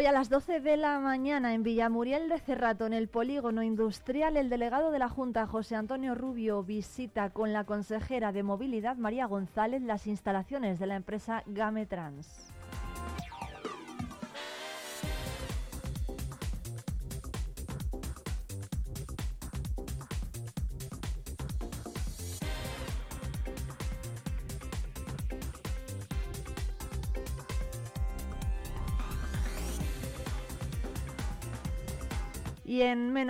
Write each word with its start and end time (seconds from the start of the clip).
Hoy 0.00 0.06
a 0.06 0.12
las 0.12 0.30
12 0.30 0.60
de 0.60 0.78
la 0.78 0.98
mañana 0.98 1.52
en 1.52 1.62
Villamuriel 1.62 2.30
de 2.30 2.38
Cerrato, 2.38 2.86
en 2.86 2.94
el 2.94 3.08
polígono 3.08 3.62
industrial, 3.62 4.38
el 4.38 4.48
delegado 4.48 4.92
de 4.92 4.98
la 4.98 5.10
Junta, 5.10 5.46
José 5.46 5.76
Antonio 5.76 6.14
Rubio, 6.14 6.62
visita 6.62 7.28
con 7.28 7.52
la 7.52 7.64
consejera 7.64 8.32
de 8.32 8.42
Movilidad, 8.42 8.96
María 8.96 9.26
González, 9.26 9.82
las 9.82 10.06
instalaciones 10.06 10.78
de 10.78 10.86
la 10.86 10.96
empresa 10.96 11.42
Gametrans. 11.44 12.49
Y 12.49 12.49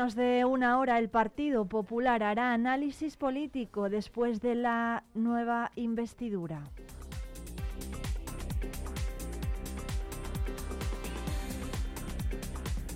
menos 0.00 0.15
de 0.15 0.47
una 0.47 0.78
hora 0.78 0.99
el 0.99 1.11
Partido 1.11 1.66
Popular 1.66 2.22
hará 2.22 2.55
análisis 2.55 3.19
político 3.19 3.91
después 3.91 4.41
de 4.41 4.55
la 4.55 5.05
nueva 5.12 5.72
investidura. 5.77 6.62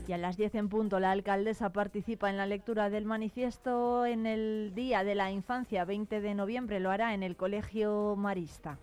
Y 0.08 0.12
a 0.14 0.16
las 0.16 0.38
10 0.38 0.54
en 0.54 0.70
punto 0.70 0.98
la 0.98 1.10
alcaldesa 1.10 1.74
participa 1.74 2.30
en 2.30 2.38
la 2.38 2.46
lectura 2.46 2.88
del 2.88 3.04
manifiesto 3.04 4.06
en 4.06 4.24
el 4.24 4.72
Día 4.74 5.04
de 5.04 5.14
la 5.14 5.30
Infancia, 5.30 5.84
20 5.84 6.22
de 6.22 6.34
noviembre, 6.34 6.80
lo 6.80 6.90
hará 6.90 7.12
en 7.12 7.22
el 7.22 7.36
Colegio 7.36 8.16
Marista. 8.16 8.78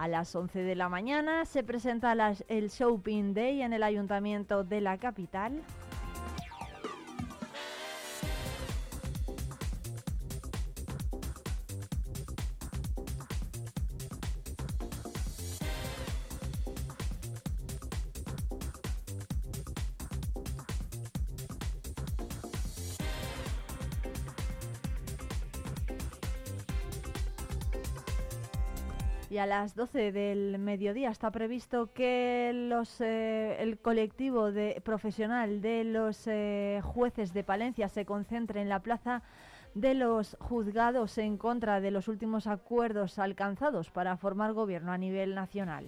A 0.00 0.08
las 0.08 0.34
11 0.34 0.60
de 0.62 0.76
la 0.76 0.88
mañana 0.88 1.44
se 1.44 1.62
presenta 1.62 2.14
el 2.48 2.70
Shopping 2.70 3.34
Day 3.34 3.60
en 3.60 3.74
el 3.74 3.82
Ayuntamiento 3.82 4.64
de 4.64 4.80
la 4.80 4.96
capital. 4.96 5.60
A 29.40 29.46
las 29.46 29.74
12 29.74 30.12
del 30.12 30.58
mediodía 30.58 31.10
está 31.10 31.30
previsto 31.30 31.92
que 31.92 32.52
los, 32.54 33.00
eh, 33.00 33.56
el 33.60 33.78
colectivo 33.78 34.52
de, 34.52 34.80
profesional 34.84 35.62
de 35.62 35.84
los 35.84 36.26
eh, 36.26 36.80
jueces 36.84 37.32
de 37.32 37.42
Palencia 37.42 37.88
se 37.88 38.04
concentre 38.04 38.60
en 38.60 38.68
la 38.68 38.80
plaza 38.80 39.22
de 39.74 39.94
los 39.94 40.36
juzgados 40.40 41.16
en 41.18 41.38
contra 41.38 41.80
de 41.80 41.90
los 41.90 42.08
últimos 42.08 42.46
acuerdos 42.46 43.18
alcanzados 43.18 43.90
para 43.90 44.16
formar 44.16 44.52
gobierno 44.52 44.92
a 44.92 44.98
nivel 44.98 45.34
nacional. 45.34 45.86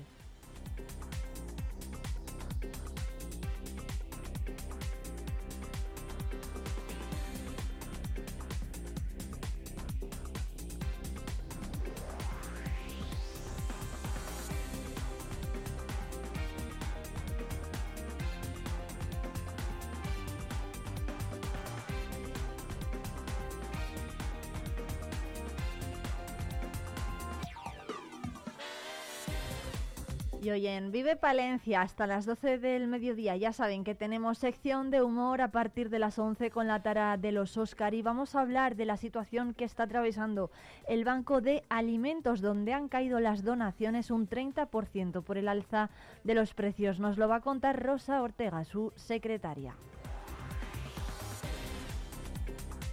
Y 30.52 30.54
hoy 30.54 30.66
en 30.66 30.92
Vive 30.92 31.16
Palencia 31.16 31.80
hasta 31.80 32.06
las 32.06 32.26
12 32.26 32.58
del 32.58 32.86
mediodía 32.86 33.34
ya 33.36 33.54
saben 33.54 33.84
que 33.84 33.94
tenemos 33.94 34.36
sección 34.36 34.90
de 34.90 35.00
humor 35.00 35.40
a 35.40 35.50
partir 35.50 35.88
de 35.88 35.98
las 35.98 36.18
11 36.18 36.50
con 36.50 36.66
la 36.66 36.82
tara 36.82 37.16
de 37.16 37.32
los 37.32 37.56
Oscar 37.56 37.94
y 37.94 38.02
vamos 38.02 38.34
a 38.34 38.42
hablar 38.42 38.76
de 38.76 38.84
la 38.84 38.98
situación 38.98 39.54
que 39.54 39.64
está 39.64 39.84
atravesando 39.84 40.50
el 40.86 41.04
Banco 41.04 41.40
de 41.40 41.64
Alimentos 41.70 42.42
donde 42.42 42.74
han 42.74 42.88
caído 42.88 43.18
las 43.18 43.44
donaciones 43.44 44.10
un 44.10 44.28
30% 44.28 45.22
por 45.22 45.38
el 45.38 45.48
alza 45.48 45.88
de 46.22 46.34
los 46.34 46.52
precios. 46.52 47.00
Nos 47.00 47.16
lo 47.16 47.28
va 47.28 47.36
a 47.36 47.40
contar 47.40 47.82
Rosa 47.82 48.20
Ortega, 48.20 48.62
su 48.66 48.92
secretaria. 48.94 49.74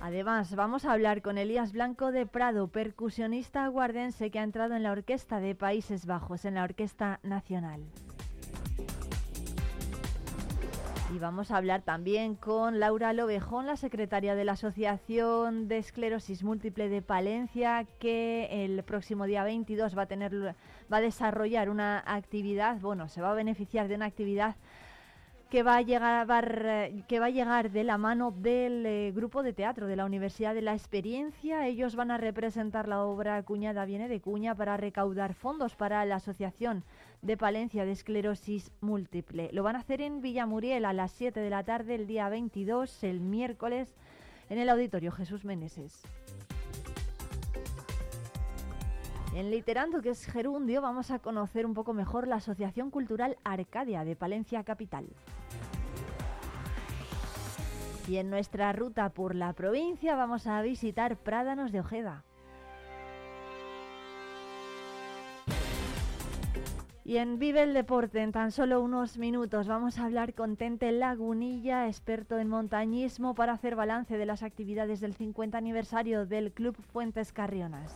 Además, 0.01 0.55
vamos 0.55 0.85
a 0.85 0.93
hablar 0.93 1.21
con 1.21 1.37
Elías 1.37 1.73
Blanco 1.73 2.13
de 2.13 2.25
Prado, 2.25 2.69
percusionista 2.69 3.67
guardense 3.67 4.31
que 4.31 4.39
ha 4.39 4.43
entrado 4.43 4.75
en 4.75 4.83
la 4.83 4.93
Orquesta 4.93 5.41
de 5.41 5.55
Países 5.55 6.05
Bajos, 6.05 6.45
en 6.45 6.53
la 6.55 6.63
Orquesta 6.63 7.19
Nacional. 7.21 7.81
Y 11.13 11.19
vamos 11.19 11.51
a 11.51 11.57
hablar 11.57 11.81
también 11.81 12.35
con 12.35 12.79
Laura 12.79 13.11
Lobejón, 13.11 13.65
la 13.65 13.75
secretaria 13.75 14.35
de 14.35 14.45
la 14.45 14.53
Asociación 14.53 15.67
de 15.67 15.79
Esclerosis 15.79 16.43
Múltiple 16.43 16.87
de 16.87 17.01
Palencia, 17.01 17.85
que 17.99 18.63
el 18.63 18.83
próximo 18.83 19.25
día 19.25 19.43
22 19.43 19.97
va 19.97 20.03
a 20.03 20.05
tener 20.05 20.55
va 20.91 20.97
a 20.97 21.01
desarrollar 21.01 21.69
una 21.69 22.03
actividad, 22.05 22.79
bueno, 22.79 23.09
se 23.09 23.21
va 23.21 23.31
a 23.31 23.35
beneficiar 23.35 23.87
de 23.89 23.95
una 23.95 24.05
actividad 24.05 24.55
que 25.49 25.63
va 25.63 25.77
a 25.77 25.81
llegar, 25.81 26.27
que 27.07 27.19
va 27.19 27.25
a 27.25 27.29
llegar 27.31 27.71
de 27.71 27.83
la 27.83 27.97
mano 27.97 28.31
del 28.31 28.85
eh, 28.85 29.11
grupo 29.15 29.41
de 29.41 29.53
teatro 29.53 29.87
de 29.87 29.95
la 29.95 30.05
Universidad 30.05 30.53
de 30.53 30.61
la 30.61 30.73
Experiencia. 30.73 31.65
Ellos 31.65 31.95
van 31.95 32.11
a 32.11 32.17
representar 32.17 32.87
la 32.87 33.03
obra 33.03 33.41
Cuñada 33.41 33.85
viene 33.85 34.07
de 34.07 34.21
Cuña 34.21 34.53
para 34.53 34.77
recaudar 34.77 35.33
fondos 35.33 35.75
para 35.75 36.05
la 36.05 36.17
Asociación 36.17 36.83
de 37.23 37.35
Palencia 37.35 37.83
de 37.83 37.91
Esclerosis 37.91 38.71
Múltiple. 38.81 39.49
Lo 39.51 39.63
van 39.63 39.75
a 39.75 39.79
hacer 39.79 40.01
en 40.01 40.21
Villamuriel 40.21 40.85
a 40.85 40.93
las 40.93 41.11
7 41.13 41.39
de 41.39 41.49
la 41.49 41.63
tarde 41.63 41.95
el 41.95 42.05
día 42.05 42.29
22, 42.29 43.03
el 43.03 43.19
miércoles, 43.19 43.95
en 44.49 44.59
el 44.59 44.69
Auditorio 44.69 45.11
Jesús 45.11 45.45
Meneses. 45.45 46.03
En 49.35 49.51
Literando, 49.51 50.01
que 50.01 50.09
es 50.09 50.25
gerundio, 50.25 50.81
vamos 50.81 51.11
a 51.11 51.19
conocer 51.19 51.65
un 51.65 51.73
poco 51.73 51.93
mejor 51.93 52.27
la 52.27 52.37
Asociación 52.37 52.89
Cultural 52.89 53.37
Arcadia 53.43 54.03
de 54.03 54.15
Palencia 54.15 54.63
Capital. 54.63 55.05
Y 58.09 58.17
en 58.17 58.31
nuestra 58.31 58.73
ruta 58.73 59.09
por 59.09 59.35
la 59.35 59.53
provincia 59.53 60.15
vamos 60.15 60.47
a 60.47 60.59
visitar 60.63 61.15
Prádanos 61.15 61.71
de 61.71 61.81
Ojeda. 61.81 62.23
Y 67.05 67.17
en 67.17 67.37
Vive 67.37 67.61
el 67.61 67.75
Deporte, 67.75 68.23
en 68.23 68.31
tan 68.31 68.51
solo 68.51 68.81
unos 68.81 69.19
minutos, 69.19 69.67
vamos 69.67 69.99
a 69.99 70.05
hablar 70.05 70.33
con 70.33 70.57
Tente 70.57 70.91
Lagunilla, 70.91 71.85
experto 71.85 72.39
en 72.39 72.49
montañismo, 72.49 73.35
para 73.35 73.53
hacer 73.53 73.75
balance 73.75 74.17
de 74.17 74.25
las 74.25 74.41
actividades 74.41 74.99
del 75.01 75.13
50 75.13 75.59
aniversario 75.59 76.25
del 76.25 76.51
Club 76.51 76.77
Fuentes 76.91 77.31
Carrionas. 77.31 77.93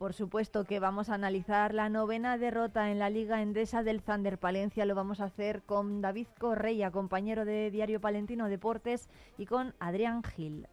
Por 0.00 0.14
supuesto 0.14 0.64
que 0.64 0.80
vamos 0.80 1.10
a 1.10 1.14
analizar 1.14 1.74
la 1.74 1.90
novena 1.90 2.38
derrota 2.38 2.90
en 2.90 2.98
la 2.98 3.10
Liga 3.10 3.42
Endesa 3.42 3.82
del 3.82 4.00
Thunder 4.00 4.38
Palencia. 4.38 4.86
Lo 4.86 4.94
vamos 4.94 5.20
a 5.20 5.24
hacer 5.24 5.60
con 5.60 6.00
David 6.00 6.28
Correia, 6.38 6.90
compañero 6.90 7.44
de 7.44 7.70
Diario 7.70 8.00
Palentino 8.00 8.48
Deportes, 8.48 9.10
y 9.36 9.44
con 9.44 9.74
Adrián 9.78 10.22
Gil. 10.22 10.66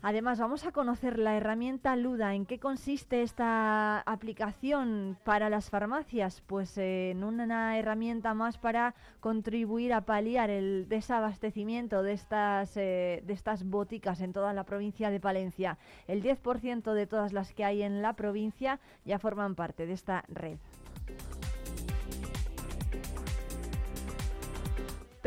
Además, 0.00 0.38
vamos 0.38 0.64
a 0.64 0.70
conocer 0.70 1.18
la 1.18 1.36
herramienta 1.36 1.96
Luda. 1.96 2.34
¿En 2.34 2.46
qué 2.46 2.60
consiste 2.60 3.22
esta 3.22 4.00
aplicación 4.00 5.18
para 5.24 5.50
las 5.50 5.70
farmacias? 5.70 6.40
Pues 6.46 6.78
en 6.78 7.24
una 7.24 7.78
herramienta 7.78 8.32
más 8.32 8.58
para 8.58 8.94
contribuir 9.20 9.92
a 9.92 10.02
paliar 10.02 10.50
el 10.50 10.88
desabastecimiento 10.88 12.02
de 12.04 12.12
estas, 12.12 12.76
eh, 12.76 13.22
de 13.26 13.32
estas 13.32 13.64
boticas 13.64 14.20
en 14.20 14.32
toda 14.32 14.52
la 14.52 14.64
provincia 14.64 15.10
de 15.10 15.18
Palencia. 15.18 15.78
El 16.06 16.22
10% 16.22 16.92
de 16.92 17.06
todas 17.06 17.32
las 17.32 17.52
que 17.52 17.64
hay 17.64 17.82
en 17.82 18.00
la 18.00 18.12
provincia 18.12 18.78
ya 19.04 19.18
forman 19.18 19.56
parte 19.56 19.86
de 19.86 19.94
esta 19.94 20.24
red. 20.28 20.58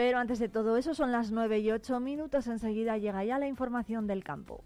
Pero 0.03 0.17
antes 0.17 0.39
de 0.39 0.49
todo 0.49 0.77
eso 0.77 0.95
son 0.95 1.11
las 1.11 1.29
9 1.29 1.59
y 1.59 1.69
8 1.69 1.99
minutos, 1.99 2.47
enseguida 2.47 2.97
llega 2.97 3.23
ya 3.23 3.37
la 3.37 3.45
información 3.45 4.07
del 4.07 4.23
campo. 4.23 4.63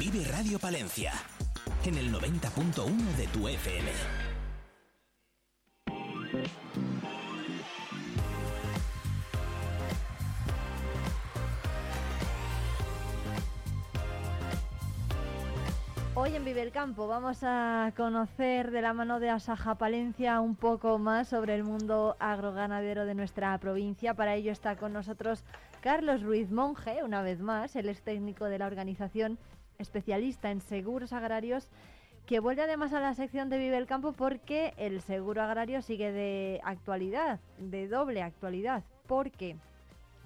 Vive 0.00 0.24
Radio 0.32 0.58
Palencia 0.58 1.12
en 1.84 1.96
el 1.96 2.12
90.1 2.12 3.16
de 3.16 3.26
tu 3.28 3.46
FM. 3.46 4.23
Hoy 16.16 16.36
en 16.36 16.44
Vive 16.44 16.62
el 16.62 16.70
Campo 16.70 17.08
vamos 17.08 17.40
a 17.42 17.92
conocer 17.96 18.70
de 18.70 18.82
la 18.82 18.92
mano 18.92 19.18
de 19.18 19.30
Asaja 19.30 19.74
Palencia 19.74 20.40
un 20.40 20.54
poco 20.54 20.96
más 21.00 21.26
sobre 21.26 21.56
el 21.56 21.64
mundo 21.64 22.14
agroganadero 22.20 23.04
de 23.04 23.16
nuestra 23.16 23.58
provincia. 23.58 24.14
Para 24.14 24.36
ello 24.36 24.52
está 24.52 24.76
con 24.76 24.92
nosotros 24.92 25.42
Carlos 25.80 26.22
Ruiz 26.22 26.52
Monge, 26.52 27.02
una 27.02 27.22
vez 27.22 27.40
más, 27.40 27.74
él 27.74 27.88
es 27.88 28.00
técnico 28.02 28.44
de 28.44 28.60
la 28.60 28.66
organización 28.68 29.38
especialista 29.78 30.52
en 30.52 30.60
seguros 30.60 31.12
agrarios 31.12 31.68
que 32.26 32.38
vuelve 32.38 32.62
además 32.62 32.92
a 32.92 33.00
la 33.00 33.14
sección 33.14 33.50
de 33.50 33.58
Vive 33.58 33.76
el 33.76 33.86
Campo 33.86 34.12
porque 34.12 34.72
el 34.76 35.00
seguro 35.00 35.42
agrario 35.42 35.82
sigue 35.82 36.12
de 36.12 36.60
actualidad, 36.62 37.40
de 37.58 37.88
doble 37.88 38.22
actualidad, 38.22 38.84
porque 39.08 39.56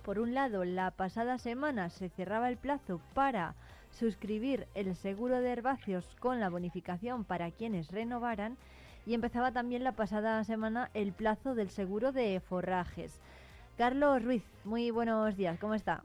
por 0.04 0.18
un 0.18 0.34
lado 0.34 0.66
la 0.66 0.90
pasada 0.90 1.38
semana 1.38 1.88
se 1.88 2.10
cerraba 2.10 2.50
el 2.50 2.58
plazo 2.58 3.00
para 3.14 3.54
suscribir 3.98 4.66
el 4.74 4.94
seguro 4.94 5.40
de 5.40 5.50
herbáceos 5.50 6.06
con 6.20 6.40
la 6.40 6.48
bonificación 6.48 7.24
para 7.24 7.50
quienes 7.50 7.90
renovaran 7.90 8.56
y 9.06 9.14
empezaba 9.14 9.52
también 9.52 9.84
la 9.84 9.92
pasada 9.92 10.42
semana 10.44 10.90
el 10.94 11.12
plazo 11.12 11.54
del 11.54 11.70
seguro 11.70 12.12
de 12.12 12.40
forrajes. 12.40 13.20
Carlos 13.76 14.22
Ruiz, 14.22 14.44
muy 14.64 14.90
buenos 14.90 15.36
días, 15.36 15.58
¿cómo 15.58 15.74
está? 15.74 16.02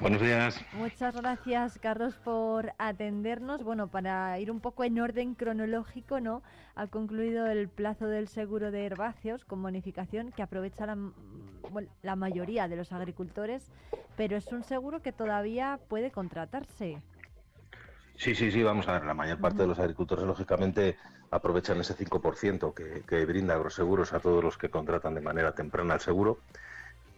Buenos 0.00 0.22
días. 0.22 0.64
Muchas 0.74 1.16
gracias, 1.16 1.78
Carlos, 1.80 2.14
por 2.16 2.72
atendernos. 2.78 3.64
Bueno, 3.64 3.88
para 3.88 4.38
ir 4.38 4.50
un 4.50 4.60
poco 4.60 4.84
en 4.84 5.00
orden 5.00 5.34
cronológico, 5.34 6.20
¿no? 6.20 6.42
Ha 6.76 6.86
concluido 6.86 7.46
el 7.46 7.68
plazo 7.68 8.06
del 8.06 8.28
seguro 8.28 8.70
de 8.70 8.86
herbáceos 8.86 9.44
con 9.44 9.62
bonificación 9.62 10.30
que 10.30 10.42
aprovecha 10.42 10.86
la, 10.86 10.96
la 12.02 12.16
mayoría 12.16 12.68
de 12.68 12.76
los 12.76 12.92
agricultores, 12.92 13.70
pero 14.16 14.36
es 14.36 14.46
un 14.52 14.62
seguro 14.62 15.02
que 15.02 15.12
todavía 15.12 15.80
puede 15.88 16.10
contratarse. 16.12 17.02
Sí, 18.16 18.34
sí, 18.34 18.50
sí, 18.50 18.62
vamos 18.62 18.88
a 18.88 18.92
ver, 18.92 19.04
la 19.04 19.14
mayor 19.14 19.38
parte 19.38 19.62
de 19.62 19.68
los 19.68 19.78
agricultores, 19.78 20.24
lógicamente, 20.24 20.96
aprovechan 21.30 21.80
ese 21.80 21.94
5% 21.94 22.74
que, 22.74 23.02
que 23.06 23.24
brinda 23.24 23.54
Agroseguros 23.54 24.12
a 24.12 24.20
todos 24.20 24.42
los 24.42 24.58
que 24.58 24.70
contratan 24.70 25.14
de 25.14 25.20
manera 25.20 25.54
temprana 25.54 25.94
el 25.94 26.00
seguro 26.00 26.38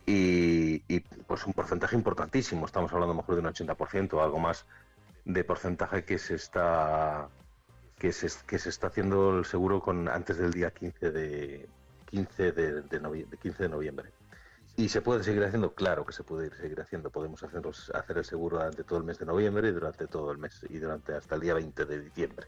y, 0.07 1.01
pues 1.27 1.47
un 1.47 1.53
porcentaje 1.53 1.97
importantísimo, 1.97 2.67
estamos 2.67 2.93
hablando 2.93 3.15
mejor 3.15 3.37
de 3.37 3.41
un 3.43 3.47
80% 3.49 4.15
o 4.15 4.23
algo 4.23 4.39
más 4.39 4.67
de 5.25 5.45
porcentaje 5.45 6.05
que 6.05 6.19
se 6.19 6.35
está 6.35 7.29
que 7.99 8.13
se, 8.13 8.27
está 8.27 8.87
haciendo 8.87 9.39
el 9.39 9.45
seguro 9.45 9.83
con 9.83 10.09
antes 10.09 10.39
del 10.39 10.53
día 10.53 10.71
15 10.71 11.11
de 11.11 11.69
15 12.07 12.53
de, 12.53 13.01
noviembre, 13.01 13.39
15 13.39 13.65
de 13.65 13.69
noviembre. 13.69 14.11
¿Y 14.77 14.89
se 14.89 15.03
puede 15.03 15.23
seguir 15.23 15.45
haciendo? 15.45 15.75
Claro 15.75 16.07
que 16.07 16.15
se 16.15 16.25
puede 16.25 16.51
seguir 16.57 16.81
haciendo. 16.81 17.11
Podemos 17.11 17.43
hacer 17.43 18.17
el 18.17 18.25
seguro 18.25 18.57
durante 18.57 18.85
todo 18.85 18.99
el 19.01 19.05
mes 19.05 19.19
de 19.19 19.27
noviembre 19.27 19.69
y 19.69 19.73
durante 19.73 20.07
todo 20.07 20.33
el 20.33 20.39
mes 20.39 20.65
y 20.71 20.79
durante 20.79 21.15
hasta 21.15 21.35
el 21.35 21.43
día 21.43 21.53
20 21.53 21.85
de 21.85 22.01
diciembre. 22.01 22.47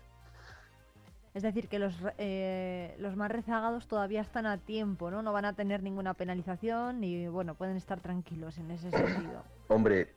Es 1.35 1.43
decir, 1.43 1.69
que 1.69 1.79
los, 1.79 1.95
eh, 2.19 2.95
los 2.99 3.17
más 3.17 3.31
rezagados 3.31 3.87
todavía 3.87 4.21
están 4.21 4.45
a 4.45 4.59
tiempo, 4.59 5.11
¿no? 5.11 5.23
No 5.23 5.33
van 5.33 5.47
a 5.47 5.55
tener 5.55 5.83
ninguna 5.83 6.13
penalización 6.13 7.03
y, 7.03 7.27
bueno, 7.29 7.55
pueden 7.55 7.77
estar 7.77 8.01
tranquilos 8.01 8.59
en 8.59 8.71
ese 8.71 8.91
sentido. 8.91 9.43
Hombre, 9.69 10.15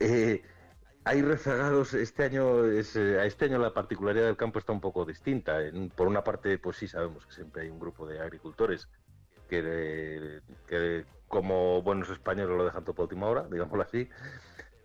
eh, 0.00 0.42
hay 1.04 1.22
rezagados. 1.22 1.94
Este 1.94 2.24
año, 2.24 2.64
es, 2.64 2.96
eh, 2.96 3.24
este 3.24 3.44
año 3.44 3.58
la 3.58 3.72
particularidad 3.72 4.26
del 4.26 4.36
campo 4.36 4.58
está 4.58 4.72
un 4.72 4.80
poco 4.80 5.04
distinta. 5.04 5.58
por 5.94 6.08
una 6.08 6.24
parte, 6.24 6.58
pues 6.58 6.76
sí 6.76 6.88
sabemos 6.88 7.24
que 7.24 7.34
siempre 7.34 7.62
hay 7.62 7.68
un 7.68 7.78
grupo 7.78 8.04
de 8.06 8.20
agricultores 8.20 8.88
que, 9.48 10.40
que 10.66 11.04
como 11.28 11.82
buenos 11.82 12.10
españoles 12.10 12.56
lo 12.56 12.64
dejan 12.64 12.82
todo 12.82 12.94
por 12.94 13.04
última 13.04 13.28
hora, 13.28 13.46
digámoslo 13.48 13.84
así. 13.84 14.08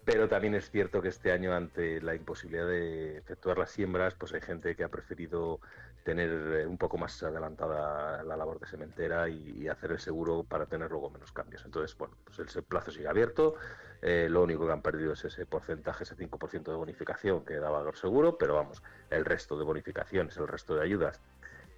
Pero 0.06 0.28
también 0.28 0.56
es 0.56 0.70
cierto 0.70 1.02
que 1.02 1.08
este 1.08 1.32
año, 1.32 1.54
ante 1.54 2.02
la 2.02 2.14
imposibilidad 2.16 2.68
de 2.68 3.18
efectuar 3.18 3.58
las 3.58 3.72
siembras, 3.72 4.14
pues 4.16 4.34
hay 4.34 4.42
gente 4.42 4.76
que 4.76 4.84
ha 4.84 4.90
preferido 4.90 5.60
tener 6.04 6.30
eh, 6.30 6.68
un 6.68 6.78
poco 6.78 6.98
más 6.98 7.24
adelantada 7.24 8.22
la 8.24 8.36
labor 8.36 8.60
de 8.60 8.68
sementera 8.68 9.30
y, 9.30 9.68
hacer 9.70 9.92
el 9.92 10.00
seguro 10.00 10.44
para 10.44 10.66
tener 10.66 10.92
luego 10.92 11.10
menos 11.10 11.32
cambios. 11.32 11.64
Entonces, 11.64 11.98
bueno, 11.98 12.16
pues 12.26 12.38
el 12.40 12.64
plazo 12.64 12.92
sigue 12.92 13.08
abierto. 13.08 13.56
Eh, 14.02 14.28
lo 14.30 14.44
único 14.44 14.66
que 14.66 14.74
han 14.74 14.82
perdido 14.82 15.14
es 15.14 15.24
ese 15.24 15.46
porcentaje, 15.46 16.04
ese 16.04 16.18
5% 16.18 16.64
de 16.64 16.76
bonificación 16.76 17.46
que 17.46 17.56
daba 17.56 17.88
el 17.88 17.96
seguro, 17.96 18.38
pero 18.38 18.56
vamos, 18.56 18.84
el 19.10 19.24
resto 19.24 19.58
de 19.58 19.64
bonificaciones, 19.64 20.36
el 20.36 20.48
resto 20.50 20.76
de 20.76 20.84
ayudas 20.84 21.22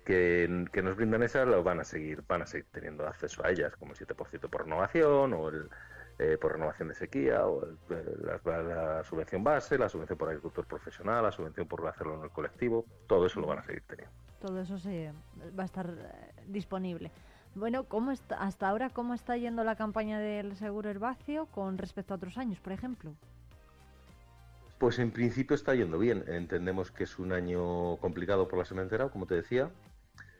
que, 0.05 0.47
nos 0.83 0.95
brindan 0.95 1.23
esas, 1.23 1.47
lo 1.47 1.63
van 1.63 1.79
a 1.79 1.83
seguir, 1.83 2.23
van 2.27 2.43
a 2.43 2.45
seguir 2.45 2.67
teniendo 2.71 3.07
acceso 3.07 3.43
a 3.43 3.49
ellas, 3.49 3.75
como 3.75 3.93
el 3.93 3.97
7% 3.97 4.49
por 4.49 4.63
renovación 4.63 5.33
o 5.33 5.49
el 5.49 5.69
eh, 6.17 6.37
por 6.39 6.53
renovación 6.53 6.87
de 6.87 6.95
sequía, 6.95 7.45
o 7.45 7.61
la, 7.89 9.03
subvención 9.03 9.43
base, 9.43 9.77
la 9.77 9.89
subvención 9.89 10.17
por 10.17 10.29
agricultor 10.29 10.65
profesional, 10.65 11.23
la 11.23 11.31
subvención 11.31 11.67
por 11.67 11.85
hacerlo 11.87 12.15
en 12.15 12.23
el 12.23 12.29
colectivo, 12.29 12.85
todo 13.07 13.25
eso 13.25 13.39
lo 13.41 13.47
van 13.47 13.59
a 13.59 13.63
seguir 13.63 13.83
teniendo. 13.87 14.13
Todo 14.39 14.61
eso 14.61 14.77
sí, 14.77 15.07
va 15.57 15.63
a 15.63 15.65
estar 15.65 15.89
eh, 15.89 16.33
disponible. 16.47 17.11
Bueno, 17.55 17.85
¿cómo 17.85 18.11
está, 18.11 18.35
hasta 18.35 18.69
ahora, 18.69 18.89
¿cómo 18.89 19.13
está 19.13 19.37
yendo 19.37 19.63
la 19.63 19.75
campaña 19.75 20.19
del 20.19 20.55
seguro 20.55 20.89
herbáceo 20.89 21.47
con 21.47 21.77
respecto 21.77 22.13
a 22.13 22.17
otros 22.17 22.37
años, 22.37 22.59
por 22.59 22.73
ejemplo? 22.73 23.13
Pues 24.77 24.99
en 24.99 25.11
principio 25.11 25.55
está 25.55 25.73
yendo 25.73 25.97
bien. 25.97 26.25
Entendemos 26.27 26.91
que 26.91 27.05
es 27.05 27.17
un 27.17 27.31
año 27.31 27.97
complicado 27.97 28.47
por 28.47 28.59
la 28.59 28.65
sementera, 28.65 29.09
como 29.09 29.25
te 29.25 29.35
decía. 29.35 29.69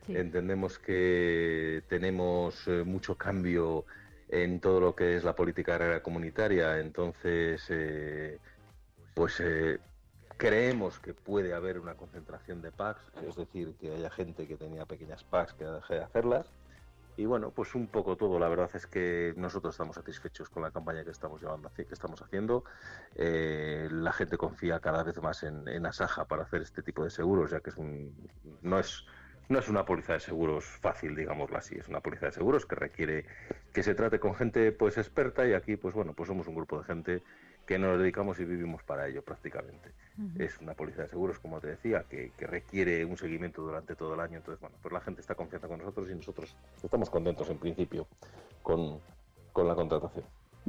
Entendemos 0.08 0.78
que 0.78 1.82
tenemos 1.88 2.68
eh, 2.68 2.84
mucho 2.84 3.16
cambio 3.16 3.84
en 4.28 4.60
todo 4.60 4.80
lo 4.80 4.94
que 4.96 5.16
es 5.16 5.24
la 5.24 5.34
política 5.34 5.74
agraria 5.74 6.02
comunitaria. 6.02 6.78
Entonces, 6.78 7.64
eh, 7.70 8.38
pues 9.14 9.40
eh, 9.40 9.78
creemos 10.36 10.98
que 10.98 11.14
puede 11.14 11.54
haber 11.54 11.78
una 11.78 11.94
concentración 11.94 12.62
de 12.62 12.72
PACs, 12.72 13.12
es 13.26 13.36
decir, 13.36 13.74
que 13.80 13.92
haya 13.92 14.10
gente 14.10 14.46
que 14.46 14.56
tenía 14.56 14.84
pequeñas 14.84 15.24
PACs 15.24 15.54
que 15.54 15.64
deje 15.64 15.94
de 15.94 16.02
hacerlas. 16.02 16.52
Y 17.18 17.24
bueno, 17.24 17.50
pues 17.50 17.74
un 17.74 17.86
poco 17.86 18.16
todo. 18.16 18.38
La 18.38 18.48
verdad 18.48 18.70
es 18.74 18.86
que 18.86 19.32
nosotros 19.38 19.74
estamos 19.74 19.96
satisfechos 19.96 20.50
con 20.50 20.62
la 20.62 20.70
campaña 20.70 21.02
que 21.02 21.12
estamos 21.12 21.40
llevando, 21.40 21.70
que 21.74 21.86
estamos 21.90 22.20
haciendo. 22.20 22.64
Eh, 23.14 23.88
la 23.90 24.12
gente 24.12 24.36
confía 24.36 24.80
cada 24.80 25.02
vez 25.02 25.16
más 25.22 25.42
en, 25.42 25.66
en 25.66 25.86
Asaja 25.86 26.26
para 26.26 26.42
hacer 26.42 26.60
este 26.60 26.82
tipo 26.82 27.04
de 27.04 27.10
seguros, 27.10 27.50
ya 27.52 27.60
que 27.60 27.70
es 27.70 27.76
un, 27.78 28.14
no 28.60 28.78
es 28.78 29.06
no 29.48 29.58
es 29.58 29.68
una 29.68 29.84
póliza 29.84 30.14
de 30.14 30.20
seguros 30.20 30.64
fácil, 30.64 31.14
digámoslo 31.14 31.56
así, 31.56 31.76
es 31.76 31.88
una 31.88 32.00
póliza 32.00 32.26
de 32.26 32.32
seguros 32.32 32.66
que 32.66 32.74
requiere 32.74 33.24
que 33.72 33.82
se 33.82 33.94
trate 33.94 34.18
con 34.18 34.34
gente 34.34 34.72
pues 34.72 34.98
experta 34.98 35.46
y 35.46 35.52
aquí 35.52 35.76
pues 35.76 35.94
bueno, 35.94 36.12
pues 36.14 36.28
somos 36.28 36.46
un 36.48 36.54
grupo 36.54 36.78
de 36.78 36.84
gente 36.84 37.22
que 37.66 37.78
nos 37.78 37.98
dedicamos 37.98 38.38
y 38.38 38.44
vivimos 38.44 38.82
para 38.84 39.08
ello 39.08 39.22
prácticamente. 39.22 39.90
Es 40.38 40.58
una 40.60 40.74
póliza 40.74 41.02
de 41.02 41.08
seguros, 41.08 41.38
como 41.40 41.60
te 41.60 41.66
decía, 41.66 42.04
que, 42.08 42.32
requiere 42.38 43.04
un 43.04 43.16
seguimiento 43.16 43.60
durante 43.60 43.96
todo 43.96 44.14
el 44.14 44.20
año, 44.20 44.36
entonces 44.38 44.60
bueno, 44.60 44.76
pues 44.80 44.92
la 44.92 45.00
gente 45.00 45.20
está 45.20 45.34
confiando 45.34 45.68
con 45.68 45.78
nosotros 45.78 46.08
y 46.08 46.14
nosotros 46.14 46.56
estamos 46.82 47.10
contentos 47.10 47.50
en 47.50 47.58
principio 47.58 48.06
con, 48.62 49.00
con 49.52 49.66
la 49.66 49.74
contratación. 49.74 50.24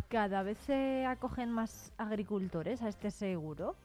¿Cada 0.09 0.43
vez 0.43 0.57
se 0.59 1.05
acogen 1.05 1.51
más 1.51 1.93
agricultores 1.97 2.81
a 2.81 2.89
este 2.89 3.11
seguro? 3.11 3.75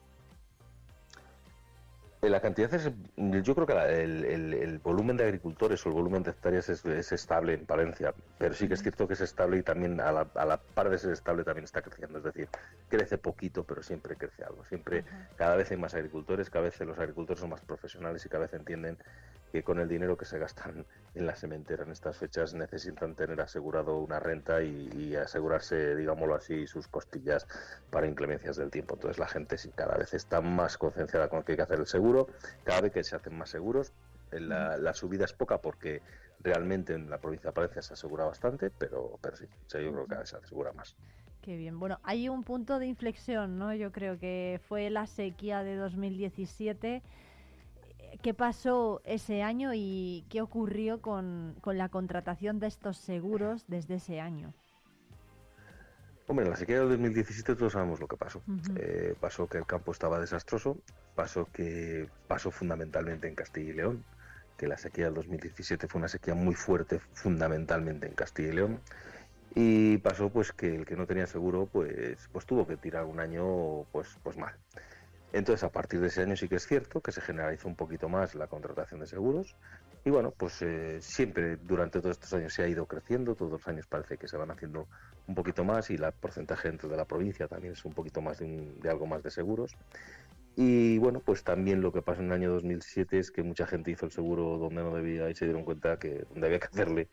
La 2.23 2.41
cantidad 2.41 2.73
es, 2.73 2.89
yo 3.17 3.55
creo 3.57 3.67
que 3.67 3.73
el, 3.73 4.79
volumen 4.79 5.17
de 5.17 5.25
agricultores 5.25 5.85
o 5.85 5.89
el 5.89 5.95
volumen 5.97 6.23
de 6.23 6.31
hectáreas 6.31 6.69
es, 6.69 7.11
estable 7.11 7.55
en 7.55 7.67
Palencia, 7.67 8.15
pero 8.39 8.55
sí 8.55 8.69
que 8.69 8.75
es 8.75 8.83
cierto 8.83 9.09
que 9.09 9.15
es 9.15 9.21
estable 9.21 9.59
y 9.59 9.63
también 9.65 10.01
a 10.01 10.13
la, 10.13 10.25
par 10.57 10.89
de 10.89 10.99
ser 10.99 11.11
estable 11.11 11.43
también 11.43 11.65
está 11.65 11.83
creciendo, 11.83 12.19
es 12.19 12.25
decir, 12.25 12.49
crece 12.89 13.19
poquito, 13.19 13.65
pero 13.65 13.83
siempre 13.83 14.15
crece 14.15 14.45
algo, 14.45 14.65
siempre, 14.67 15.05
cada 15.35 15.57
vez 15.57 15.73
hay 15.73 15.79
más 15.79 15.95
agricultores, 15.95 16.49
cada 16.49 16.67
vez 16.67 16.79
los 16.79 16.97
agricultores 16.97 17.41
son 17.41 17.51
más 17.51 17.63
profesionales 17.63 18.25
y 18.25 18.29
cada 18.29 18.45
vez 18.45 18.55
entienden 18.55 18.99
que 19.53 19.63
con 19.63 19.79
el 19.79 19.87
dinero 19.87 20.17
que 20.17 20.25
se 20.25 20.39
gastan 20.39 20.87
en 21.15 21.27
la 21.27 21.37
sementera 21.37 21.85
en 21.85 21.93
estas 21.93 22.17
fechas 22.17 22.55
necesitan 22.55 23.15
tener 23.15 23.39
asegurado 23.43 23.99
una 23.99 24.19
renta 24.19 24.63
y, 24.63 25.15
asegurarse, 25.15 25.95
digámoslo 25.95 26.35
así, 26.35 26.67
sus 26.67 26.89
costillas 26.89 27.47
para 27.91 28.07
inclemencias 28.07 28.57
del 28.57 28.71
tiempo. 28.71 28.95
Entonces 28.95 29.19
la 29.19 29.29
gente 29.29 29.57
cada 29.75 29.99
vez 29.99 30.15
está 30.15 30.41
más 30.41 30.79
concienciada 30.79 31.29
con 31.29 31.43
que 31.43 31.53
hay 31.53 31.57
que 31.57 31.63
hacer 31.63 31.81
el 31.81 31.87
seguro, 31.87 32.29
cada 32.65 32.81
vez 32.81 32.93
que 32.93 33.05
se 33.05 33.15
hacen 33.15 33.37
más 33.37 33.51
seguros. 33.51 33.93
La, 34.31 34.95
subida 34.95 35.27
es 35.27 35.35
poca 35.35 35.59
porque 35.59 36.01
realmente 36.41 36.95
en 36.95 37.11
la 37.11 37.19
provincia 37.19 37.51
de 37.51 37.55
Palencia 37.55 37.83
se 37.83 37.93
asegura 37.93 38.25
bastante, 38.25 38.71
pero, 38.71 39.19
pero 39.21 39.37
sí, 39.37 39.45
yo 39.45 39.93
creo 39.93 40.05
que 40.05 40.09
cada 40.09 40.21
vez 40.21 40.31
se 40.31 40.37
asegura 40.37 40.73
más. 40.73 40.97
Qué 41.43 41.57
bien. 41.57 41.79
Bueno, 41.79 41.99
hay 42.05 42.31
un 42.31 42.43
punto 42.43 42.79
de 42.79 42.87
inflexión, 42.87 43.59
¿no? 43.59 43.75
Yo 43.75 43.93
creo 43.93 44.19
que 44.19 44.61
fue 44.67 44.89
la 44.89 45.07
sequía 45.07 45.63
de 45.63 45.77
2017 45.77 47.03
¿Qué 48.21 48.35
pasó 48.35 49.01
ese 49.05 49.43
año 49.43 49.73
y 49.75 50.25
qué 50.29 50.43
ocurrió 50.43 51.01
con, 51.01 51.57
la 51.65 51.89
contratación 51.89 52.59
de 52.59 52.67
estos 52.67 52.99
seguros 52.99 53.65
desde 53.69 53.95
ese 53.95 54.21
año? 54.21 54.53
Hombre, 56.27 56.45
en 56.45 56.51
la 56.51 56.57
sequía 56.57 56.81
del 56.81 56.91
2017 56.91 57.57
todos 57.57 57.73
sabemos 57.73 58.01
lo 58.01 58.07
que 58.07 58.17
pasó. 58.17 58.43
Eh, 58.77 59.15
pasó 59.19 59.49
que 59.49 59.59
el 59.59 59.67
campo 59.67 59.93
estaba 59.93 60.21
desastroso, 60.21 60.79
pasó 61.15 61.47
que 61.53 62.09
pasó 62.29 62.51
fundamentalmente 62.51 63.29
en 63.29 63.35
Castilla 63.35 63.71
y 63.71 63.75
León, 63.75 64.05
que 64.57 64.69
la 64.69 64.79
sequía 64.79 65.07
del 65.07 65.15
2017 65.15 65.89
fue 65.89 65.99
una 65.99 66.09
sequía 66.09 66.35
muy 66.35 66.55
fuerte 66.55 67.01
fundamentalmente 67.15 68.07
en 68.07 68.15
Castilla 68.15 68.49
y 68.49 68.53
León. 68.53 68.81
Y 69.55 69.99
pasó 69.99 70.31
pues 70.31 70.53
que 70.53 70.77
el 70.77 70.87
que 70.87 70.97
no 70.97 71.07
tenía 71.07 71.27
seguro 71.27 71.69
pues, 71.71 72.29
pues 72.33 72.47
tuvo 72.47 72.67
que 72.67 72.77
tirar 72.77 73.05
un 73.05 73.21
año 73.21 73.85
pues, 73.93 74.09
pues 74.23 74.37
mal. 74.37 74.55
Entonces 75.33 75.65
a 75.65 75.73
partir 75.73 76.01
de 76.01 76.09
ese 76.09 76.23
año 76.23 76.37
sí 76.37 76.49
que 76.49 76.57
es 76.57 76.67
cierto 76.67 77.01
que 77.01 77.11
se 77.11 77.21
generalizó 77.21 77.69
un 77.69 77.77
poquito 77.77 78.09
más 78.09 78.35
la 78.35 78.49
contratación 78.49 79.01
de 79.01 79.07
seguros 79.07 79.57
y 80.05 80.11
bueno, 80.11 80.33
pues 80.37 80.61
eh, 80.63 81.01
siempre 81.01 81.57
durante 81.57 82.01
todos 82.01 82.17
estos 82.17 82.33
años 82.35 82.53
se 82.53 82.63
ha 82.65 82.69
ido 82.69 82.87
creciendo, 82.87 83.37
todos 83.37 83.53
los 83.53 83.69
años 83.69 83.87
parece 83.87 84.19
que 84.19 84.27
se 84.27 84.37
van 84.37 84.51
haciendo 84.51 84.89
un 85.29 85.35
poquito 85.35 85.63
más 85.65 85.91
y 85.91 85.95
el 85.95 86.13
porcentaje 86.13 86.69
dentro 86.69 86.89
de 86.89 86.97
la 86.97 87.05
provincia 87.05 87.47
también 87.47 87.75
es 87.75 87.85
un 87.85 87.93
poquito 87.93 88.21
más 88.21 88.41
de, 88.41 88.81
algo 88.91 89.07
más 89.07 89.23
de 89.23 89.31
seguros. 89.31 89.77
Y 90.57 90.99
bueno, 90.99 91.21
pues 91.25 91.45
también 91.45 91.81
lo 91.81 91.93
que 91.93 92.03
pasó 92.03 92.21
en 92.21 92.27
el 92.27 92.33
año 92.33 92.51
2007 92.51 93.19
es 93.19 93.31
que 93.31 93.43
mucha 93.43 93.67
gente 93.67 93.93
hizo 93.93 94.07
el 94.07 94.13
seguro 94.13 94.59
donde 94.59 94.83
no 94.83 94.93
debía 94.95 95.31
y 95.31 95.35
se 95.35 95.45
dieron 95.45 95.65
cuenta 95.65 95.99
que 95.99 96.27
donde 96.31 96.47
había 96.49 96.59
que 96.59 96.67
hacerle 96.67 97.09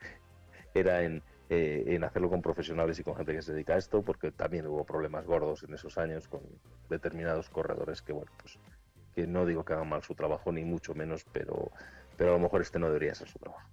era 0.74 1.04
en, 1.04 1.22
eh, 1.50 1.84
en 1.88 2.04
hacerlo 2.04 2.30
con 2.30 2.42
profesionales 2.42 3.00
y 3.00 3.04
con 3.04 3.16
gente 3.16 3.34
que 3.34 3.42
se 3.42 3.54
dedica 3.54 3.74
a 3.74 3.78
esto, 3.78 4.04
porque 4.04 4.32
también 4.32 4.68
hubo 4.68 4.84
problemas 4.84 5.26
gordos 5.26 5.64
en 5.64 5.74
esos 5.74 5.98
años 5.98 6.28
con 6.28 6.42
determinados 6.90 7.50
corredores 7.50 8.04
que, 8.04 8.14
bueno, 8.14 8.32
pues 8.40 8.60
que 9.16 9.26
no 9.26 9.46
digo 9.46 9.66
que 9.66 9.74
hagan 9.74 9.90
mal 9.90 10.04
su 10.04 10.14
trabajo, 10.14 10.52
ni 10.52 10.64
mucho 10.64 10.94
menos, 10.94 11.26
pero, 11.34 11.72
pero 12.18 12.32
a 12.32 12.34
lo 12.34 12.40
mejor 12.40 12.62
este 12.62 12.78
no 12.78 12.88
debería 12.88 13.16
ser 13.16 13.28
su 13.28 13.40
trabajo. 13.40 13.68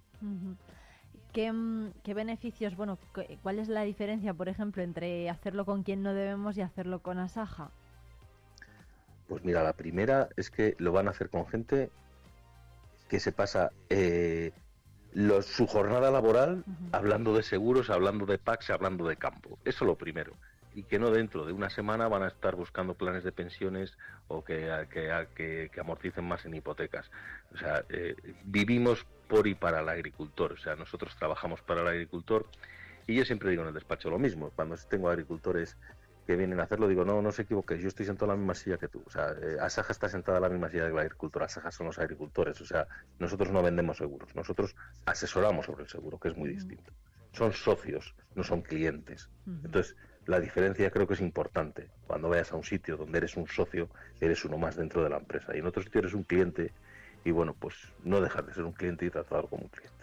¿Qué, 1.33 1.51
mm, 1.51 1.91
¿Qué, 2.03 2.13
beneficios, 2.15 2.75
bueno, 2.75 2.97
cuál 3.43 3.59
es 3.59 3.67
la 3.67 3.83
diferencia, 3.83 4.33
por 4.33 4.49
ejemplo, 4.49 4.81
entre 4.81 5.29
hacerlo 5.29 5.65
con 5.65 5.83
quien 5.83 6.01
no 6.01 6.15
debemos 6.15 6.57
y 6.57 6.61
hacerlo 6.61 7.03
con 7.03 7.19
Asaja? 7.19 7.69
Pues 9.27 9.43
mira, 9.43 9.61
la 9.61 9.73
primera 9.73 10.29
es 10.35 10.49
que 10.49 10.75
lo 10.79 10.91
van 10.93 11.07
a 11.07 11.11
hacer 11.11 11.29
con 11.29 11.45
gente 11.45 11.91
que 13.07 13.19
se 13.19 13.31
pasa 13.31 13.71
eh, 13.89 14.51
su 15.41 15.65
jornada 15.65 16.11
laboral 16.11 16.63
hablando 16.91 17.33
de 17.33 17.43
seguros, 17.43 17.89
hablando 17.89 18.25
de 18.25 18.37
PACs, 18.37 18.69
hablando 18.69 19.07
de 19.07 19.15
campo. 19.15 19.57
Eso 19.65 19.83
es 19.83 19.87
lo 19.87 19.95
primero. 19.95 20.33
Y 20.75 20.83
que 20.83 20.99
no 20.99 21.09
dentro 21.09 21.45
de 21.45 21.53
una 21.53 21.71
semana 21.71 22.07
van 22.07 22.21
a 22.21 22.27
estar 22.27 22.55
buscando 22.55 22.93
planes 22.93 23.23
de 23.23 23.31
pensiones 23.31 23.97
o 24.27 24.43
que, 24.43 24.85
que, 24.91 25.69
que, 25.73 25.79
amorticen 25.79 26.23
más 26.23 26.45
en 26.45 26.53
hipotecas. 26.53 27.09
O 27.53 27.57
sea, 27.57 27.83
eh, 27.89 28.15
vivimos 28.43 29.05
por 29.27 29.47
y 29.47 29.55
para 29.55 29.79
el 29.79 29.89
agricultor. 29.89 30.53
O 30.53 30.57
sea, 30.57 30.75
nosotros 30.75 31.15
trabajamos 31.17 31.61
para 31.61 31.81
el 31.81 31.87
agricultor. 31.87 32.45
Y 33.07 33.15
yo 33.15 33.25
siempre 33.25 33.49
digo 33.49 33.63
en 33.63 33.69
el 33.69 33.73
despacho 33.73 34.11
lo 34.11 34.19
mismo. 34.19 34.51
Cuando 34.51 34.75
tengo 34.87 35.09
agricultores 35.09 35.77
que 36.27 36.35
vienen 36.35 36.59
a 36.59 36.63
hacerlo, 36.63 36.89
digo, 36.89 37.05
no, 37.05 37.21
no 37.21 37.31
se 37.31 37.43
equivoques, 37.43 37.81
yo 37.81 37.87
estoy 37.87 38.05
sentado 38.05 38.25
en 38.25 38.31
la 38.31 38.37
misma 38.37 38.53
silla 38.53 38.77
que 38.77 38.89
tú. 38.89 39.01
O 39.05 39.09
sea, 39.09 39.31
eh, 39.41 39.55
Asaja 39.61 39.93
está 39.93 40.09
sentada 40.09 40.39
en 40.39 40.43
la 40.43 40.49
misma 40.49 40.69
silla 40.69 40.89
que 40.89 40.93
la 40.93 41.01
agricultura, 41.01 41.45
Asaja 41.45 41.71
son 41.71 41.87
los 41.87 41.97
agricultores. 41.97 42.59
O 42.59 42.65
sea, 42.65 42.85
nosotros 43.17 43.49
no 43.49 43.63
vendemos 43.63 43.97
seguros, 43.97 44.35
nosotros 44.35 44.75
asesoramos 45.05 45.65
sobre 45.65 45.83
el 45.83 45.89
seguro, 45.89 46.19
que 46.19 46.27
es 46.27 46.35
muy 46.35 46.49
distinto. 46.49 46.91
Son 47.31 47.53
socios, 47.53 48.13
no 48.35 48.43
son 48.43 48.61
clientes. 48.61 49.29
Entonces, 49.45 49.95
la 50.25 50.41
diferencia 50.41 50.91
creo 50.91 51.07
que 51.07 51.13
es 51.13 51.21
importante. 51.21 51.89
Cuando 52.05 52.27
vayas 52.27 52.51
a 52.51 52.57
un 52.57 52.63
sitio 52.63 52.97
donde 52.97 53.19
eres 53.19 53.37
un 53.37 53.47
socio, 53.47 53.89
eres 54.19 54.43
uno 54.43 54.57
más 54.57 54.75
dentro 54.75 55.03
de 55.03 55.09
la 55.09 55.17
empresa. 55.17 55.55
Y 55.55 55.59
en 55.59 55.67
otro 55.67 55.81
sitio 55.81 55.99
eres 55.99 56.13
un 56.13 56.23
cliente 56.23 56.73
y 57.23 57.31
bueno, 57.31 57.55
pues 57.57 57.75
no 58.03 58.19
dejar 58.19 58.45
de 58.45 58.53
ser 58.53 58.65
un 58.65 58.73
cliente 58.73 59.05
y 59.05 59.09
tratarlo 59.09 59.47
como 59.47 59.63
un 59.63 59.69
cliente. 59.69 59.96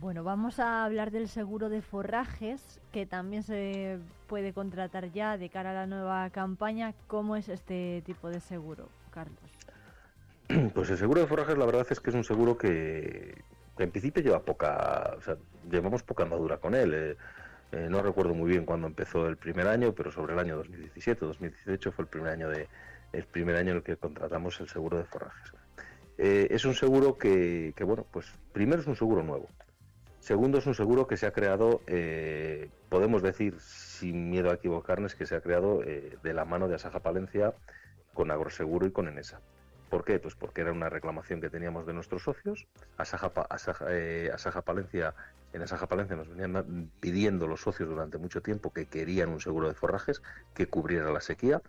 Bueno, 0.00 0.24
vamos 0.24 0.58
a 0.58 0.84
hablar 0.84 1.12
del 1.12 1.28
seguro 1.28 1.68
de 1.68 1.80
forrajes, 1.80 2.80
que 2.90 3.06
también 3.06 3.44
se 3.44 4.00
puede 4.26 4.52
contratar 4.52 5.12
ya 5.12 5.38
de 5.38 5.48
cara 5.50 5.70
a 5.70 5.74
la 5.74 5.86
nueva 5.86 6.28
campaña. 6.30 6.94
¿Cómo 7.06 7.36
es 7.36 7.48
este 7.48 8.02
tipo 8.04 8.28
de 8.28 8.40
seguro, 8.40 8.88
Carlos? 9.10 9.38
Pues 10.74 10.90
el 10.90 10.98
seguro 10.98 11.20
de 11.20 11.28
forrajes, 11.28 11.56
la 11.56 11.64
verdad 11.64 11.86
es 11.88 12.00
que 12.00 12.10
es 12.10 12.16
un 12.16 12.24
seguro 12.24 12.58
que, 12.58 13.40
en 13.78 13.90
principio 13.92 14.20
lleva 14.20 14.42
poca, 14.42 15.14
o 15.16 15.22
sea, 15.22 15.36
llevamos 15.70 16.02
poca 16.02 16.24
andadura 16.24 16.56
con 16.56 16.74
él. 16.74 16.92
Eh, 16.92 17.16
eh, 17.70 17.86
no 17.88 18.02
recuerdo 18.02 18.34
muy 18.34 18.50
bien 18.50 18.66
cuándo 18.66 18.88
empezó 18.88 19.28
el 19.28 19.36
primer 19.36 19.68
año, 19.68 19.92
pero 19.92 20.10
sobre 20.10 20.32
el 20.32 20.40
año 20.40 20.56
2017, 20.56 21.24
2018 21.24 21.92
fue 21.92 22.02
el 22.02 22.08
primer 22.08 22.32
año 22.32 22.48
de 22.48 22.66
el 23.12 23.26
primer 23.26 23.54
año 23.54 23.70
en 23.70 23.76
el 23.76 23.82
que 23.84 23.96
contratamos 23.96 24.58
el 24.58 24.68
seguro 24.68 24.98
de 24.98 25.04
forrajes. 25.04 25.52
Eh, 26.18 26.48
es 26.50 26.64
un 26.64 26.74
seguro 26.74 27.16
que, 27.16 27.72
que, 27.76 27.84
bueno, 27.84 28.04
pues 28.10 28.26
primero 28.52 28.80
es 28.80 28.88
un 28.88 28.96
seguro 28.96 29.22
nuevo. 29.22 29.48
Segundo, 30.24 30.56
es 30.56 30.64
un 30.64 30.74
seguro 30.74 31.06
que 31.06 31.18
se 31.18 31.26
ha 31.26 31.32
creado, 31.32 31.82
eh, 31.86 32.70
podemos 32.88 33.20
decir, 33.20 33.60
sin 33.60 34.30
miedo 34.30 34.50
a 34.50 34.54
equivocarnos, 34.54 35.14
que 35.14 35.26
se 35.26 35.36
ha 35.36 35.42
creado 35.42 35.82
eh, 35.84 36.16
de 36.22 36.32
la 36.32 36.46
mano 36.46 36.66
de 36.66 36.76
Asaja 36.76 37.00
Palencia 37.00 37.52
con 38.14 38.30
Agroseguro 38.30 38.86
y 38.86 38.90
con 38.90 39.06
Enesa. 39.06 39.42
¿Por 39.90 40.02
qué? 40.02 40.18
Pues 40.18 40.34
porque 40.34 40.62
era 40.62 40.72
una 40.72 40.88
reclamación 40.88 41.42
que 41.42 41.50
teníamos 41.50 41.86
de 41.86 41.92
nuestros 41.92 42.22
socios. 42.22 42.66
Asaja, 42.96 43.32
eh, 43.90 44.32
Palencia, 44.64 45.14
en 45.52 45.60
Asaja 45.60 45.88
Palencia 45.88 46.16
nos 46.16 46.30
venían 46.30 46.90
pidiendo 47.00 47.46
los 47.46 47.60
socios 47.60 47.90
durante 47.90 48.16
mucho 48.16 48.40
tiempo 48.40 48.72
que 48.72 48.86
querían 48.86 49.28
un 49.28 49.42
seguro 49.42 49.68
de 49.68 49.74
forrajes 49.74 50.22
que 50.54 50.68
cubriera 50.68 51.12
la 51.12 51.20
sequía, 51.20 51.60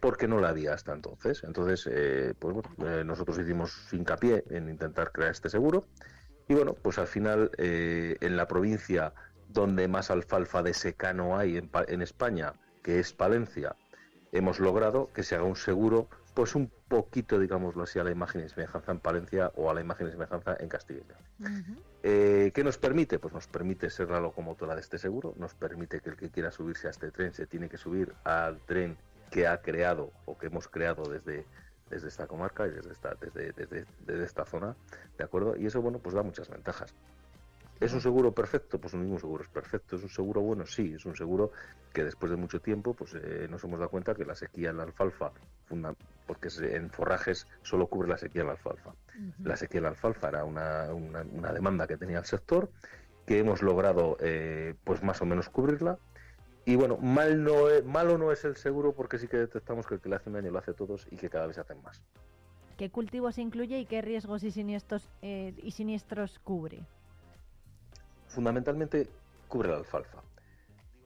porque 0.00 0.26
no 0.26 0.40
la 0.40 0.48
había 0.48 0.74
hasta 0.74 0.92
entonces. 0.92 1.44
Entonces, 1.44 1.88
pues 2.40 2.56
nosotros 3.06 3.38
hicimos 3.38 3.86
hincapié 3.92 4.42
en 4.50 4.68
intentar 4.68 5.12
crear 5.12 5.30
este 5.30 5.48
seguro 5.48 5.86
y 6.50 6.54
bueno, 6.54 6.74
pues 6.74 6.98
al 6.98 7.06
final 7.06 7.52
eh, 7.58 8.16
en 8.20 8.36
la 8.36 8.48
provincia 8.48 9.12
donde 9.50 9.86
más 9.86 10.10
alfalfa 10.10 10.64
de 10.64 10.74
secano 10.74 11.38
hay 11.38 11.56
en, 11.56 12.02
España, 12.02 12.54
que 12.82 12.98
es 12.98 13.12
Palencia, 13.12 13.76
hemos 14.32 14.58
logrado 14.58 15.12
que 15.14 15.22
se 15.22 15.36
haga 15.36 15.44
un 15.44 15.54
seguro, 15.54 16.08
pues 16.34 16.56
un 16.56 16.68
poquito, 16.88 17.38
digámoslo 17.38 17.84
así, 17.84 18.00
a 18.00 18.04
la 18.04 18.10
imagen 18.10 18.44
y 18.44 18.48
semejanza 18.48 18.90
en 18.90 18.98
Palencia 18.98 19.52
o 19.54 19.70
a 19.70 19.74
la 19.74 19.80
imagen 19.80 20.08
y 20.08 20.10
semejanza 20.10 20.56
en 20.58 20.68
Castilla. 20.68 21.04
Eh, 22.02 22.50
¿Qué 22.52 22.64
nos 22.64 22.78
permite? 22.78 23.20
Pues 23.20 23.32
nos 23.32 23.46
permite 23.46 23.88
ser 23.88 24.10
la 24.10 24.18
locomotora 24.18 24.74
de 24.74 24.80
este 24.80 24.98
seguro, 24.98 25.34
nos 25.38 25.54
permite 25.54 26.00
que 26.00 26.10
el 26.10 26.16
que 26.16 26.30
quiera 26.30 26.50
subirse 26.50 26.88
a 26.88 26.90
este 26.90 27.12
tren 27.12 27.32
se 27.32 27.46
tiene 27.46 27.68
que 27.68 27.76
subir 27.76 28.12
al 28.24 28.58
tren 28.66 28.96
que 29.30 29.46
ha 29.46 29.62
creado 29.62 30.10
o 30.24 30.36
que 30.36 30.48
hemos 30.48 30.66
creado 30.66 31.04
desde 31.04 31.46
desde 31.90 32.08
esta 32.08 32.26
comarca 32.26 32.66
y 32.66 32.70
desde 32.70 32.92
esta, 32.92 33.14
desde, 33.20 33.52
desde, 33.52 34.24
esta 34.24 34.44
zona, 34.44 34.76
¿de 35.18 35.24
acuerdo? 35.24 35.56
Y 35.56 35.66
eso, 35.66 35.82
bueno, 35.82 35.98
pues 35.98 36.14
da 36.14 36.22
muchas 36.22 36.48
ventajas. 36.48 36.94
¿Es 37.80 37.94
un 37.94 38.00
seguro 38.00 38.32
perfecto? 38.32 38.78
Pues 38.78 38.92
un 38.92 39.00
mismo 39.00 39.18
seguro 39.18 39.42
es 39.42 39.48
perfecto. 39.48 39.96
¿Es 39.96 40.02
un 40.02 40.10
seguro 40.10 40.42
bueno? 40.42 40.66
Sí, 40.66 40.92
es 40.94 41.06
un 41.06 41.16
seguro 41.16 41.50
que 41.94 42.04
después 42.04 42.30
de 42.30 42.36
mucho 42.36 42.60
tiempo 42.60 42.92
pues 42.92 43.14
eh, 43.14 43.48
nos 43.50 43.64
hemos 43.64 43.78
dado 43.78 43.90
cuenta 43.90 44.14
que 44.14 44.24
la 44.26 44.34
sequía 44.34 44.70
en 44.70 44.76
la 44.76 44.82
alfalfa, 44.82 45.32
porque 46.26 46.48
en 46.60 46.90
forrajes 46.90 47.46
solo 47.62 47.86
cubre 47.86 48.08
la 48.08 48.18
sequía 48.18 48.42
en 48.42 48.48
la 48.48 48.52
alfalfa. 48.52 48.92
La 49.42 49.56
sequía 49.56 49.78
en 49.78 49.84
la 49.84 49.88
alfalfa 49.90 50.28
era 50.28 50.44
una, 50.44 50.92
una, 50.92 51.52
demanda 51.52 51.86
que 51.86 51.96
tenía 51.96 52.18
el 52.18 52.26
sector, 52.26 52.70
que 53.26 53.38
hemos 53.38 53.62
logrado 53.62 54.18
eh, 54.20 54.74
pues 54.84 55.02
más 55.02 55.22
o 55.22 55.24
menos 55.24 55.48
cubrirla 55.48 55.98
y 56.64 56.76
bueno, 56.76 56.98
mal 56.98 57.42
no 57.42 57.68
es, 57.68 57.84
malo 57.84 58.18
no 58.18 58.32
es 58.32 58.44
el 58.44 58.56
seguro 58.56 58.92
porque 58.94 59.18
sí 59.18 59.28
que 59.28 59.38
detectamos 59.38 59.86
que 59.86 59.94
el 59.94 60.00
que 60.00 60.08
le 60.08 60.16
hace 60.16 60.28
un 60.28 60.34
daño 60.34 60.50
lo 60.50 60.58
hace 60.58 60.74
todos 60.74 61.06
y 61.10 61.16
que 61.16 61.30
cada 61.30 61.46
vez 61.46 61.56
se 61.56 61.62
hacen 61.62 61.82
más. 61.82 62.02
¿Qué 62.76 62.90
cultivos 62.90 63.38
incluye 63.38 63.78
y 63.78 63.86
qué 63.86 64.00
riesgos 64.02 64.42
y 64.42 64.50
siniestros, 64.50 65.08
eh, 65.22 65.54
y 65.62 65.72
siniestros 65.72 66.38
cubre? 66.38 66.86
Fundamentalmente 68.28 69.08
cubre 69.48 69.68
la 69.68 69.76
alfalfa. 69.76 70.22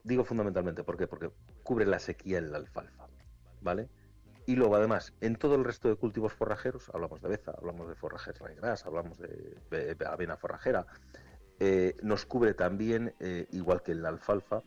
Digo 0.03 0.23
fundamentalmente, 0.23 0.83
¿por 0.83 0.97
qué? 0.97 1.07
Porque 1.07 1.31
cubre 1.63 1.85
la 1.85 1.99
sequía 1.99 2.37
en 2.37 2.51
la 2.51 2.59
alfalfa, 2.59 3.07
¿vale? 3.61 3.89
Y 4.45 4.55
luego, 4.55 4.75
además, 4.75 5.13
en 5.21 5.35
todo 5.35 5.55
el 5.55 5.63
resto 5.63 5.89
de 5.89 5.95
cultivos 5.95 6.33
forrajeros, 6.33 6.91
hablamos 6.93 7.21
de 7.21 7.29
beza, 7.29 7.51
hablamos 7.57 7.89
de 7.89 7.95
forrajes 7.95 8.37
raigras, 8.37 8.85
hablamos 8.85 9.17
de, 9.17 9.97
avena 10.05 10.37
forrajera, 10.37 10.85
eh, 11.59 11.97
nos 12.03 12.27
cubre 12.27 12.53
también, 12.53 13.15
eh, 13.19 13.47
igual 13.51 13.81
que 13.81 13.93
en 13.93 14.03
la 14.03 14.09
alfalfa, 14.09 14.61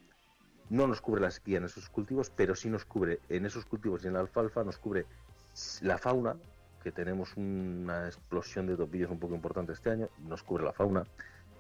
no 0.71 0.87
nos 0.87 1.01
cubre 1.01 1.21
la 1.21 1.31
sequía 1.31 1.59
en 1.59 1.65
esos 1.65 1.89
cultivos, 1.89 2.31
pero 2.35 2.55
sí 2.55 2.69
nos 2.69 2.85
cubre 2.85 3.21
en 3.29 3.47
esos 3.47 3.65
cultivos 3.65 4.05
y 4.05 4.09
en 4.09 4.15
la 4.15 4.21
alfalfa, 4.21 4.65
nos 4.65 4.79
cubre 4.79 5.07
la 5.83 5.99
fauna, 5.99 6.37
que 6.83 6.93
tenemos 6.93 7.37
una 7.37 8.07
explosión 8.07 8.67
de 8.67 8.77
topillos 8.77 9.11
un 9.11 9.19
poco 9.19 9.35
importante 9.35 9.73
este 9.73 9.91
año, 9.91 10.09
nos 10.27 10.43
cubre 10.43 10.65
la 10.65 10.73
fauna, 10.73 11.05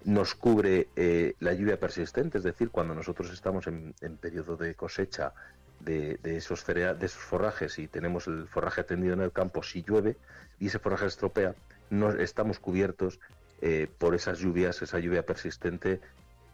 nos 0.04 0.34
cubre 0.34 0.88
eh, 0.96 1.34
la 1.40 1.52
lluvia 1.52 1.78
persistente, 1.78 2.38
es 2.38 2.44
decir, 2.44 2.70
cuando 2.70 2.94
nosotros 2.94 3.32
estamos 3.32 3.66
en, 3.66 3.94
periodo 4.20 4.56
de 4.56 4.74
cosecha 4.74 5.32
de, 5.80 6.18
esos 6.22 6.64
de 6.66 6.96
esos 7.00 7.22
forrajes 7.22 7.78
y 7.78 7.88
tenemos 7.88 8.26
el 8.26 8.46
forraje 8.48 8.82
atendido 8.82 9.14
en 9.14 9.20
el 9.20 9.32
campo, 9.32 9.62
si 9.62 9.82
llueve 9.82 10.16
y 10.60 10.68
ese 10.68 10.78
forraje 10.78 11.06
estropea, 11.06 11.54
no 11.90 12.10
estamos 12.10 12.58
cubiertos 12.58 13.18
eh, 13.60 13.88
por 13.98 14.14
esas 14.14 14.38
lluvias, 14.38 14.82
esa 14.82 14.98
lluvia 14.98 15.24
persistente 15.24 16.00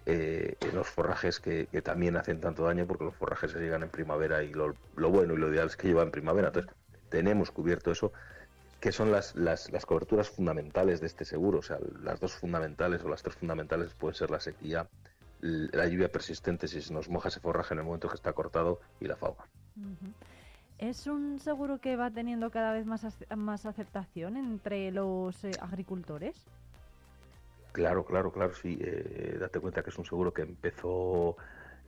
eh, 0.07 0.57
los 0.75 0.89
forrajes 0.89 1.41
que, 1.41 1.67
también 1.83 2.17
hacen 2.17 2.41
tanto 2.41 2.65
daño 2.65 2.87
porque 2.87 3.05
los 3.05 3.15
forrajes 3.15 3.53
se 3.53 3.61
llegan 3.61 3.83
en 3.83 3.89
primavera 3.89 4.43
y 4.43 4.53
lo, 4.53 4.75
bueno 4.97 5.35
y 5.35 5.39
lo 5.39 5.53
ideal 5.53 5.69
es 5.69 5.77
que 5.77 5.89
llevan 5.89 6.07
en 6.07 6.13
primavera. 6.13 6.49
Entonces, 6.49 6.73
tenemos 7.09 7.51
cubierto 7.51 7.91
eso, 7.91 8.13
que 8.81 8.93
son 8.93 9.11
las, 9.11 9.35
las, 9.35 9.71
las, 9.73 9.87
coberturas 9.87 10.29
fundamentales 10.29 11.01
de 11.01 11.07
este 11.07 11.25
seguro. 11.25 11.61
O 11.61 11.63
sea, 11.63 11.79
las 12.03 12.21
dos 12.21 12.35
fundamentales 12.35 13.03
o 13.03 13.09
las 13.09 13.23
tres 13.23 13.37
fundamentales 13.37 13.95
pueden 13.95 14.15
ser 14.15 14.31
la 14.31 14.41
sequía, 14.41 14.89
la 15.41 15.87
lluvia 15.87 16.11
persistente 16.11 16.69
si 16.69 16.83
se 16.83 16.93
nos 16.93 17.09
moja 17.09 17.29
ese 17.29 17.41
forraje 17.41 17.75
en 17.75 17.81
el 17.81 17.87
momento 17.87 18.09
que 18.09 18.17
está 18.17 18.33
cortado 18.33 18.81
y 19.01 19.07
la 19.07 19.17
fauna. 19.17 19.45
¿Es 20.79 21.07
un 21.07 21.39
seguro 21.39 21.79
que 21.79 21.97
va 21.97 22.11
teniendo 22.11 22.51
cada 22.51 22.73
vez 22.73 22.85
más, 22.85 23.07
más 23.37 23.65
aceptación 23.65 24.37
entre 24.37 24.91
los 24.91 25.45
eh, 25.45 25.53
agricultores? 25.61 26.47
Claro, 27.75 28.05
claro, 28.05 28.31
claro, 28.31 28.55
sí. 28.55 28.79
Eh, 28.81 29.37
date 29.41 29.59
cuenta 29.59 29.83
que 29.83 29.91
es 29.91 29.99
un 29.99 30.05
seguro 30.05 30.33
que 30.33 30.43
empezó, 30.43 31.37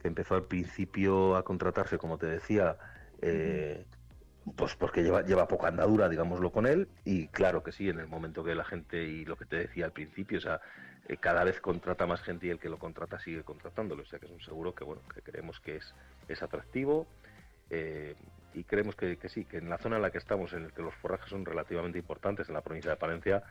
que 0.02 0.08
empezó 0.08 0.34
al 0.34 0.42
principio 0.42 1.36
a 1.36 1.44
contratarse, 1.44 1.96
como 1.96 2.18
te 2.18 2.26
decía, 2.26 2.76
eh, 3.22 3.84
pues 4.56 4.74
porque 4.74 5.04
lleva, 5.04 5.22
lleva 5.22 5.46
poca 5.46 5.68
andadura, 5.68 6.08
digámoslo 6.08 6.50
con 6.50 6.66
él, 6.66 6.88
y 7.04 7.28
claro 7.28 7.62
que 7.62 7.70
sí, 7.70 7.88
en 7.88 8.00
el 8.00 8.08
momento 8.08 8.42
que 8.42 8.56
la 8.56 8.64
gente, 8.64 9.04
y 9.04 9.24
lo 9.26 9.36
que 9.36 9.44
te 9.44 9.58
decía 9.58 9.84
al 9.84 9.92
principio, 9.92 10.38
o 10.38 10.40
sea, 10.40 10.60
eh, 11.06 11.18
cada 11.18 11.44
vez 11.44 11.60
contrata 11.60 12.04
más 12.04 12.20
gente 12.20 12.48
y 12.48 12.50
el 12.50 12.58
que 12.58 12.68
lo 12.68 12.80
contrata 12.80 13.20
sigue 13.20 13.44
contratándolo, 13.44 14.02
o 14.02 14.06
sea 14.06 14.18
que 14.18 14.26
es 14.26 14.32
un 14.32 14.40
seguro 14.40 14.74
que, 14.74 14.82
bueno, 14.82 15.02
que 15.14 15.22
creemos 15.22 15.60
que 15.60 15.76
es, 15.76 15.94
es 16.26 16.42
atractivo, 16.42 17.06
eh, 17.70 18.16
y 18.54 18.64
creemos 18.64 18.96
que, 18.96 19.18
que, 19.18 19.28
sí, 19.28 19.44
que 19.44 19.58
en 19.58 19.68
la 19.70 19.78
zona 19.78 19.96
en 19.96 20.02
la 20.02 20.10
que 20.10 20.18
estamos, 20.18 20.52
en 20.52 20.64
la 20.64 20.70
que 20.70 20.82
los 20.82 20.94
forrajes 20.96 21.30
son 21.30 21.44
relativamente 21.44 21.96
importantes, 22.00 22.48
en 22.48 22.54
la 22.54 22.62
provincia 22.62 22.90
de 22.90 22.96
Palencia, 22.96 23.44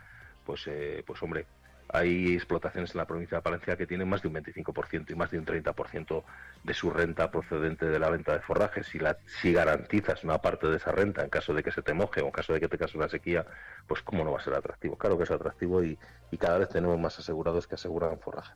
pues, 0.45 0.67
eh, 0.67 1.01
pues 1.07 1.23
hombre, 1.23 1.45
hay 1.89 2.33
explotaciones 2.33 2.91
en 2.91 2.97
la 2.97 3.05
provincia 3.05 3.37
de 3.37 3.41
Palencia 3.43 3.77
que 3.77 3.85
tienen 3.85 4.09
más 4.09 4.21
de 4.21 4.27
un 4.27 4.35
25% 4.35 5.11
y 5.11 5.15
más 5.15 5.31
de 5.31 5.39
un 5.39 5.45
30% 5.45 6.23
de 6.63 6.73
su 6.73 6.89
renta 6.89 7.29
procedente 7.29 7.85
de 7.85 7.99
la 7.99 8.09
venta 8.09 8.33
de 8.33 8.39
forrajes. 8.39 8.87
Si, 8.87 8.99
la, 8.99 9.17
si 9.41 9.53
garantizas 9.53 10.23
una 10.23 10.39
parte 10.39 10.67
de 10.67 10.77
esa 10.77 10.91
renta 10.91 11.23
en 11.23 11.29
caso 11.29 11.53
de 11.53 11.63
que 11.63 11.71
se 11.71 11.81
te 11.81 11.93
moje 11.93 12.21
o 12.21 12.25
en 12.25 12.31
caso 12.31 12.53
de 12.53 12.59
que 12.59 12.67
te 12.67 12.77
case 12.77 12.97
una 12.97 13.07
sequía, 13.07 13.45
pues 13.87 14.01
cómo 14.01 14.23
no 14.23 14.31
va 14.31 14.39
a 14.39 14.43
ser 14.43 14.55
atractivo. 14.55 14.97
Claro 14.97 15.17
que 15.17 15.23
es 15.23 15.31
atractivo 15.31 15.83
y, 15.83 15.97
cada 16.39 16.57
vez 16.57 16.67
tenemos 16.67 16.99
más 16.99 17.17
asegurados 17.17 17.65
que 17.65 17.75
aseguran 17.75 18.19
forraje. 18.19 18.53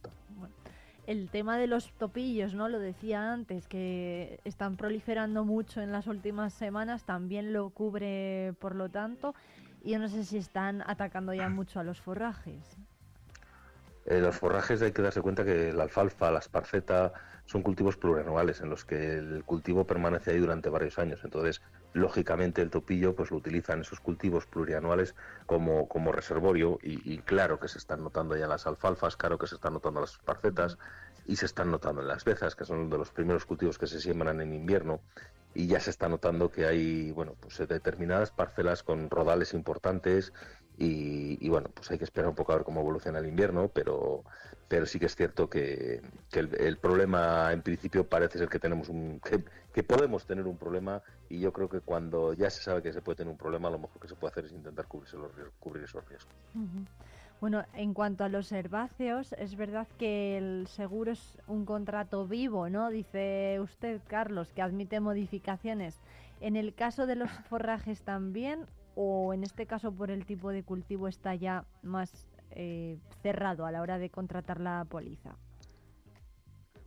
el 1.08 1.30
tema 1.30 1.58
de 1.58 1.66
los 1.66 1.94
topillos, 1.94 2.54
¿no? 2.54 2.68
Lo 2.68 2.78
decía 2.78 3.32
antes, 3.32 3.68
que 3.68 4.42
están 4.44 4.76
proliferando 4.76 5.46
mucho 5.46 5.82
en 5.82 5.94
las 5.94 6.06
últimas 6.08 6.54
semanas, 6.54 7.06
también 7.06 7.54
lo 7.54 7.70
cubre 7.70 8.54
por 8.60 8.76
lo 8.76 8.90
tanto. 8.90 9.34
Y 9.82 9.92
yo 9.92 10.00
no 10.00 10.10
sé 10.10 10.26
si 10.26 10.38
están 10.38 10.84
atacando 10.86 11.34
ya 11.34 11.48
mucho 11.48 11.80
a 11.80 11.84
los 11.84 12.02
forrajes. 12.02 12.78
Los 14.10 14.38
forrajes 14.38 14.82
hay 14.82 14.92
que 14.92 15.04
darse 15.04 15.22
cuenta 15.22 15.46
que 15.46 15.72
la 15.72 15.84
alfalfa, 15.84 16.32
la 16.32 16.40
esparceta, 16.40 17.14
son 17.46 17.62
cultivos 17.62 17.96
plurianuales 17.96 18.60
en 18.60 18.70
los 18.70 18.84
que 18.84 19.18
el 19.18 19.44
cultivo 19.46 19.86
permanece 19.86 20.32
ahí 20.32 20.40
durante 20.40 20.70
varios 20.70 20.98
años. 20.98 21.22
Entonces, 21.24 21.62
lógicamente, 21.94 22.64
el 22.64 22.72
topillo 22.72 23.16
pues 23.16 23.30
lo 23.30 23.38
utilizan 23.38 23.82
esos 23.82 24.00
cultivos 24.00 24.48
plurianuales 24.48 25.14
como, 25.46 25.88
como 25.88 26.12
reservorio 26.12 26.80
y, 26.82 27.20
claro 27.20 27.60
que 27.60 27.68
se 27.68 27.78
están 27.78 28.04
notando 28.04 28.36
ya 28.36 28.48
las 28.48 28.66
alfalfas, 28.66 29.16
claro 29.16 29.38
que 29.38 29.46
se 29.46 29.56
están 29.56 29.74
notando 29.74 30.02
las 30.02 30.14
esparcetas 30.14 30.80
y 31.28 31.36
se 31.36 31.46
están 31.46 31.70
notando 31.70 32.02
las 32.02 32.26
bezas, 32.26 32.56
que 32.56 32.66
son 32.66 32.90
de 32.90 32.98
los 32.98 33.12
primeros 33.12 33.46
cultivos 33.46 33.78
que 33.78 33.86
se 33.86 34.02
siembran 34.02 34.42
en 34.42 34.54
invierno 34.54 35.02
y 35.54 35.68
ya 35.68 35.80
se 35.80 35.90
está 35.90 36.08
notando 36.08 36.52
que 36.52 36.66
hay 36.66 37.12
bueno 37.12 37.36
pues 37.40 37.58
determinadas 37.68 38.32
parcelas 38.32 38.84
con 38.84 39.10
rodales 39.10 39.54
importantes 39.54 40.32
y, 40.82 41.50
bueno, 41.50 41.70
pues 41.74 41.92
hay 41.92 41.98
que 41.98 42.06
esperar 42.06 42.30
un 42.30 42.36
poco 42.36 42.54
a 42.54 42.56
ver 42.56 42.64
cómo 42.64 42.80
evoluciona 42.80 43.20
el 43.20 43.28
invierno, 43.28 43.68
pero, 43.68 44.24
pero 44.70 44.86
sí 44.86 44.98
que 44.98 45.08
es 45.08 45.16
cierto 45.16 45.50
que, 45.50 46.02
el, 46.32 46.78
problema 46.78 47.52
en 47.52 47.62
principio 47.62 48.08
parece 48.08 48.40
ser 48.40 48.48
que 48.48 48.60
tenemos 48.60 48.88
un 48.88 49.20
que, 49.74 49.84
podemos 49.84 50.26
tener 50.26 50.46
un 50.46 50.58
problema 50.58 51.02
y 51.30 51.40
yo 51.40 51.54
creo 51.54 51.70
que 51.70 51.80
cuando 51.80 52.34
ya 52.34 52.50
se 52.50 52.62
sabe 52.62 52.82
que 52.82 52.94
se 52.94 53.02
puede 53.02 53.18
tener 53.18 53.32
un 53.32 53.38
problema, 53.38 53.70
lo 53.70 53.80
mejor 53.80 54.02
que 54.02 54.08
se 54.08 54.16
puede 54.16 54.32
hacer 54.32 54.46
es 54.46 54.52
intentar 54.52 54.88
cubrirse 54.88 55.18
los, 55.18 55.32
cubrir 55.60 55.84
esos 55.84 56.08
riesgos. 56.08 56.34
Bueno, 57.42 57.64
en 57.74 57.94
cuanto 57.94 58.26
a 58.26 58.30
los 58.30 58.52
herbáceos, 58.52 59.34
es 59.34 59.56
verdad 59.56 59.88
que 59.98 60.38
el 60.38 60.68
seguro 60.68 61.12
es 61.12 61.38
un 61.48 61.66
contrato 61.66 62.28
vivo, 62.28 62.70
¿no? 62.70 62.90
Dice 62.90 63.60
usted, 63.62 64.02
Carlos, 64.08 64.52
que 64.54 64.62
admite 64.62 65.00
modificaciones. 65.00 66.00
En 66.42 66.58
el 66.58 66.74
caso 66.74 67.06
de 67.06 67.16
los 67.16 67.32
forrajes 67.50 68.02
también, 68.02 68.66
o 69.02 69.34
en 69.34 69.46
este 69.46 69.66
caso 69.66 69.94
por 69.94 70.12
el 70.12 70.26
tipo 70.26 70.50
de 70.50 70.62
cultivo 70.62 71.08
está 71.08 71.34
ya 71.34 71.64
más 71.84 72.28
eh, 72.52 72.98
cerrado 73.22 73.66
a 73.66 73.72
la 73.72 73.82
hora 73.82 73.98
de 73.98 74.10
contratar 74.10 74.60
la 74.60 74.86
póliza? 74.90 75.38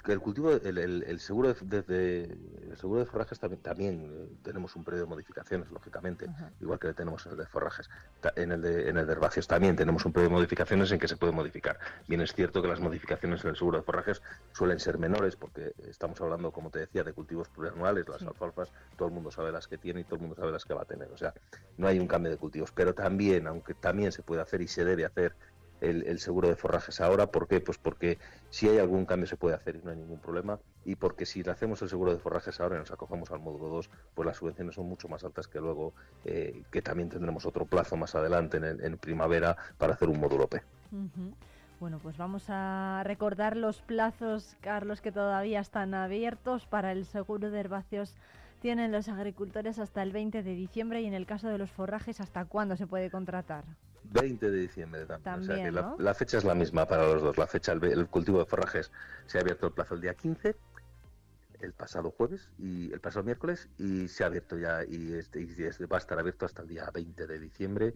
El 0.08 0.20
cultivo, 0.20 0.50
el, 0.50 1.20
seguro 1.20 1.54
de, 1.54 2.22
el 2.70 2.76
seguro 2.76 3.00
de 3.00 3.06
forrajes 3.06 3.38
también, 3.38 3.62
también 3.62 4.10
eh, 4.12 4.28
tenemos 4.42 4.74
un 4.74 4.82
periodo 4.82 5.04
de 5.04 5.10
modificaciones, 5.10 5.70
lógicamente, 5.70 6.26
igual 6.60 6.80
que 6.80 6.92
tenemos 6.92 7.24
en 7.26 7.32
el 7.32 7.38
de 7.38 7.46
forrajes. 7.46 7.88
En 8.34 8.50
el 8.50 8.62
de, 8.62 8.88
en 8.88 8.96
el 8.96 9.06
de 9.06 9.12
herbáceos 9.12 9.46
también 9.46 9.76
tenemos 9.76 10.04
un 10.04 10.12
periodo 10.12 10.30
de 10.30 10.36
modificaciones 10.36 10.90
en 10.90 10.98
que 10.98 11.06
se 11.06 11.16
puede 11.16 11.32
modificar. 11.32 11.78
Bien 12.08 12.20
es 12.20 12.34
cierto 12.34 12.60
que 12.60 12.68
las 12.68 12.80
modificaciones 12.80 13.44
en 13.44 13.50
el 13.50 13.56
seguro 13.56 13.78
de 13.78 13.84
forrajes 13.84 14.22
suelen 14.52 14.80
ser 14.80 14.98
menores, 14.98 15.36
porque 15.36 15.72
estamos 15.88 16.20
hablando, 16.20 16.50
como 16.50 16.70
te 16.70 16.80
decía, 16.80 17.04
de 17.04 17.12
cultivos 17.12 17.48
plurianuales, 17.48 18.08
las 18.08 18.22
alfalfas, 18.22 18.72
todo 18.96 19.08
el 19.08 19.14
mundo 19.14 19.30
sabe 19.30 19.52
las 19.52 19.68
que 19.68 19.78
tiene 19.78 20.00
y 20.00 20.04
todo 20.04 20.16
el 20.16 20.22
mundo 20.22 20.36
sabe 20.36 20.50
las 20.50 20.64
que 20.64 20.74
va 20.74 20.82
a 20.82 20.86
tener. 20.86 21.12
O 21.12 21.16
sea, 21.16 21.32
no 21.76 21.86
hay 21.86 22.00
un 22.00 22.08
cambio 22.08 22.32
de 22.32 22.38
cultivos, 22.38 22.72
pero 22.72 22.92
también, 22.92 23.46
aunque 23.46 23.74
también 23.74 24.10
se 24.10 24.22
puede 24.22 24.42
hacer 24.42 24.62
y 24.62 24.68
se 24.68 24.84
debe 24.84 25.04
hacer 25.04 25.36
el, 25.82 26.18
seguro 26.18 26.48
de 26.48 26.56
forrajes 26.56 27.00
ahora. 27.00 27.26
¿Por 27.26 27.48
qué? 27.48 27.60
Pues 27.60 27.78
porque 27.78 28.18
si 28.50 28.68
hay 28.68 28.78
algún 28.78 29.04
cambio 29.04 29.26
se 29.26 29.36
puede 29.36 29.56
hacer 29.56 29.76
y 29.76 29.80
no 29.84 29.90
hay 29.90 29.96
ningún 29.96 30.18
problema. 30.18 30.58
Y 30.84 30.96
porque 30.96 31.26
si 31.26 31.42
hacemos 31.48 31.82
el 31.82 31.88
seguro 31.88 32.12
de 32.12 32.18
forrajes 32.18 32.60
ahora 32.60 32.76
y 32.76 32.78
nos 32.78 32.90
acogemos 32.90 33.30
al 33.30 33.40
módulo 33.40 33.68
2, 33.68 33.90
pues 34.14 34.26
las 34.26 34.36
subvenciones 34.36 34.74
son 34.74 34.86
mucho 34.88 35.08
más 35.08 35.24
altas 35.24 35.48
que 35.48 35.60
luego, 35.60 35.92
eh, 36.24 36.62
que 36.70 36.82
también 36.82 37.08
tendremos 37.08 37.44
otro 37.46 37.66
plazo 37.66 37.96
más 37.96 38.14
adelante 38.14 38.58
en, 38.58 38.98
primavera 38.98 39.56
para 39.78 39.94
hacer 39.94 40.08
un 40.08 40.20
módulo 40.20 40.46
P. 40.46 40.62
Bueno, 41.80 41.98
pues 42.00 42.16
vamos 42.16 42.44
a 42.48 43.02
recordar 43.04 43.56
los 43.56 43.82
plazos, 43.82 44.56
Carlos, 44.60 45.00
que 45.00 45.10
todavía 45.10 45.58
están 45.58 45.94
abiertos 45.94 46.66
para 46.66 46.92
el 46.92 47.04
seguro 47.06 47.50
de 47.50 47.58
herbáceos. 47.58 48.14
Tienen 48.60 48.92
los 48.92 49.08
agricultores 49.08 49.80
hasta 49.80 50.04
el 50.04 50.12
20 50.12 50.44
de 50.44 50.54
diciembre 50.54 51.00
y 51.00 51.06
en 51.06 51.14
el 51.14 51.26
caso 51.26 51.48
de 51.48 51.58
los 51.58 51.72
forrajes, 51.72 52.20
¿hasta 52.20 52.44
cuándo 52.44 52.76
se 52.76 52.86
puede 52.86 53.10
contratar? 53.10 53.64
20 54.04 54.50
de 54.50 54.58
diciembre 54.58 55.06
también. 55.06 55.74
la, 55.74 56.14
fecha 56.14 56.38
es 56.38 56.44
la 56.44 56.54
misma 56.54 56.86
para 56.86 57.04
los 57.06 57.22
dos. 57.22 57.38
La 57.38 57.46
fecha, 57.46 57.72
el, 57.72 58.06
cultivo 58.08 58.38
de 58.38 58.46
forrajes 58.46 58.90
se 59.26 59.38
ha 59.38 59.40
abierto 59.40 59.66
el 59.66 59.72
plazo 59.72 59.94
el 59.94 60.00
día 60.00 60.14
15, 60.14 60.56
el 61.60 61.72
pasado 61.72 62.10
jueves 62.10 62.50
y 62.58 62.92
el 62.92 63.00
pasado 63.00 63.24
miércoles, 63.24 63.68
y 63.78 64.08
se 64.08 64.24
ha 64.24 64.26
abierto 64.26 64.58
ya 64.58 64.84
y, 64.84 65.14
este, 65.14 65.40
y 65.40 65.84
va 65.86 65.96
a 65.96 66.00
estar 66.00 66.18
abierto 66.18 66.46
hasta 66.46 66.62
el 66.62 66.68
día 66.68 66.90
20 66.92 67.26
de 67.26 67.38
diciembre. 67.38 67.94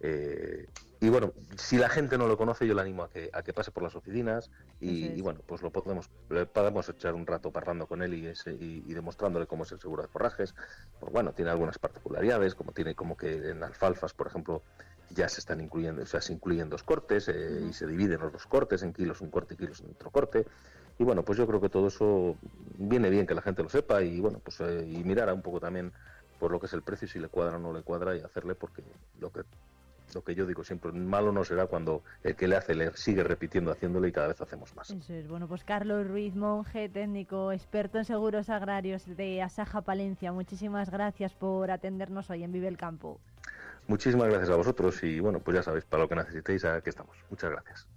Eh, 0.00 0.66
y 1.00 1.08
bueno, 1.08 1.32
si 1.56 1.76
la 1.76 1.88
gente 1.88 2.18
no 2.18 2.26
lo 2.26 2.36
conoce, 2.36 2.66
yo 2.66 2.74
le 2.74 2.80
animo 2.80 3.04
a 3.04 3.10
que, 3.10 3.30
a 3.32 3.42
que 3.42 3.52
pase 3.52 3.70
por 3.70 3.84
las 3.84 3.94
oficinas 3.94 4.50
y, 4.80 5.20
bueno, 5.22 5.40
pues 5.46 5.62
lo 5.62 5.70
podemos, 5.70 6.10
podemos 6.52 6.88
echar 6.88 7.14
un 7.14 7.26
rato 7.26 7.52
parrando 7.52 7.86
con 7.86 8.02
él 8.02 8.14
y, 8.14 8.32
y, 8.60 8.94
demostrándole 8.94 9.46
cómo 9.46 9.62
es 9.62 9.72
el 9.72 9.80
seguro 9.80 10.02
de 10.02 10.08
forrajes. 10.08 10.54
Pues 10.98 11.12
bueno, 11.12 11.32
tiene 11.32 11.52
algunas 11.52 11.78
particularidades, 11.78 12.56
como 12.56 12.72
tiene 12.72 12.96
como 12.96 13.16
que 13.16 13.50
en 13.50 13.62
alfalfas, 13.62 14.12
por 14.12 14.26
ejemplo, 14.26 14.62
ya 15.10 15.28
se 15.28 15.40
están 15.40 15.60
incluyendo, 15.60 16.02
o 16.02 16.06
sea, 16.06 16.20
se 16.20 16.32
incluyen 16.32 16.68
dos 16.68 16.82
cortes 16.82 17.28
eh, 17.28 17.66
y 17.68 17.72
se 17.72 17.86
dividen 17.86 18.20
los 18.20 18.32
dos 18.32 18.46
cortes 18.46 18.82
en 18.82 18.92
kilos 18.92 19.20
un 19.20 19.30
corte 19.30 19.54
y 19.54 19.56
kilos 19.56 19.80
en 19.80 19.90
otro 19.90 20.10
corte. 20.10 20.46
Y 20.98 21.04
bueno, 21.04 21.22
pues 21.22 21.38
yo 21.38 21.46
creo 21.46 21.60
que 21.60 21.68
todo 21.68 21.88
eso 21.88 22.36
viene 22.76 23.08
bien 23.08 23.26
que 23.26 23.34
la 23.34 23.42
gente 23.42 23.62
lo 23.62 23.68
sepa 23.68 24.02
y 24.02 24.20
bueno, 24.20 24.40
pues 24.40 24.60
eh, 24.60 24.86
y 24.88 25.04
mirar 25.04 25.32
un 25.32 25.42
poco 25.42 25.60
también 25.60 25.92
por 26.38 26.50
lo 26.50 26.60
que 26.60 26.66
es 26.66 26.72
el 26.72 26.82
precio, 26.82 27.08
si 27.08 27.18
le 27.18 27.28
cuadra 27.28 27.56
o 27.56 27.60
no 27.60 27.72
le 27.72 27.82
cuadra 27.82 28.16
y 28.16 28.20
hacerle 28.20 28.54
porque 28.54 28.82
lo 29.20 29.30
que 29.30 29.42
lo 30.14 30.24
que 30.24 30.34
yo 30.34 30.46
digo 30.46 30.64
siempre, 30.64 30.90
malo 30.92 31.32
no 31.32 31.44
será 31.44 31.66
cuando 31.66 32.02
el 32.22 32.34
que 32.34 32.48
le 32.48 32.56
hace 32.56 32.74
le 32.74 32.96
sigue 32.96 33.22
repitiendo 33.22 33.70
haciéndole 33.70 34.08
y 34.08 34.12
cada 34.12 34.28
vez 34.28 34.40
hacemos 34.40 34.74
más. 34.74 34.90
Eso 34.90 35.12
es, 35.12 35.28
bueno, 35.28 35.46
pues 35.48 35.64
Carlos 35.64 36.06
Ruiz 36.06 36.34
Monje, 36.34 36.88
técnico, 36.88 37.52
experto 37.52 37.98
en 37.98 38.04
seguros 38.04 38.48
agrarios 38.48 39.04
de 39.04 39.42
Asaja 39.42 39.82
Palencia, 39.82 40.32
muchísimas 40.32 40.90
gracias 40.90 41.34
por 41.34 41.70
atendernos 41.70 42.30
hoy 42.30 42.42
en 42.44 42.52
Vive 42.52 42.68
el 42.68 42.76
Campo. 42.76 43.20
Muchísimas 43.88 44.28
gracias 44.28 44.50
a 44.50 44.56
vosotros 44.56 45.02
y 45.02 45.18
bueno, 45.18 45.40
pues 45.40 45.56
ya 45.56 45.62
sabéis, 45.62 45.84
para 45.86 46.02
lo 46.02 46.08
que 46.08 46.14
necesitéis, 46.14 46.64
aquí 46.64 46.90
estamos. 46.90 47.16
Muchas 47.30 47.50
gracias. 47.50 47.88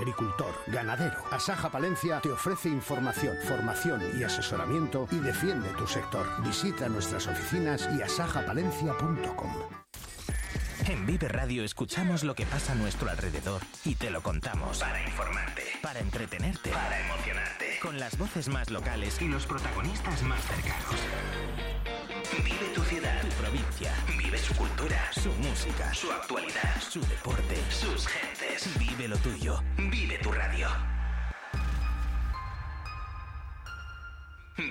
Agricultor, 0.00 0.54
ganadero. 0.66 1.22
Asaja 1.30 1.70
Palencia 1.70 2.20
te 2.20 2.30
ofrece 2.30 2.68
información, 2.68 3.36
formación 3.46 4.02
y 4.18 4.24
asesoramiento 4.24 5.06
y 5.10 5.16
defiende 5.16 5.68
tu 5.76 5.86
sector. 5.86 6.26
Visita 6.42 6.88
nuestras 6.88 7.26
oficinas 7.26 7.88
y 7.96 8.02
asajapalencia.com. 8.02 9.52
En 10.88 11.06
Vive 11.06 11.28
Radio 11.28 11.62
escuchamos 11.62 12.24
lo 12.24 12.34
que 12.34 12.46
pasa 12.46 12.72
a 12.72 12.74
nuestro 12.74 13.10
alrededor 13.10 13.60
y 13.84 13.94
te 13.94 14.10
lo 14.10 14.22
contamos. 14.22 14.78
Para 14.78 15.02
informarte. 15.02 15.62
Para 15.82 16.00
entretenerte. 16.00 16.70
Para 16.70 17.00
emocionarte. 17.00 17.78
Con 17.80 18.00
las 18.00 18.16
voces 18.16 18.48
más 18.48 18.70
locales 18.70 19.20
y 19.20 19.28
los 19.28 19.46
protagonistas 19.46 20.22
más 20.22 20.40
cercanos. 20.46 20.96
Vive 22.44 22.69
provincia. 23.40 23.92
Vive 24.18 24.38
su 24.38 24.54
cultura, 24.54 25.10
su 25.12 25.32
música, 25.34 25.92
su 25.94 26.10
actualidad, 26.12 26.80
su 26.80 27.00
deporte, 27.00 27.56
sus 27.70 28.06
gentes. 28.06 28.78
Vive 28.78 29.08
lo 29.08 29.16
tuyo. 29.18 29.62
Vive 29.76 30.18
tu 30.18 30.30
radio. 30.30 30.68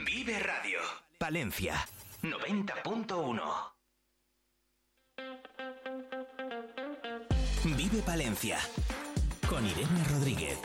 Vive 0.05 0.39
Radio. 0.39 0.79
Palencia 1.17 1.75
90.1. 2.21 3.41
Vive 7.75 8.01
Palencia 8.03 8.59
con 9.47 9.65
Irene 9.65 10.03
Rodríguez. 10.09 10.59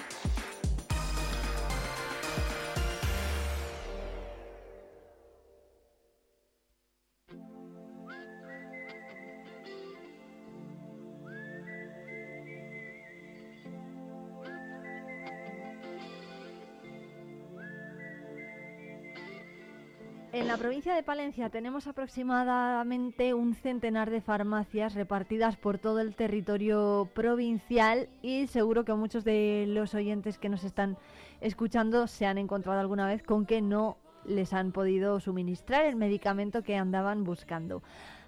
La 20.54 20.58
provincia 20.58 20.94
de 20.94 21.02
Palencia 21.02 21.50
tenemos 21.50 21.88
aproximadamente 21.88 23.34
un 23.34 23.56
centenar 23.56 24.08
de 24.08 24.20
farmacias 24.20 24.94
repartidas 24.94 25.56
por 25.56 25.78
todo 25.78 25.98
el 25.98 26.14
territorio 26.14 27.10
provincial 27.12 28.08
y 28.22 28.46
seguro 28.46 28.84
que 28.84 28.94
muchos 28.94 29.24
de 29.24 29.64
los 29.66 29.96
oyentes 29.96 30.38
que 30.38 30.48
nos 30.48 30.62
están 30.62 30.96
escuchando 31.40 32.06
se 32.06 32.26
han 32.26 32.38
encontrado 32.38 32.78
alguna 32.78 33.08
vez 33.08 33.24
con 33.24 33.46
que 33.46 33.60
no 33.62 33.96
les 34.26 34.52
han 34.52 34.70
podido 34.70 35.18
suministrar 35.18 35.86
el 35.86 35.96
medicamento 35.96 36.62
que 36.62 36.76
andaban 36.76 37.24
buscando. 37.24 37.82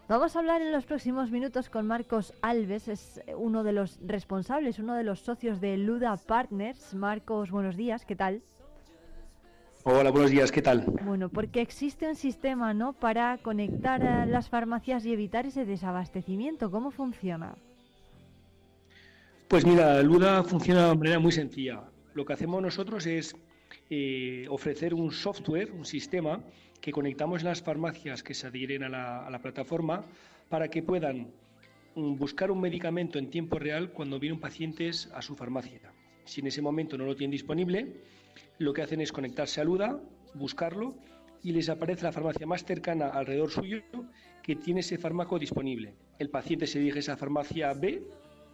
Vamos 0.09 0.35
a 0.35 0.41
hablar 0.41 0.63
en 0.63 0.73
los 0.73 0.85
próximos 0.85 1.31
minutos 1.31 1.71
con 1.71 1.87
Marcos 1.87 2.35
Alves, 2.43 2.89
es 2.89 3.23
uno 3.37 3.63
de 3.63 3.71
los 3.71 4.01
responsables, 4.05 4.81
uno 4.81 4.95
de 4.95 5.05
los 5.05 5.21
socios 5.21 5.61
de 5.61 5.77
Luda 5.77 6.17
Partners. 6.17 6.93
Marcos, 6.93 7.53
buenos 7.53 7.77
días, 7.77 8.05
¿qué 8.05 8.17
tal? 8.17 8.43
Hola, 9.89 10.11
buenos 10.11 10.33
días, 10.33 10.51
¿qué 10.51 10.63
tal? 10.63 10.85
Bueno, 11.05 11.29
porque 11.29 11.61
existe 11.61 12.09
un 12.09 12.17
sistema, 12.17 12.75
¿no?, 12.75 12.93
para 12.93 13.39
conectar 13.39 14.03
a 14.03 14.27
las 14.27 14.49
farmacias 14.49 15.07
y 15.07 15.13
evitar 15.13 15.47
ese 15.47 15.65
desabastecimiento. 15.65 16.73
¿Cómo 16.73 16.91
funciona? 16.91 17.55
Pues 19.47 19.65
mira, 19.65 20.03
Luda 20.03 20.43
funciona 20.43 20.89
de 20.89 20.97
manera 20.97 21.21
muy 21.21 21.31
sencilla. 21.31 21.85
Lo 22.15 22.27
que 22.27 22.33
hacemos 22.33 22.61
nosotros 22.61 23.07
es 23.07 23.37
eh, 23.89 24.47
ofrecer 24.51 24.93
un 24.93 25.13
software, 25.13 25.71
un 25.71 25.85
sistema 25.85 26.41
que 26.81 26.91
conectamos 26.91 27.43
en 27.43 27.47
las 27.47 27.63
farmacias 27.63 28.25
que 28.25 28.35
se 28.35 28.49
adhieren 28.49 28.83
a 28.83 28.89
la, 28.89 29.25
a 29.25 29.31
la 29.31 29.39
plataforma 29.39 30.05
para 30.49 30.67
que 30.67 30.83
puedan 30.83 31.29
mm, 31.95 32.17
buscar 32.17 32.51
un 32.51 32.61
medicamento 32.61 33.21
en 33.21 33.31
tiempo 33.31 33.57
real 33.61 33.93
cuando 33.93 34.19
vienen 34.19 34.41
pacientes 34.41 35.09
a 35.15 35.23
su 35.23 35.37
farmacia. 35.37 35.93
Si 36.25 36.41
en 36.41 36.49
ese 36.49 36.61
momento 36.61 36.99
no 36.99 37.05
lo 37.05 37.15
tienen 37.15 37.31
disponible, 37.31 37.95
lo 38.59 38.73
que 38.73 38.83
hacen 38.83 39.01
es 39.01 39.13
conectarse 39.13 39.61
a 39.61 39.65
Luda, 39.65 39.99
buscarlo 40.35 40.95
y 41.43 41.53
les 41.53 41.69
aparece 41.69 42.05
la 42.05 42.13
farmacia 42.13 42.47
más 42.47 42.65
cercana 42.65 43.09
alrededor 43.09 43.51
suyo 43.51 43.81
que 44.43 44.57
tiene 44.57 44.81
ese 44.81 44.99
fármaco 44.99 45.39
disponible. 45.39 45.95
El 46.19 46.31
paciente 46.31 46.67
se 46.67 46.79
dirige 46.79 46.99
a 46.99 47.01
esa 47.01 47.17
farmacia 47.17 47.73
B, 47.73 48.03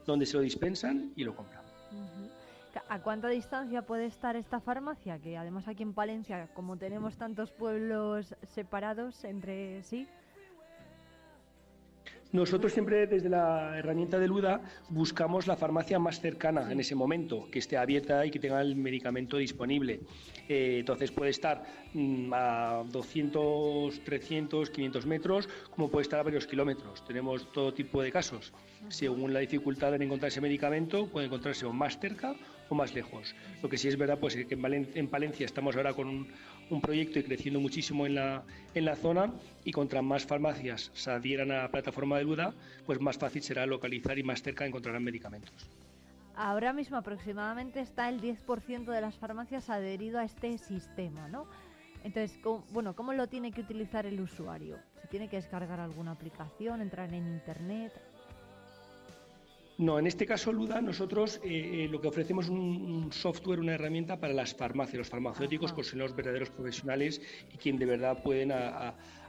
donde 0.06 0.26
se 0.26 0.36
lo 0.36 0.42
dispensan 0.42 1.12
y 1.16 1.24
lo 1.24 1.34
compra. 1.34 1.62
¿A 2.88 3.00
cuánta 3.00 3.28
distancia 3.28 3.82
puede 3.82 4.06
estar 4.06 4.36
esta 4.36 4.60
farmacia? 4.60 5.18
Que 5.18 5.36
además 5.36 5.68
aquí 5.68 5.82
en 5.82 5.94
Palencia, 5.94 6.48
como 6.54 6.76
tenemos 6.76 7.16
tantos 7.16 7.50
pueblos 7.50 8.34
separados 8.48 9.24
entre 9.24 9.82
sí, 9.82 10.06
nosotros 12.32 12.72
siempre 12.72 13.06
desde 13.06 13.28
la 13.28 13.78
herramienta 13.78 14.18
de 14.18 14.26
Luda 14.26 14.62
buscamos 14.88 15.46
la 15.46 15.56
farmacia 15.56 15.98
más 15.98 16.20
cercana 16.20 16.72
en 16.72 16.80
ese 16.80 16.94
momento, 16.94 17.48
que 17.50 17.58
esté 17.58 17.76
abierta 17.76 18.24
y 18.24 18.30
que 18.30 18.38
tenga 18.38 18.60
el 18.62 18.74
medicamento 18.74 19.36
disponible. 19.36 20.00
Eh, 20.48 20.78
entonces 20.80 21.10
puede 21.10 21.30
estar 21.30 21.62
mm, 21.92 22.32
a 22.32 22.84
200, 22.90 24.02
300, 24.02 24.70
500 24.70 25.06
metros, 25.06 25.48
como 25.70 25.90
puede 25.90 26.02
estar 26.02 26.20
a 26.20 26.22
varios 26.22 26.46
kilómetros. 26.46 27.04
Tenemos 27.04 27.52
todo 27.52 27.74
tipo 27.74 28.02
de 28.02 28.10
casos. 28.10 28.52
Según 28.88 29.34
la 29.34 29.40
dificultad 29.40 29.94
en 29.94 30.02
encontrar 30.02 30.28
ese 30.28 30.40
medicamento, 30.40 31.08
puede 31.08 31.26
encontrarse 31.26 31.66
o 31.66 31.72
más 31.72 31.98
cerca 31.98 32.34
más 32.74 32.94
lejos. 32.94 33.35
Lo 33.62 33.68
que 33.68 33.78
sí 33.78 33.88
es 33.88 33.96
verdad, 33.96 34.18
pues 34.18 34.35
que 34.35 34.46
en, 34.50 35.08
Palencia 35.08 35.46
estamos 35.46 35.76
ahora 35.76 35.94
con 35.94 36.08
un, 36.08 36.28
un 36.70 36.80
proyecto 36.80 37.18
y 37.18 37.22
creciendo 37.22 37.61
muchísimo 37.61 38.06
en 38.06 38.14
la, 38.14 38.42
en 38.74 38.85
la 38.85 38.96
zona 38.96 39.32
y 39.64 39.72
contra 39.72 40.02
más 40.02 40.24
farmacias 40.26 40.90
se 40.94 41.11
adhieran 41.11 41.50
a 41.50 41.62
la 41.62 41.70
plataforma 41.70 42.18
de 42.18 42.24
Luda, 42.24 42.54
pues 42.87 43.00
más 43.00 43.18
fácil 43.18 43.42
será 43.42 43.66
localizar 43.66 44.18
y 44.18 44.22
más 44.22 44.42
cerca 44.42 44.66
encontrarán 44.66 45.04
medicamentos. 45.04 45.52
Ahora 46.35 46.72
mismo 46.72 46.96
aproximadamente 46.96 47.80
está 47.80 48.08
el 48.08 48.20
10% 48.20 48.85
de 48.90 49.00
las 49.00 49.16
farmacias 49.16 49.68
adherido 49.68 50.18
a 50.18 50.24
este 50.24 50.56
sistema, 50.56 51.28
¿no? 51.28 51.46
Entonces, 52.04 52.38
¿cómo, 52.42 52.64
bueno, 52.72 52.96
¿cómo 52.96 53.12
lo 53.12 53.28
tiene 53.28 53.52
que 53.52 53.61
utilizar 53.61 54.06
el 54.06 54.20
usuario? 54.20 54.78
¿Se 55.00 55.08
tiene 55.08 55.28
que 55.28 55.37
descargar 55.37 55.78
alguna 55.78 56.12
aplicación, 56.12 56.80
entrar 56.80 57.12
en 57.12 57.26
internet? 57.26 57.92
No, 59.82 59.98
en 59.98 60.06
este 60.06 60.26
caso, 60.26 60.52
Luda, 60.52 60.80
nosotros 60.80 61.40
eh, 61.42 61.48
eh, 61.82 61.88
lo 61.90 62.00
que 62.00 62.06
ofrecemos 62.06 62.44
es 62.44 62.52
un, 62.52 63.08
software, 63.10 63.58
una 63.58 63.74
herramienta 63.74 64.20
para 64.20 64.32
las 64.32 64.54
farmacias. 64.54 64.98
Los 64.98 65.08
farmacéuticos 65.08 65.72
pues, 65.72 65.88
son 65.88 65.98
los 65.98 66.14
verdaderos 66.14 66.50
profesionales 66.50 67.20
y 67.52 67.56
quien 67.56 67.78
de 67.78 67.86
verdad 67.86 68.22
pueden 68.22 68.52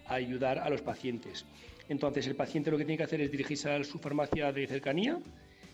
ayudar 0.05 0.59
a 0.59 0.69
los 0.69 0.83
pacientes. 0.83 1.47
Entonces, 1.89 2.27
el 2.27 2.35
paciente 2.35 2.69
lo 2.69 2.77
que 2.77 2.85
tiene 2.85 2.99
que 2.99 3.03
hacer 3.03 3.19
es 3.21 3.31
dirigirse 3.31 3.71
a 3.71 3.83
su 3.83 3.97
farmacia 3.97 4.51
de 4.51 4.67
cercanía 4.67 5.17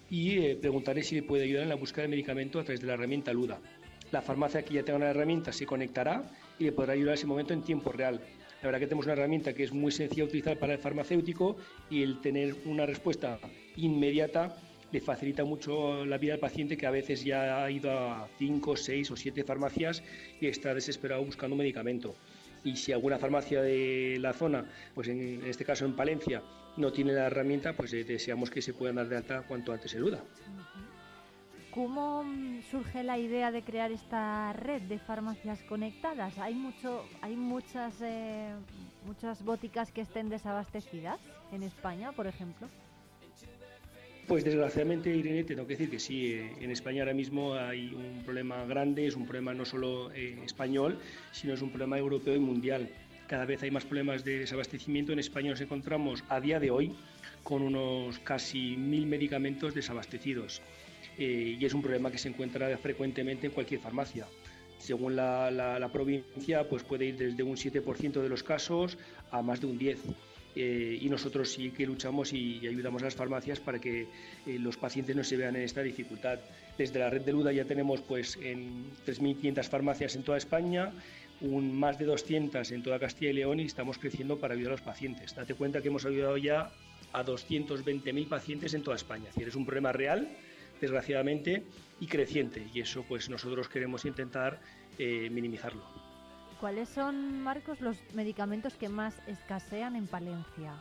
y 0.10 0.38
eh, 0.38 0.56
preguntarle 0.56 1.04
si 1.04 1.16
le 1.16 1.24
puede 1.24 1.44
ayudar 1.44 1.64
en 1.64 1.70
la 1.70 1.76
búsqueda 1.76 2.04
de 2.04 2.08
medicamento 2.08 2.58
a 2.62 2.64
través 2.64 2.80
de 2.80 2.88
la 2.88 2.94
herramienta 2.94 3.34
Luda. 3.34 3.60
La 4.14 4.22
farmacia 4.22 4.64
que 4.64 4.76
ya 4.76 4.84
tenga 4.84 4.96
una 4.96 5.10
herramienta 5.10 5.52
se 5.52 5.66
conectará 5.66 6.24
y 6.58 6.64
le 6.64 6.72
podrá 6.72 6.94
ayudar 6.94 7.16
en 7.16 7.16
ese 7.16 7.28
momento 7.28 7.54
en 7.54 7.64
tiempo 7.64 7.92
real. 7.92 8.22
La 8.62 8.68
verdad 8.68 8.80
que 8.80 8.88
tenemos 8.88 9.08
una 9.08 9.14
herramienta 9.14 9.54
que 9.54 9.64
es 9.64 9.74
muy 9.74 9.92
sencilla 9.92 10.24
de 10.24 10.30
utilizar 10.30 10.58
para 10.58 10.74
el 10.74 10.80
farmacéutico 10.80 11.58
y 11.90 12.02
el 12.02 12.22
tener 12.22 12.56
una 12.66 12.86
respuesta 12.86 13.40
inmediata 13.76 14.56
le 14.92 15.02
facilita 15.02 15.44
mucho 15.44 16.06
la 16.06 16.18
vida 16.18 16.34
al 16.34 16.40
paciente 16.40 16.78
que 16.78 16.88
a 16.88 16.92
veces 16.92 17.24
ya 17.24 17.64
ha 17.64 17.72
ido 17.72 17.92
a 17.92 18.28
5, 18.38 18.76
6 18.76 19.12
o 19.12 19.16
7 19.16 19.44
farmacias 19.44 20.04
y 20.42 20.48
está 20.48 20.74
desesperado 20.74 21.24
buscando 21.24 21.54
un 21.56 21.60
medicamento. 21.60 22.16
Y 22.64 22.76
si 22.76 22.92
alguna 22.92 23.18
farmacia 23.18 23.62
de 23.62 24.18
la 24.20 24.34
zona, 24.34 24.66
pues 24.94 25.08
en 25.08 25.44
este 25.46 25.64
caso 25.64 25.86
en 25.86 25.96
Palencia, 25.96 26.42
no 26.78 26.92
tiene 26.92 27.14
la 27.14 27.28
herramienta, 27.28 27.74
pues 27.74 27.94
eh, 27.94 28.04
deseamos 28.04 28.50
que 28.50 28.62
se 28.62 28.74
puedan 28.74 28.96
dar 28.96 29.08
de 29.08 29.18
alta 29.18 29.44
cuanto 29.44 29.72
antes 29.72 29.94
en 29.94 30.02
duda. 30.02 30.20
¿Cómo 31.72 32.26
surge 32.72 33.04
la 33.04 33.18
idea 33.20 33.52
de 33.52 33.62
crear 33.62 33.92
esta 33.92 34.54
red 34.54 34.82
de 34.82 34.98
farmacias 34.98 35.62
conectadas? 35.64 36.38
¿Hay, 36.40 36.56
mucho, 36.56 37.06
hay 37.22 37.36
muchas, 37.36 37.94
eh, 38.02 38.54
muchas 39.06 39.44
boticas 39.46 39.92
que 39.92 40.02
estén 40.02 40.30
desabastecidas 40.30 41.20
en 41.52 41.64
España, 41.64 42.12
por 42.12 42.28
ejemplo? 42.28 42.68
Pues 44.30 44.44
desgraciadamente, 44.44 45.10
Irene, 45.10 45.44
tengo 45.44 45.66
que 45.66 45.74
decir 45.74 45.90
que 45.90 45.98
sí, 45.98 46.34
eh, 46.34 46.54
en 46.62 46.70
España 46.70 47.02
ahora 47.02 47.16
mismo 47.16 47.56
hay 47.56 47.92
un 47.96 48.24
problema 48.24 48.64
grande, 48.66 49.08
es 49.08 49.16
un 49.16 49.26
problema 49.26 49.56
no 49.56 49.66
solo 49.66 50.12
eh, 50.12 50.38
español, 50.46 51.00
sino 51.32 51.56
es 51.56 51.64
un 51.64 51.72
problema 51.72 51.98
europeo 51.98 52.36
y 52.36 52.40
mundial. 52.40 52.92
Cada 53.28 53.46
vez 53.46 53.64
hay 53.64 53.72
más 53.72 53.86
problemas 53.86 54.24
de 54.24 54.38
desabastecimiento. 54.38 55.12
En 55.12 55.18
España 55.18 55.50
nos 55.50 55.62
encontramos 55.62 56.24
a 56.30 56.40
día 56.40 56.60
de 56.60 56.70
hoy 56.70 56.96
con 57.42 57.64
unos 57.64 58.20
casi 58.20 58.78
mil 58.78 59.08
medicamentos 59.08 59.74
desabastecidos 59.74 60.62
eh, 61.18 61.58
y 61.60 61.66
es 61.66 61.74
un 61.74 61.82
problema 61.82 62.12
que 62.12 62.20
se 62.20 62.30
encuentra 62.30 62.78
frecuentemente 62.78 63.48
en 63.48 63.52
cualquier 63.52 63.82
farmacia. 63.82 64.28
Según 64.78 65.16
la, 65.16 65.90
provincia, 65.92 66.70
pues 66.70 66.84
puede 66.84 67.06
ir 67.06 67.18
desde 67.18 67.42
un 67.42 67.56
7% 67.56 68.22
de 68.22 68.30
los 68.30 68.44
casos 68.44 68.96
a 69.32 69.42
más 69.42 69.60
de 69.60 69.66
un 69.66 69.80
10%. 69.80 69.98
Eh, 70.62 71.00
y 71.02 71.08
nosotros 71.08 71.50
sí 71.50 71.72
que 71.72 71.86
luchamos 71.86 72.34
y, 72.34 72.68
ayudamos 72.68 73.02
a 73.02 73.06
las 73.06 73.16
farmacias 73.16 73.62
para 73.62 73.80
que 73.80 74.02
eh, 74.02 74.60
los 74.60 74.76
pacientes 74.76 75.16
no 75.16 75.24
se 75.24 75.38
vean 75.38 75.56
en 75.56 75.62
esta 75.62 75.82
dificultad. 75.82 76.38
Desde 76.78 77.00
la 77.00 77.10
red 77.10 77.22
de 77.22 77.32
Luda 77.32 77.54
ya 77.54 77.64
tenemos 77.64 78.02
pues 78.02 78.38
en 78.42 78.92
3.500 79.08 79.64
farmacias 79.70 80.18
en 80.18 80.24
toda 80.24 80.38
España, 80.38 80.92
un, 81.40 81.74
más 81.74 81.98
de 81.98 82.04
200 82.04 82.70
en 82.72 82.84
toda 82.84 83.00
Castilla 83.00 83.32
y 83.32 83.36
León 83.36 83.62
y 83.62 83.68
estamos 83.68 83.98
creciendo 83.98 84.38
para 84.38 84.54
ayudar 84.54 84.72
a 84.72 84.76
los 84.76 84.82
pacientes. 84.82 85.34
Date 85.34 85.54
cuenta 85.54 85.82
que 85.82 85.88
hemos 85.88 86.06
ayudado 86.06 86.36
ya 86.36 86.74
a 87.14 87.24
220.000 87.24 88.28
pacientes 88.28 88.74
en 88.74 88.84
toda 88.84 88.98
España. 88.98 89.30
Es 89.30 89.36
decir, 89.36 89.48
es 89.48 89.56
un 89.56 89.66
problema 89.66 89.94
real, 89.94 90.28
desgraciadamente, 90.82 91.64
y 92.02 92.08
creciente 92.08 92.68
y 92.74 92.82
eso 92.82 93.06
pues 93.08 93.30
nosotros 93.30 93.70
queremos 93.70 94.04
intentar 94.04 94.60
eh, 94.98 95.30
minimizarlo. 95.32 95.99
¿Cuáles 96.60 96.90
son, 96.90 97.42
Marcos, 97.42 97.80
los 97.80 97.98
medicamentos 98.14 98.74
que 98.74 98.90
más 98.90 99.22
escasean 99.28 99.96
en 99.96 100.08
Palencia? 100.08 100.74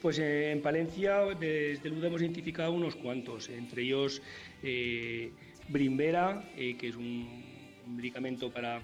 Pues 0.00 0.18
eh, 0.18 0.52
en 0.52 0.62
Palencia, 0.62 1.20
desde 1.38 1.88
el 1.88 2.02
hemos 2.02 2.22
identificado 2.22 2.72
unos 2.72 2.96
cuantos, 2.96 3.50
entre 3.50 3.82
ellos 3.82 4.22
eh, 4.62 5.32
Brimbera, 5.68 6.50
eh, 6.56 6.76
que 6.78 6.88
es 6.88 6.96
un, 6.96 7.44
medicamento 7.86 8.50
para 8.50 8.80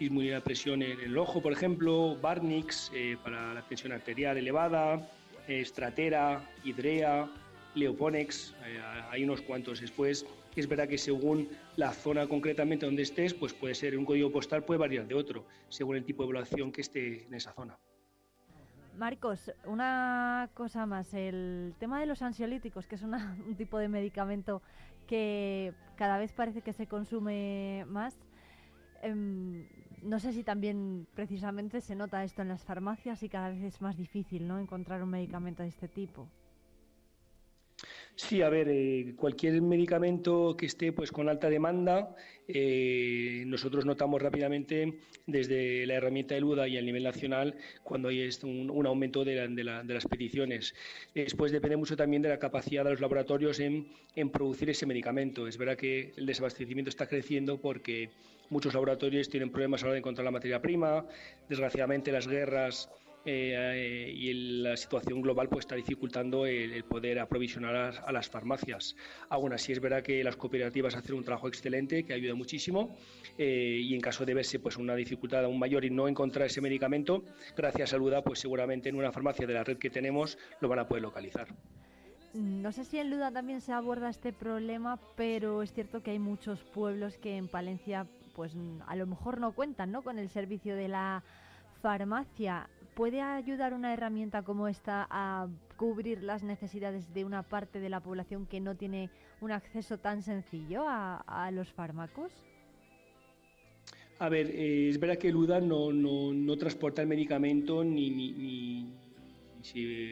disminuir 0.00 0.32
la 0.32 0.40
presión 0.40 0.82
en 0.82 0.98
el 0.98 1.18
ojo, 1.18 1.42
por 1.42 1.52
ejemplo, 1.52 2.16
Barnix, 2.16 2.90
para 3.22 3.52
la 3.52 3.60
tensión 3.68 3.92
arterial 3.92 4.38
elevada, 4.38 5.10
Stratera, 5.46 6.50
Hidrea, 6.64 7.28
Leoponex, 7.74 8.54
hay 9.10 9.24
unos 9.24 9.42
cuantos. 9.42 9.82
Después, 9.82 10.24
es 10.56 10.66
verdad 10.66 10.88
que 10.88 10.96
según 10.96 11.48
la 11.78 11.92
zona 11.92 12.26
concretamente 12.26 12.86
donde 12.86 13.02
estés, 13.02 13.32
pues 13.34 13.54
puede 13.54 13.72
ser 13.72 13.96
un 13.96 14.04
código 14.04 14.32
postal, 14.32 14.64
puede 14.64 14.80
variar 14.80 15.06
de 15.06 15.14
otro, 15.14 15.46
según 15.68 15.94
el 15.94 16.04
tipo 16.04 16.24
de 16.24 16.30
evaluación 16.30 16.72
que 16.72 16.80
esté 16.80 17.24
en 17.24 17.34
esa 17.34 17.52
zona. 17.52 17.78
Marcos, 18.96 19.52
una 19.64 20.50
cosa 20.54 20.86
más, 20.86 21.14
el 21.14 21.76
tema 21.78 22.00
de 22.00 22.06
los 22.06 22.20
ansiolíticos, 22.20 22.88
que 22.88 22.96
es 22.96 23.02
un 23.02 23.54
tipo 23.56 23.78
de 23.78 23.88
medicamento 23.88 24.60
que 25.06 25.72
cada 25.94 26.18
vez 26.18 26.32
parece 26.32 26.62
que 26.62 26.72
se 26.72 26.88
consume 26.88 27.84
más. 27.86 28.18
Em, 29.00 29.68
no 30.02 30.18
sé 30.18 30.32
si 30.32 30.42
también 30.42 31.06
precisamente 31.14 31.80
se 31.80 31.94
nota 31.94 32.24
esto 32.24 32.42
en 32.42 32.48
las 32.48 32.64
farmacias 32.64 33.22
y 33.22 33.28
cada 33.28 33.50
vez 33.50 33.62
es 33.62 33.80
más 33.80 33.96
difícil 33.96 34.48
¿no? 34.48 34.58
encontrar 34.58 35.00
un 35.00 35.10
medicamento 35.10 35.62
de 35.62 35.68
este 35.68 35.86
tipo. 35.86 36.28
Sí, 38.20 38.42
a 38.42 38.48
ver, 38.48 38.66
eh, 38.68 39.14
cualquier 39.16 39.62
medicamento 39.62 40.56
que 40.56 40.66
esté 40.66 40.92
pues 40.92 41.12
con 41.12 41.28
alta 41.28 41.48
demanda, 41.48 42.16
eh, 42.48 43.44
nosotros 43.46 43.86
notamos 43.86 44.20
rápidamente 44.20 44.98
desde 45.26 45.86
la 45.86 45.94
herramienta 45.94 46.34
de 46.34 46.40
LUDA 46.40 46.66
y 46.66 46.78
a 46.78 46.82
nivel 46.82 47.04
nacional 47.04 47.54
cuando 47.84 48.08
hay 48.08 48.28
un, 48.42 48.86
aumento 48.86 49.24
de, 49.24 49.46
las 49.62 50.06
peticiones. 50.06 50.74
Después 51.14 51.52
depende 51.52 51.76
mucho 51.76 51.96
también 51.96 52.20
de 52.20 52.30
la 52.30 52.40
capacidad 52.40 52.82
de 52.82 52.90
los 52.90 53.00
laboratorios 53.00 53.60
en, 53.60 53.86
en 54.16 54.30
producir 54.30 54.68
ese 54.68 54.84
medicamento. 54.84 55.46
Es 55.46 55.56
verdad 55.56 55.76
que 55.76 56.12
el 56.16 56.26
desabastecimiento 56.26 56.88
está 56.88 57.06
creciendo 57.06 57.60
porque 57.60 58.10
muchos 58.50 58.74
laboratorios 58.74 59.28
tienen 59.28 59.50
problemas 59.50 59.82
a 59.82 59.86
la 59.86 59.90
hora 59.90 59.94
de 59.94 59.98
encontrar 60.00 60.24
la 60.24 60.32
materia 60.32 60.60
prima. 60.60 61.06
Desgraciadamente 61.48 62.10
las 62.10 62.26
guerras 62.26 62.90
eh, 63.30 64.10
y 64.16 64.62
la 64.62 64.74
situación 64.76 65.20
global 65.20 65.48
pues 65.48 65.64
está 65.64 65.74
dificultando 65.74 66.46
el, 66.46 66.82
poder 66.84 67.18
aprovisionar 67.18 68.02
a, 68.04 68.12
las 68.12 68.30
farmacias. 68.30 68.96
Aún 69.28 69.52
así 69.52 69.72
es 69.72 69.80
verdad 69.80 70.02
que 70.02 70.24
las 70.24 70.36
cooperativas 70.36 70.94
hacen 70.94 71.14
un 71.14 71.24
trabajo 71.24 71.46
excelente 71.48 72.04
que 72.04 72.14
ayuda 72.14 72.34
muchísimo 72.34 72.96
eh, 73.36 73.80
y 73.82 73.94
en 73.94 74.00
caso 74.00 74.24
de 74.24 74.32
verse 74.32 74.58
pues 74.58 74.78
una 74.78 74.94
dificultad 74.94 75.44
aún 75.44 75.58
mayor 75.58 75.84
y 75.84 75.90
no 75.90 76.08
encontrar 76.08 76.46
ese 76.46 76.62
medicamento, 76.62 77.22
gracias 77.54 77.92
a 77.92 77.98
Luda 77.98 78.22
pues 78.22 78.38
seguramente 78.38 78.88
en 78.88 78.96
una 78.96 79.12
farmacia 79.12 79.46
de 79.46 79.52
la 79.52 79.62
red 79.62 79.76
que 79.76 79.90
tenemos 79.90 80.38
lo 80.60 80.68
van 80.68 80.78
a 80.78 80.88
poder 80.88 81.02
localizar. 81.02 81.48
No 82.32 82.72
sé 82.72 82.84
si 82.84 82.98
en 82.98 83.10
Luda 83.10 83.30
también 83.30 83.60
se 83.60 83.72
aborda 83.72 84.08
este 84.08 84.32
problema, 84.32 84.98
pero 85.16 85.62
es 85.62 85.72
cierto 85.74 86.02
que 86.02 86.12
hay 86.12 86.18
muchos 86.18 86.60
pueblos 86.60 87.18
que 87.18 87.36
en 87.36 87.48
Palencia 87.48 88.06
pues 88.34 88.54
a 88.86 88.96
lo 88.96 89.06
mejor 89.06 89.38
no 89.38 89.52
cuentan 89.52 89.92
¿no? 89.92 90.00
con 90.00 90.18
el 90.18 90.30
servicio 90.30 90.76
de 90.76 90.88
la 90.88 91.22
farmacia. 91.82 92.68
¿Puede 92.98 93.20
ayudar 93.20 93.74
una 93.74 93.94
herramienta 93.94 94.42
como 94.42 94.66
esta 94.66 95.06
a 95.08 95.46
cubrir 95.76 96.24
las 96.24 96.42
necesidades 96.42 97.14
de 97.14 97.24
una 97.24 97.44
parte 97.44 97.78
de 97.78 97.88
la 97.88 98.00
población 98.00 98.44
que 98.44 98.58
no 98.58 98.74
tiene 98.74 99.08
un 99.40 99.52
acceso 99.52 99.98
tan 99.98 100.20
sencillo 100.20 100.82
a, 100.84 101.48
los 101.52 101.72
fármacos? 101.72 102.32
A 104.18 104.28
ver, 104.28 104.50
eh, 104.50 104.88
es 104.88 104.98
verdad 104.98 105.16
que 105.16 105.28
el 105.28 105.36
UDA 105.36 105.60
no, 105.60 106.56
transporta 106.56 107.00
el 107.00 107.06
medicamento 107.06 107.84
ni, 107.84 108.10
ni, 108.10 108.92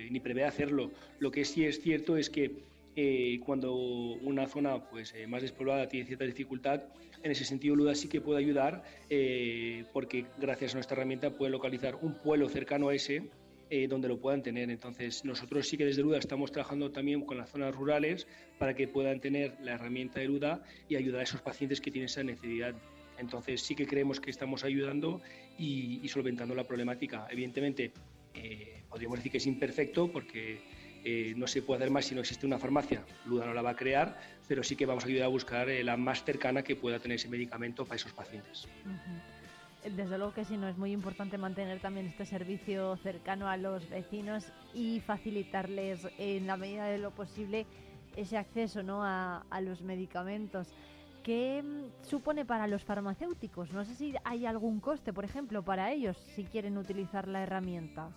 ni, 0.08 0.20
prevé 0.20 0.44
hacerlo. 0.44 0.92
Lo 1.18 1.32
que 1.32 1.44
sí 1.44 1.64
es 1.64 1.80
cierto 1.80 2.16
es 2.16 2.30
que 2.30 2.52
eh, 2.96 3.38
cuando 3.44 3.74
una 3.74 4.48
zona 4.48 4.88
pues, 4.88 5.14
eh, 5.14 5.26
más 5.26 5.42
despoblada 5.42 5.86
tiene 5.86 6.06
cierta 6.06 6.24
dificultad, 6.24 6.82
en 7.22 7.32
ese 7.32 7.44
sentido, 7.44 7.74
Luda 7.74 7.94
sí 7.94 8.08
que 8.08 8.20
puede 8.20 8.38
ayudar 8.38 8.82
eh, 9.10 9.84
porque 9.92 10.26
gracias 10.38 10.72
a 10.72 10.74
nuestra 10.76 10.96
herramienta 10.96 11.30
puede 11.30 11.50
localizar 11.50 11.96
un 11.96 12.14
pueblo 12.14 12.48
cercano 12.48 12.88
a 12.88 12.94
ese 12.94 13.28
eh, 13.68 13.88
donde 13.88 14.06
lo 14.06 14.20
puedan 14.20 14.42
tener. 14.42 14.70
Entonces, 14.70 15.24
nosotros 15.24 15.66
sí 15.66 15.76
que 15.76 15.84
desde 15.84 16.02
Luda 16.02 16.18
estamos 16.18 16.52
trabajando 16.52 16.92
también 16.92 17.22
con 17.22 17.36
las 17.36 17.50
zonas 17.50 17.74
rurales 17.74 18.28
para 18.58 18.74
que 18.74 18.86
puedan 18.86 19.18
tener 19.18 19.56
la 19.60 19.72
herramienta 19.72 20.20
de 20.20 20.26
Luda 20.26 20.62
y 20.88 20.94
ayudar 20.94 21.20
a 21.20 21.24
esos 21.24 21.42
pacientes 21.42 21.80
que 21.80 21.90
tienen 21.90 22.06
esa 22.06 22.22
necesidad. 22.22 22.74
Entonces, 23.18 23.62
sí 23.62 23.74
que 23.74 23.86
creemos 23.86 24.20
que 24.20 24.30
estamos 24.30 24.62
ayudando 24.62 25.20
y, 25.58 26.06
solventando 26.08 26.54
la 26.54 26.62
problemática. 26.62 27.26
Evidentemente, 27.28 27.90
eh, 28.34 28.82
podríamos 28.88 29.18
decir 29.18 29.32
que 29.32 29.38
es 29.38 29.46
imperfecto 29.46 30.12
porque 30.12 30.60
eh, 31.08 31.34
no 31.36 31.46
se 31.46 31.62
puede 31.62 31.78
hacer 31.78 31.92
más 31.92 32.04
si 32.04 32.16
no 32.16 32.20
existe 32.20 32.46
una 32.46 32.58
farmacia. 32.58 33.00
Luda 33.26 33.46
no 33.46 33.54
la 33.54 33.62
va 33.62 33.70
a 33.70 33.76
crear, 33.76 34.18
pero 34.48 34.64
sí 34.64 34.74
que 34.74 34.86
vamos 34.86 35.04
a 35.04 35.06
ayudar 35.06 35.26
a 35.26 35.28
buscar 35.28 35.68
eh, 35.68 35.84
la 35.84 35.96
más 35.96 36.24
cercana 36.24 36.62
que 36.62 36.74
pueda 36.74 36.98
tener 36.98 37.14
ese 37.14 37.28
medicamento 37.28 37.84
para 37.84 37.94
esos 37.94 38.12
pacientes. 38.12 38.66
Desde 39.84 40.18
luego 40.18 40.34
que 40.34 40.44
sí, 40.44 40.56
no 40.56 40.66
es 40.66 40.76
muy 40.76 40.90
importante 40.90 41.38
mantener 41.38 41.78
también 41.78 42.06
este 42.06 42.26
servicio 42.26 42.96
cercano 42.96 43.48
a 43.48 43.56
los 43.56 43.88
vecinos 43.88 44.46
y 44.74 44.98
facilitarles 44.98 46.08
en 46.18 46.48
la 46.48 46.56
medida 46.56 46.86
de 46.86 46.98
lo 46.98 47.12
posible 47.12 47.66
ese 48.16 48.36
acceso 48.36 48.82
¿no? 48.82 49.04
a, 49.04 49.46
a 49.48 49.60
los 49.60 49.82
medicamentos. 49.82 50.66
¿Qué 51.22 51.62
mm, 51.62 52.04
supone 52.04 52.44
para 52.44 52.66
los 52.66 52.82
farmacéuticos? 52.82 53.70
No 53.72 53.84
sé 53.84 53.94
si 53.94 54.12
hay 54.24 54.44
algún 54.44 54.80
coste, 54.80 55.12
por 55.12 55.24
ejemplo, 55.24 55.62
para 55.62 55.92
ellos 55.92 56.16
si 56.34 56.42
quieren 56.42 56.76
utilizar 56.78 57.28
la 57.28 57.44
herramienta. 57.44 58.10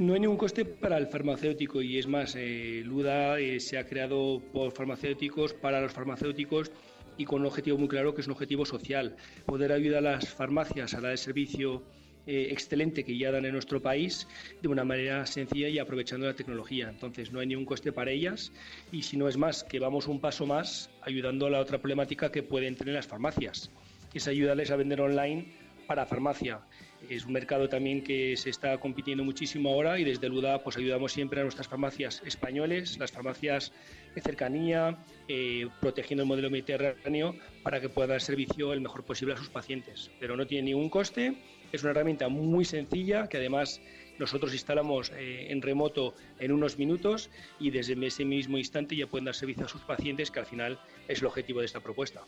No 0.00 0.14
hay 0.14 0.20
ningún 0.20 0.38
coste 0.38 0.64
para 0.64 0.96
el 0.96 1.08
farmacéutico 1.08 1.82
y 1.82 1.98
es 1.98 2.06
más, 2.06 2.34
eh, 2.34 2.80
Luda 2.86 3.38
eh, 3.38 3.60
se 3.60 3.76
ha 3.76 3.84
creado 3.84 4.40
por 4.50 4.72
farmacéuticos, 4.72 5.52
para 5.52 5.78
los 5.82 5.92
farmacéuticos 5.92 6.72
y 7.18 7.26
con 7.26 7.42
un 7.42 7.48
objetivo 7.48 7.76
muy 7.76 7.86
claro 7.86 8.14
que 8.14 8.22
es 8.22 8.26
un 8.26 8.32
objetivo 8.32 8.64
social, 8.64 9.14
poder 9.44 9.72
ayudar 9.72 9.98
a 9.98 10.12
las 10.12 10.26
farmacias 10.30 10.94
a 10.94 11.02
dar 11.02 11.12
el 11.12 11.18
servicio 11.18 11.82
eh, 12.26 12.48
excelente 12.50 13.04
que 13.04 13.18
ya 13.18 13.30
dan 13.30 13.44
en 13.44 13.52
nuestro 13.52 13.82
país 13.82 14.26
de 14.62 14.68
una 14.68 14.84
manera 14.84 15.26
sencilla 15.26 15.68
y 15.68 15.78
aprovechando 15.78 16.26
la 16.26 16.34
tecnología. 16.34 16.88
Entonces 16.88 17.30
no 17.30 17.40
hay 17.40 17.48
ningún 17.48 17.66
coste 17.66 17.92
para 17.92 18.10
ellas 18.10 18.52
y 18.90 19.02
si 19.02 19.18
no 19.18 19.28
es 19.28 19.36
más, 19.36 19.64
que 19.64 19.80
vamos 19.80 20.08
un 20.08 20.18
paso 20.18 20.46
más 20.46 20.88
ayudando 21.02 21.44
a 21.44 21.50
la 21.50 21.60
otra 21.60 21.76
problemática 21.76 22.32
que 22.32 22.42
pueden 22.42 22.74
tener 22.74 22.94
las 22.94 23.06
farmacias, 23.06 23.70
que 24.10 24.16
es 24.16 24.26
ayudarles 24.26 24.70
a 24.70 24.76
vender 24.76 25.02
online 25.02 25.52
para 25.86 26.06
farmacia 26.06 26.62
es 27.08 27.24
un 27.24 27.32
mercado 27.32 27.68
también 27.68 28.02
que 28.02 28.36
se 28.36 28.50
está 28.50 28.78
compitiendo 28.78 29.24
muchísimo 29.24 29.70
ahora 29.70 29.98
y 29.98 30.04
desde 30.04 30.28
Luda 30.28 30.62
pues 30.62 30.76
ayudamos 30.76 31.12
siempre 31.12 31.40
a 31.40 31.42
nuestras 31.42 31.68
farmacias 31.68 32.22
españoles, 32.24 32.98
las 32.98 33.12
farmacias 33.12 33.72
de 34.14 34.20
cercanía, 34.20 34.98
eh, 35.28 35.68
protegiendo 35.80 36.22
el 36.22 36.28
modelo 36.28 36.50
mediterráneo 36.50 37.36
para 37.62 37.80
que 37.80 37.88
pueda 37.88 38.08
dar 38.08 38.20
servicio 38.20 38.72
el 38.72 38.80
mejor 38.80 39.04
posible 39.04 39.34
a 39.34 39.36
sus 39.36 39.48
pacientes. 39.48 40.10
Pero 40.20 40.36
no 40.36 40.46
tiene 40.46 40.70
ningún 40.70 40.90
coste, 40.90 41.36
es 41.72 41.82
una 41.82 41.92
herramienta 41.92 42.28
muy 42.28 42.64
sencilla 42.64 43.28
que 43.28 43.38
además 43.38 43.80
nosotros 44.18 44.52
instalamos 44.52 45.10
eh, 45.16 45.46
en 45.50 45.62
remoto 45.62 46.14
en 46.38 46.52
unos 46.52 46.78
minutos 46.78 47.30
y 47.58 47.70
desde 47.70 47.94
ese 48.06 48.24
mismo 48.24 48.58
instante 48.58 48.94
ya 48.94 49.06
pueden 49.06 49.24
dar 49.24 49.34
servicio 49.34 49.64
a 49.64 49.68
sus 49.68 49.82
pacientes, 49.82 50.30
que 50.30 50.40
al 50.40 50.46
final 50.46 50.78
es 51.08 51.20
el 51.20 51.26
objetivo 51.26 51.60
de 51.60 51.66
esta 51.66 51.80
propuesta. 51.80 52.20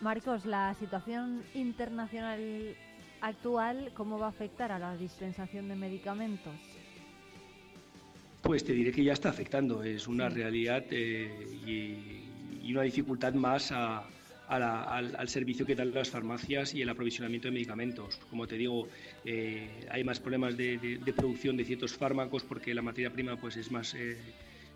Marcos, 0.00 0.44
la 0.44 0.74
situación 0.74 1.42
internacional 1.54 2.40
actual, 3.22 3.92
¿cómo 3.94 4.18
va 4.18 4.26
a 4.26 4.30
afectar 4.30 4.72
a 4.72 4.78
la 4.78 4.96
dispensación 4.96 5.68
de 5.68 5.76
medicamentos? 5.76 6.54
Pues 8.42 8.64
te 8.64 8.72
diré 8.72 8.90
que 8.90 9.04
ya 9.04 9.12
está 9.12 9.30
afectando, 9.30 9.84
es 9.84 10.08
una 10.08 10.28
realidad 10.28 10.84
eh, 10.90 11.30
y, 11.64 12.72
una 12.72 12.82
dificultad 12.82 13.34
más 13.34 13.70
al, 13.72 15.28
servicio 15.28 15.66
que 15.66 15.74
dan 15.74 15.92
las 15.92 16.10
farmacias 16.10 16.74
y 16.74 16.82
el 16.82 16.88
aprovisionamiento 16.88 17.48
de 17.48 17.52
medicamentos. 17.52 18.18
Como 18.30 18.46
te 18.46 18.56
digo, 18.56 18.88
eh, 19.24 19.86
hay 19.90 20.02
más 20.04 20.18
problemas 20.20 20.56
de, 20.56 21.00
producción 21.14 21.56
de 21.56 21.64
ciertos 21.64 21.92
fármacos 21.92 22.44
porque 22.44 22.74
la 22.74 22.82
materia 22.82 23.12
prima 23.12 23.36
pues, 23.36 23.56
es 23.56 23.70
más 23.70 23.94
eh, 23.94 24.16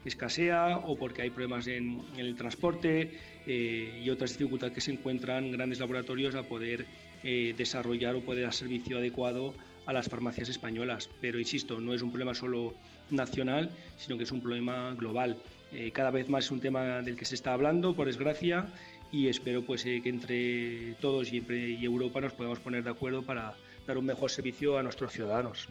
escasea 0.05 0.79
o 0.79 0.97
porque 0.97 1.23
hay 1.23 1.31
problemas 1.31 1.67
en, 1.69 2.03
el 2.17 2.37
transporte 2.37 3.19
y 3.47 4.11
otras 4.11 4.37
dificultades 4.37 4.75
que 4.75 4.81
se 4.81 4.93
encuentran 4.93 5.51
grandes 5.53 5.79
laboratorios 5.81 6.35
a 6.35 6.43
poder 6.43 6.85
eh, 7.23 7.55
desarrollar 7.57 8.15
o 8.15 8.21
poder 8.21 8.45
dar 8.45 8.55
servicio 8.55 8.99
adecuado 8.99 9.55
a 9.87 9.93
las 9.93 10.09
farmacias 10.09 10.49
españolas. 10.49 11.09
Pero 11.21 11.39
insisto, 11.39 11.81
no 11.81 11.95
es 11.95 12.03
un 12.03 12.11
problema 12.11 12.35
solo 12.35 12.75
nacional, 13.11 13.71
sino 13.97 14.17
que 14.17 14.25
es 14.25 14.33
un 14.33 14.41
problema 14.41 14.95
global. 14.95 15.37
Eh, 15.73 15.91
cada 15.93 16.11
vez 16.11 16.29
más 16.29 16.47
es 16.47 16.51
un 16.51 16.61
tema 16.61 17.03
del 17.03 17.17
que 17.17 17.25
se 17.25 17.35
está 17.35 17.53
hablando, 17.53 17.95
por 17.95 18.07
desgracia, 18.07 18.67
y 19.13 19.29
espero 19.29 19.63
pues 19.63 19.87
eh, 19.87 20.01
que 20.03 20.09
entre 20.09 20.95
todos 21.01 21.33
y, 21.33 21.39
Europa 21.85 22.21
nos 22.21 22.33
podamos 22.33 22.61
poner 22.61 22.85
de 22.85 22.91
acuerdo 22.91 23.23
para 23.23 23.55
dar 23.87 23.99
un 23.99 24.07
mejor 24.07 24.31
servicio 24.31 24.79
a 24.79 24.83
nuestros 24.83 25.13
ciudadanos. 25.13 25.69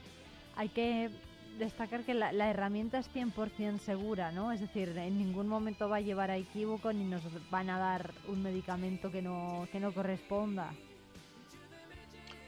Hay 0.55 0.69
que 0.69 1.10
destacar 1.60 2.03
que 2.03 2.13
la, 2.13 2.49
herramienta 2.49 2.99
es 2.99 3.10
100% 3.13 3.79
segura, 3.79 4.31
¿no? 4.31 4.51
Es 4.51 4.62
decir, 4.62 4.89
en 4.97 5.17
ningún 5.17 5.47
momento 5.47 5.89
va 5.89 5.97
a 5.97 6.01
llevar 6.01 6.31
a 6.31 6.38
equívoco 6.38 6.91
ni 6.93 7.03
nos 7.03 7.23
van 7.49 7.69
a 7.69 7.79
dar 7.79 8.13
un 8.27 8.41
medicamento 8.41 9.12
que 9.12 9.21
no, 9.21 9.67
que 9.71 9.79
no 9.79 9.93
corresponda. 9.93 10.73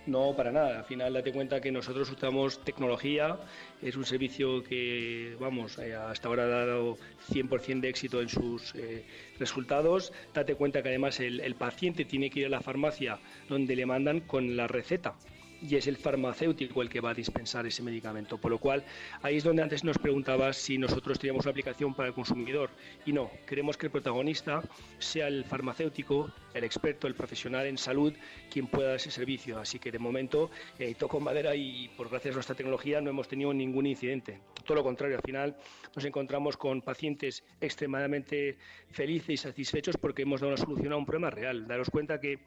No, 0.08 0.34
para 0.38 0.54
nada. 0.54 0.80
Al 0.80 0.86
final, 0.86 1.14
date 1.14 1.34
cuenta 1.34 1.60
que 1.60 1.70
nosotros 1.70 2.10
usamos 2.10 2.64
tecnología. 2.64 3.38
Es 3.82 3.98
un 3.98 4.06
servicio 4.06 4.64
que, 4.64 5.36
vamos, 5.38 5.78
eh, 5.80 5.96
hasta 5.96 6.30
ahora 6.30 6.44
ha 6.44 6.66
dado 6.66 6.98
100% 7.30 7.82
de 7.82 7.90
éxito 7.90 8.22
en 8.22 8.30
sus 8.30 8.74
eh, 8.76 9.04
resultados. 9.38 10.14
Date 10.34 10.56
cuenta 10.56 10.82
que 10.82 10.88
además 10.88 11.20
el, 11.20 11.42
el 11.42 11.56
paciente 11.56 12.06
tiene 12.06 12.30
que 12.30 12.40
ir 12.40 12.46
a 12.46 12.50
la 12.50 12.62
farmacia 12.62 13.20
donde 13.50 13.76
le 13.76 13.86
mandan 13.86 14.22
con 14.22 14.56
la 14.56 14.68
receta 14.68 15.14
y 15.62 15.76
es 15.76 15.88
el 15.88 15.98
farmacéutico 15.98 16.82
el 16.82 16.90
que 16.90 17.02
va 17.02 17.12
a 17.12 17.14
dispensar 17.14 17.66
ese 17.66 17.84
medicamento. 17.84 18.38
Por 18.38 18.52
lo 18.52 18.60
cual, 18.60 18.84
ahí 19.22 19.38
es 19.38 19.44
donde 19.44 19.64
antes 19.64 19.84
nos 19.84 19.98
preguntabas 19.98 20.58
si 20.58 20.78
nosotros 20.78 21.20
teníamos 21.20 21.46
una 21.46 21.52
aplicación 21.52 21.94
para 21.94 22.10
el 22.10 22.14
consumidor. 22.14 22.70
Y 23.06 23.14
no, 23.14 23.32
queremos 23.46 23.78
que 23.78 23.88
el 23.88 23.92
protagonista 23.92 24.62
sea 25.00 25.28
el 25.28 25.46
farmacéutico, 25.46 26.32
el 26.54 26.64
experto, 26.64 27.08
el 27.08 27.16
profesional 27.16 27.66
en 27.66 27.78
salud, 27.78 28.14
quien 28.52 28.68
pueda 28.68 28.90
dar 28.90 28.96
ese 28.98 29.12
servicio. 29.12 29.60
Así 29.60 29.80
que 29.80 29.92
de 29.92 30.00
momento 30.00 30.50
eh, 30.80 30.96
toco 30.96 31.20
madera 31.20 31.56
y 31.56 31.90
por 31.96 32.10
gracias 32.10 32.34
a 32.34 32.38
nuestra 32.38 32.56
tecnología 32.56 33.02
no 33.02 33.10
hemos 33.10 33.28
tenido 33.28 33.54
ningún 33.54 33.86
incidente. 33.86 34.40
Todo 34.66 34.76
lo 34.76 34.84
contrario, 34.84 35.16
al 35.16 35.24
final 35.24 35.56
nos 35.96 36.06
encontramos 36.06 36.58
con 36.58 36.82
pacientes 36.82 37.44
extremadamente 37.62 38.58
felices 38.92 39.30
y 39.30 39.38
satisfechos 39.38 39.98
porque 39.98 40.24
hemos 40.24 40.42
dado 40.42 40.54
una 40.54 40.62
solución 40.62 40.94
a 40.94 40.98
un 40.98 41.06
problema 41.06 41.30
real. 41.30 41.68
Daros 41.68 41.90
cuenta 41.90 42.20
que 42.20 42.40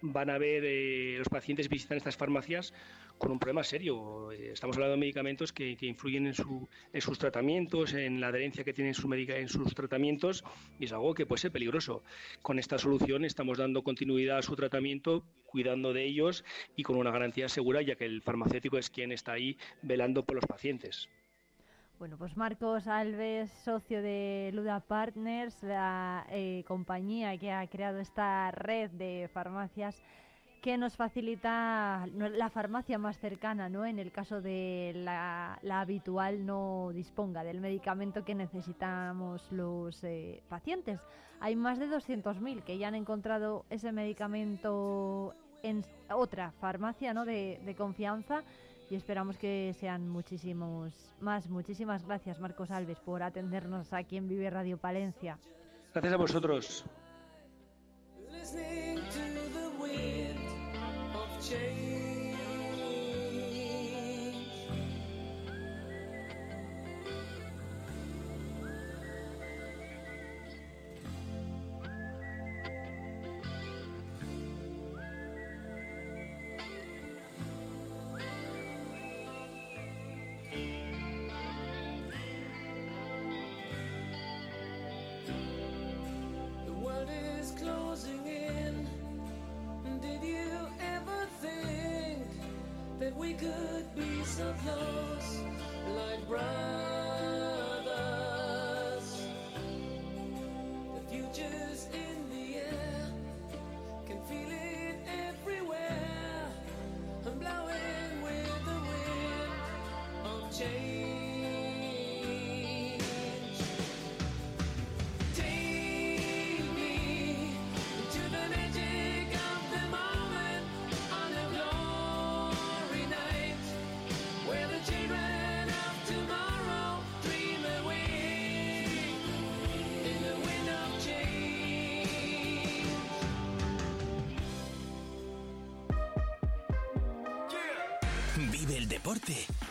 van 0.00 0.30
a 0.30 0.38
ver, 0.38 0.64
eh, 0.64 1.16
los 1.18 1.28
pacientes 1.28 1.68
visitan 1.68 1.96
estas 1.96 2.16
farmacias 2.16 2.72
con 3.18 3.32
un 3.32 3.38
problema 3.38 3.64
serio. 3.64 4.30
Estamos 4.32 4.76
hablando 4.76 4.92
de 4.92 5.00
medicamentos 5.00 5.52
que, 5.52 5.76
influyen 5.80 6.26
en, 6.26 6.34
su, 6.34 6.68
sus 6.98 7.18
tratamientos, 7.18 7.92
en 7.94 8.20
la 8.20 8.28
adherencia 8.28 8.64
que 8.64 8.72
tienen 8.72 8.94
su 8.94 9.12
en 9.12 9.48
sus 9.48 9.74
tratamientos 9.74 10.44
y 10.78 10.84
es 10.84 10.92
algo 10.92 11.14
que 11.14 11.26
puede 11.26 11.40
ser 11.40 11.50
peligroso. 11.50 12.02
Con 12.42 12.58
esta 12.58 12.78
solución 12.78 13.24
estamos 13.24 13.58
dando 13.58 13.82
continuidad 13.82 14.38
a 14.38 14.42
su 14.42 14.54
tratamiento, 14.54 15.24
cuidando 15.46 15.92
de 15.92 16.04
ellos 16.04 16.44
y 16.76 16.84
con 16.84 16.96
una 16.96 17.10
garantía 17.10 17.48
segura, 17.48 17.82
ya 17.82 17.96
que 17.96 18.04
el 18.04 18.22
farmacéutico 18.22 18.78
es 18.78 18.90
quien 18.90 19.12
está 19.12 19.32
ahí 19.32 19.58
velando 19.82 20.24
por 20.24 20.36
los 20.36 20.46
pacientes. 20.46 21.08
Bueno, 21.98 22.16
pues 22.16 22.36
Marcos 22.36 22.86
Alves, 22.86 23.50
socio 23.50 24.00
de 24.00 24.52
Luda 24.54 24.78
Partners, 24.78 25.60
la 25.64 26.24
eh, 26.30 26.62
compañía 26.68 27.36
que 27.38 27.50
ha 27.50 27.66
creado 27.66 27.98
esta 27.98 28.52
red 28.52 28.88
de 28.90 29.28
farmacias 29.34 30.00
que 30.62 30.78
nos 30.78 30.96
facilita 30.96 32.06
la 32.14 32.50
farmacia 32.50 32.98
más 32.98 33.18
cercana, 33.18 33.68
¿no? 33.68 33.84
En 33.84 33.98
el 33.98 34.12
caso 34.12 34.40
de 34.40 34.92
la, 34.94 35.58
habitual 35.72 36.46
no 36.46 36.90
disponga 36.94 37.42
del 37.42 37.60
medicamento 37.60 38.24
que 38.24 38.36
necesitamos 38.36 39.50
los 39.50 40.04
eh, 40.04 40.40
pacientes. 40.48 41.00
Hay 41.40 41.56
más 41.56 41.80
de 41.80 41.88
200.000 41.88 42.62
que 42.62 42.78
ya 42.78 42.88
han 42.88 42.94
encontrado 42.94 43.64
ese 43.70 43.90
medicamento 43.90 45.34
en 45.64 45.84
otra 46.10 46.52
farmacia, 46.60 47.12
¿no? 47.12 47.24
De 47.24 47.74
confianza 47.76 48.44
y 48.90 48.94
esperamos 48.94 49.36
que 49.36 49.74
sean 49.78 50.08
muchísimos 50.08 50.92
más. 51.20 51.48
Muchísimas 51.48 52.04
gracias, 52.04 52.40
Marcos 52.40 52.70
Alves, 52.70 52.98
por 53.00 53.22
atendernos 53.22 53.92
aquí 53.92 54.16
en 54.16 54.28
Vive 54.28 54.50
Radio 54.50 54.78
Palencia. 54.78 55.38
Gracias 55.92 56.12
a 56.12 56.16
vosotros. 56.16 56.84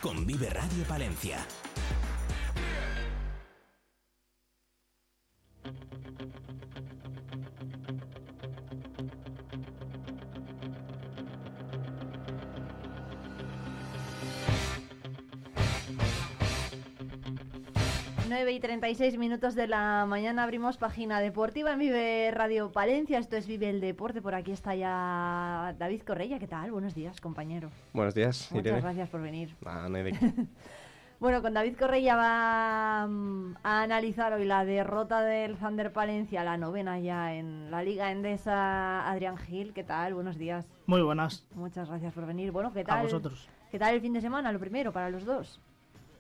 con 0.02 0.26
Vive 0.26 0.50
Radio 0.50 0.84
Palencia. 0.88 1.57
9 18.48 18.56
y 18.56 18.62
36 18.62 19.18
minutos 19.18 19.56
de 19.56 19.68
la 19.68 20.06
mañana 20.08 20.44
abrimos 20.44 20.78
página 20.78 21.20
deportiva 21.20 21.74
en 21.74 21.80
Vive 21.80 22.32
Radio 22.32 22.72
Palencia. 22.72 23.20
Esto 23.20 23.36
es 23.36 23.46
Vive 23.46 23.70
el 23.70 23.82
Deporte. 23.82 24.22
Por 24.22 24.36
aquí 24.36 24.54
está 24.54 24.74
ya 24.74 25.76
David 25.78 26.04
Correia. 26.04 26.40
¿Qué 26.40 26.48
tal? 26.48 26.72
Buenos 26.72 26.96
días, 26.96 27.20
compañero. 27.20 27.70
Buenos 27.92 28.16
días. 28.16 28.50
Muchas 28.54 28.82
gracias 28.82 29.10
por 29.10 29.22
venir. 29.22 29.54
Ah, 29.66 29.90
no 29.90 29.98
bueno, 31.20 31.42
con 31.42 31.56
David 31.56 31.76
Correia 31.78 32.16
va 32.16 33.06
mm, 33.06 33.56
a 33.64 33.82
analizar 33.82 34.32
hoy 34.32 34.46
la 34.46 34.64
derrota 34.64 35.24
del 35.24 35.58
Thunder 35.58 35.92
Palencia, 35.92 36.46
la 36.46 36.56
novena 36.56 36.98
ya 37.00 37.34
en 37.34 37.70
la 37.70 37.84
Liga 37.84 38.14
Endesa. 38.14 39.12
Adrián 39.12 39.36
Gil, 39.36 39.74
¿qué 39.74 39.84
tal? 39.84 40.14
Buenos 40.14 40.38
días. 40.38 40.70
Muy 40.86 41.02
buenas. 41.02 41.46
Muchas 41.54 41.90
gracias 41.90 42.14
por 42.14 42.26
venir. 42.26 42.54
Bueno, 42.54 42.72
¿qué 42.72 42.86
tal? 42.86 43.00
A 43.00 43.04
vosotros. 43.04 43.50
¿Qué 43.72 43.78
tal 43.78 43.94
el 43.94 44.00
fin 44.00 44.14
de 44.14 44.22
semana? 44.22 44.54
Lo 44.54 44.60
primero, 44.62 44.94
para 44.94 45.10
los 45.10 45.26
dos. 45.26 45.60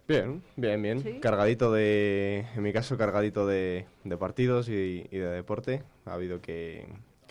Bien, 0.07 0.41
bien, 0.55 0.81
bien. 0.81 1.19
Cargadito 1.19 1.71
de, 1.71 2.45
en 2.55 2.63
mi 2.63 2.71
caso, 2.71 2.97
cargadito 2.97 3.45
de, 3.45 3.85
partidos 4.17 4.69
y, 4.69 5.03
de 5.03 5.27
deporte. 5.27 5.83
Ha 6.05 6.13
habido 6.13 6.41
que, 6.41 6.87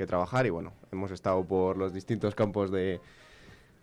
trabajar 0.07 0.45
y 0.45 0.51
bueno, 0.51 0.74
hemos 0.93 1.11
estado 1.11 1.43
por 1.45 1.79
los 1.79 1.95
distintos 1.95 2.35
campos 2.35 2.70
de, 2.70 3.01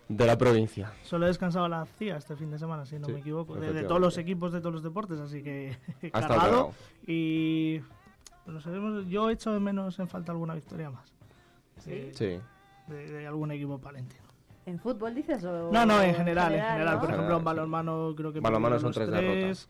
de 0.09 0.25
la 0.27 0.37
provincia. 0.37 0.93
Solo 1.01 1.25
he 1.25 1.29
descansado 1.29 1.67
la 1.67 1.85
CIA 1.85 2.17
este 2.17 2.35
fin 2.35 2.51
de 2.51 2.59
semana, 2.59 2.85
si 2.85 2.99
no 2.99 3.07
me 3.07 3.19
equivoco, 3.19 3.55
de, 3.55 3.83
todos 3.83 3.99
los 3.99 4.17
equipos 4.19 4.53
de 4.53 4.59
todos 4.59 4.73
los 4.73 4.83
deportes, 4.83 5.19
así 5.19 5.41
que 5.41 5.75
cargado. 6.13 6.73
Y 7.07 7.81
yo 9.09 9.29
he 9.29 9.33
hecho 9.33 9.51
de 9.53 9.59
menos 9.59 9.97
en 9.97 10.07
falta 10.07 10.31
alguna 10.31 10.53
victoria 10.53 10.91
más. 10.91 11.11
Sí. 11.79 12.11
sí. 12.13 12.39
De, 12.87 13.25
algún 13.25 13.51
equipo 13.51 13.79
palentino. 13.79 14.22
¿En 14.65 14.79
fútbol 14.79 15.13
dices? 15.13 15.43
O 15.43 15.71
no, 15.71 15.85
no, 15.85 16.01
en 16.01 16.15
general. 16.15 16.53
en 16.53 16.63
general. 16.63 16.99
Por 16.99 17.11
ejemplo, 17.11 17.37
en 17.37 17.43
balonmano 17.43 18.13
creo 18.15 18.31
que 18.31 18.39
balonmano 18.39 18.79
son 18.79 18.91
tres, 18.91 19.09
derrotas. 19.09 19.69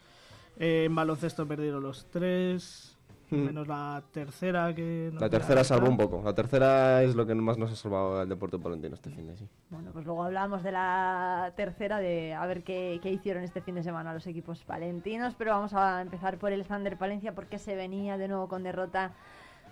Eh, 0.57 0.85
en 0.85 0.95
baloncesto 0.95 1.47
perdieron 1.47 1.81
los 1.81 2.05
tres. 2.11 2.97
Hmm. 3.31 3.45
Menos 3.45 3.67
la 3.67 4.03
tercera 4.11 4.75
que... 4.75 5.11
la 5.19 5.29
tercera 5.29 5.63
salvó 5.63 5.89
un 5.89 5.97
poco. 5.97 6.21
La 6.23 6.35
tercera 6.35 7.01
es 7.01 7.15
lo 7.15 7.25
que 7.25 7.33
más 7.33 7.57
nos 7.57 7.71
ha 7.71 7.75
salvado 7.75 8.21
el 8.21 8.29
deporte 8.29 8.59
palentino 8.59 8.93
este 8.93 9.09
fin 9.09 9.25
de 9.25 9.37
sí. 9.37 9.47
Bueno, 9.69 9.91
pues 9.91 10.05
luego 10.05 10.23
hablamos 10.23 10.61
de 10.61 10.71
la 10.71 11.51
tercera, 11.55 11.97
de 11.97 12.33
a 12.35 12.45
ver 12.45 12.63
qué, 12.63 12.99
qué, 13.01 13.09
hicieron 13.09 13.43
este 13.43 13.61
fin 13.61 13.75
de 13.75 13.83
semana 13.83 14.13
los 14.13 14.27
equipos 14.27 14.63
palentinos. 14.63 15.33
Pero 15.35 15.51
vamos 15.51 15.73
a 15.73 16.01
empezar 16.01 16.37
por 16.37 16.51
el 16.51 16.65
Thunder 16.65 16.97
Palencia 16.97 17.33
porque 17.33 17.57
se 17.57 17.75
venía 17.75 18.17
de 18.17 18.27
nuevo 18.27 18.47
con 18.47 18.61
derrota 18.61 19.13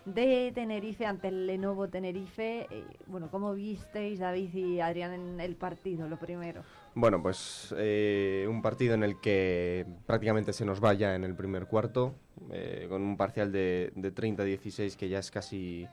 de 0.05 0.51
Tenerife 0.53 1.05
ante 1.05 1.27
el 1.27 1.47
Lenovo 1.47 1.87
Tenerife. 1.87 2.67
Eh, 2.69 2.85
bueno, 3.07 3.29
¿cómo 3.29 3.53
visteis 3.53 4.19
David 4.19 4.53
y 4.53 4.79
Adrián 4.79 5.13
en 5.13 5.39
el 5.39 5.55
partido, 5.55 6.07
lo 6.07 6.17
primero? 6.17 6.63
Bueno, 6.95 7.21
pues 7.21 7.73
eh, 7.77 8.45
un 8.49 8.61
partido 8.61 8.93
en 8.93 9.03
el 9.03 9.19
que 9.19 9.85
prácticamente 10.05 10.53
se 10.53 10.65
nos 10.65 10.79
vaya 10.79 11.15
en 11.15 11.23
el 11.23 11.35
primer 11.35 11.67
cuarto, 11.67 12.15
eh, 12.51 12.87
con 12.89 13.01
un 13.01 13.17
parcial 13.17 13.51
de, 13.51 13.91
de 13.95 14.13
30-16 14.13 14.95
que 14.95 15.09
ya 15.09 15.19
es 15.19 15.31
casi 15.31 15.87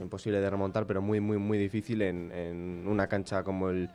imposible 0.00 0.40
de 0.40 0.50
remontar, 0.50 0.86
pero 0.86 1.00
muy, 1.00 1.20
muy, 1.20 1.38
muy 1.38 1.58
difícil 1.58 2.02
en, 2.02 2.32
en 2.32 2.86
una 2.86 3.06
cancha 3.06 3.42
como 3.44 3.70
el 3.70 3.88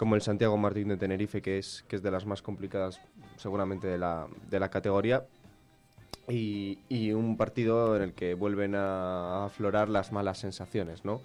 como 0.00 0.14
el 0.14 0.22
Santiago 0.22 0.56
Martín 0.56 0.88
de 0.88 0.96
Tenerife, 0.96 1.42
que 1.42 1.58
es, 1.58 1.84
que 1.86 1.96
es 1.96 2.02
de 2.02 2.10
las 2.10 2.24
más 2.24 2.40
complicadas 2.40 2.98
seguramente 3.36 3.86
de 3.86 3.98
la, 3.98 4.28
de 4.48 4.58
la 4.58 4.70
categoría. 4.70 5.26
Y, 6.30 7.12
un 7.12 7.36
partido 7.36 7.96
en 7.96 8.02
el 8.02 8.12
que 8.12 8.34
vuelven 8.34 8.74
a 8.74 9.44
aflorar 9.44 9.88
las 9.88 10.12
malas 10.12 10.38
sensaciones, 10.38 11.04
¿no? 11.04 11.20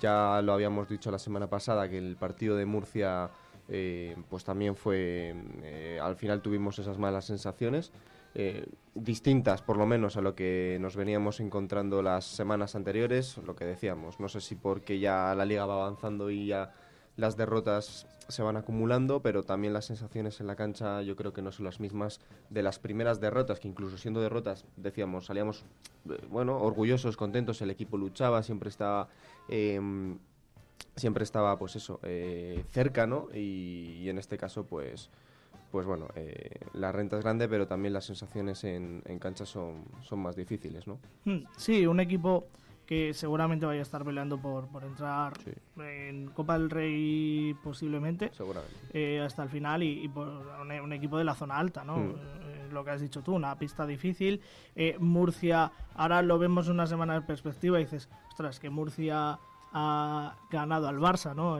Ya 0.00 0.40
lo 0.42 0.52
habíamos 0.52 0.88
dicho 0.88 1.10
la 1.10 1.18
semana 1.18 1.48
pasada 1.48 1.88
que 1.88 1.98
el 1.98 2.16
partido 2.16 2.56
de 2.56 2.66
Murcia 2.66 3.30
eh, 3.68 4.16
pues 4.28 4.44
también 4.44 4.74
fue, 4.74 5.34
eh, 5.62 6.00
al 6.02 6.16
final 6.16 6.42
tuvimos 6.42 6.78
esas 6.80 6.98
malas 6.98 7.26
sensaciones, 7.26 7.92
eh, 8.34 8.66
distintas 8.94 9.62
por 9.62 9.76
lo 9.76 9.86
menos 9.86 10.16
a 10.16 10.20
lo 10.20 10.34
que 10.34 10.78
nos 10.80 10.96
veníamos 10.96 11.38
encontrando 11.38 12.02
las 12.02 12.24
semanas 12.24 12.74
anteriores, 12.74 13.38
lo 13.38 13.54
que 13.54 13.64
decíamos, 13.64 14.18
no 14.18 14.28
sé 14.28 14.40
si 14.40 14.56
porque 14.56 14.98
ya 14.98 15.34
la 15.36 15.44
liga 15.44 15.66
va 15.66 15.74
avanzando 15.74 16.30
y 16.30 16.46
ya 16.46 16.72
las 17.20 17.36
derrotas 17.36 18.06
se 18.28 18.42
van 18.42 18.56
acumulando, 18.56 19.20
pero 19.20 19.42
también 19.42 19.72
las 19.72 19.84
sensaciones 19.84 20.40
en 20.40 20.46
la 20.46 20.56
cancha 20.56 21.02
yo 21.02 21.16
creo 21.16 21.32
que 21.32 21.42
no 21.42 21.52
son 21.52 21.66
las 21.66 21.80
mismas 21.80 22.20
de 22.48 22.62
las 22.62 22.78
primeras 22.78 23.20
derrotas, 23.20 23.60
que 23.60 23.68
incluso 23.68 23.98
siendo 23.98 24.20
derrotas, 24.20 24.64
decíamos, 24.76 25.26
salíamos, 25.26 25.64
eh, 26.08 26.18
bueno, 26.30 26.56
orgullosos, 26.58 27.16
contentos, 27.16 27.60
el 27.62 27.70
equipo 27.70 27.96
luchaba, 27.96 28.42
siempre 28.42 28.68
estaba... 28.68 29.08
Em, 29.48 30.18
siempre 30.96 31.24
estaba, 31.24 31.58
pues 31.58 31.76
eso, 31.76 32.00
eh, 32.02 32.64
cerca, 32.70 33.06
¿no? 33.06 33.28
Y, 33.34 34.08
en 34.08 34.18
este 34.18 34.36
caso, 34.36 34.64
pues, 34.64 35.10
pues 35.70 35.86
bueno, 35.86 36.08
eh, 36.14 36.58
la 36.72 36.90
renta 36.92 37.16
es 37.16 37.22
grande, 37.22 37.48
pero 37.48 37.66
también 37.66 37.92
las 37.92 38.06
sensaciones 38.06 38.64
en, 38.64 39.02
en 39.06 39.18
cancha 39.18 39.46
son, 39.46 39.84
son 40.02 40.20
más 40.20 40.36
difíciles, 40.36 40.86
¿no? 40.86 40.98
Hmm, 41.24 41.44
sí, 41.56 41.86
un 41.86 42.00
equipo 42.00 42.46
que 42.90 43.14
seguramente 43.14 43.64
vaya 43.64 43.78
a 43.78 43.82
estar 43.82 44.04
peleando 44.04 44.36
por, 44.42 44.66
por 44.66 44.82
entrar 44.82 45.34
en 45.76 46.26
Copa 46.30 46.58
del 46.58 46.68
Rey 46.68 47.54
posiblemente. 47.62 48.32
Eh, 48.92 49.22
hasta 49.24 49.44
el 49.44 49.48
final 49.48 49.84
y, 49.84 50.08
por 50.08 50.26
un, 50.26 50.92
equipo 50.92 51.16
de 51.16 51.22
la 51.22 51.36
zona 51.36 51.56
alta, 51.56 51.84
¿no? 51.84 51.98
Hmm. 51.98 52.10
Eh, 52.10 52.68
lo 52.72 52.82
que 52.82 52.90
has 52.90 53.00
dicho 53.00 53.22
tú, 53.22 53.36
una 53.36 53.56
pista 53.56 53.86
difícil. 53.86 54.40
Eh, 54.74 54.96
Murcia, 54.98 55.70
ahora 55.94 56.20
lo 56.22 56.36
vemos 56.40 56.66
una 56.66 56.84
semana 56.88 57.14
de 57.14 57.20
perspectiva 57.20 57.78
y 57.78 57.84
dices, 57.84 58.08
ostras, 58.28 58.58
que 58.58 58.70
Murcia 58.70 59.38
ha 59.72 60.36
ganado 60.50 60.88
al 60.88 60.98
Barça, 60.98 61.32
¿no? 61.32 61.58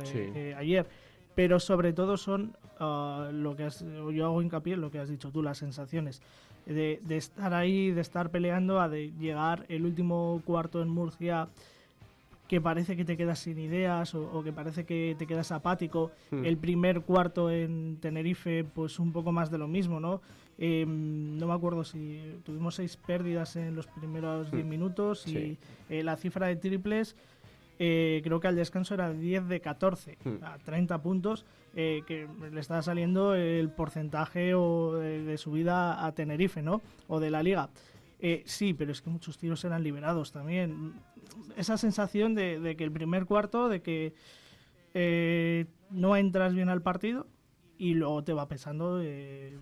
ayer. 0.57 0.89
Pero 1.37 1.61
sobre 1.61 1.93
todo 1.93 2.17
son 2.17 2.57
ah, 2.81 3.31
lo 3.33 3.55
que 3.55 3.69
yo 4.13 4.27
hago 4.27 4.43
hincapié 4.43 4.75
en 4.75 4.81
lo 4.81 4.91
que 4.91 4.99
has 4.99 5.09
dicho 5.09 5.31
tú, 5.31 5.45
las 5.45 5.59
sensaciones 5.59 6.23
de, 6.67 7.01
estar 7.11 7.55
ahí, 7.55 7.91
de 7.91 8.01
estar 8.01 8.31
peleando, 8.31 8.81
a 8.81 8.89
de 8.89 9.13
llegar 9.19 9.67
el 9.69 9.85
último 9.85 10.43
cuarto 10.45 10.83
en 10.83 10.89
Murcia 10.89 11.49
que 12.49 12.61
parece 12.61 12.97
que 12.97 13.05
te 13.05 13.17
quedas 13.17 13.39
sin 13.39 13.61
ideas 13.61 14.13
o, 14.15 14.43
que 14.43 14.53
parece 14.53 14.85
que 14.85 15.15
te 15.17 15.25
quedas 15.25 15.53
apático. 15.53 16.11
Hmm. 16.33 16.45
El 16.45 16.57
primer 16.57 17.03
cuarto 17.03 17.49
en 17.49 17.99
Tenerife, 18.01 18.65
pues 18.65 18.99
un 18.99 19.13
poco 19.13 19.31
más 19.31 19.53
de 19.53 19.59
lo 19.59 19.69
mismo, 19.69 20.01
¿no? 20.01 20.21
Em, 20.59 21.39
no 21.39 21.47
me 21.47 21.55
acuerdo 21.55 21.85
si 21.85 22.21
tuvimos 22.45 22.75
seis 22.75 22.97
pérdidas 22.97 23.55
en 23.55 23.77
los 23.77 23.87
primeros 23.87 24.51
10 24.51 24.65
hmm. 24.65 24.69
minutos 24.69 25.29
y 25.29 25.59
eh, 25.89 26.03
la 26.03 26.17
cifra 26.17 26.49
de 26.49 26.57
triples 26.57 27.15
eh, 27.83 28.21
creo 28.23 28.41
que 28.41 28.47
al 28.47 28.57
descanso 28.57 28.93
era 28.93 29.11
10 29.11 29.49
de 29.49 29.63
14, 29.63 30.19
hmm. 30.23 30.45
a 30.45 30.59
30 30.59 31.01
puntos, 31.01 31.47
eh, 31.75 32.03
que 32.07 32.29
le 32.53 32.61
está 32.61 32.83
saliendo 32.83 33.35
el 33.35 33.71
porcentaje 33.71 34.53
o 34.55 34.97
de, 34.97 35.39
subida 35.39 36.05
a 36.05 36.13
Tenerife, 36.13 36.61
¿no? 36.61 36.83
O 37.09 37.21
de 37.21 37.31
la 37.31 37.43
liga. 37.43 37.71
Eh, 38.19 38.43
sí, 38.45 38.75
pero 38.75 38.93
es 38.93 39.01
que 39.01 39.09
muchos 39.09 39.39
tiros 39.39 39.65
eran 39.65 39.83
liberados 39.83 40.31
también. 40.31 40.93
Esa 41.57 41.79
sensación 41.79 42.35
de, 42.35 42.75
que 42.77 42.85
el 42.85 42.93
primer 42.93 43.25
cuarto, 43.25 43.71
de 43.71 43.81
que 43.81 44.13
no 45.91 46.17
entras 46.17 46.53
bien 46.53 46.69
al 46.69 46.83
partido 46.83 47.29
y 47.79 47.95
luego 47.95 48.23
te 48.23 48.35
va 48.35 48.47
pesando, 48.47 48.97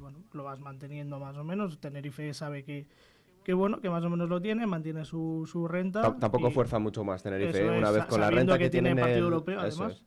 bueno, 0.01 0.25
lo 0.33 0.43
vas 0.43 0.59
manteniendo 0.59 1.21
más 1.21 1.37
o 1.37 1.45
menos. 1.45 1.79
Tenerife 1.79 2.35
sabe 2.35 2.65
que 2.65 2.89
que 3.49 3.55
bueno, 3.55 3.81
que 3.81 3.89
más 3.89 4.05
o 4.05 4.11
menos 4.11 4.29
lo 4.29 4.43
tiene, 4.43 4.67
mantiene 4.67 5.07
su, 5.07 5.49
su 5.51 5.67
renta. 5.67 6.03
tampoco 6.19 6.51
fuerza 6.51 6.79
mucho 6.79 7.03
más 7.03 7.23
Tenerife, 7.23 7.65
¿eh? 7.65 7.79
una 7.79 7.91
vez 7.91 8.05
con 8.05 8.21
la 8.21 8.31
renta 8.31 8.59
que, 8.59 8.69
tiene, 8.69 8.95
partido 8.95 9.21
europeo, 9.21 9.61
además. 9.61 10.05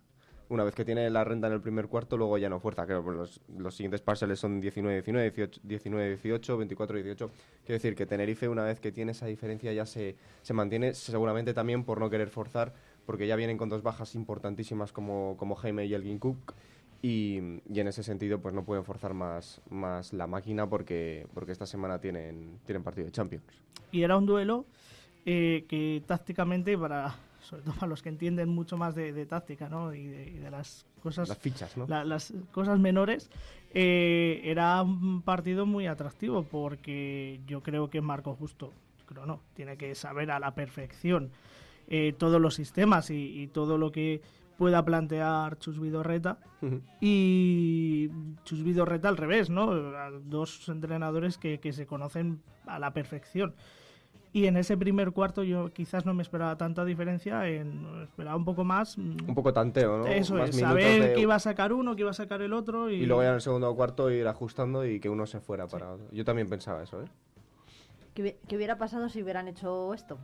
Una 0.49 0.63
vez 0.63 0.75
que 0.75 0.85
tiene 0.85 1.09
la 1.09 1.23
renta 1.23 1.47
en 1.47 1.53
el 1.53 1.59
primer 1.59 1.87
cuarto, 1.87 2.17
luego 2.17 2.37
ya 2.37 2.49
no 2.49 2.59
fuerza. 2.59 2.85
Creo 2.85 3.03
que 3.03 3.09
los, 3.09 3.41
los 3.57 3.73
siguientes 3.73 3.99
parciales 4.01 4.39
son 4.39 4.61
19-19, 4.61 5.59
19-18, 5.63 6.77
24-18. 6.77 7.15
Quiero 7.15 7.29
decir 7.65 7.95
que 7.95 8.05
Tenerife, 8.05 8.47
una 8.47 8.63
vez 8.63 8.79
que 8.79 8.91
tiene 8.91 9.13
esa 9.13 9.25
diferencia, 9.25 9.73
ya 9.73 9.87
se, 9.87 10.17
se 10.43 10.53
mantiene, 10.53 10.93
seguramente 10.93 11.55
también 11.55 11.83
por 11.83 11.99
no 11.99 12.11
querer 12.11 12.29
forzar, 12.29 12.75
porque 13.07 13.25
ya 13.25 13.35
vienen 13.35 13.57
con 13.57 13.69
dos 13.69 13.81
bajas 13.81 14.13
importantísimas 14.13 14.91
como, 14.91 15.35
como 15.37 15.55
Jaime 15.55 15.87
y 15.87 15.95
Elgin 15.95 16.19
Cook 16.19 16.53
y, 17.01 17.37
en 17.37 17.87
ese 17.87 18.03
sentido, 18.03 18.39
pues 18.39 18.53
no 18.53 18.63
pueden 18.63 18.83
forzar 18.83 19.13
más, 19.13 19.61
más 19.69 20.13
la 20.13 20.27
máquina 20.27 20.67
porque, 20.67 21.25
porque 21.33 21.51
esta 21.51 21.65
semana 21.65 21.99
tienen, 21.99 22.59
tienen 22.65 22.83
partido 22.83 23.05
de 23.05 23.11
Champions. 23.11 23.43
Y 23.91 24.03
era 24.03 24.17
un 24.17 24.27
duelo 24.27 24.65
eh, 25.25 25.65
que 25.67 26.03
tácticamente, 26.05 26.77
para, 26.77 27.15
sobre 27.41 27.63
todo 27.63 27.73
para 27.73 27.87
los 27.87 28.03
que 28.03 28.09
entienden 28.09 28.49
mucho 28.49 28.77
más 28.77 28.93
de, 28.93 29.25
táctica 29.25 29.67
¿no? 29.67 29.93
y, 29.95 30.05
de, 30.07 30.51
las 30.51 30.85
cosas. 31.01 31.27
Las 31.27 31.39
fichas, 31.39 31.75
¿no? 31.75 31.87
las 31.87 32.33
cosas 32.51 32.77
menores, 32.77 33.31
eh, 33.73 34.41
era 34.43 34.83
un 34.83 35.23
partido 35.23 35.65
muy 35.65 35.87
atractivo 35.87 36.43
porque 36.43 37.39
yo 37.47 37.63
creo 37.63 37.89
que 37.89 38.01
Marco 38.01 38.35
Justo, 38.35 38.73
creo 39.07 39.25
no, 39.25 39.41
tiene 39.55 39.75
que 39.75 39.95
saber 39.95 40.29
a 40.29 40.39
la 40.39 40.53
perfección 40.53 41.31
eh, 41.87 42.13
todos 42.15 42.39
los 42.39 42.53
sistemas 42.53 43.09
y 43.09 43.47
todo 43.47 43.79
lo 43.79 43.91
que 43.91 44.21
pueda 44.61 44.85
plantear 44.85 45.57
Chus 45.57 45.79
Vidorreta 45.79 46.37
y 46.99 48.11
Chus 48.43 48.61
Vidorreta 48.61 49.09
al 49.09 49.17
revés, 49.17 49.49
¿no? 49.49 49.73
Dos 50.23 50.69
entrenadores 50.69 51.39
que, 51.39 51.73
se 51.73 51.87
conocen 51.87 52.43
a 52.67 52.77
la 52.77 52.93
perfección. 52.93 53.55
Y 54.33 54.45
en 54.45 54.57
ese 54.57 54.77
primer 54.77 55.13
cuarto 55.13 55.41
yo 55.41 55.73
quizás 55.73 56.05
no 56.05 56.13
me 56.13 56.21
esperaba 56.21 56.59
tanta 56.59 56.85
diferencia, 56.85 57.47
en, 57.47 58.03
esperaba 58.03 58.35
un 58.35 58.45
poco 58.45 58.63
más. 58.63 58.99
Mm, 58.99 59.29
un 59.29 59.33
poco 59.33 59.51
tanteo, 59.51 59.97
¿no? 59.97 60.05
Eso 60.05 60.37
es, 60.43 60.55
saber 60.55 61.15
que 61.15 61.21
iba 61.21 61.33
a 61.33 61.39
sacar 61.39 61.73
uno, 61.73 61.95
que 61.95 62.01
iba 62.01 62.11
a 62.11 62.13
sacar 62.13 62.43
el 62.43 62.53
otro. 62.53 62.91
Y... 62.91 63.07
luego 63.07 63.23
ya 63.23 63.29
en 63.29 63.35
el 63.35 63.41
segundo 63.41 63.75
cuarto 63.75 64.11
ir 64.11 64.27
ajustando 64.27 64.85
y 64.85 64.99
que 64.99 65.09
uno 65.09 65.25
se 65.25 65.39
fuera 65.39 65.65
para 65.65 65.97
Yo 66.11 66.23
también 66.23 66.47
pensaba 66.47 66.83
eso, 66.83 67.01
¿eh? 67.01 67.07
¿Qué, 68.13 68.37
hubiera 68.55 68.77
pasado 68.77 69.09
si 69.09 69.23
hubieran 69.23 69.47
hecho 69.47 69.95
esto? 69.95 70.19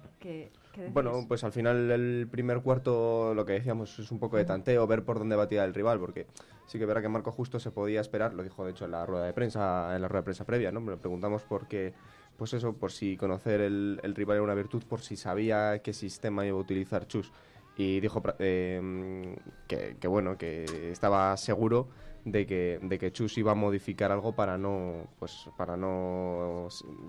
Bueno, 0.94 1.26
pues 1.28 1.44
al 1.44 1.52
final 1.52 1.92
el 1.92 2.28
primer 2.30 2.62
cuarto, 2.62 3.34
lo 3.34 3.46
que 3.46 3.54
decíamos, 3.54 3.98
es 4.00 4.12
un 4.12 4.20
poco 4.20 4.38
de 4.38 4.46
tanteo, 4.46 4.86
ver 4.88 5.04
por 5.04 5.20
dónde 5.20 5.36
batía 5.36 5.64
el 5.66 5.74
rival, 5.74 6.00
porque 6.00 6.28
sí 6.66 6.78
que 6.78 6.86
verá 6.86 7.02
que 7.02 7.10
Marco 7.10 7.32
Justo 7.32 7.60
se 7.60 7.72
podía 7.72 8.02
esperar, 8.02 8.34
lo 8.34 8.44
dijo 8.44 8.66
de 8.66 8.72
hecho 8.72 8.86
en 8.86 8.92
la 8.92 9.06
rueda 9.06 9.26
de 9.26 9.34
prensa, 9.34 9.96
en 9.96 10.02
la 10.02 10.08
rueda 10.08 10.22
de 10.22 10.26
prensa 10.26 10.46
previa, 10.46 10.72
¿no? 10.72 10.80
Le 10.90 10.98
preguntamos 10.98 11.44
por 11.44 11.68
qué, 11.68 11.94
pues 12.38 12.54
eso, 12.54 12.74
por 12.74 12.92
si 12.92 13.18
conocer 13.18 13.62
el, 13.62 14.00
rival 14.16 14.38
era 14.38 14.44
una 14.44 14.54
virtud, 14.54 14.84
por 14.84 15.02
si 15.02 15.16
sabía 15.16 15.80
qué 15.80 15.94
sistema 15.94 16.46
iba 16.46 16.58
a 16.58 16.62
utilizar 16.62 17.08
Chus. 17.08 17.32
Y 17.80 18.00
dijo 18.00 18.24
eh, 18.40 19.36
que, 19.68 19.98
que, 20.00 20.08
bueno, 20.08 20.36
que 20.38 20.92
estaba 20.92 21.38
seguro 21.38 21.88
de 22.32 22.46
que, 22.46 22.80
de 22.82 23.00
que 23.00 23.12
Chus 23.14 23.38
iba 23.38 23.54
a 23.54 23.56
modificar 23.56 24.12
algo 24.12 24.34
para 24.34 24.58
no, 24.58 25.08
pues, 25.18 25.50
para 25.56 25.78
no 25.78 26.68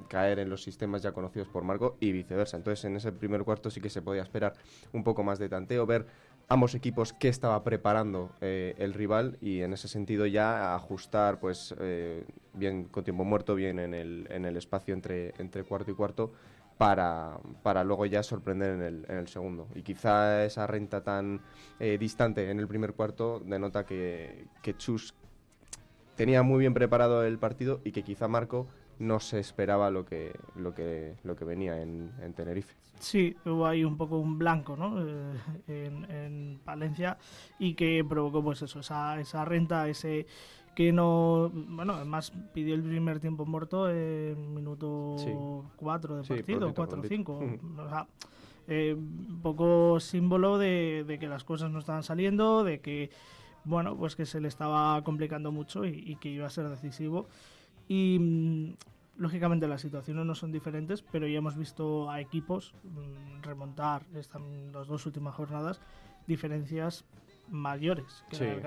caer 0.08 0.38
en 0.38 0.48
los 0.48 0.62
sistemas 0.62 1.02
ya 1.02 1.10
conocidos 1.10 1.48
por 1.48 1.64
Marco 1.64 1.96
y 1.98 2.12
viceversa. 2.12 2.56
Entonces, 2.56 2.84
en 2.84 2.96
ese 2.96 3.10
primer 3.10 3.42
cuarto 3.42 3.68
sí 3.68 3.80
que 3.80 3.90
se 3.90 4.00
podía 4.00 4.22
esperar 4.22 4.54
un 4.92 5.02
poco 5.02 5.24
más 5.24 5.40
de 5.40 5.48
tanteo, 5.48 5.86
ver 5.86 6.06
ambos 6.46 6.76
equipos 6.76 7.12
qué 7.12 7.28
estaba 7.28 7.62
preparando 7.64 8.30
eh, 8.40 8.74
el 8.78 8.94
rival 8.94 9.38
y 9.40 9.60
en 9.62 9.72
ese 9.72 9.88
sentido 9.88 10.24
ya 10.24 10.76
ajustar, 10.76 11.40
pues, 11.40 11.74
eh, 11.80 12.24
bien 12.54 12.84
con 12.84 13.02
tiempo 13.02 13.24
muerto, 13.24 13.56
bien 13.56 13.80
en 13.80 13.94
el, 13.94 14.28
en 14.30 14.44
el 14.44 14.56
espacio 14.56 14.94
entre, 14.94 15.34
entre 15.38 15.64
cuarto 15.64 15.90
y 15.90 15.94
cuarto 15.94 16.32
para, 16.78 17.38
para 17.62 17.84
luego 17.84 18.06
ya 18.06 18.22
sorprender 18.22 18.74
en 18.74 18.82
el, 18.82 19.06
en 19.08 19.16
el 19.18 19.28
segundo. 19.28 19.68
Y 19.74 19.82
quizá 19.82 20.44
esa 20.44 20.66
renta 20.66 21.02
tan 21.02 21.42
eh, 21.80 21.98
distante 21.98 22.50
en 22.50 22.60
el 22.60 22.68
primer 22.68 22.94
cuarto 22.94 23.40
denota 23.40 23.84
que, 23.84 24.46
que 24.62 24.76
Chus 24.76 25.14
tenía 26.16 26.42
muy 26.42 26.60
bien 26.60 26.74
preparado 26.74 27.24
el 27.24 27.38
partido 27.38 27.80
y 27.84 27.92
que 27.92 28.02
quizá 28.02 28.28
Marco 28.28 28.68
no 28.98 29.20
se 29.20 29.38
esperaba 29.38 29.90
lo 29.90 30.04
que, 30.04 30.32
lo 30.56 30.74
que, 30.74 31.16
lo 31.24 31.36
que 31.36 31.44
venía 31.44 31.80
en, 31.80 32.12
en 32.20 32.32
Tenerife. 32.32 32.74
Sí, 32.98 33.36
hubo 33.44 33.64
ahí 33.66 33.84
un 33.84 33.96
poco 33.96 34.18
un 34.18 34.38
blanco 34.38 34.76
¿no? 34.76 35.00
Eh, 35.00 35.38
en, 35.68 36.10
en, 36.10 36.60
Valencia 36.64 37.16
y 37.58 37.74
que 37.74 38.04
provocó 38.08 38.42
pues 38.42 38.62
eso, 38.62 38.80
esa, 38.80 39.20
esa 39.20 39.44
renta, 39.44 39.88
ese 39.88 40.26
que 40.78 40.92
no, 40.92 41.50
bueno, 41.52 41.94
además 41.94 42.32
pidió 42.54 42.76
el 42.76 42.84
primer 42.84 43.18
tiempo 43.18 43.44
muerto 43.44 43.90
en 43.90 44.54
minuto 44.54 45.16
4 45.74 46.18
de 46.18 46.22
partido, 46.22 46.72
4 46.72 47.00
o 47.00 47.02
5. 47.02 47.40
O 47.78 47.88
sea, 47.88 48.06
eh, 48.68 48.94
un 48.94 49.40
poco 49.42 49.98
símbolo 49.98 50.56
de, 50.56 51.16
que 51.18 51.26
las 51.26 51.42
cosas 51.42 51.72
no 51.72 51.80
estaban 51.80 52.04
saliendo, 52.04 52.62
de 52.62 52.78
que, 52.78 53.10
bueno, 53.64 53.96
pues 53.96 54.14
que 54.14 54.24
se 54.24 54.40
le 54.40 54.46
estaba 54.46 55.02
complicando 55.02 55.50
mucho 55.50 55.84
y, 55.84 56.14
que 56.20 56.28
iba 56.28 56.46
a 56.46 56.50
ser 56.50 56.68
decisivo. 56.68 57.26
Y 57.88 58.16
mm, 58.20 58.74
lógicamente 59.16 59.66
las 59.66 59.80
situaciones 59.80 60.26
no 60.26 60.36
son 60.36 60.52
diferentes, 60.52 61.02
pero 61.02 61.26
ya 61.26 61.38
hemos 61.38 61.56
visto 61.56 62.08
a 62.08 62.20
equipos 62.20 62.72
mm, 62.84 63.42
remontar 63.42 64.06
en 64.14 64.72
las 64.72 64.86
dos 64.86 65.06
últimas 65.06 65.34
jornadas 65.34 65.80
diferencias 66.28 67.04
mayores 67.50 68.24
que 68.30 68.52
el 68.52 68.62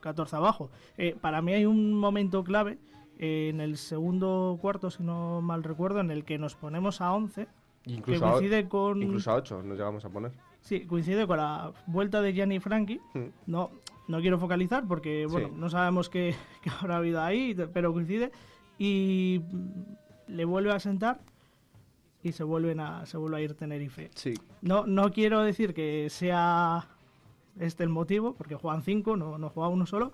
14 0.00 0.36
abajo. 0.36 0.70
Eh, 0.96 1.16
para 1.20 1.42
mí 1.42 1.52
hay 1.52 1.66
un 1.66 1.94
momento 1.94 2.44
clave 2.44 2.78
eh, 3.18 3.50
en 3.50 3.60
el 3.60 3.76
segundo 3.76 4.58
cuarto, 4.60 4.90
si 4.90 5.02
no 5.02 5.40
mal 5.40 5.62
recuerdo, 5.62 6.00
en 6.00 6.10
el 6.10 6.24
que 6.24 6.38
nos 6.38 6.54
ponemos 6.54 7.00
a 7.00 7.12
11. 7.12 7.46
Incluso, 7.86 8.20
coincide 8.20 8.58
a, 8.58 8.68
con... 8.68 9.02
incluso 9.02 9.30
a 9.30 9.34
8 9.36 9.62
nos 9.62 9.76
llegamos 9.76 10.04
a 10.04 10.10
poner. 10.10 10.32
Sí, 10.60 10.86
coincide 10.86 11.26
con 11.26 11.38
la 11.38 11.72
vuelta 11.86 12.22
de 12.22 12.32
Gianni 12.32 12.60
Franchi. 12.60 13.00
Hmm. 13.14 13.26
No, 13.46 13.70
no 14.08 14.20
quiero 14.20 14.38
focalizar 14.38 14.86
porque 14.86 15.26
bueno, 15.26 15.50
no 15.54 15.68
sabemos 15.68 16.08
qué, 16.08 16.34
qué, 16.62 16.70
habrá 16.70 16.98
habido 16.98 17.20
ahí, 17.20 17.56
pero 17.72 17.92
coincide. 17.92 18.32
Y 18.78 19.42
le 20.28 20.44
vuelve 20.44 20.72
a 20.72 20.80
sentar 20.80 21.20
y 22.22 22.32
se 22.32 22.44
vuelven 22.44 22.80
a 22.80 23.04
se 23.06 23.16
vuelve 23.16 23.38
a 23.38 23.40
ir 23.40 23.54
Tenerife. 23.54 24.10
Sí. 24.14 24.34
No 24.60 24.86
no 24.86 25.10
quiero 25.10 25.42
decir 25.42 25.74
que 25.74 26.08
sea 26.10 26.88
este 27.58 27.82
el 27.82 27.88
motivo, 27.88 28.34
porque 28.34 28.54
juegan 28.54 28.82
cinco, 28.82 29.16
no, 29.16 29.38
no 29.38 29.50
juega 29.50 29.68
uno 29.68 29.86
solo, 29.86 30.12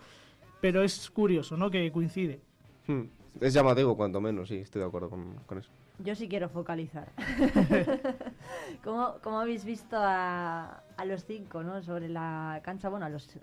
pero 0.61 0.83
es 0.83 1.11
curioso, 1.11 1.57
¿no? 1.57 1.71
Que 1.71 1.91
coincide. 1.93 2.41
Hmm. 2.87 3.05
Es 3.41 3.55
llamativo, 3.55 3.97
cuanto 3.97 4.21
menos, 4.21 4.49
sí, 4.49 4.57
estoy 4.57 4.81
de 4.81 4.89
acuerdo 4.89 5.11
con, 5.11 5.59
eso. 5.59 5.71
Yo 6.01 6.15
sí 6.15 6.29
quiero 6.29 6.49
focalizar. 6.49 7.13
¿Cómo, 8.85 9.17
¿Cómo, 9.23 9.41
habéis 9.41 9.65
visto 9.65 9.97
a, 9.97 10.83
a, 10.97 11.05
los 11.05 11.25
cinco, 11.25 11.63
¿no? 11.63 11.83
Sobre 11.83 12.09
la 12.09 12.61
cancha, 12.65 12.89
bueno, 12.89 13.07
a 13.07 13.09
los, 13.09 13.39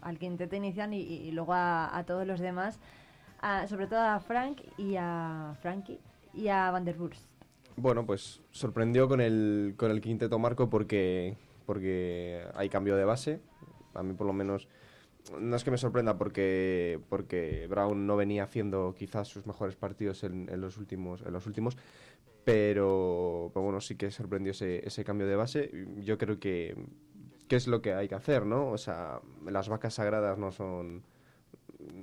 al 0.00 0.18
quinteto 0.18 0.56
inicial 0.56 0.92
y, 0.94 0.98
y 0.98 1.32
luego 1.32 1.52
a, 1.52 1.96
a, 1.96 2.04
todos 2.04 2.26
los 2.26 2.40
demás, 2.40 2.80
sobre 3.68 3.86
todo 3.86 4.00
a 4.00 4.20
Frank 4.20 4.62
y 4.78 4.96
a 4.96 5.56
Frankie 5.60 6.00
y 6.32 6.48
a 6.48 6.70
Van 6.70 6.84
der 6.84 6.96
Burst. 6.96 7.28
Bueno, 7.76 8.06
pues 8.06 8.40
sorprendió 8.50 9.08
con 9.08 9.20
el, 9.20 9.74
con 9.76 9.90
el 9.90 10.00
quinteto 10.00 10.38
Marco 10.38 10.70
porque 10.70 11.36
porque 11.66 12.44
hay 12.54 12.68
cambio 12.68 12.96
de 12.96 13.04
base. 13.04 13.40
A 13.94 14.02
mí 14.02 14.14
por 14.14 14.26
lo 14.26 14.32
menos 14.32 14.68
no 15.38 15.56
es 15.56 15.64
que 15.64 15.70
me 15.70 15.78
sorprenda 15.78 16.18
porque 16.18 17.00
porque 17.08 17.66
Brown 17.68 18.06
no 18.06 18.16
venía 18.16 18.44
haciendo 18.44 18.94
quizás 18.96 19.28
sus 19.28 19.46
mejores 19.46 19.76
partidos 19.76 20.22
en, 20.24 20.48
los 20.60 20.76
últimos 20.76 21.22
en 21.22 21.32
los 21.32 21.46
últimos 21.46 21.76
pero, 22.44 23.50
bueno 23.54 23.80
sí 23.80 23.96
que 23.96 24.10
sorprendió 24.10 24.50
ese, 24.50 24.86
ese 24.86 25.02
cambio 25.02 25.26
de 25.26 25.36
base 25.36 25.70
yo 25.96 26.18
creo 26.18 26.38
que, 26.38 26.76
que 27.48 27.56
es 27.56 27.66
lo 27.68 27.80
que 27.80 27.94
hay 27.94 28.06
que 28.06 28.14
hacer 28.14 28.44
no 28.44 28.70
o 28.70 28.76
sea 28.76 29.20
las 29.46 29.70
vacas 29.70 29.94
sagradas 29.94 30.36
no 30.36 30.52
son 30.52 31.02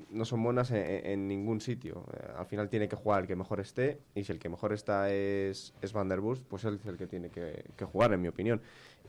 no 0.10 0.26
son 0.26 0.44
buenas 0.44 0.72
en, 0.72 1.28
ningún 1.28 1.62
sitio. 1.62 2.06
Eh, 2.14 2.28
al 2.38 2.46
final 2.46 2.70
tiene 2.70 2.88
que 2.88 2.96
jugar 2.96 3.22
el 3.22 3.28
que 3.28 3.36
mejor 3.36 3.60
esté 3.60 4.00
y 4.16 4.24
si 4.24 4.32
el 4.32 4.40
que 4.40 4.50
mejor 4.50 4.74
está 4.74 5.12
es, 5.12 5.74
es 5.82 5.94
Van 5.94 6.10
der 6.10 6.20
Bust, 6.20 6.46
pues 6.48 6.64
él 6.66 6.78
es 6.80 6.86
el 6.86 6.98
que 6.98 7.08
tiene 7.08 7.30
que, 7.30 7.86
jugar, 7.86 8.14
en 8.14 8.22
mi 8.22 8.28
opinión. 8.28 8.62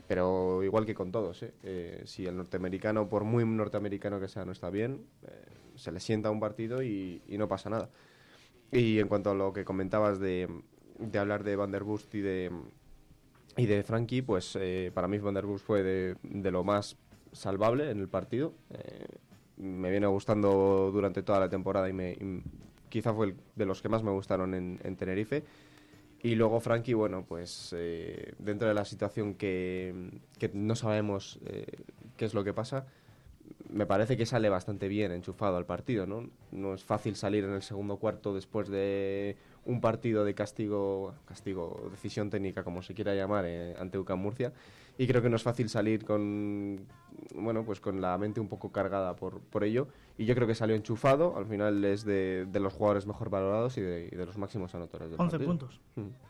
Pero 0.09 0.63
igual 0.63 0.85
que 0.85 0.95
con 0.95 1.11
todos, 1.11 1.43
¿eh? 1.43 1.55
Eh, 1.63 2.03
si 2.05 2.27
el 2.27 2.37
norteamericano, 2.37 3.09
por 3.09 3.25
muy 3.25 3.45
norteamericano 3.45 4.21
que 4.21 4.29
sea, 4.29 4.45
no 4.45 4.53
está 4.53 4.69
bien, 4.71 5.07
se 5.77 5.93
le 5.93 6.01
sienta 6.01 6.31
un 6.31 6.41
partido 6.41 6.83
y, 6.83 7.23
no 7.29 7.49
pasa 7.49 7.71
nada. 7.71 7.89
Y 8.71 8.99
en 8.99 9.09
cuanto 9.09 9.31
a 9.31 9.35
lo 9.35 9.53
que 9.53 9.65
comentabas 9.65 10.19
de, 10.19 10.49
de 10.99 11.19
hablar 11.19 11.45
de 11.45 11.57
Van 11.57 11.71
der 11.71 11.85
Bust 11.85 12.15
y 12.15 12.21
de, 12.21 12.51
y 13.57 13.67
de 13.67 13.83
Frankie, 13.83 14.23
pues 14.23 14.59
para 14.93 15.09
mí 15.09 15.19
Van 15.19 15.35
der 15.35 15.47
Bust 15.47 15.65
fue 15.65 15.83
de, 15.83 16.17
de, 16.23 16.51
lo 16.51 16.65
más 16.65 16.97
salvable 17.33 17.91
en 17.91 18.01
el 18.01 18.09
partido 18.09 18.53
me 19.63 19.91
viene 19.91 20.07
gustando 20.07 20.91
durante 20.93 21.23
toda 21.23 21.41
la 21.41 21.49
temporada 21.49 21.89
y, 21.89 21.93
me, 21.93 22.17
quizá 22.89 23.15
fue 23.15 23.27
el, 23.27 23.37
de 23.55 23.67
los 23.67 23.81
que 23.81 23.89
más 23.89 24.03
me 24.03 24.11
gustaron 24.11 24.55
en, 24.55 24.97
Tenerife. 24.97 25.45
Y 26.23 26.37
luego 26.37 26.61
Frankie, 26.61 26.95
bueno, 26.95 27.25
pues 27.27 27.75
eh, 27.77 28.35
dentro 28.39 28.69
de 28.69 28.75
la 28.75 28.85
situación 28.85 29.35
que, 29.35 29.93
que 30.39 30.51
no 30.55 30.77
sabemos 30.77 31.41
eh, 31.47 31.67
qué 32.17 32.25
es 32.25 32.33
lo 32.35 32.45
que 32.45 32.53
pasa, 32.53 32.87
me 33.69 33.87
parece 33.87 34.17
que 34.17 34.25
sale 34.25 34.49
bastante 34.49 34.87
bien 34.87 35.11
enchufado 35.11 35.57
al 35.57 35.67
partido, 35.67 36.07
¿no? 36.07 36.29
No 36.53 36.75
es 36.75 36.85
fácil 36.85 37.17
salir 37.17 37.43
en 37.43 37.53
el 37.53 37.63
segundo 37.63 37.97
cuarto 37.97 38.35
después 38.35 38.69
de 38.69 39.37
un 39.65 39.81
partido 39.81 40.25
de 40.25 40.35
castigo, 40.35 41.15
castigo, 41.25 41.89
decisión 41.91 42.31
técnica, 42.31 42.63
como 42.63 42.83
se 42.83 42.95
quiera 42.95 43.15
llamar, 43.15 43.45
eh, 43.47 43.75
ante 43.79 43.99
UCAM 43.99 44.21
Murcia 44.21 44.53
y 44.99 45.07
creo 45.07 45.23
que 45.23 45.31
no 45.31 45.37
es 45.37 45.43
fácil 45.43 45.69
salir 45.69 46.05
con 46.05 46.87
bueno 47.35 47.65
pues 47.65 47.81
con 47.81 48.01
la 48.01 48.17
mente 48.19 48.41
un 48.41 48.49
poco 48.49 48.71
cargada 48.73 49.17
por, 49.17 49.41
por 49.41 49.65
ello. 49.65 49.89
Y 50.19 50.27
yo 50.27 50.35
creo 50.35 50.47
que 50.47 50.55
salió 50.55 50.77
enchufado 50.77 51.37
al 51.37 51.47
final 51.47 51.85
es 51.85 52.05
de, 52.05 52.47
de 52.51 52.61
los 52.61 52.73
jugadores 52.73 53.07
mejor 53.07 53.31
valorados 53.31 53.79
y 53.79 53.81
de, 53.81 54.09
de 54.09 54.27
los 54.27 54.37
máximos 54.37 54.75
anotadores 54.75 55.11
del 55.11 55.21
11 55.21 55.39
puntos. 55.41 55.81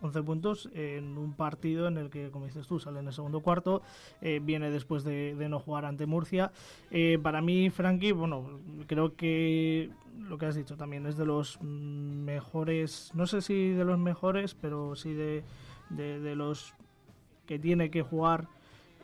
11 0.00 0.20
mm. 0.20 0.24
puntos 0.24 0.70
en 0.74 1.18
un 1.18 1.34
partido 1.34 1.88
en 1.88 1.98
el 1.98 2.10
que 2.10 2.30
como 2.30 2.46
dices 2.46 2.66
tú 2.66 2.78
sale 2.78 3.00
en 3.00 3.08
el 3.08 3.12
segundo 3.12 3.40
cuarto 3.40 3.82
eh, 4.20 4.40
viene 4.42 4.70
después 4.70 5.02
de, 5.04 5.34
no 5.48 5.58
jugar 5.58 5.84
ante 5.84 6.06
Murcia. 6.06 6.52
Eh, 6.90 7.18
para 7.22 7.40
mí 7.40 7.70
Frankie 7.70 8.12
bueno 8.12 8.60
creo 8.86 9.16
que 9.16 9.90
lo 10.18 10.38
que 10.38 10.46
has 10.46 10.54
dicho 10.54 10.76
también 10.76 11.06
es 11.06 11.16
de 11.16 11.26
los 11.26 11.60
mejores 11.62 13.10
no 13.14 13.26
sé 13.26 13.42
si 13.42 13.70
de 13.70 13.84
los 13.84 13.98
mejores 13.98 14.54
pero 14.54 14.94
sí 14.94 15.12
de, 15.12 15.42
de 15.90 16.36
los 16.36 16.74
que 17.52 17.58
tiene 17.58 17.90
que 17.90 18.00
jugar 18.00 18.48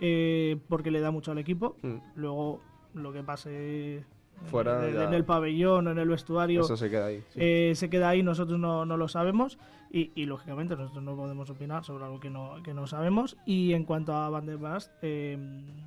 eh, 0.00 0.56
porque 0.70 0.90
le 0.90 1.00
da 1.00 1.10
mucho 1.10 1.32
al 1.32 1.38
equipo. 1.38 1.76
Mm. 1.82 1.96
Luego, 2.16 2.62
lo 2.94 3.12
que 3.12 3.22
pase 3.22 4.04
Fuera 4.46 4.88
en 4.88 5.12
el 5.12 5.24
pabellón 5.24 5.86
o 5.86 5.90
en 5.90 5.98
el 5.98 6.08
vestuario. 6.08 6.62
Eso 6.62 6.76
se 6.78 6.88
queda 6.88 7.06
ahí. 7.06 7.22
Eh, 7.34 7.72
se 7.74 7.90
queda 7.90 8.08
ahí, 8.08 8.22
nosotros 8.22 8.58
no, 8.58 8.86
no 8.86 8.96
lo 8.96 9.08
sabemos 9.08 9.58
y, 9.90 10.12
y, 10.14 10.24
lógicamente 10.24 10.76
nosotros 10.76 11.02
no 11.02 11.14
podemos 11.14 11.50
opinar 11.50 11.84
sobre 11.84 12.04
algo 12.04 12.20
que 12.20 12.30
no, 12.30 12.62
que 12.62 12.72
no 12.72 12.86
sabemos. 12.86 13.36
Y 13.44 13.74
en 13.74 13.84
cuanto 13.84 14.14
a 14.14 14.30
Van 14.30 14.46
der 14.46 14.56
Bast, 14.56 14.90
eh, 15.02 15.36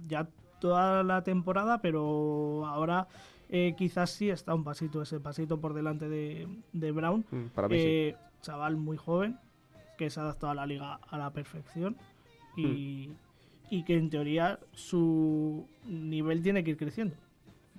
ya 0.07 0.27
toda 0.59 1.01
la 1.01 1.23
temporada, 1.23 1.81
pero 1.81 2.67
ahora 2.67 3.07
quizás 3.75 4.11
sí 4.11 4.29
está 4.29 4.53
un 4.53 4.63
pasito, 4.63 5.01
ese 5.01 5.19
pasito 5.19 5.59
por 5.59 5.73
delante 5.73 6.07
de, 6.07 6.47
de 6.73 6.91
Brown. 6.91 7.25
Mm, 7.31 7.45
para 7.55 7.67
mí 7.67 8.13
Chaval 8.41 8.75
muy 8.77 8.97
joven 8.97 9.39
que 9.97 10.09
se 10.09 10.19
ha 10.19 10.23
adaptado 10.23 10.51
a 10.51 10.55
la 10.55 10.65
liga 10.65 10.99
a 11.09 11.17
la 11.17 11.31
perfección 11.31 11.95
y, 12.55 13.09
y 13.69 13.83
que 13.83 13.97
en 13.97 14.09
teoría 14.09 14.59
su 14.73 15.65
nivel 15.85 16.41
tiene 16.41 16.63
que 16.63 16.71
ir 16.71 16.77
creciendo. 16.77 17.15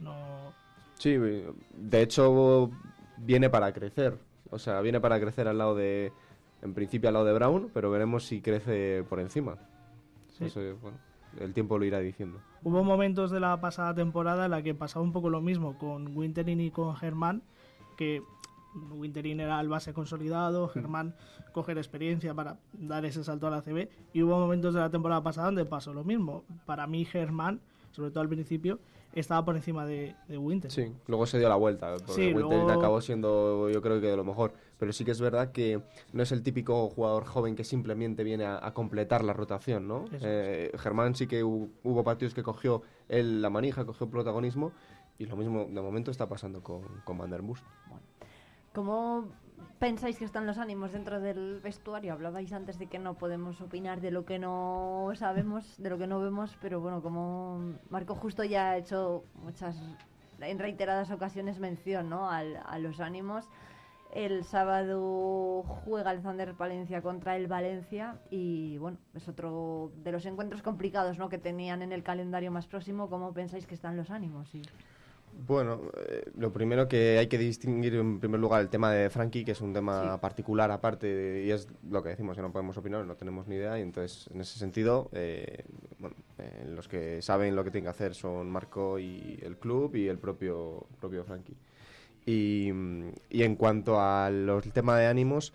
No... 0.00 0.52
Sí, 0.98 1.16
de 1.16 2.02
hecho 2.02 2.70
viene 3.18 3.50
para 3.50 3.72
crecer. 3.72 4.18
O 4.50 4.58
sea, 4.58 4.80
viene 4.80 5.00
para 5.00 5.18
crecer 5.18 5.48
al 5.48 5.58
lado 5.58 5.74
de, 5.74 6.12
en 6.62 6.74
principio 6.74 7.08
al 7.08 7.14
lado 7.14 7.26
de 7.26 7.32
Brown, 7.32 7.70
pero 7.72 7.90
veremos 7.90 8.24
si 8.24 8.40
crece 8.40 9.04
por 9.08 9.20
encima. 9.20 9.56
bueno, 10.38 10.98
el 11.40 11.52
tiempo 11.52 11.78
lo 11.78 11.84
irá 11.84 11.98
diciendo. 11.98 12.38
Hubo 12.62 12.84
momentos 12.84 13.30
de 13.30 13.40
la 13.40 13.60
pasada 13.60 13.94
temporada 13.94 14.44
en 14.44 14.50
la 14.52 14.62
que 14.62 14.74
pasaba 14.74 15.04
un 15.04 15.12
poco 15.12 15.30
lo 15.30 15.40
mismo 15.40 15.78
con 15.78 16.16
Winterin 16.16 16.60
y 16.60 16.70
con 16.70 16.94
Germán, 16.96 17.42
que 17.96 18.22
Winterin 18.74 19.40
era 19.40 19.60
el 19.60 19.68
base 19.68 19.92
consolidado, 19.92 20.68
Germán 20.68 21.14
coger 21.52 21.78
experiencia 21.78 22.34
para 22.34 22.58
dar 22.72 23.04
ese 23.04 23.22
salto 23.22 23.46
a 23.46 23.50
la 23.50 23.62
CB 23.62 23.88
y 24.12 24.22
hubo 24.22 24.38
momentos 24.38 24.74
de 24.74 24.80
la 24.80 24.90
temporada 24.90 25.22
pasada 25.22 25.46
donde 25.46 25.64
pasó 25.64 25.92
lo 25.92 26.04
mismo. 26.04 26.44
Para 26.66 26.86
mí 26.86 27.04
Germán, 27.04 27.60
sobre 27.92 28.10
todo 28.10 28.20
al 28.20 28.28
principio, 28.28 28.78
estaba 29.14 29.44
por 29.44 29.56
encima 29.56 29.84
de, 29.84 30.16
de 30.28 30.38
Winter. 30.38 30.70
Sí, 30.70 30.92
luego 31.06 31.26
se 31.26 31.38
dio 31.38 31.48
la 31.48 31.56
vuelta, 31.56 31.94
porque 32.06 32.32
Winter 32.32 32.70
acabó 32.70 33.00
siendo 33.00 33.68
yo 33.68 33.82
creo 33.82 34.00
que 34.00 34.06
de 34.06 34.16
lo 34.16 34.24
mejor, 34.24 34.54
pero 34.78 34.92
sí 34.92 35.04
que 35.04 35.10
es 35.10 35.20
verdad 35.20 35.52
que 35.52 35.82
no 36.12 36.22
es 36.22 36.32
el 36.32 36.42
típico 36.42 36.88
jugador 36.88 37.26
joven 37.26 37.54
que 37.54 37.64
simplemente 37.64 38.24
viene 38.24 38.46
a, 38.46 38.72
completar 38.72 39.22
la 39.22 39.34
rotación, 39.34 39.86
¿no? 39.86 40.06
Eh, 40.12 40.72
Germán 40.78 41.14
sí 41.14 41.26
que 41.26 41.44
hubo, 41.44 42.04
partidos 42.04 42.34
que 42.34 42.42
cogió 42.42 42.82
él 43.08 43.42
la 43.42 43.50
manija, 43.50 43.84
cogió 43.84 44.08
protagonismo 44.08 44.72
y 45.18 45.26
lo 45.26 45.36
mismo 45.36 45.66
de 45.66 45.82
momento 45.82 46.10
está 46.10 46.28
pasando 46.28 46.62
con, 46.62 46.82
con 47.04 47.18
Van 47.18 47.30
der 47.30 47.42
Bust. 47.42 47.64
¿Cómo 48.74 49.28
pensáis 49.78 50.16
que 50.18 50.24
están 50.24 50.46
los 50.46 50.56
ánimos 50.56 50.92
dentro 50.92 51.20
del 51.20 51.60
vestuario? 51.60 52.14
Hablabais 52.14 52.52
antes 52.54 52.78
de 52.78 52.86
que 52.86 52.98
no 52.98 53.14
podemos 53.14 53.60
opinar 53.60 54.00
de 54.00 54.10
lo 54.10 54.24
que 54.24 54.38
no 54.38 55.10
sabemos, 55.14 55.76
de 55.76 55.90
lo 55.90 55.98
que 55.98 56.06
no 56.06 56.20
vemos, 56.20 56.56
pero 56.62 56.80
bueno, 56.80 57.02
como 57.02 57.74
Marco 57.90 58.14
justo 58.14 58.44
ya 58.44 58.70
ha 58.70 58.76
hecho 58.78 59.24
muchas, 59.34 59.76
en 60.40 60.58
reiteradas 60.58 61.10
ocasiones 61.10 61.58
mención 61.58 62.08
¿no? 62.08 62.30
a 62.30 62.78
los 62.78 63.00
ánimos. 63.00 63.46
El 64.12 64.44
sábado 64.44 65.62
juega 65.84 66.12
el 66.12 66.22
Thunder 66.22 66.54
Palencia 66.54 67.02
contra 67.02 67.36
el 67.36 67.46
Valencia 67.46 68.20
y 68.30 68.78
bueno, 68.78 68.98
es 69.14 69.28
otro 69.28 69.92
de 69.96 70.12
los 70.12 70.24
encuentros 70.24 70.62
complicados 70.62 71.18
¿no? 71.18 71.28
que 71.28 71.38
tenían 71.38 71.82
en 71.82 71.92
el 71.92 72.02
calendario 72.02 72.50
más 72.50 72.66
próximo. 72.66 73.10
¿Cómo 73.10 73.34
pensáis 73.34 73.66
que 73.66 73.74
están 73.74 73.96
los 73.96 74.10
ánimos? 74.10 74.50
Bueno, 75.34 75.80
eh, 75.96 76.30
lo 76.36 76.52
primero 76.52 76.86
que 76.86 77.18
hay 77.18 77.26
que 77.26 77.38
distinguir 77.38 77.94
en 77.94 78.20
primer 78.20 78.38
lugar 78.38 78.60
el 78.60 78.68
tema 78.68 78.92
de 78.92 79.08
Frankie, 79.10 79.44
que 79.44 79.52
es 79.52 79.60
un 79.60 79.72
tema 79.72 80.20
particular 80.20 80.70
aparte, 80.70 81.42
y 81.44 81.50
es 81.50 81.68
lo 81.90 82.02
que 82.02 82.10
decimos, 82.10 82.36
que 82.36 82.42
no 82.42 82.52
podemos 82.52 82.76
opinar, 82.76 83.04
no 83.04 83.16
tenemos 83.16 83.48
ni 83.48 83.56
idea, 83.56 83.78
y 83.78 83.82
entonces 83.82 84.28
en 84.32 84.40
ese 84.42 84.58
sentido, 84.58 85.08
eh, 85.12 85.64
bueno, 85.98 86.16
eh, 86.38 86.66
los 86.68 86.86
que 86.86 87.22
saben 87.22 87.56
lo 87.56 87.64
que 87.64 87.70
tienen 87.70 87.84
que 87.84 87.90
hacer 87.90 88.14
son 88.14 88.50
Marco 88.50 88.98
y 88.98 89.38
el 89.42 89.56
club 89.56 89.96
y 89.96 90.06
el 90.08 90.18
propio, 90.18 90.86
propio 91.00 91.24
Frankie. 91.24 91.56
Y, 92.24 92.68
en 92.68 93.56
cuanto 93.56 94.00
al 94.00 94.62
tema 94.72 94.96
de 94.98 95.06
ánimos, 95.06 95.52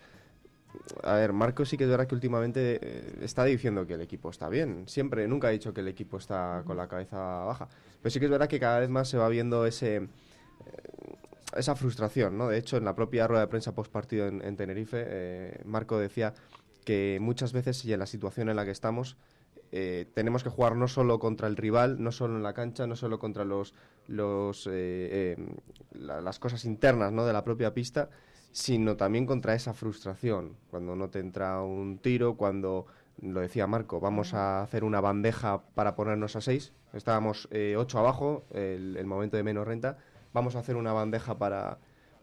a 1.02 1.14
ver, 1.14 1.32
Marco 1.32 1.64
sí 1.64 1.76
que 1.76 1.84
es 1.84 1.90
verdad 1.90 2.06
que 2.06 2.14
últimamente 2.14 2.78
eh, 2.82 3.18
está 3.22 3.44
diciendo 3.44 3.86
que 3.86 3.94
el 3.94 4.00
equipo 4.00 4.30
está 4.30 4.48
bien. 4.48 4.86
Siempre, 4.86 5.26
nunca 5.28 5.48
ha 5.48 5.50
dicho 5.50 5.72
que 5.72 5.80
el 5.80 5.88
equipo 5.88 6.18
está 6.18 6.62
con 6.64 6.76
la 6.76 6.88
cabeza 6.88 7.18
baja. 7.18 7.68
Pero 8.02 8.10
sí 8.10 8.18
que 8.18 8.26
es 8.26 8.30
verdad 8.30 8.48
que 8.48 8.60
cada 8.60 8.80
vez 8.80 8.88
más 8.88 9.08
se 9.08 9.18
va 9.18 9.28
viendo 9.28 9.66
ese 9.66 9.96
eh, 9.96 10.08
esa 11.56 11.74
frustración, 11.74 12.36
¿no? 12.36 12.48
De 12.48 12.58
hecho, 12.58 12.76
en 12.76 12.84
la 12.84 12.94
propia 12.94 13.26
rueda 13.26 13.42
de 13.42 13.48
prensa 13.48 13.74
post 13.74 13.90
partido 13.90 14.26
en, 14.28 14.56
Tenerife, 14.56 15.04
eh, 15.06 15.62
Marco 15.64 15.98
decía 15.98 16.34
que 16.84 17.18
muchas 17.20 17.52
veces 17.52 17.84
y 17.84 17.92
en 17.92 18.00
la 18.00 18.06
situación 18.06 18.48
en 18.48 18.56
la 18.56 18.64
que 18.64 18.70
estamos 18.70 19.16
eh, 19.72 20.06
tenemos 20.14 20.44
que 20.44 20.50
jugar 20.50 20.76
no 20.76 20.88
solo 20.88 21.18
contra 21.18 21.48
el 21.48 21.56
rival, 21.56 22.02
no 22.02 22.12
solo 22.12 22.36
en 22.36 22.42
la 22.42 22.52
cancha, 22.52 22.86
no 22.86 22.96
solo 22.96 23.18
contra 23.18 23.44
los, 23.44 23.74
los 24.06 24.68
las 25.92 26.38
cosas 26.38 26.64
internas 26.64 27.12
¿no? 27.12 27.26
de 27.26 27.32
la 27.32 27.44
propia 27.44 27.74
pista, 27.74 28.10
sino 28.58 28.96
también 28.96 29.24
contra 29.24 29.54
esa 29.54 29.72
frustración, 29.72 30.56
cuando 30.68 30.96
no 30.96 31.10
te 31.10 31.20
entra 31.20 31.62
un 31.62 31.98
tiro, 31.98 32.34
cuando, 32.34 32.86
lo 33.22 33.38
decía 33.38 33.68
Marco, 33.68 34.00
vamos 34.00 34.34
a 34.34 34.62
hacer 34.62 34.82
una 34.82 35.00
bandeja 35.00 35.62
para 35.76 35.94
ponernos 35.94 36.34
a 36.34 36.40
seis, 36.40 36.72
estábamos 36.92 37.46
eh, 37.52 37.76
ocho 37.78 38.00
abajo, 38.00 38.42
el, 38.50 39.06
momento 39.06 39.36
de 39.36 39.44
menos 39.44 39.64
renta, 39.64 39.96
vamos 40.32 40.56
a 40.56 40.58
hacer 40.58 40.74
una 40.74 40.92
bandeja 40.92 41.38
para, 41.38 41.78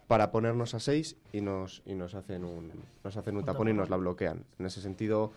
para 0.08 0.32
ponernos 0.32 0.74
a 0.74 0.82
seis 0.82 1.16
y 1.32 1.40
nos, 1.40 1.82
y 1.86 1.96
nos 1.96 2.16
hacen 2.16 2.44
un, 2.44 2.70
nos 3.02 3.16
hacen 3.16 3.38
un 3.38 3.46
tapón 3.46 3.70
y 3.70 3.74
nos 3.74 3.90
la 3.90 3.96
bloquean. 3.96 4.44
En 4.60 4.66
ese 4.66 4.82
sentido 4.82 5.32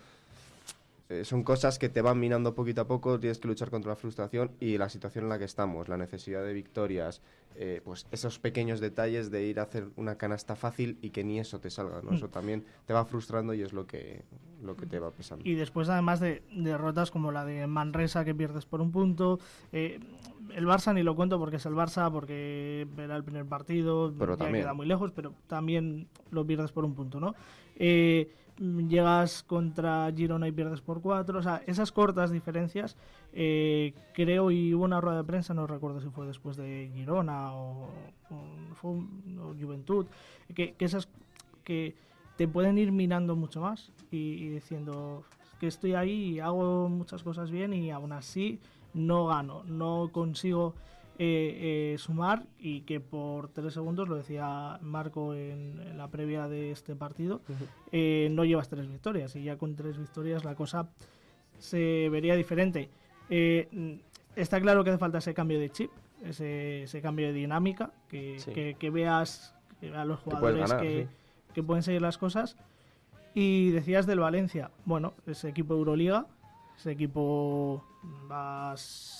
eh, 1.09 1.25
son 1.25 1.43
cosas 1.43 1.79
que 1.79 1.89
te 1.89 2.03
van 2.03 2.19
minando 2.19 2.53
poquito 2.53 2.81
a 2.81 2.87
poco, 2.87 3.19
tienes 3.19 3.39
que 3.39 3.47
luchar 3.47 3.71
contra 3.71 3.89
la 3.89 3.95
frustración 3.95 4.51
y 4.59 4.77
la 4.77 4.89
situación 4.89 5.25
en 5.25 5.29
la 5.29 5.39
que 5.39 5.45
estamos, 5.45 5.89
la 5.89 5.97
necesidad 5.97 6.43
de 6.43 6.53
victorias, 6.53 7.23
eh, 7.55 7.81
pues 7.83 8.05
esos 8.11 8.37
pequeños 8.37 8.79
detalles 8.79 9.31
de 9.31 9.43
ir 9.43 9.59
a 9.59 9.63
hacer 9.63 9.89
una 9.95 10.19
canasta 10.19 10.55
fácil 10.55 10.99
y 11.01 11.09
que 11.09 11.23
ni 11.23 11.39
eso 11.39 11.59
te 11.59 11.71
salga, 11.71 12.03
¿no? 12.03 12.11
Mm. 12.11 12.13
Eso 12.13 12.29
también 12.29 12.63
te 12.85 12.93
va 12.93 13.05
frustrando 13.05 13.55
y 13.55 13.63
es 13.63 13.73
lo 13.73 13.87
que, 13.87 14.23
lo 14.61 14.75
que 14.75 14.85
te 14.85 14.99
va 14.99 15.09
pesando. 15.09 15.49
Y 15.49 15.55
después 15.55 15.89
además 15.89 16.19
de 16.19 16.43
derrotas 16.51 17.09
como 17.09 17.31
la 17.31 17.43
de 17.43 17.65
Manresa 17.65 18.23
que 18.23 18.35
pierdes 18.35 18.67
por 18.67 18.79
un 18.79 18.91
punto, 18.91 19.39
eh, 19.71 19.99
el 20.55 20.67
Barça 20.67 20.93
ni 20.93 21.01
lo 21.01 21.15
cuento 21.15 21.39
porque 21.39 21.55
es 21.55 21.65
el 21.65 21.73
Barça, 21.73 22.11
porque 22.11 22.87
era 22.97 23.15
el 23.15 23.23
primer 23.23 23.45
partido, 23.45 24.13
pero 24.17 24.37
ya 24.37 24.51
queda 24.51 24.73
muy 24.73 24.85
lejos, 24.85 25.11
pero 25.15 25.33
también 25.47 26.07
lo 26.29 26.45
pierdes 26.45 26.71
por 26.71 26.85
un 26.85 26.93
punto, 26.93 27.19
¿no? 27.19 27.33
Eh, 27.77 28.31
llegas 28.59 29.43
contra 29.43 30.11
Girona 30.15 30.47
y 30.47 30.51
pierdes 30.51 30.81
por 30.81 31.01
cuatro. 31.01 31.39
O 31.39 31.41
sea, 31.41 31.61
esas 31.65 31.91
cortas 31.91 32.31
diferencias, 32.31 32.97
eh, 33.33 33.93
creo, 34.13 34.51
y 34.51 34.73
hubo 34.73 34.83
una 34.83 34.99
rueda 34.99 35.17
de 35.17 35.23
prensa, 35.23 35.53
no 35.53 35.65
recuerdo 35.65 36.01
si 36.01 36.09
fue 36.09 36.27
después 36.27 36.57
de 36.57 36.91
Girona 36.93 37.53
o, 37.53 37.89
Juventud, 38.81 40.05
que, 40.53 40.75
esas 40.79 41.09
que 41.63 41.95
te 42.37 42.47
pueden 42.47 42.77
ir 42.77 42.91
minando 42.91 43.35
mucho 43.35 43.61
más 43.61 43.91
y, 44.11 44.49
diciendo 44.49 45.23
que 45.59 45.67
estoy 45.67 45.93
ahí 45.93 46.35
y 46.35 46.39
hago 46.39 46.87
muchas 46.87 47.23
cosas 47.23 47.51
bien 47.51 47.73
y 47.73 47.91
aún 47.91 48.13
así 48.13 48.59
no 48.93 49.27
gano, 49.27 49.63
no 49.65 50.09
consigo 50.11 50.73
eh, 51.21 51.91
eh, 51.93 51.97
sumar 51.97 52.45
y 52.57 52.83
que 52.83 53.01
por 53.01 53.49
tres 53.49 53.73
segundos, 53.73 54.07
lo 54.07 54.15
decía 54.15 54.79
Marco 54.81 55.33
en, 55.33 55.97
la 55.97 56.07
previa 56.07 56.47
de 56.47 56.71
este 56.71 56.95
partido, 56.95 57.41
eh, 57.91 58.29
no 58.31 58.45
llevas 58.45 58.69
tres 58.69 58.87
victorias 58.87 59.35
y 59.35 59.43
ya 59.43 59.57
con 59.57 59.75
tres 59.75 59.97
victorias 59.97 60.45
la 60.45 60.55
cosa 60.55 60.87
se 61.57 62.07
vería 62.07 62.35
diferente. 62.35 62.89
está 64.37 64.61
claro 64.61 64.85
que 64.85 64.91
hace 64.91 64.97
falta 64.97 65.17
ese 65.17 65.33
cambio 65.33 65.59
de 65.59 65.69
chip, 65.69 65.91
ese, 66.23 67.01
cambio 67.01 67.27
de 67.27 67.33
dinámica, 67.33 67.91
que, 68.07 68.77
que, 68.79 68.89
veas 68.89 69.53
a 69.93 70.05
los 70.05 70.21
jugadores 70.21 70.71
que, 71.53 71.63
pueden 71.63 71.83
seguir 71.83 72.01
las 72.01 72.17
cosas. 72.17 72.55
Y 73.33 73.71
decías 73.71 74.05
del 74.05 74.21
Valencia, 74.21 74.71
bueno, 74.85 75.15
ese 75.27 75.49
equipo 75.49 75.73
Euroliga, 75.73 76.27
ese 76.77 76.91
equipo 76.91 77.83
vas 78.29 79.18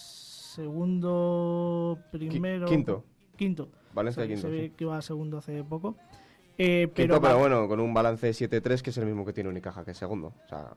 segundo, 0.49 1.99
primero. 2.11 2.67
Quinto. 2.67 3.03
Quinto. 3.35 3.69
Valencia 3.93 4.27
quinto. 4.27 4.41
Se 4.41 4.49
ve 4.49 4.71
que 4.75 4.85
va 4.85 5.01
segundo 5.01 5.37
hace 5.37 5.63
poco. 5.63 5.95
Eh, 6.57 6.89
pero, 6.93 7.21
pero 7.21 7.37
bueno, 7.39 7.67
con 7.67 7.79
un 7.79 7.93
balance 7.93 8.31
7-3 8.31 8.81
que 8.81 8.89
es 8.89 8.97
el 8.97 9.05
mismo 9.05 9.25
que 9.25 9.33
tiene 9.33 9.49
Unicaja, 9.49 9.85
que 9.85 9.91
es 9.91 9.97
segundo. 9.97 10.33
O 10.45 10.49
sea, 10.49 10.73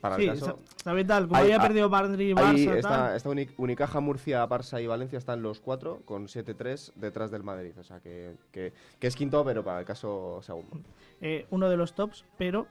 para 0.00 0.16
el 0.16 0.28
caso. 0.28 0.58
Está, 0.76 1.06
tal. 1.06 1.28
Como 1.28 1.40
había 1.40 1.60
perdido 1.60 1.90
Madrid, 1.90 2.34
Barça. 2.34 2.76
está, 2.76 3.16
está 3.16 3.30
Unicaja, 3.58 4.00
Murcia, 4.00 4.48
Barça 4.48 4.82
y 4.82 4.86
Valencia 4.86 5.18
están 5.18 5.42
los 5.42 5.60
cuatro 5.60 6.00
con 6.04 6.26
7-3 6.26 6.92
detrás 6.94 7.30
del 7.30 7.42
Madrid. 7.42 7.72
O 7.78 7.84
sea, 7.84 8.00
que, 8.00 8.34
que, 8.50 8.72
que, 8.98 9.06
es 9.06 9.16
quinto, 9.16 9.44
pero 9.44 9.62
para 9.62 9.80
el 9.80 9.84
caso 9.84 10.40
segundo. 10.42 10.70
Eh, 11.20 11.46
uno 11.50 11.68
de 11.68 11.76
los 11.76 11.94
tops, 11.94 12.24
pero 12.38 12.66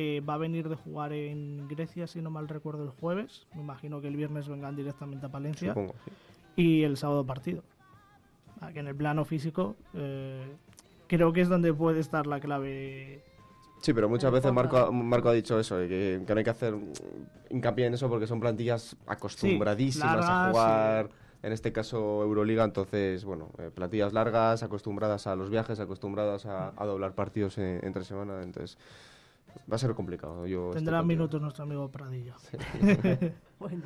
eh, 0.00 0.20
va 0.20 0.34
a 0.34 0.38
venir 0.38 0.68
de 0.68 0.76
jugar 0.76 1.12
en 1.12 1.66
Grecia, 1.66 2.06
si 2.06 2.22
no 2.22 2.30
mal 2.30 2.46
recuerdo, 2.46 2.84
el 2.84 2.90
jueves. 2.90 3.48
Me 3.52 3.62
imagino 3.62 4.00
que 4.00 4.06
el 4.06 4.16
viernes 4.16 4.48
vengan 4.48 4.76
directamente 4.76 5.26
a 5.26 5.28
Palencia. 5.28 5.74
Y 6.54 6.84
el 6.84 6.96
sábado 6.96 7.26
partido. 7.26 7.64
Que 8.72 8.78
en 8.78 8.86
el 8.86 8.94
plano 8.94 9.24
físico 9.24 9.74
eh, 9.94 10.54
creo 11.08 11.32
que 11.32 11.40
es 11.40 11.48
donde 11.48 11.74
puede 11.74 11.98
estar 11.98 12.28
la 12.28 12.38
clave. 12.38 13.24
Sí, 13.80 13.92
pero 13.92 14.08
muchas 14.08 14.30
veces 14.30 14.52
Marco, 14.52 14.92
Marco 14.92 15.30
ha 15.30 15.32
dicho 15.32 15.58
eso, 15.58 15.76
que, 15.78 16.22
no 16.24 16.36
hay 16.36 16.44
que 16.44 16.50
hacer 16.50 16.76
hincapié 17.50 17.86
en 17.86 17.94
eso 17.94 18.08
porque 18.08 18.28
son 18.28 18.38
plantillas 18.38 18.96
acostumbradísimas 19.04 20.24
a 20.28 20.50
jugar. 20.50 21.10
en 21.42 21.52
este 21.52 21.72
caso 21.72 22.22
Euroliga, 22.22 22.62
entonces, 22.62 23.24
bueno, 23.24 23.50
eh, 23.58 23.72
plantillas 23.74 24.12
largas, 24.12 24.62
acostumbradas 24.62 25.26
a 25.26 25.34
los 25.34 25.50
viajes, 25.50 25.80
acostumbradas 25.80 26.46
a, 26.46 26.72
doblar 26.86 27.16
partidos 27.16 27.58
entre 27.58 28.04
semana, 28.04 28.42
entonces 28.44 28.78
Va 29.70 29.76
a 29.76 29.78
ser 29.78 29.94
complicado. 29.94 30.46
Yo 30.46 30.70
Tendrá 30.70 31.02
minutos 31.02 31.40
nuestro 31.40 31.64
amigo 31.64 31.90
Pradillo. 31.90 32.34
bueno. 33.58 33.84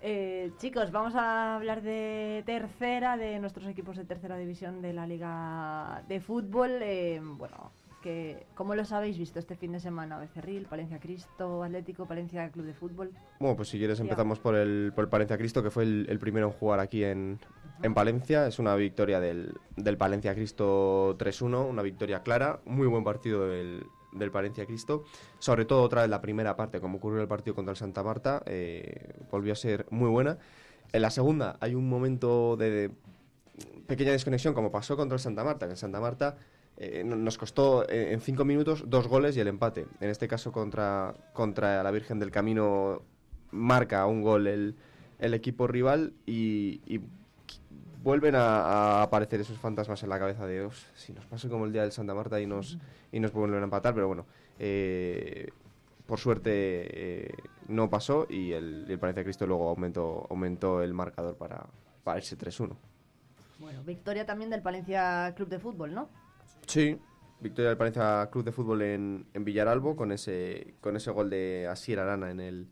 Eh, 0.00 0.52
chicos, 0.58 0.92
vamos 0.92 1.14
a 1.16 1.56
hablar 1.56 1.82
de 1.82 2.44
tercera, 2.46 3.16
de 3.16 3.40
nuestros 3.40 3.66
equipos 3.66 3.96
de 3.96 4.04
tercera 4.04 4.36
división 4.36 4.80
de 4.80 4.92
la 4.92 5.06
Liga 5.06 6.04
de 6.06 6.20
Fútbol. 6.20 6.70
Eh, 6.82 7.20
bueno, 7.20 7.72
que 8.00 8.46
¿cómo 8.54 8.76
los 8.76 8.92
habéis 8.92 9.18
visto 9.18 9.40
este 9.40 9.56
fin 9.56 9.72
de 9.72 9.80
semana? 9.80 10.18
Becerril, 10.18 10.66
Palencia 10.66 11.00
Cristo, 11.00 11.64
Atlético, 11.64 12.06
Palencia 12.06 12.48
Club 12.50 12.66
de 12.66 12.74
Fútbol. 12.74 13.10
Bueno, 13.40 13.56
pues 13.56 13.70
si 13.70 13.78
quieres 13.78 13.98
empezamos 13.98 14.38
por 14.38 14.54
el, 14.54 14.92
por 14.94 15.04
el 15.04 15.10
Palencia 15.10 15.36
Cristo, 15.36 15.64
que 15.64 15.70
fue 15.70 15.82
el, 15.82 16.18
primero 16.20 16.46
en 16.46 16.52
jugar 16.52 16.78
aquí 16.78 17.02
en, 17.02 17.40
en 17.82 17.92
Palencia. 17.92 18.46
Es 18.46 18.60
una 18.60 18.76
victoria 18.76 19.18
del, 19.18 19.54
del 19.76 19.96
Palencia 19.96 20.32
Cristo 20.32 21.18
3-1, 21.18 21.68
una 21.68 21.82
victoria 21.82 22.22
clara, 22.22 22.60
muy 22.66 22.86
buen 22.86 23.02
partido 23.02 23.48
del, 23.48 23.84
del 24.12 24.30
Palencia 24.30 24.66
Cristo, 24.66 25.04
sobre 25.38 25.64
todo 25.64 25.82
otra 25.82 26.02
vez 26.02 26.10
la 26.10 26.20
primera 26.20 26.56
parte, 26.56 26.80
como 26.80 26.98
ocurrió 26.98 27.20
el 27.20 27.28
partido 27.28 27.54
contra 27.54 27.72
el 27.72 27.76
Santa 27.76 28.02
Marta, 28.02 28.42
eh, 28.46 29.14
volvió 29.30 29.52
a 29.52 29.56
ser 29.56 29.86
muy 29.90 30.08
buena. 30.08 30.38
En 30.92 31.02
la 31.02 31.10
segunda 31.10 31.56
hay 31.60 31.74
un 31.74 31.88
momento 31.88 32.56
de, 32.56 32.90
pequeña 33.86 34.12
desconexión, 34.12 34.54
como 34.54 34.70
pasó 34.70 34.96
contra 34.96 35.16
el 35.16 35.20
Santa 35.20 35.44
Marta, 35.44 35.66
que 35.66 35.72
en 35.72 35.76
Santa 35.76 36.00
Marta 36.00 36.36
eh, 36.76 37.02
nos 37.04 37.38
costó 37.38 37.88
eh, 37.88 38.12
en 38.12 38.20
cinco 38.20 38.44
minutos 38.44 38.84
dos 38.86 39.08
goles 39.08 39.36
y 39.36 39.40
el 39.40 39.48
empate. 39.48 39.86
En 40.00 40.10
este 40.10 40.28
caso 40.28 40.52
contra, 40.52 41.14
contra 41.32 41.82
la 41.82 41.90
Virgen 41.90 42.18
del 42.18 42.30
Camino 42.30 43.02
marca 43.50 44.06
un 44.06 44.22
gol 44.22 44.46
el, 44.46 44.76
equipo 45.20 45.66
rival 45.66 46.12
y 46.26 47.00
vuelven 48.08 48.36
a, 48.36 49.02
aparecer 49.02 49.38
esos 49.38 49.58
fantasmas 49.58 50.02
en 50.02 50.08
la 50.08 50.18
cabeza 50.18 50.46
de 50.46 50.66
si 50.94 51.12
nos 51.12 51.26
pasa 51.26 51.46
como 51.50 51.66
el 51.66 51.72
día 51.74 51.82
del 51.82 51.92
Santa 51.92 52.14
Marta 52.14 52.40
y 52.40 52.46
nos, 52.46 52.78
y 53.12 53.20
nos 53.20 53.32
vuelven 53.32 53.60
a 53.60 53.64
empatar, 53.64 53.92
pero 53.92 54.06
bueno, 54.06 54.24
eh, 54.58 55.50
por 56.06 56.18
suerte 56.18 56.50
eh, 56.50 57.34
no 57.66 57.90
pasó 57.90 58.26
y 58.30 58.52
el, 58.52 58.86
el 58.88 58.98
Palencia 58.98 59.24
Cristo 59.24 59.46
luego 59.46 59.68
aumentó, 59.68 60.26
aumentó 60.30 60.82
el 60.82 60.94
marcador 60.94 61.36
para, 61.36 61.66
para 62.02 62.18
ese 62.18 62.38
3-1. 62.38 62.74
Bueno, 63.58 63.82
victoria 63.84 64.24
también 64.24 64.48
del 64.48 64.62
Palencia 64.62 65.34
Club 65.36 65.50
de 65.50 65.58
Fútbol, 65.58 65.92
¿no? 65.92 66.08
Sí, 66.66 66.98
victoria 67.40 67.68
del 67.68 67.76
Palencia 67.76 68.30
Club 68.32 68.42
de 68.42 68.52
Fútbol 68.52 68.80
en, 68.80 69.26
en 69.34 69.44
Villaralbo 69.44 69.96
con 69.96 70.12
ese, 70.12 70.76
con 70.80 70.96
ese 70.96 71.10
gol 71.10 71.28
de 71.28 71.68
Asier 71.70 71.98
Arana 71.98 72.30
en 72.30 72.40
el, 72.40 72.68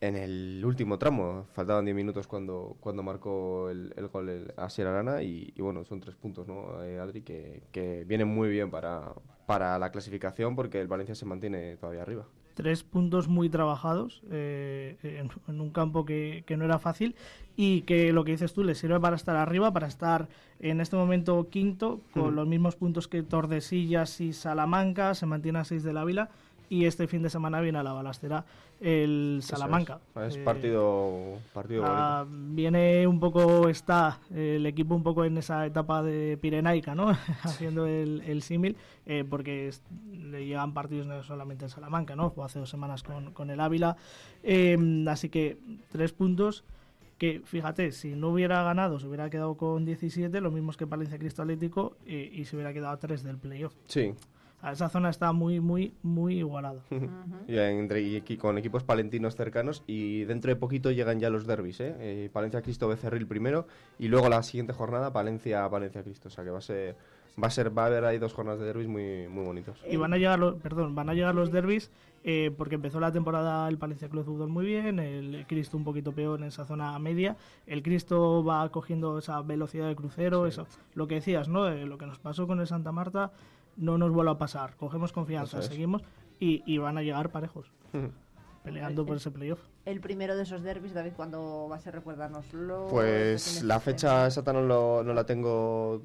en 0.00 0.16
el 0.16 0.62
último 0.64 0.98
tramo. 0.98 1.46
Faltaban 1.52 1.84
10 1.84 1.96
minutos 1.96 2.26
cuando, 2.26 2.76
cuando 2.80 3.02
marcó 3.02 3.70
el, 3.70 3.92
el 3.96 4.08
gol 4.08 4.28
el, 4.28 4.54
a 4.56 4.68
Sierra 4.70 4.90
Arana 4.90 5.22
y, 5.22 5.52
bueno, 5.58 5.84
son 5.84 6.00
tres 6.00 6.16
puntos, 6.16 6.46
¿no, 6.46 6.82
eh, 6.82 6.98
Adri? 6.98 7.22
Que, 7.22 7.62
que 7.72 8.04
vienen 8.04 8.28
muy 8.28 8.48
bien 8.48 8.70
para, 8.70 9.12
para 9.46 9.78
la 9.78 9.90
clasificación 9.90 10.56
porque 10.56 10.80
el 10.80 10.88
Valencia 10.88 11.14
se 11.14 11.24
mantiene 11.24 11.76
todavía 11.76 12.02
arriba. 12.02 12.26
Tres 12.54 12.82
puntos 12.84 13.28
muy 13.28 13.50
trabajados 13.50 14.22
eh, 14.30 14.96
en, 15.02 15.60
un 15.60 15.70
campo 15.70 16.06
que, 16.06 16.42
que, 16.46 16.56
no 16.56 16.64
era 16.64 16.78
fácil 16.78 17.14
y 17.54 17.82
que 17.82 18.14
lo 18.14 18.24
que 18.24 18.32
dices 18.32 18.54
tú 18.54 18.64
le 18.64 18.74
sirve 18.74 18.98
para 18.98 19.16
estar 19.16 19.36
arriba, 19.36 19.74
para 19.74 19.86
estar 19.86 20.28
en 20.58 20.80
este 20.80 20.96
momento 20.96 21.50
quinto 21.50 22.00
con 22.14 22.34
los 22.34 22.48
mismos 22.48 22.74
puntos 22.74 23.08
que 23.08 23.22
Tordesillas 23.22 24.22
y 24.22 24.32
Salamanca, 24.32 25.14
se 25.14 25.26
mantiene 25.26 25.58
a 25.58 25.64
seis 25.64 25.82
de 25.82 25.92
la 25.92 26.04
Vila 26.06 26.30
y 26.68 26.84
este 26.84 27.06
fin 27.06 27.22
de 27.22 27.30
semana 27.30 27.60
viene 27.60 27.78
a 27.78 27.82
la 27.82 27.92
balastera 27.92 28.44
el 28.80 29.40
Salamanca. 29.42 30.00
Es, 30.26 30.36
partido, 30.38 31.38
partido 31.52 31.84
ah, 31.86 32.26
Viene 32.28 33.06
un 33.06 33.18
poco, 33.20 33.68
está 33.68 34.20
el 34.34 34.66
equipo 34.66 34.94
un 34.94 35.02
poco 35.02 35.24
en 35.24 35.38
esa 35.38 35.64
etapa 35.64 36.02
de 36.02 36.36
Pirenaica, 36.36 36.94
¿no? 36.94 37.08
Haciendo 37.42 37.86
el, 37.86 38.22
el 38.26 38.42
símil, 38.42 38.76
eh, 39.06 39.24
porque 39.28 39.70
le 40.12 40.46
llegan 40.46 40.74
partidos 40.74 41.06
no 41.06 41.22
solamente 41.22 41.64
en 41.64 41.70
Salamanca, 41.70 42.16
¿no? 42.16 42.30
Fue 42.30 42.44
hace 42.44 42.58
dos 42.58 42.68
semanas 42.68 43.02
con, 43.02 43.32
con 43.32 43.50
el 43.50 43.60
Ávila. 43.60 43.96
Em, 44.42 45.06
así 45.08 45.28
que 45.28 45.58
tres 45.90 46.12
puntos 46.12 46.64
que 47.18 47.40
fíjate, 47.44 47.92
si 47.92 48.14
no 48.14 48.28
hubiera 48.28 48.62
ganado, 48.62 49.00
se 49.00 49.06
hubiera 49.06 49.30
quedado 49.30 49.56
con 49.56 49.84
17, 49.84 50.40
lo 50.40 50.50
mismo 50.50 50.72
que 50.72 50.86
Palencia 50.86 51.18
Cristo 51.18 51.42
Atlético, 51.42 51.96
eh, 52.04 52.30
y 52.30 52.44
se 52.44 52.56
hubiera 52.56 52.72
quedado 52.74 52.92
a 52.92 52.98
3 52.98 53.22
del 53.22 53.38
playoff. 53.38 53.74
Sí, 53.86 54.12
esa 54.72 54.88
zona 54.88 55.10
está 55.10 55.32
muy, 55.32 55.60
muy, 55.60 55.94
muy 56.02 56.38
igualada. 56.38 56.80
y, 57.48 57.58
entre, 57.58 58.02
y 58.02 58.36
con 58.36 58.58
equipos 58.58 58.84
palentinos 58.84 59.36
cercanos 59.36 59.82
y 59.86 60.24
dentro 60.24 60.50
de 60.50 60.56
poquito 60.56 60.90
llegan 60.90 61.20
ya 61.20 61.30
los 61.30 61.46
derbis, 61.46 61.80
¿eh? 61.80 61.94
eh 61.98 62.30
Palencia 62.32 62.62
Cristo 62.62 62.88
Becerril 62.88 63.26
primero 63.26 63.66
y 63.98 64.08
luego 64.08 64.28
la 64.28 64.42
siguiente 64.42 64.72
jornada 64.72 65.12
Palencia 65.12 65.68
Palencia 65.68 66.02
Cristo, 66.02 66.28
o 66.28 66.30
sea 66.30 66.44
que 66.44 66.50
va 66.50 66.58
a 66.58 66.62
ser 66.62 66.96
va 67.42 67.48
a 67.48 67.50
ser 67.50 67.76
va 67.76 67.84
a 67.84 67.86
haber 67.86 68.04
ahí 68.04 68.18
dos 68.18 68.32
jornadas 68.32 68.60
de 68.60 68.66
derbis 68.66 68.88
muy 68.88 69.28
muy 69.28 69.44
bonitos. 69.44 69.78
Y 69.88 69.96
van 69.96 70.12
a 70.12 70.16
llegar 70.16 70.38
los, 70.38 70.54
perdón, 70.56 70.94
van 70.94 71.10
a 71.10 71.14
llegar 71.14 71.34
los 71.34 71.52
derbis 71.52 71.90
eh, 72.24 72.50
porque 72.56 72.74
empezó 72.74 72.98
la 72.98 73.12
temporada 73.12 73.68
el 73.68 73.78
Palencia 73.78 74.08
Club 74.08 74.24
Fútbol 74.24 74.48
muy 74.48 74.66
bien, 74.66 74.98
el 74.98 75.46
Cristo 75.46 75.76
un 75.76 75.84
poquito 75.84 76.10
peor 76.10 76.40
en 76.40 76.46
esa 76.46 76.66
zona 76.66 76.98
media, 76.98 77.36
el 77.68 77.84
Cristo 77.84 78.42
va 78.42 78.68
cogiendo 78.70 79.18
esa 79.18 79.40
velocidad 79.42 79.86
de 79.86 79.94
crucero, 79.94 80.46
eso, 80.46 80.66
lo 80.94 81.06
que 81.06 81.16
decías, 81.16 81.48
¿no? 81.48 81.68
Eh, 81.68 81.86
lo 81.86 81.98
que 81.98 82.06
nos 82.06 82.18
pasó 82.18 82.48
con 82.48 82.58
el 82.58 82.66
Santa 82.66 82.90
Marta 82.90 83.30
no 83.76 83.98
nos 83.98 84.12
vuelva 84.12 84.32
a 84.32 84.38
pasar. 84.38 84.76
Cogemos 84.76 85.12
confianza, 85.12 85.62
seguimos 85.62 86.02
y, 86.38 86.78
van 86.78 86.98
a 86.98 87.02
llegar 87.02 87.30
parejos. 87.30 87.70
Peleando 88.64 89.06
por 89.06 89.16
ese 89.16 89.30
playoff. 89.30 89.60
El 89.84 90.00
primero 90.00 90.36
de 90.36 90.42
esos 90.42 90.62
derbis, 90.62 90.92
David, 90.92 91.12
¿cuándo 91.14 91.68
va 91.70 91.76
a 91.76 91.80
ser? 91.80 91.94
Recuérdanoslo. 91.94 92.88
Pues 92.90 93.62
la 93.62 93.78
fecha 93.78 94.26
exacta 94.26 94.52
no, 94.52 94.62
no 95.04 95.14
la 95.14 95.24
tengo 95.24 96.02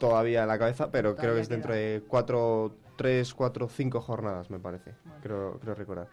todavía 0.00 0.42
en 0.42 0.48
la 0.48 0.58
cabeza, 0.58 0.90
pero 0.90 1.14
creo 1.14 1.34
que 1.34 1.42
es 1.42 1.48
dentro 1.48 1.72
de 1.72 2.02
cuatro, 2.08 2.74
tres, 2.96 3.32
cuatro, 3.32 3.68
cinco 3.68 4.00
jornadas, 4.00 4.50
me 4.50 4.58
parece. 4.58 4.94
Creo, 5.22 5.60
creo 5.60 5.74
recordar. 5.76 6.08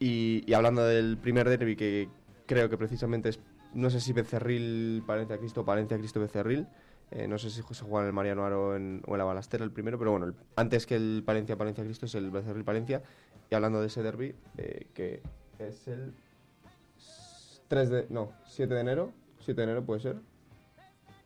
Y, 0.00 0.52
hablando 0.52 0.84
del 0.84 1.16
primer 1.16 1.48
derby, 1.48 1.76
que 1.76 2.08
creo 2.46 2.68
que 2.68 2.76
precisamente 2.76 3.28
es, 3.28 3.40
no 3.72 3.88
sé 3.90 4.00
si 4.00 4.12
Becerril, 4.12 5.04
Palencia 5.06 5.38
Cristo, 5.38 5.64
Palencia 5.64 5.96
Cristo 5.98 6.20
Becerril, 6.20 6.66
eh, 7.10 7.28
no 7.28 7.38
sé 7.38 7.50
si 7.50 7.62
se 7.62 7.84
juega 7.84 8.00
en 8.00 8.06
el 8.08 8.12
Mariano 8.12 8.44
Aro 8.44 8.76
en, 8.76 9.02
o 9.06 9.12
en 9.12 9.18
la 9.18 9.24
Balastera 9.24 9.64
el 9.64 9.70
primero, 9.70 9.98
pero 9.98 10.10
bueno, 10.10 10.32
antes 10.56 10.86
que 10.86 10.96
el 10.96 11.22
Palencia 11.24 11.56
Palencia 11.56 11.84
Cristo 11.84 12.06
es 12.06 12.14
el 12.14 12.30
Becerril 12.30 12.64
Palencia. 12.64 13.02
Y 13.48 13.54
hablando 13.54 13.80
de 13.80 13.86
ese 13.86 14.02
derby, 14.02 14.34
eh, 14.58 14.88
que 14.92 15.22
es 15.60 15.86
el 15.86 16.12
3 17.68 17.90
de. 17.90 18.06
No, 18.10 18.32
7 18.44 18.74
de 18.74 18.80
enero. 18.80 19.12
7 19.40 19.60
de 19.60 19.64
enero 19.64 19.84
puede 19.84 20.00
ser. 20.00 20.16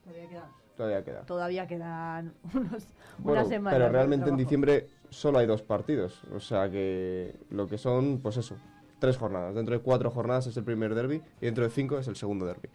Todavía 0.05 0.29
queda. 0.29 0.51
Todavía 0.77 1.05
queda. 1.05 1.23
Todavía 1.23 1.67
quedan 1.67 2.35
unos, 2.55 2.87
unas 3.23 3.49
semanas. 3.49 3.79
Pero 3.79 3.91
realmente 3.91 4.29
en 4.29 4.37
diciembre 4.37 4.89
solo 5.09 5.39
hay 5.39 5.47
dos 5.47 5.63
partidos. 5.63 6.23
O 6.35 6.41
sea 6.41 6.71
que 6.71 7.35
lo 7.49 7.67
que 7.67 7.79
son, 7.79 8.21
pues 8.21 8.37
eso, 8.37 8.57
tres 9.01 9.17
jornadas. 9.17 9.55
Dentro 9.55 9.75
de 9.75 9.81
cuatro 9.83 10.11
jornadas 10.11 10.47
es 10.47 10.57
el 10.57 10.65
primer 10.65 10.95
derby 10.95 11.23
y 11.41 11.47
dentro 11.47 11.65
de 11.65 11.71
cinco 11.71 11.99
es 11.99 12.07
el 12.07 12.17
segundo 12.17 12.47
derby. 12.47 12.69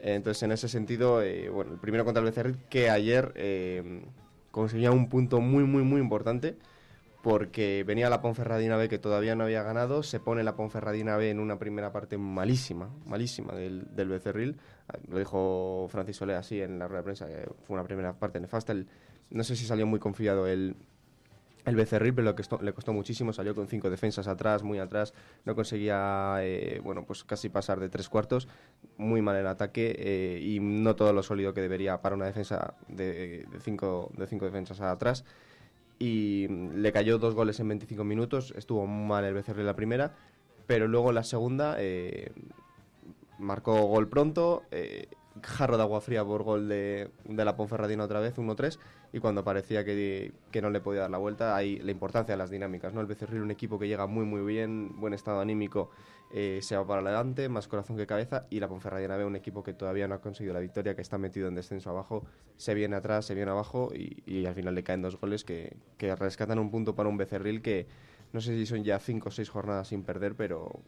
entonces, 0.00 0.42
en 0.42 0.52
ese 0.52 0.68
sentido, 0.68 1.22
eh, 1.22 1.50
bueno, 1.50 1.72
el 1.72 1.78
primero 1.78 2.04
contra 2.04 2.20
el 2.20 2.26
Becerril, 2.26 2.56
que 2.70 2.88
ayer 2.88 3.32
eh, 3.34 4.02
conseguía 4.50 4.90
un 4.92 5.08
punto 5.08 5.40
muy, 5.40 5.64
muy, 5.64 5.82
muy 5.82 6.00
importante 6.00 6.56
porque 7.22 7.84
venía 7.86 8.10
la 8.10 8.20
Ponferradina 8.20 8.76
B 8.76 8.88
que 8.88 8.98
todavía 8.98 9.34
no 9.34 9.44
había 9.44 9.62
ganado, 9.62 10.02
se 10.02 10.20
pone 10.20 10.44
la 10.44 10.56
Ponferradina 10.56 11.16
B 11.16 11.30
en 11.30 11.40
una 11.40 11.58
primera 11.58 11.90
parte 11.90 12.18
malísima, 12.18 12.90
malísima 13.06 13.54
del, 13.54 13.96
del 13.96 14.08
Becerril, 14.10 14.58
lo 15.08 15.18
dijo 15.18 15.88
Francis 15.90 16.18
Solé 16.18 16.34
así 16.34 16.60
en 16.60 16.78
la 16.78 16.86
rueda 16.86 17.00
de 17.00 17.04
prensa, 17.04 17.26
que 17.26 17.48
fue 17.62 17.74
una 17.74 17.84
primera 17.84 18.12
parte 18.12 18.38
nefasta, 18.40 18.74
no 19.30 19.42
sé 19.42 19.56
si 19.56 19.64
salió 19.64 19.86
muy 19.86 19.98
confiado 20.00 20.46
el, 20.46 20.76
el 21.64 21.76
Becerril, 21.76 22.14
pero 22.14 22.34
le 22.60 22.72
costó 22.72 22.92
muchísimo, 22.92 23.32
salió 23.32 23.54
con 23.54 23.68
cinco 23.68 23.90
defensas 23.90 24.28
atrás, 24.28 24.62
muy 24.62 24.78
atrás, 24.78 25.14
no 25.44 25.54
conseguía, 25.54 26.36
eh, 26.40 26.80
bueno, 26.82 27.04
pues 27.04 27.24
casi 27.24 27.48
pasar 27.48 27.80
de 27.80 27.88
tres 27.88 28.08
cuartos, 28.08 28.48
muy 28.98 29.22
mal 29.22 29.36
en 29.36 29.46
ataque 29.46 29.94
eh, 29.98 30.40
y 30.42 30.60
no 30.60 30.94
todo 30.94 31.12
lo 31.12 31.22
sólido 31.22 31.54
que 31.54 31.62
debería 31.62 32.02
para 32.02 32.16
una 32.16 32.26
defensa 32.26 32.74
de, 32.88 33.46
cinco, 33.60 34.10
de 34.16 34.26
cinco 34.26 34.44
defensas 34.44 34.80
atrás. 34.80 35.24
Y 35.98 36.48
le 36.48 36.92
cayó 36.92 37.18
dos 37.18 37.34
goles 37.34 37.60
en 37.60 37.68
25 37.68 38.04
minutos, 38.04 38.52
estuvo 38.56 38.86
mal 38.86 39.24
el 39.24 39.32
Becerril 39.32 39.64
la 39.64 39.76
primera, 39.76 40.14
pero 40.66 40.88
luego 40.88 41.12
la 41.12 41.22
segunda 41.22 41.76
eh, 41.78 42.32
marcó 43.38 43.80
gol 43.86 44.08
pronto, 44.08 44.64
jarro 45.42 45.76
de 45.76 45.82
agua 45.82 46.00
fría 46.00 46.24
por 46.24 46.42
gol 46.42 46.68
de, 46.68 47.10
de 47.24 47.44
la 47.44 47.56
Ponferradina 47.56 48.04
otra 48.04 48.20
vez, 48.20 48.36
1-3 48.36 48.78
y 49.12 49.20
cuando 49.20 49.44
parecía 49.44 49.84
que, 49.84 50.32
que, 50.50 50.60
no 50.60 50.70
le 50.70 50.80
podía 50.80 51.02
dar 51.02 51.10
la 51.10 51.18
vuelta, 51.18 51.54
hay 51.54 51.78
la 51.78 51.92
importancia 51.92 52.32
de 52.32 52.36
las 52.36 52.50
dinámicas. 52.50 52.92
¿no? 52.94 53.00
El 53.00 53.06
Becerril, 53.06 53.42
un 53.42 53.50
equipo 53.50 53.78
que 53.78 53.86
llega 53.86 54.06
muy 54.06 54.24
muy 54.24 54.42
bien, 54.42 55.00
buen 55.00 55.14
estado 55.14 55.40
anímico, 55.40 55.90
eh, 56.32 56.58
se 56.62 56.76
va 56.76 56.84
para 56.84 57.00
adelante, 57.00 57.48
más 57.48 57.68
corazón 57.68 57.96
que 57.96 58.06
cabeza, 58.06 58.46
y 58.50 58.58
la 58.58 58.68
Ponferradina 58.68 59.16
ve 59.16 59.24
un 59.24 59.36
equipo 59.36 59.62
que 59.62 59.72
todavía 59.72 60.08
no 60.08 60.16
ha 60.16 60.20
conseguido 60.20 60.54
la 60.54 60.60
victoria, 60.60 60.96
que 60.96 61.02
está 61.02 61.16
metido 61.16 61.46
en 61.46 61.54
descenso 61.54 61.90
abajo, 61.90 62.24
se 62.56 62.74
viene 62.74 62.96
atrás, 62.96 63.24
se 63.24 63.34
viene 63.34 63.52
abajo, 63.52 63.90
y, 63.94 64.22
y 64.26 64.46
al 64.46 64.54
final 64.54 64.74
le 64.74 64.82
caen 64.82 65.02
dos 65.02 65.20
goles 65.20 65.44
que, 65.44 65.76
que 65.96 66.14
rescatan 66.16 66.58
un 66.58 66.72
punto 66.72 66.96
para 66.96 67.08
un 67.08 67.16
Becerril 67.16 67.62
que 67.62 67.86
no 68.32 68.40
sé 68.40 68.56
si 68.56 68.66
son 68.66 68.82
ya 68.82 68.98
cinco 68.98 69.28
o 69.28 69.32
seis 69.32 69.48
jornadas 69.48 69.88
sin 69.88 70.02
perder, 70.02 70.34
pero 70.34 70.80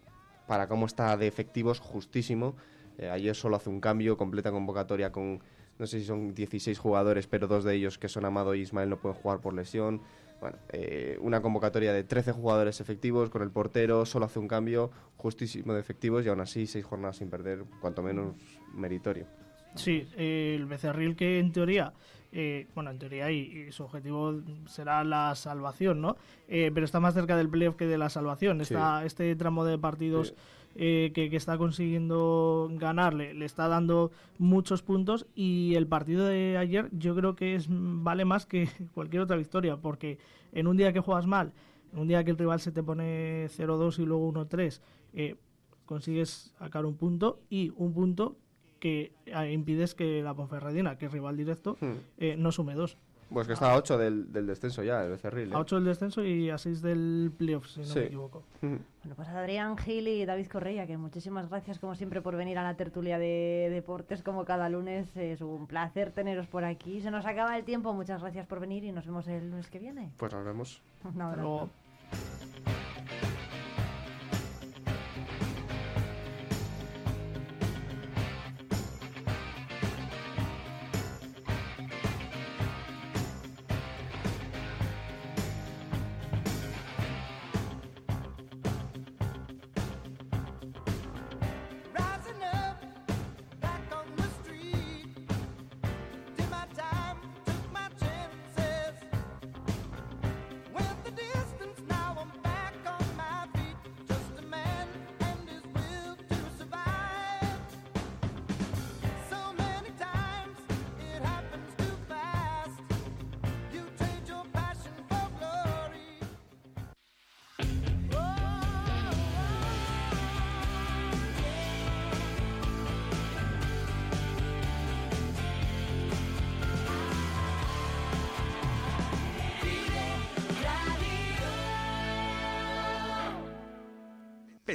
para 0.48 0.66
cómo 0.66 0.86
está 0.86 1.16
de 1.16 1.28
efectivos, 1.28 1.78
justísimo. 1.78 2.56
Eh, 2.98 3.10
ayer 3.10 3.34
solo 3.34 3.56
hace 3.56 3.68
un 3.68 3.80
cambio, 3.80 4.16
completa 4.16 4.50
convocatoria 4.50 5.12
con 5.12 5.40
no 5.78 5.86
sé 5.86 6.00
si 6.00 6.06
son 6.06 6.34
16 6.34 6.78
jugadores, 6.78 7.26
pero 7.26 7.46
dos 7.46 7.62
de 7.62 7.74
ellos 7.74 7.98
que 7.98 8.08
son 8.08 8.24
Amado 8.24 8.54
y 8.54 8.62
Ismael 8.62 8.88
no 8.88 8.98
pueden 8.98 9.18
jugar 9.18 9.40
por 9.40 9.52
lesión. 9.52 10.00
Bueno, 10.40 10.56
eh, 10.70 11.18
una 11.20 11.42
convocatoria 11.42 11.92
de 11.92 12.02
13 12.02 12.32
jugadores 12.32 12.80
efectivos 12.80 13.28
con 13.28 13.42
el 13.42 13.50
portero, 13.50 14.06
solo 14.06 14.24
hace 14.24 14.38
un 14.38 14.48
cambio 14.48 14.90
justísimo 15.16 15.74
de 15.74 15.80
efectivos 15.80 16.24
y 16.24 16.28
aún 16.28 16.40
así 16.40 16.66
seis 16.66 16.84
jornadas 16.84 17.16
sin 17.16 17.28
perder, 17.28 17.64
cuanto 17.80 18.02
menos 18.02 18.34
meritorio. 18.74 19.26
Sí, 19.74 20.08
el 20.16 20.64
Becerril 20.64 21.14
que 21.14 21.38
en 21.38 21.52
teoría, 21.52 21.92
eh, 22.32 22.66
bueno, 22.74 22.90
en 22.90 22.98
teoría 22.98 23.30
y, 23.30 23.70
su 23.70 23.84
objetivo 23.84 24.40
será 24.66 25.04
la 25.04 25.34
salvación, 25.34 26.00
¿no? 26.00 26.16
Pero 26.46 26.84
está 26.84 27.00
más 27.00 27.12
cerca 27.12 27.36
del 27.36 27.50
playoff 27.50 27.76
que 27.76 27.86
de 27.86 27.98
la 27.98 28.08
salvación. 28.08 28.62
Está 28.62 29.04
este 29.04 29.34
tramo 29.36 29.66
de 29.66 29.78
partidos 29.78 30.34
eh, 30.78 31.12
que, 31.14 31.34
está 31.34 31.56
consiguiendo 31.58 32.68
ganarle, 32.72 33.34
le 33.34 33.44
está 33.44 33.68
dando 33.68 34.10
muchos 34.38 34.82
puntos 34.82 35.26
y 35.34 35.74
el 35.74 35.86
partido 35.86 36.26
de 36.26 36.56
ayer 36.58 36.88
yo 36.92 37.14
creo 37.14 37.34
que 37.34 37.54
es 37.54 37.66
vale 37.68 38.24
más 38.24 38.46
que 38.46 38.68
cualquier 38.94 39.22
otra 39.22 39.36
victoria 39.36 39.76
porque 39.78 40.18
en 40.52 40.66
un 40.66 40.76
día 40.76 40.92
que 40.92 41.00
juegas 41.00 41.26
mal, 41.26 41.52
en 41.92 41.98
un 42.00 42.08
día 42.08 42.24
que 42.24 42.30
el 42.30 42.38
rival 42.38 42.60
se 42.60 42.72
te 42.72 42.82
pone 42.82 43.46
0-2 43.46 43.98
y 44.00 44.06
luego 44.06 44.32
1-3, 44.32 44.80
eh, 45.14 45.36
consigues 45.86 46.54
sacar 46.58 46.84
un 46.84 46.96
punto 46.96 47.40
y 47.48 47.72
un 47.76 47.94
punto 47.94 48.36
que 48.80 49.12
eh, 49.26 49.52
impides 49.52 49.94
que 49.94 50.22
la 50.22 50.34
Ponferradina, 50.34 50.98
que 50.98 51.06
es 51.06 51.12
rival 51.12 51.36
directo, 51.36 51.76
hmm. 51.80 51.92
eh, 52.18 52.36
no 52.36 52.52
sume 52.52 52.74
dos. 52.74 52.98
Pues 53.28 53.46
que 53.46 53.54
está 53.54 53.72
a 53.72 53.76
8 53.76 53.98
del, 53.98 54.32
del, 54.32 54.46
descenso 54.46 54.82
ya, 54.84 55.02
el 55.02 55.10
Becerril. 55.10 55.52
A 55.52 55.58
8 55.58 55.76
del 55.76 55.84
descenso 55.84 56.24
y 56.24 56.48
a 56.48 56.58
6 56.58 56.80
del 56.80 57.32
playoff, 57.36 57.66
si 57.66 57.80
no 57.80 57.94
me 57.94 58.04
equivoco. 58.04 58.44
Bueno, 58.60 58.80
pues 59.16 59.28
Adrián 59.28 59.76
Gil 59.76 60.06
y 60.08 60.24
David 60.24 60.46
Correia, 60.46 60.86
que 60.86 60.96
muchísimas 60.96 61.48
gracias 61.48 61.78
como 61.78 61.94
siempre 61.96 62.22
por 62.22 62.36
venir 62.36 62.58
a 62.58 62.62
la 62.62 62.74
tertulia 62.74 63.18
de 63.18 63.68
deportes 63.70 64.22
como 64.22 64.44
cada 64.44 64.68
lunes. 64.68 65.16
Es 65.16 65.40
un 65.40 65.66
placer 65.66 66.12
teneros 66.12 66.46
por 66.46 66.64
aquí. 66.64 67.00
Se 67.00 67.10
nos 67.10 67.26
acaba 67.26 67.56
el 67.56 67.64
tiempo, 67.64 67.92
muchas 67.92 68.20
gracias 68.22 68.46
por 68.46 68.60
venir 68.60 68.84
y 68.84 68.92
nos 68.92 69.06
vemos 69.06 69.26
el 69.26 69.50
lunes 69.50 69.68
que 69.68 69.80
viene. 69.80 70.10
Pues 70.16 70.32
nos 70.32 70.44
vemos. 70.44 70.82
Un 71.04 71.20
abrazo. 71.20 71.68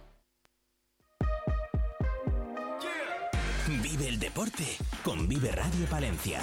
Vive 3.82 4.08
el 4.08 4.18
deporte 4.18 4.64
con 5.04 5.28
Vive 5.28 5.52
Radio 5.52 5.86
Palencia. 5.86 6.40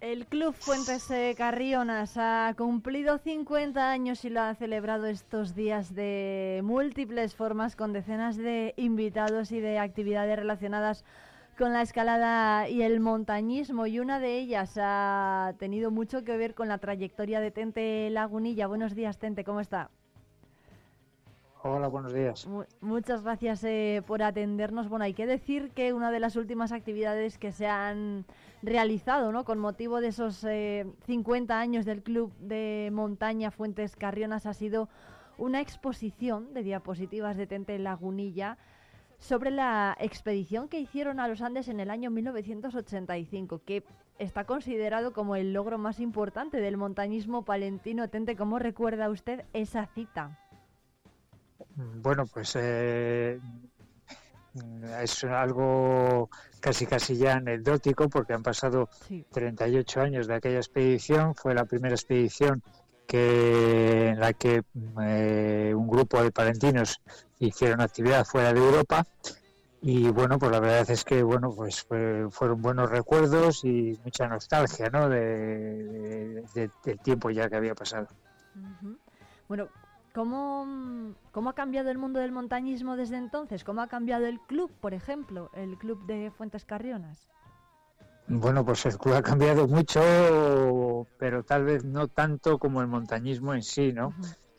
El 0.00 0.26
Club 0.26 0.54
Fuentes 0.54 1.06
Carrionas 1.36 2.16
ha 2.16 2.54
cumplido 2.56 3.18
50 3.18 3.90
años 3.90 4.24
y 4.24 4.30
lo 4.30 4.40
ha 4.40 4.54
celebrado 4.54 5.06
estos 5.06 5.54
días 5.54 5.94
de 5.94 6.62
múltiples 6.64 7.34
formas 7.34 7.76
con 7.76 7.92
decenas 7.92 8.38
de 8.38 8.72
invitados 8.78 9.52
y 9.52 9.60
de 9.60 9.78
actividades 9.78 10.38
relacionadas 10.38 11.02
con 11.02 11.27
la 11.66 11.82
escalada 11.82 12.68
y 12.68 12.82
el 12.82 13.00
montañismo 13.00 13.86
y 13.86 13.98
una 13.98 14.20
de 14.20 14.38
ellas 14.38 14.78
ha 14.80 15.54
tenido 15.58 15.90
mucho 15.90 16.22
que 16.22 16.36
ver 16.36 16.54
con 16.54 16.68
la 16.68 16.78
trayectoria 16.78 17.40
de 17.40 17.50
Tente 17.50 18.08
Lagunilla. 18.10 18.68
Buenos 18.68 18.94
días, 18.94 19.18
Tente, 19.18 19.42
¿cómo 19.42 19.58
está? 19.60 19.90
Hola, 21.64 21.88
buenos 21.88 22.12
días. 22.12 22.48
muchas 22.80 23.24
gracias 23.24 23.64
eh, 23.64 24.02
por 24.06 24.22
atendernos. 24.22 24.88
Bueno, 24.88 25.04
hay 25.04 25.14
que 25.14 25.26
decir 25.26 25.72
que 25.72 25.92
una 25.92 26.12
de 26.12 26.20
las 26.20 26.36
últimas 26.36 26.70
actividades 26.70 27.38
que 27.38 27.50
se 27.50 27.66
han 27.66 28.24
realizado, 28.62 29.32
¿no? 29.32 29.44
Con 29.44 29.58
motivo 29.58 30.00
de 30.00 30.08
esos 30.08 30.46
50 31.06 31.52
eh, 31.52 31.56
años 31.56 31.84
del 31.84 32.04
Club 32.04 32.32
de 32.38 32.90
Montaña 32.92 33.50
Fuentes 33.50 33.96
Carrionas 33.96 34.46
ha 34.46 34.54
sido 34.54 34.88
una 35.36 35.60
exposición 35.60 36.54
de 36.54 36.62
diapositivas 36.62 37.36
de 37.36 37.48
Tente 37.48 37.76
Lagunilla 37.80 38.58
sobre 39.18 39.50
la 39.50 39.96
expedición 40.00 40.68
que 40.68 40.80
hicieron 40.80 41.20
a 41.20 41.28
los 41.28 41.42
Andes 41.42 41.68
en 41.68 41.80
el 41.80 41.90
año 41.90 42.10
1985, 42.10 43.62
que 43.64 43.84
está 44.18 44.44
considerado 44.44 45.12
como 45.12 45.36
el 45.36 45.52
logro 45.52 45.78
más 45.78 46.00
importante 46.00 46.60
del 46.60 46.76
montañismo 46.76 47.44
palentino. 47.44 48.08
Tente, 48.08 48.36
¿cómo 48.36 48.58
recuerda 48.58 49.10
usted 49.10 49.44
esa 49.52 49.86
cita? 49.86 50.38
Bueno, 51.74 52.26
pues 52.26 52.56
eh, 52.56 53.40
es 55.02 55.24
algo 55.24 56.28
casi 56.60 56.86
casi 56.86 57.16
ya 57.16 57.34
anecdótico 57.34 58.08
porque 58.08 58.32
han 58.32 58.42
pasado 58.42 58.88
38 59.30 60.00
años 60.00 60.26
de 60.26 60.34
aquella 60.34 60.58
expedición. 60.58 61.34
Fue 61.34 61.54
la 61.54 61.64
primera 61.64 61.94
expedición 61.94 62.62
que 63.06 64.08
en 64.08 64.20
la 64.20 64.32
que 64.32 64.62
eh, 65.02 65.72
un 65.74 65.88
grupo 65.88 66.22
de 66.22 66.30
palentinos 66.30 67.00
hicieron 67.38 67.80
actividad 67.80 68.24
fuera 68.24 68.52
de 68.52 68.60
Europa 68.60 69.06
y 69.80 70.08
bueno 70.08 70.38
pues 70.38 70.50
la 70.50 70.60
verdad 70.60 70.90
es 70.90 71.04
que 71.04 71.22
bueno 71.22 71.52
pues 71.54 71.86
fueron 72.30 72.60
buenos 72.60 72.90
recuerdos 72.90 73.64
y 73.64 73.98
mucha 74.04 74.26
nostalgia 74.26 74.90
¿no? 74.90 75.08
de, 75.08 76.44
del 76.54 77.00
tiempo 77.00 77.30
ya 77.30 77.48
que 77.48 77.56
había 77.56 77.74
pasado 77.74 78.08
bueno 79.48 79.68
¿Cómo, 80.18 81.14
¿Cómo 81.30 81.50
ha 81.50 81.52
cambiado 81.52 81.90
el 81.90 81.98
mundo 81.98 82.18
del 82.18 82.32
montañismo 82.32 82.96
desde 82.96 83.16
entonces? 83.16 83.62
¿Cómo 83.62 83.82
ha 83.82 83.86
cambiado 83.86 84.26
el 84.26 84.40
club, 84.40 84.68
por 84.80 84.92
ejemplo, 84.92 85.50
el 85.54 85.78
club 85.78 86.04
de 86.06 86.32
Fuentes 86.32 86.64
Carrionas? 86.64 87.28
Bueno, 88.26 88.64
pues 88.64 88.84
el 88.86 88.98
club 88.98 89.14
ha 89.14 89.22
cambiado 89.22 89.68
mucho, 89.68 91.06
pero 91.18 91.44
tal 91.44 91.64
vez 91.64 91.84
no 91.84 92.08
tanto 92.08 92.58
como 92.58 92.80
el 92.80 92.88
montañismo 92.88 93.54
en 93.54 93.62
sí, 93.62 93.92
¿no? 93.92 94.12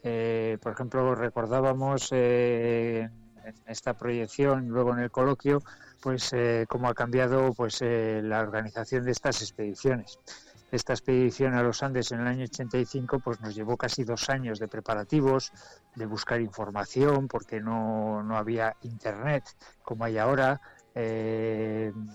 Eh, 0.03 0.57
por 0.61 0.73
ejemplo, 0.73 1.15
recordábamos 1.15 2.09
eh, 2.11 3.09
en 3.43 3.55
esta 3.67 3.95
proyección, 3.95 4.69
luego 4.69 4.93
en 4.93 4.99
el 4.99 5.11
coloquio, 5.11 5.61
pues 6.01 6.31
eh, 6.33 6.65
cómo 6.69 6.87
ha 6.87 6.93
cambiado 6.93 7.53
pues 7.53 7.81
la 7.81 8.39
organización 8.39 9.03
de 9.03 9.11
estas 9.11 9.41
expediciones. 9.41 10.19
Esta 10.71 10.93
expedición 10.93 11.55
a 11.55 11.63
los 11.63 11.81
Andes 11.81 12.11
en 12.11 12.21
el 12.21 12.27
año 12.27 12.43
85 12.43 13.19
pues 13.19 13.41
nos 13.41 13.55
llevó 13.55 13.75
casi 13.75 14.03
dos 14.03 14.29
años 14.29 14.59
de 14.59 14.67
preparativos, 14.67 15.51
de 15.95 16.05
buscar 16.05 16.39
información, 16.39 17.27
porque 17.27 17.59
no, 17.59 18.21
no 18.23 18.37
había 18.37 18.75
internet 18.83 19.43
como 19.81 20.05
hay 20.05 20.19
ahora. 20.19 20.61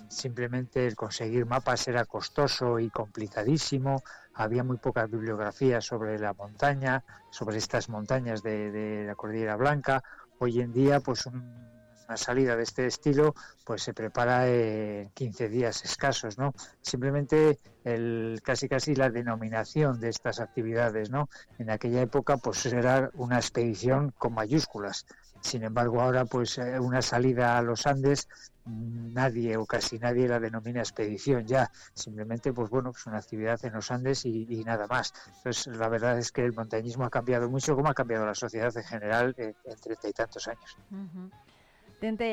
Simplemente 0.09 0.87
el 0.87 0.95
conseguir 0.95 1.47
mapas 1.47 1.89
era 1.89 2.05
costoso 2.05 2.78
y 2.78 2.91
complicadísimo. 2.91 4.03
Había 4.35 4.64
muy 4.64 4.78
poca 4.78 5.07
bibliografía 5.07 5.80
sobre 5.80 6.18
la 6.18 6.32
montaña, 6.32 7.05
sobre 7.30 7.59
estas 7.59 7.89
montañas 7.89 8.43
de, 8.43 9.05
la 9.07 9.14
Cordillera 9.14 9.57
Blanca. 9.57 10.03
Hoy 10.39 10.61
en 10.61 10.72
día, 10.72 11.01
pues 11.01 11.26
un 11.26 11.74
una 12.09 12.16
salida 12.16 12.57
de 12.57 12.62
este 12.62 12.87
estilo 12.87 13.35
pues 13.64 13.82
se 13.82 13.95
prepara 13.95 14.49
en 14.49 15.11
15 15.11 15.49
días 15.49 15.85
escasos, 15.85 16.39
¿no? 16.39 16.55
Simplemente 16.82 17.59
el 17.85 18.41
casi 18.43 18.68
casi 18.68 18.95
la 18.95 19.11
denominación 19.11 20.01
de 20.01 20.11
estas 20.11 20.41
actividades, 20.41 21.11
¿no? 21.11 21.28
En 21.59 21.70
aquella 21.70 22.03
época 22.03 22.37
pues 22.37 22.66
era 22.66 23.11
una 23.14 23.37
expedición 23.37 24.12
con 24.18 24.35
mayúsculas. 24.35 25.07
Sin 25.41 25.62
embargo, 25.62 26.01
ahora 26.01 26.24
pues 26.24 26.59
eh, 26.59 26.78
una 26.78 27.03
salida 27.03 27.59
a 27.59 27.62
los 27.62 27.87
Andes 27.87 28.28
nadie 28.67 29.57
o 29.57 29.67
casi 29.67 29.99
nadie 29.99 30.29
la 30.29 30.41
denomina 30.41 30.81
expedición 30.81 31.47
ya, 31.47 31.71
simplemente 31.93 32.53
pues 32.53 32.71
bueno, 32.71 32.93
pues 32.93 33.07
una 33.07 33.19
actividad 33.19 33.62
en 33.65 33.73
los 33.75 33.91
Andes 33.91 34.25
y, 34.25 34.65
nada 34.65 34.87
más. 34.87 35.12
Entonces 35.39 35.77
la 35.77 35.89
verdad 35.89 36.19
es 36.19 36.33
que 36.33 36.45
el 36.45 36.53
montañismo 36.53 37.05
ha 37.05 37.11
cambiado 37.11 37.49
mucho, 37.51 37.77
como 37.77 37.89
ha 37.89 37.95
cambiado 37.95 38.27
la 38.27 38.35
sociedad 38.35 38.75
en 38.77 38.85
general 38.85 39.35
en 39.37 39.55
treinta 39.81 40.09
y 40.09 40.12
tantos 40.12 40.49
años 40.49 40.77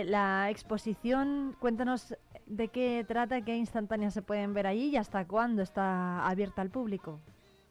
la 0.05 0.49
exposición, 0.49 1.55
cuéntanos 1.59 2.13
de 2.45 2.67
qué 2.67 3.05
trata, 3.07 3.41
qué 3.41 3.55
instantáneas 3.55 4.13
se 4.13 4.21
pueden 4.21 4.53
ver 4.53 4.67
allí 4.67 4.89
y 4.89 4.97
hasta 4.97 5.25
cuándo 5.25 5.61
está 5.61 6.27
abierta 6.27 6.61
al 6.61 6.69
público. 6.69 7.21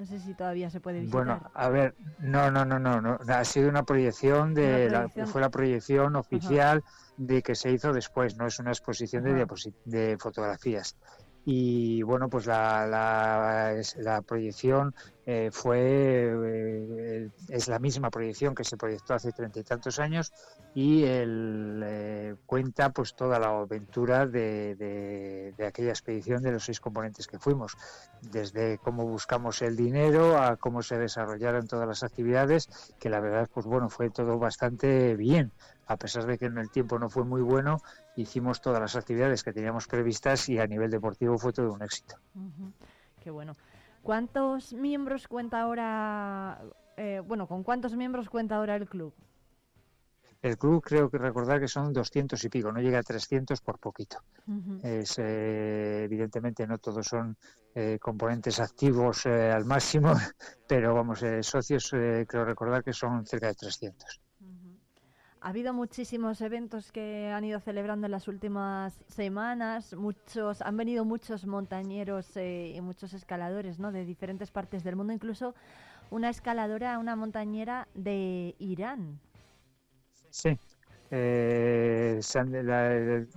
No 0.00 0.06
sé 0.06 0.18
si 0.18 0.32
todavía 0.32 0.70
se 0.70 0.80
puede 0.80 1.00
visitar. 1.00 1.26
Bueno, 1.26 1.50
a 1.52 1.68
ver, 1.68 1.94
no, 2.20 2.50
no, 2.50 2.64
no, 2.64 2.78
no, 2.78 3.02
no. 3.02 3.18
ha 3.28 3.44
sido 3.44 3.68
una 3.68 3.82
proyección 3.82 4.54
de, 4.54 4.88
La, 4.88 5.10
fue 5.26 5.42
la 5.42 5.50
proyección 5.50 6.16
oficial 6.16 6.82
de 7.18 7.42
que 7.42 7.54
se 7.54 7.70
hizo 7.70 7.92
después, 7.92 8.34
no 8.38 8.46
es 8.46 8.58
una 8.58 8.70
exposición 8.70 9.24
de, 9.24 9.46
de 9.84 10.16
fotografías 10.18 10.96
y 11.44 12.02
bueno 12.02 12.28
pues 12.28 12.46
la, 12.46 12.86
la, 12.86 14.22
proyección 14.22 14.94
eh, 15.32 15.50
fue 15.52 15.78
eh, 15.78 17.30
es 17.48 17.68
la 17.68 17.78
misma 17.78 18.10
proyección 18.10 18.52
que 18.52 18.64
se 18.64 18.76
proyectó 18.76 19.14
hace 19.14 19.30
treinta 19.30 19.60
y 19.60 19.62
tantos 19.62 20.00
años 20.00 20.32
y 20.74 21.04
eh, 21.04 22.34
cuenta 22.46 22.90
pues 22.90 23.14
toda 23.14 23.38
la 23.38 23.60
aventura 23.60 24.26
de, 24.26 24.74
de, 25.56 25.66
aquella 25.66 25.90
expedición 25.90 26.42
de 26.42 26.50
los 26.50 26.64
seis 26.64 26.80
componentes 26.80 27.28
que 27.28 27.38
fuimos 27.38 27.76
desde 28.20 28.78
cómo 28.78 29.06
buscamos 29.06 29.62
el 29.62 29.76
dinero 29.76 30.36
a 30.36 30.56
cómo 30.56 30.82
se 30.82 30.98
desarrollaron 30.98 31.68
todas 31.68 31.86
las 31.86 32.02
actividades 32.02 32.68
que 32.98 33.08
la 33.08 33.20
verdad 33.20 33.48
pues 33.54 33.66
bueno 33.66 33.88
fue 33.88 34.10
todo 34.10 34.36
bastante 34.36 35.14
bien 35.14 35.52
a 35.86 35.96
pesar 35.96 36.26
de 36.26 36.38
que 36.38 36.46
en 36.46 36.58
el 36.58 36.70
tiempo 36.70 36.98
no 36.98 37.08
fue 37.08 37.24
muy 37.24 37.42
bueno, 37.42 37.78
hicimos 38.16 38.60
todas 38.60 38.80
las 38.80 38.96
actividades 38.96 39.44
que 39.44 39.52
teníamos 39.52 39.86
previstas 39.86 40.48
y 40.48 40.58
a 40.58 40.66
nivel 40.66 40.90
deportivo 40.90 41.36
fue 41.36 41.52
todo 41.52 41.72
un 41.72 41.82
éxito. 41.82 42.16
Qué 43.20 43.30
bueno. 43.30 43.56
¿Cuántos 44.02 44.72
miembros 44.72 45.28
cuenta 45.28 45.60
ahora, 45.60 46.60
eh, 46.96 47.22
bueno, 47.26 47.46
con 47.46 47.62
cuántos 47.62 47.94
miembros 47.94 48.30
cuenta 48.30 48.56
ahora 48.56 48.76
el 48.76 48.88
club? 48.88 49.12
El 50.42 50.56
club 50.56 50.82
creo 50.82 51.10
que 51.10 51.18
recordar 51.18 51.60
que 51.60 51.68
son 51.68 51.92
200 51.92 52.42
y 52.44 52.48
pico, 52.48 52.72
no 52.72 52.80
llega 52.80 52.98
a 52.98 53.02
300 53.02 53.60
por 53.60 53.78
poquito. 53.78 54.18
es, 54.82 55.18
eh, 55.18 56.04
evidentemente 56.04 56.66
no 56.66 56.78
todos 56.78 57.06
son 57.06 57.36
eh, 57.74 57.98
componentes 58.00 58.58
activos 58.58 59.26
al 59.26 59.66
máximo, 59.66 60.12
pero 60.66 60.94
vamos, 60.94 61.22
socios 61.42 61.90
creo 61.90 62.44
recordar 62.44 62.82
que 62.82 62.94
son 62.94 63.26
cerca 63.26 63.48
de 63.48 63.54
300. 63.54 64.19
Ha 65.42 65.48
habido 65.48 65.72
muchísimos 65.72 66.42
eventos 66.42 66.92
que 66.92 67.30
han 67.32 67.44
ido 67.44 67.60
celebrando 67.60 68.06
en 68.06 68.10
las 68.10 68.28
últimas 68.28 69.02
semanas. 69.08 69.94
Muchos, 69.94 70.60
han 70.60 70.76
venido 70.76 71.06
muchos 71.06 71.46
montañeros 71.46 72.36
eh, 72.36 72.74
y 72.76 72.80
muchos 72.82 73.14
escaladores, 73.14 73.78
¿no? 73.78 73.90
De 73.90 74.04
diferentes 74.04 74.50
partes 74.50 74.84
del 74.84 74.96
mundo, 74.96 75.14
incluso 75.14 75.54
una 76.10 76.28
escaladora, 76.28 76.98
una 76.98 77.16
montañera 77.16 77.88
de 77.94 78.54
Irán. 78.58 79.18
Sí. 80.28 80.58
Eh, 81.10 82.20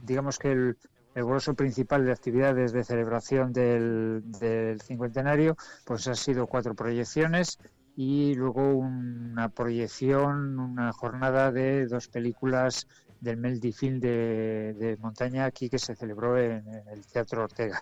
digamos 0.01 0.37
que 0.37 0.51
el, 0.51 0.77
el 1.15 1.55
principal 1.55 2.05
de 2.05 2.11
actividades 2.11 2.73
de 2.73 2.83
celebración 2.83 3.53
del, 3.53 4.81
cincuentenario, 4.83 5.55
pues 5.85 6.07
ha 6.07 6.15
sido 6.15 6.47
cuatro 6.47 6.75
proyecciones 6.75 7.59
y 7.95 8.33
luego 8.35 8.75
una 8.75 9.49
proyección, 9.49 10.59
una 10.59 10.91
jornada 10.93 11.51
de 11.51 11.85
dos 11.85 12.07
películas 12.07 12.87
del 13.19 13.37
Meldifilm 13.37 13.99
de, 13.99 14.73
de 14.77 14.97
montaña 14.97 15.45
aquí 15.45 15.69
que 15.69 15.79
se 15.79 15.95
celebró 15.95 16.37
en, 16.37 16.67
el 16.67 17.05
Teatro 17.05 17.43
Ortega, 17.43 17.81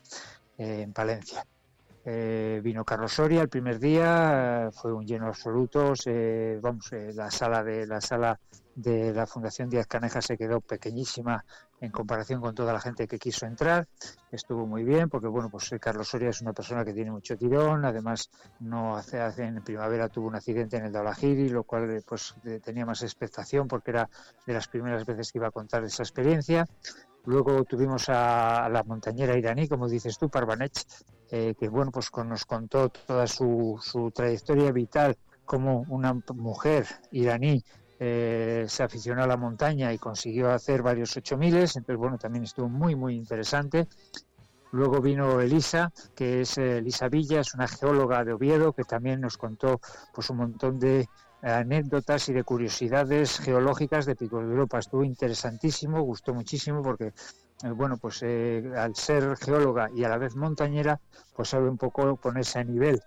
eh, 0.57 0.81
en 0.83 0.93
Palencia. 0.93 1.45
Eh, 2.03 2.61
vino 2.63 2.83
Carlos 2.83 3.13
Soria 3.13 3.41
el 3.41 3.49
primer 3.49 3.79
día, 3.79 4.69
fue 4.71 4.91
un 4.91 5.05
lleno 5.05 5.27
absoluto, 5.27 5.93
vamos, 6.61 6.91
eh, 6.91 7.11
la 7.13 7.29
sala 7.29 7.63
de 7.63 7.85
la 7.85 8.01
sala 8.01 8.39
de 8.75 9.13
la 9.13 9.27
Fundación 9.27 9.69
Díaz 9.69 9.85
Caneja 9.85 10.21
se 10.21 10.37
quedó 10.37 10.61
pequeñísima 10.61 11.45
en 11.81 11.91
comparación 11.91 12.39
con 12.39 12.53
toda 12.55 12.71
la 12.71 12.79
gente 12.79 13.07
que 13.07 13.17
quiso 13.17 13.45
entrar. 13.45 13.87
Estuvo 14.31 14.65
muy 14.65 14.83
bien 14.83 15.09
porque, 15.09 15.27
bueno, 15.27 15.49
pues 15.49 15.69
Carlos 15.81 16.07
Soria 16.07 16.29
es 16.29 16.41
una 16.41 16.53
persona 16.53 16.85
que 16.85 16.93
tiene 16.93 17.11
mucho 17.11 17.35
tirón. 17.35 17.83
Además, 17.83 18.29
no 18.59 18.95
hace, 18.95 19.19
hace 19.19 19.43
en 19.43 19.61
primavera 19.63 20.07
tuvo 20.07 20.27
un 20.27 20.35
accidente 20.35 20.77
en 20.77 20.85
el 20.85 20.91
Daulahiri, 20.91 21.49
lo 21.49 21.63
cual 21.63 21.89
eh, 21.89 22.01
pues 22.07 22.35
tenía 22.63 22.85
más 22.85 23.01
expectación 23.01 23.67
porque 23.67 23.91
era 23.91 24.09
de 24.45 24.53
las 24.53 24.67
primeras 24.67 25.05
veces 25.05 25.31
que 25.31 25.39
iba 25.39 25.47
a 25.47 25.51
contar 25.51 25.83
esa 25.83 26.03
experiencia. 26.03 26.67
Luego 27.25 27.63
tuvimos 27.65 28.09
a, 28.09 28.69
la 28.69 28.83
montañera 28.83 29.37
iraní, 29.37 29.67
como 29.67 29.89
dices 29.89 30.17
tú, 30.17 30.29
Parvanech, 30.29 30.85
eh, 31.31 31.55
que 31.59 31.67
bueno, 31.67 31.91
pues 31.91 32.11
nos 32.25 32.45
contó 32.45 32.89
toda 32.89 33.25
su, 33.25 33.79
su 33.81 34.11
trayectoria 34.11 34.71
vital 34.71 35.17
como 35.45 35.85
una 35.89 36.13
mujer 36.33 36.85
iraní 37.11 37.63
eh, 38.03 38.65
se 38.67 38.81
aficionó 38.81 39.21
a 39.21 39.27
la 39.27 39.37
montaña 39.37 39.93
y 39.93 39.99
consiguió 39.99 40.49
hacer 40.49 40.81
varios 40.81 41.15
ocho 41.15 41.37
miles, 41.37 41.75
entonces 41.75 41.99
bueno, 41.99 42.17
también 42.17 42.45
estuvo 42.45 42.67
muy, 42.67 42.95
muy 42.95 43.15
interesante. 43.15 43.87
Luego 44.71 45.01
vino 45.01 45.39
Elisa, 45.39 45.91
que 46.15 46.41
es 46.41 46.57
eh, 46.57 46.79
Elisa 46.79 47.09
Villa, 47.09 47.41
es 47.41 47.53
una 47.53 47.67
geóloga 47.67 48.23
de 48.25 48.33
Oviedo, 48.33 48.73
que 48.73 48.85
también 48.85 49.21
nos 49.21 49.37
contó 49.37 49.79
pues 50.15 50.31
un 50.31 50.37
montón 50.37 50.79
de 50.79 51.07
anécdotas 51.43 52.27
y 52.29 52.33
de 52.33 52.43
curiosidades 52.43 53.37
geológicas 53.37 54.07
de 54.07 54.15
Picos 54.15 54.45
de 54.45 54.49
Europa. 54.49 54.79
Estuvo 54.79 55.03
interesantísimo, 55.03 56.01
gustó 56.01 56.33
muchísimo 56.33 56.81
porque, 56.81 57.13
eh, 57.63 57.69
bueno, 57.69 57.97
pues 57.97 58.23
al 58.23 58.95
ser 58.95 59.37
geóloga 59.37 59.91
y 59.93 60.05
a 60.05 60.09
la 60.09 60.17
vez 60.17 60.35
montañera, 60.35 60.99
pues 61.35 61.49
sabe 61.49 61.69
un 61.69 61.77
poco 61.77 62.15
ponerse 62.15 62.57
a 62.57 62.63
nivel 62.63 62.99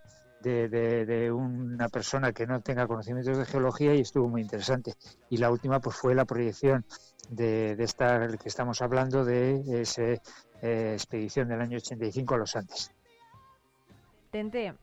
de, 0.51 1.33
una 1.33 1.89
persona 1.89 2.33
que 2.33 2.47
no 2.47 2.61
tenga 2.61 2.87
conocimientos 2.87 3.39
de 3.39 3.47
geología 3.47 3.95
y 3.95 4.01
estuvo 4.01 4.29
muy 4.29 4.43
interesante. 4.43 4.95
Y 5.31 5.39
la 5.39 5.51
última 5.51 5.81
pues 5.81 5.97
fue 5.97 6.15
la 6.15 6.25
proyección 6.25 6.85
de, 7.31 7.77
de 7.77 7.85
esta 7.85 8.29
que 8.37 8.49
estamos 8.49 8.83
hablando 8.83 9.25
de 9.25 9.81
esa 9.81 10.03
eh, 10.03 10.93
expedición 10.93 11.49
del 11.49 11.61
año 11.61 11.77
85 11.79 12.35
a 12.35 12.39
los 12.39 12.57
Andes. 12.57 12.91
Tente, 14.31 14.75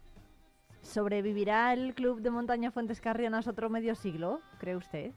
¿sobrevivirá 0.82 1.74
el 1.74 1.94
Club 1.94 2.22
de 2.22 2.32
Montaña 2.32 2.72
Fuentes 2.72 3.02
Carrianas 3.02 3.48
otro 3.48 3.70
medio 3.70 3.96
siglo, 3.96 4.42
cree 4.60 4.76
usted? 4.76 5.12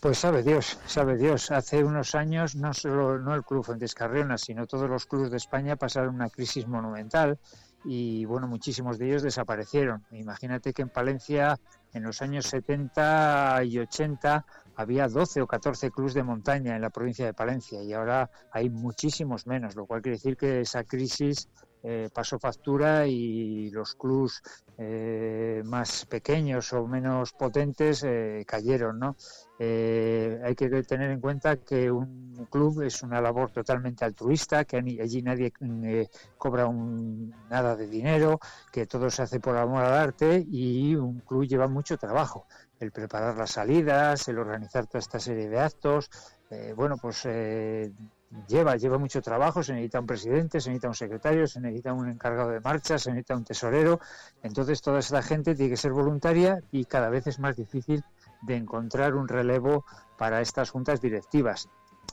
Pues 0.00 0.18
sabe 0.18 0.42
Dios, 0.42 0.78
sabe 0.86 1.16
Dios. 1.16 1.50
Hace 1.50 1.82
unos 1.82 2.14
años 2.14 2.56
no 2.56 2.74
solo 2.74 3.18
no 3.18 3.34
el 3.34 3.42
Club 3.42 3.64
Fuentes 3.64 3.94
Carrianas, 3.94 4.42
sino 4.42 4.66
todos 4.66 4.88
los 4.88 5.06
clubes 5.06 5.30
de 5.30 5.38
España 5.38 5.76
pasaron 5.76 6.14
una 6.14 6.28
crisis 6.28 6.66
monumental 6.66 7.38
y 7.84 8.24
bueno, 8.24 8.48
muchísimos 8.48 8.98
de 8.98 9.08
ellos 9.08 9.22
desaparecieron. 9.22 10.04
Imagínate 10.10 10.72
que 10.72 10.82
en 10.82 10.88
Palencia 10.88 11.58
en 11.92 12.02
los 12.02 12.22
años 12.22 12.46
70 12.46 13.62
y 13.64 13.78
80 13.78 14.44
había 14.76 15.08
12 15.08 15.42
o 15.42 15.46
14 15.46 15.90
clubes 15.90 16.14
de 16.14 16.22
montaña 16.22 16.74
en 16.74 16.82
la 16.82 16.90
provincia 16.90 17.26
de 17.26 17.34
Palencia 17.34 17.82
y 17.82 17.92
ahora 17.92 18.30
hay 18.50 18.70
muchísimos 18.70 19.46
menos, 19.46 19.76
lo 19.76 19.86
cual 19.86 20.02
quiere 20.02 20.16
decir 20.16 20.36
que 20.36 20.60
esa 20.60 20.82
crisis 20.84 21.48
eh, 21.86 22.08
pasó 22.10 22.38
factura 22.38 23.06
y 23.06 23.68
los 23.68 23.94
clubs 23.94 24.42
eh, 24.78 25.60
más 25.66 26.06
pequeños 26.06 26.72
o 26.72 26.86
menos 26.86 27.34
potentes 27.34 28.02
eh, 28.04 28.42
cayeron, 28.46 28.98
¿no? 28.98 29.16
Hay 29.58 30.54
que 30.56 30.82
tener 30.88 31.10
en 31.10 31.20
cuenta 31.20 31.58
que 31.58 31.90
un 31.90 32.46
club 32.50 32.82
es 32.82 33.02
una 33.02 33.20
labor 33.20 33.50
totalmente 33.50 34.04
altruista, 34.04 34.64
que 34.64 34.78
allí 34.78 35.20
nadie 35.22 35.52
cobra 36.38 36.66
un, 36.66 37.34
nada 37.50 37.76
de 37.76 37.86
dinero, 37.86 38.40
que 38.72 38.86
todo 38.86 39.10
se 39.10 39.22
hace 39.22 39.38
por 39.38 39.56
amor 39.56 39.84
al 39.84 39.92
arte 39.92 40.44
y 40.50 40.94
un 40.96 41.20
club 41.20 41.46
lleva 41.46 41.68
mucho 41.68 41.98
trabajo. 41.98 42.46
El 42.80 42.92
preparar 42.92 43.36
las 43.36 43.50
salidas, 43.50 44.26
el 44.28 44.38
organizar 44.38 44.86
toda 44.86 45.00
esta 45.00 45.20
serie 45.20 45.48
de 45.48 45.60
actos, 45.60 46.10
bueno, 46.74 46.96
pues 46.96 47.26
lleva, 48.48 48.76
lleva 48.76 48.98
mucho 48.98 49.22
trabajo, 49.22 49.62
se 49.62 49.72
necesita 49.72 50.00
un 50.00 50.06
presidente, 50.06 50.60
se 50.60 50.70
necesita 50.70 50.88
un 50.88 50.94
secretario, 50.94 51.46
se 51.46 51.60
necesita 51.60 51.92
un 51.92 52.08
encargado 52.08 52.50
de 52.50 52.60
marcha, 52.60 52.98
se 52.98 53.10
necesita 53.10 53.36
un 53.36 53.44
tesorero. 53.44 54.00
Entonces 54.42 54.80
toda 54.82 54.98
esta 54.98 55.22
gente 55.22 55.54
tiene 55.54 55.70
que 55.70 55.76
ser 55.76 55.92
voluntaria 55.92 56.60
y 56.70 56.84
cada 56.84 57.08
vez 57.10 57.26
es 57.26 57.38
más 57.38 57.56
difícil 57.56 58.02
de 58.42 58.56
encontrar 58.56 59.14
un 59.14 59.28
relevo 59.28 59.84
para 60.18 60.40
estas 60.40 60.70
juntas 60.70 61.00
directivas. 61.00 61.68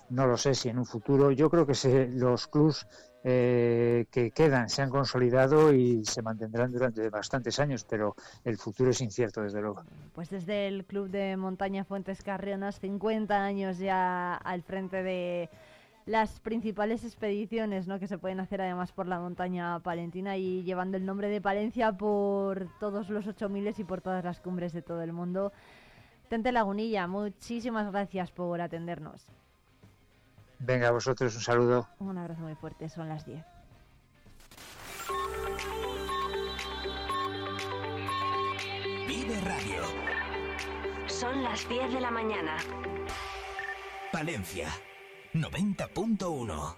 No 0.10 0.28
lo 0.28 0.38
sé 0.38 0.56
si 0.56 0.70
en 0.70 0.80
un 0.80 0.86
futuro, 0.86 1.32
yo 1.32 1.50
creo 1.50 1.66
que 1.66 1.76
se, 1.76 2.08
los 2.08 2.48
clubs 2.48 2.86
eh, 3.24 4.06
que 4.10 4.32
quedan 4.32 4.68
se 4.68 4.82
han 4.82 4.90
consolidado 4.90 5.72
y 5.72 6.04
se 6.06 6.24
mantendrán 6.24 6.72
durante 6.72 7.08
bastantes 7.10 7.60
años, 7.60 7.86
pero 7.88 8.16
el 8.44 8.58
futuro 8.58 8.90
es 8.90 9.00
incierto, 9.02 9.42
desde 9.42 9.62
luego. 9.62 9.84
Pues 10.14 10.30
desde 10.30 10.68
el 10.68 10.86
Club 10.86 11.10
de 11.10 11.38
Montaña 11.38 11.84
Fuentes 11.84 12.24
Carrionas, 12.24 12.80
50 12.80 13.44
años 13.44 13.78
ya 13.78 14.34
al 14.36 14.64
frente 14.64 15.04
de 15.04 15.50
las 16.06 16.40
principales 16.40 17.04
expediciones 17.04 17.88
¿no? 17.88 18.00
que 18.00 18.08
se 18.08 18.18
pueden 18.18 18.40
hacer 18.40 18.62
además 18.62 18.92
por 18.92 19.08
la 19.08 19.20
montaña 19.20 19.80
palentina 19.80 20.38
y 20.38 20.64
llevando 20.64 20.98
el 20.98 21.06
nombre 21.06 21.30
de 21.30 21.42
Palencia 21.42 21.92
por 21.94 22.68
todos 22.80 23.10
los 23.10 23.28
8000 23.28 23.74
y 23.78 23.84
por 23.84 24.02
todas 24.02 24.24
las 24.24 24.40
cumbres 24.40 24.74
de 24.74 24.82
todo 24.82 25.02
el 25.02 25.14
mundo. 25.14 25.52
Tente 26.30 26.52
Lagunilla, 26.52 27.08
muchísimas 27.08 27.92
gracias 27.92 28.32
por 28.32 28.62
atendernos. 28.62 29.28
Venga, 30.60 30.90
a 30.90 30.92
vosotros 30.92 31.36
un 31.36 31.42
saludo. 31.42 31.88
Un 32.00 32.18
abrazo 32.18 32.42
muy 32.42 32.56
fuerte, 32.56 32.88
son 32.88 33.10
las 33.10 33.26
10. 33.26 33.44
Vive 39.08 39.42
Radio. 39.42 39.84
Son 41.08 41.44
las 41.44 41.68
10 41.68 41.94
de 41.94 42.00
la 42.00 42.12
mañana. 42.12 42.58
Palencia, 44.12 44.68
90.1. 45.34 46.76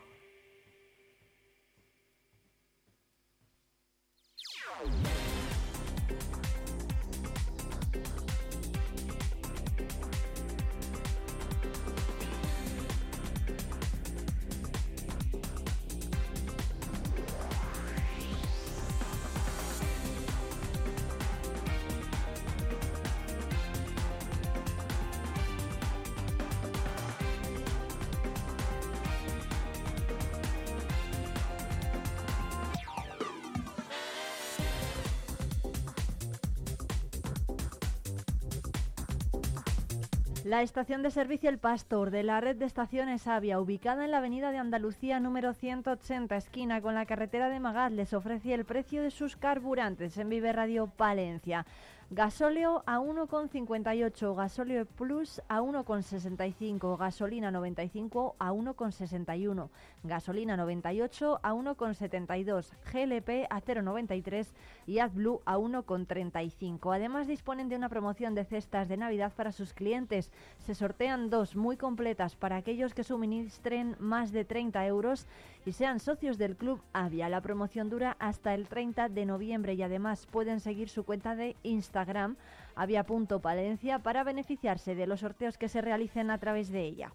La 40.43 40.61
estación 40.61 41.03
de 41.03 41.09
servicio 41.09 41.49
El 41.49 41.57
Pastor 41.57 42.11
de 42.11 42.21
la 42.21 42.41
red 42.41 42.57
de 42.57 42.65
estaciones 42.65 43.27
Avia, 43.27 43.61
ubicada 43.61 44.03
en 44.03 44.11
la 44.11 44.17
avenida 44.17 44.51
de 44.51 44.57
Andalucía 44.57 45.21
número 45.21 45.53
180, 45.53 46.35
esquina 46.35 46.81
con 46.81 46.95
la 46.95 47.05
carretera 47.05 47.47
de 47.47 47.61
Magat, 47.61 47.93
les 47.93 48.13
ofrece 48.13 48.53
el 48.53 48.65
precio 48.65 49.01
de 49.01 49.09
sus 49.09 49.37
carburantes 49.37 50.17
en 50.17 50.27
Vive 50.27 50.51
Radio 50.51 50.87
Palencia. 50.87 51.65
Gasóleo 52.09 52.83
a 52.85 52.99
1,58, 52.99 54.35
gasóleo 54.35 54.85
Plus 54.85 55.41
a 55.47 55.61
1,65, 55.61 56.97
gasolina 56.97 57.49
95 57.49 58.35
a 58.37 58.51
1,61, 58.51 59.69
gasolina 60.03 60.57
98 60.57 61.39
a 61.41 61.53
1,72, 61.53 62.69
GLP 62.91 63.47
a 63.49 63.61
0,93 63.61 64.47
y 64.85 64.99
AdBlue 64.99 65.41
a 65.45 65.57
1,35. 65.57 66.95
Además 66.95 67.27
disponen 67.27 67.69
de 67.69 67.75
una 67.75 67.89
promoción 67.89 68.35
de 68.35 68.45
cestas 68.45 68.87
de 68.87 68.97
Navidad 68.97 69.33
para 69.35 69.51
sus 69.51 69.73
clientes. 69.73 70.31
Se 70.59 70.75
sortean 70.75 71.29
dos 71.29 71.55
muy 71.55 71.77
completas 71.77 72.35
para 72.35 72.57
aquellos 72.57 72.93
que 72.93 73.03
suministren 73.03 73.95
más 73.99 74.31
de 74.31 74.45
30 74.45 74.85
euros 74.87 75.27
y 75.65 75.71
sean 75.71 75.99
socios 75.99 76.37
del 76.37 76.55
club 76.55 76.81
Avia. 76.93 77.29
La 77.29 77.41
promoción 77.41 77.89
dura 77.89 78.15
hasta 78.19 78.53
el 78.53 78.67
30 78.67 79.09
de 79.09 79.25
noviembre 79.25 79.73
y 79.73 79.83
además 79.83 80.27
pueden 80.27 80.59
seguir 80.59 80.89
su 80.89 81.03
cuenta 81.03 81.35
de 81.35 81.55
Instagram 81.63 82.35
avia.palencia 82.75 83.99
para 83.99 84.23
beneficiarse 84.23 84.95
de 84.95 85.07
los 85.07 85.21
sorteos 85.21 85.57
que 85.57 85.69
se 85.69 85.81
realicen 85.81 86.31
a 86.31 86.37
través 86.37 86.69
de 86.71 86.81
ella. 86.81 87.13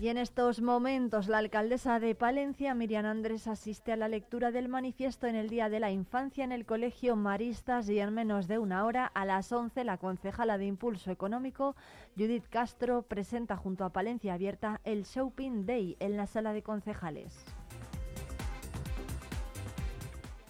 Y 0.00 0.10
en 0.10 0.16
estos 0.16 0.60
momentos 0.60 1.26
la 1.26 1.38
alcaldesa 1.38 1.98
de 1.98 2.14
Palencia, 2.14 2.72
Miriam 2.72 3.04
Andrés, 3.04 3.48
asiste 3.48 3.90
a 3.90 3.96
la 3.96 4.06
lectura 4.06 4.52
del 4.52 4.68
manifiesto 4.68 5.26
en 5.26 5.34
el 5.34 5.48
Día 5.48 5.68
de 5.68 5.80
la 5.80 5.90
Infancia 5.90 6.44
en 6.44 6.52
el 6.52 6.66
Colegio 6.66 7.16
Maristas 7.16 7.88
y 7.88 7.98
en 7.98 8.14
menos 8.14 8.46
de 8.46 8.60
una 8.60 8.84
hora, 8.84 9.06
a 9.06 9.24
las 9.24 9.50
11, 9.50 9.82
la 9.82 9.98
concejala 9.98 10.56
de 10.56 10.66
Impulso 10.66 11.10
Económico, 11.10 11.74
Judith 12.16 12.46
Castro, 12.48 13.02
presenta 13.02 13.56
junto 13.56 13.84
a 13.84 13.90
Palencia 13.90 14.34
Abierta 14.34 14.80
el 14.84 15.02
Shopping 15.02 15.66
Day 15.66 15.96
en 15.98 16.16
la 16.16 16.28
sala 16.28 16.52
de 16.52 16.62
concejales. 16.62 17.57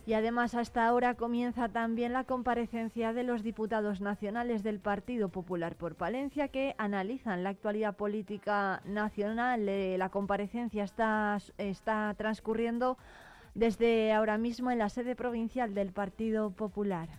Y 0.08 0.14
además 0.14 0.54
hasta 0.54 0.86
ahora 0.86 1.16
comienza 1.16 1.68
también 1.68 2.14
la 2.14 2.24
comparecencia 2.24 3.12
de 3.12 3.24
los 3.24 3.42
diputados 3.42 4.00
nacionales 4.00 4.62
del 4.62 4.80
Partido 4.80 5.28
Popular 5.28 5.76
por 5.76 5.96
Palencia 5.96 6.48
que 6.48 6.74
analizan 6.78 7.42
la 7.42 7.50
actualidad 7.50 7.94
política 7.94 8.80
nacional. 8.86 9.68
Eh, 9.68 9.98
la 9.98 10.08
comparecencia 10.08 10.82
está, 10.82 11.36
está 11.58 12.14
transcurriendo 12.16 12.96
desde 13.54 14.14
ahora 14.14 14.38
mismo 14.38 14.70
en 14.70 14.78
la 14.78 14.88
sede 14.88 15.14
provincial 15.14 15.74
del 15.74 15.92
Partido 15.92 16.52
Popular. 16.52 17.10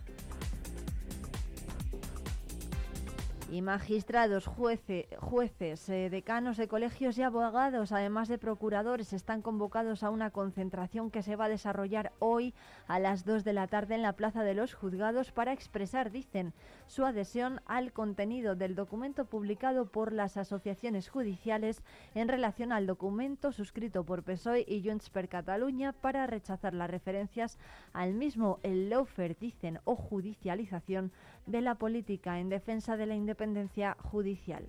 Y 3.50 3.62
magistrados, 3.62 4.46
jueces, 4.46 5.88
eh, 5.88 6.08
decanos 6.08 6.56
de 6.56 6.68
colegios 6.68 7.18
y 7.18 7.22
abogados, 7.22 7.90
además 7.90 8.28
de 8.28 8.38
procuradores, 8.38 9.12
están 9.12 9.42
convocados 9.42 10.02
a 10.02 10.10
una 10.10 10.30
concentración 10.30 11.10
que 11.10 11.22
se 11.22 11.34
va 11.36 11.46
a 11.46 11.48
desarrollar 11.48 12.12
hoy 12.20 12.54
a 12.86 12.98
las 13.00 13.24
2 13.24 13.42
de 13.42 13.52
la 13.52 13.66
tarde 13.66 13.96
en 13.96 14.02
la 14.02 14.12
Plaza 14.12 14.44
de 14.44 14.54
los 14.54 14.74
Juzgados 14.74 15.32
para 15.32 15.52
expresar, 15.52 16.10
dicen, 16.12 16.52
su 16.86 17.04
adhesión 17.04 17.60
al 17.66 17.92
contenido 17.92 18.54
del 18.54 18.74
documento 18.74 19.24
publicado 19.24 19.86
por 19.86 20.12
las 20.12 20.36
asociaciones 20.36 21.08
judiciales 21.08 21.82
en 22.14 22.28
relación 22.28 22.72
al 22.72 22.86
documento 22.86 23.52
suscrito 23.52 24.04
por 24.04 24.22
PSOE 24.22 24.64
y 24.66 24.82
Junts 24.86 25.10
per 25.10 25.28
Cataluña 25.28 25.92
para 25.92 26.26
rechazar 26.26 26.74
las 26.74 26.90
referencias 26.90 27.58
al 27.92 28.14
mismo. 28.14 28.60
El 28.62 28.90
lawfare, 28.90 29.36
dicen, 29.40 29.80
o 29.84 29.96
judicialización 29.96 31.12
de 31.46 31.60
la 31.60 31.74
política 31.76 32.38
en 32.38 32.48
defensa 32.48 32.96
de 32.96 33.06
la 33.06 33.14
independencia 33.14 33.96
judicial. 34.00 34.68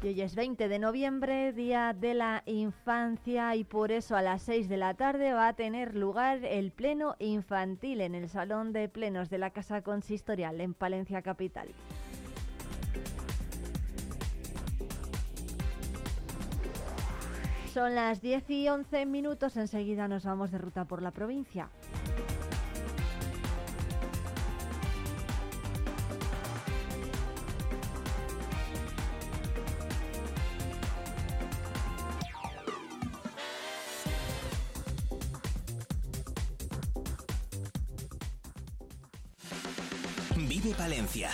Y 0.00 0.06
hoy 0.06 0.20
es 0.20 0.36
20 0.36 0.68
de 0.68 0.78
noviembre, 0.78 1.52
Día 1.52 1.92
de 1.92 2.14
la 2.14 2.44
Infancia, 2.46 3.56
y 3.56 3.64
por 3.64 3.90
eso 3.90 4.14
a 4.14 4.22
las 4.22 4.42
6 4.42 4.68
de 4.68 4.76
la 4.76 4.94
tarde 4.94 5.32
va 5.32 5.48
a 5.48 5.54
tener 5.54 5.96
lugar 5.96 6.44
el 6.44 6.70
Pleno 6.70 7.16
Infantil 7.18 8.00
en 8.02 8.14
el 8.14 8.28
Salón 8.28 8.72
de 8.72 8.88
Plenos 8.88 9.28
de 9.28 9.38
la 9.38 9.50
Casa 9.50 9.82
Consistorial 9.82 10.60
en 10.60 10.74
Palencia 10.74 11.20
Capital. 11.22 11.68
Son 17.74 17.96
las 17.96 18.22
10 18.22 18.50
y 18.50 18.68
11 18.68 19.04
minutos, 19.06 19.56
enseguida 19.56 20.06
nos 20.06 20.24
vamos 20.24 20.52
de 20.52 20.58
ruta 20.58 20.84
por 20.84 21.02
la 21.02 21.10
provincia. 21.10 21.68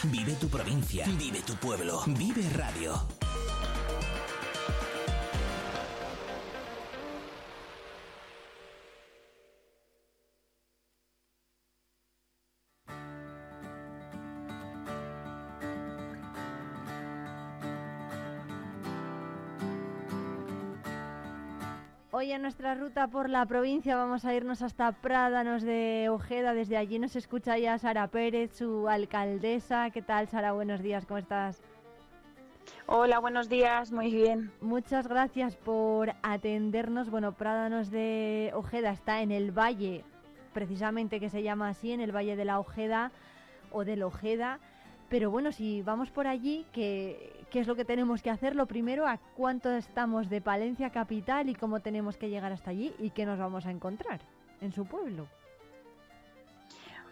Vive 0.04 0.38
tu 0.38 0.48
provincia, 0.48 1.04
vive 1.06 1.42
tu 1.42 1.56
pueblo, 1.56 2.02
vive 2.06 2.48
radio. 2.56 3.23
Nuestra 22.44 22.74
ruta 22.74 23.08
por 23.08 23.30
la 23.30 23.46
provincia 23.46 23.96
vamos 23.96 24.26
a 24.26 24.34
irnos 24.34 24.60
hasta 24.60 24.92
Prádanos 24.92 25.62
de 25.62 26.10
Ojeda. 26.10 26.52
Desde 26.52 26.76
allí 26.76 26.98
nos 26.98 27.16
escucha 27.16 27.56
ya 27.56 27.78
Sara 27.78 28.08
Pérez, 28.08 28.54
su 28.54 28.86
alcaldesa. 28.86 29.88
¿Qué 29.88 30.02
tal, 30.02 30.28
Sara? 30.28 30.52
Buenos 30.52 30.82
días, 30.82 31.06
¿cómo 31.06 31.16
estás? 31.16 31.62
Hola, 32.86 33.18
buenos 33.18 33.48
días, 33.48 33.92
muy 33.92 34.12
bien. 34.12 34.52
Muchas 34.60 35.08
gracias 35.08 35.56
por 35.56 36.12
atendernos. 36.22 37.08
Bueno, 37.08 37.32
Prádanos 37.32 37.90
de 37.90 38.50
Ojeda 38.52 38.90
está 38.90 39.22
en 39.22 39.30
el 39.32 39.50
valle, 39.50 40.04
precisamente 40.52 41.20
que 41.20 41.30
se 41.30 41.42
llama 41.42 41.70
así, 41.70 41.92
en 41.92 42.02
el 42.02 42.14
Valle 42.14 42.36
de 42.36 42.44
la 42.44 42.60
Ojeda 42.60 43.10
o 43.70 43.86
del 43.86 44.02
Ojeda. 44.02 44.60
Pero 45.08 45.30
bueno, 45.30 45.50
si 45.50 45.80
vamos 45.80 46.10
por 46.10 46.26
allí, 46.26 46.66
¿qué, 46.72 47.43
¿qué 47.54 47.60
es 47.60 47.68
lo 47.68 47.76
que 47.76 47.84
tenemos 47.84 48.20
que 48.20 48.30
hacer? 48.30 48.56
Lo 48.56 48.66
primero, 48.66 49.06
¿a 49.06 49.16
cuánto 49.36 49.70
estamos 49.70 50.28
de 50.28 50.40
Palencia 50.40 50.90
capital 50.90 51.48
y 51.48 51.54
cómo 51.54 51.78
tenemos 51.78 52.16
que 52.16 52.28
llegar 52.28 52.50
hasta 52.50 52.70
allí 52.70 52.92
y 52.98 53.10
qué 53.10 53.24
nos 53.24 53.38
vamos 53.38 53.64
a 53.64 53.70
encontrar 53.70 54.18
en 54.60 54.72
su 54.72 54.86
pueblo? 54.86 55.28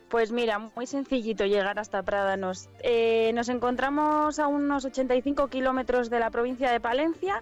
Pues 0.09 0.33
mira, 0.33 0.59
muy 0.59 0.89
sencillito 0.89 1.47
llegar 1.47 1.79
hasta 1.79 2.03
Prádanos. 2.03 2.69
Eh, 2.83 3.31
nos 3.35 3.49
encontramos 3.51 4.41
a 4.41 4.49
unos 4.49 4.85
85 4.85 5.47
kilómetros 5.47 6.11
de 6.11 6.19
la 6.19 6.31
provincia 6.31 6.73
de 6.73 6.81
Palencia, 6.81 7.41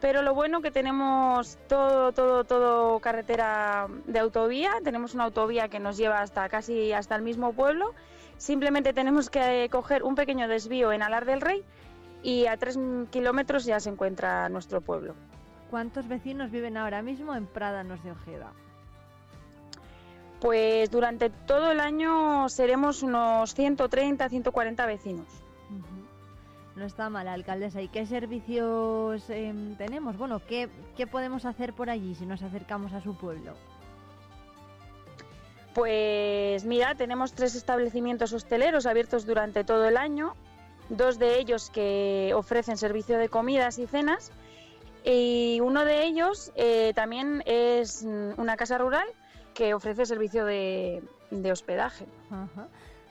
pero 0.00 0.22
lo 0.22 0.34
bueno 0.34 0.60
que 0.60 0.72
tenemos 0.72 1.56
todo, 1.68 2.10
todo, 2.10 2.42
todo 2.42 2.98
carretera 2.98 3.86
de 4.08 4.18
autovía. 4.18 4.72
Tenemos 4.82 5.14
una 5.14 5.22
autovía 5.22 5.68
que 5.68 5.78
nos 5.78 5.96
lleva 5.96 6.20
hasta 6.20 6.48
casi 6.48 6.92
hasta 6.92 7.14
el 7.14 7.22
mismo 7.22 7.52
pueblo 7.52 7.94
Simplemente 8.40 8.94
tenemos 8.94 9.28
que 9.28 9.68
coger 9.70 10.02
un 10.02 10.14
pequeño 10.14 10.48
desvío 10.48 10.92
en 10.92 11.02
Alar 11.02 11.26
del 11.26 11.42
Rey 11.42 11.62
y 12.22 12.46
a 12.46 12.56
tres 12.56 12.78
kilómetros 13.10 13.64
ya 13.64 13.80
se 13.80 13.90
encuentra 13.90 14.48
nuestro 14.48 14.80
pueblo. 14.80 15.14
¿Cuántos 15.70 16.08
vecinos 16.08 16.50
viven 16.50 16.76
ahora 16.76 17.02
mismo 17.02 17.34
en 17.34 17.46
Prádanos 17.46 18.02
de 18.02 18.10
Ojeda? 18.10 18.52
Pues 20.40 20.90
durante 20.90 21.30
todo 21.30 21.70
el 21.70 21.80
año 21.80 22.48
seremos 22.48 23.02
unos 23.02 23.54
130, 23.54 24.28
140 24.28 24.86
vecinos. 24.86 25.28
No 26.76 26.86
está 26.86 27.10
mal, 27.10 27.28
alcaldesa. 27.28 27.82
¿Y 27.82 27.88
qué 27.88 28.06
servicios 28.06 29.28
em, 29.28 29.76
tenemos? 29.76 30.16
Bueno, 30.16 30.40
¿qué, 30.46 30.68
¿qué 30.96 31.06
podemos 31.06 31.44
hacer 31.44 31.74
por 31.74 31.90
allí 31.90 32.14
si 32.14 32.24
nos 32.24 32.42
acercamos 32.42 32.92
a 32.94 33.02
su 33.02 33.14
pueblo? 33.16 33.54
Pues 35.74 36.64
mira, 36.64 36.94
tenemos 36.94 37.32
tres 37.32 37.54
establecimientos 37.54 38.32
hosteleros 38.32 38.86
abiertos 38.86 39.26
durante 39.26 39.62
todo 39.62 39.86
el 39.86 39.96
año, 39.96 40.34
dos 40.90 41.18
de 41.18 41.38
ellos 41.38 41.70
que 41.70 42.32
ofrecen 42.34 42.76
servicio 42.76 43.16
de 43.16 43.28
comidas 43.28 43.78
y 43.78 43.86
cenas 43.86 44.30
y 45.04 45.60
uno 45.62 45.84
de 45.84 46.04
ellos 46.04 46.52
eh, 46.56 46.92
también 46.94 47.42
es 47.46 48.02
una 48.02 48.56
casa 48.56 48.76
rural 48.76 49.06
que 49.54 49.72
ofrece 49.74 50.04
servicio 50.04 50.44
de, 50.44 51.02
hospedaje. 51.50 52.06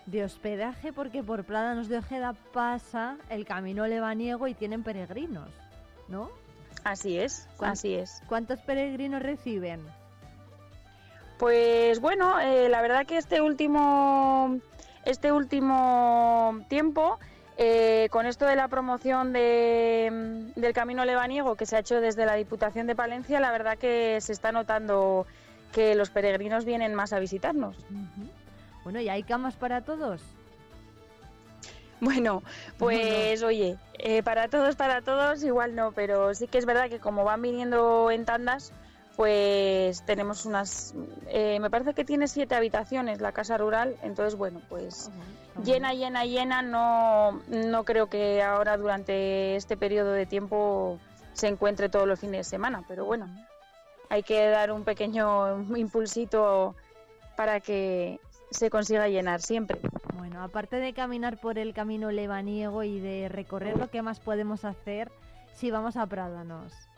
De 0.06 0.24
hospedaje 0.24 0.94
porque 0.94 1.24
por 1.24 1.44
Pládanos 1.46 1.88
de 1.88 1.98
Ojeda 1.98 2.36
pasa 2.54 3.18
el 3.30 3.46
camino 3.46 3.88
lebaniego 3.88 4.48
y 4.48 4.54
tienen 4.54 4.84
peregrinos, 4.84 5.50
¿no? 6.08 6.30
Así 6.84 7.20
es, 7.20 7.48
así 7.60 7.96
es. 7.96 8.22
¿Cuántos 8.28 8.60
peregrinos 8.62 9.22
reciben? 9.22 9.82
Pues 11.38 12.00
bueno, 12.00 12.40
eh, 12.40 12.70
la 12.70 12.82
verdad 12.82 13.06
que 13.06 13.18
este 13.18 13.42
último, 13.42 14.60
este 15.06 15.32
último 15.32 16.60
tiempo, 16.68 17.18
eh, 17.62 18.08
con 18.10 18.26
esto 18.26 18.46
de 18.46 18.56
la 18.56 18.70
promoción 18.70 19.34
de, 19.34 20.50
del 20.56 20.72
Camino 20.72 21.04
Lebaniego 21.04 21.56
que 21.56 21.66
se 21.66 21.76
ha 21.76 21.80
hecho 21.80 22.00
desde 22.00 22.26
la 22.26 22.36
Diputación 22.36 22.88
de 22.88 22.96
Palencia, 22.96 23.42
la 23.42 23.52
verdad 23.52 23.78
que 23.78 24.22
se 24.22 24.32
está 24.32 24.54
notando 24.54 25.28
que 25.74 25.94
los 25.94 26.10
peregrinos 26.10 26.64
vienen 26.64 26.96
más 26.96 27.12
a 27.12 27.20
visitarnos. 27.20 27.76
Bueno, 28.86 29.02
¿y 29.02 29.10
hay 29.10 29.24
camas 29.24 29.58
para 29.58 29.82
todos? 29.82 30.22
Bueno, 32.00 32.44
pues 32.78 33.44
oye, 33.44 33.76
eh, 33.96 34.24
para 34.24 34.48
todos, 34.48 34.78
para 34.78 35.02
todos, 35.02 35.44
igual 35.44 35.76
no, 35.76 35.92
pero 35.92 36.34
sí 36.36 36.48
que 36.48 36.60
es 36.60 36.66
verdad 36.66 36.90
que 36.90 37.00
como 37.00 37.26
van 37.26 37.42
viniendo 37.42 38.10
en 38.10 38.24
tandas, 38.24 38.72
pues 39.20 40.02
tenemos 40.04 40.46
unas, 40.46 40.96
eh, 41.28 41.60
me 41.60 41.70
parece 41.70 41.94
que 41.94 42.06
tiene 42.06 42.30
siete 42.30 42.56
habitaciones 42.56 43.20
la 43.20 43.34
casa 43.34 43.58
rural, 43.58 43.98
entonces 44.02 44.40
bueno, 44.40 44.62
pues 44.70 45.12
llena, 45.62 45.94
llena, 45.94 46.24
llena, 46.24 46.62
no, 46.62 47.42
no 47.50 47.84
creo 47.84 48.08
que 48.08 48.42
ahora 48.42 48.78
durante 48.78 49.58
este 49.58 49.76
periodo 49.76 50.14
de 50.14 50.26
tiempo 50.26 51.00
se 51.34 51.50
encuentre 51.50 51.90
todos 51.90 52.08
los 52.08 52.18
fines 52.18 52.38
de 52.38 52.44
semana, 52.46 52.86
pero 52.88 53.04
bueno, 53.04 53.28
hay 54.08 54.24
que 54.24 54.48
dar 54.48 54.72
un 54.72 54.86
pequeño 54.86 55.76
impulsito 55.76 56.74
para 57.36 57.60
que 57.60 58.22
se 58.52 58.70
consiga 58.70 59.10
llenar 59.10 59.42
siempre. 59.42 59.82
Bueno, 60.18 60.42
aparte 60.42 60.78
de 60.78 60.94
caminar 60.94 61.42
por 61.42 61.60
el 61.60 61.74
camino 61.74 62.10
lebaniego 62.10 62.84
y 62.84 63.02
de 63.02 63.28
recorrer, 63.28 63.76
lo 63.76 63.90
que 63.90 64.02
más 64.02 64.22
podemos 64.22 64.64
hacer 64.64 65.12
si 65.56 65.72
vamos 65.72 65.98
a 65.98 66.06
Prádanos? 66.06 66.89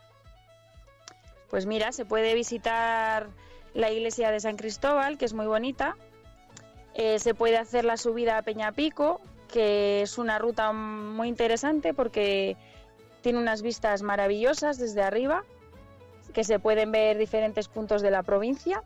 Pues 1.52 1.66
mira, 1.66 1.92
se 1.92 2.06
puede 2.06 2.34
visitar 2.34 3.28
la 3.74 3.90
iglesia 3.90 4.30
de 4.30 4.40
San 4.40 4.56
Cristóbal, 4.56 5.18
que 5.18 5.26
es 5.26 5.34
muy 5.34 5.44
bonita. 5.44 5.98
Eh, 6.94 7.18
se 7.18 7.34
puede 7.34 7.58
hacer 7.58 7.84
la 7.84 7.98
subida 7.98 8.38
a 8.38 8.42
Peñapico, 8.42 9.20
que 9.52 10.00
es 10.00 10.16
una 10.16 10.38
ruta 10.38 10.72
muy 10.72 11.28
interesante 11.28 11.92
porque 11.92 12.56
tiene 13.20 13.38
unas 13.38 13.60
vistas 13.60 14.00
maravillosas 14.00 14.78
desde 14.78 15.02
arriba, 15.02 15.44
que 16.32 16.42
se 16.42 16.58
pueden 16.58 16.90
ver 16.90 17.18
diferentes 17.18 17.68
puntos 17.68 18.00
de 18.00 18.10
la 18.10 18.22
provincia. 18.22 18.82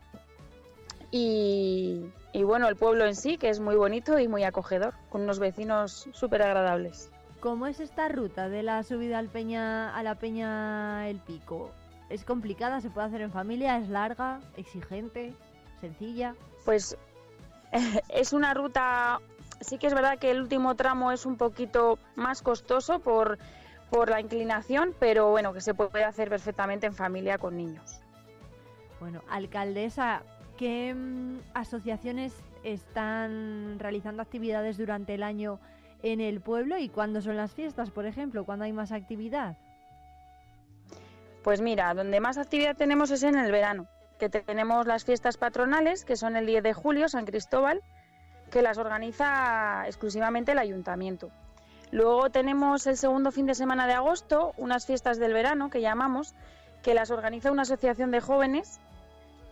Y, 1.09 2.01
y 2.33 2.43
bueno, 2.43 2.67
el 2.67 2.75
pueblo 2.75 3.05
en 3.05 3.15
sí, 3.15 3.37
que 3.37 3.47
es 3.47 3.61
muy 3.61 3.77
bonito 3.77 4.19
y 4.19 4.27
muy 4.27 4.43
acogedor, 4.43 4.93
con 5.09 5.21
unos 5.21 5.39
vecinos 5.39 6.09
súper 6.11 6.41
agradables. 6.41 7.11
¿Cómo 7.39 7.65
es 7.67 7.79
esta 7.79 8.09
ruta 8.09 8.49
de 8.49 8.61
la 8.61 8.83
subida 8.83 9.19
al 9.19 9.29
Peña, 9.29 9.95
a 9.95 10.03
la 10.03 10.15
Peña 10.15 11.07
El 11.07 11.19
Pico? 11.19 11.71
¿Es 12.09 12.23
complicada? 12.23 12.81
¿Se 12.81 12.89
puede 12.89 13.07
hacer 13.07 13.21
en 13.21 13.31
familia? 13.31 13.77
¿Es 13.77 13.89
larga? 13.89 14.39
¿Exigente? 14.55 15.33
¿Sencilla? 15.81 16.35
Pues 16.65 16.97
es 18.09 18.33
una 18.33 18.53
ruta, 18.53 19.19
sí 19.61 19.77
que 19.77 19.87
es 19.87 19.93
verdad 19.93 20.17
que 20.17 20.31
el 20.31 20.41
último 20.41 20.75
tramo 20.75 21.11
es 21.11 21.25
un 21.25 21.37
poquito 21.37 21.99
más 22.15 22.41
costoso 22.41 22.99
por, 22.99 23.37
por 23.89 24.09
la 24.09 24.21
inclinación, 24.21 24.93
pero 24.99 25.29
bueno, 25.29 25.53
que 25.53 25.61
se 25.61 25.73
puede 25.73 26.03
hacer 26.03 26.29
perfectamente 26.29 26.87
en 26.87 26.93
familia 26.93 27.37
con 27.37 27.57
niños. 27.57 28.01
Bueno, 28.99 29.21
alcaldesa, 29.29 30.23
¿Qué 30.57 30.93
mm, 30.93 31.37
asociaciones 31.53 32.33
están 32.63 33.77
realizando 33.77 34.23
actividades 34.23 34.77
durante 34.77 35.13
el 35.13 35.21
año 35.21 35.59
en 36.01 36.19
el 36.19 36.41
pueblo 36.41 36.79
y 36.79 36.89
cuándo 36.89 37.21
son 37.21 37.37
las 37.37 37.53
fiestas, 37.53 37.91
por 37.91 38.07
ejemplo? 38.07 38.43
¿Cuándo 38.43 38.65
hay 38.65 38.73
más 38.73 38.91
actividad? 38.91 39.55
Pues 41.43 41.61
mira, 41.61 41.93
donde 41.93 42.19
más 42.19 42.37
actividad 42.37 42.75
tenemos 42.75 43.11
es 43.11 43.23
en 43.23 43.37
el 43.37 43.51
verano, 43.51 43.87
que 44.19 44.29
tenemos 44.29 44.85
las 44.87 45.05
fiestas 45.05 45.37
patronales, 45.37 46.03
que 46.03 46.17
son 46.17 46.35
el 46.35 46.45
10 46.45 46.63
de 46.63 46.73
julio, 46.73 47.07
San 47.09 47.25
Cristóbal, 47.25 47.81
que 48.51 48.61
las 48.61 48.77
organiza 48.77 49.83
exclusivamente 49.85 50.53
el 50.53 50.59
ayuntamiento. 50.59 51.29
Luego 51.91 52.29
tenemos 52.29 52.85
el 52.87 52.97
segundo 52.97 53.31
fin 53.31 53.45
de 53.45 53.55
semana 53.55 53.87
de 53.87 53.93
agosto, 53.93 54.53
unas 54.57 54.85
fiestas 54.85 55.19
del 55.19 55.33
verano 55.33 55.69
que 55.69 55.81
llamamos, 55.81 56.33
que 56.83 56.93
las 56.93 57.11
organiza 57.11 57.51
una 57.51 57.61
asociación 57.61 58.11
de 58.11 58.19
jóvenes 58.19 58.79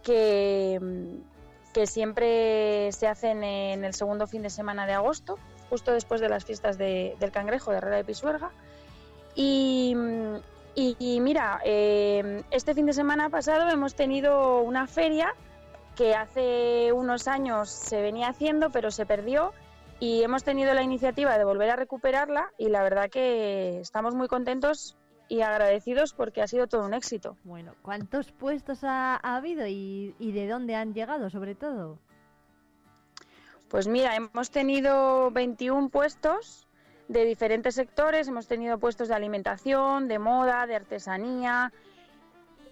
que, 0.04 0.80
siempre 1.86 2.92
se 2.92 3.08
hacen 3.08 3.44
en 3.44 3.84
el 3.84 3.94
segundo 3.94 4.28
fin 4.28 4.42
de 4.42 4.50
semana 4.50 4.86
de 4.86 4.94
agosto, 4.94 5.38
justo 5.70 5.92
después 5.92 6.22
de 6.22 6.30
las 6.30 6.46
fiestas 6.46 6.78
del 6.78 7.32
cangrejo 7.32 7.72
de 7.72 7.78
Herrera 7.78 7.98
de 7.98 8.06
Pisuerga. 8.06 8.52
Y, 9.36 9.96
y, 10.76 11.20
mira, 11.22 11.62
eh, 11.64 12.44
este 12.52 12.74
fin 12.74 12.86
de 12.86 12.94
semana 12.94 13.30
pasado 13.30 13.70
hemos 13.70 13.96
tenido 13.96 14.60
una 14.62 14.88
feria 14.88 15.34
que 15.96 16.14
hace 16.14 16.92
unos 16.92 17.28
años 17.28 17.70
se 17.70 18.02
venía 18.02 18.28
haciendo, 18.28 18.70
pero 18.70 18.92
se 18.92 19.06
perdió 19.06 19.54
y 20.00 20.24
hemos 20.24 20.44
tenido 20.44 20.74
la 20.74 20.84
iniciativa 20.84 21.38
de 21.38 21.46
volver 21.46 21.70
a 21.70 21.76
recuperarla 21.78 22.52
y 22.58 22.70
la 22.70 22.84
verdad 22.84 23.10
que 23.10 23.80
estamos 23.80 24.14
muy 24.14 24.28
contentos 24.28 24.98
y 25.28 25.42
agradecidos 25.42 26.14
porque 26.14 26.42
ha 26.42 26.48
sido 26.48 26.68
todo 26.68 26.86
un 26.86 26.94
éxito. 26.94 27.38
Bueno, 27.44 27.74
¿cuántos 27.82 28.32
puestos 28.32 28.84
ha, 28.84 29.16
habido 29.16 29.66
y, 29.68 30.14
de 30.20 30.48
dónde 30.48 30.76
han 30.76 30.94
llegado 30.94 31.30
sobre 31.30 31.56
todo? 31.56 31.98
Pues 33.70 33.88
mira, 33.88 34.16
hemos 34.16 34.52
tenido 34.52 35.32
21 35.32 35.90
puestos 35.90 36.65
de 37.08 37.26
diferentes 37.26 37.76
sectores, 37.76 38.28
hemos 38.28 38.48
tenido 38.48 38.78
puestos 38.78 39.08
de 39.08 39.16
alimentación, 39.16 40.08
de 40.08 40.20
moda, 40.20 40.66
de 40.66 40.76
artesanía 40.76 41.72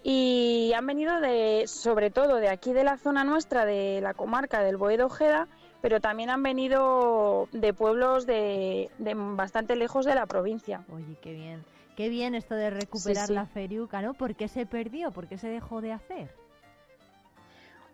y 0.02 0.72
han 0.76 0.86
venido 0.86 1.20
de, 1.20 1.64
sobre 1.66 2.10
todo 2.10 2.36
de 2.36 2.48
aquí 2.48 2.72
de 2.72 2.84
la 2.84 2.98
zona 2.98 3.24
nuestra, 3.24 3.64
de 3.64 4.00
la 4.02 4.12
comarca 4.12 4.62
del 4.62 4.76
Boedo 4.76 5.06
Ojeda, 5.06 5.48
pero 5.80 6.00
también 6.00 6.30
han 6.30 6.42
venido 6.42 7.48
de 7.52 7.72
pueblos 7.72 8.26
de, 8.26 8.90
de 8.98 9.14
bastante 9.14 9.76
lejos 9.76 10.04
de 10.04 10.14
la 10.14 10.26
provincia. 10.26 10.84
Oye, 10.92 11.16
qué 11.22 11.32
bien. 11.32 11.64
Qué 11.96 12.08
bien 12.08 12.34
esto 12.34 12.54
de 12.54 12.70
recuperar 12.70 13.30
la 13.30 13.46
feriuca, 13.46 14.02
¿no? 14.02 14.14
¿Por 14.14 14.34
qué 14.34 14.48
se 14.48 14.66
perdió? 14.66 15.12
¿Por 15.12 15.28
qué 15.28 15.38
se 15.38 15.48
dejó 15.48 15.80
de 15.80 15.92
hacer? 15.92 16.28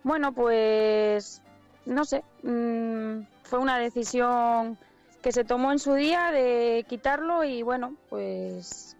Bueno, 0.03 0.33
pues 0.33 1.41
no 1.85 2.05
sé, 2.05 2.23
mm, 2.43 3.21
fue 3.43 3.59
una 3.59 3.77
decisión 3.77 4.77
que 5.21 5.31
se 5.31 5.43
tomó 5.43 5.71
en 5.71 5.79
su 5.79 5.93
día 5.93 6.31
de 6.31 6.85
quitarlo 6.87 7.43
y 7.43 7.63
bueno, 7.63 7.95
pues... 8.09 8.97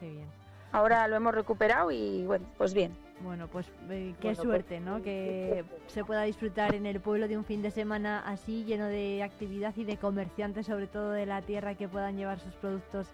Qué 0.00 0.10
bien. 0.10 0.26
Ahora 0.72 1.08
lo 1.08 1.16
hemos 1.16 1.34
recuperado 1.34 1.90
y 1.90 2.24
bueno, 2.26 2.46
pues 2.58 2.74
bien. 2.74 2.94
Bueno, 3.20 3.48
pues 3.48 3.66
eh, 3.88 4.14
qué 4.20 4.34
pues, 4.34 4.38
suerte, 4.38 4.78
¿no? 4.78 5.02
Que 5.02 5.64
se 5.86 6.04
pueda 6.04 6.22
disfrutar 6.22 6.74
en 6.74 6.84
el 6.84 7.00
pueblo 7.00 7.28
de 7.28 7.38
un 7.38 7.44
fin 7.44 7.62
de 7.62 7.70
semana 7.70 8.22
así, 8.26 8.64
lleno 8.64 8.86
de 8.86 9.22
actividad 9.22 9.74
y 9.76 9.84
de 9.84 9.96
comerciantes, 9.96 10.66
sobre 10.66 10.86
todo 10.86 11.12
de 11.12 11.24
la 11.24 11.40
tierra, 11.40 11.74
que 11.74 11.88
puedan 11.88 12.16
llevar 12.16 12.38
sus 12.40 12.52
productos 12.54 13.06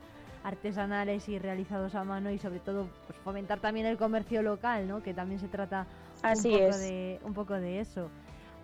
artesanales 0.42 1.28
y 1.28 1.38
realizados 1.38 1.94
a 1.94 2.02
mano 2.02 2.30
y 2.30 2.38
sobre 2.38 2.58
todo 2.58 2.88
pues, 3.06 3.18
fomentar 3.20 3.60
también 3.60 3.86
el 3.86 3.96
comercio 3.96 4.42
local, 4.42 4.88
¿no? 4.88 5.02
que 5.02 5.14
también 5.14 5.40
se 5.40 5.46
trata 5.48 5.86
un, 6.24 6.42
poco 6.42 6.78
De, 6.78 7.20
un 7.22 7.34
poco 7.34 7.54
de 7.54 7.80
eso. 7.80 8.10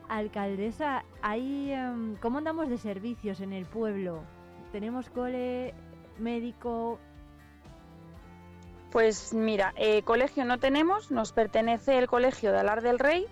Alcaldesa, 0.08 1.04
hay, 1.22 1.72
em, 1.72 2.16
¿cómo 2.16 2.38
andamos 2.38 2.68
de 2.68 2.78
servicios 2.78 3.40
en 3.40 3.52
el 3.52 3.66
pueblo? 3.66 4.22
¿Tenemos 4.72 5.08
cole, 5.10 5.74
médico? 6.18 6.98
Pues 8.90 9.34
mira, 9.34 9.74
eh, 9.76 10.02
colegio 10.02 10.44
no 10.44 10.58
tenemos, 10.58 11.10
nos 11.10 11.32
pertenece 11.32 11.98
el 11.98 12.06
colegio 12.06 12.52
de 12.52 12.58
Alar 12.58 12.80
del 12.82 12.98
Rey, 12.98 13.26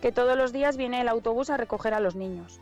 que 0.00 0.12
todos 0.12 0.36
los 0.36 0.52
días 0.52 0.76
viene 0.76 1.00
el 1.00 1.08
autobús 1.08 1.50
a 1.50 1.56
recoger 1.56 1.94
a 1.94 2.00
los 2.00 2.16
niños. 2.16 2.60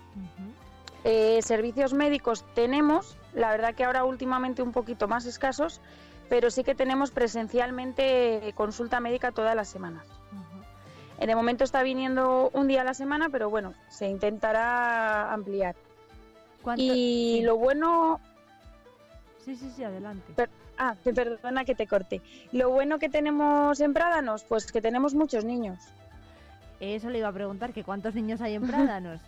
Eh, 1.04 1.40
servicios 1.42 1.94
médicos 1.94 2.44
tenemos, 2.54 3.16
la 3.32 3.50
verdad 3.50 3.74
que 3.74 3.84
ahora 3.84 4.04
últimamente 4.04 4.62
un 4.62 4.72
poquito 4.72 5.08
más 5.08 5.24
escasos, 5.24 5.80
pero 6.28 6.50
sí 6.50 6.64
que 6.64 6.74
tenemos 6.74 7.10
presencialmente 7.10 8.52
consulta 8.54 9.00
médica 9.00 9.32
todas 9.32 9.54
las 9.54 9.68
semanas. 9.68 10.04
En 11.18 11.30
el 11.30 11.36
momento 11.36 11.64
está 11.64 11.82
viniendo 11.82 12.50
un 12.52 12.68
día 12.68 12.82
a 12.82 12.84
la 12.84 12.94
semana, 12.94 13.28
pero 13.30 13.48
bueno, 13.48 13.74
se 13.88 14.08
intentará 14.08 15.32
ampliar. 15.32 15.74
Y 16.76 17.42
lo 17.42 17.56
bueno... 17.56 18.20
Sí, 19.44 19.56
sí, 19.56 19.70
sí, 19.74 19.84
adelante. 19.84 20.48
ah, 20.76 20.96
perdona 21.04 21.64
que 21.64 21.74
te 21.74 21.86
corte. 21.86 22.20
Lo 22.52 22.70
bueno 22.70 22.98
que 22.98 23.08
tenemos 23.08 23.80
en 23.80 23.94
Prádanos, 23.94 24.44
pues 24.44 24.70
que 24.72 24.82
tenemos 24.82 25.14
muchos 25.14 25.44
niños. 25.44 25.78
Eso 26.80 27.08
le 27.08 27.18
iba 27.18 27.28
a 27.28 27.32
preguntar, 27.32 27.72
que 27.72 27.84
cuántos 27.84 28.14
niños 28.14 28.40
hay 28.40 28.54
en 28.54 28.62
Prádanos. 28.66 29.20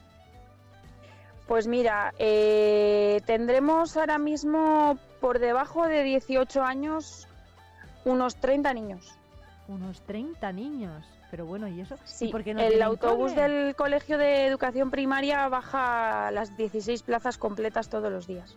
Pues 1.47 1.67
mira, 1.67 2.13
eh, 2.19 3.23
tendremos 3.25 3.97
ahora 3.97 4.19
mismo 4.19 4.99
por 5.21 5.39
debajo 5.39 5.87
de 5.87 6.03
18 6.03 6.63
años 6.63 7.27
unos 8.05 8.37
30 8.37 8.75
niños. 8.75 9.15
Unos 9.69 10.03
30 10.03 10.53
niños. 10.53 11.07
Pero 11.31 11.45
bueno, 11.45 11.69
¿y 11.69 11.81
eso? 11.81 11.97
Sí, 12.05 12.29
porque 12.33 12.55
no 12.55 12.61
el 12.61 12.81
autobús 12.81 13.35
del 13.35 13.75
Colegio 13.77 14.17
de 14.17 14.47
Educación 14.47 14.91
Primaria 14.91 15.49
baja 15.49 16.31
las 16.31 16.57
16 16.57 17.03
plazas 17.03 17.37
completas 17.37 17.89
todos 17.89 18.11
los 18.11 18.27
días. 18.27 18.57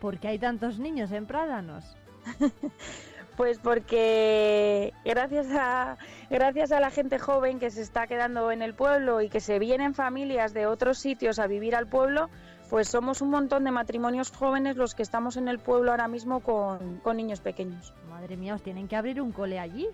¿Por 0.00 0.18
qué 0.18 0.28
hay 0.28 0.38
tantos 0.38 0.78
niños 0.78 1.12
en 1.12 1.26
Prádanos? 1.26 1.84
Pues 3.36 3.58
porque 3.58 4.94
gracias 5.04 5.48
a, 5.50 5.98
gracias 6.30 6.72
a 6.72 6.80
la 6.80 6.90
gente 6.90 7.18
joven 7.18 7.58
que 7.58 7.70
se 7.70 7.82
está 7.82 8.06
quedando 8.06 8.50
en 8.50 8.62
el 8.62 8.74
pueblo 8.74 9.20
y 9.20 9.28
que 9.28 9.40
se 9.40 9.58
vienen 9.58 9.94
familias 9.94 10.54
de 10.54 10.66
otros 10.66 10.98
sitios 10.98 11.38
a 11.38 11.46
vivir 11.46 11.76
al 11.76 11.86
pueblo, 11.86 12.30
pues 12.70 12.88
somos 12.88 13.20
un 13.20 13.28
montón 13.28 13.64
de 13.64 13.72
matrimonios 13.72 14.30
jóvenes 14.30 14.76
los 14.76 14.94
que 14.94 15.02
estamos 15.02 15.36
en 15.36 15.48
el 15.48 15.58
pueblo 15.58 15.90
ahora 15.90 16.08
mismo 16.08 16.40
con, 16.40 17.02
niños 17.14 17.40
pequeños. 17.40 17.92
Madre 18.08 18.38
mía, 18.38 18.54
os 18.54 18.62
tienen 18.62 18.88
que 18.88 18.96
abrir 18.96 19.20
un 19.20 19.32
cole 19.32 19.58
allí. 19.58 19.86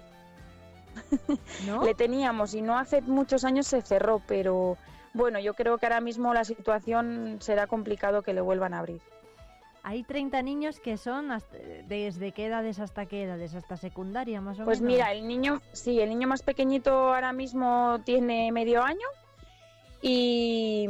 Le 1.85 1.95
teníamos 1.95 2.55
y 2.55 2.63
no 2.63 2.79
hace 2.79 3.01
muchos 3.03 3.45
años 3.45 3.67
se 3.67 3.83
cerró, 3.83 4.21
pero 4.27 4.77
bueno, 5.15 5.39
yo 5.39 5.55
creo 5.55 5.79
que 5.79 5.87
ahora 5.87 6.01
mismo 6.01 6.33
la 6.33 6.45
situación 6.45 7.39
será 7.41 7.67
complicado 7.67 8.23
que 8.23 8.33
le 8.33 8.41
vuelvan 8.41 8.75
a 8.75 8.79
abrir. 8.79 9.01
Hay 9.85 10.05
30 10.05 10.43
niños 10.43 10.79
que 10.79 10.97
son 10.97 11.29
desde 11.89 12.33
qué 12.33 12.47
edades 12.47 12.79
hasta 12.79 13.07
qué 13.07 13.25
edades, 13.25 13.55
hasta 13.55 13.77
secundaria 13.77 14.41
más 14.41 14.61
o 14.61 14.65
pues 14.65 14.81
menos. 14.81 14.97
Pues 14.97 15.07
mira, 15.07 15.13
el 15.13 15.27
niño, 15.27 15.61
sí, 15.73 16.01
el 16.01 16.09
niño 16.09 16.29
más 16.29 16.43
pequeñito 16.43 16.93
ahora 17.15 17.33
mismo 17.33 18.01
tiene 18.05 18.53
medio 18.53 18.83
año 18.83 19.07
y, 20.01 20.89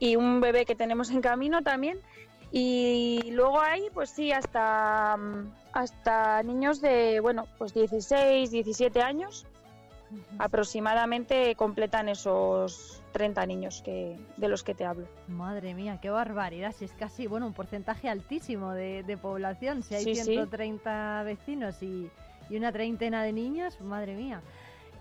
y 0.00 0.16
un 0.16 0.40
bebé 0.40 0.66
que 0.66 0.74
tenemos 0.74 1.10
en 1.10 1.20
camino 1.20 1.62
también. 1.62 2.00
Y 2.50 3.30
luego 3.32 3.60
hay, 3.60 3.88
pues 3.94 4.10
sí, 4.10 4.32
hasta, 4.32 5.16
hasta 5.76 6.42
niños 6.42 6.80
de, 6.80 7.20
bueno, 7.20 7.46
pues 7.58 7.74
16, 7.74 8.50
17 8.50 9.02
años 9.02 9.46
aproximadamente 10.38 11.54
completan 11.54 12.08
esos 12.08 13.02
30 13.12 13.44
niños 13.44 13.82
que, 13.84 14.16
de 14.38 14.48
los 14.48 14.62
que 14.62 14.74
te 14.74 14.86
hablo. 14.86 15.06
Madre 15.28 15.74
mía, 15.74 15.98
qué 16.00 16.08
barbaridad. 16.08 16.72
Si 16.72 16.86
es 16.86 16.92
casi, 16.92 17.26
bueno, 17.26 17.46
un 17.46 17.52
porcentaje 17.52 18.08
altísimo 18.08 18.72
de, 18.72 19.18
población. 19.20 19.82
Si 19.82 19.94
hay 19.94 20.14
130 20.14 21.22
vecinos 21.24 21.82
y, 21.82 22.10
y, 22.48 22.56
una 22.56 22.72
treintena 22.72 23.22
de 23.22 23.32
niños, 23.32 23.78
madre 23.82 24.14
mía. 24.14 24.40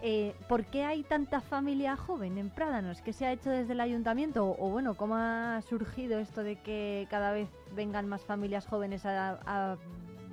Eh, 0.01 0.35
¿Por 0.49 0.65
qué 0.65 0.83
hay 0.83 1.03
tanta 1.03 1.39
familia 1.39 1.95
joven 1.95 2.37
en 2.37 2.49
Prádanos? 2.49 3.01
¿Qué 3.01 3.13
se 3.13 3.25
ha 3.25 3.31
hecho 3.31 3.49
desde 3.49 3.71
el 3.71 3.79
ayuntamiento? 3.79 4.57
O, 4.59 4.69
bueno, 4.69 4.95
¿cómo 4.95 5.15
ha 5.15 5.61
surgido 5.69 6.19
esto 6.19 6.43
de 6.43 6.57
que 6.57 7.07
cada 7.09 7.31
vez 7.31 7.47
vengan 7.73 8.09
más 8.09 8.23
familias 8.23 8.67
jóvenes 8.67 9.05
a 9.05 9.77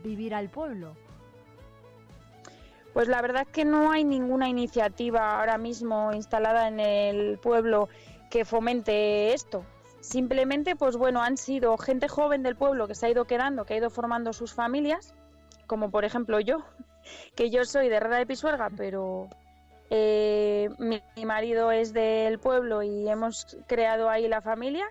vivir 0.03 0.35
al 0.35 0.51
pueblo? 0.51 0.95
Pues 2.93 3.09
la 3.09 3.23
verdad 3.23 3.43
es 3.43 3.49
que 3.49 3.65
no 3.65 3.91
hay 3.91 4.05
ninguna 4.05 4.49
iniciativa 4.49 5.39
ahora 5.39 5.57
mismo 5.57 6.13
instalada 6.13 6.69
en 6.69 6.79
el 6.79 7.39
pueblo 7.39 7.89
que 8.31 8.45
fomente 8.45 9.33
esto. 9.33 9.65
Simplemente, 10.01 10.77
pues 10.77 10.97
bueno, 10.97 11.23
han 11.23 11.37
sido 11.37 11.79
gente 11.79 12.09
joven 12.09 12.43
del 12.43 12.57
pueblo 12.57 12.89
que 12.89 12.95
se 12.95 13.07
ha 13.07 13.11
ido 13.11 13.25
quedando, 13.25 13.65
que 13.65 13.75
ha 13.75 13.77
ido 13.79 13.89
formando 13.89 14.33
sus 14.33 14.53
familias, 14.53 15.15
como 15.67 15.91
por 15.91 16.05
ejemplo 16.05 16.41
yo, 16.41 16.65
que 17.35 17.51
yo 17.51 17.65
soy 17.65 17.89
de 17.89 17.97
Herrera 17.97 18.19
de 18.19 18.27
Pisuerga, 18.27 18.69
pero 18.77 19.29
eh, 19.91 20.71
mi, 20.79 21.03
marido 21.25 21.71
es 21.71 21.93
del 21.93 22.39
pueblo 22.39 22.83
y 22.83 23.09
hemos 23.09 23.59
creado 23.67 24.09
ahí 24.11 24.27
la 24.27 24.41
familia 24.41 24.87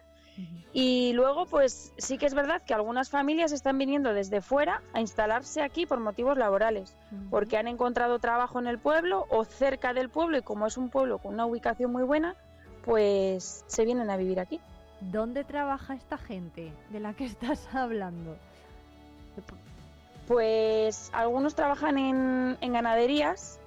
y 0.74 1.12
luego, 1.14 1.46
pues 1.46 1.92
sí 1.98 2.18
que 2.18 2.26
es 2.26 2.34
verdad 2.34 2.62
que 2.62 2.74
algunas 2.74 3.10
familias 3.10 3.52
están 3.52 3.78
viniendo 3.78 4.14
desde 4.14 4.42
fuera 4.42 4.82
a 4.94 5.02
instalarse 5.02 5.62
aquí 5.62 5.86
por 5.86 6.00
motivos 6.00 6.38
laborales, 6.38 6.96
porque 7.30 7.58
han 7.58 7.68
encontrado 7.68 8.20
trabajo 8.20 8.60
en 8.60 8.68
el 8.68 8.80
pueblo 8.80 9.26
o 9.30 9.44
cerca 9.44 9.94
del 9.94 10.10
pueblo 10.10 10.38
y 10.38 10.42
como 10.42 10.68
es 10.68 10.78
un 10.78 10.90
pueblo 10.90 11.18
con 11.18 11.34
una 11.34 11.46
ubicación 11.46 11.92
muy 11.92 12.04
buena, 12.04 12.36
pues 12.86 13.66
se 13.68 13.84
vienen 13.84 14.10
a 14.10 14.18
vivir 14.18 14.40
aquí. 14.40 14.62
¿Dónde 15.02 15.44
trabaja 15.44 15.96
esta 15.96 16.18
gente 16.18 16.72
de 16.90 17.00
la 17.00 17.14
que 17.14 17.26
estás 17.26 17.68
hablando? 17.74 18.38
Pues 20.28 21.10
algunos 21.14 21.56
trabajan 21.56 21.98
en, 21.98 22.74
ganaderías 22.74 23.60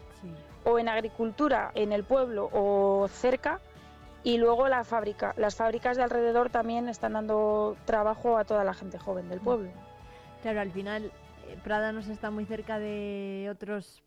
o 0.64 0.78
en 0.78 0.88
agricultura 0.88 1.70
en 1.74 1.92
el 1.92 2.04
pueblo 2.04 2.48
o 2.50 3.08
cerca 3.08 3.60
y 4.24 4.38
luego 4.38 4.68
la 4.68 4.82
fábrica, 4.84 5.34
las 5.36 5.54
fábricas 5.54 5.96
de 5.96 6.02
alrededor 6.02 6.50
también 6.50 6.88
están 6.88 7.12
dando 7.12 7.76
trabajo 7.84 8.38
a 8.38 8.44
toda 8.44 8.64
la 8.64 8.72
gente 8.74 8.98
joven 8.98 9.28
del 9.28 9.40
pueblo. 9.40 9.70
Claro, 10.42 10.60
al 10.60 10.72
final 10.72 11.12
eh, 11.46 11.58
Prada 11.62 11.92
nos 11.92 12.08
está 12.08 12.30
muy 12.30 12.46
cerca 12.46 12.78
de 12.78 13.48
otros 13.52 14.02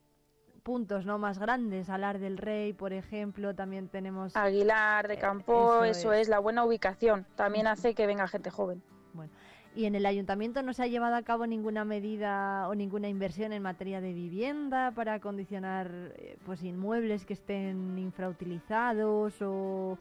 puntos 0.64 1.06
no 1.06 1.18
más 1.18 1.39
grandes, 1.39 1.89
Alar 1.89 2.19
del 2.19 2.38
Rey, 2.38 2.73
por 2.73 2.91
ejemplo, 2.91 3.56
también 3.56 3.88
tenemos 3.88 4.35
Aguilar 4.35 5.07
de 5.07 5.14
eh, 5.14 5.19
Campo, 5.19 5.84
eso, 5.85 6.11
es. 6.11 6.27
la 6.27 6.39
buena 6.39 6.65
ubicación, 6.65 7.26
también 7.35 7.68
hace 7.68 7.94
que 7.94 8.06
venga 8.06 8.27
gente 8.27 8.49
joven. 8.49 8.84
Bueno, 9.14 9.31
y 9.77 9.85
en 9.85 9.93
el 9.93 10.07
ayuntamiento 10.07 10.63
no 10.63 10.73
se 10.73 10.81
ha 10.81 10.87
llevado 10.87 11.15
a 11.15 11.21
cabo 11.21 11.45
ninguna 11.45 11.85
medida 11.85 12.67
o 12.67 12.73
ninguna 12.73 13.09
inversión 13.09 13.53
en 13.53 13.61
materia 13.61 14.01
de 14.01 14.11
vivienda 14.11 14.91
para 14.95 15.13
acondicionar 15.13 15.91
eh, 16.17 16.35
pues 16.47 16.63
inmuebles 16.63 17.25
que 17.25 17.33
estén 17.33 17.95
infrautilizados 17.99 19.35
o 19.39 19.99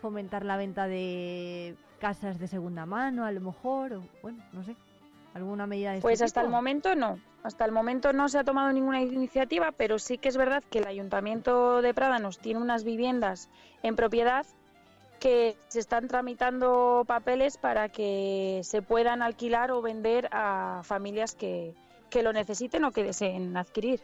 fomentar 0.00 0.44
la 0.44 0.56
venta 0.56 0.86
de 0.86 1.74
casas 1.98 2.38
de 2.38 2.46
segunda 2.46 2.86
mano 2.86 3.24
a 3.24 3.32
lo 3.32 3.40
mejor 3.40 3.94
o 3.94 4.04
bueno 4.22 4.44
no 4.52 4.62
sé 4.62 4.76
alguna 5.34 5.66
medida 5.66 5.90
de 5.90 5.96
este 5.96 6.06
pues 6.06 6.22
hasta 6.22 6.42
el 6.42 6.48
momento 6.48 6.94
no 6.94 7.18
hasta 7.42 7.64
el 7.64 7.72
momento 7.72 8.12
no 8.12 8.28
se 8.28 8.38
ha 8.38 8.44
tomado 8.44 8.72
ninguna 8.72 9.02
iniciativa 9.02 9.72
pero 9.72 9.98
sí 9.98 10.18
que 10.18 10.28
es 10.28 10.36
verdad 10.36 10.62
que 10.70 10.78
el 10.78 10.86
ayuntamiento 10.86 11.82
de 11.82 11.92
Prádanos 11.94 12.38
tiene 12.38 12.60
unas 12.60 12.84
viviendas 12.84 13.50
en 13.82 13.96
propiedad 13.96 14.46
que 15.18 15.56
se 15.68 15.80
están 15.80 16.08
tramitando 16.08 17.04
papeles 17.06 17.56
para 17.56 17.88
que 17.88 18.60
se 18.62 18.82
puedan 18.82 19.22
alquilar 19.22 19.70
o 19.70 19.82
vender 19.82 20.28
a 20.32 20.80
familias 20.84 21.34
que, 21.34 21.74
lo 22.22 22.32
necesiten 22.32 22.82
o 22.84 22.92
que 22.92 23.04
deseen 23.04 23.54
adquirir. 23.58 24.00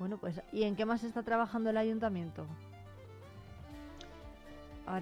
Bueno, 0.00 0.18
pues 0.18 0.40
¿y 0.52 0.64
en 0.64 0.74
qué 0.74 0.84
más 0.84 1.04
está 1.04 1.22
trabajando 1.22 1.70
el 1.70 1.76
ayuntamiento? 1.76 2.46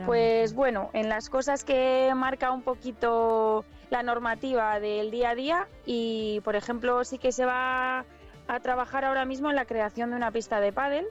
pues 0.07 0.55
bueno, 0.55 0.90
en 0.93 1.09
las 1.09 1.28
cosas 1.28 1.65
que 1.65 2.12
marca 2.15 2.53
un 2.53 2.62
poquito 2.62 3.65
la 3.90 4.03
normativa 4.03 4.78
del 4.78 5.11
día 5.11 5.31
a 5.31 5.35
día 5.35 5.69
y, 5.86 6.40
por 6.44 6.57
ejemplo, 6.57 7.03
sí 7.05 7.19
que 7.19 7.32
se 7.32 7.44
va 7.44 8.05
a 8.49 8.61
trabajar 8.61 9.05
ahora 9.05 9.24
mismo 9.24 9.51
en 9.51 9.57
la 9.57 9.65
creación 9.65 10.11
de 10.11 10.16
una 10.16 10.31
pista 10.31 10.61
de 10.61 10.73
pádel. 10.73 11.07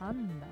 Anda 0.00 0.46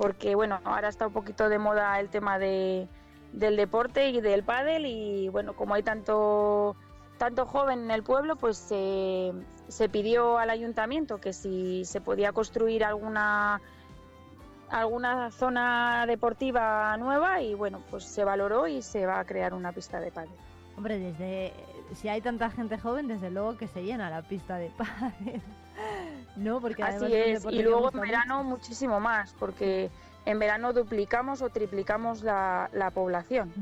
porque 0.00 0.34
bueno, 0.34 0.60
ahora 0.64 0.88
está 0.88 1.08
un 1.08 1.12
poquito 1.12 1.50
de 1.50 1.58
moda 1.58 2.00
el 2.00 2.08
tema 2.08 2.38
de, 2.38 2.88
del 3.34 3.54
deporte 3.56 4.08
y 4.08 4.22
del 4.22 4.42
pádel 4.42 4.86
y 4.86 5.28
bueno, 5.28 5.52
como 5.54 5.74
hay 5.74 5.82
tanto 5.82 6.74
tanto 7.18 7.44
joven 7.44 7.80
en 7.80 7.90
el 7.90 8.02
pueblo, 8.02 8.36
pues 8.36 8.56
se, 8.56 9.88
pidió 9.90 10.38
al 10.38 10.48
ayuntamiento 10.48 11.18
que 11.18 11.34
si 11.34 11.84
se 11.84 12.00
podía 12.00 12.32
construir 12.32 12.82
alguna 12.82 13.60
alguna 14.70 15.30
zona 15.32 16.06
deportiva 16.06 16.96
nueva 16.96 17.42
y 17.42 17.52
bueno, 17.52 17.82
pues 17.90 18.04
se 18.04 18.24
valoró 18.24 18.68
y 18.68 18.80
se 18.80 19.04
va 19.04 19.20
a 19.20 19.26
crear 19.26 19.52
una 19.52 19.70
pista 19.72 20.00
de 20.00 20.10
pádel. 20.10 20.30
Hombre, 20.78 20.98
desde 20.98 21.52
si 21.94 22.08
hay 22.08 22.22
tanta 22.22 22.48
gente 22.48 22.78
joven, 22.78 23.06
desde 23.06 23.30
luego 23.30 23.58
que 23.58 23.68
se 23.68 23.82
llena 23.82 24.08
la 24.08 24.22
pista 24.22 24.56
de 24.56 24.70
pádel. 24.70 25.42
No, 26.36 26.60
porque 26.60 26.82
Así 26.82 27.12
es, 27.12 27.44
y 27.50 27.62
luego 27.62 27.90
en 27.92 28.00
verano 28.00 28.44
muchísimo 28.44 29.00
más, 29.00 29.34
porque 29.38 29.90
en 30.24 30.38
verano 30.38 30.72
duplicamos 30.72 31.42
o 31.42 31.48
triplicamos 31.48 32.22
la, 32.22 32.90
población. 32.94 33.52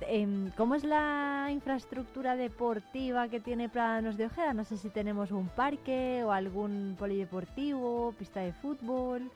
Em, 0.00 0.50
¿Cómo 0.52 0.74
es 0.74 0.84
la 0.84 1.48
infraestructura 1.50 2.36
deportiva 2.36 3.28
que 3.28 3.40
tiene 3.40 3.68
Prados 3.68 4.16
de 4.16 4.26
Ojeda? 4.26 4.52
No 4.52 4.64
sé 4.64 4.76
si 4.76 4.90
tenemos 4.90 5.32
un 5.32 5.48
parque 5.48 6.22
o 6.24 6.32
algún 6.32 6.96
polideportivo, 6.98 8.14
pista 8.18 8.40
de 8.40 8.52
fútbol, 8.52 9.30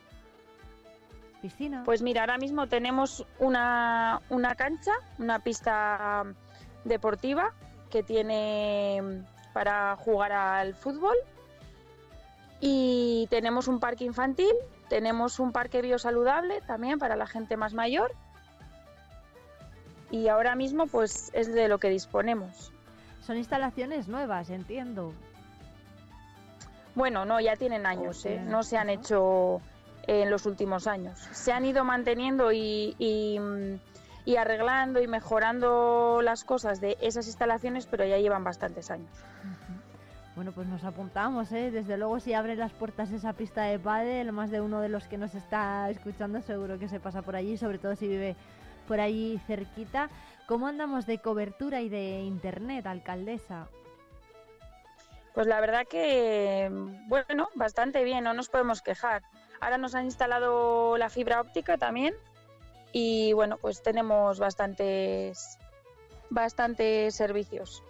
piscina. 1.40 1.82
Pues 1.84 2.00
mira, 2.00 2.20
ahora 2.22 2.38
mismo 2.38 2.68
tenemos 2.68 3.26
una, 3.38 4.20
una 4.30 4.54
cancha, 4.54 4.92
una 5.18 5.40
pista 5.40 6.24
deportiva 6.84 7.52
que 7.90 8.02
tiene 8.02 9.24
para 9.52 9.96
jugar 9.96 10.32
al 10.32 10.74
fútbol 10.74 11.16
y 12.64 13.26
tenemos 13.28 13.66
un 13.66 13.80
parque 13.80 14.04
infantil, 14.04 14.54
tenemos 14.88 15.40
un 15.40 15.50
parque 15.50 15.82
biosaludable 15.82 16.60
también 16.60 17.00
para 17.00 17.16
la 17.16 17.26
gente 17.26 17.56
más 17.56 17.74
mayor. 17.74 18.12
Y 20.12 20.28
ahora 20.28 20.54
mismo 20.54 20.86
pues 20.86 21.32
es 21.34 21.52
de 21.52 21.66
lo 21.66 21.78
que 21.78 21.88
disponemos. 21.88 22.70
Son 23.26 23.36
instalaciones 23.36 24.06
nuevas, 24.06 24.48
entiendo. 24.48 25.12
Bueno, 26.94 27.24
no, 27.24 27.40
ya 27.40 27.56
tienen 27.56 27.84
años, 27.84 28.24
¿eh? 28.26 28.40
no 28.40 28.62
se 28.62 28.78
han 28.78 28.90
hecho 28.90 29.60
en 30.06 30.30
los 30.30 30.46
últimos 30.46 30.86
años. 30.86 31.18
Se 31.32 31.50
han 31.50 31.64
ido 31.64 31.82
manteniendo 31.82 32.52
y, 32.52 32.94
y, 34.24 34.36
arreglando 34.36 35.02
y 35.02 35.08
mejorando 35.08 36.20
las 36.22 36.44
cosas 36.44 36.80
de 36.80 36.96
esas 37.00 37.26
instalaciones, 37.26 37.86
pero 37.86 38.04
ya 38.06 38.18
llevan 38.18 38.44
bastantes 38.44 38.88
años. 38.92 39.10
Bueno, 40.34 40.52
pues 40.52 40.66
nos 40.66 40.82
apuntamos, 40.84 41.52
¿eh? 41.52 41.70
Desde 41.70 41.98
luego, 41.98 42.18
si 42.18 42.32
abre 42.32 42.56
las 42.56 42.72
puertas 42.72 43.10
esa 43.10 43.34
pista 43.34 43.64
de 43.64 43.78
pádel, 43.78 44.32
más 44.32 44.50
de 44.50 44.62
uno 44.62 44.80
de 44.80 44.88
los 44.88 45.06
que 45.06 45.18
nos 45.18 45.34
está 45.34 45.90
escuchando 45.90 46.40
seguro 46.40 46.78
que 46.78 46.88
se 46.88 47.00
pasa 47.00 47.20
por 47.20 47.36
allí, 47.36 47.58
sobre 47.58 47.78
todo 47.78 47.94
si 47.96 48.08
vive 48.08 48.34
por 48.88 48.98
allí 48.98 49.38
cerquita. 49.46 50.08
¿Cómo 50.46 50.66
andamos 50.66 51.04
de 51.04 51.18
cobertura 51.18 51.82
y 51.82 51.90
de 51.90 52.20
internet, 52.20 52.86
alcaldesa? 52.86 53.68
Pues 55.34 55.46
la 55.46 55.60
verdad 55.60 55.86
que, 55.88 56.70
bueno, 57.08 57.48
bastante 57.54 58.02
bien, 58.02 58.24
no 58.24 58.32
nos 58.32 58.48
podemos 58.48 58.80
quejar. 58.80 59.22
Ahora 59.60 59.76
nos 59.76 59.94
han 59.94 60.06
instalado 60.06 60.96
la 60.96 61.10
fibra 61.10 61.40
óptica 61.42 61.76
también 61.76 62.14
y 62.90 63.32
bueno, 63.34 63.58
pues 63.58 63.82
tenemos 63.82 64.38
bastantes, 64.38 65.58
bastantes 66.30 67.14
servicios. 67.14 67.82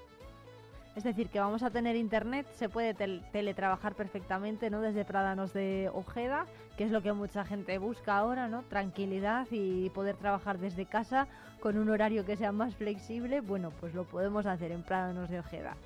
Es 0.95 1.05
decir, 1.05 1.31
que 1.31 1.41
vamos 1.41 1.63
a 1.63 1.71
tener 1.71 1.97
internet, 1.97 2.47
se 2.53 2.69
puede 2.69 2.93
teletrabajar 2.95 3.95
perfectamente, 3.95 4.69
¿no? 4.69 4.83
Desde 4.83 5.07
Prádanos 5.07 5.55
de 5.55 5.91
Ojeda, 5.95 6.45
que 6.77 6.85
es 6.85 6.91
lo 6.91 7.03
que 7.03 7.15
mucha 7.15 7.47
gente 7.47 7.79
busca 7.79 8.19
ahora, 8.19 8.47
¿no? 8.47 8.63
Tranquilidad 8.65 9.47
y 9.51 9.89
poder 9.91 10.17
trabajar 10.17 10.59
desde 10.59 10.85
casa 10.85 11.29
con 11.61 11.79
un 11.79 11.89
horario 11.89 12.27
que 12.27 12.37
sea 12.37 12.53
más 12.53 12.75
flexible. 12.75 13.41
Bueno, 13.41 13.73
pues 13.81 13.95
lo 13.95 14.05
podemos 14.05 14.45
hacer 14.45 14.71
en 14.71 14.83
Prádanos 14.83 15.31
de 15.31 15.39
Ojeda. 15.39 15.77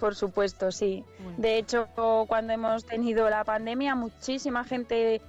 Por 0.00 0.14
supuesto, 0.14 0.72
sí. 0.72 1.04
De 1.36 1.58
hecho, 1.58 1.86
cuando 2.26 2.54
hemos 2.54 2.86
tenido 2.86 3.28
la 3.28 3.44
pandemia, 3.44 3.94
muchísima 3.94 4.64
gente 4.64 5.20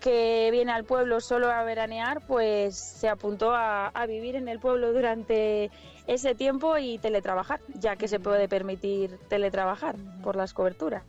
que 0.00 0.48
viene 0.50 0.72
al 0.72 0.84
pueblo 0.84 1.20
solo 1.20 1.50
a 1.50 1.62
veranear, 1.64 2.26
pues 2.26 2.76
se 2.76 3.08
apuntó 3.08 3.52
a, 3.54 3.90
vivir 4.06 4.36
en 4.36 4.48
el 4.48 4.58
pueblo 4.58 4.92
durante 4.92 5.70
ese 6.06 6.34
tiempo 6.34 6.78
y 6.78 6.98
teletrabajar, 6.98 7.60
ya 7.74 7.96
que 7.96 8.08
se 8.08 8.20
puede 8.20 8.48
permitir 8.48 9.18
teletrabajar 9.28 9.96
por 10.22 10.36
las 10.36 10.54
coberturas. 10.54 11.04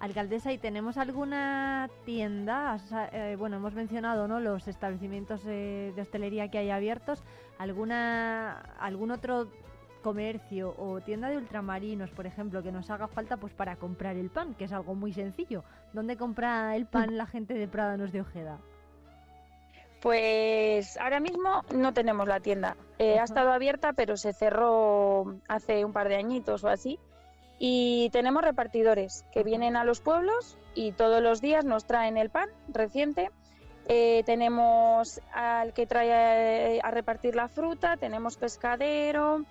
Alcaldesa, 0.00 0.52
¿y 0.52 0.58
tenemos 0.58 0.98
alguna 0.98 1.88
tienda? 2.04 2.78
Eh, 3.12 3.36
bueno, 3.38 3.56
hemos 3.56 3.74
mencionado 3.74 4.28
¿no? 4.28 4.40
los 4.40 4.68
establecimientos 4.68 5.44
de 5.44 5.94
hostelería 5.98 6.50
que 6.50 6.58
hay 6.58 6.70
abiertos. 6.70 7.22
¿Alguna, 7.58 8.60
¿Algún 8.78 9.10
otro 9.10 9.48
comercio 10.04 10.74
o 10.78 11.00
tienda 11.00 11.30
de 11.30 11.38
ultramarinos, 11.38 12.10
por 12.10 12.26
ejemplo, 12.26 12.62
que 12.62 12.70
nos 12.70 12.90
haga 12.90 13.08
falta 13.08 13.38
pues 13.38 13.54
para 13.54 13.76
comprar 13.76 14.16
el 14.16 14.28
pan, 14.28 14.54
que 14.54 14.66
es 14.66 14.72
algo 14.72 14.94
muy 14.94 15.14
sencillo. 15.14 15.64
¿Dónde 15.94 16.16
compra 16.16 16.76
el 16.76 16.84
pan 16.84 17.16
la 17.16 17.26
gente 17.26 17.54
de 17.54 17.66
Prádanos 17.66 18.12
de 18.12 18.20
Ojeda? 18.20 18.58
Pues 20.02 20.98
ahora 20.98 21.18
mismo 21.18 21.62
no 21.74 21.94
tenemos 21.94 22.28
la 22.28 22.40
tienda. 22.40 22.76
Eh, 22.98 23.18
ha 23.18 23.24
estado 23.24 23.50
abierta, 23.50 23.94
pero 23.94 24.18
se 24.18 24.34
cerró 24.34 25.36
hace 25.48 25.86
un 25.86 25.94
par 25.94 26.10
de 26.10 26.16
añitos 26.16 26.62
o 26.62 26.68
así. 26.68 26.98
Y 27.58 28.10
tenemos 28.12 28.44
repartidores 28.44 29.24
que 29.32 29.42
vienen 29.42 29.74
a 29.74 29.84
los 29.84 30.00
pueblos 30.00 30.58
y 30.74 30.92
todos 30.92 31.22
los 31.22 31.40
días 31.40 31.64
nos 31.64 31.86
traen 31.86 32.18
el 32.18 32.28
pan 32.28 32.50
reciente. 32.68 33.30
Eh, 33.88 34.22
tenemos 34.26 35.20
al 35.32 35.72
que 35.72 35.86
trae 35.86 36.80
a 36.82 36.90
repartir 36.90 37.34
la 37.34 37.48
fruta, 37.48 37.96
tenemos 37.96 38.36
pescadero, 38.36 39.44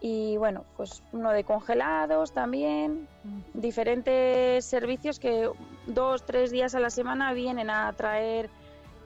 y 0.00 0.36
bueno, 0.36 0.64
pues 0.76 1.02
uno 1.12 1.30
de 1.30 1.44
congelados 1.44 2.32
también, 2.32 3.08
diferentes 3.54 4.64
servicios 4.64 5.18
que 5.18 5.50
dos, 5.86 6.24
tres 6.24 6.50
días 6.50 6.74
a 6.74 6.80
la 6.80 6.90
semana 6.90 7.32
vienen 7.32 7.70
a 7.70 7.92
traer 7.94 8.50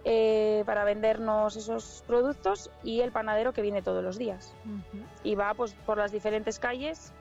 eh, 0.05 0.63
para 0.67 0.85
vendernos 0.85 1.57
esos 1.57 2.03
productos 2.07 2.71
y 2.83 3.01
el 3.01 3.13
panadero 3.13 3.53
que 3.53 3.63
viene 3.63 3.83
todos 3.83 4.03
los 4.03 4.19
días 4.19 4.55
y 5.23 5.35
va 5.35 5.55
pues 5.55 5.75
por 5.87 5.99
las 5.99 6.11
diferentes 6.11 6.59
calles 6.59 7.13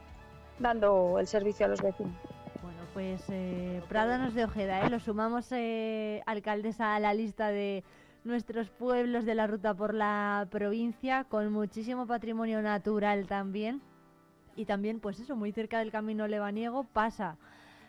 dando 0.59 1.19
el 1.19 1.27
servicio 1.27 1.65
a 1.65 1.69
los 1.69 1.81
vecinos. 1.81 2.15
Bueno, 2.61 2.79
pues 2.93 3.21
eh, 3.29 3.81
Prádanos 3.87 4.33
de 4.33 4.45
Ojeda, 4.45 4.85
¿eh? 4.85 4.89
lo 4.89 4.99
sumamos 4.99 5.47
eh, 5.51 6.21
alcaldesa 6.25 6.95
a 6.95 6.99
la 6.99 7.13
lista 7.13 7.49
de 7.49 7.83
nuestros 8.23 8.69
pueblos 8.69 9.25
de 9.25 9.35
la 9.35 9.47
ruta 9.47 9.73
por 9.73 9.93
la 9.93 10.47
provincia, 10.49 11.23
con 11.23 11.51
muchísimo 11.51 12.07
patrimonio 12.07 12.61
natural 12.61 13.27
también. 13.27 13.81
Y 14.55 14.65
también, 14.65 14.99
pues 14.99 15.19
eso, 15.19 15.35
muy 15.35 15.51
cerca 15.51 15.79
del 15.79 15.91
camino 15.91 16.27
lebaniego 16.27 16.83
pasa, 16.83 17.37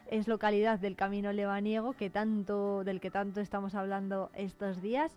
es 0.09 0.29
localidad 0.29 0.79
del 0.79 0.97
camino 0.97 1.33
lebaniego 1.33 1.95
que 1.95 2.11
tanto, 2.11 2.85
del 2.85 3.01
que 3.01 3.11
tanto 3.11 3.41
estamos 3.41 3.75
hablando 3.75 4.31
estos 4.35 4.81
días. 4.81 5.13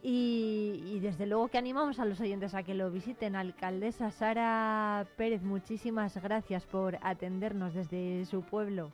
Y, 0.00 0.80
y, 0.86 1.00
desde 1.00 1.26
luego 1.26 1.48
que 1.48 1.58
animamos 1.58 1.98
a 1.98 2.04
los 2.04 2.20
oyentes 2.20 2.54
a 2.54 2.62
que 2.62 2.74
lo 2.74 2.90
visiten. 2.90 3.34
Alcaldesa 3.34 4.12
Sara 4.12 5.06
Pérez, 5.16 5.42
muchísimas 5.42 6.16
gracias 6.22 6.66
por 6.66 6.98
atendernos 7.02 7.74
desde 7.74 8.24
su 8.26 8.42
pueblo. 8.42 8.92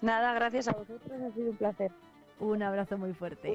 Nada, 0.00 0.32
gracias 0.34 0.68
a 0.68 0.72
vosotros, 0.72 1.10
ha 1.10 1.30
sido 1.32 1.50
un 1.50 1.56
placer. 1.56 1.90
Un 2.38 2.62
abrazo 2.62 2.98
muy 2.98 3.12
fuerte. 3.14 3.54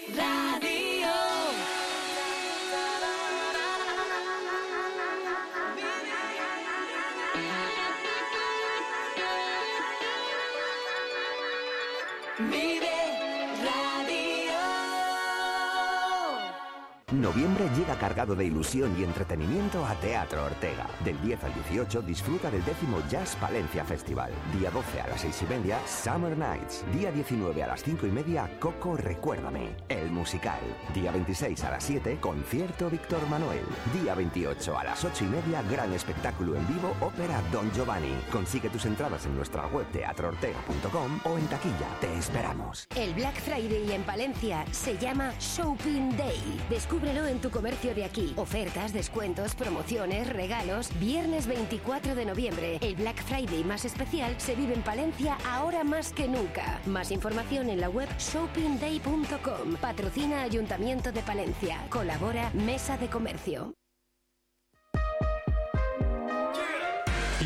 Noviembre 17.31 17.69
llega 17.77 17.95
cargado 17.95 18.35
de 18.35 18.43
ilusión 18.43 18.93
y 18.99 19.05
entretenimiento 19.05 19.85
a 19.85 19.95
Teatro 19.95 20.43
Ortega. 20.43 20.85
Del 21.05 21.19
10 21.21 21.45
al 21.45 21.53
18 21.53 22.01
disfruta 22.01 22.51
del 22.51 22.65
décimo 22.65 23.01
Jazz 23.09 23.37
Palencia 23.37 23.85
Festival. 23.85 24.33
Día 24.59 24.69
12 24.69 24.99
a 24.99 25.07
las 25.07 25.21
6 25.21 25.43
y 25.43 25.45
media, 25.45 25.79
Summer 25.87 26.37
Nights. 26.37 26.83
Día 26.93 27.09
19 27.09 27.63
a 27.63 27.67
las 27.67 27.83
5 27.83 28.05
y 28.05 28.11
media, 28.11 28.49
Coco 28.59 28.97
Recuérdame. 28.97 29.69
El 29.87 30.11
musical. 30.11 30.59
Día 30.93 31.11
26 31.11 31.63
a 31.63 31.71
las 31.71 31.85
7, 31.85 32.17
concierto 32.19 32.89
Víctor 32.89 33.25
Manuel. 33.29 33.63
Día 34.01 34.13
28 34.13 34.77
a 34.77 34.83
las 34.83 35.05
8 35.05 35.23
y 35.23 35.27
media, 35.27 35.61
gran 35.71 35.93
espectáculo 35.93 36.57
en 36.57 36.67
vivo, 36.67 36.93
ópera 36.99 37.41
Don 37.49 37.71
Giovanni. 37.71 38.13
Consigue 38.29 38.69
tus 38.69 38.85
entradas 38.85 39.25
en 39.25 39.37
nuestra 39.37 39.67
web 39.67 39.85
teatroortega.com 39.93 41.21
o 41.23 41.37
en 41.37 41.47
taquilla. 41.47 41.87
Te 42.01 42.13
esperamos. 42.13 42.87
El 42.93 43.13
Black 43.13 43.39
Friday 43.39 43.93
en 43.93 44.03
Palencia 44.03 44.65
se 44.71 44.97
llama 44.97 45.31
Shopping 45.39 46.17
Day. 46.17 46.61
Descubre 46.69 47.20
En 47.27 47.39
tu 47.39 47.49
comercio 47.49 47.95
de 47.95 48.03
aquí. 48.03 48.33
Ofertas, 48.35 48.93
descuentos, 48.93 49.55
promociones, 49.55 50.27
regalos. 50.27 50.89
Viernes 50.99 51.47
24 51.47 52.15
de 52.15 52.25
noviembre, 52.25 52.77
el 52.81 52.95
Black 52.95 53.23
Friday 53.23 53.63
más 53.63 53.85
especial 53.85 54.35
se 54.37 54.55
vive 54.55 54.73
en 54.73 54.81
Palencia 54.81 55.37
ahora 55.47 55.83
más 55.83 56.11
que 56.11 56.27
nunca. 56.27 56.79
Más 56.85 57.11
información 57.11 57.69
en 57.69 57.79
la 57.79 57.89
web 57.89 58.09
shoppingday.com. 58.17 59.75
Patrocina 59.79 60.41
Ayuntamiento 60.43 61.11
de 61.11 61.21
Palencia. 61.21 61.77
Colabora 61.89 62.51
Mesa 62.53 62.97
de 62.97 63.07
Comercio. 63.07 63.73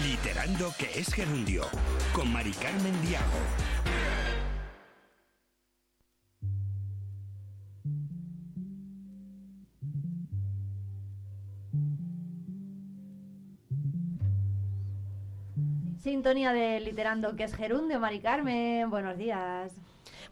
Literando 0.03 0.73
que 0.77 0.99
es 0.99 1.13
gerundio. 1.13 1.63
Con 2.13 2.31
Mari 2.31 2.51
Carmen 2.51 3.01
Diago. 3.01 3.74
Sintonía 16.05 16.53
de 16.53 16.79
Literando, 16.81 17.35
que 17.35 17.45
es 17.45 17.55
Gerundio, 17.55 17.99
Mari 17.99 18.19
Carmen. 18.19 18.91
Buenos 18.91 19.17
días. 19.17 19.71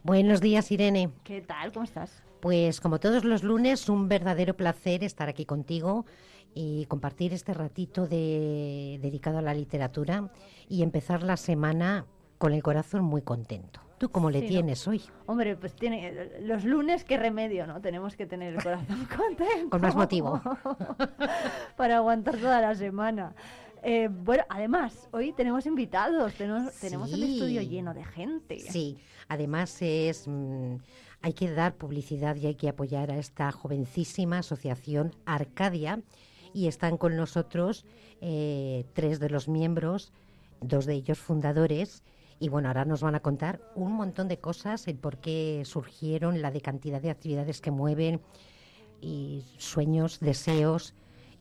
Buenos 0.04 0.40
días, 0.40 0.70
Irene. 0.70 1.10
¿Qué 1.24 1.40
tal? 1.40 1.72
¿Cómo 1.72 1.82
estás? 1.82 2.22
Pues 2.40 2.80
como 2.80 3.00
todos 3.00 3.24
los 3.24 3.42
lunes, 3.42 3.88
un 3.88 4.08
verdadero 4.08 4.54
placer 4.54 5.02
estar 5.02 5.28
aquí 5.28 5.44
contigo 5.44 6.06
y 6.54 6.86
compartir 6.86 7.32
este 7.32 7.54
ratito 7.54 8.06
de, 8.06 9.00
dedicado 9.02 9.38
a 9.38 9.42
la 9.42 9.52
literatura 9.52 10.30
y 10.68 10.84
empezar 10.84 11.24
la 11.24 11.36
semana 11.36 12.06
con 12.38 12.52
el 12.52 12.62
corazón 12.62 13.02
muy 13.02 13.22
contento. 13.22 13.80
¿Tú 13.98 14.10
cómo 14.10 14.30
le 14.30 14.42
tienes 14.42 14.86
hoy? 14.86 15.02
Hombre, 15.26 15.56
pues 15.56 15.74
tiene 15.74 16.30
los 16.42 16.64
lunes, 16.64 17.02
qué 17.02 17.16
remedio, 17.16 17.66
¿no? 17.66 17.80
Tenemos 17.80 18.14
que 18.14 18.26
tener 18.26 18.54
el 18.54 18.62
corazón 18.62 19.08
contento. 19.16 19.70
Con 19.70 19.80
más 19.80 19.96
motivo. 19.96 20.40
para 21.76 21.96
aguantar 21.96 22.36
toda 22.36 22.60
la 22.60 22.76
semana. 22.76 23.34
Eh, 23.86 24.08
bueno, 24.10 24.44
además, 24.48 25.08
hoy 25.12 25.34
tenemos 25.34 25.66
invitados, 25.66 26.32
tenemos, 26.34 26.72
tenemos 26.80 27.12
el 27.12 27.22
estudio 27.22 27.60
lleno 27.60 27.92
de 27.92 28.02
gente. 28.04 28.58
Sí, 28.58 28.96
además 29.28 29.76
es... 29.82 30.26
Mm, 30.26 30.76
hay 31.20 31.32
que 31.32 31.50
dar 31.50 31.76
publicidad 31.76 32.36
y 32.36 32.46
hay 32.46 32.54
que 32.54 32.68
apoyar 32.68 33.10
a 33.10 33.18
esta 33.18 33.50
jovencísima 33.50 34.38
asociación 34.38 35.14
Arcadia 35.24 36.02
y 36.52 36.66
están 36.66 36.98
con 36.98 37.16
nosotros 37.16 37.86
eh, 38.20 38.84
tres 38.92 39.20
de 39.20 39.30
los 39.30 39.48
miembros, 39.48 40.12
dos 40.60 40.84
de 40.84 40.94
ellos 40.94 41.18
fundadores. 41.18 42.02
Y 42.38 42.48
bueno, 42.48 42.68
ahora 42.68 42.84
nos 42.84 43.02
van 43.02 43.14
a 43.14 43.20
contar 43.20 43.60
un 43.74 43.92
montón 43.92 44.28
de 44.28 44.38
cosas, 44.38 44.86
el 44.86 44.96
por 44.96 45.18
qué 45.18 45.62
surgieron, 45.64 46.42
la 46.42 46.50
de 46.50 46.60
cantidad 46.60 47.00
de 47.00 47.10
actividades 47.10 47.60
que 47.62 47.70
mueven 47.70 48.20
y 49.00 49.44
sueños, 49.56 50.20
deseos 50.20 50.94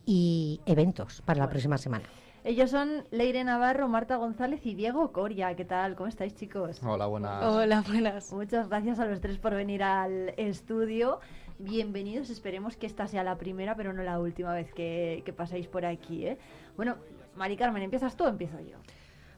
y 0.06 0.61
eventos 0.65 1.22
para 1.22 1.40
la 1.40 1.49
próxima 1.49 1.78
semana. 1.78 2.06
Ellos 2.45 2.72
son 2.72 3.06
Leire 3.11 3.44
Navarro, 3.45 3.88
Marta 3.88 4.18
González 4.18 4.65
y 4.65 4.76
Diego 4.76 5.14
Coria. 5.14 5.56
¿Qué 5.56 5.64
tal? 5.64 5.95
¿Cómo 5.95 6.10
estáis, 6.10 6.36
chicos? 6.36 6.82
Hola, 6.84 7.06
buenas. 7.06 7.41
Hola, 7.41 7.84
buenas. 7.88 8.34
Muchas 8.34 8.68
gracias 8.68 8.99
a 8.99 9.06
los 9.06 9.22
tres 9.22 9.38
por 9.38 9.56
venir 9.56 9.82
al 9.82 10.34
estudio. 10.36 11.22
Bienvenidos, 11.57 12.30
esperemos 12.30 12.76
que 12.76 12.86
esta 12.86 13.07
sea 13.07 13.24
la 13.24 13.38
primera, 13.38 13.76
pero 13.76 13.94
no 13.94 14.03
la 14.03 14.20
última 14.20 14.52
vez 14.53 14.74
que, 14.74 15.22
que 15.26 15.32
pasáis 15.32 15.68
por 15.68 15.86
aquí. 15.86 16.28
¿eh? 16.28 16.38
Bueno, 16.76 16.98
Mari 17.38 17.56
Carmen, 17.56 17.82
¿empiezas 17.82 18.18
tú 18.18 18.26
o 18.26 18.28
empiezo 18.28 18.60
yo? 18.60 18.76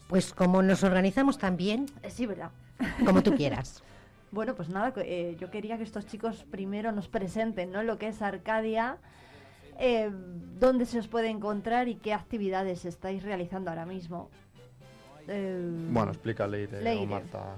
Pues 0.08 0.34
como 0.34 0.64
nos 0.64 0.84
organizamos 0.84 1.38
también. 1.38 1.86
Eh, 2.02 2.10
sí, 2.10 2.26
¿verdad? 2.26 2.50
Como 3.06 3.22
tú 3.22 3.36
quieras. 3.38 3.84
bueno, 4.32 4.56
pues 4.56 4.70
nada, 4.70 4.92
eh, 4.98 5.38
yo 5.40 5.52
quería 5.52 5.78
que 5.78 5.84
estos 5.84 6.08
chicos 6.08 6.44
primero 6.50 6.92
nos 6.92 7.08
presenten 7.08 7.72
¿no? 7.72 7.84
lo 7.84 8.00
que 8.00 8.08
es 8.08 8.24
Arcadia, 8.24 8.98
eh, 9.80 10.10
dónde 10.60 10.86
se 10.86 11.00
os 11.00 11.08
puede 11.08 11.30
encontrar 11.30 11.88
y 11.88 11.96
qué 11.96 12.14
actividades 12.14 12.86
estáis 12.86 13.24
realizando 13.24 13.70
ahora 13.70 13.86
mismo. 13.86 14.30
bueno, 15.28 16.12
explícale, 16.12 16.68
Leire, 16.68 17.06
Marta. 17.06 17.56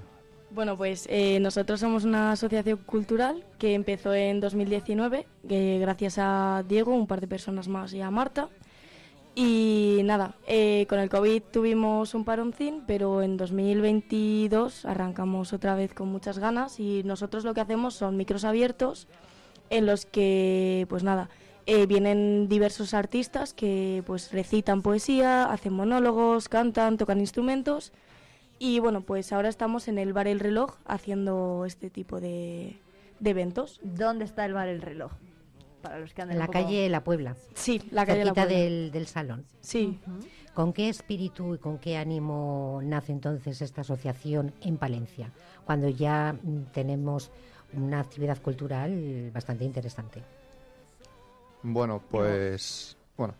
Bueno, 0.49 0.77
pues 0.77 1.09
nosotros 1.41 1.79
somos 1.79 2.05
una 2.05 2.31
asociación 2.31 2.77
cultural 2.85 3.43
que 3.59 3.73
empezó 3.73 4.13
en 4.13 4.39
2019, 4.39 5.27
gracias 5.43 6.17
a 6.17 6.63
Diego, 6.67 6.93
un 6.95 7.05
par 7.05 7.19
de 7.19 7.27
personas 7.27 7.67
más 7.67 7.93
y 7.93 8.01
a 8.01 8.09
Marta. 8.09 8.49
Y 9.39 10.01
nada, 10.03 10.33
eh, 10.47 10.87
con 10.89 10.97
el 10.97 11.09
COVID 11.09 11.43
tuvimos 11.53 12.15
un 12.15 12.25
paroncín, 12.25 12.81
pero 12.87 13.21
en 13.21 13.37
2022 13.37 14.83
arrancamos 14.83 15.53
otra 15.53 15.75
vez 15.75 15.93
con 15.93 16.07
muchas 16.07 16.39
ganas 16.39 16.79
y 16.79 17.03
nosotros 17.03 17.43
lo 17.43 17.53
que 17.53 17.61
hacemos 17.61 17.93
son 17.93 18.17
micros 18.17 18.45
abiertos 18.45 19.07
en 19.69 19.85
los 19.85 20.07
que, 20.07 20.87
pues 20.89 21.03
nada, 21.03 21.29
eh, 21.67 21.85
vienen 21.85 22.47
diversos 22.47 22.93
artistas 22.93 23.53
que 23.53 24.01
pues 24.05 24.31
recitan 24.31 24.81
poesía, 24.81 25.51
hacen 25.51 25.73
monólogos, 25.73 26.47
cantan, 26.47 26.97
tocan 26.97 27.19
instrumentos 27.19 27.91
y 28.57 28.79
bueno, 28.79 29.01
pues 29.01 29.33
ahora 29.33 29.49
estamos 29.49 29.89
en 29.89 29.97
el 29.97 30.13
Bar 30.13 30.27
El 30.27 30.39
Reloj 30.39 30.77
haciendo 30.85 31.65
este 31.65 31.89
tipo 31.89 32.21
de, 32.21 32.79
de 33.19 33.29
eventos. 33.29 33.81
¿Dónde 33.83 34.23
está 34.23 34.45
el 34.45 34.53
Bar 34.53 34.69
El 34.69 34.81
Reloj? 34.81 35.11
en 36.17 36.39
la 36.39 36.47
calle 36.47 36.89
La 36.89 37.03
Puebla. 37.03 37.35
Sí, 37.53 37.81
la 37.91 38.05
calle 38.05 38.23
La 38.25 38.33
Puebla. 38.33 38.53
Del, 38.53 38.91
del 38.91 39.07
salón. 39.07 39.45
Sí. 39.59 39.99
¿Con 40.53 40.73
qué 40.73 40.89
espíritu 40.89 41.55
y 41.55 41.57
con 41.57 41.77
qué 41.79 41.97
ánimo 41.97 42.79
nace 42.83 43.11
entonces 43.11 43.61
esta 43.61 43.81
asociación 43.81 44.53
en 44.61 44.77
Palencia, 44.77 45.31
cuando 45.65 45.89
ya 45.89 46.35
mm, 46.41 46.71
tenemos 46.73 47.29
una 47.73 47.99
actividad 47.99 48.41
cultural 48.41 49.31
bastante 49.33 49.65
interesante? 49.65 50.23
Bueno, 51.63 52.01
pues 52.09 52.97
bueno, 53.17 53.33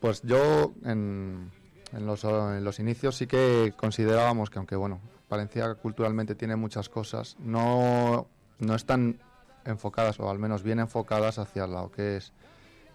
pues 0.00 0.22
yo 0.22 0.72
en, 0.84 1.50
en, 1.92 2.06
los, 2.06 2.24
en 2.24 2.64
los 2.64 2.78
inicios 2.78 3.16
sí 3.16 3.26
que 3.26 3.74
considerábamos 3.76 4.50
que 4.50 4.58
aunque 4.58 4.76
bueno, 4.76 5.00
Palencia 5.28 5.74
culturalmente 5.74 6.34
tiene 6.34 6.56
muchas 6.56 6.88
cosas, 6.88 7.36
no 7.38 8.26
no 8.60 8.74
es 8.74 8.84
tan 8.84 9.18
enfocadas, 9.64 10.20
o 10.20 10.30
al 10.30 10.38
menos 10.38 10.62
bien 10.62 10.78
enfocadas 10.78 11.38
hacia 11.38 11.66
lo 11.66 11.90
que 11.90 12.16
es 12.16 12.32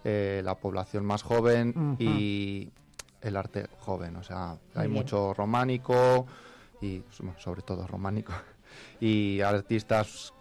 eh, 0.04 0.40
la 0.44 0.54
población 0.56 1.04
más 1.04 1.22
joven 1.22 1.96
y 1.98 2.70
el 3.20 3.36
arte 3.36 3.66
joven. 3.80 4.16
O 4.16 4.22
sea, 4.22 4.56
hay 4.74 4.88
mucho 4.88 5.34
románico 5.34 6.26
y 6.80 7.02
sobre 7.38 7.62
todo 7.62 7.86
románico 7.86 8.32
y 9.00 9.40
artistas 9.40 10.32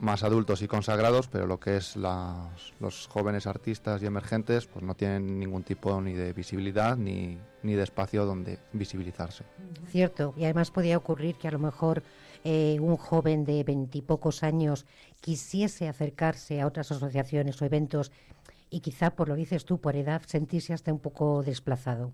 más 0.00 0.22
adultos 0.22 0.62
y 0.62 0.68
consagrados, 0.68 1.28
pero 1.28 1.46
lo 1.46 1.60
que 1.60 1.76
es 1.76 1.94
los 1.96 3.06
jóvenes 3.08 3.46
artistas 3.46 4.02
y 4.02 4.06
emergentes, 4.06 4.66
pues 4.66 4.84
no 4.84 4.94
tienen 4.94 5.38
ningún 5.38 5.62
tipo 5.62 6.00
ni 6.00 6.14
de 6.14 6.32
visibilidad 6.32 6.96
ni, 6.96 7.38
ni 7.62 7.74
de 7.74 7.82
espacio 7.82 8.24
donde 8.24 8.58
visibilizarse. 8.72 9.44
Cierto, 9.88 10.34
y 10.36 10.44
además 10.44 10.70
podía 10.70 10.96
ocurrir 10.96 11.36
que 11.36 11.48
a 11.48 11.50
lo 11.50 11.58
mejor 11.58 12.02
eh, 12.44 12.78
un 12.80 12.96
joven 12.96 13.44
de 13.44 13.62
veintipocos 13.62 14.42
años 14.42 14.86
quisiese 15.20 15.88
acercarse 15.88 16.60
a 16.60 16.66
otras 16.66 16.90
asociaciones 16.90 17.60
o 17.60 17.66
eventos 17.66 18.10
y 18.70 18.80
quizá, 18.80 19.10
por 19.10 19.28
lo 19.28 19.34
dices 19.34 19.64
tú, 19.64 19.80
por 19.80 19.96
edad, 19.96 20.22
sentirse 20.26 20.72
hasta 20.72 20.92
un 20.92 21.00
poco 21.00 21.42
desplazado. 21.42 22.12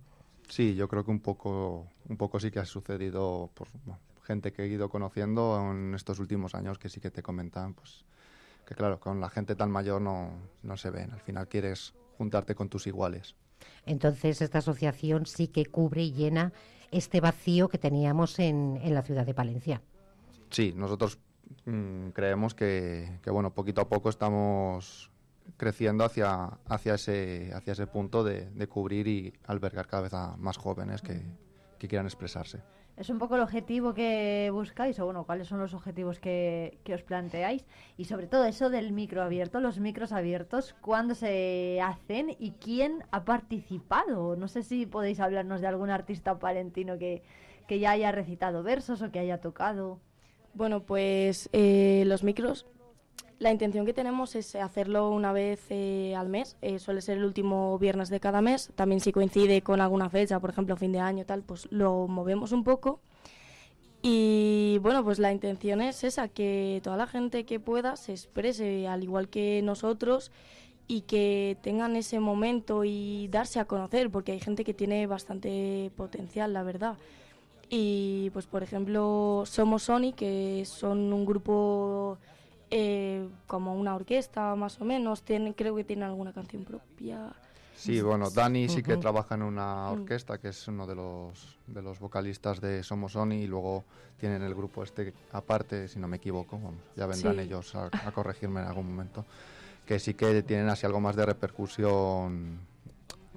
Sí, 0.48 0.74
yo 0.74 0.88
creo 0.88 1.04
que 1.04 1.10
un 1.10 1.20
poco, 1.20 1.86
un 2.08 2.16
poco 2.16 2.40
sí 2.40 2.50
que 2.50 2.60
ha 2.60 2.64
sucedido 2.64 3.50
por 3.54 3.68
gente 4.26 4.52
que 4.52 4.64
he 4.64 4.68
ido 4.68 4.88
conociendo 4.88 5.70
en 5.70 5.94
estos 5.94 6.18
últimos 6.18 6.54
años 6.54 6.78
que 6.78 6.88
sí 6.88 7.00
que 7.00 7.10
te 7.10 7.22
comentan, 7.22 7.74
pues 7.74 8.04
que 8.66 8.74
claro, 8.74 8.98
con 8.98 9.20
la 9.20 9.30
gente 9.30 9.54
tan 9.54 9.70
mayor 9.70 10.02
no, 10.02 10.30
no 10.62 10.76
se 10.76 10.90
ven. 10.90 11.12
Al 11.12 11.20
final 11.20 11.48
quieres 11.48 11.94
juntarte 12.18 12.54
con 12.54 12.68
tus 12.68 12.86
iguales. 12.86 13.36
Entonces 13.84 14.42
esta 14.42 14.58
asociación 14.58 15.26
sí 15.26 15.48
que 15.48 15.66
cubre 15.66 16.02
y 16.02 16.12
llena 16.12 16.52
este 16.90 17.20
vacío 17.20 17.68
que 17.68 17.78
teníamos 17.78 18.38
en, 18.38 18.78
en 18.82 18.94
la 18.94 19.02
ciudad 19.02 19.24
de 19.24 19.34
Palencia. 19.34 19.80
Sí, 20.50 20.72
nosotros 20.76 21.18
mm, 21.64 22.08
creemos 22.10 22.54
que, 22.54 23.20
bueno, 23.26 23.52
poquito 23.54 23.80
a 23.80 23.88
poco 23.88 24.08
estamos 24.08 25.10
creciendo 25.56 26.04
hacia, 26.04 26.58
hacia, 26.66 26.94
ese, 26.94 27.52
hacia 27.54 27.72
ese 27.72 27.86
punto 27.86 28.24
de, 28.24 28.68
cubrir 28.68 29.06
y 29.06 29.32
albergar 29.46 29.86
cada 29.86 30.02
vez 30.02 30.14
a 30.14 30.36
más 30.36 30.56
jóvenes 30.56 31.02
que, 31.02 31.22
quieran 31.78 32.06
expresarse. 32.06 32.62
Es 32.96 33.10
un 33.10 33.18
poco 33.18 33.36
el 33.36 33.42
objetivo 33.42 33.92
que 33.92 34.48
buscáis, 34.52 34.98
o 34.98 35.04
bueno, 35.04 35.24
cuáles 35.24 35.48
son 35.48 35.58
los 35.58 35.74
objetivos 35.74 36.18
que, 36.18 36.78
que, 36.82 36.94
os 36.94 37.02
planteáis, 37.02 37.66
y 37.98 38.06
sobre 38.06 38.26
todo 38.26 38.46
eso 38.46 38.70
del 38.70 38.92
micro 38.92 39.22
abierto, 39.22 39.60
los 39.60 39.78
micros 39.78 40.12
abiertos, 40.12 40.74
cuándo 40.80 41.14
se 41.14 41.78
hacen 41.82 42.34
y 42.38 42.52
quién 42.52 43.04
ha 43.10 43.24
participado. 43.26 44.34
No 44.36 44.48
sé 44.48 44.62
si 44.62 44.86
podéis 44.86 45.20
hablarnos 45.20 45.60
de 45.60 45.66
algún 45.66 45.90
artista 45.90 46.38
palentino 46.38 46.96
que, 46.96 47.22
que 47.66 47.78
ya 47.80 47.90
haya 47.90 48.12
recitado 48.12 48.62
versos 48.62 49.02
o 49.02 49.10
que 49.10 49.18
haya 49.18 49.40
tocado. 49.42 50.00
Bueno, 50.54 50.84
pues 50.84 51.50
eh, 51.52 52.04
los 52.06 52.24
micros, 52.24 52.66
la 53.38 53.50
intención 53.50 53.84
que 53.84 53.92
tenemos 53.92 54.34
es 54.34 54.54
hacerlo 54.54 55.10
una 55.10 55.32
vez 55.32 55.66
eh, 55.70 56.14
al 56.16 56.28
mes, 56.28 56.56
eh, 56.62 56.78
suele 56.78 57.02
ser 57.02 57.18
el 57.18 57.24
último 57.24 57.78
viernes 57.78 58.08
de 58.08 58.18
cada 58.18 58.40
mes, 58.40 58.70
también 58.74 59.00
si 59.00 59.12
coincide 59.12 59.60
con 59.62 59.80
alguna 59.80 60.08
fecha, 60.08 60.40
por 60.40 60.50
ejemplo 60.50 60.76
fin 60.76 60.92
de 60.92 61.00
año 61.00 61.26
tal, 61.26 61.42
pues 61.42 61.68
lo 61.70 62.08
movemos 62.08 62.52
un 62.52 62.64
poco. 62.64 63.00
Y 64.02 64.78
bueno, 64.82 65.02
pues 65.04 65.18
la 65.18 65.32
intención 65.32 65.80
es 65.80 66.04
esa, 66.04 66.28
que 66.28 66.80
toda 66.82 66.96
la 66.96 67.06
gente 67.06 67.44
que 67.44 67.60
pueda 67.60 67.96
se 67.96 68.12
exprese 68.12 68.86
al 68.86 69.02
igual 69.02 69.28
que 69.28 69.60
nosotros 69.62 70.30
y 70.86 71.02
que 71.02 71.58
tengan 71.62 71.96
ese 71.96 72.20
momento 72.20 72.84
y 72.84 73.28
darse 73.28 73.58
a 73.58 73.64
conocer, 73.64 74.10
porque 74.10 74.32
hay 74.32 74.40
gente 74.40 74.64
que 74.64 74.74
tiene 74.74 75.06
bastante 75.06 75.90
potencial, 75.96 76.52
la 76.52 76.62
verdad. 76.62 76.96
Y 77.68 78.30
pues 78.30 78.46
por 78.46 78.62
ejemplo 78.62 79.42
Somos 79.44 79.84
Sony, 79.84 80.12
que 80.14 80.62
son 80.66 81.12
un 81.12 81.26
grupo 81.26 82.18
eh, 82.70 83.28
como 83.46 83.74
una 83.74 83.94
orquesta 83.94 84.54
más 84.54 84.80
o 84.80 84.84
menos, 84.84 85.22
tienen, 85.22 85.52
creo 85.52 85.74
que 85.76 85.84
tienen 85.84 86.04
alguna 86.04 86.32
canción 86.32 86.64
propia. 86.64 87.32
Sí, 87.76 88.00
bueno, 88.00 88.30
Dani 88.30 88.68
sí 88.68 88.82
que 88.82 88.96
trabaja 88.96 89.34
en 89.34 89.42
una 89.42 89.88
mm. 89.88 90.00
orquesta, 90.00 90.38
que 90.38 90.48
es 90.48 90.66
uno 90.66 90.86
de 90.86 90.94
los, 90.94 91.58
de 91.66 91.82
los 91.82 92.00
vocalistas 92.00 92.60
de 92.60 92.82
Somos 92.82 93.12
Sony, 93.12 93.34
y 93.34 93.46
luego 93.46 93.84
tienen 94.18 94.42
el 94.42 94.54
grupo 94.54 94.82
este 94.82 95.12
aparte, 95.32 95.86
si 95.88 95.98
no 95.98 96.08
me 96.08 96.16
equivoco, 96.16 96.58
ya 96.96 97.06
vendrán 97.06 97.38
ellos 97.38 97.74
a, 97.74 97.90
a 97.92 98.12
corregirme 98.12 98.62
en 98.62 98.66
algún 98.66 98.88
momento, 98.88 99.26
que 99.84 99.98
sí 99.98 100.14
que 100.14 100.42
tienen 100.42 100.68
así 100.68 100.86
algo 100.86 101.00
más 101.00 101.16
de 101.16 101.26
repercusión 101.26 102.60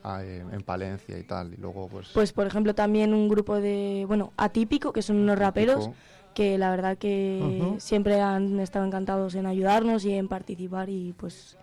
en 0.03 0.63
Palencia 0.63 1.17
y 1.17 1.23
tal. 1.23 1.53
Y 1.53 1.57
luego, 1.57 1.87
pues. 1.87 2.09
Pues, 2.13 2.33
por 2.33 2.47
ejemplo, 2.47 2.73
también 2.73 3.13
un 3.13 3.27
grupo 3.27 3.59
de. 3.59 4.05
Bueno, 4.07 4.33
atípico, 4.37 4.93
que 4.93 5.01
son 5.01 5.17
unos 5.17 5.37
raperos 5.37 5.89
que 6.33 6.57
la 6.57 6.71
verdad 6.71 6.97
que 6.97 7.75
siempre 7.79 8.21
han 8.21 8.59
estado 8.59 8.85
encantados 8.85 9.35
en 9.35 9.45
ayudarnos 9.45 10.05
y 10.05 10.13
en 10.13 10.27
participar 10.27 10.89
y 10.89 11.13
pues 11.13 11.57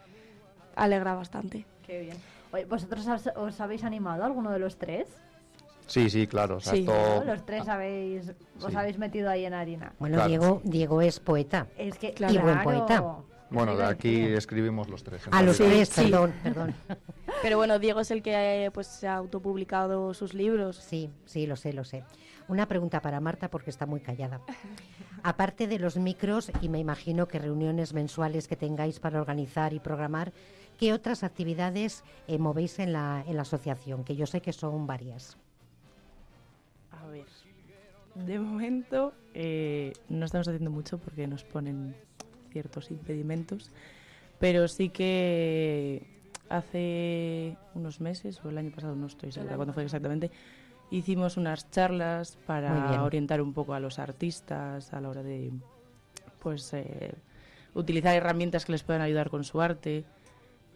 alegra 0.74 1.14
bastante. 1.14 1.66
Qué 1.86 2.00
bien. 2.00 2.16
¿Vosotros 2.68 3.06
os 3.36 3.60
habéis 3.60 3.84
animado 3.84 4.24
alguno 4.24 4.50
de 4.50 4.58
los 4.58 4.76
tres? 4.76 5.08
Sí, 5.86 6.10
sí, 6.10 6.26
claro. 6.26 6.58
Los 7.24 7.46
tres 7.46 7.68
habéis, 7.68 8.32
os 8.60 8.74
habéis 8.74 8.98
metido 8.98 9.30
ahí 9.30 9.44
en 9.44 9.54
harina. 9.54 9.92
Bueno, 9.98 10.26
Diego, 10.26 10.60
Diego 10.64 11.00
es 11.00 11.20
poeta. 11.20 11.68
Es 11.78 11.96
que, 11.98 12.12
claro. 12.12 12.34
Y 12.34 12.38
buen 12.38 12.62
poeta. 12.62 13.04
Bueno, 13.50 13.76
de 13.76 13.84
aquí 13.84 14.24
escribimos 14.24 14.88
los 14.88 15.04
tres. 15.04 15.22
A 15.30 15.42
los 15.42 15.56
tres, 15.56 15.90
perdón, 15.90 16.34
perdón. 16.42 16.74
Pero 17.42 17.58
bueno, 17.58 17.78
Diego 17.78 18.00
es 18.00 18.10
el 18.10 18.22
que 18.22 18.70
pues, 18.74 18.88
se 18.88 19.06
ha 19.06 19.14
autopublicado 19.14 20.12
sus 20.14 20.34
libros. 20.34 20.76
Sí, 20.76 21.10
sí, 21.26 21.46
lo 21.46 21.54
sé, 21.54 21.72
lo 21.72 21.84
sé. 21.84 22.02
Una 22.48 22.66
pregunta 22.66 23.00
para 23.00 23.20
Marta 23.20 23.48
porque 23.50 23.70
está 23.70 23.86
muy 23.86 24.00
callada. 24.00 24.40
Aparte 25.22 25.66
de 25.66 25.78
los 25.78 25.96
micros 25.96 26.52
y 26.60 26.68
me 26.68 26.78
imagino 26.78 27.26
que 27.26 27.38
reuniones 27.38 27.92
mensuales 27.92 28.46
que 28.46 28.56
tengáis 28.56 29.00
para 29.00 29.20
organizar 29.20 29.72
y 29.72 29.80
programar, 29.80 30.32
¿qué 30.78 30.92
otras 30.92 31.24
actividades 31.24 32.04
eh, 32.28 32.38
movéis 32.38 32.78
en 32.78 32.92
la, 32.92 33.24
en 33.26 33.36
la 33.36 33.42
asociación? 33.42 34.04
Que 34.04 34.14
yo 34.14 34.26
sé 34.26 34.40
que 34.40 34.52
son 34.52 34.86
varias. 34.86 35.36
A 36.92 37.06
ver, 37.08 37.26
de 38.14 38.38
momento 38.38 39.12
eh, 39.34 39.92
no 40.08 40.24
estamos 40.24 40.46
haciendo 40.46 40.70
mucho 40.70 40.98
porque 40.98 41.26
nos 41.26 41.42
ponen 41.42 41.96
ciertos 42.52 42.90
impedimentos, 42.90 43.70
pero 44.38 44.68
sí 44.68 44.88
que 44.88 46.16
hace 46.48 47.56
unos 47.74 48.00
meses, 48.00 48.40
o 48.44 48.48
el 48.48 48.58
año 48.58 48.70
pasado, 48.70 48.94
no 48.94 49.06
estoy 49.06 49.32
segura 49.32 49.56
cuándo 49.56 49.74
fue 49.74 49.84
exactamente, 49.84 50.30
hicimos 50.90 51.36
unas 51.36 51.70
charlas 51.70 52.38
para 52.46 53.02
orientar 53.02 53.40
un 53.40 53.52
poco 53.52 53.74
a 53.74 53.80
los 53.80 53.98
artistas 53.98 54.92
a 54.92 55.00
la 55.00 55.08
hora 55.08 55.22
de 55.22 55.52
pues 56.40 56.72
eh, 56.74 57.14
utilizar 57.74 58.14
herramientas 58.14 58.64
que 58.64 58.72
les 58.72 58.82
puedan 58.82 59.02
ayudar 59.02 59.30
con 59.30 59.44
su 59.44 59.60
arte 59.60 60.04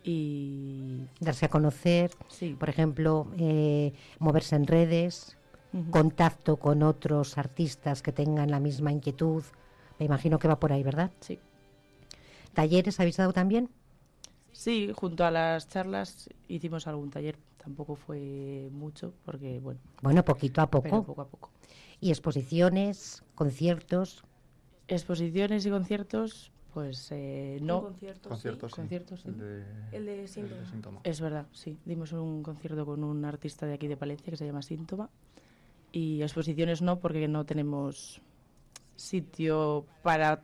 y 0.03 1.07
darse 1.21 1.47
a 1.47 1.49
conocer, 1.49 2.11
por 2.59 2.69
ejemplo, 2.69 3.29
eh, 3.39 3.93
moverse 4.19 4.57
en 4.57 4.67
redes, 4.67 5.37
contacto 5.91 6.57
con 6.57 6.83
otros 6.83 7.39
artistas 7.39 8.03
que 8.03 8.13
tengan 8.13 8.51
la 8.51 8.61
misma 8.61 8.93
inquietud. 8.93 9.45
Me 9.99 10.07
imagino 10.07 10.39
que 10.39 10.49
va 10.49 10.59
por 10.59 10.73
ahí, 10.73 10.83
¿verdad? 10.83 11.11
Sí. 11.21 11.39
¿Talleres 12.55 12.99
habéis 12.99 13.19
dado 13.19 13.33
también? 13.33 13.69
Sí, 14.53 14.91
junto 14.95 15.25
a 15.25 15.31
las 15.31 15.69
charlas 15.69 16.29
hicimos 16.49 16.87
algún 16.87 17.11
taller. 17.11 17.37
Tampoco 17.63 17.95
fue 17.95 18.69
mucho, 18.73 19.13
porque 19.25 19.61
bueno. 19.61 19.81
Bueno, 20.03 20.25
poquito 20.25 20.63
a 20.63 20.71
poco. 20.71 21.05
poco 21.05 21.23
a 21.23 21.29
poco. 21.29 21.51
¿Y 22.01 22.09
exposiciones, 22.09 23.23
conciertos? 23.35 24.25
Exposiciones 24.89 25.67
y 25.67 25.71
conciertos, 25.71 26.53
pues 26.73 27.09
eh, 27.11 27.59
no. 27.61 27.83
Conciertos, 27.83 28.73
conciertos, 28.73 29.27
El, 29.27 29.39
de, 29.39 29.65
el, 29.93 30.07
de, 30.07 30.29
síntoma. 30.29 31.01
Es 31.05 31.21
verdad, 31.21 31.47
sí. 31.53 31.79
Dimos 31.85 32.13
un 32.13 32.43
concierto 32.43 32.87
con 32.87 33.05
un 33.05 33.25
artista 33.25 33.67
de 33.67 33.75
aquí 33.75 33.89
de 33.89 33.97
Palencia 33.97 34.31
que 34.31 34.37
se 34.37 34.47
llama 34.47 34.63
Síntoma. 34.63 35.11
Y 35.93 36.23
exposiciones 36.23 36.81
no, 36.81 36.99
porque 36.99 37.29
no 37.29 37.45
tenemos 37.45 38.23
sitio 38.97 39.87
para 40.03 40.43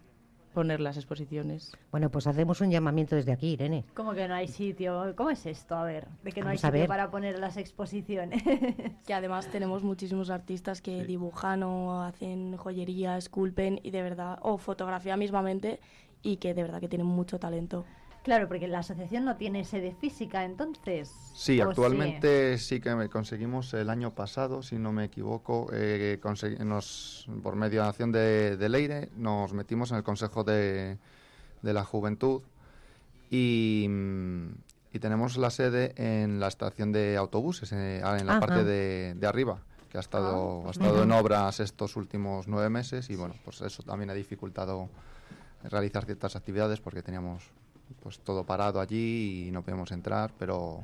poner 0.57 0.81
las 0.81 0.97
exposiciones. 0.97 1.77
Bueno, 1.91 2.11
pues 2.11 2.27
hacemos 2.27 2.62
un 2.62 2.70
llamamiento 2.70 3.15
desde 3.15 3.31
aquí, 3.31 3.49
Irene. 3.49 3.85
¿Cómo 3.93 4.15
que 4.15 4.27
no 4.27 4.35
hay 4.35 4.49
sitio? 4.49 5.12
¿Cómo 5.15 5.28
es 5.28 5.45
esto? 5.45 5.77
A 5.77 5.85
ver, 5.85 6.09
de 6.24 6.33
que 6.33 6.41
no 6.41 6.49
hay 6.49 6.57
sitio 6.57 6.87
para 6.87 7.11
poner 7.11 7.39
las 7.39 7.59
exposiciones. 7.59 8.43
que 9.07 9.12
además 9.12 9.49
tenemos 9.49 9.83
muchísimos 9.83 10.31
artistas 10.31 10.81
que 10.81 11.05
dibujan 11.05 11.62
o 11.62 12.01
hacen 12.03 12.57
joyería, 12.57 13.19
esculpen 13.19 13.81
y 13.83 13.91
de 13.91 14.01
verdad, 14.01 14.39
o 14.41 14.57
fotografía 14.57 15.19
mismamente, 15.19 15.78
y 16.23 16.39
que 16.39 16.55
de 16.55 16.62
verdad 16.62 16.81
que 16.81 16.89
tienen 16.89 17.07
mucho 17.07 17.39
talento. 17.39 17.85
Claro, 18.27 18.48
porque 18.48 18.66
la 18.66 18.81
asociación 18.81 19.24
no 19.24 19.36
tiene 19.36 19.65
sede 19.65 19.94
física, 19.94 20.44
entonces. 20.44 21.15
Sí, 21.32 21.61
actualmente 21.61 22.59
sí? 22.59 22.81
que 22.81 23.09
conseguimos 23.09 23.73
el 23.73 23.89
año 23.89 24.16
pasado, 24.16 24.65
si 24.65 24.81
no 24.81 24.90
me 24.90 25.05
equivoco, 25.05 25.69
eh, 25.73 26.19
nos, 26.65 27.28
por 27.44 27.55
mediación 27.55 28.11
de, 28.11 28.57
de, 28.57 28.69
Leire, 28.69 29.11
nos 29.16 29.53
metimos 29.53 29.93
en 29.93 29.98
el 29.98 30.03
Consejo 30.03 30.43
de, 30.43 30.98
de 31.62 31.73
la 31.73 31.85
Juventud 31.85 32.43
y, 33.31 33.89
y, 34.93 34.98
tenemos 34.98 35.36
la 35.36 35.51
sede 35.51 35.94
en 35.97 36.40
la 36.40 36.48
estación 36.48 36.90
de 36.90 37.16
autobuses, 37.16 37.70
eh, 37.70 37.98
en 37.98 38.27
la 38.27 38.40
parte 38.40 38.65
de, 38.65 39.15
de, 39.15 39.27
arriba 39.28 39.61
que 39.89 39.98
ha 39.98 40.01
estado, 40.01 40.65
ah, 40.65 40.66
ha 40.66 40.70
estado 40.73 41.05
en 41.05 41.12
obras 41.12 41.61
estos 41.61 41.94
últimos 41.94 42.48
nueve 42.48 42.70
meses 42.70 43.09
y 43.09 43.15
bueno, 43.15 43.36
pues 43.44 43.61
eso 43.61 43.85
también 43.85 44.11
ha 44.11 44.15
dificultado 44.15 44.89
realizar 45.62 46.05
ciertas 46.07 46.35
actividades 46.35 46.81
porque 46.81 47.05
teníamos 47.05 47.53
pues 48.03 48.19
todo 48.21 48.45
parado 48.45 48.81
allí 48.81 49.49
y 49.49 49.51
no 49.51 49.63
podemos 49.63 49.91
entrar, 49.93 50.33
pero 50.39 50.83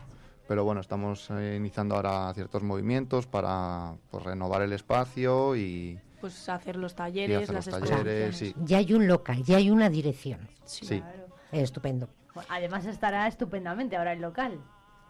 pero 0.48 0.64
bueno, 0.64 0.80
estamos 0.80 1.30
eh, 1.30 1.54
iniciando 1.56 1.94
ahora 1.94 2.32
ciertos 2.34 2.62
movimientos 2.62 3.26
para 3.26 3.94
pues, 4.10 4.24
renovar 4.24 4.62
el 4.62 4.72
espacio 4.72 5.56
y 5.56 5.98
pues 6.20 6.48
hacer 6.48 6.76
los 6.76 6.94
talleres, 6.94 7.50
las 7.50 7.66
los 7.66 7.80
talleres, 7.80 8.54
Ya 8.64 8.78
hay 8.78 8.92
un 8.92 9.08
local, 9.08 9.42
ya 9.42 9.56
hay 9.56 9.70
una 9.70 9.90
dirección. 9.90 10.38
Sí. 10.64 11.02
Estupendo. 11.50 12.08
Además 12.48 12.86
estará 12.86 13.26
estupendamente 13.26 13.96
ahora 13.96 14.12
el 14.12 14.20
local. 14.20 14.60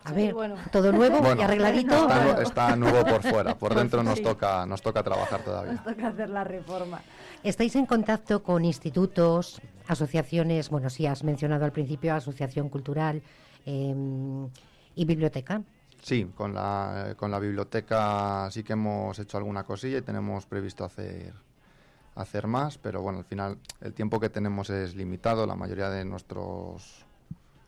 A 0.05 0.13
ver, 0.13 0.35
bueno. 0.35 0.57
todo 0.73 0.91
nuevo 0.91 1.21
y 1.35 1.43
arregladito. 1.43 2.09
Está, 2.41 2.75
nuevo 2.77 3.05
por 3.05 3.23
fuera, 3.23 3.57
por 3.57 3.75
dentro 3.75 4.03
nos 4.03 4.21
toca 4.23 4.67
nos 4.67 4.81
toca 4.81 5.03
trabajar 5.03 5.45
todavía. 5.45 5.75
Nos 5.75 5.85
toca 5.85 6.09
hacer 6.09 6.31
la 6.31 6.45
reforma. 6.45 7.01
¿Estáis 7.43 7.77
en 7.77 7.87
contacto 7.87 8.43
con 8.43 8.65
institutos, 8.65 9.61
asociaciones, 9.93 10.69
bueno, 10.71 10.91
sí 10.91 11.07
has 11.07 11.23
mencionado 11.23 11.65
al 11.65 11.73
principio, 11.73 12.15
asociación 12.15 12.69
cultural 12.69 13.23
em, 13.65 14.49
y 14.95 15.05
biblioteca? 15.05 15.63
Sí, 16.03 16.29
con 16.35 16.53
la, 16.53 17.15
con 17.17 17.31
la 17.31 17.39
biblioteca 17.39 18.51
sí 18.51 18.65
que 18.65 18.73
hemos 18.73 19.19
hecho 19.19 19.37
alguna 19.39 19.63
cosilla 19.63 19.99
y 19.99 20.03
tenemos 20.03 20.47
previsto 20.47 20.85
hacer, 20.85 21.33
hacer 22.17 22.49
más, 22.49 22.77
pero 22.79 23.03
bueno, 23.03 23.21
al 23.21 23.25
final 23.25 23.59
el 23.81 23.93
tiempo 23.93 24.19
que 24.19 24.29
tenemos 24.29 24.69
es 24.71 24.97
limitado, 24.97 25.47
la 25.47 25.55
mayoría 25.55 25.91
de 25.91 26.05
nuestros 26.05 27.07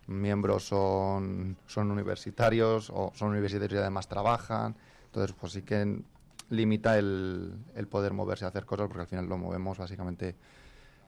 miembros 0.08 0.66
son, 0.66 1.56
son 1.66 1.90
universitarios 1.90 2.90
o 2.92 3.12
son 3.14 3.30
universitarios 3.30 3.78
y 3.78 3.82
además 3.82 4.08
trabajan, 4.08 4.74
entonces 5.06 5.34
pues 5.38 5.52
sí 5.52 5.62
que 5.62 6.02
limita 6.50 6.98
el, 6.98 7.54
el 7.74 7.86
poder 7.86 8.12
moverse 8.12 8.44
a 8.44 8.48
hacer 8.48 8.64
cosas 8.64 8.88
porque 8.88 9.02
al 9.02 9.06
final 9.06 9.26
lo 9.26 9.38
movemos 9.38 9.78
básicamente 9.78 10.34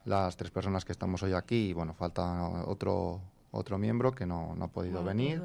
las 0.07 0.37
tres 0.37 0.51
personas 0.51 0.85
que 0.85 0.93
estamos 0.93 1.21
hoy 1.21 1.33
aquí 1.33 1.69
y 1.69 1.73
bueno, 1.73 1.93
falta 1.93 2.63
otro, 2.65 3.21
otro 3.51 3.77
miembro 3.77 4.13
que 4.13 4.25
no, 4.25 4.55
no 4.55 4.65
ha 4.65 4.67
podido 4.69 5.03
venir. 5.03 5.43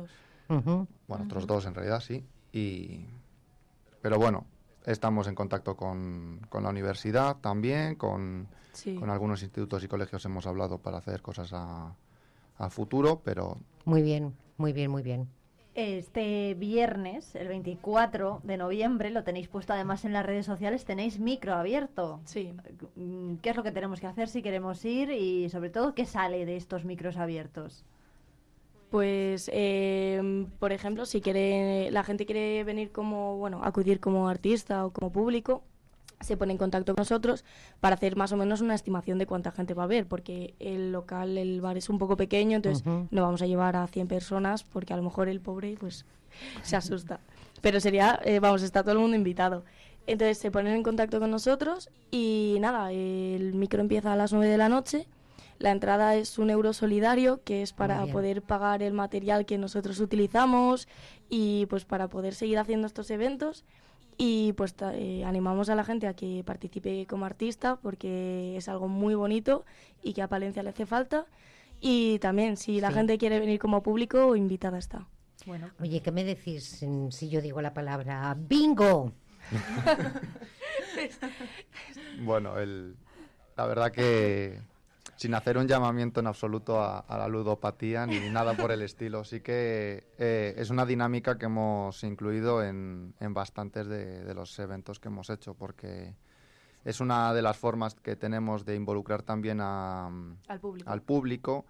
Bueno, 0.49 0.89
otros 1.25 1.47
dos 1.47 1.67
en 1.67 1.75
realidad 1.75 2.01
sí. 2.01 2.25
Y, 2.53 3.07
pero 4.01 4.19
bueno, 4.19 4.47
estamos 4.87 5.27
en 5.27 5.35
contacto 5.35 5.77
con, 5.77 6.41
con 6.49 6.63
la 6.63 6.71
universidad 6.71 7.39
también, 7.39 7.97
con, 7.97 8.47
con, 8.99 9.11
algunos 9.11 9.43
institutos 9.43 9.83
y 9.83 9.89
colegios 9.89 10.25
hemos 10.27 10.47
hablado 10.47 10.79
para 10.79 10.99
hacer 10.99 11.23
cosas 11.23 11.53
a, 11.53 11.97
a 12.59 12.71
futuro, 12.71 13.21
pero... 13.25 13.59
Muy 13.85 14.03
bien, 14.03 14.33
muy 14.59 14.73
bien, 14.73 14.91
muy 14.91 15.03
bien. 15.03 15.29
Este 15.75 16.55
viernes, 16.55 17.35
el 17.35 17.49
24 17.49 18.41
de 18.43 18.59
noviembre, 18.59 19.11
lo 19.11 19.25
tenéis 19.25 19.49
puesto 19.49 19.73
además 19.73 20.05
en 20.05 20.13
las 20.13 20.27
redes 20.27 20.45
sociales, 20.45 20.85
tenéis 20.85 21.19
micro 21.19 21.55
abierto. 21.55 22.21
Sí. 22.27 22.53
Mm, 22.97 23.37
¿Qué 23.37 23.51
es 23.51 23.57
lo 23.57 23.63
que 23.63 23.73
tenemos 23.73 23.99
que 23.99 24.07
hacer 24.07 24.29
si 24.29 24.43
queremos 24.43 24.85
ir 24.85 25.11
y 25.11 25.49
sobre 25.49 25.71
todo 25.71 25.95
qué 25.95 26.05
sale 26.05 26.45
de 26.45 26.57
estos 26.57 26.85
micros 26.85 27.17
abiertos? 27.17 27.87
Pues, 28.91 29.51
eh, 29.55 30.47
por 30.59 30.73
ejemplo, 30.73 31.07
si 31.07 31.23
quiere, 31.23 31.91
la 31.91 32.05
gente 32.05 32.27
quiere 32.27 32.63
venir 32.65 32.93
como, 32.93 33.39
bueno, 33.39 33.63
acudir 33.65 34.01
como 34.01 34.29
artista 34.29 34.85
o 34.85 34.93
como 34.93 35.11
público, 35.11 35.63
se 36.23 36.37
pone 36.37 36.53
en 36.53 36.59
contacto 36.59 36.95
con 36.95 37.03
nosotros 37.03 37.45
para 37.81 37.95
hacer 37.95 38.17
más 38.17 38.33
o 38.33 38.37
menos 38.37 38.61
una 38.61 38.75
estimación 38.75 39.19
de 39.19 39.27
cuánta 39.27 39.51
gente 39.51 39.75
va 39.75 39.83
a 39.83 39.87
haber, 39.87 40.07
porque 40.07 40.55
el 40.59 40.93
local, 40.93 41.39
el 41.39 41.61
bar 41.61 41.77
es 41.77 41.89
un 41.89 41.99
poco 41.99 42.17
pequeño, 42.17 42.57
entonces 42.57 42.85
no 42.87 43.23
vamos 43.23 43.43
a 43.43 43.47
llevar 43.47 43.77
a 43.77 43.87
100 43.87 44.09
personas 44.09 44.65
porque 44.65 44.93
a 44.93 44.97
lo 44.97 45.03
mejor 45.03 45.29
el 45.29 45.41
pobre 45.41 45.77
pues 45.79 46.05
se 46.63 46.77
asusta. 46.77 47.21
Pero 47.61 47.81
sería, 47.81 48.21
eh, 48.25 48.41
vamos, 48.41 48.63
está 48.63 48.83
todo 48.83 48.93
el 48.93 48.99
mundo 48.99 49.17
invitado. 49.17 49.65
Entonces 50.07 50.39
se 50.39 50.51
ponen 50.51 50.75
en 50.75 50.83
contacto 50.83 51.21
con 51.21 51.31
nosotros 51.31 51.91
y 52.11 52.57
nada, 52.61 52.91
el 52.93 53.55
micro 53.55 53.81
empieza 53.81 54.13
a 54.13 54.17
las 54.17 54.33
9 54.33 54.49
de 54.49 54.59
la 54.59 54.69
noche. 54.69 55.07
La 55.59 55.71
entrada 55.71 56.17
es 56.17 56.39
un 56.39 56.51
euro 56.51 56.73
solidario, 56.73 57.41
que 57.45 57.63
es 57.63 57.73
para 57.73 58.05
poder 58.07 58.43
pagar 58.43 58.83
el 58.83 58.95
material 58.95 59.47
que 59.47 59.59
nosotros 59.59 60.01
utilizamos 60.01 60.89
y 61.29 61.67
pues 61.67 61.85
para 61.85 62.09
poder 62.09 62.35
seguir 62.35 62.59
haciendo 62.59 62.89
estos 62.89 63.13
eventos 63.13 63.65
y 64.17 64.53
pues 64.55 64.75
eh, 64.93 65.25
animamos 65.25 65.69
a 65.69 65.75
la 65.75 65.85
gente 65.85 66.07
a 66.07 66.15
que 66.15 66.43
participe 66.45 67.07
como 67.07 67.25
artista 67.25 67.77
porque 67.77 68.57
es 68.57 68.69
algo 68.69 68.89
muy 68.89 69.15
bonito 69.15 69.65
y 70.03 70.13
que 70.13 70.23
a 70.23 70.29
Palencia 70.29 70.63
le 70.63 70.71
hace 70.71 70.87
falta. 70.87 71.27
Y 71.81 72.19
también, 72.21 72.57
si 72.57 72.81
la 72.81 72.93
gente 72.93 73.19
quiere 73.19 73.41
venir 73.41 73.59
como 73.59 73.83
público, 73.83 74.37
invitada 74.37 74.79
está. 74.79 75.09
Bueno. 75.47 75.71
Oye, 75.81 76.01
¿qué 76.01 76.13
me 76.13 76.23
decís 76.23 76.85
si 77.11 77.29
yo 77.29 77.41
digo 77.41 77.61
la 77.61 77.75
palabra 77.75 78.37
bingo? 78.39 79.13
bueno, 82.21 82.59
el, 82.59 82.95
la 83.57 83.67
verdad 83.67 83.91
que 83.91 84.61
sin 85.23 85.35
hacer 85.35 85.57
un 85.57 85.69
llamamiento 85.69 86.19
en 86.19 86.27
absoluto 86.27 86.83
a, 86.83 87.05
la 87.09 87.29
ludopatía 87.29 88.07
ni 88.07 88.19
nada 88.31 88.55
por 88.55 88.73
el 88.73 88.83
estilo. 88.83 89.23
Sí 89.23 89.41
que 89.41 90.09
eh, 90.19 90.55
es 90.57 90.71
una 90.71 90.85
dinámica 90.85 91.39
que 91.39 91.47
hemos 91.47 92.03
incluido 92.03 92.63
en, 92.65 93.15
bastantes 93.21 93.87
de, 93.87 94.35
los 94.35 94.59
eventos 94.59 94.99
que 94.99 95.09
hemos 95.09 95.31
hecho, 95.31 95.55
porque 95.55 96.17
es 96.85 97.01
una 97.01 97.33
de 97.33 97.41
las 97.41 97.57
formas 97.57 97.95
que 97.95 98.17
tenemos 98.17 98.65
de 98.65 98.75
involucrar 98.75 99.23
también 99.23 99.61
al, 99.61 101.03
público. 101.07 101.67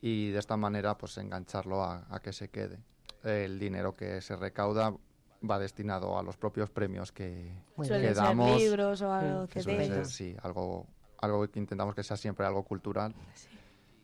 y 0.00 0.30
de 0.30 0.38
esta 0.38 0.56
manera 0.56 0.96
pues 0.96 1.18
engancharlo 1.18 1.82
a, 1.82 2.20
que 2.22 2.32
se 2.32 2.50
quede. 2.50 2.78
El 3.24 3.58
dinero 3.58 3.96
que 3.96 4.20
se 4.20 4.36
recauda 4.36 4.94
va 5.48 5.58
destinado 5.58 6.16
a 6.16 6.22
los 6.22 6.36
propios 6.36 6.70
premios 6.70 7.10
que, 7.10 7.52
que 7.82 8.14
damos. 8.14 8.60
libros 8.60 9.02
o 9.02 9.12
algo 9.12 9.48
que 9.48 10.04
Sí, 10.04 10.36
algo 10.40 10.86
algo 11.22 11.48
que 11.48 11.58
intentamos 11.58 11.94
que 11.94 12.02
sea 12.02 12.16
siempre 12.16 12.44
algo 12.44 12.62
cultural. 12.64 13.14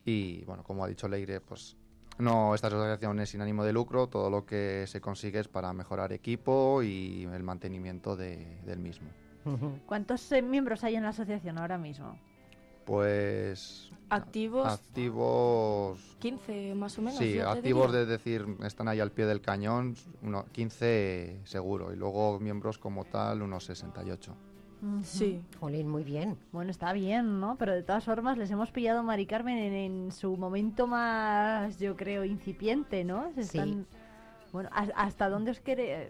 Y 0.04 0.44
bueno, 0.44 0.62
como 0.62 0.84
ha 0.84 0.88
dicho 0.88 1.06
Leire, 1.06 1.40
pues 1.40 1.76
no, 2.18 2.54
esta 2.54 2.68
asociación 2.68 3.20
es 3.20 3.30
sin 3.30 3.42
ánimo 3.42 3.64
de 3.64 3.72
lucro, 3.72 4.06
todo 4.06 4.30
lo 4.30 4.46
que 4.46 4.86
se 4.86 5.00
consigue 5.00 5.40
es 5.40 5.48
para 5.48 5.72
mejorar 5.72 6.12
equipo 6.12 6.82
y 6.82 7.24
el 7.24 7.42
mantenimiento 7.42 8.16
del 8.16 8.78
mismo. 8.78 9.08
¿Cuántos 9.86 10.30
eh, 10.32 10.42
miembros 10.42 10.84
hay 10.84 10.96
en 10.96 11.02
la 11.02 11.10
asociación 11.10 11.58
ahora 11.58 11.78
mismo? 11.78 12.18
Pues 12.84 13.90
activos. 14.08 14.66
Activos. 14.66 16.16
15 16.18 16.74
más 16.74 16.98
o 16.98 17.02
menos. 17.02 17.18
Sí, 17.18 17.38
activos 17.38 17.92
de 17.92 18.06
decir, 18.06 18.46
están 18.64 18.88
ahí 18.88 19.00
al 19.00 19.12
pie 19.12 19.26
del 19.26 19.40
cañón, 19.40 19.94
uno, 20.22 20.46
15 20.52 21.42
seguro. 21.44 21.92
Y 21.92 21.96
luego 21.96 22.40
miembros 22.40 22.78
como 22.78 23.04
tal, 23.04 23.42
unos 23.42 23.64
68. 23.64 24.34
Sí. 25.02 25.42
Jolín, 25.58 25.88
muy 25.88 26.04
bien. 26.04 26.36
Bueno, 26.52 26.70
está 26.70 26.92
bien, 26.92 27.40
¿no? 27.40 27.56
Pero 27.56 27.72
de 27.72 27.82
todas 27.82 28.04
formas 28.04 28.38
les 28.38 28.50
hemos 28.50 28.70
pillado 28.70 29.00
a 29.00 29.02
Mari 29.02 29.26
Carmen 29.26 29.58
en, 29.58 30.12
su 30.12 30.36
momento 30.36 30.86
más, 30.86 31.78
yo 31.78 31.96
creo, 31.96 32.24
incipiente, 32.24 33.04
¿no? 33.04 33.32
Sí. 33.40 33.84
Bueno, 34.52 34.70
¿hasta 34.72 35.28
dónde 35.28 35.50
os, 35.50 35.60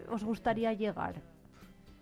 os 0.09 0.23
gustaría 0.23 0.73
llegar? 0.73 1.15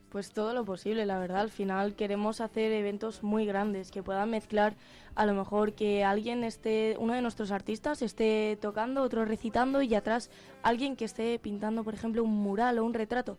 Pues 0.10 0.32
todo 0.32 0.54
lo 0.54 0.64
posible, 0.64 1.06
la 1.06 1.20
verdad. 1.20 1.42
Al 1.42 1.52
final 1.52 1.96
queremos 1.96 2.42
hacer 2.42 2.72
eventos 2.72 3.24
muy 3.24 3.46
grandes 3.46 3.92
que 3.92 4.04
puedan 4.04 4.30
mezclar 4.30 4.76
a 5.16 5.26
lo 5.26 5.34
mejor 5.34 5.74
que 5.74 6.04
alguien 6.04 6.44
esté, 6.44 6.96
uno 7.00 7.14
de 7.14 7.22
nuestros 7.22 7.52
artistas 7.52 8.02
esté 8.02 8.58
tocando, 8.62 9.02
otro 9.02 9.26
recitando 9.26 9.82
y 9.82 9.96
atrás 9.96 10.30
alguien 10.64 10.96
que 10.96 11.06
esté 11.06 11.40
pintando, 11.40 11.84
por 11.84 11.94
ejemplo, 11.94 12.24
un 12.24 12.36
mural 12.36 12.80
o 12.80 12.86
un 12.86 12.94
retrato. 12.94 13.38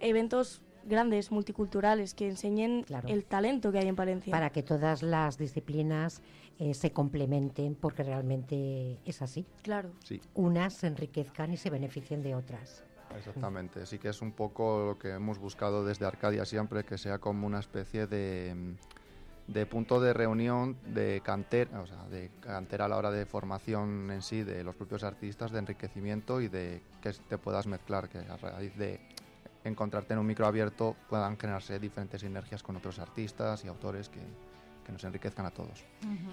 Eventos 0.00 0.60
grandes, 0.86 1.30
multiculturales, 1.30 2.14
que 2.14 2.28
enseñen 2.28 2.84
el 3.06 3.24
talento 3.24 3.72
que 3.72 3.78
hay 3.78 3.88
en 3.88 3.96
Palencia. 3.96 4.30
Para 4.30 4.50
que 4.50 4.62
todas 4.62 5.02
las 5.02 5.38
disciplinas 5.38 6.22
eh, 6.58 6.74
se 6.74 6.92
complementen, 6.92 7.74
porque 7.74 8.02
realmente 8.02 8.98
es 9.04 9.22
así. 9.22 9.46
Claro. 9.62 9.90
Sí. 10.04 10.20
Unas 10.34 10.74
se 10.74 10.86
enriquezcan 10.86 11.52
y 11.52 11.56
se 11.56 11.70
beneficien 11.70 12.22
de 12.22 12.34
otras. 12.34 12.84
Exactamente, 13.16 13.86
sí 13.86 13.98
que 13.98 14.08
es 14.08 14.22
un 14.22 14.32
poco 14.32 14.86
lo 14.86 14.98
que 14.98 15.10
hemos 15.10 15.38
buscado 15.38 15.84
desde 15.84 16.04
Arcadia 16.04 16.44
siempre, 16.44 16.84
que 16.84 16.98
sea 16.98 17.18
como 17.18 17.46
una 17.46 17.60
especie 17.60 18.08
de, 18.08 18.74
de 19.46 19.66
punto 19.66 20.00
de 20.00 20.12
reunión 20.12 20.76
de 20.86 21.20
cantera, 21.24 21.80
o 21.80 21.86
sea, 21.86 22.04
de 22.08 22.30
cantera 22.40 22.86
a 22.86 22.88
la 22.88 22.96
hora 22.96 23.10
de 23.10 23.24
formación 23.26 24.10
en 24.10 24.22
sí 24.22 24.42
de 24.42 24.64
los 24.64 24.74
propios 24.74 25.04
artistas, 25.04 25.52
de 25.52 25.60
enriquecimiento 25.60 26.40
y 26.40 26.48
de 26.48 26.82
que 27.02 27.12
te 27.12 27.38
puedas 27.38 27.66
mezclar, 27.66 28.08
que 28.08 28.18
a 28.18 28.36
raíz 28.36 28.76
de 28.76 29.00
encontrarte 29.64 30.12
en 30.12 30.20
un 30.20 30.26
micro 30.26 30.46
abierto 30.46 30.96
puedan 31.08 31.38
generarse 31.38 31.78
diferentes 31.78 32.20
sinergias 32.20 32.62
con 32.62 32.76
otros 32.76 32.98
artistas 32.98 33.64
y 33.64 33.68
autores 33.68 34.08
que, 34.08 34.20
que 34.84 34.92
nos 34.92 35.02
enriquezcan 35.04 35.46
a 35.46 35.50
todos. 35.50 35.84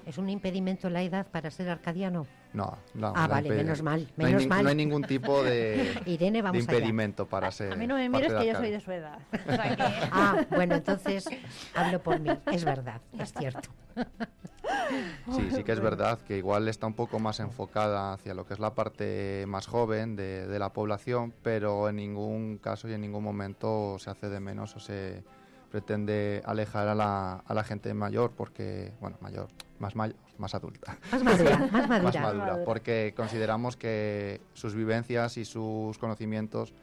¿Es 0.05 0.17
un 0.17 0.29
impedimento 0.29 0.89
la 0.89 1.01
edad 1.01 1.25
para 1.25 1.49
ser 1.49 1.69
arcadiano? 1.69 2.27
No, 2.53 2.77
no. 2.93 3.13
Ah, 3.15 3.27
vale, 3.27 3.49
menos 3.49 3.81
mal, 3.81 4.07
menos 4.17 4.45
no 4.45 4.55
hay, 4.55 4.63
No 4.63 4.69
hay 4.69 4.75
ningún 4.75 5.03
tipo 5.03 5.41
de, 5.41 6.01
Irene, 6.05 6.41
vamos 6.41 6.61
impedimento 6.61 7.25
para 7.25 7.49
ser. 7.51 7.73
A 7.73 7.75
mí 7.75 7.87
no 7.87 7.95
me 7.95 8.09
mires 8.09 8.33
que 8.33 8.45
yo 8.45 8.55
soy 8.55 8.71
de 8.71 8.79
su 8.79 8.91
edad. 8.91 9.19
Ah, 10.11 10.45
bueno, 10.49 10.75
entonces 10.75 11.25
hablo 11.73 12.03
por 12.03 12.19
mí. 12.19 12.29
Es 12.51 12.65
verdad, 12.65 13.01
es 13.17 13.33
cierto. 13.33 13.69
Sí, 15.31 15.49
sí 15.51 15.63
que 15.63 15.71
es 15.71 15.79
verdad 15.79 16.19
que 16.19 16.37
igual 16.37 16.67
está 16.67 16.87
un 16.87 16.95
poco 16.95 17.19
más 17.19 17.39
enfocada 17.39 18.13
hacia 18.13 18.33
lo 18.33 18.45
que 18.45 18.53
es 18.53 18.59
la 18.59 18.73
parte 18.73 19.45
más 19.47 19.67
joven 19.67 20.15
de, 20.15 20.47
de 20.47 20.59
la 20.59 20.73
población, 20.73 21.33
pero 21.43 21.87
en 21.87 21.97
ningún 21.97 22.57
caso 22.57 22.89
y 22.89 22.93
en 22.93 23.01
ningún 23.01 23.23
momento 23.23 23.97
se 23.99 24.09
hace 24.09 24.29
de 24.29 24.39
menos 24.39 24.75
o 24.75 24.79
se 24.79 25.23
pretende 25.71 26.43
alejar 26.45 26.87
a 26.89 26.93
la, 26.93 27.35
a 27.37 27.53
la 27.53 27.63
gente 27.63 27.93
mayor 27.93 28.31
porque, 28.31 28.91
bueno, 28.99 29.17
mayor, 29.21 29.47
más 29.79 29.95
mayor, 29.95 30.17
más 30.37 30.53
adulta. 30.53 30.97
Más 31.11 31.23
madura, 31.23 31.57
más 31.71 31.89
madura. 31.89 32.01
más 32.03 32.19
madura, 32.19 32.63
porque 32.65 33.13
consideramos 33.15 33.77
que 33.77 34.41
sus 34.53 34.75
vivencias 34.75 35.37
y 35.37 35.45
sus 35.45 35.97
conocimientos 35.97 36.73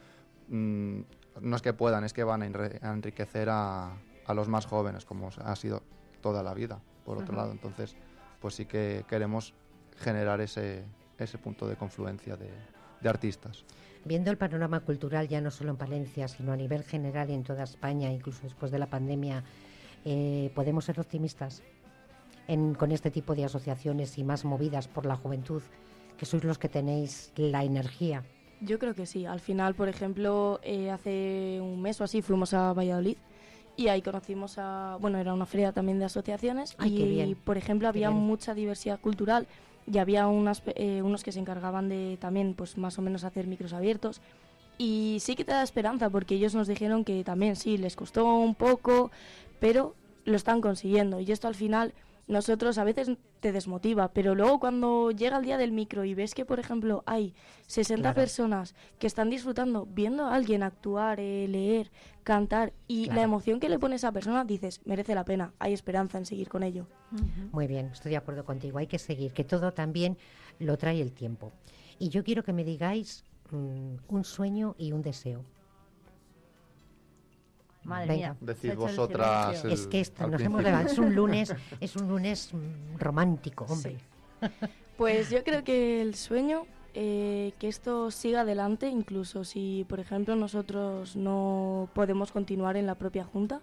mm, 0.49 1.01
no 1.41 1.55
es 1.55 1.61
que 1.61 1.73
puedan, 1.73 2.03
es 2.03 2.13
que 2.13 2.23
van 2.23 2.41
a, 2.41 2.91
enriquecer 2.91 3.49
a, 3.49 3.93
a, 4.25 4.33
los 4.33 4.47
más 4.47 4.65
jóvenes, 4.65 5.05
como 5.05 5.29
ha 5.37 5.55
sido 5.55 5.83
toda 6.21 6.41
la 6.41 6.53
vida, 6.53 6.81
por 7.09 7.17
otro 7.17 7.35
lado. 7.35 7.51
Entonces, 7.51 7.95
pues 8.39 8.53
sí 8.53 8.65
que 8.65 9.03
queremos 9.09 9.55
generar 9.97 10.41
ese, 10.41 10.83
ese 11.17 11.39
punto 11.39 11.67
de 11.67 11.75
confluencia 11.75 12.37
de, 12.37 12.51
de 13.01 13.09
artistas. 13.09 13.65
Viendo 14.05 14.29
el 14.29 14.37
panorama 14.37 14.81
cultural 14.81 15.27
ya 15.27 15.41
no 15.41 15.49
solo 15.49 15.71
en 15.71 15.77
Palencia, 15.77 16.27
sino 16.27 16.51
a 16.51 16.55
nivel 16.55 16.83
general 16.83 17.31
y 17.31 17.33
en 17.33 17.43
toda 17.43 17.63
España, 17.63 18.11
incluso 18.11 18.41
después 18.43 18.71
de 18.71 18.77
la 18.77 18.85
pandemia, 18.91 19.43
eh, 20.05 20.51
¿podemos 20.53 20.85
ser 20.85 20.99
optimistas 20.99 21.63
con 22.77 22.91
este 22.91 23.09
tipo 23.09 23.33
de 23.33 23.45
asociaciones 23.45 24.15
y 24.19 24.23
más 24.23 24.45
movidas 24.45 24.87
por 24.87 25.07
la 25.07 25.15
juventud, 25.15 25.63
que 26.15 26.27
sois 26.27 26.43
los 26.43 26.59
que 26.59 26.69
tenéis 26.69 27.31
la 27.37 27.63
energía? 27.63 28.23
Yo 28.61 28.77
creo 28.77 28.93
que 28.93 29.07
sí. 29.07 29.25
Al 29.25 29.39
final, 29.39 29.73
por 29.73 29.89
ejemplo, 29.89 30.59
eh, 30.61 30.91
hace 30.91 31.59
un 31.59 31.81
mes 31.81 31.99
o 32.01 32.03
así 32.03 32.21
fuimos 32.21 32.53
a 32.53 32.71
Valladolid 32.73 33.17
y 33.79 33.87
ahí 33.87 34.01
conocimos 34.01 34.57
a, 34.57 34.97
bueno, 34.99 35.19
era 35.19 35.33
una 35.33 35.45
feria 35.45 35.71
también 35.71 35.99
de 35.99 36.05
asociaciones 36.05 36.75
y, 36.83 37.33
por 37.45 37.57
ejemplo, 37.57 37.87
había 37.87 38.11
mucha 38.11 38.53
diversidad 38.53 38.99
cultural 38.99 39.47
y 39.89 39.99
había 39.99 40.27
unas, 40.27 40.61
eh, 40.75 41.01
unos 41.01 41.23
que 41.23 41.31
se 41.31 41.39
encargaban 41.39 41.87
de 41.87 42.17
también, 42.19 42.55
pues 42.55 42.77
más 42.77 42.99
o 42.99 43.01
menos 43.01 43.23
hacer 43.23 43.47
micros 43.47 43.71
abiertos. 43.71 44.19
Y 44.77 45.19
sí 45.21 45.37
que 45.37 45.45
te 45.45 45.53
da 45.53 45.63
esperanza 45.63 46.09
porque 46.09 46.35
ellos 46.35 46.53
nos 46.55 46.67
dijeron 46.67 47.05
que 47.05 47.23
también 47.23 47.55
sí, 47.55 47.77
les 47.77 47.95
costó 47.95 48.25
un 48.25 48.53
poco, 48.53 49.11
pero 49.61 49.95
lo 50.25 50.35
están 50.35 50.59
consiguiendo. 50.59 51.21
Y 51.21 51.31
esto 51.31 51.47
al 51.47 51.55
final 51.55 51.93
nosotros 52.29 52.77
a 52.77 52.83
veces 52.83 53.09
te 53.39 53.51
desmotiva, 53.51 54.13
pero 54.13 54.35
luego 54.35 54.59
cuando 54.59 55.09
llega 55.09 55.37
el 55.37 55.43
día 55.43 55.57
del 55.57 55.71
micro 55.71 56.05
y 56.05 56.13
ves 56.13 56.35
que, 56.35 56.45
por 56.45 56.59
ejemplo, 56.59 57.03
hay 57.07 57.33
60 57.65 58.13
personas 58.13 58.75
que 58.99 59.07
están 59.07 59.31
disfrutando 59.31 59.87
viendo 59.87 60.25
a 60.25 60.35
alguien 60.35 60.61
actuar, 60.61 61.19
eh, 61.19 61.47
leer, 61.47 61.91
cantar 62.23 62.71
y 62.87 63.07
la 63.07 63.23
emoción 63.23 63.59
que 63.59 63.67
le 63.67 63.79
pone 63.79 63.95
a 63.95 63.97
esa 63.97 64.11
persona, 64.11 64.45
dices, 64.45 64.79
merece 64.85 65.15
la 65.15 65.25
pena, 65.25 65.53
hay 65.57 65.73
esperanza 65.73 66.19
en 66.19 66.25
seguir 66.27 66.49
con 66.49 66.61
ello. 66.61 66.85
Muy 67.51 67.65
bien, 67.65 67.87
estoy 67.87 68.11
de 68.11 68.17
acuerdo 68.17 68.45
contigo, 68.45 68.77
hay 68.77 68.87
que 68.87 68.99
seguir, 68.99 69.33
que 69.33 69.43
todo 69.43 69.73
también 69.73 70.15
lo 70.59 70.77
trae 70.77 71.01
el 71.01 71.11
tiempo. 71.11 71.51
Y 71.97 72.09
yo 72.09 72.23
quiero 72.23 72.43
que 72.43 72.53
me 72.53 72.63
digáis 72.63 73.23
mm, 73.49 73.95
un 74.07 74.23
sueño 74.23 74.75
y 74.77 74.91
un 74.91 75.01
deseo. 75.01 75.43
Madre 77.89 78.15
mía. 78.15 78.35
Decid 78.39 78.75
vosotras. 78.75 79.65
es 79.65 79.87
que 79.87 80.05
nos 80.27 80.41
hemos 80.41 80.63
levantado. 80.63 80.93
Es 80.93 80.97
un 80.99 81.15
lunes, 81.15 81.55
es 81.79 81.95
un 81.95 82.07
lunes 82.07 82.51
romántico, 82.97 83.65
hombre. 83.65 83.97
Pues 84.95 85.29
yo 85.29 85.45
creo 85.45 85.63
que 85.63 86.01
el 86.01 86.13
sueño, 86.15 86.65
eh, 86.93 87.53
que 87.57 87.69
esto 87.69 88.11
siga 88.11 88.41
adelante, 88.41 88.89
incluso 88.89 89.45
si, 89.45 89.85
por 89.87 90.01
ejemplo, 90.01 90.35
nosotros 90.35 91.15
no 91.15 91.87
podemos 91.93 92.33
continuar 92.33 92.75
en 92.75 92.85
la 92.85 92.95
propia 92.95 93.23
junta. 93.23 93.61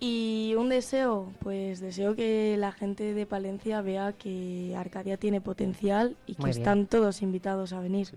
Y 0.00 0.54
un 0.58 0.68
deseo, 0.68 1.32
pues 1.38 1.78
deseo 1.78 2.16
que 2.16 2.56
la 2.58 2.72
gente 2.72 3.14
de 3.14 3.24
Palencia 3.24 3.80
vea 3.82 4.12
que 4.14 4.74
Arcadia 4.76 5.16
tiene 5.16 5.40
potencial 5.40 6.16
y 6.26 6.34
que 6.34 6.50
están 6.50 6.86
todos 6.86 7.22
invitados 7.22 7.72
a 7.72 7.78
venir. 7.78 8.08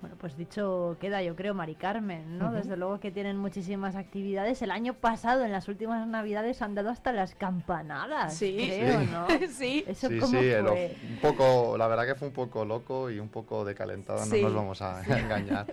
Bueno, 0.00 0.16
pues 0.18 0.34
dicho 0.36 0.96
queda, 0.98 1.22
yo 1.22 1.36
creo, 1.36 1.52
Mari 1.52 1.74
Carmen, 1.74 2.38
¿no? 2.38 2.52
Desde 2.52 2.74
luego 2.76 3.00
que 3.00 3.10
tienen 3.10 3.36
muchísimas 3.36 3.96
actividades. 3.96 4.62
El 4.62 4.70
año 4.70 4.94
pasado, 4.94 5.44
en 5.44 5.52
las 5.52 5.68
últimas 5.68 6.06
navidades, 6.06 6.62
han 6.62 6.74
dado 6.74 6.88
hasta 6.88 7.12
las 7.12 7.34
campanadas, 7.34 8.34
sí. 8.34 8.56
creo, 8.56 9.00
¿no? 9.02 9.26
sí. 9.50 9.84
¿Eso 9.86 10.08
sí, 10.08 10.18
cómo 10.18 10.40
sí, 10.40 10.50
fue? 10.62 10.96
un 11.06 11.18
poco, 11.20 11.76
la 11.76 11.86
verdad 11.86 12.06
que 12.06 12.14
fue 12.14 12.28
un 12.28 12.34
poco 12.34 12.64
loco 12.64 13.10
y 13.10 13.18
un 13.18 13.28
poco 13.28 13.62
de 13.64 13.74
calentada, 13.74 14.24
no 14.24 14.36
nos 14.36 14.54
vamos 14.54 14.80
a 14.80 15.02
engañar. 15.18 15.66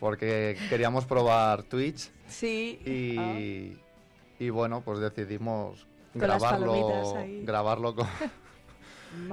Porque 0.00 0.56
queríamos 0.68 1.04
probar 1.04 1.62
Twitch. 1.62 2.10
Sí. 2.26 2.80
Y, 2.84 3.18
ah. 3.18 3.76
y 4.40 4.50
bueno, 4.50 4.80
pues 4.80 4.98
decidimos 4.98 5.86
grabarlo, 6.14 7.14
grabarlo 7.44 7.94
con 7.94 8.06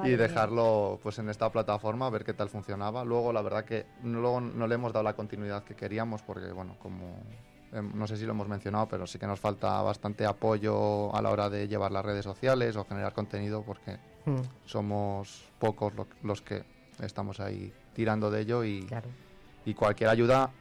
y 0.04 0.12
dejarlo 0.12 1.00
pues 1.02 1.20
en 1.20 1.30
esta 1.30 1.52
plataforma 1.52 2.08
a 2.08 2.10
ver 2.10 2.24
qué 2.24 2.34
tal 2.34 2.50
funcionaba. 2.50 3.04
Luego 3.04 3.32
la 3.34 3.42
verdad 3.42 3.66
que 3.66 3.86
no, 4.04 4.42
no 4.42 4.68
le 4.68 4.76
hemos 4.76 4.94
dado 4.94 5.04
la 5.04 5.14
continuidad 5.14 5.64
que 5.64 5.76
queríamos 5.76 6.22
porque 6.22 6.52
bueno, 6.52 6.76
como 6.82 7.18
em, 7.72 7.92
no 7.94 8.08
sé 8.08 8.18
si 8.18 8.26
lo 8.26 8.32
hemos 8.32 8.48
mencionado, 8.48 8.88
pero 8.88 9.08
sí 9.08 9.20
que 9.20 9.28
nos 9.28 9.40
falta 9.40 9.82
bastante 9.82 10.26
apoyo 10.26 11.16
a 11.16 11.22
la 11.22 11.30
hora 11.30 11.50
de 11.50 11.68
llevar 11.68 11.92
las 11.92 12.06
redes 12.06 12.24
sociales 12.24 12.76
o 12.76 12.86
generar 12.86 13.14
contenido 13.14 13.64
porque 13.64 13.98
hmm. 14.26 14.42
somos 14.66 15.44
pocos 15.60 15.94
los 16.24 16.42
que 16.42 16.64
estamos 17.02 17.40
ahí 17.40 17.72
tirando 17.94 18.32
de 18.32 18.42
ello 18.42 18.64
y, 18.64 18.88
y 19.66 19.74
cualquier 19.74 20.10
ayuda, 20.10 20.52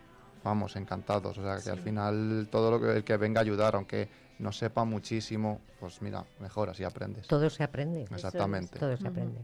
vamos, 0.43 0.77
encantados. 0.77 1.37
O 1.39 1.43
sea, 1.43 1.59
que 1.63 1.71
al 1.71 1.81
final 1.81 2.49
todo 2.51 2.71
lo 2.71 2.81
que, 2.81 2.97
el 2.97 3.05
que 3.05 3.17
venga 3.17 3.41
a 3.41 3.43
ayudar, 3.43 3.75
aunque 3.75 4.09
no 4.39 4.53
sepa 4.53 4.85
muchísimo, 4.85 5.61
pues 5.81 6.03
mira, 6.03 6.25
mejor 6.41 6.71
así 6.71 6.85
aprendes. 6.85 7.27
Todo 7.27 7.49
se 7.51 7.63
aprende. 7.63 8.03
Exactamente. 8.03 8.79
Todo 8.79 8.97
se 8.97 9.09
aprende. 9.09 9.41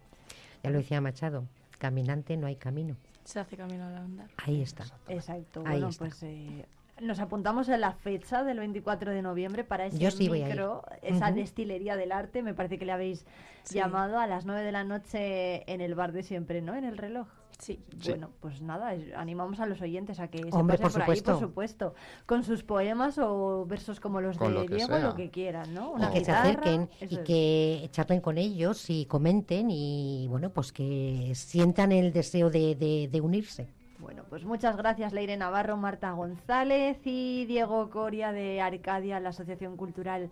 Ya 0.63 0.71
lo 0.71 0.79
decía 0.79 1.01
Machado, 1.01 1.45
caminante 1.79 2.37
no 2.37 2.47
hay 2.47 2.57
camino. 2.57 2.97
Se 3.25 3.41
hace 3.41 3.57
camino 3.57 3.87
al 3.87 3.97
andar. 3.97 4.29
Ahí 4.37 4.63
está. 4.63 4.85
Exacto. 5.09 5.63
bueno, 5.63 5.91
pues 5.97 6.23
eh, 6.23 6.67
nos 7.01 7.19
apuntamos 7.21 7.69
en 7.69 7.81
la 7.81 7.93
fecha 7.93 8.45
del 8.45 8.59
24 8.59 9.11
de 9.11 9.23
noviembre 9.23 9.65
para 9.65 9.87
ese 9.87 10.29
micro, 10.29 10.85
esa 11.03 11.33
destilería 11.33 11.97
del 11.97 12.13
arte, 12.13 12.43
me 12.43 12.55
parece 12.55 12.79
que 12.79 12.85
le 12.85 12.93
habéis 12.93 13.25
llamado 13.71 14.19
a 14.19 14.27
las 14.27 14.45
9 14.45 14.63
de 14.63 14.73
la 14.73 14.85
noche 14.85 15.71
en 15.73 15.81
el 15.81 15.95
bar 15.95 16.13
de 16.13 16.23
siempre, 16.23 16.63
¿no? 16.63 16.75
En 16.75 16.85
el 16.85 16.99
reloj. 16.99 17.27
Sí. 17.59 17.81
Bueno, 18.07 18.31
pues 18.41 18.61
nada, 18.61 18.95
animamos 19.17 19.61
a 19.61 19.67
los 19.67 19.81
oyentes 19.81 20.19
a 20.21 20.29
que 20.29 20.39
se 20.39 20.51
pasen 20.51 20.67
por, 20.67 20.93
por 20.93 21.03
ahí, 21.03 21.21
por 21.21 21.39
supuesto, 21.39 21.95
con 22.27 22.43
sus 22.43 22.63
poemas 22.65 23.19
o 23.19 23.65
versos 23.67 24.01
como 24.01 24.21
los 24.21 24.39
de 24.39 24.67
Diego, 24.67 24.99
lo 24.99 25.15
que 25.15 25.31
quieran, 25.31 25.73
¿no? 25.73 25.93
Una 25.93 26.11
que 26.11 26.25
se 26.25 26.33
acerquen 26.33 26.89
y 27.01 27.19
que 27.19 27.89
charlen 27.93 28.21
con 28.21 28.39
ellos 28.39 28.91
y 28.91 29.07
comenten 29.07 29.71
y, 29.71 30.27
bueno, 30.29 30.51
pues 30.51 30.73
que 30.73 31.33
sientan 31.35 31.93
el 31.93 32.13
deseo 32.13 32.51
de, 32.51 33.09
de 33.11 33.21
unirse. 33.21 33.69
Bueno, 34.03 34.25
pues 34.29 34.45
muchas 34.45 34.77
gracias 34.77 35.13
Leire 35.13 35.37
Navarro, 35.37 35.77
Marta 35.77 36.11
González 36.11 36.99
y 37.05 37.45
Diego 37.47 37.89
Coria 37.89 38.33
de 38.33 38.61
Arcadia, 38.61 39.21
la 39.21 39.29
Asociación 39.29 39.77
Cultural 39.77 40.29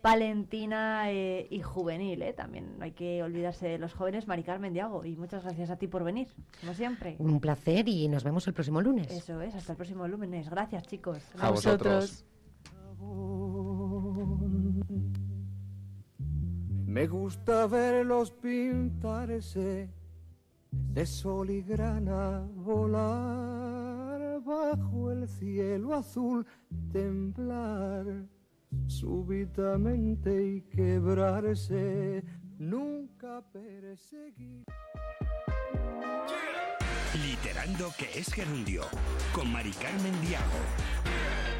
palentina 0.00 1.10
eh, 1.10 1.46
y 1.50 1.60
juvenil. 1.60 2.22
¿eh? 2.22 2.32
También 2.32 2.78
no 2.78 2.84
hay 2.84 2.92
que 2.92 3.22
olvidarse 3.22 3.68
de 3.68 3.78
los 3.78 3.94
jóvenes. 3.94 4.26
Mari 4.26 4.42
Carmen 4.42 4.72
Diago, 4.72 5.04
y 5.04 5.16
muchas 5.16 5.44
gracias 5.44 5.70
a 5.70 5.76
ti 5.76 5.86
por 5.86 6.04
venir, 6.04 6.28
como 6.60 6.74
siempre. 6.74 7.16
Un 7.18 7.40
placer 7.40 7.88
y 7.88 8.08
nos 8.08 8.24
vemos 8.24 8.46
el 8.46 8.54
próximo 8.54 8.80
lunes. 8.80 9.10
Eso 9.10 9.40
es, 9.40 9.54
hasta 9.54 9.72
el 9.72 9.76
próximo 9.76 10.06
lunes. 10.08 10.48
Gracias, 10.48 10.86
chicos. 10.86 11.22
A, 11.38 11.50
vosotros. 11.50 12.24
Me 16.86 17.06
gusta 17.06 17.66
verlos 17.66 18.32
pintarse 18.32 19.88
de 20.72 21.06
sol 21.06 21.50
y 21.50 21.62
grana 21.62 22.46
volar 22.56 24.40
bajo 24.40 25.12
el 25.12 25.28
cielo 25.28 25.94
azul, 25.94 26.46
temblar 26.92 28.26
súbitamente 28.86 30.30
y 30.44 30.60
quebrarse, 30.62 32.22
nunca 32.58 33.42
perseguir. 33.52 34.64
Literando 37.14 37.90
que 37.98 38.18
es 38.18 38.32
gerundio, 38.32 38.82
con 39.32 39.52
Mari 39.52 39.72
Carmen 39.72 40.20
Diago. 40.20 41.59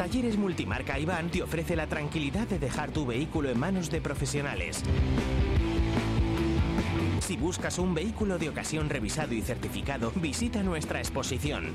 Talleres 0.00 0.38
Multimarca 0.38 0.98
Iván 0.98 1.28
te 1.28 1.42
ofrece 1.42 1.76
la 1.76 1.86
tranquilidad 1.86 2.48
de 2.48 2.58
dejar 2.58 2.90
tu 2.90 3.04
vehículo 3.04 3.50
en 3.50 3.58
manos 3.58 3.90
de 3.90 4.00
profesionales. 4.00 4.82
Si 7.20 7.36
buscas 7.36 7.78
un 7.78 7.92
vehículo 7.92 8.38
de 8.38 8.48
ocasión 8.48 8.88
revisado 8.88 9.34
y 9.34 9.42
certificado, 9.42 10.10
visita 10.14 10.62
nuestra 10.62 11.00
exposición. 11.00 11.74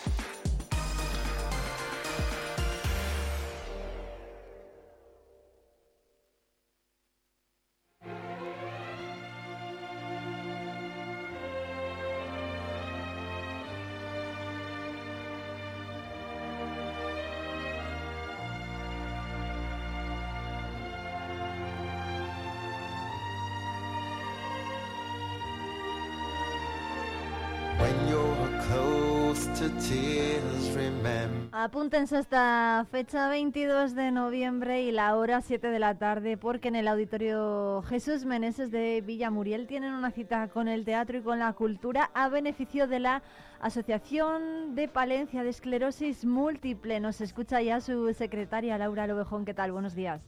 Apúntense 31.63 32.17
esta 32.17 32.87
fecha 32.89 33.29
22 33.29 33.93
de 33.93 34.09
noviembre 34.09 34.81
y 34.81 34.91
la 34.91 35.15
hora 35.15 35.41
7 35.41 35.67
de 35.67 35.77
la 35.77 35.93
tarde 35.93 36.35
porque 36.35 36.69
en 36.69 36.75
el 36.75 36.87
auditorio 36.87 37.83
Jesús 37.83 38.25
Meneses 38.25 38.71
de 38.71 39.01
Villamuriel 39.01 39.67
tienen 39.67 39.93
una 39.93 40.09
cita 40.09 40.47
con 40.47 40.67
el 40.67 40.85
teatro 40.85 41.19
y 41.19 41.21
con 41.21 41.37
la 41.37 41.53
cultura 41.53 42.09
a 42.15 42.29
beneficio 42.29 42.87
de 42.87 42.99
la 43.01 43.21
Asociación 43.59 44.73
de 44.73 44.87
Palencia 44.87 45.43
de 45.43 45.51
Esclerosis 45.51 46.25
Múltiple. 46.25 46.99
Nos 46.99 47.21
escucha 47.21 47.61
ya 47.61 47.79
su 47.79 48.11
secretaria 48.15 48.79
Laura 48.79 49.05
Lobejón. 49.05 49.45
¿Qué 49.45 49.53
tal? 49.53 49.71
Buenos 49.71 49.93
días. 49.93 50.19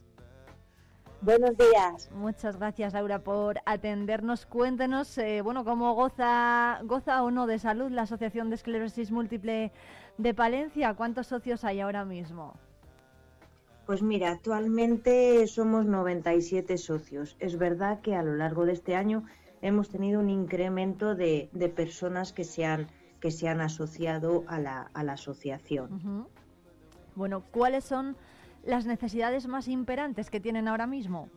Buenos 1.24 1.56
días. 1.56 2.10
Muchas 2.12 2.58
gracias, 2.58 2.92
Laura, 2.92 3.18
por 3.18 3.58
atendernos. 3.64 4.44
Cuéntenos, 4.44 5.16
eh, 5.16 5.40
bueno, 5.40 5.64
cómo 5.64 5.94
goza, 5.94 6.80
goza 6.84 7.22
o 7.22 7.30
no 7.30 7.46
de 7.46 7.58
salud 7.58 7.90
la 7.90 8.02
Asociación 8.02 8.50
de 8.50 8.56
Esclerosis 8.56 9.10
Múltiple 9.10 9.72
de 10.18 10.34
Palencia. 10.34 10.94
¿Cuántos 10.94 11.28
socios 11.28 11.64
hay 11.64 11.80
ahora 11.80 12.04
mismo? 12.04 12.54
Pues 13.86 14.02
mira, 14.02 14.30
actualmente 14.30 15.46
somos 15.46 15.84
97 15.84 16.78
socios. 16.78 17.36
Es 17.38 17.58
verdad 17.58 18.00
que 18.00 18.14
a 18.14 18.22
lo 18.22 18.34
largo 18.34 18.64
de 18.64 18.72
este 18.72 18.96
año 18.96 19.24
hemos 19.60 19.88
tenido 19.90 20.20
un 20.20 20.30
incremento 20.30 21.14
de, 21.14 21.48
personas 21.76 22.32
que 22.32 22.44
se 22.44 22.64
han, 22.64 22.88
que 23.20 23.30
se 23.30 23.48
han 23.48 23.60
asociado 23.60 24.44
a 24.46 24.58
la, 24.58 24.90
a 24.94 25.04
la 25.04 25.14
asociación. 25.14 26.28
Bueno, 27.14 27.42
¿cuáles 27.50 27.84
son 27.84 28.16
las 28.64 28.86
necesidades 28.86 29.46
más 29.46 29.68
imperantes 29.68 30.30
que 30.30 30.40
tienen 30.40 30.68
ahora 30.68 30.86
mismo? 30.86 31.28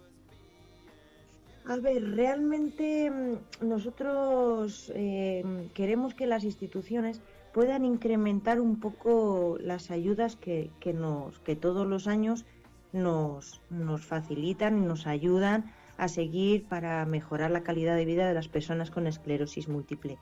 A 1.65 1.75
ver, 1.75 2.15
realmente 2.15 3.11
mm, 3.11 3.67
nosotros 3.67 4.89
eh, 4.95 5.69
queremos 5.73 6.13
que 6.13 6.25
las 6.25 6.45
instituciones 6.45 7.19
puedan 7.57 7.85
incrementar 7.85 8.61
un 8.61 8.79
poco 8.79 9.57
las 9.59 9.89
ayudas 9.89 10.35
que, 10.35 10.69
nos, 10.93 11.39
que 11.39 11.55
todos 11.55 11.87
los 11.87 12.05
años 12.05 12.45
nos, 12.93 13.61
nos 13.71 14.05
facilitan 14.05 14.77
y 14.77 14.81
nos 14.81 15.07
ayudan 15.07 15.73
a 15.97 16.07
seguir 16.07 16.65
para 16.65 17.03
mejorar 17.07 17.49
la 17.49 17.63
calidad 17.63 17.95
de 17.95 18.05
vida 18.05 18.27
de 18.27 18.35
las 18.35 18.47
personas 18.47 18.91
con 18.91 19.07
esclerosis 19.07 19.69
múltiple. 19.69 20.19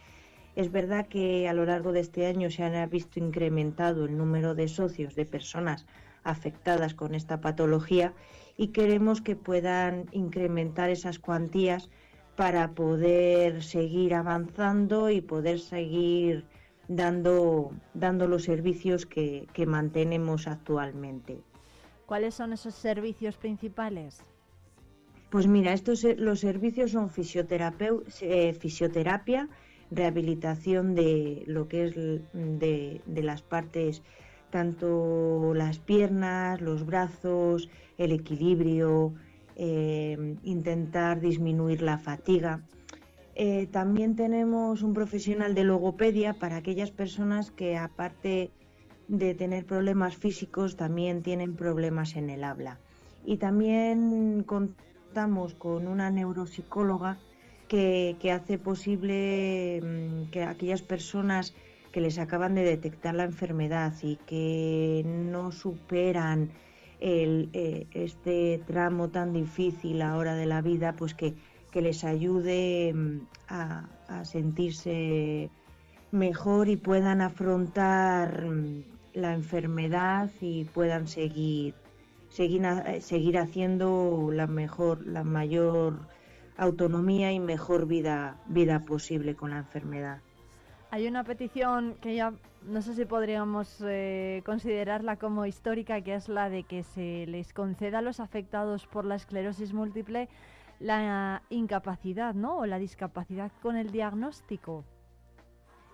Es 0.56 0.72
verdad 0.72 1.07
que 1.07 1.49
a 1.49 1.53
lo 1.53 1.66
largo 1.66 1.91
de 1.91 1.99
este 1.99 2.26
año 2.26 2.49
se 2.49 2.64
ha 2.64 2.86
visto 2.86 3.20
incrementado 3.20 4.06
el 4.06 4.18
número 4.18 4.56
de 4.56 4.70
socios, 4.70 5.14
de 5.16 5.26
personas 5.26 5.86
afectadas 6.24 6.94
con 6.94 7.16
esta 7.16 7.41
patología 7.41 8.14
y 8.56 8.70
queremos 8.70 9.20
que 9.20 9.36
puedan 9.36 10.06
incrementar 10.14 10.90
esas 10.90 11.20
cuantías 11.20 11.90
para 12.38 12.72
poder 12.72 13.62
seguir 13.62 14.14
avanzando 14.14 15.10
y 15.10 15.20
poder 15.20 15.60
seguir 15.60 16.45
dando, 16.88 17.72
dando 17.94 18.28
los 18.28 18.44
servicios 18.44 19.06
que, 19.06 19.48
mantenemos 19.66 20.48
actualmente. 20.48 21.40
¿Cuáles 22.06 22.36
son 22.36 22.53
esos 22.53 22.76
servicios 22.76 23.38
principales? 23.38 24.22
Pues 25.30 25.48
mira, 25.48 25.74
estos 25.74 26.03
los 26.18 26.40
servicios 26.40 26.91
son 26.91 27.10
eh, 28.22 28.53
fisioterapia, 28.53 29.49
rehabilitación 29.91 30.95
de 30.95 31.44
lo 31.48 31.68
que 31.68 31.86
es 31.86 31.95
de, 31.95 33.02
de 33.06 33.24
las 33.24 33.41
partes 33.41 34.02
tanto 34.56 35.53
las 35.53 35.80
piernas, 35.80 36.62
los 36.62 36.86
brazos, 36.86 37.70
el 37.98 38.14
equilibrio, 38.14 39.14
eh, 39.57 40.38
intentar 40.44 41.20
disminuir 41.20 41.82
la 41.82 41.98
fatiga. 41.98 42.62
Eh, 43.36 43.68
también 43.70 44.16
tenemos 44.16 44.82
un 44.82 44.94
profesional 44.94 45.56
de 45.56 45.66
logopedia 45.66 46.34
para 46.34 46.56
aquellas 46.56 46.91
personas 46.91 47.52
que 47.52 47.76
aparte 47.76 48.52
de 49.10 49.36
tener 49.36 49.66
problemas 49.66 50.16
físicos 50.16 50.78
también 50.78 51.22
tienen 51.22 51.56
problemas 51.56 52.16
en 52.16 52.30
el 52.30 52.44
habla. 52.44 52.80
y 53.28 53.38
también 53.38 54.44
contamos 54.44 55.56
con 55.56 55.88
una 55.88 56.12
neuropsicóloga 56.12 57.18
que, 57.68 58.32
hace 58.32 58.57
posible 58.57 59.82
mm, 59.82 60.32
que 60.32 60.44
aquellas 60.44 60.82
personas 60.82 61.53
que 61.91 62.02
les 62.02 62.20
acaban 62.20 62.56
de 62.56 62.64
detectar 62.64 63.16
la 63.16 63.24
enfermedad 63.24 63.94
y 64.03 64.18
que 64.28 65.03
no 65.06 65.52
superan 65.52 66.52
eh, 66.99 67.88
este 67.91 68.62
tramo 68.68 69.10
tan 69.10 69.34
difícil 69.34 70.02
ahora 70.02 70.36
de 70.36 70.45
la 70.45 70.62
vida, 70.62 70.95
pues 70.98 71.14
que, 71.14 71.34
les 71.81 72.03
ayude 72.03 72.93
mm, 72.93 73.19
a, 73.49 74.23
sentirse 74.23 75.49
mejor 76.11 76.69
y 76.69 76.77
puedan 76.77 77.22
afrontar 77.22 78.45
mm, 78.45 78.84
la 79.14 79.34
enfermedad 79.34 80.30
y 80.41 80.65
puedan 80.65 81.07
seguir 81.07 81.73
seguir, 82.30 82.64
seguir 82.99 83.38
haciendo 83.38 84.30
la 84.31 84.47
mejor 84.47 85.06
la 85.06 85.23
mayor 85.23 85.99
autonomía 86.57 87.31
y 87.31 87.39
mejor 87.39 87.88
vida 87.88 88.38
vida 88.47 88.80
posible 88.81 89.35
con 89.35 89.52
la 89.52 89.60
enfermedad. 89.60 90.19
Hay 90.91 91.07
una 91.07 91.23
petición 91.23 91.95
que 92.02 92.15
ya 92.15 92.34
no 92.68 92.81
sé 92.81 92.95
si 92.95 93.06
podríamos 93.06 93.81
eh, 93.85 94.41
considerarla 94.45 95.18
como 95.18 95.45
histórica, 95.45 96.02
que 96.02 96.15
es 96.15 96.30
la 96.30 96.49
de 96.49 96.64
que 96.64 96.84
se 96.84 97.26
les 97.27 97.53
conceda 97.53 97.99
a 97.99 98.02
los 98.02 98.19
afectados 98.19 98.88
por 98.88 99.06
la 99.06 99.15
esclerosis 99.15 99.73
múltiple 99.73 100.30
la 100.80 101.41
incapacidad, 101.49 102.34
¿no? 102.34 102.57
O 102.57 102.65
la 102.65 102.80
discapacidad 102.80 103.52
con 103.61 103.76
el 103.76 103.91
diagnóstico. 103.91 104.84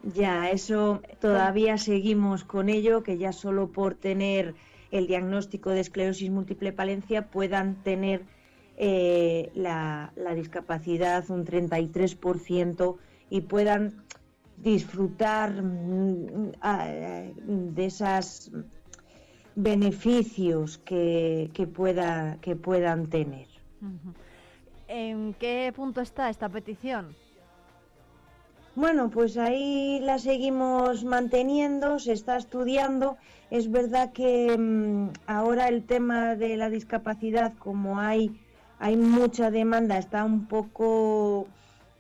Ya, 0.03 0.49
eso 0.49 1.01
todavía 1.19 1.77
seguimos 1.77 2.43
con 2.43 2.69
ello, 2.69 3.03
que 3.03 3.17
ya 3.17 3.31
solo 3.31 3.71
por 3.71 3.93
tener 3.95 4.55
el 4.89 5.07
diagnóstico 5.07 5.69
de 5.69 5.81
esclerosis 5.81 6.29
múltiple 6.29 6.73
palencia 6.73 7.27
puedan 7.27 7.75
tener 7.83 8.23
eh, 8.77 9.51
la, 9.53 10.11
la 10.15 10.33
discapacidad 10.33 11.29
un 11.29 11.45
33% 11.45 12.97
y 13.29 13.41
puedan 13.41 14.03
disfrutar 14.57 15.61
mm, 15.61 16.51
de 17.73 17.85
esos 17.85 18.51
beneficios 19.55 20.77
que, 20.79 21.49
pueda, 21.73 22.37
que 22.41 22.55
puedan 22.55 23.07
tener. 23.07 23.47
¿En 24.93 25.33
qué 25.35 25.71
punto 25.73 26.01
está 26.01 26.29
esta 26.29 26.49
petición? 26.49 27.15
Bueno, 28.75 29.09
pues 29.09 29.37
ahí 29.37 30.01
la 30.01 30.19
seguimos 30.19 31.05
manteniendo, 31.05 31.97
se 31.97 32.11
está 32.11 32.35
estudiando. 32.35 33.15
Es 33.51 33.71
verdad 33.71 34.11
que 34.11 34.57
mm, 34.57 35.11
ahora 35.27 35.69
el 35.69 35.85
tema 35.85 36.35
de 36.35 36.57
la 36.57 36.69
discapacidad, 36.69 37.53
como 37.57 37.99
hay, 37.99 38.37
hay 38.79 38.97
mucha 38.97 39.49
demanda, 39.49 39.97
está 39.97 40.25
un 40.25 40.45
poco 40.47 41.47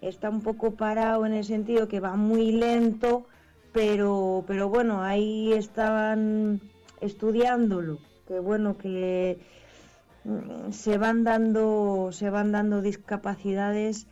está 0.01 0.29
un 0.29 0.41
poco 0.41 0.71
parado 0.71 1.25
en 1.25 1.33
el 1.33 1.45
sentido 1.45 1.87
que 1.87 2.01
va 2.01 2.17
muy 2.17 2.51
lento, 2.51 3.25
pero, 3.71 4.43
pero 4.47 4.67
bueno, 4.67 5.01
ahí 5.01 5.53
estaban 5.53 6.59
estudiándolo, 6.99 7.99
que 8.27 8.39
bueno, 8.39 8.77
que 8.77 9.39
se 10.71 10.97
van 10.97 11.23
dando, 11.23 12.09
se 12.11 12.29
van 12.29 12.51
dando 12.51 12.81
discapacidades. 12.81 14.07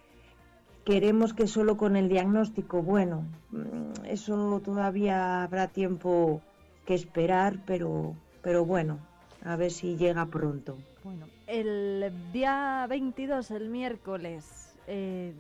Queremos 0.85 1.33
que 1.33 1.47
solo 1.47 1.77
con 1.77 1.95
el 1.95 2.09
diagnóstico, 2.09 2.81
bueno, 2.81 3.25
mm, 3.51 4.05
eso 4.05 4.61
todavía 4.63 5.43
habrá 5.43 5.67
tiempo 5.67 6.41
que 6.85 6.95
esperar, 6.95 7.59
pero, 7.65 8.15
pero 8.41 8.65
bueno, 8.65 8.99
a 9.43 9.55
ver 9.55 9.71
si 9.71 9.97
llega 9.97 10.25
pronto. 10.25 10.77
Bueno, 11.03 11.27
el 11.47 12.11
día 12.33 12.85
22, 12.89 13.51
el 13.51 13.69
miércoles, 13.69 14.73
eh, 14.87 15.33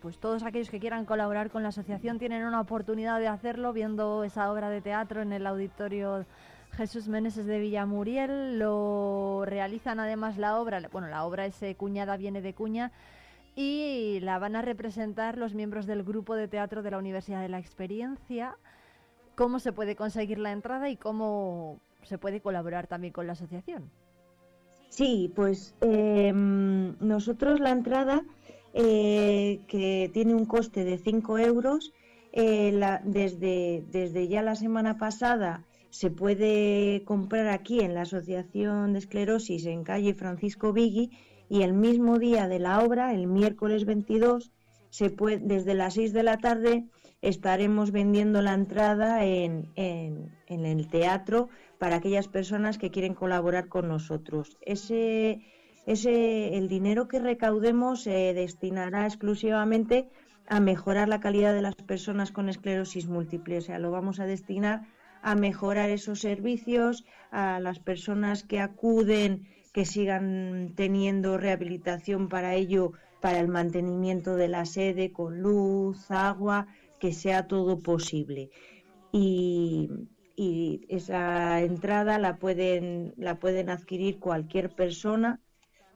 pues 0.00 0.18
todos 0.18 0.44
aquellos 0.44 0.70
que 0.70 0.78
quieran 0.78 1.06
colaborar 1.06 1.50
con 1.50 1.62
la 1.62 1.70
asociación 1.70 2.18
tienen 2.18 2.44
una 2.44 2.60
oportunidad 2.60 3.18
de 3.18 3.26
hacerlo 3.26 3.72
viendo 3.72 4.22
esa 4.22 4.52
obra 4.52 4.68
de 4.68 4.80
teatro 4.80 5.22
en 5.22 5.32
el 5.32 5.46
auditorio 5.46 6.24
Jesús 6.76 7.08
Meneses 7.08 7.46
de 7.46 7.58
Villamuriel. 7.58 8.58
Lo 8.58 9.44
realizan 9.46 10.00
además 10.00 10.36
la 10.36 10.58
obra, 10.58 10.80
bueno, 10.92 11.08
la 11.08 11.24
obra 11.24 11.46
es 11.46 11.56
Cuñada 11.76 12.16
viene 12.16 12.42
de 12.42 12.54
Cuña 12.54 12.92
y 13.56 14.18
la 14.20 14.38
van 14.38 14.56
a 14.56 14.62
representar 14.62 15.38
los 15.38 15.54
miembros 15.54 15.86
del 15.86 16.02
grupo 16.02 16.34
de 16.34 16.48
teatro 16.48 16.82
de 16.82 16.90
la 16.90 16.98
Universidad 16.98 17.40
de 17.40 17.48
la 17.48 17.58
Experiencia. 17.58 18.56
¿Cómo 19.36 19.58
se 19.58 19.72
puede 19.72 19.96
conseguir 19.96 20.38
la 20.38 20.52
entrada 20.52 20.88
y 20.88 20.96
cómo 20.96 21.80
se 22.02 22.18
puede 22.18 22.40
colaborar 22.40 22.86
también 22.86 23.12
con 23.12 23.26
la 23.26 23.34
asociación? 23.34 23.90
Sí, 24.88 25.32
pues 25.34 25.74
em, 25.80 26.96
nosotros 27.00 27.60
la 27.60 27.70
entrada 27.70 28.22
eh, 28.74 29.60
que 29.68 30.10
tiene 30.12 30.34
un 30.34 30.46
coste 30.46 30.84
de 30.84 30.98
5 30.98 31.38
euros. 31.38 31.92
Eh, 32.36 32.76
desde, 33.04 33.84
desde 33.92 34.26
ya 34.26 34.42
la 34.42 34.56
semana 34.56 34.98
pasada 34.98 35.62
se 35.94 36.10
puede 36.10 37.04
comprar 37.04 37.46
aquí 37.46 37.78
en 37.78 37.94
la 37.94 38.00
Asociación 38.02 38.94
de 38.94 38.98
Esclerosis 38.98 39.64
en 39.66 39.84
calle 39.84 40.12
Francisco 40.14 40.72
Vigui 40.72 41.12
y 41.48 41.62
el 41.62 41.72
mismo 41.72 42.18
día 42.18 42.48
de 42.48 42.58
la 42.58 42.80
obra, 42.80 43.14
el 43.14 43.28
miércoles 43.28 43.84
22, 43.84 44.50
se 44.90 45.10
puede, 45.10 45.38
desde 45.38 45.74
las 45.74 45.94
6 45.94 46.12
de 46.12 46.24
la 46.24 46.38
tarde 46.38 46.86
estaremos 47.22 47.92
vendiendo 47.92 48.42
la 48.42 48.54
entrada 48.54 49.24
en, 49.24 49.70
en, 49.76 50.32
en 50.48 50.66
el 50.66 50.88
teatro 50.88 51.48
para 51.78 51.94
aquellas 51.94 52.26
personas 52.26 52.76
que 52.76 52.90
quieren 52.90 53.14
colaborar 53.14 53.68
con 53.68 53.86
nosotros. 53.86 54.56
Ese 54.62 55.42
ese, 55.86 56.56
el 56.58 56.66
dinero 56.66 57.06
que 57.06 57.20
recaudemos 57.20 58.02
se 58.02 58.34
destinará 58.34 59.06
exclusivamente 59.06 60.08
a 60.48 60.58
mejorar 60.58 61.08
la 61.08 61.20
calidad 61.20 61.54
de 61.54 61.62
las 61.62 61.76
personas 61.76 62.32
con 62.32 62.48
esclerosis 62.48 63.06
múltiple. 63.06 63.58
O 63.58 63.60
sea, 63.60 63.78
lo 63.78 63.92
vamos 63.92 64.18
a 64.18 64.26
destinar 64.26 64.88
a 65.24 65.34
mejorar 65.34 65.88
esos 65.88 66.20
servicios, 66.20 67.04
a 67.30 67.58
las 67.58 67.78
personas 67.78 68.44
que 68.44 68.60
acuden, 68.60 69.48
que 69.72 69.86
sigan 69.86 70.74
teniendo 70.76 71.38
rehabilitación 71.38 72.28
para 72.28 72.54
ello, 72.54 72.92
para 73.22 73.40
el 73.40 73.48
mantenimiento 73.48 74.36
de 74.36 74.48
la 74.48 74.66
sede 74.66 75.12
con 75.12 75.40
luz, 75.40 76.10
agua, 76.10 76.66
que 77.00 77.12
sea 77.12 77.48
todo 77.48 77.78
posible. 77.78 78.50
Y, 79.12 79.90
esa 80.88 81.60
entrada 81.60 82.18
la 82.18 82.36
pueden, 82.38 83.14
la 83.16 83.38
pueden 83.38 83.70
adquirir 83.70 84.18
cualquier 84.18 84.74
persona 84.74 85.40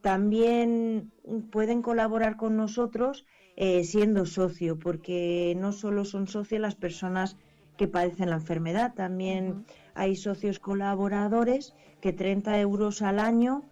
también 0.01 1.11
pueden 1.51 1.83
colaborar 1.83 2.37
con 2.37 2.57
nosotros 2.57 3.27
eh, 3.57 3.83
siendo 3.83 4.27
socio, 4.27 4.79
porque 4.79 5.55
no 5.59 5.73
solo 5.73 6.05
son 6.05 6.29
socios 6.29 6.61
las 6.61 6.77
personas 6.77 7.37
que 7.79 7.89
padecen 7.89 8.29
la 8.29 8.37
enfermedad, 8.37 8.93
también 8.95 9.65
hay 9.95 10.17
socios 10.17 10.59
colaboradores 10.59 11.75
que 12.03 12.13
30 12.13 12.61
euros 12.61 13.01
al 13.01 13.19
año 13.21 13.63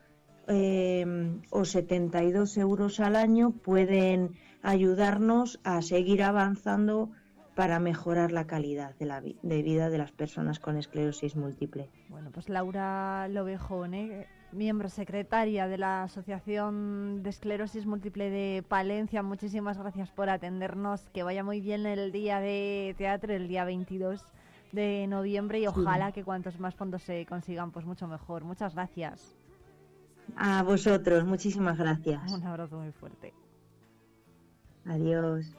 em, 0.47 1.43
o 1.51 1.65
72 1.65 2.57
euros 2.57 3.01
al 3.01 3.17
año 3.17 3.51
pueden 3.51 4.31
ayudarnos 4.63 5.61
a 5.65 5.83
seguir 5.83 6.23
avanzando 6.23 7.11
para 7.57 7.81
mejorar 7.81 8.33
la 8.33 8.47
calidad 8.47 8.95
de, 8.97 9.07
la 9.07 9.21
de 9.21 9.63
vida 9.63 9.91
de 9.91 9.99
las 9.99 10.13
personas 10.13 10.61
con 10.61 10.77
esclerosis 10.77 11.35
múltiple. 11.37 11.91
Bueno, 12.09 12.31
pues 12.31 12.49
Laura 12.49 13.27
Lobejone, 13.29 14.27
miembro 14.57 14.89
secretaria 14.89 15.69
de 15.69 15.79
la 15.79 16.05
Asociación 16.05 17.23
de 17.23 17.31
Esclerosis 17.31 17.87
Múltiple 17.87 18.31
de 18.31 18.65
Palencia. 18.67 19.23
Muchísimas 19.23 19.79
gracias 19.79 20.11
por 20.11 20.31
atendernos. 20.31 21.09
Que 21.13 21.23
vaya 21.23 21.45
muy 21.45 21.61
bien 21.61 21.87
el 21.87 22.11
día 22.11 22.41
de 22.41 22.95
teatro, 22.99 23.33
el 23.35 23.49
día 23.49 23.65
22 23.65 24.25
de 24.73 25.07
noviembre 25.07 25.61
y 25.61 25.67
ojalá 25.67 26.13
que 26.13 26.25
cuantos 26.25 26.59
más 26.59 26.75
fondos 26.75 27.03
se 27.03 27.25
consigan, 27.27 27.71
pues 27.71 27.85
mucho 27.87 28.09
mejor. 28.09 28.45
Muchas 28.45 28.75
gracias. 28.75 29.37
A 30.37 30.63
vosotros, 30.63 31.25
muchísimas 31.25 31.79
gracias. 31.79 32.33
Un 32.33 32.45
abrazo 32.45 32.79
muy 32.79 32.93
fuerte. 32.93 33.33
Adiós. 34.87 35.55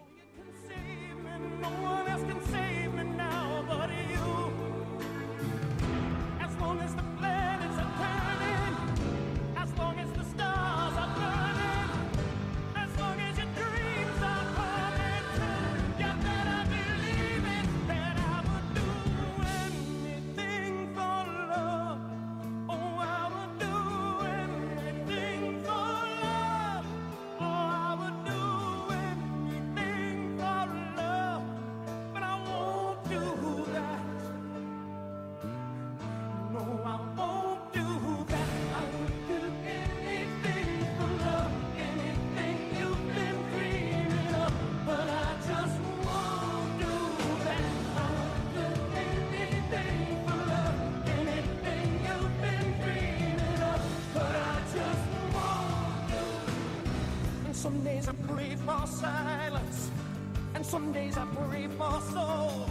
For 58.67 58.85
silence, 58.85 59.89
and 60.53 60.65
some 60.65 60.91
days 60.91 61.15
I 61.17 61.25
pray 61.47 61.67
for 61.77 62.01
soul. 62.11 62.67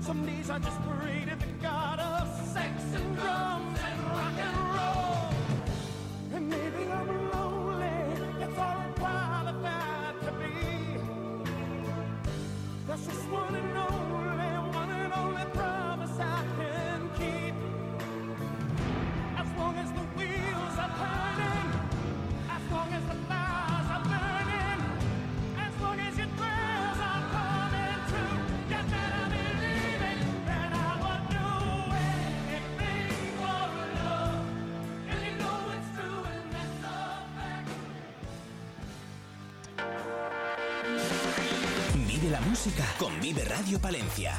Some 0.00 0.26
days 0.26 0.50
I 0.50 0.58
just 0.58 0.80
música 42.46 42.84
con 42.98 43.20
Vive 43.20 43.44
Radio 43.44 43.80
Palencia. 43.80 44.38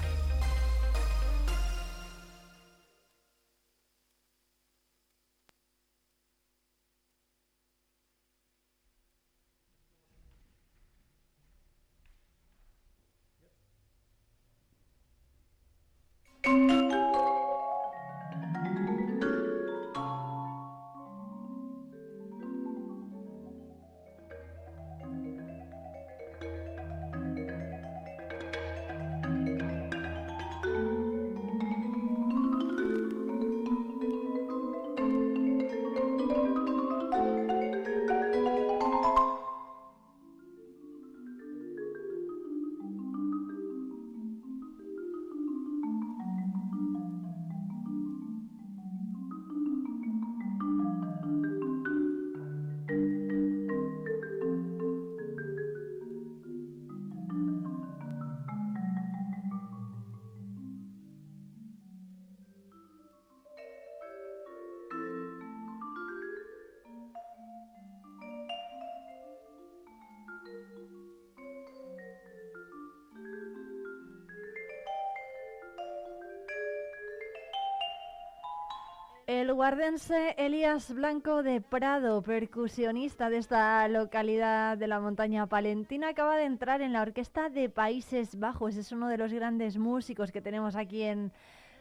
Guardense 79.58 80.36
Elías 80.38 80.94
Blanco 80.94 81.42
de 81.42 81.62
Prado, 81.62 82.22
percusionista 82.22 83.32
de 83.32 83.38
esta 83.38 83.88
localidad 83.88 84.78
de 84.78 84.86
la 84.86 85.00
montaña 85.00 85.48
palentina, 85.48 86.10
acaba 86.10 86.38
de 86.38 86.44
entrar 86.44 86.82
en 86.82 86.94
la 86.94 87.02
Orquesta 87.02 87.50
de 87.50 87.68
Países 87.68 88.38
Bajos. 88.38 88.76
Es 88.76 88.92
uno 88.92 89.08
de 89.08 89.18
los 89.18 89.34
grandes 89.34 89.80
músicos 89.80 90.32
que 90.32 90.44
tenemos 90.44 90.76
aquí 90.76 91.02
en 91.02 91.32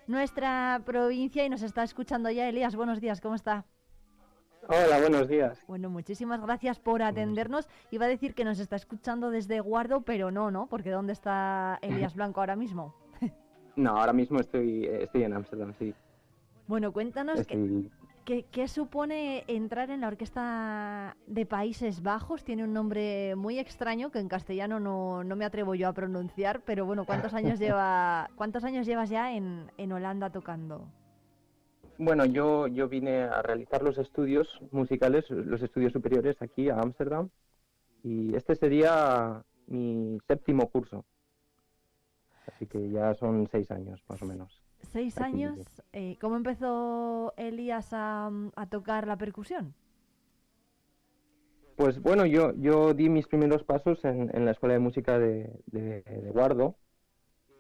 nuestra 0.07 0.81
provincia 0.87 1.45
y 1.45 1.51
nos 1.51 1.61
está 1.61 1.83
escuchando 1.83 2.31
ya. 2.31 2.49
Elías, 2.49 2.75
buenos 2.75 2.99
días, 2.99 3.21
¿cómo 3.21 3.35
está? 3.35 3.67
Hola, 4.69 4.99
buenos 4.99 5.29
días. 5.29 5.63
Bueno, 5.69 5.91
muchísimas 5.91 6.41
gracias 6.41 6.79
por 6.79 7.03
atendernos. 7.03 7.69
Iba 7.91 8.07
a 8.07 8.09
decir 8.09 8.35
que 8.35 8.47
nos 8.47 8.59
está 8.59 8.77
escuchando 8.77 9.29
desde 9.29 9.61
Guardo, 9.61 10.01
pero 10.01 10.31
no, 10.31 10.51
¿no? 10.51 10.67
Porque 10.67 10.89
¿dónde 10.89 11.13
está 11.13 11.79
Elías 11.83 12.15
Blanco 12.15 12.41
ahora 12.41 12.57
mismo? 12.57 12.95
No, 13.77 13.91
ahora 13.91 14.15
mismo 14.15 14.41
estoy, 14.41 14.87
estoy 14.87 15.25
en 15.25 15.35
Ámsterdam, 15.35 15.75
sí. 15.79 15.95
Bueno, 16.67 16.93
cuéntanos 16.93 17.41
Estoy- 17.41 17.91
qué, 18.25 18.43
qué- 18.43 18.45
qué 18.51 18.69
supone 18.69 19.45
entrar 19.47 19.91
en 19.91 20.01
la 20.01 20.09
Orquesta 20.09 21.17
de 21.27 21.47
Países 21.47 22.03
Bajos. 22.03 22.45
Tiene 22.45 22.65
un 22.65 22.73
nombre 22.73 23.37
muy 23.37 23.59
extraño 23.59 24.11
que 24.11 24.19
en 24.19 24.29
castellano 24.29 24.81
no, 24.81 25.23
no 25.23 25.37
me 25.37 25.45
atrevo 25.45 25.75
yo 25.75 25.89
a 25.89 25.93
pronunciar, 25.93 26.63
pero 26.65 26.85
bueno, 26.87 27.05
¿cuántos 27.05 27.35
años 27.35 27.59
lleva 27.59 28.29
cuántos 28.37 28.65
años 28.65 28.87
llevas 28.87 29.11
ya 29.11 29.33
en, 29.35 29.71
en 29.79 29.93
Holanda 29.93 30.31
tocando? 30.31 30.87
Bueno, 31.99 32.27
yo, 32.27 32.67
yo 32.67 32.89
vine 32.89 33.23
a 33.23 33.41
realizar 33.43 33.83
los 33.83 33.97
estudios 33.97 34.61
musicales, 34.71 35.31
los 35.31 35.63
estudios 35.63 35.93
superiores 35.93 36.37
aquí 36.43 36.69
a 36.69 36.79
Ámsterdam 36.81 37.31
y 38.03 38.35
este 38.37 38.55
sería 38.55 39.43
mi 39.69 40.19
séptimo 40.29 40.69
curso. 40.69 41.05
Así 42.47 42.67
que 42.67 42.91
ya 42.91 43.15
son 43.15 43.49
seis 43.51 43.71
años 43.71 44.03
más 44.09 44.21
o 44.23 44.27
menos. 44.27 44.63
Seis 44.81 45.19
años. 45.19 45.59
eh, 45.93 46.17
¿Cómo 46.21 46.37
empezó 46.37 47.35
Elías 47.37 47.93
a, 47.93 48.31
a 48.57 48.67
tocar 48.69 49.07
la 49.07 49.17
percusión? 49.17 49.75
Pues 51.77 52.01
bueno, 52.01 52.25
yo, 52.25 52.53
yo 52.57 52.95
di 52.95 53.11
mis 53.11 53.27
primeros 53.27 53.63
pasos 53.65 54.03
en, 54.05 54.35
en 54.35 54.45
la 54.47 54.53
Escuela 54.53 54.73
de 54.75 54.81
Música 54.81 55.19
de, 55.19 55.61
de, 55.67 56.03
de 56.03 56.31
Guardo 56.31 56.77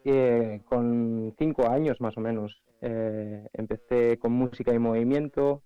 eh, 0.05 0.63
con 0.65 1.35
cinco 1.39 1.69
años 1.69 2.01
más 2.01 2.17
o 2.17 2.21
menos. 2.21 2.63
Eh, 2.81 3.47
empecé 3.53 4.19
con 4.19 4.33
música 4.33 4.73
y 4.73 4.79
movimiento 4.79 5.63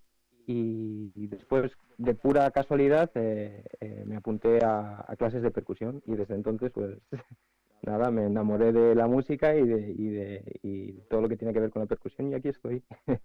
y, 0.47 1.11
y 1.15 1.27
después, 1.27 1.71
de 1.97 2.13
pura 2.15 2.49
casualidad, 2.51 3.09
eh, 3.15 3.63
me 4.05 4.17
apunté 4.17 4.63
a, 4.65 5.05
a 5.07 5.15
clases 5.15 5.43
de 5.43 5.51
percusión 5.51 6.01
y 6.05 6.15
desde 6.15 6.35
entonces, 6.35 6.71
pues 6.73 6.97
nada, 7.83 8.11
me 8.11 8.25
enamoré 8.25 8.71
de 8.71 8.95
la 8.95 9.07
música 9.07 9.55
y 9.55 9.65
de, 9.67 9.91
y 9.97 10.07
de 10.09 10.59
y 10.63 10.91
todo 11.09 11.21
lo 11.21 11.29
que 11.29 11.37
tiene 11.37 11.53
que 11.53 11.59
ver 11.61 11.71
con 11.71 11.81
la 11.81 11.87
percusión 11.87 12.31
y 12.31 12.35
aquí 12.35 12.49
estoy. 12.49 12.83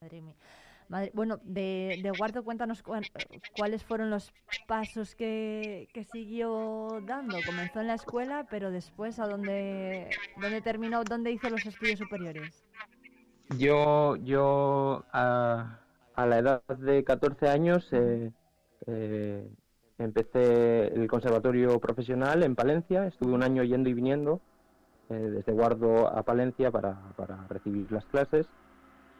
Madre 0.00 0.20
mía. 0.22 0.36
Madre- 0.88 1.12
bueno, 1.14 1.40
de, 1.44 1.98
de 2.02 2.10
Guardo, 2.10 2.44
cuéntanos 2.44 2.82
cuán- 2.82 3.08
cuáles 3.52 3.84
fueron 3.84 4.10
los 4.10 4.32
pasos 4.66 5.14
que, 5.14 5.88
que 5.92 6.04
siguió 6.04 7.00
dando. 7.02 7.44
Comenzó 7.44 7.80
en 7.80 7.86
la 7.88 7.94
escuela, 7.94 8.46
pero 8.50 8.70
después, 8.70 9.18
¿a 9.18 9.26
dónde, 9.26 10.20
dónde 10.36 10.60
terminó? 10.62 11.04
¿Dónde 11.04 11.32
hizo 11.32 11.50
los 11.50 11.66
estudios 11.66 11.98
superiores? 11.98 12.64
Yo, 13.58 14.16
yo 14.16 15.04
a, 15.12 15.80
a 16.14 16.26
la 16.26 16.38
edad 16.38 16.62
de 16.78 17.04
14 17.04 17.48
años 17.48 17.88
eh, 17.92 18.32
eh, 18.86 19.50
empecé 20.04 20.88
el 20.88 21.06
conservatorio 21.08 21.78
profesional 21.78 22.42
en 22.42 22.54
Palencia, 22.54 23.06
estuve 23.06 23.32
un 23.32 23.42
año 23.42 23.62
yendo 23.64 23.88
y 23.88 23.94
viniendo 23.94 24.40
eh, 25.08 25.14
desde 25.14 25.52
Guardo 25.52 26.08
a 26.08 26.22
Palencia 26.22 26.70
para, 26.70 26.96
para 27.16 27.46
recibir 27.48 27.90
las 27.92 28.04
clases 28.06 28.48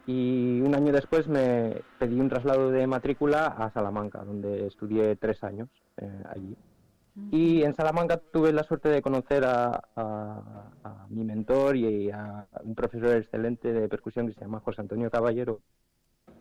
y 0.07 0.59
un 0.61 0.73
año 0.75 0.91
después 0.91 1.27
me 1.27 1.83
pedí 1.99 2.19
un 2.19 2.29
traslado 2.29 2.71
de 2.71 2.87
matrícula 2.87 3.45
a 3.47 3.71
Salamanca, 3.71 4.23
donde 4.23 4.65
estudié 4.67 5.15
tres 5.15 5.43
años 5.43 5.69
eh, 5.97 6.23
allí. 6.29 6.55
Y 7.31 7.61
en 7.63 7.75
Salamanca 7.75 8.17
tuve 8.33 8.51
la 8.51 8.63
suerte 8.63 8.89
de 8.89 9.01
conocer 9.01 9.43
a, 9.45 9.81
a- 9.95 10.71
a 10.83 11.07
mi 11.09 11.23
mentor 11.23 11.75
y 11.77 12.09
a 12.09 12.47
un 12.63 12.73
profesor 12.75 13.15
excelente 13.17 13.71
de 13.71 13.87
percusión 13.87 14.27
que 14.27 14.33
se 14.33 14.41
llama 14.41 14.59
José 14.61 14.81
Antonio 14.81 15.09
Caballero. 15.11 15.61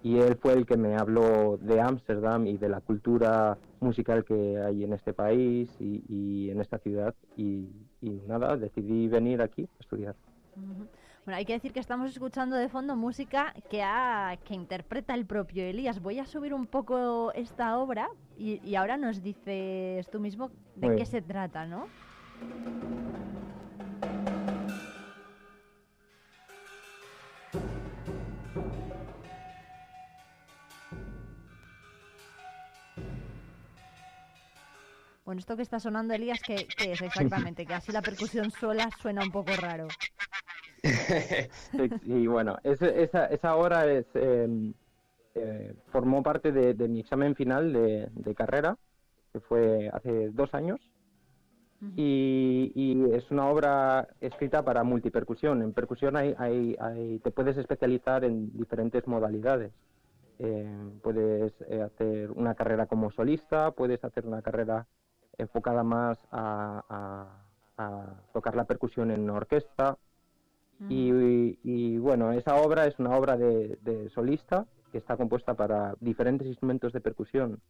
Y 0.03 0.19
él 0.19 0.37
fue 0.41 0.55
el 0.55 0.67
que 0.67 0.77
me 0.77 0.97
habló 0.97 1.59
de 1.61 1.81
Ámsterdam 1.81 2.47
y 2.47 2.57
de 2.57 2.69
la 2.69 2.81
cultura 2.81 3.59
musical 3.81 4.25
que 4.25 4.59
hay 4.59 4.85
en 4.85 4.93
este 4.95 5.13
país 5.13 5.69
y, 5.79 6.03
y 6.09 6.51
en 6.51 6.61
esta 6.61 6.79
ciudad. 6.79 7.15
Y, 7.37 7.69
y 8.01 8.11
nada, 8.27 8.57
decidí 8.57 9.09
venir 9.09 9.43
aquí 9.43 9.63
a 9.63 9.81
estudiar. 9.83 10.15
Bueno, 11.25 11.37
hay 11.37 11.45
que 11.45 11.53
decir 11.53 11.73
que 11.73 11.81
estamos 11.81 12.11
escuchando 12.11 12.57
de 12.57 12.69
fondo 12.69 12.97
música 12.97 13.55
que, 13.69 13.83
ha- 13.83 14.37
que 14.45 14.55
interpreta 14.55 15.15
el 15.15 15.27
propio 15.27 15.65
Elías. 15.65 16.01
Voy 16.01 16.19
a 16.19 16.25
subir 16.27 16.55
un 16.55 16.67
poco 16.67 17.33
esta 17.35 17.79
obra 17.79 18.09
y, 18.39 18.59
y 18.67 18.75
ahora 18.75 18.97
nos 18.97 19.23
dices 19.23 20.09
tú 20.11 20.19
mismo 20.19 20.51
de 20.77 20.87
Muy 20.87 20.97
qué 20.97 20.97
bien. 20.97 21.07
se 21.07 21.23
trata, 21.23 21.67
¿no? 21.67 21.87
Bueno, 35.31 35.39
esto 35.39 35.55
que 35.55 35.63
está 35.63 35.79
sonando, 35.79 36.13
Elías, 36.13 36.41
¿qué, 36.45 36.67
es 36.77 37.03
exactamente? 37.03 37.65
Que 37.65 37.75
así 37.75 37.93
la 37.93 38.03
percusión 38.03 38.51
sola 38.51 38.91
suena 39.01 39.23
un 39.23 39.31
poco 39.31 39.53
raro. 39.61 39.87
y 42.03 42.27
bueno, 42.27 42.57
esa, 42.65 42.89
esa 42.89 43.87
es, 43.93 44.07
em, 44.15 44.75
eh, 45.37 45.73
formó 45.93 46.25
parte 46.25 46.51
de, 46.51 46.75
mi 46.89 46.99
examen 46.99 47.37
final 47.37 47.73
de, 47.73 48.35
carrera, 48.35 48.77
que 49.33 49.39
fue 49.39 49.89
hace 49.93 50.31
dos 50.31 50.53
años. 50.53 50.81
y, 51.95 53.05
es 53.13 53.31
una 53.31 53.47
obra 53.47 54.09
escrita 54.21 54.65
para 54.65 54.83
multipercusión. 54.83 55.63
En 55.63 55.73
percusión 55.73 56.17
hay, 56.17 56.35
hay, 56.41 57.21
te 57.21 57.31
puedes 57.31 57.57
especializar 57.57 58.25
en 58.25 58.51
diferentes 58.59 59.07
modalidades. 59.07 59.71
Eh, 60.41 60.91
puedes 61.05 61.53
eh, 61.69 61.83
hacer 61.83 62.33
una 62.33 62.57
carrera 62.57 62.87
como 62.87 63.13
solista, 63.13 63.71
puedes 63.71 64.03
hacer 64.03 64.27
una 64.27 64.43
carrera 64.43 64.89
enfocada 65.41 65.83
más 65.83 66.19
a, 66.31 67.27
tocar 68.35 68.55
la 68.57 68.65
percusión 68.65 69.11
en 69.11 69.23
una 69.23 69.35
orquesta. 69.35 69.97
y, 70.89 71.99
bueno, 71.99 72.33
esa 72.33 72.57
obra 72.57 72.87
es 72.87 72.99
una 72.99 73.17
obra 73.17 73.37
de, 73.37 74.11
solista 74.15 74.67
que 74.93 74.99
está 74.99 75.17
compuesta 75.17 75.55
para 75.55 75.95
diferentes 76.01 76.47
instrumentos 76.47 76.93
de 76.93 77.01
percusión. 77.01 77.61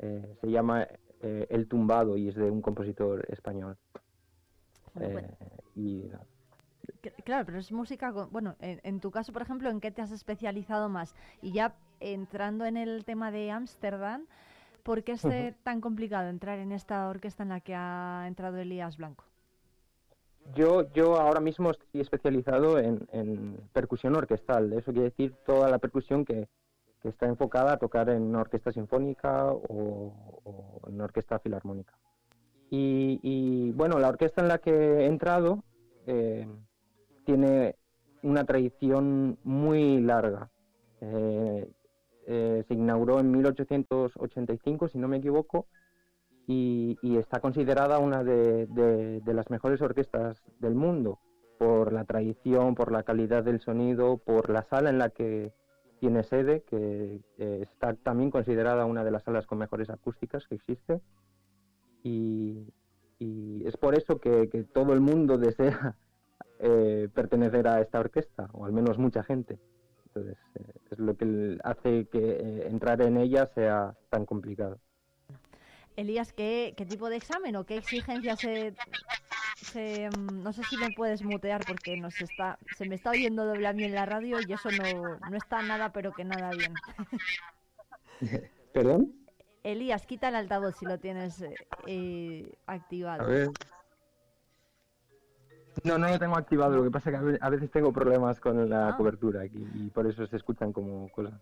Eh, 0.00 0.36
se 0.40 0.50
llama 0.50 0.86
El 1.20 1.68
Tumbado 1.68 2.16
y 2.16 2.28
es 2.28 2.34
de 2.34 2.50
un 2.50 2.60
compositor 2.60 3.24
español. 3.30 3.76
y 5.74 6.10
Claro, 7.24 7.44
pero 7.44 7.58
es 7.58 7.72
música, 7.72 8.10
bueno, 8.10 8.56
en, 8.60 9.00
tu 9.00 9.10
caso, 9.10 9.32
por 9.32 9.42
ejemplo, 9.42 9.70
¿en 9.70 9.80
qué 9.80 9.90
te 9.90 10.02
has 10.02 10.10
especializado 10.10 10.88
más? 10.88 11.14
Y 11.42 11.52
ya 11.52 11.74
entrando 12.00 12.64
en 12.64 12.76
el 12.76 13.04
tema 13.04 13.30
de 13.30 13.50
Ámsterdam, 13.50 14.26
¿por 14.84 15.02
qué 15.02 15.12
es 15.12 15.24
eh, 15.24 15.56
tan 15.64 15.80
complicado 15.80 16.28
entrar 16.28 16.60
en 16.60 16.70
esta 16.70 17.08
orquesta 17.08 17.42
en 17.42 17.48
la 17.48 17.60
que 17.60 17.74
ha 17.74 18.24
entrado 18.28 18.58
Elías 18.58 18.98
Blanco? 18.98 19.24
Yo, 20.54 20.92
yo 20.92 21.16
ahora 21.16 21.40
mismo 21.40 21.70
estoy 21.70 22.02
especializado 22.02 22.78
en, 22.78 23.58
percusión 23.72 24.14
orquestal. 24.14 24.72
Eso 24.74 24.92
quiere 24.92 25.08
decir 25.08 25.34
toda 25.46 25.68
la 25.68 25.78
percusión 25.78 26.24
que, 26.24 26.48
está 27.02 27.26
enfocada 27.26 27.74
a 27.74 27.76
tocar 27.76 28.08
en 28.08 28.22
una 28.22 28.40
orquesta 28.40 28.72
sinfónica 28.72 29.52
o, 29.52 30.80
en 30.86 30.94
una 30.94 31.04
orquesta 31.04 31.38
filarmónica. 31.38 31.92
Y, 32.70 33.72
bueno, 33.72 33.98
la 33.98 34.08
orquesta 34.08 34.40
en 34.40 34.48
la 34.48 34.56
que 34.58 34.70
he 34.70 35.06
entrado 35.06 35.62
eh, 36.06 36.48
tiene 37.26 37.76
una 38.22 38.44
tradición 38.44 39.38
muy 39.44 40.00
larga. 40.00 40.50
Eh, 41.02 41.70
eh, 42.26 42.64
se 42.66 42.74
inauguró 42.74 43.20
en 43.20 43.30
1885, 43.30 44.88
si 44.88 44.98
no 44.98 45.08
me 45.08 45.18
equivoco, 45.18 45.66
y, 46.46 46.98
está 47.16 47.40
considerada 47.40 47.98
una 47.98 48.22
de, 48.22 49.22
las 49.24 49.50
mejores 49.50 49.80
orquestas 49.80 50.42
del 50.60 50.74
mundo 50.74 51.18
por 51.58 51.92
la 51.92 52.04
tradición, 52.04 52.74
por 52.74 52.92
la 52.92 53.02
calidad 53.02 53.44
del 53.44 53.60
sonido, 53.60 54.18
por 54.18 54.50
la 54.50 54.64
sala 54.64 54.90
en 54.90 54.98
la 54.98 55.10
que 55.10 55.52
tiene 56.00 56.22
sede, 56.22 56.62
que 56.62 57.20
está 57.38 57.94
también 57.94 58.30
considerada 58.30 58.84
una 58.84 59.04
de 59.04 59.10
las 59.10 59.22
salas 59.22 59.46
con 59.46 59.58
mejores 59.58 59.88
acústicas 59.88 60.46
que 60.46 60.56
existe. 60.56 61.00
Y, 62.02 62.66
es 63.64 63.78
por 63.78 63.94
eso 63.94 64.20
que 64.20 64.66
todo 64.74 64.92
el 64.92 65.00
mundo 65.00 65.38
desea 65.38 65.96
eh, 66.60 67.08
pertenecer 67.12 67.66
a 67.66 67.80
esta 67.80 68.00
orquesta, 68.00 68.48
o 68.52 68.64
al 68.64 68.72
menos 68.72 68.96
mucha 68.96 69.22
gente. 69.22 69.58
Entonces, 70.14 70.38
eh, 70.54 70.72
es 70.92 70.98
lo 70.98 71.16
que 71.16 71.58
hace 71.64 72.06
que 72.06 72.18
eh, 72.18 72.66
entrar 72.68 73.02
en 73.02 73.16
ella 73.16 73.50
sea 73.54 73.96
tan 74.10 74.24
complicado. 74.26 74.78
Elías, 75.96 76.32
¿qué, 76.32 76.74
tipo 76.88 77.08
de 77.08 77.16
examen 77.16 77.56
o 77.56 77.64
qué 77.66 77.78
exigencias 77.78 78.40
se, 78.40 80.10
mm, 80.10 80.42
no 80.42 80.52
sé 80.52 80.62
si 80.64 80.76
me 80.76 80.90
puedes 80.92 81.22
mutear 81.22 81.64
porque 81.66 81.96
nos 81.96 82.20
está, 82.20 82.58
se 82.76 82.88
me 82.88 82.94
está 82.96 83.10
oyendo 83.10 83.44
doble 83.44 83.66
a 83.66 83.72
mí 83.72 83.84
en 83.84 83.94
la 83.94 84.06
radio 84.06 84.38
y 84.46 84.52
eso 84.52 84.70
no, 84.70 85.18
no 85.30 85.36
está 85.36 85.62
nada, 85.62 85.92
pero 85.92 86.12
que 86.12 86.24
nada 86.24 86.50
bien. 86.50 86.74
¿Perdón? 88.72 89.14
Elías, 89.62 90.06
quita 90.06 90.28
el 90.28 90.36
altavoz 90.36 90.76
si 90.76 90.84
lo 90.84 90.98
tienes 90.98 91.44
activado. 92.66 93.22
A 93.24 93.26
ver. 93.26 93.50
No, 95.84 95.98
no 95.98 96.08
lo 96.08 96.18
tengo 96.18 96.34
activado, 96.34 96.76
lo 96.76 96.84
que 96.84 96.90
pasa 96.90 97.10
es 97.10 97.20
que 97.20 97.38
a 97.42 97.50
veces 97.50 97.70
tengo 97.70 97.92
problemas 97.92 98.40
con 98.40 98.70
la 98.70 98.88
ah. 98.88 98.96
cobertura 98.96 99.42
aquí 99.42 99.68
y 99.74 99.90
por 99.90 100.06
eso 100.06 100.26
se 100.26 100.36
escuchan 100.36 100.72
como 100.72 101.10
cosas. 101.10 101.34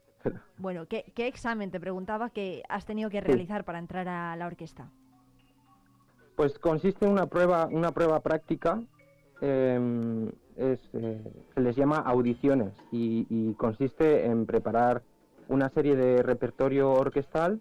Bueno, 0.59 0.86
¿qué, 0.89 1.05
examen 1.16 1.70
te 1.70 1.78
preguntaba 1.78 2.31
que 2.31 2.64
has 2.69 2.85
tenido 2.85 3.09
que 3.09 3.20
realizar 3.20 3.64
para 3.64 3.78
entrar 3.78 4.09
a 4.09 4.35
la 4.35 4.47
orquesta? 4.48 4.90
Pues 6.35 6.59
consiste 6.59 7.06
en 7.06 7.12
una 7.12 7.27
prueba, 7.27 7.66
una 7.66 7.93
prueba 7.93 8.19
práctica, 8.19 8.82
em, 9.40 10.28
eh, 10.56 10.77
se 11.55 11.60
les 11.60 11.77
llama 11.77 11.98
audiciones 11.98 12.74
y, 12.90 13.55
consiste 13.55 14.27
en 14.27 14.47
preparar 14.47 15.02
una 15.48 15.69
serie 15.69 15.94
de 15.94 16.20
repertorio 16.20 16.90
orquestal 16.90 17.60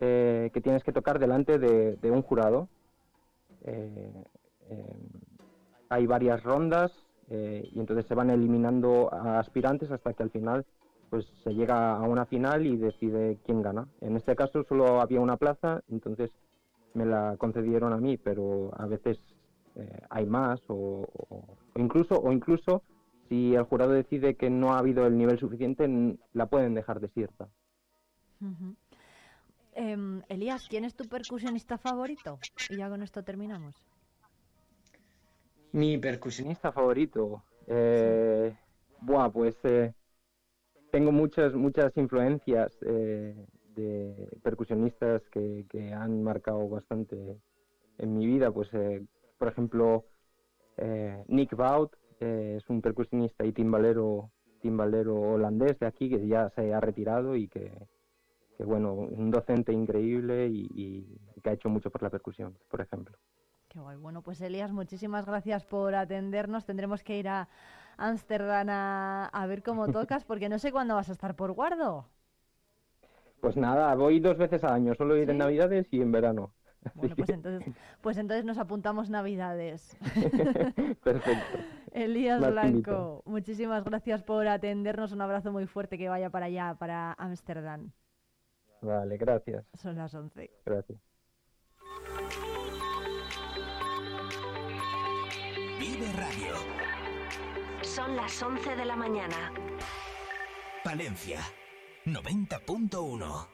eh, 0.00 0.50
que 0.54 0.60
tienes 0.62 0.82
que 0.84 0.92
tocar 0.92 1.18
delante 1.18 1.58
de, 1.58 2.10
un 2.10 2.22
jurado. 2.22 2.68
Eh, 3.64 4.24
em, 4.70 5.27
hay 5.88 6.06
varias 6.06 6.42
rondas 6.42 6.92
eh, 7.30 7.68
y 7.72 7.78
entonces 7.78 8.06
se 8.06 8.14
van 8.14 8.30
eliminando 8.30 9.12
a 9.12 9.38
aspirantes 9.38 9.90
hasta 9.90 10.12
que 10.14 10.22
al 10.22 10.30
final 10.30 10.64
pues 11.10 11.26
se 11.42 11.54
llega 11.54 11.96
a 11.96 12.02
una 12.02 12.26
final 12.26 12.66
y 12.66 12.76
decide 12.76 13.38
quién 13.44 13.62
gana. 13.62 13.88
En 14.00 14.16
este 14.16 14.36
caso 14.36 14.64
solo 14.68 15.00
había 15.00 15.20
una 15.20 15.36
plaza, 15.36 15.82
entonces 15.88 16.30
me 16.94 17.06
la 17.06 17.36
concedieron 17.38 17.92
a 17.92 17.98
mí, 17.98 18.18
pero 18.18 18.70
a 18.76 18.86
veces 18.86 19.18
eh, 19.76 20.00
hay 20.10 20.26
más 20.26 20.60
o, 20.68 21.06
incluso 21.76 22.20
o 22.20 22.32
incluso 22.32 22.82
si 23.28 23.54
el 23.54 23.64
jurado 23.64 23.92
decide 23.92 24.36
que 24.36 24.50
no 24.50 24.72
ha 24.72 24.78
habido 24.78 25.06
el 25.06 25.16
nivel 25.16 25.38
suficiente, 25.38 26.18
la 26.32 26.46
pueden 26.46 26.74
dejar 26.74 27.00
desierta. 27.00 27.48
Em, 29.74 30.22
Elías, 30.28 30.66
¿quién 30.68 30.84
es 30.84 30.94
tu 30.94 31.04
percusionista 31.04 31.78
favorito? 31.78 32.38
Y 32.70 32.76
ya 32.76 32.88
con 32.88 33.02
esto 33.02 33.22
terminamos. 33.22 33.74
Mi 35.72 35.98
percusionista 35.98 36.72
favorito. 36.72 37.44
Eh, 37.66 38.56
buah, 39.02 39.30
pues 39.30 39.54
eh, 39.64 39.92
tengo 40.90 41.12
muchas, 41.12 41.54
muchas 41.54 41.94
influencias 41.96 42.72
eh, 42.82 43.34
de 43.74 44.28
percusionistas 44.42 45.22
que, 45.30 45.66
han 45.92 46.22
marcado 46.22 46.68
bastante 46.68 47.40
en 47.98 48.16
mi 48.16 48.26
vida. 48.26 48.50
Pues, 48.50 48.68
eh, 48.72 49.04
por 49.38 49.48
ejemplo, 49.48 50.06
Nick 51.26 51.52
Wout 51.58 51.92
es 52.20 52.68
un 52.70 52.80
percusionista 52.80 53.44
y 53.44 53.52
timbalero, 53.52 54.30
timbalero 54.62 55.20
holandés 55.20 55.78
de 55.78 55.86
aquí 55.86 56.08
que 56.08 56.26
ya 56.26 56.50
se 56.50 56.72
ha 56.72 56.80
retirado 56.80 57.36
y 57.36 57.48
que, 57.48 57.72
que 58.56 58.64
bueno, 58.64 58.94
un 58.94 59.30
docente 59.30 59.72
increíble 59.72 60.48
y, 60.48 60.68
y 60.74 61.40
que 61.42 61.50
ha 61.50 61.52
hecho 61.52 61.68
mucho 61.68 61.90
por 61.90 62.02
la 62.02 62.10
percusión, 62.10 62.56
por 62.70 62.80
ejemplo. 62.80 63.18
Qué 63.68 63.80
guay. 63.80 63.96
Bueno, 63.96 64.22
pues 64.22 64.40
Elías, 64.40 64.72
muchísimas 64.72 65.26
gracias 65.26 65.64
por 65.64 65.94
atendernos. 65.94 66.64
Tendremos 66.64 67.02
que 67.02 67.18
ir 67.18 67.28
a 67.28 67.48
Ámsterdam 67.98 68.68
a, 68.70 69.46
ver 69.46 69.62
cómo 69.62 69.88
tocas, 69.92 70.24
porque 70.24 70.48
no 70.48 70.58
sé 70.58 70.72
cuándo 70.72 70.94
vas 70.94 71.10
a 71.10 71.12
estar 71.12 71.36
por 71.36 71.52
guardo. 71.52 72.06
Pues 73.40 73.56
nada, 73.56 73.94
voy 73.94 74.20
dos 74.20 74.38
veces 74.38 74.64
al 74.64 74.72
año, 74.72 74.94
solo 74.94 75.16
ir 75.16 75.28
en 75.30 75.38
Navidades 75.38 75.86
y 75.90 76.00
en 76.00 76.12
verano. 76.12 76.52
Bueno, 76.94 77.16
pues 77.16 77.28
entonces, 77.28 77.74
pues 78.00 78.16
entonces 78.18 78.44
nos 78.44 78.56
apuntamos 78.56 79.10
Navidades. 79.10 79.96
Perfecto. 81.02 81.58
Elías 81.92 82.40
Blanco, 82.40 83.22
muchísimas 83.26 83.84
gracias 83.84 84.22
por 84.22 84.46
atendernos. 84.46 85.12
Un 85.12 85.20
abrazo 85.20 85.52
muy 85.52 85.66
fuerte 85.66 85.98
que 85.98 86.08
vaya 86.08 86.30
para 86.30 86.46
allá, 86.46 86.76
para 86.78 87.12
Ámsterdam. 87.14 87.90
Vale, 88.80 89.16
gracias. 89.18 89.66
Son 89.74 89.96
las 89.96 90.14
11. 90.14 90.50
Gracias. 90.64 91.07
Vive 95.98 96.12
Radio. 96.12 96.54
Son 97.82 98.14
las 98.14 98.40
11 98.40 98.76
de 98.76 98.84
la 98.84 98.94
mañana. 98.94 99.52
Valencia, 100.84 101.40
90.1. 102.04 103.48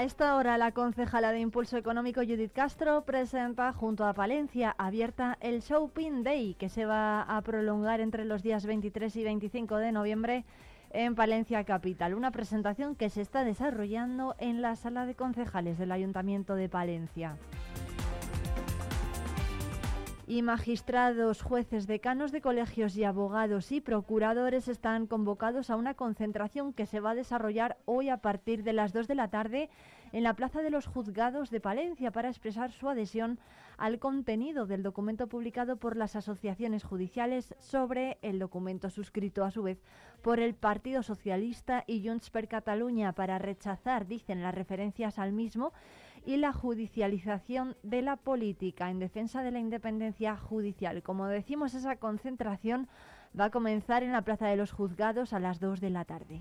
A 0.00 0.04
esta 0.04 0.34
hora, 0.36 0.56
la 0.56 0.72
concejala 0.72 1.30
de 1.30 1.40
Impulso 1.40 1.76
Económico 1.76 2.22
Judith 2.22 2.54
Castro 2.54 3.02
presenta 3.04 3.70
junto 3.74 4.06
a 4.06 4.14
Palencia 4.14 4.74
abierta 4.78 5.36
el 5.42 5.60
Shopping 5.60 6.22
Day, 6.22 6.54
que 6.54 6.70
se 6.70 6.86
va 6.86 7.20
a 7.20 7.42
prolongar 7.42 8.00
entre 8.00 8.24
los 8.24 8.42
días 8.42 8.64
23 8.64 9.14
y 9.16 9.24
25 9.24 9.76
de 9.76 9.92
noviembre 9.92 10.46
en 10.88 11.14
Palencia 11.14 11.64
Capital. 11.64 12.14
Una 12.14 12.30
presentación 12.30 12.96
que 12.96 13.10
se 13.10 13.20
está 13.20 13.44
desarrollando 13.44 14.36
en 14.38 14.62
la 14.62 14.74
sala 14.74 15.04
de 15.04 15.14
concejales 15.14 15.76
del 15.76 15.92
Ayuntamiento 15.92 16.54
de 16.54 16.70
Palencia 16.70 17.36
y 20.30 20.42
magistrados, 20.42 21.42
jueces, 21.42 21.88
decanos 21.88 22.30
de 22.30 22.40
colegios 22.40 22.96
y 22.96 23.02
abogados 23.02 23.72
y 23.72 23.80
procuradores 23.80 24.68
están 24.68 25.08
convocados 25.08 25.70
a 25.70 25.76
una 25.76 25.94
concentración 25.94 26.72
que 26.72 26.86
se 26.86 27.00
va 27.00 27.10
a 27.10 27.14
desarrollar 27.16 27.78
hoy 27.84 28.10
a 28.10 28.18
partir 28.18 28.62
de 28.62 28.72
las 28.72 28.92
2 28.92 29.08
de 29.08 29.16
la 29.16 29.26
tarde 29.26 29.70
en 30.12 30.22
la 30.22 30.34
Plaza 30.34 30.62
de 30.62 30.70
los 30.70 30.86
Juzgados 30.86 31.50
de 31.50 31.60
Palencia 31.60 32.12
para 32.12 32.28
expresar 32.28 32.70
su 32.70 32.88
adhesión 32.88 33.40
al 33.76 33.98
contenido 33.98 34.66
del 34.66 34.84
documento 34.84 35.26
publicado 35.26 35.78
por 35.78 35.96
las 35.96 36.14
asociaciones 36.14 36.84
judiciales 36.84 37.56
sobre 37.58 38.18
el 38.22 38.38
documento 38.38 38.88
suscrito 38.88 39.44
a 39.44 39.50
su 39.50 39.64
vez 39.64 39.82
por 40.22 40.38
el 40.38 40.54
Partido 40.54 41.02
Socialista 41.02 41.82
y 41.88 42.06
Junts 42.06 42.30
per 42.30 42.46
Cataluña 42.46 43.14
para 43.14 43.38
rechazar, 43.38 44.06
dicen 44.06 44.42
las 44.42 44.54
referencias 44.54 45.18
al 45.18 45.32
mismo, 45.32 45.72
y 46.26 46.36
la 46.36 46.52
judicialización 46.52 47.76
de 47.82 48.02
la 48.02 48.16
política 48.16 48.90
en 48.90 48.98
defensa 48.98 49.42
de 49.42 49.50
la 49.50 49.58
independencia 49.58 50.36
judicial. 50.36 51.02
Como 51.02 51.26
decimos, 51.26 51.74
esa 51.74 51.96
concentración 51.96 52.88
va 53.38 53.46
a 53.46 53.50
comenzar 53.50 54.02
en 54.02 54.12
la 54.12 54.22
Plaza 54.22 54.46
de 54.46 54.56
los 54.56 54.72
Juzgados 54.72 55.32
a 55.32 55.40
las 55.40 55.60
2 55.60 55.80
de 55.80 55.90
la 55.90 56.04
tarde. 56.04 56.40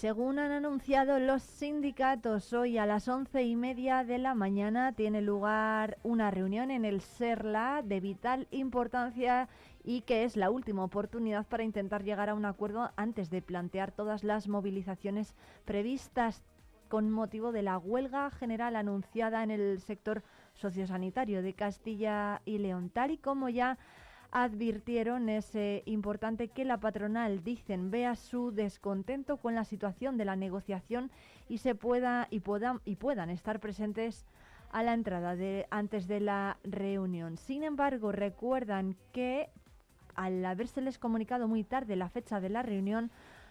Según 0.00 0.38
han 0.38 0.50
anunciado 0.50 1.18
los 1.18 1.42
sindicatos, 1.42 2.54
hoy 2.54 2.78
a 2.78 2.86
las 2.86 3.06
once 3.06 3.42
y 3.42 3.54
media 3.54 4.02
de 4.02 4.16
la 4.16 4.34
mañana 4.34 4.94
tiene 4.94 5.20
lugar 5.20 5.98
una 6.02 6.30
reunión 6.30 6.70
en 6.70 6.86
el 6.86 7.02
SERLA 7.02 7.82
de 7.84 8.00
vital 8.00 8.48
importancia 8.50 9.50
y 9.84 10.00
que 10.00 10.24
es 10.24 10.38
la 10.38 10.48
última 10.48 10.84
oportunidad 10.84 11.46
para 11.46 11.64
intentar 11.64 12.02
llegar 12.02 12.30
a 12.30 12.34
un 12.34 12.46
acuerdo 12.46 12.90
antes 12.96 13.28
de 13.28 13.42
plantear 13.42 13.92
todas 13.92 14.24
las 14.24 14.48
movilizaciones 14.48 15.34
previstas 15.66 16.42
con 16.88 17.10
motivo 17.10 17.52
de 17.52 17.60
la 17.60 17.76
huelga 17.76 18.30
general 18.30 18.76
anunciada 18.76 19.42
en 19.42 19.50
el 19.50 19.82
sector 19.82 20.22
sociosanitario 20.54 21.42
de 21.42 21.52
Castilla 21.52 22.40
y 22.46 22.56
León, 22.56 22.88
tal 22.88 23.10
y 23.10 23.18
como 23.18 23.50
ya 23.50 23.76
advirtieron 24.32 25.28
es 25.28 25.54
eh, 25.54 25.82
importante 25.86 26.48
que 26.48 26.64
la 26.64 26.78
patronal, 26.78 27.42
dicen, 27.42 27.90
vea 27.90 28.14
su 28.16 28.52
descontento 28.52 29.38
con 29.38 29.54
la 29.54 29.64
situación 29.64 30.16
de 30.16 30.24
la 30.24 30.36
negociación 30.36 31.10
y 31.48 31.58
se 31.58 31.74
pueda 31.74 32.28
y 32.30 32.40
puedan 32.40 32.80
y 32.84 32.96
puedan 32.96 33.30
estar 33.30 33.60
presentes 33.60 34.26
a 34.72 34.82
la 34.82 34.94
entrada 34.94 35.34
de 35.34 35.66
antes 35.70 36.06
de 36.06 36.20
la 36.20 36.58
reunión. 36.62 37.36
Sin 37.36 37.64
embargo, 37.64 38.12
recuerdan 38.12 38.96
que 39.12 39.48
al 40.14 40.44
habérseles 40.44 40.98
comunicado 40.98 41.48
muy 41.48 41.64
tarde 41.64 41.96
la 41.96 42.08
fecha 42.08 42.40
de 42.40 42.50
la 42.50 42.62
reunión, 42.62 43.10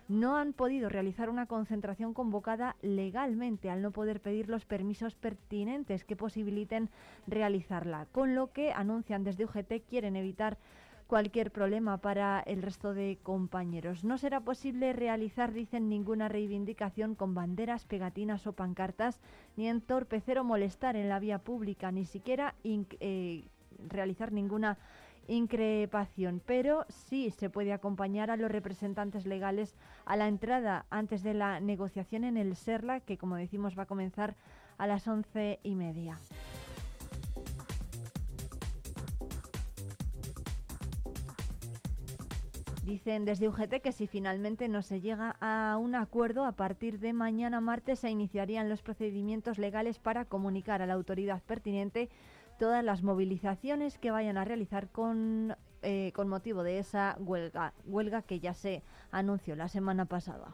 no 0.10 0.36
han 0.38 0.54
podido 0.54 0.90
realizar 0.90 1.30
una 1.30 1.46
concentración 1.46 2.14
convocada 2.14 2.76
legalmente 2.82 3.70
al 3.70 3.82
no 3.82 3.92
poder 3.92 4.20
pedir 4.20 4.50
los 4.50 4.66
permisos 4.66 5.16
pertinentes 5.16 6.04
que 6.04 6.16
posibiliten 6.16 6.90
realizarla, 7.28 8.08
con 8.12 8.36
lo 8.36 8.52
que 8.52 8.74
anuncian 8.74 9.24
desde 9.24 9.46
UGT 9.46 9.86
quieren 9.88 10.16
evitar 10.16 10.58
cualquier 11.06 11.52
problema 11.52 11.98
para 11.98 12.40
el 12.42 12.62
resto 12.62 12.94
de 12.94 13.18
compañeros. 13.24 14.04
No 14.04 14.18
será 14.18 14.42
posible 14.42 14.94
realizar, 14.94 15.54
dicen, 15.54 15.90
ninguna 15.90 16.28
reivindicación 16.28 17.16
con 17.16 17.34
banderas, 17.34 17.86
pegatinas 17.86 18.46
o 18.46 18.54
pancartas, 18.54 19.20
ni 19.58 19.68
entorpecer 19.68 20.38
o 20.38 20.44
molestar 20.44 20.96
en 20.96 21.10
la 21.10 21.20
vía 21.20 21.40
pública, 21.40 21.92
ni 21.92 22.06
siquiera 22.06 22.54
eh, 22.64 23.44
realizar 23.88 24.32
ninguna 24.32 24.78
increpación, 25.30 26.42
pero 26.46 26.86
sí 26.90 27.32
se 27.32 27.50
puede 27.50 27.72
acompañar 27.72 28.32
a 28.32 28.38
los 28.38 28.52
representantes 28.52 29.26
legales 29.26 29.76
a 30.06 30.18
la 30.18 30.28
entrada 30.28 30.86
antes 30.90 31.24
de 31.24 31.34
la 31.34 31.60
negociación 31.60 32.24
en 32.24 32.36
el 32.36 32.56
SERLA, 32.56 33.00
que 33.02 33.18
como 33.18 33.36
decimos 33.36 33.78
va 33.78 33.84
a 33.84 33.88
comenzar 33.88 34.36
a 34.78 34.88
las 34.88 35.08
once 35.08 35.60
y 35.64 35.76
media. 35.76 36.18
Dicen 42.90 43.24
desde 43.24 43.48
UGT 43.48 43.82
que 43.84 43.92
si 43.92 44.08
finalmente 44.08 44.68
no 44.68 44.82
se 44.82 45.00
llega 45.00 45.36
a 45.42 45.78
un 45.78 45.94
acuerdo, 45.94 46.44
a 46.44 46.54
partir 46.54 46.98
de 46.98 47.14
mañana 47.14 47.62
martes 47.62 48.00
se 48.00 48.10
iniciarían 48.10 48.68
los 48.68 48.82
procedimientos 48.82 49.60
legales 49.60 50.00
para 50.00 50.26
comunicar 50.26 50.82
a 50.82 50.88
la 50.88 50.96
autoridad 50.96 51.44
pertinente 51.44 52.10
todas 52.60 52.84
las 52.84 53.02
movilizaciones 53.02 53.98
que 53.98 54.12
vayan 54.12 54.38
a 54.38 54.46
realizar 54.46 54.90
con, 54.90 55.56
eh, 55.82 56.12
con 56.14 56.28
motivo 56.28 56.62
de 56.62 56.78
esa 56.78 57.16
huelga, 57.20 57.74
huelga 57.86 58.22
que 58.22 58.40
ya 58.40 58.54
se 58.54 58.84
anunció 59.12 59.56
la 59.56 59.70
semana 59.70 60.06
pasada. 60.06 60.54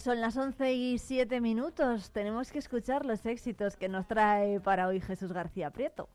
Son 0.00 0.20
las 0.20 0.36
11 0.36 0.72
y 0.72 0.98
7 0.98 1.40
minutos. 1.40 2.10
Tenemos 2.10 2.50
que 2.50 2.58
escuchar 2.58 3.04
los 3.04 3.24
éxitos 3.26 3.76
que 3.76 3.88
nos 3.88 4.06
trae 4.06 4.58
para 4.58 4.88
hoy 4.88 5.00
Jesús 5.00 5.32
García 5.32 5.70
Prieto. 5.70 6.08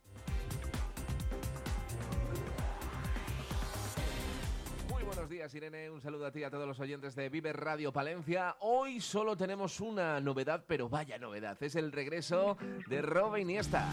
Muy 4.89 5.03
buenos 5.03 5.29
días, 5.29 5.53
Irene. 5.53 5.89
Un 5.91 6.01
saludo 6.01 6.25
a 6.25 6.31
ti 6.31 6.39
y 6.39 6.43
a 6.43 6.49
todos 6.49 6.67
los 6.67 6.79
oyentes 6.79 7.15
de 7.15 7.29
Vive 7.29 7.53
Radio 7.53 7.93
Palencia. 7.93 8.55
Hoy 8.61 8.99
solo 8.99 9.37
tenemos 9.37 9.79
una 9.79 10.19
novedad, 10.19 10.63
pero 10.67 10.89
vaya 10.89 11.19
novedad. 11.19 11.61
Es 11.61 11.75
el 11.75 11.91
regreso 11.91 12.57
de 12.87 13.01
Robe 13.03 13.41
Iniesta. 13.41 13.87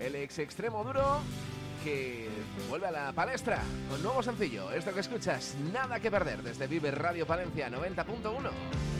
El 0.00 0.16
ex 0.16 0.40
extremo 0.40 0.82
duro 0.82 1.20
que 1.86 2.28
vuelve 2.68 2.88
a 2.88 2.90
la 2.90 3.12
palestra 3.12 3.62
con 3.88 4.02
nuevo 4.02 4.20
sencillo. 4.20 4.72
Esto 4.72 4.92
que 4.92 4.98
escuchas, 4.98 5.54
nada 5.72 6.00
que 6.00 6.10
perder 6.10 6.42
desde 6.42 6.66
Vive 6.66 6.90
Radio 6.90 7.24
Palencia 7.24 7.70
90.1. 7.70 8.95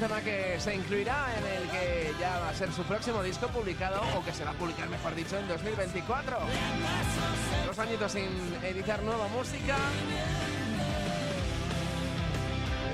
tema 0.00 0.22
que 0.22 0.58
se 0.58 0.74
incluirá 0.74 1.26
en 1.36 1.62
el 1.62 1.68
que 1.68 2.14
ya 2.18 2.38
va 2.38 2.48
a 2.48 2.54
ser 2.54 2.72
su 2.72 2.82
próximo 2.84 3.22
disco 3.22 3.48
publicado, 3.48 4.00
o 4.16 4.24
que 4.24 4.32
se 4.32 4.44
va 4.44 4.52
a 4.52 4.54
publicar, 4.54 4.88
mejor 4.88 5.14
dicho, 5.14 5.36
en 5.36 5.46
2024. 5.46 6.38
Dos 7.66 7.78
añitos 7.78 8.12
sin 8.12 8.30
editar 8.62 9.02
nueva 9.02 9.28
música. 9.28 9.76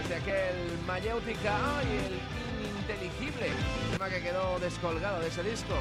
Desde 0.03 0.17
aquel 0.17 0.79
Mayéutica 0.85 1.57
y 1.85 2.07
el 2.07 2.21
Ininteligible, 2.71 3.53
tema 3.93 4.09
que 4.09 4.21
quedó 4.21 4.59
descolgado 4.59 5.21
de 5.21 5.29
ese 5.29 5.45
disco. 5.45 5.75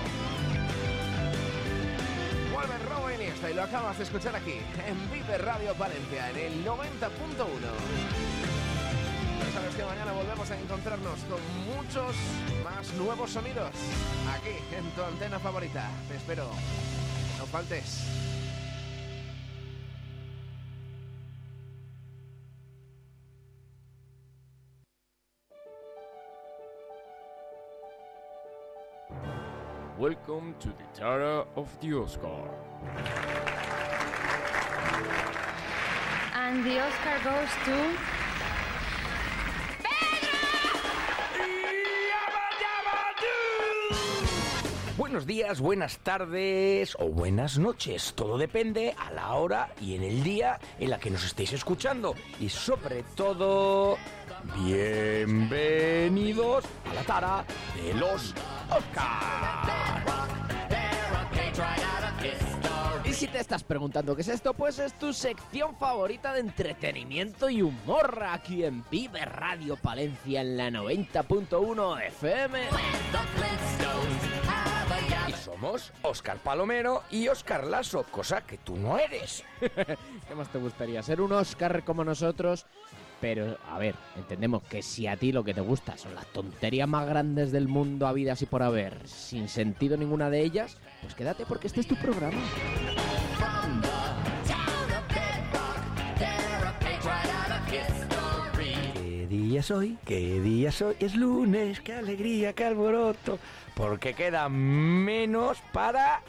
Vuelve 2.53 2.77
Robo 2.87 3.11
Iniesta 3.11 3.49
y 3.49 3.55
lo 3.55 3.63
acabas 3.63 3.97
de 3.97 4.03
escuchar 4.03 4.35
aquí, 4.35 4.59
en 4.87 5.11
Vive 5.11 5.39
Radio 5.39 5.73
Valencia, 5.73 6.29
en 6.29 6.37
el 6.37 6.65
90.1 6.65 8.24
sabes 9.55 9.73
que 9.75 9.85
mañana 9.85 10.11
volvemos 10.11 10.51
a 10.51 10.59
encontrarnos 10.59 11.17
con 11.29 11.39
muchos 11.65 12.13
más 12.61 12.93
nuevos 12.95 13.31
sonidos 13.31 13.71
aquí 14.35 14.57
en 14.75 14.83
tu 14.91 15.01
antena 15.01 15.39
favorita. 15.39 15.89
Te 16.09 16.17
espero. 16.17 16.49
No 17.39 17.45
faltes. 17.45 18.05
Welcome 29.97 30.55
to 30.59 30.67
the 30.67 30.83
Tara 30.93 31.45
of 31.55 31.69
the 31.79 31.93
Oscar. 31.93 32.49
And 36.33 36.65
the 36.65 36.81
Oscar 36.81 37.17
goes 37.23 37.49
to 37.63 38.24
Buenos 45.15 45.27
días, 45.27 45.61
buenas 45.61 45.97
tardes 45.99 46.93
o 46.99 47.07
buenas 47.07 47.57
noches. 47.57 48.11
Todo 48.17 48.37
depende 48.37 48.93
a 48.99 49.11
la 49.11 49.35
hora 49.35 49.69
y 49.79 49.95
en 49.95 50.03
el 50.03 50.23
día 50.23 50.59
en 50.77 50.89
la 50.89 50.99
que 50.99 51.09
nos 51.09 51.23
estéis 51.23 51.53
escuchando. 51.53 52.15
Y 52.37 52.49
sobre 52.49 53.03
todo, 53.15 53.97
bienvenidos 54.57 56.65
a 56.91 56.93
la 56.93 57.03
tara 57.03 57.45
de 57.81 57.93
los 57.93 58.33
Oscars. 58.69 60.03
Y 63.05 63.13
si 63.13 63.27
te 63.27 63.39
estás 63.39 63.63
preguntando 63.63 64.17
qué 64.17 64.21
es 64.21 64.27
esto, 64.27 64.53
pues 64.53 64.79
es 64.79 64.99
tu 64.99 65.13
sección 65.13 65.77
favorita 65.77 66.33
de 66.33 66.41
entretenimiento 66.41 67.49
y 67.49 67.61
humor 67.61 68.21
aquí 68.21 68.65
en 68.65 68.83
Vive 68.91 69.23
Radio 69.23 69.77
Palencia 69.77 70.41
en 70.41 70.57
la 70.57 70.69
90.1 70.71 72.05
FM. 72.07 72.59
Y 75.27 75.31
somos 75.33 75.91
Oscar 76.03 76.37
Palomero 76.37 77.01
y 77.09 77.27
Oscar 77.27 77.65
Lasso, 77.65 78.03
cosa 78.11 78.41
que 78.41 78.57
tú 78.57 78.75
no 78.75 78.99
eres. 78.99 79.43
¿Qué 79.59 80.35
más 80.35 80.49
te 80.49 80.59
gustaría? 80.59 81.01
¿Ser 81.01 81.21
un 81.21 81.31
Oscar 81.31 81.83
como 81.83 82.03
nosotros? 82.03 82.65
Pero, 83.21 83.57
a 83.71 83.79
ver, 83.79 83.95
entendemos 84.17 84.61
que 84.63 84.83
si 84.83 85.07
a 85.07 85.17
ti 85.17 85.31
lo 85.31 85.43
que 85.43 85.53
te 85.53 85.61
gusta 85.61 85.97
son 85.97 86.13
las 86.13 86.27
tonterías 86.27 86.87
más 86.87 87.07
grandes 87.07 87.51
del 87.51 87.67
mundo 87.67 88.07
habidas 88.07 88.41
y 88.41 88.45
por 88.45 88.61
haber, 88.61 89.07
sin 89.07 89.47
sentido 89.47 89.97
ninguna 89.97 90.29
de 90.29 90.41
ellas, 90.41 90.77
pues 91.01 91.15
quédate 91.15 91.45
porque 91.45 91.67
este 91.67 91.79
es 91.79 91.87
tu 91.87 91.95
programa. 91.95 92.37
¿Qué 98.93 99.27
día 99.27 99.59
es 99.61 99.71
hoy? 99.71 99.97
¿Qué 100.05 100.39
día 100.41 100.69
es 100.69 100.81
hoy? 100.81 100.95
Es 100.99 101.15
lunes, 101.15 101.79
qué 101.81 101.93
alegría, 101.93 102.53
qué 102.53 102.65
alboroto. 102.65 103.39
Porque 103.75 104.13
queda 104.13 104.49
menos 104.49 105.59
para... 105.71 106.21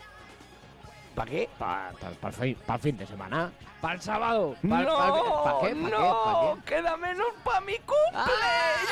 ¿Para 1.15 1.31
qué? 1.31 1.49
Para 1.59 1.93
el 2.43 2.81
fin 2.81 2.99
de 2.99 3.07
semana. 3.07 3.51
Para 3.81 3.95
el 3.95 4.01
sábado. 4.03 4.57
no, 4.63 4.69
¿Para 5.45 5.61
qué? 5.61 5.75
no, 5.75 6.25
¿Para 6.25 6.55
qué? 6.55 6.61
queda 6.67 6.97
menos 6.97 7.29
para 7.43 7.61
mi 7.61 7.77
cumple. 7.79 8.35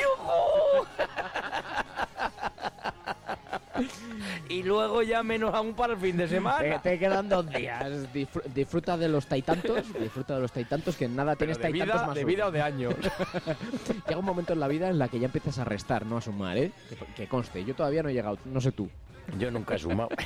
¡Yujú! 0.01 0.87
y 4.55 4.63
luego 4.63 5.03
ya 5.03 5.23
menos 5.23 5.53
aún 5.55 5.75
para 5.75 5.95
el 5.95 5.99
fin 5.99 6.17
de 6.17 6.29
semana. 6.29 6.81
Te, 6.81 6.91
te 6.91 6.99
quedan 6.99 7.29
dos 7.29 7.49
días. 7.51 8.13
Disfr- 8.13 8.43
disfruta 8.55 8.97
de 8.97 9.09
los 9.09 9.27
taitantos. 9.27 9.83
Disfruta 9.99 10.35
de 10.37 10.41
los 10.41 10.53
taitantos 10.53 10.97
que 10.97 11.09
nada 11.09 11.35
tienes 11.37 11.59
taitantos 11.59 11.95
vida- 11.97 12.07
más 12.07 12.15
de 12.15 12.21
uno. 12.23 12.29
vida 12.29 12.47
o 12.47 12.51
de 12.51 12.63
años. 12.63 12.95
Llega 14.09 14.19
un 14.19 14.25
momento 14.25 14.53
en 14.53 14.61
la 14.61 14.69
vida 14.69 14.89
en 14.89 14.99
la 14.99 15.09
que 15.09 15.19
ya 15.19 15.27
empiezas 15.27 15.59
a 15.59 15.65
restar, 15.65 16.07
no 16.07 16.17
a 16.19 16.21
sumar, 16.21 16.57
¿eh? 16.57 16.71
Que, 16.89 16.97
que 17.15 17.29
conste, 17.29 17.65
yo 17.65 17.75
todavía 17.75 18.03
no 18.03 18.09
he 18.09 18.15
llegado, 18.15 18.39
no 18.45 18.61
sé 18.61 18.73
tú. 18.73 18.89
Yo 19.39 19.51
nunca 19.51 19.75
he 19.75 19.79
sumado. 19.79 20.11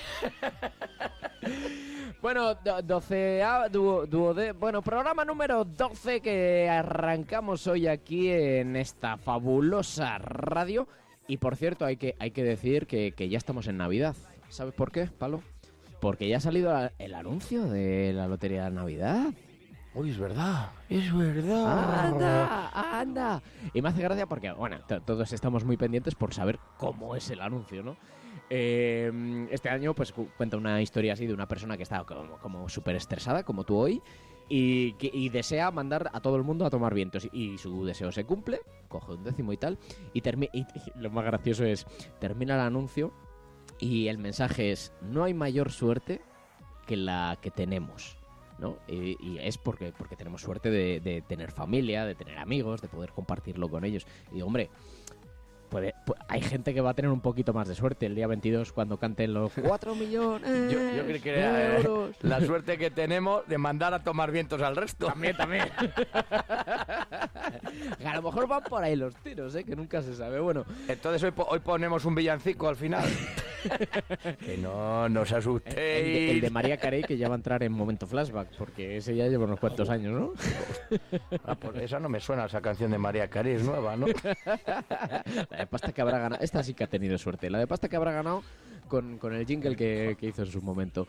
Bueno, 2.21 2.55
do- 2.57 2.83
12 2.83 3.43
dúo, 3.71 4.05
dúo 4.07 4.35
de, 4.35 4.51
bueno, 4.51 4.83
programa 4.83 5.25
número 5.25 5.65
12 5.65 6.21
que 6.21 6.69
arrancamos 6.69 7.67
hoy 7.69 7.87
aquí 7.87 8.29
en 8.31 8.75
esta 8.75 9.17
fabulosa 9.17 10.19
radio. 10.19 10.89
Y 11.29 11.37
por 11.37 11.57
cierto, 11.57 11.85
hay 11.85 11.97
que, 11.99 12.17
hay 12.19 12.31
que 12.31 12.43
decir 12.43 12.87
que, 12.87 13.13
que 13.13 13.29
ya 13.29 13.39
estamos 13.39 13.67
en 13.69 13.77
Navidad. 13.77 14.17
¿Sabes 14.49 14.75
por 14.75 14.91
qué, 14.91 15.07
Palo? 15.07 15.43
Porque 16.01 16.27
ya 16.29 16.39
ha 16.39 16.41
salido 16.41 16.73
la- 16.73 16.93
el 16.99 17.15
anuncio 17.15 17.65
de 17.67 18.13
la 18.15 18.27
Lotería 18.29 18.65
de 18.65 18.71
Navidad. 18.71 19.27
Uy, 19.95 20.11
es 20.11 20.19
verdad, 20.19 20.71
es 20.89 21.15
verdad. 21.15 22.09
¡Anda! 22.15 23.01
¡Anda! 23.01 23.43
Y 23.75 23.83
me 23.83 23.89
hace 23.91 24.01
gracia 24.03 24.27
porque, 24.27 24.53
bueno, 24.53 24.79
to- 24.87 25.03
todos 25.03 25.33
estamos 25.33 25.65
muy 25.65 25.77
pendientes 25.77 26.15
por 26.15 26.33
saber 26.33 26.59
cómo 26.79 27.15
es 27.15 27.29
el 27.31 27.41
anuncio, 27.41 27.83
¿no? 27.83 27.97
Eh, 28.49 29.47
este 29.51 29.69
año, 29.69 29.95
pues 29.95 30.13
cu- 30.13 30.29
cuenta 30.37 30.57
una 30.57 30.81
historia 30.81 31.13
así 31.13 31.27
de 31.27 31.35
una 31.35 31.47
persona 31.49 31.77
que 31.77 31.83
está 31.83 32.05
como, 32.05 32.39
como 32.39 32.69
súper 32.69 32.97
estresada, 32.97 33.43
como 33.43 33.65
tú 33.65 33.77
hoy, 33.77 34.01
y, 34.49 34.95
y 35.01 35.29
desea 35.29 35.71
mandar 35.71 36.11
a 36.13 36.21
todo 36.21 36.37
el 36.37 36.43
mundo 36.43 36.65
a 36.65 36.71
tomar 36.71 36.95
vientos. 36.95 37.29
Y 37.33 37.59
su 37.59 37.85
deseo 37.85 38.13
se 38.13 38.25
cumple, 38.25 38.61
coge 38.89 39.13
un 39.13 39.25
décimo 39.25 39.53
y 39.53 39.57
tal, 39.57 39.79
y- 40.15 40.21
y 40.23 40.67
lo 40.97 41.11
más 41.11 41.25
gracioso 41.25 41.65
es, 41.65 41.87
termina 42.21 42.55
el 42.55 42.61
anuncio 42.61 43.13
y 43.79 44.09
el 44.09 44.19
mensaje 44.19 44.73
es, 44.73 44.93
no 45.03 45.25
hay 45.25 45.35
mayor 45.35 45.71
suerte 45.71 46.21
que 46.87 46.97
la 46.97 47.39
que 47.41 47.51
tenemos. 47.51 48.17
¿no? 48.59 48.77
Y, 48.89 49.17
y 49.25 49.39
es 49.39 49.57
porque, 49.57 49.93
porque 49.97 50.17
tenemos 50.17 50.43
suerte 50.43 50.69
de, 50.69 50.99
de 50.99 51.23
tener 51.23 51.53
familia, 51.53 52.05
de 52.05 52.17
tener 52.17 52.39
amigos, 52.39 52.81
de 52.83 52.89
poder 52.89 53.13
compartirlo 53.13 53.69
con 53.69 53.85
ellos. 53.85 54.05
Y 54.33 54.35
digo, 54.37 54.49
hombre, 54.49 54.69
puede, 55.69 55.95
pu- 56.07 56.15
hay 56.29 56.41
gente 56.41 56.73
que 56.75 56.81
va 56.81 56.91
a 56.91 56.95
tener 56.95 57.11
un 57.11 57.21
poquito 57.21 57.53
más 57.53 57.69
de 57.69 57.75
suerte 57.75 58.07
el 58.07 58.15
día 58.15 58.27
22 58.27 58.73
cuando 58.73 58.97
canten 58.99 59.35
los 59.35 59.53
4 59.63 59.95
millones 59.95 60.73
Yo, 60.73 60.79
yo 60.97 61.05
creo 61.05 61.23
que 61.23 61.33
de 61.33 61.39
era 61.39 61.63
eh, 61.63 61.77
euros. 61.79 62.17
la 62.23 62.41
suerte 62.41 62.77
que 62.79 62.91
tenemos 62.91 63.47
de 63.47 63.59
mandar 63.59 63.95
a 63.95 64.03
tomar 64.03 64.31
vientos 64.33 64.61
al 64.63 64.77
resto. 64.77 65.07
También, 65.07 65.37
también. 65.37 65.65
a 68.05 68.15
lo 68.17 68.23
mejor 68.23 68.49
van 68.49 68.63
por 68.65 68.83
ahí 68.83 68.97
los 68.97 69.15
tiros, 69.17 69.55
¿eh? 69.55 69.65
que 69.65 69.77
nunca 69.77 70.03
se 70.03 70.15
sabe. 70.15 70.41
Bueno, 70.41 70.65
Entonces 70.89 71.23
hoy, 71.23 71.33
hoy 71.49 71.59
ponemos 71.61 72.05
un 72.05 72.15
villancico 72.15 72.69
al 72.69 72.77
final. 72.77 73.05
que 74.45 74.57
no, 74.59 75.09
no 75.09 75.23
os 75.23 75.33
asustéis. 75.33 75.77
el 75.77 76.05
de, 76.05 76.31
el 76.31 76.41
de 76.41 76.51
María 76.51 76.77
Carey 76.77 77.03
que 77.03 77.17
ya 77.17 77.29
va 77.29 77.35
a 77.35 77.37
entrar 77.39 77.63
en 77.63 77.73
momento 77.73 78.07
flashback, 78.07 78.49
porque 78.57 78.97
ese 78.99 79.15
ya 79.17 79.27
lleva 79.27 79.45
unos 79.45 79.59
cuantos 79.61 79.89
años, 79.91 80.13
¿no? 80.19 80.33
Ah, 81.45 81.55
pues 81.57 81.77
esa 81.83 81.99
no 81.99 82.09
me 82.09 82.21
suena, 82.21 82.47
esa 82.47 82.61
canción 82.61 82.91
de 82.91 82.99
María 82.99 83.29
Carey 83.29 83.55
es 83.55 83.63
nueva, 83.65 83.97
¿no? 83.97 84.07
La 85.59 85.65
de 85.65 85.67
pasta 85.67 85.93
que 85.93 86.01
habrá 86.01 86.21
ganado. 86.21 86.41
Esta 86.41 86.63
sí 86.63 86.73
que 86.73 86.85
ha 86.85 86.87
tenido 86.87 87.19
suerte. 87.19 87.51
La 87.51 87.59
de 87.59 87.67
pasta 87.67 87.89
que 87.89 87.97
habrá 87.97 88.13
ganado 88.13 88.45
con, 88.87 89.19
con 89.19 89.35
el 89.35 89.45
jingle 89.45 89.75
que, 89.75 90.17
que 90.17 90.27
hizo 90.27 90.43
en 90.43 90.53
su 90.53 90.63
momento. 90.63 91.05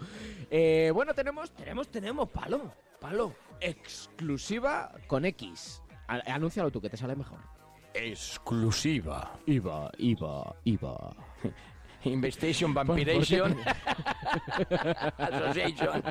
Eh, 0.50 0.90
bueno, 0.92 1.14
tenemos, 1.14 1.52
tenemos, 1.52 1.88
tenemos 1.90 2.28
palo. 2.30 2.74
Palo. 3.00 3.36
Exclusiva 3.60 4.92
con 5.06 5.26
X. 5.26 5.84
Anúncialo 6.08 6.72
tú, 6.72 6.82
que 6.82 6.90
te 6.90 6.98
sale 6.98 7.16
mejor. 7.16 7.38
Exclusiva. 7.94 9.40
Iba, 9.46 9.92
iba, 10.00 10.56
iba. 10.64 11.16
Investigation 12.04 12.74
¿Por- 12.74 12.88
por 12.88 12.96
qué 12.96 13.06
Vampiration. 13.06 13.58
Association. 15.18 16.04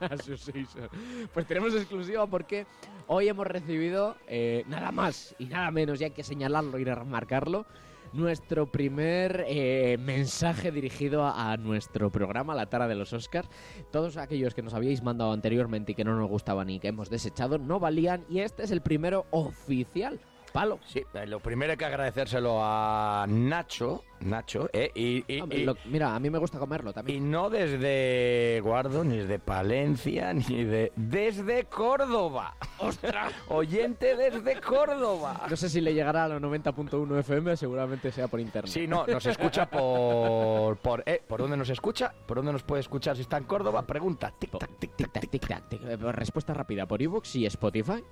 Association. 0.10 0.88
Pues 1.32 1.46
tenemos 1.46 1.74
exclusiva 1.74 2.26
porque 2.26 2.66
hoy 3.06 3.28
hemos 3.28 3.46
recibido 3.46 4.16
eh, 4.26 4.64
nada 4.66 4.90
más 4.92 5.34
y 5.38 5.46
nada 5.46 5.70
menos, 5.70 6.00
y 6.00 6.04
hay 6.04 6.10
que 6.10 6.22
señalarlo 6.24 6.78
y 6.78 6.84
remarcarlo, 6.84 7.66
nuestro 8.12 8.66
primer 8.70 9.44
eh, 9.48 9.96
mensaje 9.98 10.70
dirigido 10.70 11.24
a, 11.24 11.52
a 11.52 11.56
nuestro 11.56 12.10
programa, 12.10 12.54
La 12.54 12.66
Tara 12.66 12.86
de 12.88 12.94
los 12.94 13.12
Oscars. 13.12 13.48
Todos 13.90 14.16
aquellos 14.18 14.54
que 14.54 14.62
nos 14.62 14.74
habíais 14.74 15.02
mandado 15.02 15.32
anteriormente 15.32 15.92
y 15.92 15.94
que 15.94 16.04
no 16.04 16.14
nos 16.16 16.28
gustaban 16.28 16.68
y 16.68 16.78
que 16.78 16.88
hemos 16.88 17.08
desechado 17.08 17.56
no 17.58 17.80
valían, 17.80 18.24
y 18.28 18.40
este 18.40 18.64
es 18.64 18.70
el 18.70 18.82
primero 18.82 19.26
oficial. 19.30 20.20
Palo. 20.52 20.78
Sí, 20.86 21.02
eh, 21.14 21.26
lo 21.26 21.40
primero 21.40 21.70
hay 21.72 21.76
que 21.78 21.84
agradecérselo 21.86 22.58
a 22.62 23.24
Nacho, 23.28 24.04
Nacho, 24.20 24.68
eh, 24.72 24.90
y, 24.94 25.24
y- 25.26 25.40
Hombre, 25.40 25.58
y- 25.58 25.64
lo- 25.64 25.76
mira, 25.86 26.14
a 26.14 26.20
mí 26.20 26.28
me 26.30 26.38
gusta 26.38 26.58
comerlo 26.58 26.92
también. 26.92 27.18
y 27.18 27.20
no 27.28 27.48
desde 27.50 28.60
Guardo, 28.62 29.02
ni 29.02 29.16
desde 29.16 29.38
Palencia, 29.38 30.32
ni 30.34 30.64
de... 30.64 30.92
Desde 30.94 31.64
Córdoba. 31.64 32.54
¡Ostras! 32.78 33.32
Oyente 33.48 34.14
desde 34.16 34.60
Córdoba. 34.60 35.46
No 35.48 35.56
sé 35.56 35.68
si 35.68 35.80
le 35.80 35.94
llegará 35.94 36.24
a 36.24 36.28
los 36.28 36.42
90.1 36.42 37.18
FM, 37.20 37.56
seguramente 37.56 38.12
sea 38.12 38.28
por 38.28 38.38
internet. 38.40 38.70
Sí, 38.70 38.86
no, 38.86 39.06
nos 39.06 39.24
escucha 39.26 39.66
por... 39.70 40.76
¿Por, 40.76 41.02
eh, 41.06 41.22
¿por 41.26 41.40
dónde 41.40 41.56
nos 41.56 41.70
escucha? 41.70 42.12
¿Por 42.26 42.36
dónde 42.36 42.52
nos 42.52 42.62
puede 42.62 42.80
escuchar 42.80 43.16
si 43.16 43.22
está 43.22 43.38
en 43.38 43.44
Córdoba? 43.44 43.82
Pregunta. 43.86 44.32
Tic, 44.38 44.50
tac, 44.58 44.70
tic, 44.78 44.94
tic, 44.96 45.10
tic, 45.12 45.30
tic, 45.30 45.46
tac. 45.48 45.72
Eh, 45.72 45.96
Respuesta 46.12 46.52
rápida, 46.54 46.86
¿por 46.86 47.00
iVoox 47.00 47.36
y 47.36 47.46
Spotify? 47.46 48.04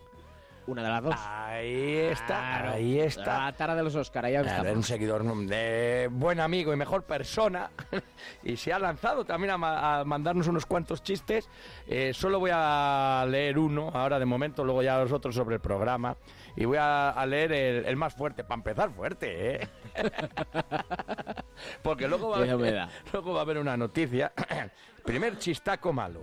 Una 0.70 0.84
de 0.84 0.88
las 0.88 1.02
dos. 1.02 1.14
Ahí 1.26 1.96
está, 1.96 2.26
Claro. 2.26 2.70
ahí 2.74 3.00
está. 3.00 3.44
La 3.46 3.52
tara 3.54 3.74
de 3.74 3.82
los 3.82 3.94
Oscar, 3.96 4.24
ahí 4.26 4.36
está. 4.36 4.62
un 4.72 4.84
seguidor 4.84 5.24
de 5.46 6.08
buen 6.12 6.38
amigo 6.38 6.72
y 6.72 6.76
mejor 6.76 7.02
persona 7.02 7.70
y 8.44 8.56
se 8.56 8.72
ha 8.72 8.78
lanzado 8.78 9.24
también 9.24 9.50
a, 9.50 9.58
ma- 9.58 10.00
a 10.00 10.04
mandarnos 10.04 10.46
unos 10.46 10.66
cuantos 10.66 11.02
chistes. 11.02 11.48
Eh, 11.88 12.12
solo 12.14 12.38
voy 12.38 12.52
a 12.54 13.26
leer 13.28 13.58
uno 13.58 13.90
ahora 13.92 14.20
de 14.20 14.26
momento, 14.26 14.62
luego 14.64 14.80
ya 14.82 14.96
los 14.98 15.10
otros 15.10 15.34
sobre 15.34 15.56
el 15.56 15.60
programa 15.60 16.16
y 16.54 16.64
voy 16.66 16.76
a, 16.78 17.10
a 17.10 17.26
leer 17.26 17.52
el, 17.52 17.84
el 17.86 17.96
más 17.96 18.14
fuerte, 18.14 18.44
para 18.44 18.54
empezar 18.60 18.90
fuerte, 18.90 19.56
¿eh? 19.56 19.68
Porque 21.82 22.06
luego 22.06 22.30
va, 22.30 22.36
a 22.38 22.44
Qué 22.44 22.50
haber, 22.50 22.56
humedad. 22.70 22.90
luego 23.12 23.32
va 23.32 23.40
a 23.40 23.42
haber 23.42 23.58
una 23.58 23.76
noticia. 23.76 24.32
Primer 25.04 25.36
chistaco 25.38 25.92
malo. 25.92 26.20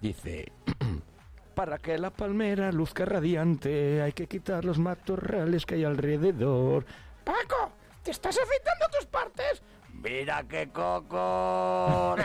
Dice... 0.00 0.52
Para 1.54 1.78
que 1.78 1.98
la 1.98 2.10
palmera 2.10 2.72
luzca 2.72 3.04
radiante 3.04 4.00
hay 4.02 4.12
que 4.12 4.26
quitar 4.26 4.64
los 4.64 4.78
matorrales 4.78 5.66
que 5.66 5.74
hay 5.74 5.84
alrededor. 5.84 6.84
Paco, 7.24 7.72
¿te 8.02 8.10
estás 8.10 8.38
afeitando 8.38 8.86
tus 8.96 9.06
partes? 9.06 9.62
Mira 9.92 10.42
qué 10.48 10.68
coco. 10.72 12.16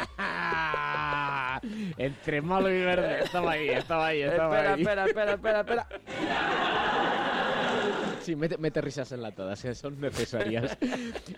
Entre 1.97 2.41
malo 2.41 2.69
y 2.71 2.79
verde. 2.81 3.23
Estaba 3.23 3.51
ahí, 3.51 3.69
estaba 3.69 4.07
ahí, 4.07 4.21
estaba 4.21 4.55
espera, 4.55 4.73
ahí. 4.73 4.81
espera, 4.81 5.05
espera, 5.05 5.31
espera, 5.33 5.59
espera. 5.59 5.87
Sí, 8.21 8.35
mete, 8.35 8.57
mete 8.57 8.81
risas 8.81 9.11
enlatadas, 9.11 9.61
que 9.61 9.73
son 9.75 9.99
necesarias. 10.01 10.77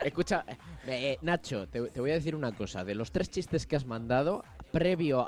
Escucha, 0.04 0.44
eh, 0.88 1.18
Nacho, 1.22 1.68
te, 1.68 1.82
te 1.90 2.00
voy 2.00 2.12
a 2.12 2.16
decir 2.16 2.36
una 2.36 2.52
cosa. 2.52 2.84
De 2.84 2.96
los 2.96 3.12
tres 3.12 3.30
chistes 3.30 3.68
que 3.68 3.76
has 3.76 3.86
mandado, 3.86 4.44
previo 4.72 5.22
a, 5.22 5.28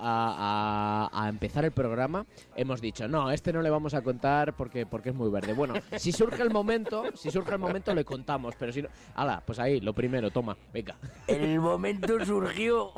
a- 1.09 1.09
a 1.23 1.29
empezar 1.29 1.65
el 1.65 1.71
programa, 1.71 2.25
hemos 2.55 2.81
dicho, 2.81 3.07
no, 3.07 3.31
este 3.31 3.51
no 3.53 3.61
le 3.61 3.69
vamos 3.69 3.93
a 3.93 4.01
contar 4.01 4.53
porque, 4.55 4.85
porque 4.85 5.09
es 5.09 5.15
muy 5.15 5.29
verde. 5.29 5.53
Bueno, 5.53 5.73
si 5.97 6.11
surge 6.11 6.41
el 6.41 6.49
momento, 6.51 7.03
si 7.15 7.31
surge 7.31 7.51
el 7.53 7.59
momento 7.59 7.93
le 7.93 8.05
contamos, 8.05 8.55
pero 8.57 8.71
si 8.71 8.81
no... 8.81 8.89
Hala, 9.15 9.41
pues 9.45 9.59
ahí, 9.59 9.79
lo 9.81 9.93
primero, 9.93 10.31
toma, 10.31 10.55
venga. 10.73 10.95
El 11.27 11.59
momento 11.59 12.23
surgió. 12.25 12.91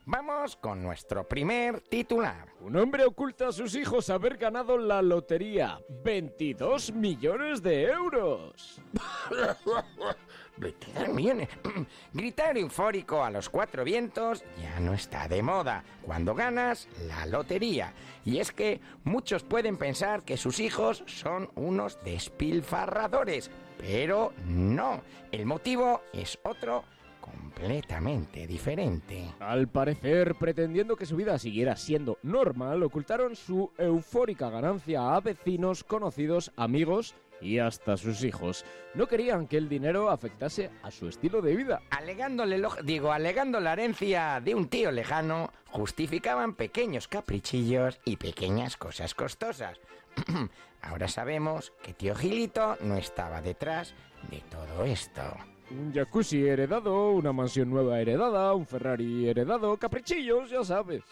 Vamos 0.06 0.56
con 0.56 0.82
nuestro 0.82 1.28
primer 1.28 1.82
titular. 1.82 2.48
Un 2.60 2.76
hombre 2.76 3.04
oculta 3.04 3.48
a 3.48 3.52
sus 3.52 3.74
hijos 3.74 4.08
haber 4.08 4.38
ganado 4.38 4.78
la 4.78 5.02
lotería. 5.02 5.80
22 6.02 6.92
millones 6.92 7.62
de 7.62 7.90
euros. 7.90 8.80
22 10.62 11.08
millones. 11.08 11.48
Gritar 12.12 12.56
eufórico 12.56 13.22
a 13.22 13.30
los 13.30 13.48
cuatro 13.48 13.84
vientos 13.84 14.44
ya 14.60 14.80
no 14.80 14.94
está 14.94 15.28
de 15.28 15.42
moda 15.42 15.84
cuando 16.02 16.34
ganas 16.34 16.88
la 17.06 17.26
lotería. 17.26 17.92
Y 18.24 18.38
es 18.38 18.52
que 18.52 18.80
muchos 19.04 19.42
pueden 19.42 19.76
pensar 19.76 20.22
que 20.22 20.36
sus 20.36 20.60
hijos 20.60 21.04
son 21.06 21.50
unos 21.56 22.02
despilfarradores, 22.04 23.50
pero 23.78 24.32
no. 24.46 25.02
El 25.32 25.46
motivo 25.46 26.02
es 26.12 26.38
otro 26.44 26.84
completamente 27.20 28.46
diferente. 28.46 29.32
Al 29.40 29.68
parecer, 29.68 30.34
pretendiendo 30.34 30.96
que 30.96 31.06
su 31.06 31.16
vida 31.16 31.38
siguiera 31.38 31.76
siendo 31.76 32.18
normal, 32.22 32.82
ocultaron 32.82 33.36
su 33.36 33.70
eufórica 33.78 34.50
ganancia 34.50 35.14
a 35.14 35.20
vecinos, 35.20 35.84
conocidos, 35.84 36.52
amigos 36.56 37.14
y 37.42 37.58
hasta 37.58 37.96
sus 37.96 38.22
hijos. 38.24 38.64
No 38.94 39.06
querían 39.06 39.46
que 39.48 39.56
el 39.56 39.68
dinero 39.68 40.10
afectase 40.10 40.70
a 40.82 40.90
su 40.90 41.08
estilo 41.08 41.42
de 41.42 41.56
vida. 41.56 41.82
Alegándole 41.90 42.58
lo- 42.58 42.76
digo, 42.84 43.12
alegando 43.12 43.58
la 43.60 43.72
herencia 43.72 44.40
de 44.40 44.54
un 44.54 44.68
tío 44.68 44.90
lejano, 44.92 45.50
justificaban 45.70 46.54
pequeños 46.54 47.08
caprichillos 47.08 48.00
y 48.04 48.16
pequeñas 48.16 48.76
cosas 48.76 49.14
costosas. 49.14 49.80
Ahora 50.82 51.08
sabemos 51.08 51.72
que 51.82 51.94
tío 51.94 52.14
Gilito 52.14 52.76
no 52.80 52.96
estaba 52.96 53.40
detrás 53.40 53.94
de 54.30 54.40
todo 54.50 54.84
esto. 54.84 55.22
Un 55.70 55.92
jacuzzi 55.94 56.46
heredado, 56.46 57.12
una 57.12 57.32
mansión 57.32 57.70
nueva 57.70 57.98
heredada, 57.98 58.52
un 58.52 58.66
Ferrari 58.66 59.26
heredado, 59.28 59.76
caprichillos, 59.78 60.50
ya 60.50 60.62
sabes. 60.64 61.02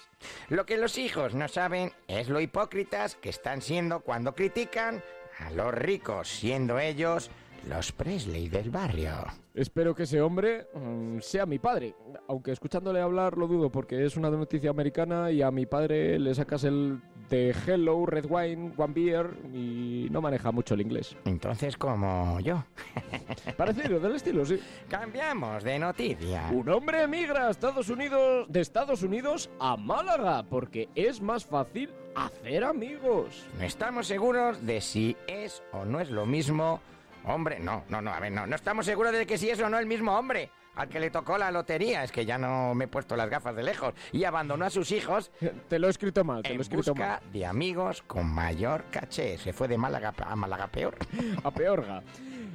Lo 0.50 0.66
que 0.66 0.76
los 0.76 0.98
hijos 0.98 1.34
no 1.34 1.48
saben 1.48 1.92
es 2.08 2.28
lo 2.28 2.40
hipócritas 2.40 3.14
que 3.14 3.30
están 3.30 3.62
siendo 3.62 4.00
cuando 4.00 4.34
critican 4.34 5.02
a 5.40 5.50
los 5.50 5.72
ricos, 5.74 6.28
siendo 6.28 6.78
ellos 6.78 7.30
los 7.68 7.92
Presley 7.92 8.48
del 8.48 8.70
barrio. 8.70 9.12
Espero 9.54 9.94
que 9.94 10.04
ese 10.04 10.20
hombre 10.20 10.66
mm, 10.74 11.18
sea 11.20 11.44
mi 11.44 11.58
padre, 11.58 11.94
aunque 12.28 12.52
escuchándole 12.52 13.00
hablar 13.00 13.36
lo 13.36 13.46
dudo 13.46 13.70
porque 13.70 14.04
es 14.04 14.16
una 14.16 14.30
noticia 14.30 14.70
americana 14.70 15.30
y 15.30 15.42
a 15.42 15.50
mi 15.50 15.66
padre 15.66 16.18
le 16.18 16.34
sacas 16.34 16.64
el 16.64 17.00
de 17.28 17.54
Hello, 17.66 18.06
Red 18.06 18.26
Wine, 18.28 18.72
One 18.76 18.92
Beer 18.92 19.30
y 19.52 20.08
no 20.10 20.20
maneja 20.20 20.50
mucho 20.50 20.74
el 20.74 20.80
inglés. 20.80 21.16
Entonces, 21.24 21.76
como 21.76 22.40
yo. 22.40 22.64
Parecido, 23.56 24.00
del 24.00 24.16
estilo, 24.16 24.44
sí. 24.44 24.58
Cambiamos 24.88 25.62
de 25.62 25.78
noticia. 25.78 26.48
Un 26.52 26.68
hombre 26.70 27.02
emigra 27.02 27.46
a 27.46 27.50
Estados 27.50 27.88
Unidos, 27.88 28.46
de 28.48 28.60
Estados 28.60 29.02
Unidos 29.02 29.50
a 29.60 29.76
Málaga 29.76 30.44
porque 30.44 30.88
es 30.94 31.20
más 31.20 31.44
fácil 31.44 31.90
hacer 32.14 32.64
amigos. 32.64 33.46
No 33.58 33.64
estamos 33.64 34.06
seguros 34.06 34.64
de 34.64 34.80
si 34.80 35.16
es 35.26 35.62
o 35.72 35.84
no 35.84 36.00
es 36.00 36.10
lo 36.10 36.26
mismo. 36.26 36.80
Hombre, 37.24 37.58
no, 37.60 37.84
no, 37.88 38.00
no, 38.00 38.10
a 38.12 38.20
ver, 38.20 38.32
no, 38.32 38.46
no 38.46 38.56
estamos 38.56 38.86
seguros 38.86 39.12
de 39.12 39.26
que 39.26 39.38
si 39.38 39.50
es 39.50 39.60
o 39.60 39.68
no 39.68 39.78
el 39.78 39.86
mismo 39.86 40.16
hombre. 40.18 40.50
al 40.76 40.88
que 40.88 41.00
le 41.00 41.10
tocó 41.10 41.36
la 41.36 41.50
lotería, 41.50 42.04
es 42.04 42.12
que 42.12 42.24
ya 42.24 42.38
no 42.38 42.74
me 42.74 42.84
he 42.84 42.88
puesto 42.88 43.14
las 43.16 43.28
gafas 43.28 43.54
de 43.54 43.62
lejos, 43.62 43.92
y 44.12 44.24
abandonó 44.24 44.64
a 44.64 44.70
sus 44.70 44.92
hijos. 44.92 45.30
Te 45.68 45.78
lo 45.78 45.88
he 45.88 45.90
escrito 45.90 46.24
mal, 46.24 46.42
te 46.42 46.50
en 46.50 46.54
lo 46.54 46.60
he 46.60 46.62
escrito 46.62 46.92
busca 46.94 47.20
mal. 47.20 47.32
de 47.32 47.44
amigos 47.44 48.02
con 48.06 48.26
mayor 48.32 48.84
caché. 48.90 49.36
Se 49.36 49.52
fue 49.52 49.68
de 49.68 49.76
Málaga 49.76 50.14
a 50.24 50.36
Málaga 50.36 50.68
peor. 50.68 50.96
A 51.44 51.50
peorga. 51.50 52.02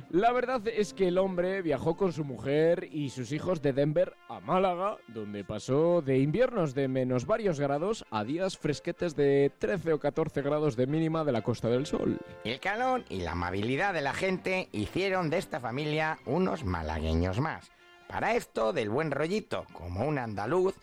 La 0.10 0.32
verdad 0.32 0.62
es 0.68 0.94
que 0.94 1.08
el 1.08 1.18
hombre 1.18 1.62
viajó 1.62 1.98
con 1.98 2.14
su 2.14 2.24
mujer 2.24 2.88
y 2.92 3.10
sus 3.10 3.32
hijos 3.32 3.62
de 3.62 3.74
Denver 3.74 4.14
a 4.30 4.40
Málaga, 4.40 4.98
donde 5.08 5.44
pasó 5.44 6.02
de 6.02 6.20
inviernos 6.20 6.74
de 6.76 6.88
menos 6.88 7.26
varios 7.26 7.60
grados 7.60 8.06
a 8.12 8.24
días 8.24 8.58
fresquetes 8.58 9.16
de 9.16 9.52
13 9.58 9.94
o 9.94 10.00
14 10.00 10.42
grados 10.42 10.76
de 10.76 10.88
mínima 10.88 11.24
de 11.24 11.32
la 11.32 11.42
Costa 11.42 11.70
del 11.70 11.86
Sol. 11.86 12.20
El 12.44 12.60
calor 12.60 13.04
y 13.10 13.22
la 13.22 13.32
amabilidad 13.32 13.94
de 13.94 14.02
la 14.02 14.14
gente 14.14 14.70
hicieron 14.72 15.30
de 15.30 15.40
esta 15.40 15.60
familia 15.60 16.20
unos 16.26 16.64
malagueños 16.64 17.40
más. 17.40 17.72
Para 18.08 18.36
esto, 18.36 18.72
del 18.74 18.90
buen 18.90 19.10
rollito, 19.10 19.66
como 19.74 20.06
un 20.06 20.20
andaluz, 20.20 20.76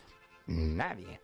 nadie. 0.47 1.22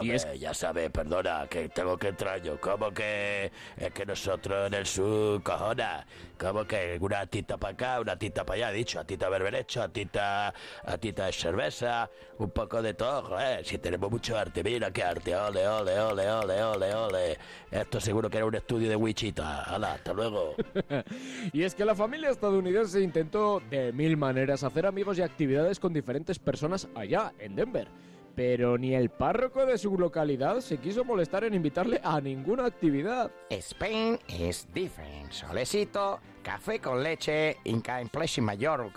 Y 0.00 0.10
es 0.10 0.26
ya 0.38 0.52
sabe, 0.52 0.90
perdona, 0.90 1.46
que 1.48 1.68
tengo 1.68 1.96
que 1.96 2.08
entrar 2.08 2.42
yo. 2.42 2.60
Como 2.60 2.90
que 2.92 3.50
es 3.76 3.92
que 3.92 4.04
nosotros 4.04 4.66
en 4.66 4.74
el 4.74 4.86
sur, 4.86 5.42
cojona, 5.42 6.06
como 6.38 6.64
que 6.64 6.98
una 7.00 7.26
tita 7.26 7.56
para 7.56 7.74
acá, 7.74 8.00
una 8.00 8.18
tita 8.18 8.44
para 8.44 8.66
allá, 8.66 8.70
dicho, 8.72 9.00
a 9.00 9.04
tita 9.04 9.28
berberecho, 9.28 9.82
a 9.82 9.88
tita, 9.88 10.48
a 10.84 10.98
tita 10.98 11.26
de 11.26 11.32
cerveza, 11.32 12.10
un 12.38 12.50
poco 12.50 12.82
de 12.82 12.94
todo, 12.94 13.22
joder, 13.22 13.64
si 13.64 13.78
tenemos 13.78 14.10
mucho 14.10 14.36
arte, 14.36 14.62
mira 14.62 14.90
qué 14.90 15.02
arte, 15.02 15.34
ole, 15.34 15.66
ole, 15.66 15.98
ole, 15.98 16.30
ole, 16.30 16.62
ole, 16.62 16.94
ole. 16.94 17.38
Esto 17.70 18.00
seguro 18.00 18.28
que 18.28 18.38
era 18.38 18.46
un 18.46 18.54
estudio 18.54 18.88
de 18.88 18.96
Wichita. 18.96 19.64
Hala, 19.64 19.94
hasta 19.94 20.12
luego. 20.12 20.54
Y 21.52 21.62
es 21.62 21.74
que 21.74 21.84
la 21.84 21.94
familia 21.94 22.30
estadounidense 22.30 23.00
intentó 23.00 23.60
de 23.70 23.92
mil 23.92 24.16
maneras 24.16 24.64
hacer 24.64 24.86
amigos 24.86 25.18
y 25.18 25.22
actividades 25.22 25.80
con 25.80 25.92
diferentes 25.92 26.38
personas 26.38 26.88
allá, 26.94 27.32
en 27.38 27.56
Denver. 27.56 27.88
Pero 28.36 28.76
ni 28.76 28.94
el 28.94 29.08
párroco 29.08 29.64
de 29.64 29.78
su 29.78 29.98
localidad 29.98 30.60
se 30.60 30.76
quiso 30.76 31.06
molestar 31.06 31.44
en 31.44 31.54
invitarle 31.54 32.02
a 32.04 32.20
ninguna 32.20 32.66
actividad. 32.66 33.30
Spain 33.48 34.18
is 34.28 34.68
different. 34.74 35.32
Solecito, 35.32 36.20
café 36.42 36.78
con 36.78 37.02
leche, 37.02 37.56
Inca 37.64 37.98
en 37.98 38.10
Mayor, 38.42 38.92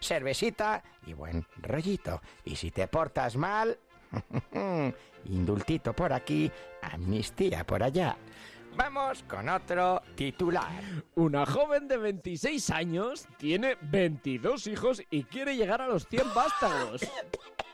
cervecita 0.00 0.84
y 1.04 1.14
buen 1.14 1.44
rollito. 1.60 2.22
Y 2.44 2.54
si 2.54 2.70
te 2.70 2.86
portas 2.86 3.36
mal, 3.36 3.76
indultito 5.24 5.92
por 5.92 6.12
aquí, 6.12 6.48
amnistía 6.80 7.66
por 7.66 7.82
allá. 7.82 8.16
Vamos 8.76 9.24
con 9.24 9.48
otro 9.48 10.00
titular. 10.14 10.80
Una 11.16 11.44
joven 11.44 11.88
de 11.88 11.96
26 11.96 12.70
años 12.70 13.26
tiene 13.36 13.76
22 13.82 14.68
hijos 14.68 15.02
y 15.10 15.24
quiere 15.24 15.56
llegar 15.56 15.82
a 15.82 15.88
los 15.88 16.06
100 16.06 16.34
vástagos. 16.34 17.02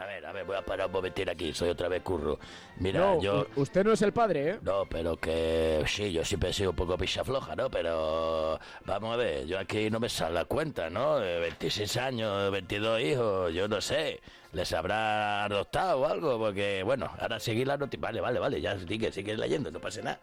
A 0.00 0.06
ver, 0.06 0.24
a 0.24 0.32
ver, 0.32 0.46
voy 0.46 0.56
a 0.56 0.62
parar 0.64 0.86
un 0.86 0.92
momentín 0.92 1.28
aquí, 1.28 1.52
soy 1.52 1.68
otra 1.68 1.88
vez 1.88 2.02
curro. 2.02 2.38
Mira, 2.78 3.00
No, 3.00 3.20
yo... 3.20 3.46
usted 3.56 3.84
no 3.84 3.92
es 3.92 4.00
el 4.00 4.12
padre, 4.14 4.50
¿eh? 4.52 4.58
No, 4.62 4.86
pero 4.88 5.18
que 5.18 5.82
sí, 5.86 6.10
yo 6.10 6.24
siempre 6.24 6.48
he 6.50 6.52
sido 6.54 6.70
un 6.70 6.76
poco 6.76 6.96
picha 6.96 7.22
floja, 7.22 7.54
¿no? 7.54 7.68
Pero 7.70 8.58
vamos 8.86 9.12
a 9.12 9.16
ver, 9.16 9.46
yo 9.46 9.58
aquí 9.58 9.90
no 9.90 10.00
me 10.00 10.08
sale 10.08 10.34
la 10.36 10.46
cuenta, 10.46 10.88
¿no? 10.88 11.22
Eh, 11.22 11.38
26 11.40 11.96
años, 11.98 12.50
22 12.50 13.00
hijos, 13.02 13.52
yo 13.52 13.68
no 13.68 13.78
sé. 13.82 14.20
¿Les 14.52 14.72
habrá 14.72 15.44
adoptado 15.44 16.00
o 16.00 16.06
algo? 16.06 16.38
Porque, 16.38 16.82
bueno, 16.82 17.10
ahora 17.18 17.38
seguir 17.38 17.66
la 17.66 17.76
noticia. 17.76 18.00
Vale, 18.00 18.22
vale, 18.22 18.38
vale, 18.40 18.60
ya 18.60 18.78
sigue, 18.78 19.12
sigue 19.12 19.36
leyendo, 19.36 19.70
no 19.70 19.80
pasa 19.80 20.00
nada. 20.00 20.20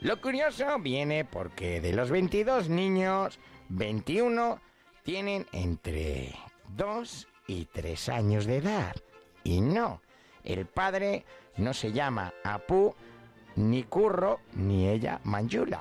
Lo 0.00 0.18
curioso 0.22 0.78
viene 0.80 1.26
porque 1.26 1.82
de 1.82 1.92
los 1.92 2.10
22 2.10 2.70
niños, 2.70 3.38
21 3.68 4.58
tienen 5.02 5.46
entre 5.52 6.34
2 6.76 7.28
y 7.46 7.66
3 7.66 8.08
años 8.08 8.46
de 8.46 8.58
edad. 8.58 8.94
Y 9.42 9.60
no, 9.60 10.00
el 10.42 10.66
padre 10.66 11.24
no 11.56 11.72
se 11.72 11.92
llama 11.92 12.32
Apu, 12.42 12.94
ni 13.56 13.84
Curro, 13.84 14.40
ni 14.54 14.88
ella 14.88 15.20
Manjula. 15.24 15.80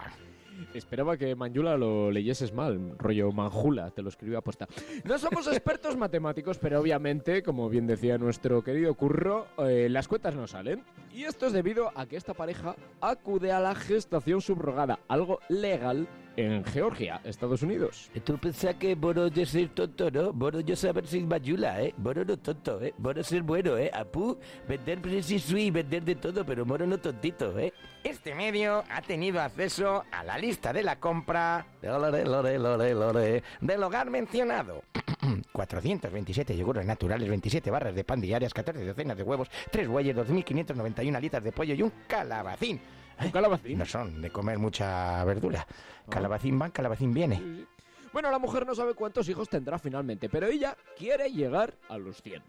Esperaba 0.73 1.17
que 1.17 1.35
Manjula 1.35 1.77
lo 1.77 2.11
leyeses 2.11 2.53
mal, 2.53 2.95
rollo 2.97 3.31
Manjula, 3.31 3.91
te 3.91 4.01
lo 4.01 4.09
escribió 4.09 4.37
aposta. 4.37 4.67
No 5.03 5.17
somos 5.17 5.47
expertos 5.47 5.97
matemáticos, 5.97 6.57
pero 6.57 6.79
obviamente, 6.79 7.43
como 7.43 7.69
bien 7.69 7.87
decía 7.87 8.17
nuestro 8.17 8.63
querido 8.63 8.93
Curro, 8.95 9.47
eh, 9.57 9.87
las 9.89 10.07
cuentas 10.07 10.35
no 10.35 10.47
salen. 10.47 10.83
Y 11.11 11.23
esto 11.23 11.47
es 11.47 11.53
debido 11.53 11.91
a 11.95 12.05
que 12.05 12.15
esta 12.15 12.33
pareja 12.33 12.75
acude 13.01 13.51
a 13.51 13.59
la 13.59 13.75
gestación 13.75 14.41
subrogada, 14.41 14.99
algo 15.07 15.39
legal 15.49 16.07
en 16.35 16.63
Georgia, 16.65 17.21
Estados 17.23 17.61
Unidos. 17.61 18.09
Tú 18.23 18.37
pensás 18.37 18.75
que 18.75 18.95
Moro 18.95 19.27
yo 19.27 19.45
ser 19.45 19.69
tonto, 19.69 20.09
¿no? 20.09 20.33
Moro 20.33 20.59
yo 20.59 20.75
saber 20.75 21.07
ser 21.07 21.23
mayula, 21.23 21.81
¿eh? 21.81 21.93
Moro 21.97 22.25
no 22.25 22.37
tonto, 22.37 22.81
¿eh? 22.81 22.93
Moro 22.97 23.23
ser 23.23 23.43
bueno, 23.43 23.77
¿eh? 23.77 23.91
Apu, 23.93 24.37
vender 24.67 25.01
Presi 25.01 25.39
Sui, 25.39 25.71
vender 25.71 26.03
de 26.03 26.15
todo, 26.15 26.45
pero 26.45 26.65
Moro 26.65 26.85
no 26.85 26.97
tontito, 26.97 27.57
¿eh? 27.59 27.73
Este 28.03 28.35
medio 28.35 28.83
ha 28.89 29.01
tenido 29.01 29.41
acceso 29.41 30.03
a 30.11 30.23
la 30.23 30.37
lista 30.37 30.73
de 30.73 30.83
la 30.83 30.99
compra 30.99 31.65
Lore, 31.81 32.25
lore, 32.25 32.59
lore, 32.59 32.93
lore. 32.93 33.43
del 33.61 33.83
hogar 33.83 34.09
mencionado. 34.09 34.83
427 35.51 36.57
yogures 36.57 36.85
naturales, 36.85 37.29
27 37.29 37.71
barras 37.71 37.95
de 37.95 38.03
pan 38.03 38.19
diarias, 38.19 38.53
14 38.53 38.83
docenas 38.83 39.17
de 39.17 39.23
huevos, 39.23 39.49
3 39.71 39.87
bueyes, 39.87 40.15
2.591 40.15 41.21
litros 41.21 41.43
de 41.43 41.51
pollo 41.51 41.73
y 41.73 41.81
un 41.81 41.91
calabacín. 42.07 42.81
¿Un 43.25 43.31
calabacín? 43.31 43.77
No 43.77 43.85
son 43.85 44.21
de 44.21 44.29
comer 44.29 44.57
mucha 44.59 45.23
verdura. 45.25 45.65
Calabacín 46.09 46.59
va, 46.61 46.69
calabacín 46.69 47.13
viene. 47.13 47.65
Bueno, 48.11 48.29
la 48.29 48.37
mujer 48.37 48.65
no 48.67 48.75
sabe 48.75 48.93
cuántos 48.93 49.27
hijos 49.27 49.49
tendrá 49.49 49.79
finalmente, 49.79 50.29
pero 50.29 50.45
ella 50.45 50.77
quiere 50.95 51.31
llegar 51.31 51.73
a 51.89 51.97
los 51.97 52.21
100. 52.21 52.43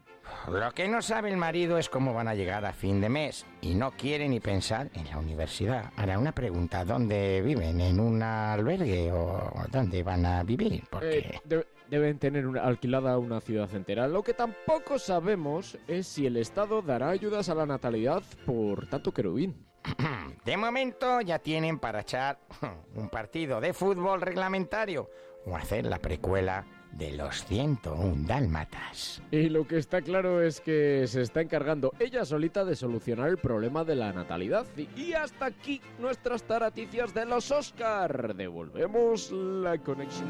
Lo 0.50 0.70
que 0.72 0.88
no 0.88 1.00
sabe 1.00 1.30
el 1.30 1.38
marido 1.38 1.78
es 1.78 1.88
cómo 1.88 2.12
van 2.12 2.28
a 2.28 2.34
llegar 2.34 2.66
a 2.66 2.72
fin 2.74 3.00
de 3.00 3.08
mes 3.08 3.46
y 3.62 3.74
no 3.74 3.92
quiere 3.92 4.28
ni 4.28 4.40
pensar 4.40 4.90
en 4.94 5.06
la 5.08 5.18
universidad. 5.18 5.90
Ahora, 5.96 6.18
una 6.18 6.32
pregunta, 6.32 6.84
¿dónde 6.84 7.40
viven? 7.42 7.80
¿En 7.80 7.98
un 7.98 8.22
albergue 8.22 9.10
o 9.12 9.50
dónde 9.70 10.02
van 10.02 10.26
a 10.26 10.42
vivir? 10.42 10.84
Porque... 10.90 11.18
Eh, 11.18 11.40
de- 11.44 11.66
deben 11.88 12.18
tener 12.18 12.46
una- 12.46 12.62
alquilada 12.62 13.16
una 13.18 13.40
ciudad 13.40 13.72
entera. 13.74 14.08
Lo 14.08 14.22
que 14.22 14.34
tampoco 14.34 14.98
sabemos 14.98 15.78
es 15.86 16.06
si 16.06 16.26
el 16.26 16.36
Estado 16.38 16.82
dará 16.82 17.08
ayudas 17.10 17.48
a 17.50 17.54
la 17.54 17.64
natalidad 17.66 18.22
por 18.44 18.86
tanto 18.86 19.12
querubín. 19.12 19.54
De 20.44 20.56
momento 20.56 21.20
ya 21.20 21.38
tienen 21.38 21.78
para 21.78 22.00
echar 22.00 22.38
un 22.94 23.08
partido 23.08 23.60
de 23.60 23.72
fútbol 23.72 24.20
reglamentario 24.20 25.10
o 25.46 25.56
hacer 25.56 25.86
la 25.86 25.98
precuela 25.98 26.64
de 26.92 27.12
los 27.12 27.44
101 27.46 28.26
dálmatas. 28.26 29.20
Y 29.30 29.48
lo 29.48 29.66
que 29.66 29.78
está 29.78 30.00
claro 30.00 30.40
es 30.42 30.60
que 30.60 31.06
se 31.08 31.22
está 31.22 31.40
encargando 31.40 31.92
ella 31.98 32.24
solita 32.24 32.64
de 32.64 32.76
solucionar 32.76 33.28
el 33.28 33.38
problema 33.38 33.84
de 33.84 33.96
la 33.96 34.12
natalidad. 34.12 34.64
Y- 34.76 35.12
hasta 35.14 35.46
aquí 35.46 35.80
nuestras 35.98 36.42
taraticias 36.44 37.12
de 37.14 37.24
los 37.26 37.50
Oscar. 37.50 38.34
Devolvemos 38.34 39.30
la 39.32 39.76
conexión. 39.78 40.28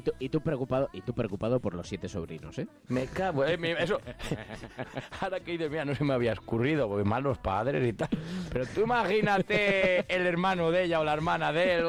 Y 0.00 0.02
tú, 0.02 0.12
y 0.18 0.30
tú 0.30 0.40
preocupado, 0.40 0.88
y 0.94 1.02
tú 1.02 1.12
preocupado 1.12 1.60
por 1.60 1.74
los 1.74 1.86
siete 1.86 2.08
sobrinos, 2.08 2.58
¿eh? 2.58 2.66
Me 2.88 3.04
cago, 3.06 3.44
eh, 3.44 3.58
me- 3.58 3.72
eso. 3.72 4.00
Ahora 5.20 5.40
que 5.40 5.58
de 5.58 5.68
mía 5.68 5.84
no 5.84 5.94
se 5.94 6.04
me 6.04 6.14
había 6.14 6.32
escurrido, 6.32 6.88
porque 6.88 7.04
malos 7.04 7.36
padres 7.36 7.86
y 7.86 7.92
tal. 7.92 8.08
Pero 8.50 8.64
tú 8.64 8.80
imagínate 8.80 10.06
el 10.08 10.26
hermano 10.26 10.70
de 10.70 10.84
ella 10.84 11.00
o 11.00 11.04
la 11.04 11.12
hermana 11.12 11.52
de 11.52 11.74
él. 11.74 11.84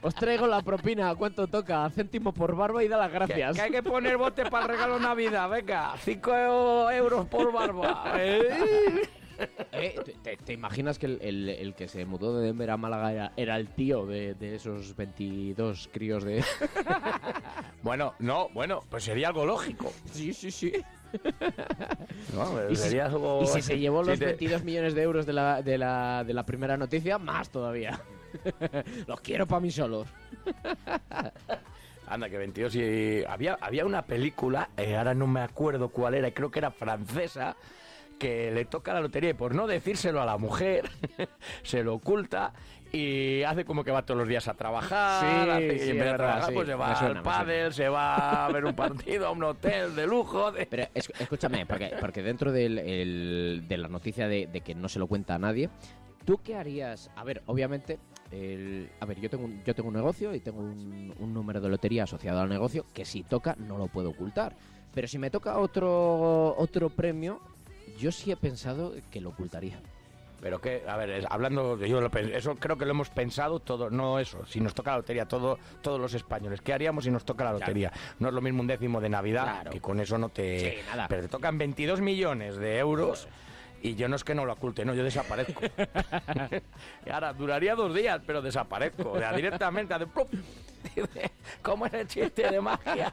Os 0.00 0.14
traigo 0.14 0.46
la 0.46 0.62
propina, 0.62 1.14
¿cuánto 1.16 1.46
toca? 1.48 1.90
Céntimo 1.90 2.32
por 2.32 2.56
barba 2.56 2.82
y 2.82 2.88
da 2.88 2.96
las 2.96 3.12
gracias. 3.12 3.56
Que 3.56 3.60
hay 3.60 3.70
que 3.72 3.82
poner 3.82 4.16
bote 4.16 4.46
para 4.46 4.64
el 4.64 4.70
regalo 4.70 4.98
Navidad, 4.98 5.50
venga. 5.50 5.96
5 5.98 6.90
euros 6.92 7.26
por 7.26 7.52
barba. 7.52 8.14
¿eh? 8.16 9.02
Eh, 9.72 9.94
¿te- 10.22 10.36
te, 10.36 10.52
imaginas 10.52 10.98
que 10.98 11.06
el, 11.06 11.18
el- 11.22 11.48
el 11.48 11.74
que 11.74 11.86
se 11.88 12.04
mudó 12.04 12.36
de 12.38 12.46
Denver 12.46 12.70
a 12.70 12.76
Málaga 12.76 13.12
era, 13.12 13.32
era 13.36 13.56
el 13.56 13.68
tío 13.68 14.04
de, 14.06 14.34
de 14.34 14.56
esos 14.56 14.96
22 14.96 15.88
críos 15.92 16.24
de... 16.24 16.42
Bueno, 17.82 18.14
no, 18.18 18.48
bueno, 18.50 18.82
pues 18.90 19.04
sería 19.04 19.28
algo 19.28 19.46
lógico. 19.46 19.92
Sí, 20.12 20.32
sí, 20.34 20.50
sí. 20.50 20.72
No, 22.34 22.70
Y 22.70 22.76
si, 22.76 22.82
sería 22.82 23.06
algo... 23.06 23.42
y 23.42 23.46
si 23.46 23.62
se 23.62 23.78
llevó 23.78 24.02
Sí, 24.04 24.10
los 24.10 24.18
te- 24.18 24.26
22 24.26 24.64
millones 24.64 24.94
de 24.94 25.02
euros 25.02 25.24
de 25.26 25.32
la, 25.32 25.62
de 25.62 25.78
la, 25.78 26.24
de 26.24 26.34
la 26.34 26.44
primera 26.44 26.76
noticia, 26.76 27.18
más 27.18 27.48
todavía. 27.50 28.00
los 29.06 29.20
quiero 29.20 29.46
para 29.46 29.60
mí 29.60 29.70
solos. 29.70 30.08
Anda, 32.08 32.28
que 32.28 32.38
22 32.38 32.74
y... 32.76 33.24
Había, 33.28 33.58
había 33.60 33.84
una 33.86 34.02
película, 34.02 34.70
eh, 34.76 34.96
ahora 34.96 35.14
no 35.14 35.26
me 35.26 35.40
acuerdo 35.40 35.88
cuál 35.90 36.14
era, 36.14 36.30
creo 36.32 36.50
que 36.50 36.58
era 36.58 36.70
francesa, 36.70 37.56
que 38.18 38.50
le 38.50 38.64
toca 38.64 38.92
la 38.92 39.00
lotería 39.00 39.30
y 39.30 39.34
por 39.34 39.54
no 39.54 39.66
decírselo 39.66 40.20
a 40.20 40.26
la 40.26 40.36
mujer, 40.38 40.88
se 41.62 41.82
lo 41.82 41.94
oculta 41.94 42.52
y 42.92 43.42
hace 43.42 43.64
como 43.64 43.84
que 43.84 43.90
va 43.90 44.02
todos 44.02 44.18
los 44.18 44.28
días 44.28 44.48
a 44.48 44.54
trabajar. 44.54 45.20
Sí, 45.44 45.50
hace- 45.50 45.62
y 45.64 45.68
en 45.70 45.76
vez 45.78 45.86
de 45.88 45.94
verdad, 45.94 46.16
trabajar, 46.16 46.48
sí, 46.48 46.54
pues 46.54 46.66
se 46.68 46.74
va 46.74 46.96
suena, 46.96 47.18
al 47.18 47.22
pádel, 47.24 47.72
se 47.74 47.88
va 47.88 48.46
a 48.46 48.52
ver 48.52 48.64
un 48.64 48.74
partido, 48.74 49.26
a 49.26 49.30
un 49.30 49.44
hotel 49.44 49.94
de 49.94 50.06
lujo. 50.06 50.50
de- 50.52 50.66
Pero 50.66 50.84
es- 50.94 51.12
escúchame, 51.18 51.66
porque, 51.66 51.92
porque 52.00 52.22
dentro 52.22 52.50
del, 52.50 52.78
el- 52.78 53.64
de 53.68 53.76
la 53.76 53.88
noticia 53.88 54.26
de, 54.28 54.46
de 54.46 54.60
que 54.62 54.74
no 54.74 54.88
se 54.88 54.98
lo 54.98 55.06
cuenta 55.06 55.34
a 55.34 55.38
nadie, 55.38 55.68
¿tú 56.24 56.40
qué 56.42 56.56
harías? 56.56 57.10
A 57.14 57.24
ver, 57.24 57.42
obviamente, 57.46 57.98
el- 58.32 58.88
a 59.00 59.04
ver, 59.06 59.20
yo 59.20 59.28
tengo, 59.30 59.44
un, 59.44 59.62
yo 59.64 59.74
tengo 59.74 59.88
un 59.90 59.94
negocio 59.94 60.34
y 60.34 60.40
tengo 60.40 60.60
un, 60.60 61.14
un 61.18 61.34
número 61.34 61.60
de 61.60 61.68
lotería 61.68 62.04
asociado 62.04 62.40
al 62.40 62.48
negocio 62.48 62.86
que 62.94 63.04
si 63.04 63.22
toca 63.22 63.54
no 63.58 63.76
lo 63.78 63.86
puedo 63.88 64.10
ocultar. 64.10 64.56
Pero 64.94 65.06
si 65.06 65.18
me 65.18 65.30
toca 65.30 65.58
otro, 65.58 66.56
otro 66.56 66.88
premio, 66.88 67.40
yo 67.98 68.12
sí 68.12 68.30
he 68.30 68.36
pensado 68.36 68.94
que 69.10 69.20
lo 69.20 69.30
ocultaría. 69.30 69.78
Pero 70.40 70.60
que, 70.60 70.84
a 70.86 70.96
ver, 70.96 71.26
hablando, 71.28 71.76
de- 71.76 71.88
yo 71.88 72.00
lo 72.00 72.10
eso 72.16 72.54
creo 72.54 72.78
que 72.78 72.84
lo 72.84 72.92
hemos 72.92 73.10
pensado 73.10 73.58
todo, 73.58 73.90
no 73.90 74.20
eso, 74.20 74.46
si 74.46 74.60
nos 74.60 74.72
toca 74.72 74.92
la 74.92 74.98
lotería, 74.98 75.26
todo, 75.26 75.58
todos 75.82 76.00
los 76.00 76.14
españoles, 76.14 76.60
¿qué 76.60 76.72
haríamos 76.72 77.02
si 77.04 77.10
nos 77.10 77.24
toca 77.24 77.42
la 77.42 77.52
lotería? 77.52 77.92
No 78.20 78.28
es 78.28 78.34
lo 78.34 78.40
mismo 78.40 78.60
un 78.60 78.68
décimo 78.68 79.00
de 79.00 79.08
Navidad, 79.08 79.42
Claro. 79.42 79.70
que 79.72 79.80
con 79.80 79.98
eso 79.98 80.16
no 80.16 80.28
te... 80.28 80.60
Sí, 80.60 80.76
nada. 80.90 81.08
Pero 81.08 81.22
te 81.22 81.28
tocan 81.28 81.58
22 81.58 82.00
millones 82.00 82.56
de 82.56 82.78
euros 82.78 83.26
y 83.82 83.96
yo 83.96 84.08
no 84.08 84.14
es 84.14 84.22
que 84.22 84.34
no 84.36 84.44
lo 84.44 84.52
oculte, 84.52 84.84
no, 84.84 84.94
yo 84.94 85.02
desaparezco. 85.02 85.60
y 87.04 87.10
ahora, 87.10 87.32
duraría 87.32 87.74
dos 87.74 87.92
días, 87.92 88.20
pero 88.24 88.40
desaparezco, 88.40 89.10
o 89.10 89.18
sea, 89.18 89.32
directamente. 89.32 89.96
Dice, 90.94 91.32
¿cómo 91.62 91.86
es 91.86 91.94
el 91.94 92.06
chiste 92.06 92.48
de 92.48 92.60
magia? 92.60 93.12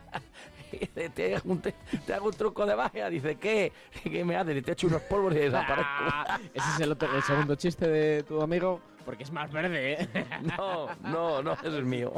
Te, 1.15 1.35
hago 1.35 1.51
un, 1.51 1.61
te- 1.61 1.73
te 2.05 2.13
hago 2.13 2.27
un 2.27 2.33
truco 2.33 2.65
de 2.65 2.75
magia, 2.75 3.09
dice, 3.09 3.35
¿qué? 3.35 3.71
¿Qué 4.03 4.23
me 4.25 4.35
haces? 4.35 4.57
Y 4.57 4.61
te 4.61 4.71
echo 4.73 4.87
unos 4.87 5.01
polvos 5.03 5.33
y 5.33 5.37
desaparezco. 5.39 5.85
Ah, 5.89 6.39
ese 6.53 6.69
es 6.75 6.79
el, 6.81 6.91
otro- 6.91 7.15
el 7.15 7.23
segundo 7.23 7.55
chiste 7.55 7.87
de 7.87 8.23
tu 8.23 8.41
amigo, 8.41 8.81
porque 9.05 9.23
es 9.23 9.31
más 9.31 9.51
verde, 9.51 9.93
¿eh? 10.01 10.09
No, 10.57 10.87
no, 11.03 11.41
no, 11.43 11.53
ese 11.53 11.77
es 11.79 11.83
mío. 11.83 12.11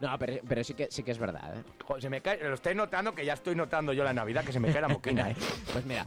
No, 0.00 0.18
pero, 0.18 0.40
pero 0.48 0.64
sí, 0.64 0.74
que, 0.74 0.88
sí 0.90 1.02
que 1.02 1.10
es 1.12 1.18
verdad, 1.18 1.56
¿eh? 1.58 1.62
Joder, 1.84 2.02
se 2.02 2.10
me 2.10 2.20
cae, 2.20 2.42
lo 2.42 2.54
estáis 2.54 2.76
notando 2.76 3.14
que 3.14 3.24
ya 3.24 3.34
estoy 3.34 3.54
notando 3.54 3.92
yo 3.92 4.04
la 4.04 4.12
Navidad, 4.12 4.44
que 4.44 4.52
se 4.52 4.60
me 4.60 4.72
cae 4.72 4.80
la 4.82 4.88
moquina, 4.88 5.30
¿eh? 5.30 5.36
Pues 5.72 5.84
mira, 5.86 6.06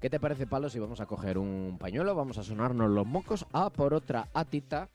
¿qué 0.00 0.10
te 0.10 0.18
parece, 0.18 0.46
Palo, 0.46 0.68
si 0.68 0.78
vamos 0.78 1.00
a 1.00 1.06
coger 1.06 1.38
un 1.38 1.76
pañuelo, 1.78 2.14
vamos 2.14 2.38
a 2.38 2.42
sonarnos 2.42 2.90
los 2.90 3.06
mocos, 3.06 3.46
a 3.52 3.70
por 3.70 3.94
otra 3.94 4.28
atita 4.34 4.88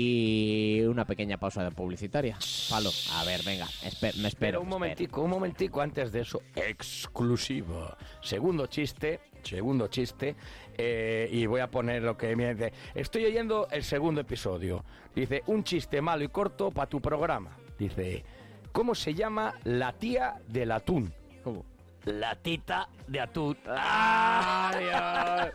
y 0.00 0.80
una 0.82 1.04
pequeña 1.04 1.38
pausa 1.38 1.64
de 1.64 1.72
publicitaria? 1.72 2.38
Palo, 2.70 2.90
a 3.14 3.24
ver, 3.24 3.42
venga, 3.42 3.66
espe- 3.82 4.14
me 4.14 4.28
espero. 4.28 4.60
Pero 4.60 4.60
un 4.60 4.68
me 4.68 4.70
espero. 4.70 4.78
momentico, 4.78 5.22
un 5.22 5.30
momentico 5.30 5.80
antes 5.80 6.12
de 6.12 6.20
eso, 6.20 6.40
exclusivo. 6.54 7.96
Segundo 8.22 8.66
chiste, 8.68 9.18
segundo 9.42 9.88
chiste, 9.88 10.36
eh, 10.76 11.28
y 11.32 11.46
voy 11.46 11.60
a 11.60 11.68
poner 11.70 12.02
lo 12.02 12.16
que 12.16 12.36
me 12.36 12.54
dice. 12.54 12.72
Estoy 12.94 13.24
oyendo 13.24 13.66
el 13.72 13.82
segundo 13.82 14.20
episodio. 14.20 14.84
Dice, 15.16 15.42
un 15.46 15.64
chiste 15.64 16.00
malo 16.00 16.22
y 16.22 16.28
corto 16.28 16.70
para 16.70 16.88
tu 16.88 17.00
programa. 17.00 17.56
Dice, 17.76 18.24
¿cómo 18.70 18.94
se 18.94 19.14
llama 19.14 19.54
la 19.64 19.92
tía 19.94 20.34
del 20.46 20.70
atún? 20.70 21.12
¿Cómo? 22.04 22.18
La 22.18 22.34
tita 22.36 22.88
de 23.06 23.20
atún. 23.20 23.56
¡Ah! 23.66 25.48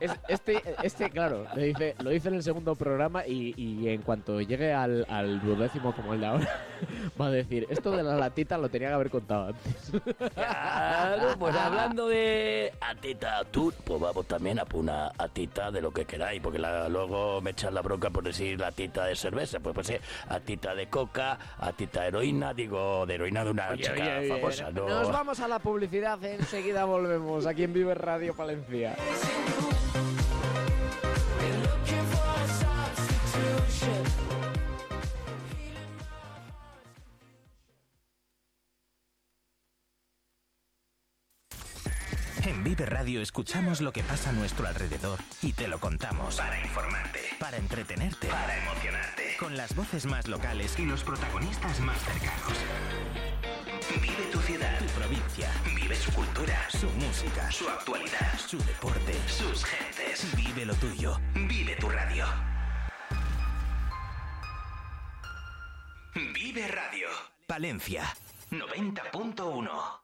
Es- 0.00 0.12
este, 0.28 0.62
este, 0.82 1.10
claro, 1.10 1.46
lo 1.54 1.62
dice, 1.62 1.94
lo 2.02 2.10
dice 2.10 2.28
en 2.28 2.34
el 2.34 2.42
segundo 2.42 2.74
programa 2.74 3.26
y, 3.26 3.54
y 3.56 3.88
en 3.88 4.02
cuanto 4.02 4.40
llegue 4.40 4.72
al, 4.72 5.06
al 5.08 5.40
duodécimo 5.40 5.94
como 5.94 6.14
el 6.14 6.20
de 6.20 6.26
ahora, 6.26 6.48
va 7.20 7.26
a 7.26 7.30
decir, 7.30 7.66
esto 7.70 7.90
de 7.92 8.02
la 8.02 8.16
latita 8.16 8.58
lo 8.58 8.68
tenía 8.68 8.88
que 8.88 8.94
haber 8.94 9.10
contado 9.10 9.48
antes. 9.48 9.92
Claro, 10.34 11.38
pues 11.38 11.54
hablando 11.56 12.08
de 12.08 12.72
atita 12.80 13.38
atún, 13.38 13.72
pues 13.84 14.00
vamos 14.00 14.26
también 14.26 14.58
a 14.58 14.64
por 14.64 14.80
una 14.80 15.12
atita 15.18 15.70
de 15.70 15.80
lo 15.80 15.90
que 15.92 16.04
queráis, 16.04 16.40
porque 16.42 16.58
la- 16.58 16.88
luego 16.88 17.40
me 17.40 17.50
echan 17.50 17.74
la 17.74 17.82
bronca 17.82 18.10
por 18.10 18.24
decir 18.24 18.62
atita 18.62 19.04
de 19.06 19.16
cerveza, 19.16 19.60
pues 19.60 19.74
puede 19.74 19.86
ser 19.86 20.00
atita 20.28 20.74
de 20.74 20.88
coca, 20.88 21.38
atita 21.58 22.02
de 22.02 22.08
heroína, 22.08 22.52
digo, 22.54 23.06
de 23.06 23.14
heroína 23.14 23.44
de 23.44 23.50
una 23.50 23.68
Oye, 23.70 23.82
chica 23.82 23.92
oye, 23.94 24.18
oye, 24.18 24.28
famosa, 24.28 24.70
¿no? 24.70 24.88
Nos 24.88 25.10
vamos 25.10 25.40
a 25.40 25.48
la 25.48 25.58
publicidad, 25.64 26.22
enseguida 26.22 26.84
volvemos 26.84 27.46
aquí 27.46 27.64
en 27.64 27.72
Vive 27.72 27.94
Radio 27.94 28.34
Palencia. 28.34 28.94
En 42.46 42.62
Vive 42.62 42.84
Radio 42.84 43.22
escuchamos 43.22 43.80
lo 43.80 43.90
que 43.90 44.02
pasa 44.02 44.28
a 44.28 44.32
nuestro 44.34 44.66
alrededor 44.66 45.18
y 45.40 45.54
te 45.54 45.66
lo 45.66 45.80
contamos. 45.80 46.36
Para 46.36 46.60
informarte, 46.60 47.20
para 47.40 47.56
entretenerte, 47.56 48.28
para 48.28 48.58
emocionarte. 48.58 49.36
Con 49.40 49.56
las 49.56 49.74
voces 49.74 50.04
más 50.04 50.28
locales 50.28 50.78
y 50.78 50.84
los 50.84 51.02
protagonistas 51.02 51.80
más 51.80 51.98
cercanos. 52.02 53.63
Vive 54.04 54.24
tu 54.30 54.38
ciudad, 54.40 54.78
tu 54.78 54.84
provincia. 55.00 55.50
Vive 55.74 55.96
su 55.96 56.12
cultura, 56.12 56.68
su 56.68 56.90
música, 56.90 57.50
su 57.50 57.66
actualidad, 57.66 58.38
su 58.38 58.58
deporte, 58.58 59.14
sus 59.26 59.64
gentes. 59.64 60.36
Vive 60.36 60.66
lo 60.66 60.74
tuyo. 60.74 61.18
Vive 61.32 61.74
tu 61.76 61.88
radio. 61.88 62.26
Vive 66.14 66.68
Radio. 66.68 67.08
Palencia 67.46 68.04
90.1. 68.50 70.03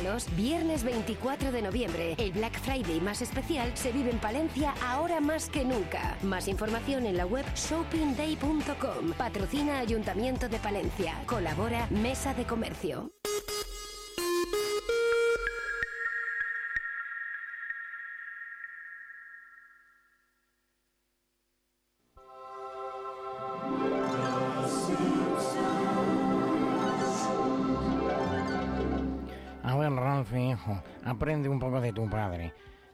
Viernes 0.35 0.83
24 0.83 1.51
de 1.51 1.61
noviembre. 1.61 2.15
El 2.17 2.31
Black 2.31 2.59
Friday 2.59 2.99
más 3.01 3.21
especial 3.21 3.71
se 3.75 3.91
vive 3.91 4.09
en 4.09 4.17
Palencia 4.17 4.73
ahora 4.83 5.19
más 5.19 5.47
que 5.47 5.63
nunca. 5.63 6.17
Más 6.23 6.47
información 6.47 7.05
en 7.05 7.17
la 7.17 7.25
web 7.27 7.45
shoppingday.com. 7.55 9.13
Patrocina 9.15 9.77
Ayuntamiento 9.79 10.49
de 10.49 10.57
Palencia. 10.57 11.21
Colabora 11.27 11.87
Mesa 11.91 12.33
de 12.33 12.45
Comercio. 12.45 13.11
Ver, 29.81 29.95
Rolf, 29.95 30.33
hijo, 30.33 30.81
aprende 31.03 31.49
un 31.49 31.59
poco 31.59 31.81
de 31.81 31.91
tu 31.91 32.07
padre. 32.09 32.53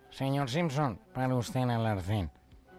Señor 0.10 0.50
Simpson, 0.50 1.00
para 1.14 1.36
usted 1.36 1.60
en 1.60 1.72
el 1.72 1.86
arcén. 1.86 2.32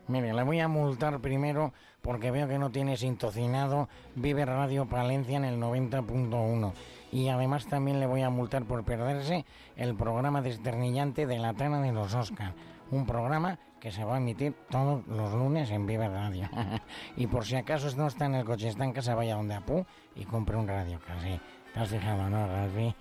Mire, 0.07 0.33
le 0.33 0.43
voy 0.43 0.61
a 0.61 0.69
multar 0.69 1.21
primero 1.21 1.75
porque 2.01 2.31
veo 2.31 2.49
que 2.49 2.59
no 2.59 2.71
tiene 2.71 2.97
sintocinado 2.97 3.91
Vive 4.15 4.47
Radio 4.47 4.87
Palencia 4.87 5.37
en 5.37 5.45
el 5.45 5.61
90.1. 5.61 6.73
Y 7.13 7.29
además 7.29 7.67
también 7.67 8.01
le 8.01 8.07
voy 8.07 8.23
a 8.23 8.31
multar 8.31 8.65
por 8.65 8.85
perderse 8.85 9.45
el 9.77 9.95
programa 9.95 10.41
desternillante 10.41 11.27
de 11.27 11.39
la 11.39 11.53
Tana 11.53 11.83
de 11.83 11.93
los 11.93 12.15
Oscars. 12.15 12.55
Un 12.91 13.05
programa 13.05 13.59
que 13.81 13.93
se 13.93 14.05
va 14.05 14.15
a 14.15 14.19
emitir 14.19 14.55
todos 14.71 15.07
los 15.07 15.33
lunes 15.35 15.71
en 15.71 15.87
Vive 15.87 16.09
Radio. 16.09 16.49
y 17.17 17.27
por 17.27 17.45
si 17.45 17.57
acaso 17.57 17.95
no 17.97 18.07
está 18.07 18.25
en 18.25 18.37
el 18.37 18.47
coche, 18.47 18.69
está 18.69 18.85
en 18.85 18.93
casa, 18.93 19.15
vaya 19.15 19.37
donde 19.37 19.55
Apu 19.55 19.85
y 20.17 20.25
compre 20.25 20.57
un 20.57 20.67
radio 20.67 20.99
casi. 21.07 21.39
¿Te 21.79 21.85
has 21.85 21.91
fijado, 21.91 22.29
no, 22.29 22.45
Ralfi? 22.45 22.93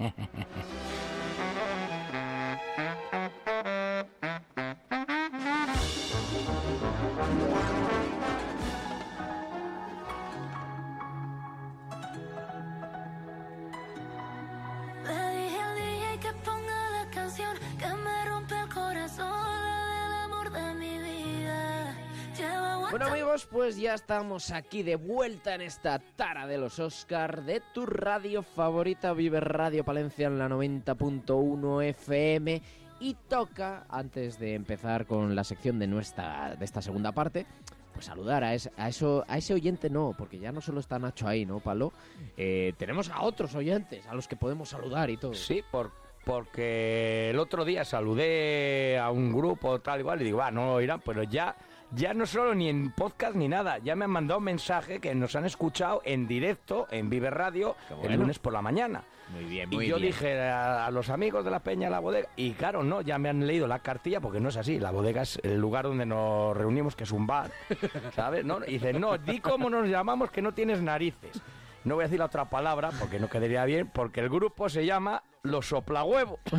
Bueno 22.98 23.14
amigos, 23.14 23.45
pues 23.45 23.77
ya 23.77 23.93
estamos 23.93 24.50
aquí 24.50 24.82
de 24.82 24.95
vuelta 24.95 25.53
en 25.53 25.61
esta 25.61 26.00
tara 26.00 26.48
de 26.48 26.58
los 26.58 26.80
Oscar 26.80 27.43
de 27.43 27.61
tu 27.72 27.85
radio 27.85 28.42
favorita, 28.42 29.14
Vive 29.14 29.40
Radio 29.40 29.84
Palencia 29.84 30.26
en 30.26 30.40
la 30.40 30.50
90.1 30.50 31.84
FM. 31.90 32.59
Y 33.00 33.14
toca, 33.30 33.85
antes 33.88 34.40
de 34.40 34.56
empezar 34.56 35.06
con 35.06 35.35
la 35.35 35.43
sección 35.43 35.77
de, 35.77 35.85
nuestra, 35.85 36.56
de 36.56 36.66
esta 36.66 36.82
segunda 36.82 37.11
parte, 37.11 37.45
pues 37.93 38.08
saludar 38.08 38.43
a, 38.43 38.56
ese, 38.56 38.72
a, 38.77 38.90
eso, 38.90 39.24
a 39.27 39.38
ese 39.38 39.53
oyente 39.53 39.92
no, 39.92 40.16
porque 40.17 40.40
ya 40.40 40.51
no 40.51 40.59
solo 40.59 40.80
está 40.80 40.98
Nacho 40.98 41.27
ahí, 41.27 41.45
¿no, 41.45 41.59
Palo? 41.59 41.93
Eh, 42.35 42.74
tenemos 42.80 43.11
a 43.11 43.22
otros 43.22 43.53
oyentes 43.53 44.08
a 44.08 44.16
los 44.16 44.27
que 44.27 44.38
podemos 44.38 44.69
saludar 44.69 45.11
y 45.11 45.17
todo. 45.17 45.35
Sí, 45.35 45.64
por, 45.72 45.92
porque 46.26 47.30
el 47.30 47.38
otro 47.40 47.64
día 47.64 47.85
saludé 47.85 48.98
a 48.98 49.11
un 49.11 49.32
grupo 49.32 49.80
tal 49.82 50.00
igual 50.00 50.19
y 50.22 50.26
digo, 50.26 50.40
va, 50.40 50.50
no 50.50 50.66
lo 50.66 50.74
oirán, 50.74 51.00
pero 51.00 51.22
ya, 51.22 51.56
ya 51.91 52.14
no 52.14 52.25
solo 52.25 52.53
ni 52.53 52.69
en 52.69 52.91
podcast 52.91 53.35
ni 53.35 53.48
nada, 53.48 53.77
ya 53.80 53.95
me 53.95 54.06
han 54.06 54.11
mandado 54.11 54.40
un 54.40 54.45
mensaje 54.45 54.99
que 54.99 55.16
nos 55.16 55.35
han 55.35 55.45
escuchado 55.45 56.01
en 56.03 56.27
directo 56.27 56.88
en 56.91 57.09
Vive 57.09 57.30
Radio 57.30 57.75
el 58.03 58.14
lunes 58.16 58.40
por 58.40 58.53
la 58.53 58.61
mañana. 58.61 59.03
Muy 59.30 59.43
bien, 59.43 59.69
muy 59.69 59.85
y 59.85 59.90
yo 59.90 59.98
bien. 59.98 60.07
dije 60.07 60.40
a, 60.40 60.85
a 60.85 60.91
los 60.91 61.09
amigos 61.09 61.43
de 61.43 61.51
la 61.51 61.59
Peña 61.59 61.90
la 61.90 61.99
bodega, 61.99 62.30
y 62.38 62.51
claro, 62.53 62.83
no, 62.83 63.01
ya 63.01 63.17
me 63.17 63.27
han 63.30 63.45
leído 63.45 63.67
la 63.67 63.80
cartilla 63.80 64.22
porque 64.22 64.40
no 64.40 64.49
es 64.49 64.57
así, 64.57 64.80
la 64.80 64.91
bodega 64.91 65.22
es 65.24 65.40
el 65.43 65.57
lugar 65.57 65.83
donde 65.85 66.06
nos 66.06 66.56
reunimos, 66.56 66.95
que 66.95 67.03
es 67.03 67.11
un 67.11 67.27
bar, 67.27 67.51
¿sabes? 68.16 68.45
No, 68.45 68.59
y 68.66 68.74
dicen, 68.74 69.01
no, 69.01 69.17
di 69.17 69.40
cómo 69.40 69.69
nos 69.69 69.88
llamamos 69.88 70.32
que 70.32 70.41
no 70.41 70.53
tienes 70.53 70.82
narices. 70.82 71.41
No 71.83 71.95
voy 71.95 72.03
a 72.03 72.07
decir 72.07 72.19
la 72.19 72.25
otra 72.25 72.49
palabra 72.49 72.90
porque 72.99 73.19
no 73.19 73.30
quedaría 73.30 73.64
bien, 73.66 73.90
porque 73.93 74.19
el 74.22 74.30
grupo 74.30 74.67
se 74.69 74.85
llama 74.85 75.24
Los 75.51 75.67
Soplahuevos. 75.67 76.40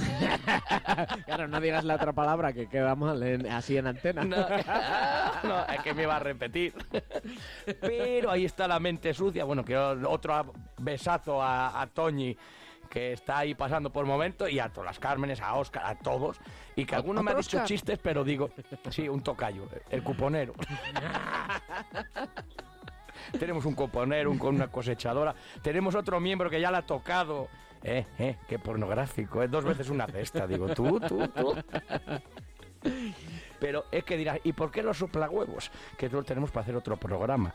Claro, 1.27 1.49
no 1.49 1.61
digas 1.61 1.85
la 1.85 1.97
otra 1.97 2.13
palabra 2.13 2.53
que 2.53 2.69
queda 2.69 2.95
mal 2.95 3.23
en- 3.23 3.47
así 3.47 3.77
en 3.77 3.87
antena. 3.87 4.25
No, 4.25 4.37
no, 5.45 5.65
es 5.67 5.81
que 5.83 5.95
me 5.95 6.03
iba 6.05 6.17
a 6.17 6.21
repetir. 6.21 6.75
Pero 7.81 8.31
ahí 8.31 8.45
está 8.45 8.67
la 8.67 8.81
mente 8.81 9.13
sucia. 9.15 9.45
Bueno, 9.45 9.65
que 9.65 9.77
otro 9.77 10.53
besazo 10.79 11.43
a, 11.43 11.81
a 11.81 11.87
Toñi, 11.87 12.37
que 12.89 13.13
está 13.13 13.39
ahí 13.39 13.55
pasando 13.55 13.91
por 13.91 14.07
momentos, 14.07 14.51
y 14.51 14.59
a 14.59 14.69
todas 14.71 14.87
las 14.91 14.99
Cármenes, 14.99 15.41
a 15.41 15.55
Oscar, 15.55 15.85
a 15.87 15.95
todos. 15.99 16.39
Y 16.77 16.85
que 16.87 16.95
alguno 16.95 17.23
me 17.23 17.31
ha 17.31 17.35
¿Otro 17.35 17.43
dicho 17.43 17.65
chistes, 17.67 17.99
pero 18.03 18.25
digo, 18.25 18.51
sí, 18.91 19.09
un 19.09 19.23
tocayo, 19.23 19.69
el 19.91 20.03
cuponero. 20.03 20.55
Tenemos 23.39 23.65
un 23.67 23.75
cuponero, 23.75 24.31
un, 24.31 24.39
con 24.39 24.55
una 24.55 24.69
cosechadora. 24.69 25.35
Tenemos 25.63 25.95
otro 25.95 26.19
miembro 26.21 26.49
que 26.49 26.61
ya 26.61 26.71
la 26.71 26.79
ha 26.79 26.87
tocado. 26.87 27.49
Eh, 27.83 28.07
eh, 28.19 28.37
qué 28.49 28.59
pornográfico. 28.59 29.43
Es 29.43 29.51
dos 29.51 29.65
veces 29.65 29.89
una 29.91 30.07
cesta. 30.07 30.47
Digo, 30.47 30.69
tú, 30.75 31.01
tú, 31.01 31.29
tú. 31.29 31.55
Pero 33.61 33.85
es 33.91 34.05
que 34.05 34.17
dirás, 34.17 34.39
¿y 34.45 34.53
por 34.53 34.71
qué 34.71 34.83
los 34.83 34.99
soplahuevos? 34.99 35.71
Que 35.97 36.07
eso 36.07 36.17
lo 36.17 36.25
tenemos 36.25 36.51
para 36.51 36.63
hacer 36.63 36.77
otro 36.77 36.97
programa. 36.97 37.53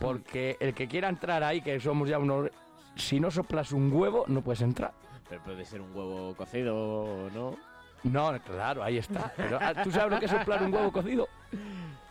Porque 0.00 0.56
el 0.60 0.74
que 0.74 0.86
quiera 0.86 1.08
entrar 1.08 1.42
ahí, 1.42 1.60
que 1.60 1.80
somos 1.80 2.08
ya 2.08 2.18
unos... 2.18 2.50
Si 2.94 3.20
no 3.20 3.30
soplas 3.30 3.72
un 3.72 3.92
huevo, 3.92 4.24
no 4.28 4.42
puedes 4.42 4.62
entrar. 4.62 4.92
Pero 5.28 5.42
puede 5.42 5.64
ser 5.64 5.80
un 5.80 5.94
huevo 5.94 6.34
cocido, 6.34 7.30
¿no? 7.34 7.56
No, 8.04 8.38
claro, 8.40 8.82
ahí 8.82 8.98
está. 8.98 9.32
Pero, 9.36 9.58
ah, 9.60 9.74
¿Tú 9.82 9.90
sabes 9.90 10.12
lo 10.12 10.18
que 10.18 10.26
es 10.26 10.30
soplar 10.30 10.62
un 10.62 10.72
huevo 10.72 10.92
cocido? 10.92 11.28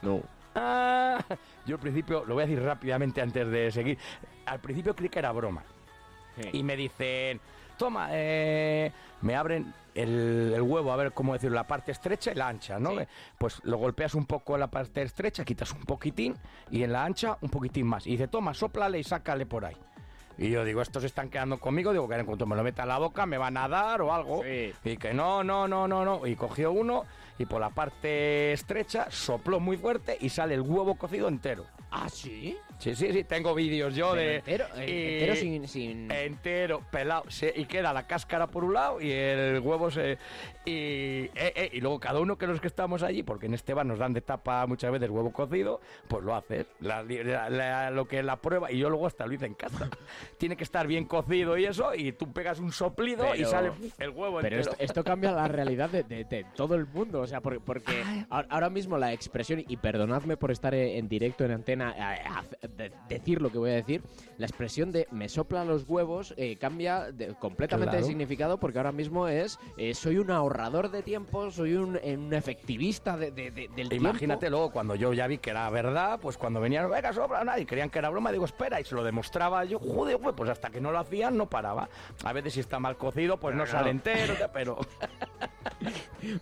No. 0.01 0.21
Ah, 0.53 1.23
yo 1.65 1.75
al 1.75 1.81
principio, 1.81 2.23
lo 2.25 2.33
voy 2.35 2.43
a 2.43 2.47
decir 2.47 2.63
rápidamente 2.63 3.21
antes 3.21 3.47
de 3.49 3.71
seguir. 3.71 3.97
Al 4.45 4.59
principio 4.59 4.95
creí 4.95 5.09
que 5.09 5.19
era 5.19 5.31
broma. 5.31 5.63
Y 6.51 6.63
me 6.63 6.75
dicen, 6.75 7.39
toma, 7.75 8.09
eh, 8.11 8.91
me 9.21 9.35
abren 9.35 9.73
el, 9.93 10.53
el 10.55 10.61
huevo, 10.61 10.91
a 10.91 10.95
ver 10.95 11.13
cómo 11.13 11.33
decirlo, 11.33 11.55
la 11.55 11.67
parte 11.67 11.91
estrecha 11.91 12.31
y 12.31 12.35
la 12.35 12.47
ancha, 12.47 12.79
¿no? 12.79 12.91
Pues 13.37 13.61
lo 13.63 13.77
golpeas 13.77 14.15
un 14.15 14.25
poco 14.25 14.55
en 14.55 14.61
la 14.61 14.67
parte 14.67 15.01
estrecha, 15.01 15.45
quitas 15.45 15.71
un 15.71 15.83
poquitín 15.83 16.35
y 16.69 16.83
en 16.83 16.91
la 16.91 17.03
ancha 17.03 17.37
un 17.41 17.49
poquitín 17.49 17.87
más. 17.87 18.05
Y 18.07 18.11
dice, 18.11 18.27
toma, 18.27 18.53
sóplale 18.53 18.99
y 18.99 19.03
sácale 19.03 19.45
por 19.45 19.65
ahí. 19.65 19.77
Y 20.37 20.49
yo 20.49 20.65
digo, 20.65 20.81
estos 20.81 21.03
están 21.05 21.29
quedando 21.29 21.59
conmigo, 21.59 21.93
digo 21.93 22.09
que 22.09 22.15
en 22.15 22.25
cuanto 22.25 22.45
me 22.45 22.55
lo 22.57 22.63
meta 22.63 22.83
en 22.83 22.89
la 22.89 22.97
boca 22.97 23.25
me 23.25 23.37
van 23.37 23.55
a 23.55 23.69
dar 23.69 24.01
o 24.01 24.13
algo. 24.13 24.43
Y 24.45 24.97
que 24.97 25.13
no, 25.13 25.43
no, 25.43 25.67
no, 25.67 25.87
no, 25.87 26.03
no. 26.03 26.27
Y 26.27 26.35
cogió 26.35 26.73
uno 26.73 27.05
y 27.38 27.45
por 27.45 27.59
la 27.61 27.69
parte 27.69 28.53
estrecha 28.53 29.07
sopló 29.09 29.59
muy 29.59 29.77
fuerte 29.77 30.17
y 30.19 30.30
sale 30.30 30.53
el 30.55 30.61
huevo 30.61 30.95
cocido 30.95 31.27
entero. 31.27 31.65
¿Ah, 31.91 32.09
sí? 32.09 32.57
Sí, 32.77 32.93
sí, 32.93 33.14
sí, 33.14 33.23
tengo 33.23 33.53
vídeos 33.55 33.95
yo 33.95 34.11
Pero 34.11 34.22
de... 34.22 34.35
entero, 34.38 34.65
eh, 34.75 34.85
y- 34.85 35.14
entero 35.14 35.35
sin, 35.38 35.67
sin... 35.67 36.11
Entero, 36.11 36.81
pelado. 36.91 37.23
se- 37.30 37.53
y 37.55 37.65
queda 37.65 37.93
la 37.93 38.05
cáscara 38.05 38.47
por 38.47 38.65
un 38.65 38.73
lado 38.73 38.99
y 38.99 39.11
el 39.11 39.59
huevo 39.61 39.89
se... 39.89 40.17
Y, 40.65 40.72
eh, 40.72 41.31
eh, 41.35 41.69
y 41.73 41.80
luego 41.80 41.99
cada 41.99 42.19
uno 42.19 42.38
que 42.38 42.47
los 42.47 42.59
que 42.59 42.67
estamos 42.67 43.01
allí, 43.03 43.23
porque 43.23 43.45
en 43.45 43.53
Esteban 43.53 43.88
nos 43.88 43.99
dan 43.99 44.11
de 44.14 44.19
tapa 44.22 44.65
muchas 44.67 44.91
veces 44.91 45.09
huevo 45.09 45.31
cocido, 45.31 45.80
pues 46.09 46.23
lo 46.23 46.35
haces. 46.35 46.65
La- 46.81 47.03
la- 47.03 47.49
la- 47.49 47.91
lo 47.91 48.07
que 48.07 48.19
es 48.19 48.25
la 48.25 48.38
prueba, 48.41 48.69
y 48.72 48.80
yo 48.80 48.89
luego 48.89 49.07
hasta 49.07 49.25
lo 49.25 49.33
hice 49.33 49.45
en 49.45 49.53
casa. 49.53 49.89
Tiene 50.38 50.57
que 50.57 50.64
estar 50.65 50.88
bien 50.88 51.05
cocido 51.05 51.57
y 51.57 51.65
eso, 51.65 51.93
y 51.95 52.11
tú 52.11 52.33
pegas 52.33 52.59
un 52.59 52.72
soplido 52.73 53.35
y 53.35 53.45
sale 53.45 53.72
el 53.99 54.09
huevo 54.09 54.39
Pero 54.41 54.57
entero. 54.57 54.72
esto, 54.73 54.75
esto 54.83 55.03
cambia 55.03 55.31
la 55.31 55.47
realidad 55.47 55.89
de, 55.89 56.03
de- 56.03 56.25
de 56.25 56.45
todo 56.55 56.75
el 56.75 56.88
mundo, 56.88 57.24
o 57.25 57.27
sea, 57.27 57.41
porque, 57.41 57.59
porque 57.59 57.91
ahora 58.29 58.69
mismo 58.69 58.97
la 58.97 59.11
expresión, 59.13 59.63
y 59.67 59.77
perdonadme 59.77 60.37
por 60.37 60.51
estar 60.51 60.73
en 60.73 60.85
en 60.95 61.09
directo 61.09 61.43
en 61.43 61.51
antena, 61.51 61.93
a- 61.97 62.39
a- 62.39 62.67
de- 62.77 62.91
decir 63.09 63.41
lo 63.41 63.51
que 63.51 63.57
voy 63.57 63.71
a 63.71 63.73
decir, 63.75 64.01
la 64.37 64.45
expresión 64.45 64.91
de 64.91 65.07
me 65.11 65.27
soplan 65.29 65.67
los 65.67 65.83
huevos 65.87 66.33
eh, 66.37 66.57
cambia 66.57 67.11
de- 67.11 67.33
completamente 67.35 67.91
de 67.91 67.97
Claro. 67.97 68.07
significado 68.07 68.59
porque 68.59 68.77
ahora 68.79 68.91
mismo 68.91 69.27
es 69.27 69.59
eh, 69.77 69.93
soy 69.93 70.17
un 70.17 70.31
ahorrador 70.31 70.89
de 70.91 71.03
tiempo, 71.03 71.51
soy 71.51 71.73
un, 71.75 71.99
eh, 72.01 72.15
un 72.17 72.33
efectivista 72.33 73.17
de- 73.17 73.31
de- 73.31 73.51
de- 73.51 73.67
del 73.75 73.91
Imagínate 73.93 74.39
tiempo. 74.41 74.57
luego 74.57 74.71
cuando 74.71 74.95
yo 74.95 75.11
ya 75.13 75.27
vi 75.27 75.37
que 75.39 75.49
era 75.49 75.69
verdad, 75.69 76.19
pues 76.21 76.37
cuando 76.37 76.61
venían, 76.61 76.89
venga, 76.89 77.11
sobra, 77.13 77.43
nada, 77.43 77.59
y 77.59 77.65
creían 77.65 77.89
que 77.89 77.99
era 77.99 78.09
broma, 78.09 78.31
digo, 78.31 78.45
espera, 78.45 78.79
y 78.79 78.83
se 78.85 78.95
lo 78.95 79.03
demostraba 79.03 79.65
yo, 79.65 79.79
joder, 79.79 80.17
güey, 80.17 80.35
pues 80.35 80.49
hasta 80.49 80.69
que 80.69 80.79
no 80.79 80.91
lo 80.91 80.99
hacían 80.99 81.35
no 81.37 81.49
paraba. 81.49 81.89
A 82.23 82.31
veces 82.33 82.53
si 82.53 82.59
está 82.61 82.79
mal 82.79 82.95
cocido, 82.97 83.37
pues 83.39 83.55
no, 83.55 83.63
Pero 83.63 83.73
no. 83.73 83.79
sale 83.79 83.89
entero, 83.91 84.33
pero... 84.53 84.77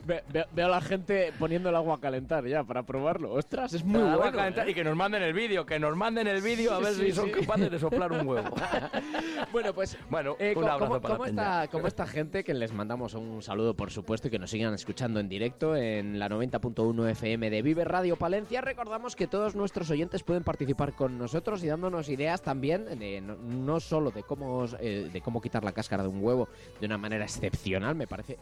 Ve- 0.05 0.23
ve- 0.29 0.45
veo 0.51 0.67
la 0.73 0.81
gente 0.81 1.31
poniendo 1.37 1.69
el 1.69 1.75
agua 1.75 1.95
a 1.95 1.99
calentar 1.99 2.45
ya 2.47 2.63
para 2.63 2.83
probarlo. 2.83 3.33
Ostras, 3.33 3.73
es 3.73 3.83
muy 3.83 4.01
bueno. 4.01 4.17
va 4.19 4.29
a 4.29 4.31
calentar 4.31 4.67
¿eh? 4.67 4.71
Y 4.71 4.73
que 4.73 4.83
nos 4.83 4.95
manden 4.95 5.21
el 5.23 5.33
vídeo, 5.33 5.65
que 5.65 5.79
nos 5.79 5.95
manden 5.95 6.27
el 6.27 6.41
vídeo 6.41 6.73
a 6.73 6.79
ver 6.79 6.93
Sí, 6.93 7.05
si 7.05 7.11
son 7.11 7.25
sí. 7.25 7.31
capaces 7.31 7.69
de 7.71 7.79
soplar 7.79 8.11
un 8.11 8.27
huevo. 8.27 8.49
Bueno, 9.51 9.73
pues 9.73 9.97
bueno, 10.09 10.35
Eh, 10.39 10.53
un 10.55 10.63
abrazo 10.63 10.87
como, 10.87 11.01
para 11.01 11.13
esta, 11.15 11.25
peña. 11.25 11.67
como 11.67 11.87
esta 11.87 12.07
gente 12.07 12.43
que 12.43 12.53
les 12.55 12.73
mandamos 12.73 13.13
un 13.13 13.41
saludo, 13.43 13.75
por 13.75 13.91
supuesto, 13.91 14.27
y 14.27 14.31
que 14.31 14.39
nos 14.39 14.49
sigan 14.49 14.73
escuchando 14.73 15.19
en 15.19 15.29
directo 15.29 15.75
en 15.75 16.17
la 16.17 16.27
90.1 16.27 17.09
FM 17.11 17.49
de 17.51 17.61
Vive 17.61 17.83
Radio 17.85 18.15
Palencia. 18.15 18.61
Recordamos 18.61 19.15
que 19.15 19.27
todos 19.27 19.55
nuestros 19.55 19.89
oyentes 19.91 20.23
pueden 20.23 20.43
participar 20.43 20.93
con 20.93 21.17
nosotros 21.19 21.63
y 21.63 21.67
dándonos 21.67 22.09
ideas 22.09 22.41
también, 22.41 22.85
de, 22.97 23.21
no, 23.21 23.35
no 23.35 23.79
solo 23.79 24.09
de 24.09 24.23
cómo, 24.23 24.65
eh, 24.79 25.09
de 25.13 25.21
cómo 25.21 25.39
quitar 25.39 25.63
la 25.63 25.71
cáscara 25.71 26.01
de 26.01 26.09
un 26.09 26.23
huevo 26.23 26.47
de 26.79 26.87
una 26.87 26.97
manera 26.97 27.23
excepcional, 27.25 27.93
me 27.95 28.07
parece 28.07 28.39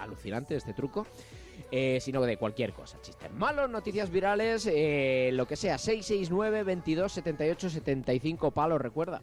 alucinante 0.00 0.56
este 0.56 0.72
truco. 0.72 1.06
Eh, 1.70 1.98
sino 2.00 2.20
de 2.22 2.36
cualquier 2.36 2.72
cosa, 2.72 3.00
chistes 3.00 3.32
malos, 3.32 3.70
noticias 3.70 4.10
virales, 4.10 4.66
eh, 4.66 5.30
lo 5.32 5.46
que 5.46 5.54
sea, 5.56 5.78
669 5.78 6.64
22 6.64 7.12
78 7.12 7.70
75 7.70 8.50
palos, 8.50 8.80
recuerda. 8.80 9.22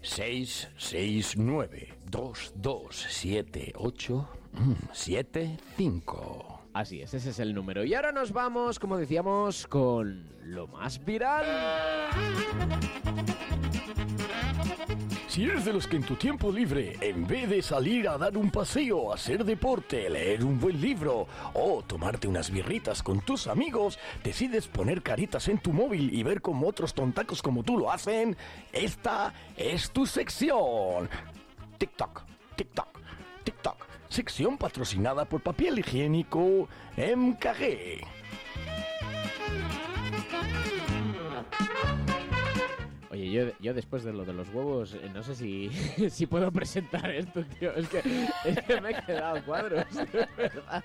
669 0.00 1.94
2278 2.06 4.28
75 4.92 6.52
Así 6.74 7.02
es, 7.02 7.12
ese 7.12 7.30
es 7.30 7.38
el 7.38 7.54
número. 7.54 7.84
Y 7.84 7.94
ahora 7.94 8.12
nos 8.12 8.32
vamos, 8.32 8.78
como 8.78 8.96
decíamos, 8.96 9.66
con 9.66 10.26
lo 10.42 10.66
más 10.68 11.04
viral. 11.04 11.44
Si 15.32 15.44
eres 15.44 15.64
de 15.64 15.72
los 15.72 15.86
que 15.86 15.96
en 15.96 16.02
tu 16.02 16.16
tiempo 16.16 16.52
libre, 16.52 16.98
en 17.00 17.26
vez 17.26 17.48
de 17.48 17.62
salir 17.62 18.06
a 18.06 18.18
dar 18.18 18.36
un 18.36 18.50
paseo, 18.50 19.14
hacer 19.14 19.46
deporte, 19.46 20.10
leer 20.10 20.44
un 20.44 20.60
buen 20.60 20.78
libro 20.78 21.26
o 21.54 21.82
tomarte 21.82 22.28
unas 22.28 22.50
birritas 22.50 23.02
con 23.02 23.22
tus 23.22 23.46
amigos, 23.46 23.98
decides 24.22 24.68
poner 24.68 25.02
caritas 25.02 25.48
en 25.48 25.56
tu 25.56 25.72
móvil 25.72 26.12
y 26.12 26.22
ver 26.22 26.42
cómo 26.42 26.68
otros 26.68 26.92
tontacos 26.92 27.40
como 27.40 27.62
tú 27.62 27.78
lo 27.78 27.90
hacen, 27.90 28.36
esta 28.74 29.32
es 29.56 29.90
tu 29.90 30.04
sección. 30.04 31.08
TikTok, 31.78 32.24
TikTok, 32.54 32.88
TikTok. 33.42 33.86
Sección 34.10 34.58
patrocinada 34.58 35.24
por 35.24 35.40
papel 35.40 35.78
higiénico 35.78 36.68
MKG. 36.98 38.21
Oye, 43.12 43.30
yo, 43.30 43.44
yo 43.60 43.74
después 43.74 44.04
de 44.04 44.12
lo 44.14 44.24
de 44.24 44.32
los 44.32 44.48
huevos, 44.48 44.94
eh, 44.94 45.10
no 45.12 45.22
sé 45.22 45.34
si, 45.34 45.70
si 46.10 46.26
puedo 46.26 46.50
presentar 46.50 47.10
esto, 47.10 47.44
tío. 47.44 47.70
Es 47.74 47.86
que, 47.88 47.98
es 48.46 48.62
que 48.62 48.80
me 48.80 48.90
he 48.90 48.94
quedado 49.04 49.44
cuadros, 49.44 49.84
de 49.94 50.28
verdad. 50.34 50.82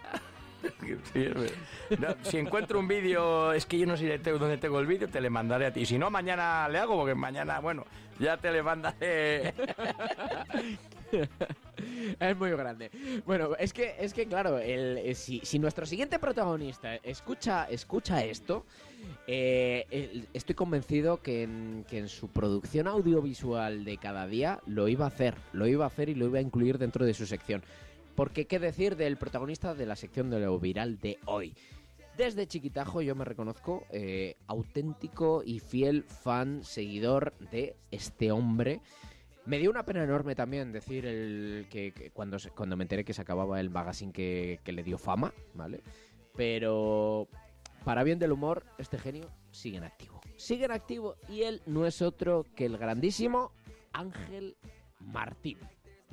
No, 1.99 2.15
si 2.23 2.37
encuentro 2.37 2.79
un 2.79 2.87
vídeo, 2.87 3.53
es 3.53 3.65
que 3.65 3.79
yo 3.79 3.85
no 3.85 3.95
sé 3.95 4.17
dónde 4.17 4.57
tengo 4.57 4.79
el 4.81 4.87
vídeo, 4.87 5.07
te 5.07 5.21
le 5.21 5.29
mandaré 5.29 5.67
a 5.67 5.71
ti. 5.71 5.85
Si 5.85 5.97
no, 5.97 6.09
mañana 6.09 6.67
le 6.67 6.79
hago, 6.79 6.97
porque 6.97 7.15
mañana, 7.15 7.61
bueno, 7.61 7.85
ya 8.19 8.35
te 8.35 8.51
le 8.51 8.61
mandaré. 8.61 9.53
Es 12.19 12.37
muy 12.37 12.49
grande. 12.51 12.89
Bueno, 13.25 13.55
es 13.57 13.71
que, 13.71 13.95
es 13.99 14.13
que 14.13 14.25
claro, 14.25 14.57
eh, 14.59 15.13
si, 15.13 15.59
nuestro 15.59 15.85
siguiente 15.85 16.17
protagonista 16.17 16.95
escucha, 16.95 17.65
escucha 17.65 18.23
esto, 18.23 18.65
eh, 19.27 20.25
estoy 20.33 20.55
convencido 20.55 21.21
que 21.21 21.43
en, 21.43 21.85
que 21.87 21.99
en 21.99 22.07
su 22.07 22.29
producción 22.29 22.87
audiovisual 22.87 23.85
de 23.85 23.97
cada 23.97 24.25
día 24.27 24.59
lo 24.65 24.87
iba 24.87 25.05
a 25.05 25.09
hacer, 25.09 25.35
lo 25.53 25.67
iba 25.67 25.85
a 25.85 25.87
hacer 25.87 26.09
y 26.09 26.15
lo 26.15 26.25
iba 26.25 26.39
a 26.39 26.41
incluir 26.41 26.77
dentro 26.77 27.05
de 27.05 27.13
su 27.13 27.27
sección. 27.27 27.61
Porque 28.15 28.47
qué 28.47 28.57
decir 28.57 28.95
del 28.95 29.17
protagonista 29.17 29.75
de 29.75 29.85
la 29.85 29.95
sección 29.95 30.31
de 30.31 30.39
lo 30.39 30.59
viral 30.59 30.97
de 30.99 31.19
hoy. 31.25 31.53
Desde 32.17 32.47
chiquitajo 32.47 33.03
yo 33.03 33.13
me 33.13 33.25
reconozco 33.25 33.85
eh, 33.91 34.37
auténtico 34.47 35.43
y 35.45 35.59
fiel 35.59 36.03
fan, 36.03 36.63
seguidor 36.63 37.35
de 37.51 37.75
este 37.91 38.31
hombre. 38.31 38.81
Me 39.47 39.59
dio 39.59 39.69
una 39.69 39.85
pena 39.85 40.03
enorme 40.03 40.35
también 40.35 40.73
decir 40.73 41.05
el 41.05 41.67
que, 41.69 42.11
cuando, 42.13 42.35
cuando 42.53 42.75
me 42.75 42.83
enteré 42.83 43.05
que 43.05 43.13
se 43.13 43.21
acababa 43.21 43.61
el 43.61 43.69
magazine 43.69 44.11
que, 44.11 44.59
que 44.65 44.73
le 44.73 44.83
dio 44.83 44.97
fama, 44.97 45.33
¿vale? 45.53 45.81
Pero 46.35 47.29
para 47.85 48.03
bien 48.03 48.19
del 48.19 48.33
humor, 48.33 48.65
este 48.77 48.97
genio 48.97 49.31
sigue 49.51 49.77
en 49.77 49.85
activo. 49.85 50.19
Sigue 50.35 50.65
en 50.65 50.71
activo 50.71 51.15
y 51.29 51.43
él 51.43 51.61
no 51.65 51.85
es 51.85 52.01
otro 52.01 52.45
que 52.57 52.65
el 52.65 52.77
grandísimo 52.77 53.53
Ángel 53.93 54.57
Martín. 54.99 55.59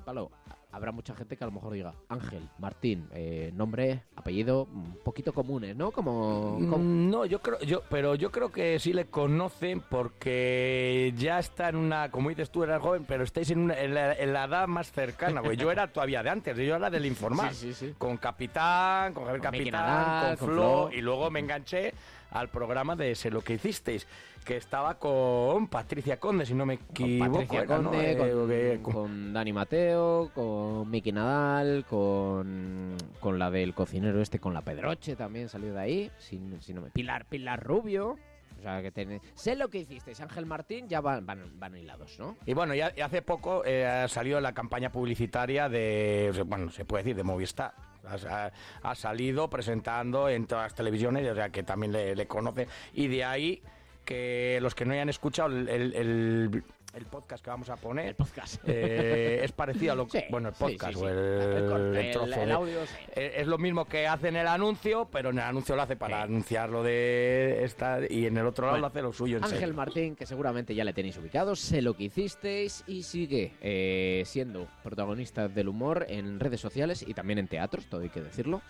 Palo, 0.05 0.31
habrá 0.75 0.93
mucha 0.93 1.15
gente 1.15 1.37
que 1.37 1.45
a 1.45 1.47
lo 1.47 1.53
mejor 1.53 1.73
diga 1.73 1.95
Ángel 2.09 2.43
Martín, 2.59 3.09
eh, 3.13 3.53
nombre, 3.55 4.03
apellido, 4.17 4.65
un 4.65 4.99
poquito 5.05 5.33
comunes, 5.33 5.77
¿no? 5.77 5.91
Como, 5.93 6.59
como- 6.69 6.79
Mm, 6.79 7.11
No, 7.11 7.25
yo 7.27 7.41
creo, 7.41 7.61
yo, 7.61 7.83
pero 7.89 8.15
yo 8.17 8.31
creo 8.33 8.51
que 8.51 8.79
sí 8.79 8.93
le 8.93 9.07
conocen 9.07 9.81
porque 9.81 11.13
ya 11.17 11.39
está 11.39 11.69
en 11.69 11.77
una, 11.77 12.11
como 12.11 12.29
dices 12.29 12.51
tú, 12.51 12.63
eras 12.65 12.81
joven, 12.83 13.05
pero 13.07 13.25
estáis 13.25 13.51
en, 13.51 13.61
una- 13.61 13.79
en 13.81 13.95
la, 13.95 14.13
en 14.15 14.33
la 14.33 14.45
edad 14.45 14.67
más 14.67 14.91
cercana, 14.93 15.41
güey. 15.41 15.57
Yo 15.57 15.71
era 15.71 15.87
todavía 15.93 16.23
de 16.23 16.31
antes, 16.31 16.57
yo 16.57 16.75
era 16.77 16.91
del 16.91 17.07
informal. 17.15 17.55
Sí, 17.55 17.73
sí, 17.73 17.87
sí. 17.89 17.95
Con 17.99 18.17
Capitán, 18.17 19.15
con 19.15 19.25
Javier 19.25 19.41
Con 19.43 19.51
Capitán, 19.53 19.73
Nadal, 19.87 20.39
con 20.39 20.47
con 20.47 20.55
Flo, 20.57 20.89
Flo. 20.89 20.99
y 20.99 21.01
luego 21.01 21.31
me 21.31 21.41
enganché 21.41 21.95
al 22.35 22.49
programa 22.49 22.95
de 22.97 23.15
Sé 23.15 23.31
lo 23.31 23.41
que 23.41 23.55
hicisteis, 23.55 24.07
que 24.45 24.57
estaba 24.59 24.99
con 24.99 25.69
Patricia 25.69 26.19
Conde, 26.21 26.45
si 26.45 26.53
no 26.55 26.67
me 26.67 26.75
equivoco. 26.75 27.33
Patricia 27.33 27.63
era, 27.63 27.79
¿no? 27.79 27.91
Conde, 27.91 28.13
Eh, 28.13 28.17
con, 28.19 28.49
que- 28.49 28.81
con 28.83 29.33
Dani 29.33 29.53
Mateo, 29.53 30.31
con 30.35 30.91
Miki 30.91 31.13
Nadal, 31.13 31.85
con, 31.89 32.97
con 33.21 33.39
la 33.39 33.51
del 33.51 33.73
cocinero 33.73 34.21
este, 34.21 34.39
con 34.39 34.53
la 34.53 34.61
Pedroche 34.61 35.17
también 35.17 35.49
salió 35.49 35.73
de 35.73 35.81
ahí. 35.81 36.11
Si, 36.19 36.41
si 36.61 36.75
no 36.75 36.83
me... 36.83 36.91
Pilar, 36.91 37.25
Pilar 37.27 37.63
Rubio. 37.63 38.19
O 38.59 38.63
sea, 38.63 38.81
que 38.83 38.91
tiene... 38.91 39.21
Sé 39.35 39.57
lo 39.57 39.69
que 39.69 39.79
hicisteis, 39.79 40.21
Ángel 40.21 40.47
Martín, 40.47 40.89
ya 40.89 41.01
van, 41.01 41.25
van, 41.27 41.59
van 41.59 41.77
hilados, 41.77 42.19
¿no? 42.19 42.37
Y 42.47 42.55
bueno, 42.55 42.75
ya, 42.75 42.93
hace 43.05 43.21
poco 43.23 43.63
eh, 43.65 43.87
ha 43.87 44.09
salido 44.09 44.41
la 44.41 44.53
campaña 44.55 44.91
publicitaria 44.91 45.69
de, 45.69 46.43
bueno, 46.47 46.71
se 46.71 46.85
puede 46.85 47.03
decir, 47.05 47.17
de 47.17 47.25
Movistar. 47.25 47.75
Ha, 48.07 48.95
salido 48.95 49.49
presentando 49.49 50.29
en 50.29 50.47
todas 50.47 50.65
las 50.65 50.75
televisiones, 50.75 51.29
o 51.31 51.35
sea 51.35 51.51
que 51.51 51.63
también 51.63 51.93
le, 51.93 52.15
le 52.15 52.27
conoce. 52.27 52.69
Y 52.93 53.09
de 53.09 53.25
ahí 53.25 53.63
que 54.05 54.59
los 54.61 54.75
que 54.75 54.85
no 54.85 54.93
hayan 54.93 55.09
escuchado 55.09 55.49
el- 55.49 56.65
el 56.95 57.07
podcast 57.07 57.43
que 57.45 57.51
vamos 57.51 57.69
a 57.71 57.77
poner, 57.77 58.07
el 58.09 58.15
podcast. 58.15 58.63
es 58.69 59.53
parecido 59.53 59.93
a 59.93 59.97
lo 59.97 60.07
que, 60.09 60.21
Sí, 60.21 60.25
bueno, 60.31 60.49
el 60.49 60.55
podcast 60.55 60.93
sí, 60.95 60.99
sí. 61.01 61.05
o 61.05 61.09
el, 61.09 61.97
El 61.97 62.11
trozo 62.13 62.27
el- 62.27 62.33
el 62.41 62.47
de- 62.49 62.53
audio, 62.53 62.79
eh, 63.17 63.33
es 63.37 63.47
lo 63.47 63.59
mismo 63.59 63.85
que 63.87 64.07
hace 64.07 64.29
en 64.29 64.37
el 64.37 64.47
anuncio, 64.47 65.09
pero 65.11 65.31
en 65.31 65.39
el 65.39 65.45
anuncio 65.45 65.75
lo 65.77 65.83
hace 65.83 65.97
para 65.97 66.23
anunciar 66.23 66.71
lo 66.71 66.83
de 66.83 67.65
esta 67.65 67.99
y 68.09 68.27
en 68.27 68.37
el 68.39 68.47
otro 68.47 68.67
lado 68.67 68.75
Bueno, 68.75 68.83
lo 68.83 68.87
hace 68.89 69.03
lo 69.03 69.13
suyo 69.13 69.39
en 69.39 69.45
Ángel 69.45 69.59
serio. 69.61 69.75
Martín, 69.75 70.17
que 70.17 70.27
seguramente 70.27 70.75
ya 70.75 70.85
le 70.85 70.93
tenéis 70.93 71.17
ubicado, 71.19 71.57
sé 71.57 71.83
lo 71.83 71.95
que 71.97 72.05
hicisteis 72.05 72.85
y 72.87 73.03
sigue 73.03 73.53
eh, 73.61 74.23
siendo 74.27 74.69
protagonista 74.83 75.49
del 75.49 75.69
humor 75.69 76.07
en 76.09 76.39
redes 76.41 76.61
sociales 76.61 77.05
y 77.07 77.15
también 77.15 77.39
en 77.39 77.49
teatros, 77.49 77.87
todo 77.87 78.03
hay 78.03 78.09
que 78.11 78.21
decirlo. 78.21 78.63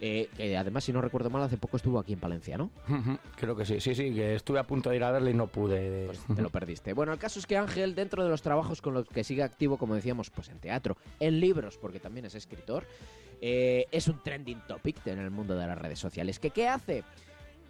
Eh, 0.00 0.28
que 0.36 0.56
además, 0.56 0.84
si 0.84 0.92
no 0.92 1.00
recuerdo 1.00 1.28
mal, 1.30 1.42
hace 1.42 1.56
poco 1.56 1.76
estuvo 1.76 1.98
aquí 1.98 2.12
en 2.12 2.20
Palencia, 2.20 2.56
¿no? 2.56 2.70
Creo 3.36 3.56
que 3.56 3.64
sí, 3.64 3.80
sí, 3.80 3.94
sí, 3.94 4.14
que 4.14 4.36
estuve 4.36 4.58
a 4.58 4.64
punto 4.64 4.90
de 4.90 4.96
ir 4.96 5.04
a 5.04 5.10
verle 5.10 5.32
y 5.32 5.34
no 5.34 5.48
pude. 5.48 6.06
Pues 6.06 6.20
te 6.36 6.42
lo 6.42 6.50
perdiste. 6.50 6.92
Bueno, 6.92 7.12
el 7.12 7.18
caso 7.18 7.38
es 7.38 7.46
que 7.46 7.56
Ángel, 7.56 7.94
dentro 7.94 8.22
de 8.22 8.30
los 8.30 8.42
trabajos 8.42 8.80
con 8.80 8.94
los 8.94 9.08
que 9.08 9.24
sigue 9.24 9.42
activo, 9.42 9.76
como 9.76 9.94
decíamos, 9.94 10.30
pues 10.30 10.48
en 10.48 10.58
teatro, 10.60 10.96
en 11.18 11.40
libros, 11.40 11.78
porque 11.78 11.98
también 11.98 12.26
es 12.26 12.34
escritor, 12.34 12.86
eh, 13.40 13.86
es 13.90 14.08
un 14.08 14.22
trending 14.22 14.60
topic 14.66 15.06
en 15.06 15.18
el 15.18 15.30
mundo 15.30 15.56
de 15.56 15.66
las 15.66 15.78
redes 15.78 15.98
sociales. 15.98 16.38
¿Que 16.38 16.50
qué 16.50 16.68
hace? 16.68 17.04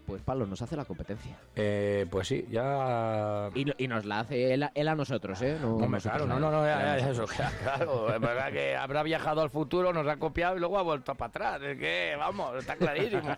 Pues 0.08 0.22
Pablo 0.22 0.46
nos 0.46 0.60
hace 0.62 0.74
la 0.74 0.86
competencia. 0.86 1.36
Eh, 1.54 2.06
pues 2.10 2.26
sí, 2.28 2.46
ya. 2.50 3.50
Y, 3.54 3.66
no- 3.66 3.74
y 3.76 3.86
nos 3.88 4.06
la 4.06 4.20
hace 4.20 4.54
él, 4.54 4.62
a- 4.62 4.72
él 4.74 4.88
a 4.88 4.94
nosotros, 4.94 5.40
¿eh? 5.42 5.58
No, 5.60 5.72
Hombre, 5.74 5.88
nosotros 5.90 6.22
claro, 6.22 6.24
a 6.24 6.26
no, 6.28 6.34
él. 6.36 6.40
no, 6.40 6.50
no, 6.50 6.66
ya, 6.66 6.80
ya, 6.80 6.96
eso, 7.10 7.20
nosotros. 7.22 7.52
claro. 7.62 8.14
Es 8.14 8.20
verdad 8.20 8.50
que 8.50 8.74
habrá 8.74 9.02
viajado 9.02 9.42
al 9.42 9.50
futuro, 9.50 9.92
nos 9.92 10.06
ha 10.08 10.16
copiado 10.16 10.56
y 10.56 10.60
luego 10.60 10.78
ha 10.78 10.82
vuelto 10.82 11.14
para 11.14 11.28
atrás. 11.28 11.62
Es 11.62 11.78
que, 11.78 12.14
vamos, 12.18 12.56
está 12.56 12.74
clarísimo. 12.76 13.20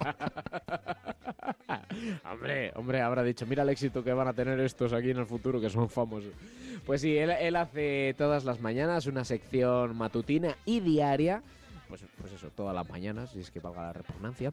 Hombre, 2.30 2.72
hombre, 2.76 3.00
habrá 3.00 3.22
dicho, 3.22 3.46
mira 3.46 3.62
el 3.62 3.68
éxito 3.70 4.02
que 4.04 4.12
van 4.12 4.28
a 4.28 4.32
tener 4.32 4.58
estos 4.60 4.92
aquí 4.92 5.10
en 5.10 5.18
el 5.18 5.26
futuro, 5.26 5.60
que 5.60 5.70
son 5.70 5.88
famosos. 5.88 6.32
Pues 6.86 7.00
sí, 7.00 7.16
él, 7.16 7.30
él 7.30 7.56
hace 7.56 8.14
todas 8.16 8.44
las 8.44 8.60
mañanas 8.60 9.06
una 9.06 9.24
sección 9.24 9.96
matutina 9.96 10.56
y 10.64 10.80
diaria, 10.80 11.42
pues, 11.88 12.04
pues 12.20 12.32
eso, 12.32 12.48
todas 12.54 12.74
las 12.74 12.88
mañanas, 12.88 13.30
si 13.30 13.40
es 13.40 13.50
que 13.50 13.60
valga 13.60 13.82
la 13.82 13.92
repugnancia, 13.92 14.52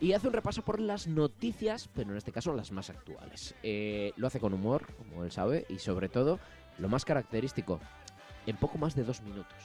y 0.00 0.14
hace 0.14 0.28
un 0.28 0.32
repaso 0.32 0.62
por 0.62 0.80
las 0.80 1.06
noticias, 1.06 1.88
pero 1.94 2.10
en 2.10 2.16
este 2.16 2.32
caso 2.32 2.54
las 2.54 2.72
más 2.72 2.90
actuales. 2.90 3.54
Eh, 3.62 4.12
lo 4.16 4.26
hace 4.26 4.40
con 4.40 4.54
humor, 4.54 4.86
como 4.96 5.24
él 5.24 5.30
sabe, 5.30 5.66
y 5.68 5.78
sobre 5.78 6.08
todo, 6.08 6.38
lo 6.78 6.88
más 6.88 7.04
característico, 7.04 7.80
en 8.46 8.56
poco 8.56 8.78
más 8.78 8.94
de 8.94 9.04
dos 9.04 9.20
minutos. 9.22 9.58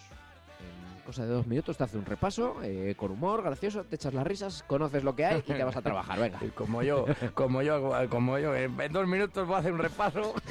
En 0.60 1.02
cosa 1.04 1.24
de 1.24 1.30
dos 1.30 1.48
minutos 1.48 1.78
te 1.78 1.84
hace 1.86 1.98
un 1.98 2.06
repaso, 2.06 2.58
eh, 2.64 2.96
con 2.98 3.12
humor, 3.12 3.44
gracioso, 3.44 3.86
te 3.86 3.96
echas 3.96 4.14
las 4.14 4.28
risas, 4.28 4.64
conoces 4.64 5.04
lo 5.04 5.16
que 5.16 5.26
hay 5.26 5.40
y 5.40 5.42
te 5.42 5.64
vas 5.64 5.78
a 5.78 5.82
trabajar, 5.82 6.20
venga. 6.20 6.40
Como 6.56 6.84
yo, 6.84 7.06
como 7.34 7.62
yo, 7.62 7.92
como 8.10 8.38
yo, 8.38 8.56
en 8.56 8.80
en 8.80 8.92
dos 8.92 9.08
minutos 9.08 9.48
voy 9.48 9.56
a 9.56 9.60
hacer 9.60 9.74
un 9.74 9.80
repaso. 9.80 10.34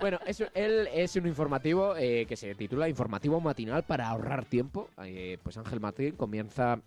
Bueno, 0.00 0.18
es, 0.26 0.44
él 0.52 0.86
es 0.92 1.16
un 1.16 1.26
informativo 1.26 1.96
eh, 1.96 2.26
que 2.26 2.36
se 2.36 2.54
titula 2.54 2.90
Informativo 2.90 3.40
Matinal 3.40 3.84
para 3.84 4.08
ahorrar 4.08 4.44
tiempo. 4.44 4.90
Eh, 5.02 5.38
pues 5.42 5.56
Ángel 5.56 5.80
Martín 5.80 6.14
comienza 6.14 6.78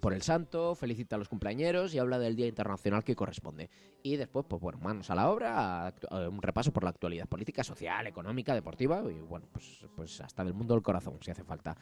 por 0.00 0.12
el 0.12 0.22
santo, 0.22 0.74
felicita 0.74 1.16
a 1.16 1.18
los 1.18 1.28
cumpleañeros 1.28 1.94
y 1.94 1.98
habla 1.98 2.18
del 2.18 2.36
Día 2.36 2.46
Internacional 2.46 3.04
que 3.04 3.14
corresponde. 3.14 3.70
Y 4.02 4.16
después, 4.16 4.46
pues 4.48 4.60
bueno, 4.60 4.78
manos 4.78 5.10
a 5.10 5.14
la 5.14 5.30
obra, 5.30 5.94
eh, 6.10 6.28
un 6.28 6.42
repaso 6.42 6.72
por 6.72 6.84
la 6.84 6.90
actualidad 6.90 7.28
política, 7.28 7.62
social, 7.62 8.06
económica, 8.06 8.54
deportiva 8.54 9.02
y 9.10 9.20
bueno, 9.20 9.46
pues, 9.52 9.86
pues 9.94 10.20
hasta 10.20 10.44
del 10.44 10.54
mundo 10.54 10.74
del 10.74 10.82
corazón, 10.82 11.18
si 11.20 11.30
hace 11.30 11.44
falta. 11.44 11.76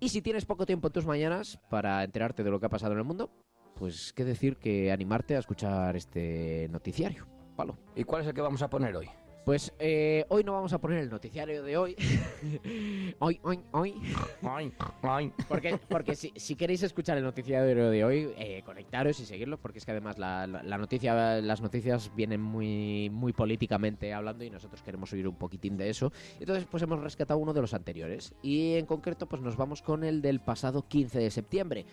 Y 0.00 0.08
si 0.10 0.22
tienes 0.22 0.44
poco 0.44 0.64
tiempo 0.64 0.88
en 0.88 0.92
tus 0.92 1.06
mañanas 1.06 1.58
para 1.68 2.04
enterarte 2.04 2.44
de 2.44 2.50
lo 2.50 2.60
que 2.60 2.66
ha 2.66 2.70
pasado 2.70 2.92
en 2.92 2.98
el 2.98 3.04
mundo, 3.04 3.30
pues 3.74 4.12
qué 4.12 4.24
decir 4.24 4.56
que 4.56 4.92
animarte 4.92 5.36
a 5.36 5.40
escuchar 5.40 5.96
este 5.96 6.68
noticiario. 6.70 7.26
Palo. 7.56 7.76
¿Y 7.96 8.04
cuál 8.04 8.22
es 8.22 8.28
el 8.28 8.34
que 8.34 8.40
vamos 8.40 8.62
a 8.62 8.70
poner 8.70 8.94
hoy? 8.96 9.08
Pues 9.48 9.72
eh, 9.78 10.26
hoy 10.28 10.44
no 10.44 10.52
vamos 10.52 10.74
a 10.74 10.78
poner 10.78 10.98
el 10.98 11.08
noticiario 11.08 11.62
de 11.62 11.78
hoy. 11.78 11.96
hoy, 13.18 13.40
hoy, 13.42 13.58
hoy. 13.72 13.94
Ay, 14.42 14.70
ay. 15.00 15.32
Porque, 15.48 15.78
porque 15.88 16.14
si, 16.16 16.34
si 16.36 16.54
queréis 16.54 16.82
escuchar 16.82 17.16
el 17.16 17.24
noticiario 17.24 17.88
de 17.88 18.04
hoy, 18.04 18.28
eh, 18.36 18.60
conectaros 18.66 19.18
y 19.20 19.24
seguirlo, 19.24 19.56
porque 19.56 19.78
es 19.78 19.86
que 19.86 19.92
además 19.92 20.18
la, 20.18 20.46
la- 20.46 20.62
la 20.62 20.76
noticia, 20.76 21.40
las 21.40 21.62
noticias 21.62 22.14
vienen 22.14 22.42
muy, 22.42 23.08
muy 23.10 23.32
políticamente 23.32 24.12
hablando 24.12 24.44
y 24.44 24.50
nosotros 24.50 24.82
queremos 24.82 25.14
oír 25.14 25.26
un 25.26 25.36
poquitín 25.36 25.78
de 25.78 25.88
eso. 25.88 26.12
Entonces, 26.38 26.66
pues 26.70 26.82
hemos 26.82 27.00
rescatado 27.02 27.38
uno 27.40 27.54
de 27.54 27.62
los 27.62 27.72
anteriores. 27.72 28.34
Y 28.42 28.74
en 28.74 28.84
concreto, 28.84 29.24
pues 29.24 29.40
nos 29.40 29.56
vamos 29.56 29.80
con 29.80 30.04
el 30.04 30.20
del 30.20 30.40
pasado 30.40 30.86
15 30.86 31.20
de 31.20 31.30
septiembre. 31.30 31.86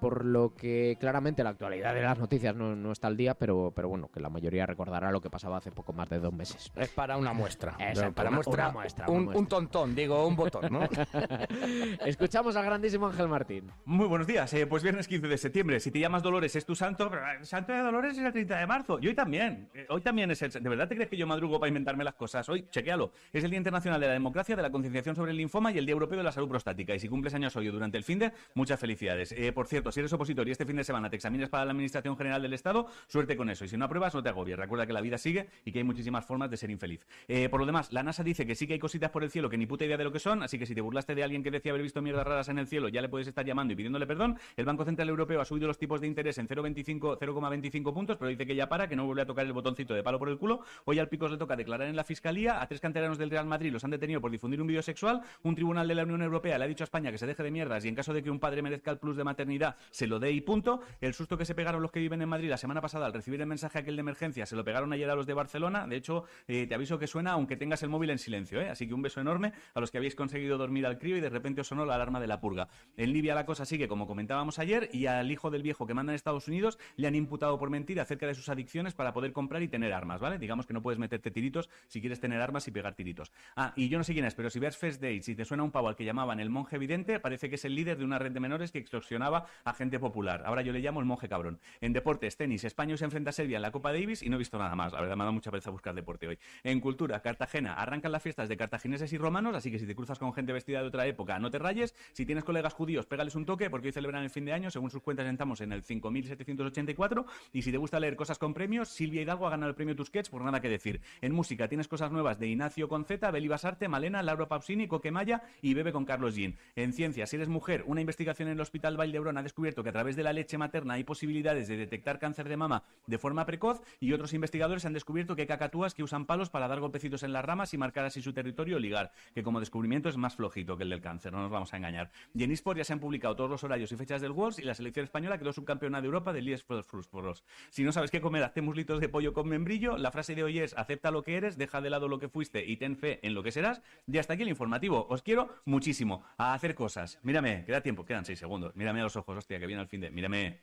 Por 0.00 0.24
lo 0.24 0.54
que 0.54 0.96
claramente 0.98 1.44
la 1.44 1.50
actualidad 1.50 1.94
de 1.94 2.02
las 2.02 2.18
noticias 2.18 2.54
no, 2.56 2.74
no 2.74 2.92
está 2.92 3.06
al 3.08 3.16
día, 3.16 3.34
pero, 3.34 3.72
pero 3.74 3.88
bueno, 3.88 4.10
que 4.12 4.20
la 4.20 4.30
mayoría 4.30 4.66
recordará 4.66 5.10
lo 5.10 5.20
que 5.20 5.30
pasaba 5.30 5.58
hace 5.58 5.70
poco 5.70 5.92
más 5.92 6.08
de 6.08 6.18
dos 6.18 6.32
meses. 6.32 6.72
Es 6.74 6.88
para 6.88 7.16
una 7.16 7.32
muestra. 7.32 7.76
Exacto, 7.78 8.14
para 8.14 8.30
una- 8.30 8.36
muestra, 8.36 8.68
una 8.68 8.72
muestra, 8.72 9.06
un, 9.08 9.14
una 9.14 9.24
muestra. 9.24 9.40
un 9.40 9.46
tontón, 9.46 9.94
digo, 9.94 10.26
un 10.26 10.36
botón, 10.36 10.72
¿no? 10.72 10.80
Escuchamos 12.06 12.56
al 12.56 12.64
grandísimo 12.64 13.06
Ángel 13.06 13.28
Martín. 13.28 13.70
Muy 13.84 14.06
buenos 14.06 14.26
días, 14.26 14.52
eh, 14.54 14.66
pues 14.66 14.82
viernes 14.82 15.06
15 15.08 15.28
de 15.28 15.38
septiembre. 15.38 15.80
Si 15.80 15.90
te 15.90 16.00
llamas 16.00 16.22
Dolores 16.22 16.54
es 16.56 16.64
tu 16.64 16.74
santo, 16.74 17.08
pero 17.10 17.22
el 17.38 17.46
santo 17.46 17.72
de 17.72 17.80
Dolores 17.80 18.16
es 18.16 18.24
el 18.24 18.32
30 18.32 18.58
de 18.58 18.66
marzo. 18.66 18.98
Y 19.00 19.08
hoy 19.08 19.14
también. 19.14 19.68
Eh, 19.74 19.86
hoy 19.88 20.00
también 20.00 20.30
es 20.30 20.40
el. 20.42 20.50
¿De 20.50 20.68
verdad 20.68 20.88
te 20.88 20.94
crees 20.94 21.10
que 21.10 21.16
yo 21.16 21.26
madrugo 21.26 21.58
para 21.60 21.68
inventarme 21.68 22.04
las 22.04 22.14
cosas? 22.14 22.48
Hoy, 22.48 22.66
chequéalo. 22.70 23.12
Es 23.32 23.44
el 23.44 23.50
Día 23.50 23.58
Internacional 23.58 24.00
de 24.00 24.06
la 24.06 24.12
Democracia, 24.12 24.56
de 24.56 24.62
la 24.62 24.70
Concienciación 24.70 25.14
sobre 25.16 25.32
el 25.32 25.36
Linfoma 25.36 25.72
y 25.72 25.78
el 25.78 25.86
Día 25.86 25.92
Europeo 25.92 26.18
de 26.18 26.24
la 26.24 26.32
Salud 26.32 26.48
Prostática. 26.48 26.94
Y 26.94 27.00
si 27.00 27.08
cumples 27.08 27.34
años 27.34 27.54
hoy 27.56 27.68
o 27.68 27.72
durante 27.72 27.98
el 27.98 28.04
fin 28.04 28.18
de, 28.18 28.32
muchas 28.54 28.78
felicidades. 28.80 29.32
Eh, 29.32 29.52
por 29.52 29.66
cierto, 29.66 29.89
si 29.92 30.00
eres 30.00 30.12
opositor 30.12 30.48
y 30.48 30.52
este 30.52 30.64
fin 30.64 30.76
de 30.76 30.84
semana 30.84 31.10
te 31.10 31.16
examinas 31.16 31.48
para 31.48 31.64
la 31.64 31.72
Administración 31.72 32.16
General 32.16 32.40
del 32.42 32.52
Estado, 32.52 32.86
suerte 33.06 33.36
con 33.36 33.50
eso. 33.50 33.64
Y 33.64 33.68
si 33.68 33.76
no 33.76 33.84
apruebas, 33.84 34.14
no 34.14 34.22
te 34.22 34.28
agobies. 34.28 34.58
Recuerda 34.58 34.86
que 34.86 34.92
la 34.92 35.00
vida 35.00 35.18
sigue 35.18 35.48
y 35.64 35.72
que 35.72 35.78
hay 35.78 35.84
muchísimas 35.84 36.24
formas 36.24 36.50
de 36.50 36.56
ser 36.56 36.70
infeliz. 36.70 37.06
Eh, 37.28 37.48
por 37.48 37.60
lo 37.60 37.66
demás, 37.66 37.92
la 37.92 38.02
NASA 38.02 38.22
dice 38.22 38.46
que 38.46 38.54
sí 38.54 38.66
que 38.66 38.74
hay 38.74 38.78
cositas 38.78 39.10
por 39.10 39.24
el 39.24 39.30
cielo 39.30 39.48
que 39.50 39.58
ni 39.58 39.66
puta 39.66 39.84
idea 39.84 39.96
de 39.96 40.04
lo 40.04 40.12
que 40.12 40.18
son, 40.18 40.42
así 40.42 40.58
que 40.58 40.66
si 40.66 40.74
te 40.74 40.80
burlaste 40.80 41.14
de 41.14 41.24
alguien 41.24 41.42
que 41.42 41.50
decía 41.50 41.72
haber 41.72 41.82
visto 41.82 42.02
mierdas 42.02 42.26
raras 42.26 42.48
en 42.48 42.58
el 42.58 42.66
cielo, 42.66 42.88
ya 42.88 43.02
le 43.02 43.08
puedes 43.08 43.28
estar 43.28 43.44
llamando 43.44 43.72
y 43.72 43.76
pidiéndole 43.76 44.06
perdón. 44.06 44.38
El 44.56 44.64
Banco 44.64 44.84
Central 44.84 45.08
Europeo 45.08 45.40
ha 45.40 45.44
subido 45.44 45.66
los 45.66 45.78
tipos 45.78 46.00
de 46.00 46.06
interés 46.06 46.38
en 46.38 46.48
0,25 46.48 47.18
0,25 47.18 47.92
puntos, 47.92 48.16
pero 48.16 48.28
dice 48.28 48.46
que 48.46 48.54
ya 48.54 48.68
para, 48.68 48.88
que 48.88 48.96
no 48.96 49.06
vuelve 49.06 49.22
a 49.22 49.26
tocar 49.26 49.46
el 49.46 49.52
botoncito 49.52 49.94
de 49.94 50.02
palo 50.02 50.18
por 50.18 50.28
el 50.28 50.38
culo. 50.38 50.60
Hoy 50.84 50.98
al 50.98 51.08
Picos 51.08 51.30
le 51.30 51.36
toca 51.36 51.56
declarar 51.56 51.88
en 51.88 51.96
la 51.96 52.04
Fiscalía. 52.04 52.60
A 52.60 52.66
tres 52.66 52.80
canteranos 52.80 53.18
del 53.18 53.30
Real 53.30 53.46
Madrid 53.46 53.72
los 53.72 53.84
han 53.84 53.90
detenido 53.90 54.20
por 54.20 54.30
difundir 54.30 54.60
un 54.60 54.66
vídeo 54.66 54.82
sexual. 54.82 55.22
Un 55.42 55.54
tribunal 55.54 55.88
de 55.88 55.94
la 55.94 56.04
Unión 56.04 56.22
Europea 56.22 56.58
le 56.58 56.64
ha 56.64 56.68
dicho 56.68 56.84
a 56.84 56.86
España 56.86 57.10
que 57.10 57.18
se 57.18 57.26
deje 57.26 57.42
de 57.42 57.50
mierdas 57.50 57.84
y 57.84 57.88
en 57.88 57.94
caso 57.94 58.12
de 58.12 58.22
que 58.22 58.30
un 58.30 58.40
padre 58.40 58.62
merezca 58.62 58.90
el 58.90 58.98
plus 58.98 59.16
de 59.16 59.24
maternidad, 59.24 59.76
se 59.90 60.06
lo 60.06 60.18
dé 60.18 60.32
y 60.32 60.40
punto. 60.40 60.80
El 61.00 61.14
susto 61.14 61.36
que 61.36 61.44
se 61.44 61.54
pegaron 61.54 61.82
los 61.82 61.90
que 61.90 62.00
viven 62.00 62.22
en 62.22 62.28
Madrid 62.28 62.50
la 62.50 62.56
semana 62.56 62.80
pasada 62.80 63.06
al 63.06 63.12
recibir 63.12 63.40
el 63.40 63.46
mensaje 63.46 63.78
aquel 63.78 63.96
de 63.96 64.00
emergencia, 64.00 64.46
se 64.46 64.56
lo 64.56 64.64
pegaron 64.64 64.92
ayer 64.92 65.08
a 65.10 65.14
los 65.14 65.26
de 65.26 65.34
Barcelona. 65.34 65.86
De 65.86 65.96
hecho, 65.96 66.24
eh, 66.48 66.66
te 66.66 66.74
aviso 66.74 66.98
que 66.98 67.06
suena 67.06 67.32
aunque 67.32 67.56
tengas 67.56 67.82
el 67.82 67.88
móvil 67.88 68.10
en 68.10 68.18
silencio, 68.18 68.60
¿eh? 68.60 68.68
Así 68.68 68.86
que 68.86 68.94
un 68.94 69.02
beso 69.02 69.20
enorme 69.20 69.52
a 69.74 69.80
los 69.80 69.90
que 69.90 69.98
habéis 69.98 70.14
conseguido 70.14 70.58
dormir 70.58 70.86
al 70.86 70.98
crío 70.98 71.16
y 71.16 71.20
de 71.20 71.30
repente 71.30 71.60
os 71.60 71.68
sonó 71.68 71.84
la 71.84 71.94
alarma 71.94 72.20
de 72.20 72.26
la 72.26 72.40
purga. 72.40 72.68
En 72.96 73.12
Libia 73.12 73.34
la 73.34 73.46
cosa 73.46 73.64
sigue 73.64 73.88
como 73.88 74.06
comentábamos 74.06 74.58
ayer 74.58 74.88
y 74.92 75.06
al 75.06 75.30
hijo 75.30 75.50
del 75.50 75.62
viejo 75.62 75.86
que 75.86 75.94
manda 75.94 76.12
en 76.12 76.16
Estados 76.16 76.48
Unidos 76.48 76.78
le 76.96 77.06
han 77.06 77.14
imputado 77.14 77.58
por 77.58 77.70
mentir 77.70 78.00
acerca 78.00 78.26
de 78.26 78.34
sus 78.34 78.48
adicciones 78.48 78.94
para 78.94 79.12
poder 79.12 79.32
comprar 79.32 79.62
y 79.62 79.68
tener 79.68 79.92
armas, 79.92 80.20
¿vale? 80.20 80.38
Digamos 80.38 80.66
que 80.66 80.74
no 80.74 80.82
puedes 80.82 80.98
meterte 80.98 81.30
tiritos 81.30 81.68
si 81.88 82.00
quieres 82.00 82.20
tener 82.20 82.40
armas 82.40 82.66
y 82.68 82.70
pegar 82.70 82.94
tiritos. 82.94 83.32
Ah, 83.56 83.72
y 83.76 83.88
yo 83.88 83.98
no 83.98 84.04
sé 84.04 84.12
quién 84.12 84.24
es, 84.24 84.34
pero 84.34 84.50
si 84.50 84.58
ves 84.58 84.76
First 84.76 85.00
Dates 85.00 85.28
y 85.28 85.34
te 85.34 85.44
suena 85.44 85.62
un 85.62 85.70
pavo 85.70 85.88
al 85.88 85.96
que 85.96 86.04
llamaban 86.04 86.40
el 86.40 86.50
monje 86.50 86.76
evidente, 86.76 87.20
parece 87.20 87.48
que 87.48 87.56
es 87.56 87.64
el 87.64 87.74
líder 87.74 87.98
de 87.98 88.04
una 88.04 88.18
red 88.18 88.32
de 88.32 88.40
menores 88.40 88.72
que 88.72 88.78
extorsionaba 88.78 89.46
gente 89.74 89.98
popular. 89.98 90.42
Ahora 90.44 90.62
yo 90.62 90.72
le 90.72 90.80
llamo 90.80 91.00
el 91.00 91.06
monje 91.06 91.28
cabrón. 91.28 91.60
En 91.80 91.92
deportes, 91.92 92.36
tenis, 92.36 92.64
España 92.64 92.96
se 92.96 93.04
enfrenta 93.04 93.30
a 93.30 93.32
Serbia 93.32 93.56
en 93.56 93.62
la 93.62 93.70
Copa 93.72 93.92
Davis 93.92 94.22
y 94.22 94.28
no 94.28 94.36
he 94.36 94.38
visto 94.38 94.58
nada 94.58 94.74
más. 94.74 94.92
La 94.92 95.00
verdad 95.00 95.16
me 95.16 95.22
ha 95.22 95.24
dado 95.24 95.32
mucha 95.32 95.50
pereza 95.50 95.70
buscar 95.70 95.94
deporte 95.94 96.28
hoy. 96.28 96.38
En 96.62 96.80
cultura, 96.80 97.20
Cartagena, 97.20 97.74
arrancan 97.74 98.12
las 98.12 98.22
fiestas 98.22 98.48
de 98.48 98.56
cartagineses 98.56 99.12
y 99.12 99.18
romanos, 99.18 99.56
así 99.56 99.70
que 99.70 99.78
si 99.78 99.86
te 99.86 99.94
cruzas 99.94 100.18
con 100.18 100.32
gente 100.32 100.52
vestida 100.52 100.82
de 100.82 100.88
otra 100.88 101.06
época, 101.06 101.38
no 101.38 101.50
te 101.50 101.58
rayes. 101.58 101.94
Si 102.12 102.26
tienes 102.26 102.44
colegas 102.44 102.74
judíos, 102.74 103.06
pégales 103.06 103.34
un 103.34 103.46
toque 103.46 103.70
porque 103.70 103.88
hoy 103.88 103.92
celebran 103.92 104.22
el 104.22 104.30
fin 104.30 104.44
de 104.44 104.52
año, 104.52 104.70
según 104.70 104.90
sus 104.90 105.02
cuentas 105.02 105.26
estamos 105.40 105.60
en 105.60 105.72
el 105.72 105.82
5784 105.82 107.26
y 107.52 107.62
si 107.62 107.72
te 107.72 107.78
gusta 107.78 108.00
leer 108.00 108.16
cosas 108.16 108.38
con 108.38 108.52
premios, 108.52 108.90
Silvia 108.90 109.22
Hidalgo 109.22 109.46
ha 109.46 109.50
ganado 109.50 109.70
el 109.70 109.74
premio 109.74 109.96
Tusquets 109.96 110.28
por 110.28 110.42
nada 110.42 110.60
que 110.60 110.68
decir. 110.68 111.00
En 111.20 111.32
música 111.32 111.68
tienes 111.68 111.88
cosas 111.88 112.12
nuevas 112.12 112.38
de 112.38 112.48
Ignacio 112.48 112.88
Conceta, 112.88 113.30
Beli 113.30 113.48
Basarte, 113.48 113.88
Malena, 113.88 114.22
Laura 114.22 114.48
Pausini, 114.48 114.86
Coquemaya 114.86 115.42
y 115.62 115.74
Bebe 115.74 115.92
con 115.92 116.04
Carlos 116.04 116.34
Jean. 116.34 116.56
En 116.76 116.92
ciencia, 116.92 117.26
si 117.26 117.36
eres 117.36 117.48
mujer, 117.48 117.84
una 117.86 118.00
investigación 118.00 118.48
en 118.48 118.54
el 118.54 118.60
Hospital 118.60 118.96
Valdebrón 118.96 119.38
ha 119.38 119.42
descubierto 119.42 119.59
que 119.60 119.88
a 119.88 119.92
través 119.92 120.16
de 120.16 120.22
la 120.22 120.32
leche 120.32 120.58
materna 120.58 120.94
hay 120.94 121.04
posibilidades 121.04 121.68
de 121.68 121.76
detectar 121.76 122.18
cáncer 122.18 122.48
de 122.48 122.56
mama 122.56 122.84
de 123.06 123.18
forma 123.18 123.44
precoz 123.44 123.80
y 124.00 124.12
otros 124.12 124.32
investigadores 124.32 124.84
han 124.84 124.92
descubierto 124.92 125.36
que 125.36 125.42
hay 125.42 125.48
cacatúas 125.48 125.94
que 125.94 126.02
usan 126.02 126.26
palos 126.26 126.50
para 126.50 126.68
dar 126.68 126.80
golpecitos 126.80 127.22
en 127.22 127.32
las 127.32 127.44
ramas 127.44 127.74
y 127.74 127.78
marcar 127.78 128.04
así 128.04 128.22
su 128.22 128.32
territorio 128.32 128.76
o 128.76 128.80
ligar, 128.80 129.12
que 129.34 129.42
como 129.42 129.60
descubrimiento 129.60 130.08
es 130.08 130.16
más 130.16 130.36
flojito 130.36 130.76
que 130.76 130.84
el 130.84 130.90
del 130.90 131.00
cáncer, 131.00 131.32
no 131.32 131.42
nos 131.42 131.50
vamos 131.50 131.72
a 131.74 131.76
engañar. 131.76 132.10
Y 132.34 132.44
en 132.44 132.50
eSport 132.50 132.78
ya 132.78 132.84
se 132.84 132.92
han 132.92 133.00
publicado 133.00 133.36
todos 133.36 133.50
los 133.50 133.64
horarios 133.64 133.92
y 133.92 133.96
fechas 133.96 134.20
del 134.20 134.32
Worlds 134.32 134.58
y 134.58 134.62
la 134.62 134.74
selección 134.74 135.04
española 135.04 135.38
quedó 135.38 135.52
subcampeona 135.52 136.00
de 136.00 136.06
Europa 136.06 136.32
del 136.32 136.48
eSports 136.48 136.86
Fruits 136.86 137.44
Si 137.70 137.84
no 137.84 137.92
sabes 137.92 138.10
qué 138.10 138.20
comer, 138.20 138.42
hazte 138.42 138.62
muslitos 138.62 139.00
de 139.00 139.08
pollo 139.08 139.32
con 139.32 139.48
membrillo. 139.48 139.96
La 139.96 140.10
frase 140.10 140.34
de 140.34 140.44
hoy 140.44 140.58
es 140.58 140.76
acepta 140.76 141.10
lo 141.10 141.22
que 141.22 141.36
eres, 141.36 141.58
deja 141.58 141.80
de 141.80 141.90
lado 141.90 142.08
lo 142.08 142.18
que 142.18 142.28
fuiste 142.28 142.64
y 142.64 142.76
ten 142.76 142.96
fe 142.96 143.20
en 143.22 143.34
lo 143.34 143.42
que 143.42 143.52
serás. 143.52 143.82
Y 144.06 144.18
hasta 144.18 144.34
aquí 144.34 144.42
el 144.42 144.48
informativo. 144.48 145.06
Os 145.08 145.22
quiero 145.22 145.48
muchísimo 145.64 146.24
a 146.38 146.54
hacer 146.54 146.74
cosas. 146.74 147.18
Mírame, 147.22 147.64
queda 147.64 147.80
tiempo, 147.80 148.04
quedan 148.04 148.24
seis 148.24 148.38
segundos. 148.38 148.74
Mírame 148.76 149.00
a 149.00 149.04
los 149.04 149.16
ojos, 149.16 149.36
hostia, 149.40 149.58
que 149.58 149.66
viene 149.66 149.82
el 149.82 149.88
fin 149.88 150.00
de. 150.00 150.10
Mírame, 150.10 150.62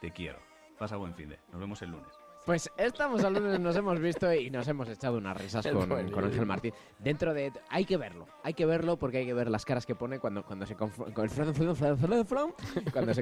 te 0.00 0.10
quiero. 0.10 0.40
Pasa 0.78 0.96
buen 0.96 1.14
fin 1.14 1.28
de. 1.28 1.38
Nos 1.52 1.60
vemos 1.60 1.80
el 1.82 1.90
lunes. 1.90 2.12
Pues 2.46 2.70
estamos 2.76 3.24
al 3.24 3.34
lunes, 3.34 3.58
nos 3.58 3.74
hemos 3.74 3.98
visto 3.98 4.32
y 4.32 4.50
nos 4.50 4.68
hemos 4.68 4.88
echado 4.88 5.18
unas 5.18 5.36
risas 5.36 5.66
con, 5.66 5.88
con 5.88 6.24
Ángel 6.24 6.46
Martín. 6.46 6.72
Dentro 6.96 7.34
de... 7.34 7.50
Hay 7.70 7.84
que 7.84 7.96
verlo, 7.96 8.28
hay 8.44 8.54
que 8.54 8.64
verlo 8.64 8.96
porque 8.96 9.18
hay 9.18 9.26
que 9.26 9.34
ver 9.34 9.50
las 9.50 9.64
caras 9.64 9.84
que 9.84 9.96
pone 9.96 10.20
cuando, 10.20 10.44
cuando 10.44 10.64
se 10.64 10.76
confunde... 10.76 11.12
Cuando 11.12 11.34
se 11.34 11.42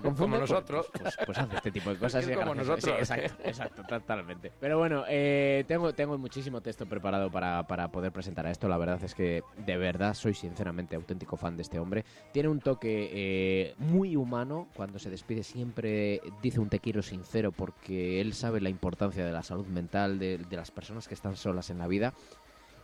confunde... 0.02 0.24
Como 0.24 0.36
pues- 0.36 0.50
nosotros. 0.50 0.90
Pues, 1.00 1.16
pues 1.24 1.38
hace 1.38 1.56
este 1.56 1.70
tipo 1.70 1.88
de 1.88 1.96
cosas. 1.96 2.28
Es 2.28 2.36
como 2.36 2.52
gracioso. 2.52 2.76
Sí, 2.80 2.90
nosotros. 2.90 2.98
exacto, 2.98 3.42
exacto, 3.48 3.82
totalmente. 3.84 4.52
Pero 4.60 4.76
bueno, 4.76 5.04
eh, 5.08 5.64
tengo, 5.66 5.94
tengo 5.94 6.18
muchísimo 6.18 6.60
texto 6.60 6.84
preparado 6.84 7.30
para, 7.30 7.66
para 7.66 7.90
poder 7.90 8.12
presentar 8.12 8.46
a 8.46 8.50
esto. 8.50 8.68
La 8.68 8.76
verdad 8.76 9.02
es 9.02 9.14
que 9.14 9.42
de 9.56 9.76
verdad 9.78 10.12
soy 10.12 10.34
sinceramente 10.34 10.96
auténtico 10.96 11.38
fan 11.38 11.56
de 11.56 11.62
este 11.62 11.78
hombre. 11.78 12.04
Tiene 12.30 12.50
un 12.50 12.60
toque 12.60 13.08
eh, 13.10 13.74
muy 13.78 14.16
humano. 14.16 14.68
Cuando 14.76 14.98
se 14.98 15.08
despide 15.08 15.44
siempre 15.44 16.20
dice 16.42 16.60
un 16.60 16.68
te 16.68 16.78
quiero 16.78 17.02
sincero 17.02 17.52
porque 17.52 18.20
él 18.20 18.34
sabe 18.34 18.60
la 18.60 18.68
importancia 18.68 19.13
de 19.22 19.32
la 19.32 19.42
salud 19.42 19.66
mental 19.66 20.18
de, 20.18 20.38
de 20.38 20.56
las 20.56 20.70
personas 20.70 21.06
que 21.06 21.14
están 21.14 21.36
solas 21.36 21.70
en 21.70 21.78
la 21.78 21.86
vida. 21.86 22.14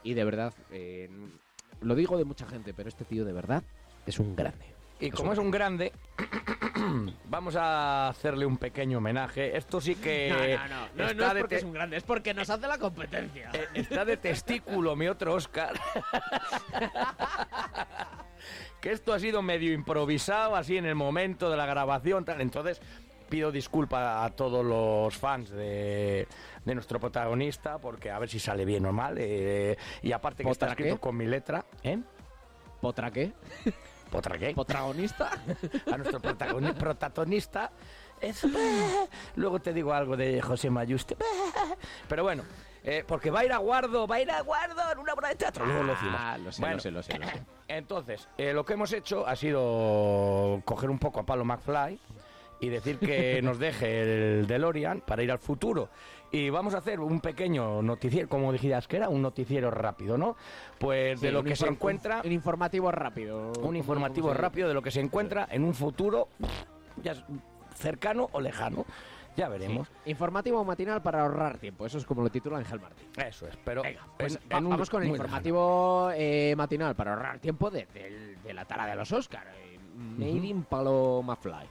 Y 0.02 0.14
de 0.14 0.24
verdad, 0.24 0.54
eh, 0.70 1.10
lo 1.80 1.94
digo 1.94 2.16
de 2.16 2.24
mucha 2.24 2.46
gente, 2.46 2.72
pero 2.74 2.88
este 2.88 3.04
tío 3.04 3.24
de 3.24 3.32
verdad 3.32 3.62
es 4.06 4.18
un 4.18 4.36
grande. 4.36 4.66
Y 5.02 5.10
como 5.10 5.32
es 5.32 5.38
un 5.38 5.50
grande, 5.50 5.92
vamos 7.30 7.56
a 7.56 8.08
hacerle 8.08 8.44
un 8.44 8.58
pequeño 8.58 8.98
homenaje. 8.98 9.56
Esto 9.56 9.80
sí 9.80 9.94
que. 9.94 10.28
No, 10.28 10.68
no, 10.68 10.76
no, 10.76 10.88
no, 10.94 11.04
no 11.04 11.10
está 11.10 11.28
es 11.28 11.34
de 11.34 11.40
porque 11.40 11.54
te- 11.54 11.56
es 11.56 11.64
un 11.64 11.72
grande, 11.72 11.96
es 11.96 12.02
porque 12.02 12.34
nos 12.34 12.50
hace 12.50 12.66
la 12.66 12.76
competencia. 12.76 13.50
eh, 13.54 13.66
Está 13.72 14.04
de 14.04 14.18
testículo 14.18 14.96
mi 14.96 15.08
otro 15.08 15.32
Oscar. 15.34 15.72
que 18.80 18.92
esto 18.92 19.12
ha 19.12 19.20
sido 19.20 19.42
medio 19.42 19.72
improvisado, 19.72 20.56
así 20.56 20.76
en 20.76 20.86
el 20.86 20.94
momento 20.94 21.50
de 21.50 21.56
la 21.56 21.66
grabación. 21.66 22.24
Tal. 22.24 22.40
Entonces, 22.40 22.80
pido 23.30 23.50
disculpas 23.50 24.26
a 24.26 24.34
todos 24.34 24.62
los 24.64 25.16
fans 25.16 25.48
de, 25.50 26.28
de 26.64 26.74
nuestro 26.74 27.00
protagonista, 27.00 27.78
porque 27.78 28.10
a 28.10 28.18
ver 28.18 28.28
si 28.28 28.38
sale 28.38 28.64
bien 28.66 28.84
o 28.84 28.92
mal. 28.92 29.16
eh, 29.18 29.78
y 30.02 30.12
aparte 30.12 30.44
que 30.44 30.50
está 30.50 30.66
escrito 30.66 31.00
con 31.00 31.16
mi 31.16 31.24
letra. 31.26 31.64
¿Eh? 31.82 31.98
¿Potra 32.80 33.10
qué? 33.10 33.32
¿Potra 34.10 34.36
qué? 34.38 34.52
¿Protagonista? 34.54 35.30
a 35.92 35.96
nuestro 35.96 36.20
protagoni- 36.20 36.74
protagonista. 36.74 37.70
Es... 38.20 38.44
Luego 39.36 39.60
te 39.60 39.72
digo 39.72 39.92
algo 39.94 40.16
de 40.16 40.42
José 40.42 40.68
Mayuste. 40.68 41.16
Pero 42.08 42.22
bueno, 42.24 42.42
eh, 42.82 43.04
porque 43.06 43.30
va 43.30 43.40
a 43.40 43.44
ir 43.44 43.52
a 43.52 43.58
Guardo, 43.58 44.06
va 44.06 44.16
a 44.16 44.20
ir 44.20 44.30
a 44.30 44.40
Guardo 44.42 44.82
en 44.92 44.98
una 44.98 45.12
obra 45.14 45.28
de 45.28 45.36
teatro. 45.36 45.64
Luego 45.64 45.84
lo 45.84 45.92
decimos. 45.92 46.16
Ah, 46.18 46.36
lo 46.38 46.50
sé, 46.52 46.60
Bueno, 46.60 46.76
lo 46.76 46.80
sé, 46.82 46.90
lo 46.90 47.02
sé, 47.02 47.18
lo 47.18 47.26
sé. 47.26 47.42
Entonces, 47.68 48.28
eh, 48.36 48.52
lo 48.52 48.64
que 48.64 48.72
hemos 48.74 48.92
hecho 48.92 49.26
ha 49.26 49.36
sido 49.36 50.60
coger 50.64 50.90
un 50.90 50.98
poco 50.98 51.20
a 51.20 51.22
Palo 51.24 51.44
McFly 51.44 52.00
y 52.60 52.68
decir 52.68 52.98
que 52.98 53.40
nos 53.42 53.58
deje 53.58 54.38
el 54.40 54.46
DeLorean 54.46 55.00
para 55.00 55.22
ir 55.22 55.30
al 55.30 55.38
futuro. 55.38 55.88
Y 56.32 56.48
vamos 56.50 56.74
a 56.74 56.78
hacer 56.78 57.00
un 57.00 57.20
pequeño 57.20 57.82
noticiero, 57.82 58.28
como 58.28 58.52
dijías 58.52 58.86
que 58.86 58.98
era, 58.98 59.08
un 59.08 59.20
noticiero 59.22 59.70
rápido, 59.70 60.16
¿no? 60.16 60.36
Pues 60.78 61.20
de 61.20 61.28
Sí, 61.28 61.32
lo 61.32 61.40
un 61.40 61.46
que 61.46 61.56
se 61.56 61.66
encuentra... 61.66 62.22
Un 62.24 62.30
informativo 62.32 62.92
rápido. 62.92 63.52
Un 63.62 63.74
informativo 63.76 64.32
rápido 64.32 64.68
de 64.68 64.74
lo 64.74 64.82
que 64.82 64.92
se 64.92 65.00
encuentra 65.00 65.48
en 65.50 65.64
un 65.64 65.74
futuro 65.74 66.28
ya 67.02 67.14
cercano 67.74 68.28
o 68.32 68.40
lejano. 68.40 68.84
Ya 69.36 69.48
veremos. 69.48 69.88
Informativo 70.06 70.62
matinal 70.64 71.02
para 71.02 71.22
ahorrar 71.22 71.58
tiempo, 71.58 71.86
eso 71.86 71.98
es 71.98 72.04
como 72.04 72.22
lo 72.22 72.30
titula 72.30 72.58
Ángel 72.58 72.80
Martín. 72.80 73.08
Eso 73.16 73.46
es, 73.46 73.56
pero 73.64 73.82
Pues 74.18 74.34
en- 74.50 74.56
en 74.58 74.64
un- 74.66 74.70
vamos 74.70 74.90
con 74.90 75.02
el 75.02 75.08
informativo 75.08 76.10
eh, 76.14 76.54
matinal 76.56 76.94
para 76.94 77.12
ahorrar 77.14 77.38
tiempo 77.38 77.70
de, 77.70 77.86
del- 77.94 78.42
de 78.42 78.52
la 78.54 78.64
tara 78.66 78.86
de 78.86 78.96
los 78.96 79.10
Oscar. 79.12 79.46
Made 79.96 80.30
in 80.30 80.62
Palo 80.64 81.22
McFly. 81.24 81.66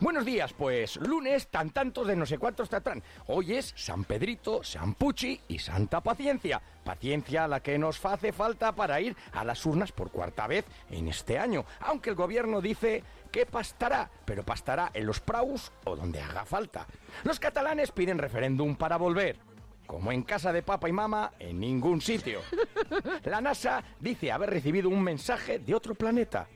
Buenos 0.00 0.24
días, 0.24 0.52
pues 0.52 0.96
lunes 0.96 1.48
tan 1.48 1.70
tantos 1.70 2.06
de 2.06 2.16
no 2.16 2.26
sé 2.26 2.38
cuántos 2.38 2.68
tatán. 2.68 3.02
Hoy 3.26 3.54
es 3.54 3.72
San 3.76 4.04
Pedrito, 4.04 4.62
San 4.62 4.94
Puchi 4.94 5.40
y 5.48 5.58
Santa 5.58 6.00
Paciencia. 6.00 6.60
Paciencia 6.84 7.48
la 7.48 7.60
que 7.60 7.78
nos 7.78 8.04
hace 8.04 8.32
falta 8.32 8.74
para 8.74 9.00
ir 9.00 9.16
a 9.32 9.44
las 9.44 9.64
urnas 9.64 9.92
por 9.92 10.10
cuarta 10.10 10.46
vez 10.46 10.64
en 10.90 11.08
este 11.08 11.38
año. 11.38 11.64
Aunque 11.80 12.10
el 12.10 12.16
gobierno 12.16 12.60
dice 12.60 13.02
que 13.30 13.46
pastará, 13.46 14.10
pero 14.24 14.44
pastará 14.44 14.90
en 14.94 15.06
los 15.06 15.20
praus 15.20 15.72
o 15.84 15.96
donde 15.96 16.20
haga 16.20 16.44
falta. 16.44 16.86
Los 17.24 17.40
catalanes 17.40 17.90
piden 17.90 18.18
referéndum 18.18 18.76
para 18.76 18.96
volver. 18.96 19.38
Como 19.86 20.12
en 20.12 20.22
casa 20.22 20.52
de 20.52 20.62
papa 20.62 20.88
y 20.88 20.92
mama, 20.92 21.32
en 21.38 21.60
ningún 21.60 22.00
sitio. 22.00 22.40
La 23.24 23.40
NASA 23.40 23.84
dice 24.00 24.32
haber 24.32 24.50
recibido 24.50 24.88
un 24.88 25.02
mensaje 25.02 25.58
de 25.58 25.74
otro 25.74 25.94
planeta 25.94 26.48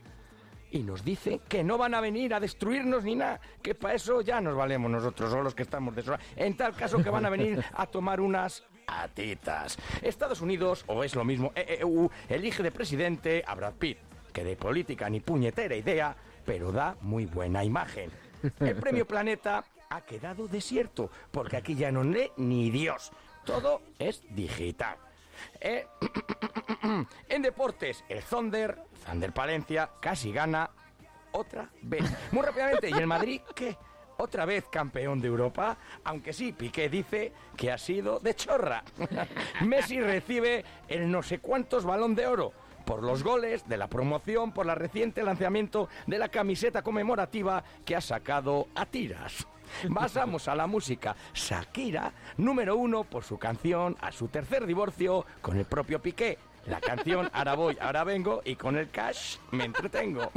y 0.71 0.79
nos 0.79 1.03
dice 1.03 1.41
que 1.47 1.63
no 1.63 1.77
van 1.77 1.93
a 1.93 2.01
venir 2.01 2.33
a 2.33 2.39
destruirnos 2.39 3.03
ni 3.03 3.15
nada, 3.15 3.39
que 3.61 3.75
para 3.75 3.95
eso 3.95 4.21
ya 4.21 4.41
nos 4.41 4.55
valemos 4.55 4.89
nosotros, 4.89 5.31
son 5.31 5.43
los 5.43 5.55
que 5.55 5.63
estamos 5.63 5.95
de 5.95 6.03
sobra. 6.03 6.19
En 6.35 6.55
tal 6.55 6.75
caso 6.75 7.01
que 7.03 7.09
van 7.09 7.25
a 7.25 7.29
venir 7.29 7.63
a 7.73 7.85
tomar 7.87 8.21
unas 8.21 8.63
atitas. 8.87 9.77
Estados 10.01 10.41
Unidos, 10.41 10.83
o 10.87 11.03
es 11.03 11.15
lo 11.15 11.23
mismo, 11.23 11.51
EU, 11.55 12.09
elige 12.27 12.63
de 12.63 12.71
presidente 12.71 13.43
a 13.45 13.55
Brad 13.55 13.73
Pitt, 13.73 13.97
que 14.33 14.43
de 14.43 14.55
política 14.55 15.09
ni 15.09 15.19
puñetera 15.19 15.75
idea, 15.75 16.15
pero 16.45 16.71
da 16.71 16.95
muy 17.01 17.25
buena 17.25 17.63
imagen. 17.63 18.11
El 18.59 18.75
premio 18.75 19.05
Planeta 19.05 19.63
ha 19.89 20.01
quedado 20.01 20.47
desierto, 20.47 21.09
porque 21.31 21.57
aquí 21.57 21.75
ya 21.75 21.91
no 21.91 22.03
lee 22.03 22.31
ni 22.37 22.69
Dios. 22.69 23.11
Todo 23.45 23.81
es 23.97 24.23
digital. 24.29 24.97
Eh, 25.59 25.85
en 27.29 27.41
deportes, 27.41 28.03
el 28.09 28.23
Thunder, 28.23 28.83
Thunder 29.05 29.33
Palencia, 29.33 29.89
casi 29.99 30.31
gana 30.31 30.69
otra 31.31 31.69
vez. 31.81 32.03
Muy 32.31 32.43
rápidamente, 32.43 32.89
¿y 32.89 32.93
el 32.93 33.07
Madrid 33.07 33.41
qué? 33.55 33.77
Otra 34.17 34.43
vez 34.43 34.65
campeón 34.69 35.21
de 35.21 35.29
Europa, 35.29 35.77
aunque 36.03 36.33
sí, 36.33 36.51
Piqué 36.51 36.89
dice 36.89 37.31
que 37.55 37.71
ha 37.71 37.77
sido 37.77 38.19
de 38.19 38.35
chorra. 38.35 38.83
Messi 39.65 40.01
recibe 40.01 40.65
el 40.89 41.09
no 41.09 41.23
sé 41.23 41.39
cuántos 41.39 41.85
balón 41.85 42.15
de 42.15 42.27
oro 42.27 42.51
por 42.85 43.03
los 43.03 43.23
goles 43.23 43.69
de 43.69 43.77
la 43.77 43.87
promoción, 43.87 44.51
por 44.51 44.65
la 44.65 44.75
reciente 44.75 45.23
lanzamiento 45.23 45.89
de 46.07 46.17
la 46.17 46.29
camiseta 46.29 46.81
conmemorativa 46.81 47.63
que 47.85 47.95
ha 47.95 48.01
sacado 48.01 48.67
a 48.75 48.85
tiras. 48.85 49.47
Pasamos 49.93 50.47
a 50.47 50.55
la 50.55 50.67
música. 50.67 51.15
Shakira, 51.33 52.11
número 52.37 52.75
uno 52.75 53.03
por 53.03 53.23
su 53.23 53.37
canción 53.37 53.95
a 54.01 54.11
su 54.11 54.27
tercer 54.27 54.65
divorcio 54.65 55.25
con 55.41 55.57
el 55.57 55.65
propio 55.65 56.01
Piqué. 56.01 56.37
la 56.65 56.79
canción 56.79 57.29
Ahora 57.33 57.55
voy, 57.55 57.77
ahora 57.81 58.03
vengo 58.03 58.41
y 58.45 58.55
con 58.55 58.77
el 58.77 58.89
cash 58.89 59.37
me 59.51 59.65
entretengo. 59.65 60.31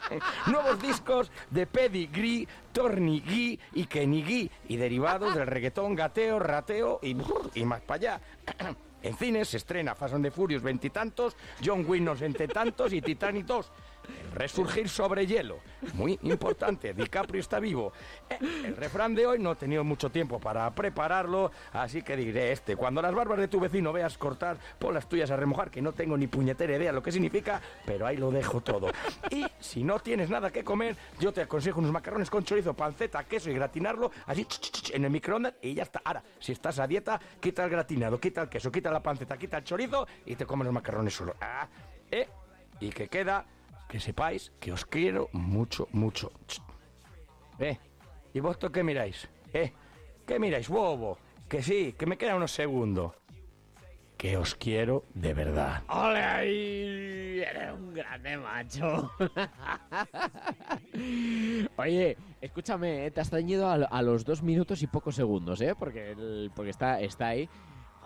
Nuevos 0.46 0.80
discos 0.80 1.30
de 1.50 1.66
Pedigree, 1.66 2.46
Tornigui 2.72 3.58
y 3.74 3.84
Kenigui 3.86 4.50
y 4.68 4.76
derivados 4.76 5.34
del 5.34 5.46
reggaetón, 5.46 5.94
gateo, 5.94 6.38
rateo 6.38 7.00
y, 7.02 7.16
y 7.54 7.64
más 7.64 7.80
para 7.82 7.96
allá. 7.96 8.20
En 9.00 9.16
cines 9.16 9.48
se 9.48 9.58
estrena 9.58 9.94
Fast 9.94 10.14
and 10.14 10.24
the 10.24 10.30
Furious 10.30 10.62
veintitantos, 10.62 11.36
John 11.64 11.84
Wick 11.86 12.02
no 12.02 12.16
tantos 12.52 12.92
y 12.92 13.00
Titanic 13.00 13.46
2. 13.46 13.70
Resurgir 14.34 14.88
sobre 14.88 15.26
hielo. 15.26 15.58
Muy 15.94 16.18
importante, 16.22 16.94
DiCaprio 16.94 17.40
está 17.40 17.58
vivo. 17.58 17.92
Eh, 18.28 18.38
El 18.66 18.76
refrán 18.76 19.14
de 19.14 19.26
hoy 19.26 19.38
no 19.38 19.52
he 19.52 19.56
tenido 19.56 19.84
mucho 19.84 20.10
tiempo 20.10 20.38
para 20.38 20.70
prepararlo, 20.74 21.50
así 21.72 22.02
que 22.02 22.16
diré 22.16 22.52
este. 22.52 22.76
Cuando 22.76 23.02
las 23.02 23.14
barbas 23.14 23.38
de 23.38 23.48
tu 23.48 23.58
vecino 23.60 23.92
veas 23.92 24.18
cortar, 24.18 24.58
pon 24.78 24.94
las 24.94 25.08
tuyas 25.08 25.30
a 25.30 25.36
remojar, 25.36 25.70
que 25.70 25.82
no 25.82 25.92
tengo 25.92 26.16
ni 26.16 26.26
puñetera 26.26 26.76
idea 26.76 26.92
lo 26.92 27.02
que 27.02 27.12
significa, 27.12 27.60
pero 27.84 28.06
ahí 28.06 28.16
lo 28.16 28.30
dejo 28.30 28.60
todo. 28.60 28.90
Y 29.30 29.46
si 29.60 29.82
no 29.82 29.98
tienes 29.98 30.30
nada 30.30 30.50
que 30.50 30.64
comer, 30.64 30.96
yo 31.18 31.32
te 31.32 31.42
aconsejo 31.42 31.80
unos 31.80 31.92
macarrones 31.92 32.30
con 32.30 32.44
chorizo, 32.44 32.74
panceta, 32.74 33.24
queso 33.24 33.50
y 33.50 33.54
gratinarlo 33.54 34.10
así 34.26 34.46
en 34.92 35.04
el 35.04 35.10
microondas 35.10 35.54
y 35.62 35.74
ya 35.74 35.84
está. 35.84 36.00
Ahora, 36.04 36.22
si 36.38 36.52
estás 36.52 36.78
a 36.78 36.86
dieta, 36.86 37.20
quita 37.40 37.64
el 37.64 37.70
gratinado, 37.70 38.20
quita 38.20 38.42
el 38.42 38.48
queso, 38.48 38.70
quita 38.70 38.90
la 38.90 39.02
panceta, 39.02 39.36
quita 39.36 39.58
el 39.58 39.64
chorizo 39.64 40.06
y 40.26 40.36
te 40.36 40.46
comes 40.46 40.64
los 40.66 40.74
macarrones 40.74 41.14
solo. 41.14 41.34
Ah, 41.40 41.66
eh, 42.10 42.28
y 42.80 42.90
que 42.90 43.08
queda 43.08 43.44
que 43.88 43.98
sepáis 43.98 44.52
que 44.60 44.70
os 44.70 44.84
quiero 44.84 45.28
mucho, 45.32 45.88
mucho. 45.92 46.30
Ch. 46.46 46.60
Eh, 47.58 47.78
¿y 48.34 48.40
vosotros 48.40 48.72
qué 48.72 48.84
miráis? 48.84 49.28
Eh, 49.52 49.72
¿qué 50.26 50.38
miráis, 50.38 50.68
bobo? 50.68 51.18
Que 51.48 51.62
sí, 51.62 51.94
que 51.98 52.06
me 52.06 52.18
quedan 52.18 52.36
unos 52.36 52.52
segundos. 52.52 53.12
Que 54.18 54.36
os 54.36 54.54
quiero 54.54 55.04
de 55.14 55.32
verdad. 55.32 55.82
¡Ole! 55.88 57.40
Eres 57.40 57.72
un 57.72 57.94
grande 57.94 58.36
macho. 58.36 59.10
Oye, 61.76 62.16
escúchame, 62.40 63.06
eh, 63.06 63.10
te 63.12 63.20
has 63.20 63.30
ceñido 63.30 63.70
a, 63.70 64.02
los 64.02 64.24
dos 64.24 64.42
minutos 64.42 64.82
y 64.82 64.88
pocos 64.88 65.14
segundos, 65.14 65.60
¿eh? 65.60 65.74
Porque, 65.78 66.50
porque 66.54 66.70
está, 66.70 67.00
está 67.00 67.28
ahí. 67.28 67.48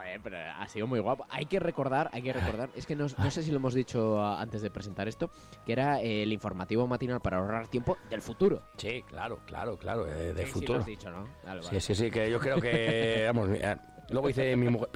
Joder, 0.03 0.21
pero 0.23 0.37
ha 0.39 0.69
sido 0.69 0.87
muy 0.87 1.01
guapo. 1.01 1.27
Hay 1.31 1.47
que 1.47 1.61
recordar, 1.61 2.11
hay 2.13 2.23
que 2.23 2.33
recordar, 2.33 2.71
es 2.75 2.87
que 2.87 2.97
no, 2.97 3.07
no 3.19 3.31
sé 3.31 3.43
si 3.43 3.51
lo 3.51 3.57
hemos 3.59 3.75
dicho 3.75 4.21
ah, 4.21 4.41
antes 4.41 4.63
de 4.63 4.71
presentar 4.71 5.07
esto, 5.09 5.31
que 5.65 5.73
era 5.73 6.01
eh, 6.01 6.23
el 6.23 6.33
informativo 6.33 6.87
matinal 6.87 7.21
para 7.21 7.39
ahorrar 7.39 7.69
tiempo 7.69 7.97
del 8.11 8.21
futuro. 8.23 8.63
Sí, 8.77 9.03
claro, 9.09 9.41
claro, 9.47 9.79
claro, 9.79 10.07
eh, 10.09 10.33
de 10.33 10.43
Sí, 10.43 10.47
sí, 10.47 10.53
futuro. 10.53 10.75
lo 10.75 10.81
has 10.81 10.87
dicho, 10.87 11.11
¿no? 11.11 11.29
Vale, 11.45 11.63
Sí, 11.63 11.81
sí, 11.81 11.95
sí, 11.95 12.11
que 12.11 12.31
yo 12.31 12.39
creo 12.41 12.61
que, 12.61 13.25
vamos, 13.33 13.49
eh, 13.53 13.77
luego 14.11 14.29
dice 14.29 14.57
mi 14.57 14.69
mujer, 14.69 14.89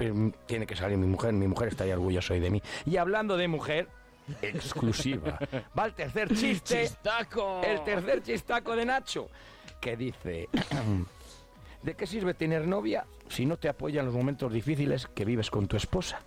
tiene 0.45 0.67
que 0.67 0.75
salir 0.75 0.97
mi 0.97 1.07
mujer, 1.07 1.33
mi 1.33 1.47
mujer 1.47 1.69
estaría 1.69 1.93
orgullosa 1.93 2.33
hoy 2.33 2.39
de 2.39 2.49
mí. 2.49 2.61
Y 2.85 2.97
hablando 2.97 3.37
de 3.37 3.47
mujer, 3.47 3.87
exclusiva, 4.41 5.39
va 5.77 5.85
el 5.85 5.93
tercer 5.93 6.33
chiste. 6.35 6.83
¡Chistaco! 6.83 7.61
El 7.63 7.83
tercer 7.83 8.21
chistaco 8.23 8.75
de 8.75 8.85
Nacho, 8.85 9.29
que 9.79 9.95
dice, 9.95 10.49
¿de 11.87 11.95
qué 11.95 12.05
sirve 12.05 12.33
tener 12.33 12.67
novia 12.67 13.05
si 13.29 13.45
no 13.45 13.55
te 13.55 13.69
apoya 13.69 14.01
en 14.01 14.07
los 14.07 14.13
momentos 14.15 14.51
difíciles 14.51 15.07
que 15.07 15.23
vives 15.23 15.49
con 15.49 15.67
tu 15.69 15.77
esposa? 15.77 16.19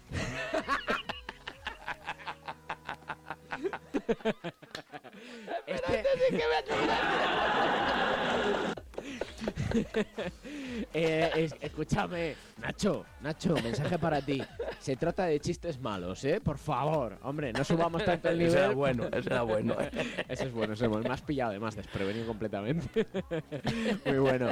Este... 5.67 6.05
Eh, 10.93 11.31
es- 11.37 11.55
escúchame, 11.61 12.35
Nacho, 12.59 13.05
Nacho, 13.21 13.55
mensaje 13.63 13.99
para 13.99 14.21
ti. 14.21 14.43
Se 14.81 14.97
trata 14.97 15.26
de 15.26 15.39
chistes 15.41 15.78
malos, 15.78 16.25
¿eh? 16.25 16.41
Por 16.41 16.57
favor, 16.57 17.18
hombre, 17.23 17.52
no 17.52 17.62
subamos 17.65 18.02
tanto 18.02 18.31
el 18.31 18.39
nivel. 18.39 18.55
Ese 18.55 18.59
era 18.65 18.70
bueno, 18.75 19.05
ese 19.12 19.28
era 19.28 19.42
bueno. 19.42 19.76
ese 20.28 20.44
es 20.44 20.52
bueno, 20.52 20.73
ese 20.73 20.84
es 20.84 20.91
bueno. 20.91 21.07
Me 21.07 21.15
has 21.15 21.20
pillado 21.20 21.50
además 21.50 21.76
desprevenido 21.76 22.26
completamente. 22.26 23.07
Muy 24.07 24.18
bueno. 24.18 24.50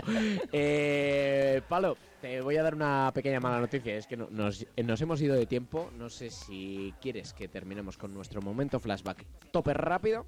Eh, 0.53 1.63
Palo, 1.67 1.97
te 2.21 2.43
voy 2.43 2.59
a 2.59 2.63
dar 2.63 2.75
una 2.75 3.11
pequeña 3.15 3.41
mala 3.41 3.59
noticia. 3.59 3.97
Es 3.97 4.07
que 4.07 4.19
no- 4.19 4.29
nos, 4.31 4.67
eh, 4.77 4.83
nos 4.83 5.01
hemos 5.01 5.19
ido 5.23 5.35
de 5.35 5.47
tiempo. 5.47 5.91
No 5.97 6.11
sé 6.11 6.29
si 6.29 6.93
quieres 7.01 7.33
que 7.33 7.49
terminemos 7.49 7.97
con 7.97 8.13
nuestro 8.13 8.43
momento 8.43 8.79
flashback 8.81 9.25
tope 9.51 9.73
rápido 9.73 10.27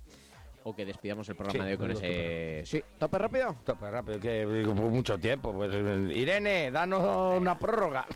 o 0.65 0.75
que 0.75 0.85
despidamos 0.85 1.29
el 1.29 1.37
programa 1.37 1.65
Sí, 1.65 1.67
de 1.69 1.73
hoy 1.73 1.79
con 1.79 1.91
ese... 1.91 2.63
Sí, 2.65 2.83
tope 2.99 3.19
rápido. 3.19 3.57
Tope 3.65 3.91
rápido, 3.91 4.21
que 4.21 4.45
por 4.65 4.75
mucho 4.75 5.19
tiempo. 5.19 5.53
Pues, 5.53 5.73
Irene, 5.75 6.71
danos 6.71 7.39
una 7.39 7.59
prórroga. 7.59 8.07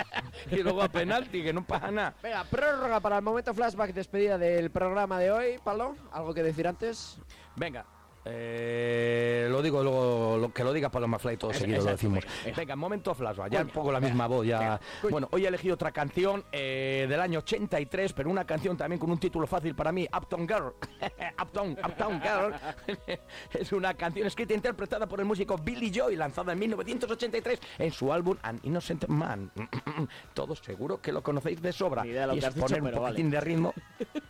y 0.50 0.62
luego 0.62 0.82
a 0.82 0.88
penalti, 0.88 1.42
que 1.42 1.52
no 1.52 1.64
pasa 1.64 1.90
nada. 1.90 2.14
Venga, 2.22 2.44
prórroga 2.44 3.00
para 3.00 3.18
el 3.18 3.22
momento 3.22 3.54
flashback 3.54 3.92
despedida 3.92 4.38
del 4.38 4.70
programa 4.70 5.18
de 5.18 5.30
hoy, 5.30 5.58
Pablo. 5.62 5.96
¿Algo 6.12 6.34
que 6.34 6.42
decir 6.42 6.66
antes? 6.66 7.18
Venga. 7.56 7.84
Eh, 8.24 9.46
lo 9.50 9.60
digo 9.62 9.82
luego, 9.82 10.38
lo, 10.38 10.52
que 10.52 10.64
lo 10.64 10.72
diga 10.72 10.90
Paloma 10.90 11.18
Fly 11.18 11.36
todo 11.36 11.50
Eso- 11.50 11.60
seguido 11.60 11.84
lo 11.84 11.90
decimos. 11.90 12.24
venga. 12.44 12.56
Venga, 12.56 12.76
momento 12.76 13.14
flashback, 13.14 13.52
ya 13.52 13.62
un 13.62 13.68
poco 13.68 13.92
la 13.92 14.00
misma 14.00 14.26
voz 14.26 14.46
ya. 14.46 14.80
Bueno, 15.10 15.28
hoy 15.32 15.44
he 15.44 15.48
elegido 15.48 15.74
otra 15.74 15.92
canción 15.92 16.44
eh, 16.52 17.06
del 17.08 17.20
año 17.20 17.40
83, 17.40 18.12
pero 18.12 18.30
una 18.30 18.44
canción 18.44 18.76
también 18.76 18.98
con 18.98 19.10
un 19.10 19.18
título 19.18 19.46
fácil 19.46 19.74
para 19.74 19.92
mí, 19.92 20.06
Uptown 20.16 20.48
Girl. 20.48 20.72
Uptown, 21.42 21.72
Uptown 21.84 22.20
Girl. 22.20 22.54
es 23.52 23.72
una 23.72 23.94
canción 23.94 24.26
escrita 24.26 24.52
e 24.52 24.56
interpretada 24.56 25.06
por 25.06 25.20
el 25.20 25.26
músico 25.26 25.58
Billy 25.58 25.90
Joy, 25.90 26.16
lanzada 26.16 26.52
en 26.52 26.58
1983 26.58 27.60
en 27.78 27.92
su 27.92 28.12
álbum 28.12 28.36
An 28.42 28.58
Innocent 28.62 29.06
Man. 29.08 29.50
Todos 30.34 30.60
seguro 30.60 31.00
que 31.00 31.12
lo 31.12 31.22
conocéis 31.22 31.60
de 31.60 31.72
sobra. 31.72 32.02
Ni 32.02 32.10
idea 32.10 32.22
de 32.22 32.26
lo 32.28 32.32
y 32.34 32.36
que 32.36 32.40
es 32.40 32.48
has 32.48 32.54
dicho, 32.54 32.66
poner 32.66 32.82
un 32.82 32.90
poquitín 32.90 33.26
vale. 33.26 33.36
de 33.36 33.40
ritmo. 33.40 33.74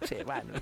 Sí, 0.03 0.17
bueno. 0.25 0.53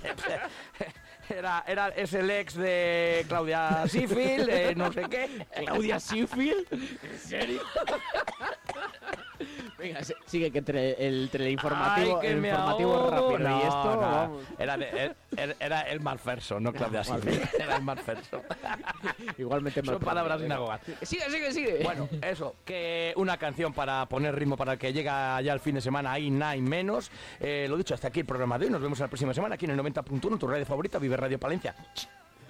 Era, 1.29 1.63
era, 1.67 1.89
es 1.89 2.13
el 2.13 2.29
ex 2.29 2.55
de 2.55 3.25
Claudia 3.27 3.87
Sifil, 3.87 4.49
eh, 4.49 4.73
no 4.75 4.91
sé 4.91 5.05
qué. 5.09 5.45
¿Claudia 5.65 5.99
Sifil? 5.99 6.67
¿En 6.71 7.19
serio? 7.19 7.61
Venga, 9.77 9.99
sigue 10.25 10.51
que 10.51 10.59
entre 10.59 11.07
el 11.07 11.29
teleinformativo, 11.29 12.15
Ay, 12.15 12.21
que 12.21 12.31
el 12.33 12.41
me 12.41 12.49
informativo 12.49 13.09
rápido 13.09 13.39
y 13.39 13.61
esto, 13.61 13.95
no. 13.95 14.01
vamos. 14.01 14.43
Era, 14.59 14.77
de- 14.77 15.11
era, 15.37 15.55
era 15.59 15.81
el 15.81 15.99
Malferso, 15.99 16.59
no 16.59 16.71
Claudia 16.73 17.01
Ah, 17.01 17.03
Sifil. 17.03 17.41
Era 17.59 17.75
el 17.77 17.83
Malferso. 17.83 18.41
Igualmente 19.37 19.81
mal 19.83 19.95
Son 19.95 20.03
palabras 20.03 20.41
sinagogas. 20.41 20.81
Sigue, 21.01 21.29
sigue, 21.29 21.51
sigue. 21.51 21.79
Bueno, 21.83 22.07
eso, 22.21 22.55
que 22.65 23.13
una 23.17 23.37
canción 23.37 23.73
para 23.73 24.05
poner 24.07 24.35
ritmo 24.35 24.55
para 24.57 24.73
el 24.73 24.79
que 24.79 24.93
llega 24.93 25.41
ya 25.41 25.53
el 25.53 25.59
fin 25.59 25.75
de 25.75 25.81
semana, 25.81 26.11
ahí 26.11 26.29
nada 26.29 26.55
y 26.55 26.61
menos. 26.61 27.11
Eh, 27.39 27.65
lo 27.69 27.77
dicho, 27.77 27.93
hasta 27.93 28.07
aquí 28.09 28.21
el 28.21 28.25
programa 28.25 28.57
de 28.57 28.65
hoy. 28.65 28.71
Nos 28.71 28.81
vemos 28.81 28.99
la 28.99 29.07
próxima 29.07 29.33
semana 29.33 29.55
aquí 29.55 29.65
en 29.65 29.71
el 29.71 29.79
90.1, 29.79 30.39
tu 30.39 30.47
radio 30.47 30.65
favorita, 30.65 30.99
Vive 30.99 31.17
Radio 31.17 31.39
Palencia. 31.39 31.75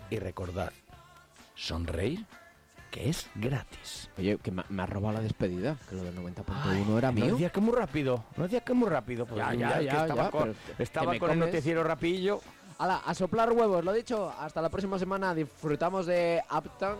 Y 0.10 0.20
recordad, 0.20 0.72
sonreír, 1.56 2.26
que 2.94 3.10
es 3.10 3.28
gratis. 3.34 4.08
Oye, 4.20 4.38
que 4.38 4.52
me, 4.52 4.64
me 4.70 4.84
has 4.84 4.90
robado 4.90 5.16
la 5.18 5.22
despedida, 5.24 5.76
que 5.90 5.96
lo 5.96 6.04
del 6.04 6.16
90.1 6.16 6.98
era 7.00 7.08
No 7.12 7.14
mío. 7.14 7.32
decía 7.34 7.50
que 7.50 7.60
muy 7.60 7.74
rápido, 7.76 8.24
no 8.38 8.44
decía 8.44 8.62
que 8.62 8.74
muy 8.74 8.88
rápido. 8.88 9.26
pues 9.26 9.40
Ya, 9.40 9.52
ya, 9.56 9.58
ya, 9.60 9.68
es 9.72 9.78
que 9.80 9.86
ya, 9.86 10.02
estaba 10.04 10.24
ya, 10.26 10.30
con, 10.32 10.56
estaba 10.78 11.18
con 11.18 11.32
el 11.32 11.40
noticiero 11.40 11.84
rapillo. 11.84 12.40
Hala, 12.78 12.98
a 13.06 13.14
soplar 13.16 13.52
huevos, 13.52 13.84
lo 13.84 13.92
dicho. 13.94 14.32
Hasta 14.40 14.62
la 14.62 14.70
próxima 14.70 15.00
semana. 15.00 15.34
Disfrutamos 15.34 16.06
de 16.06 16.42
Uptown. 16.56 17.00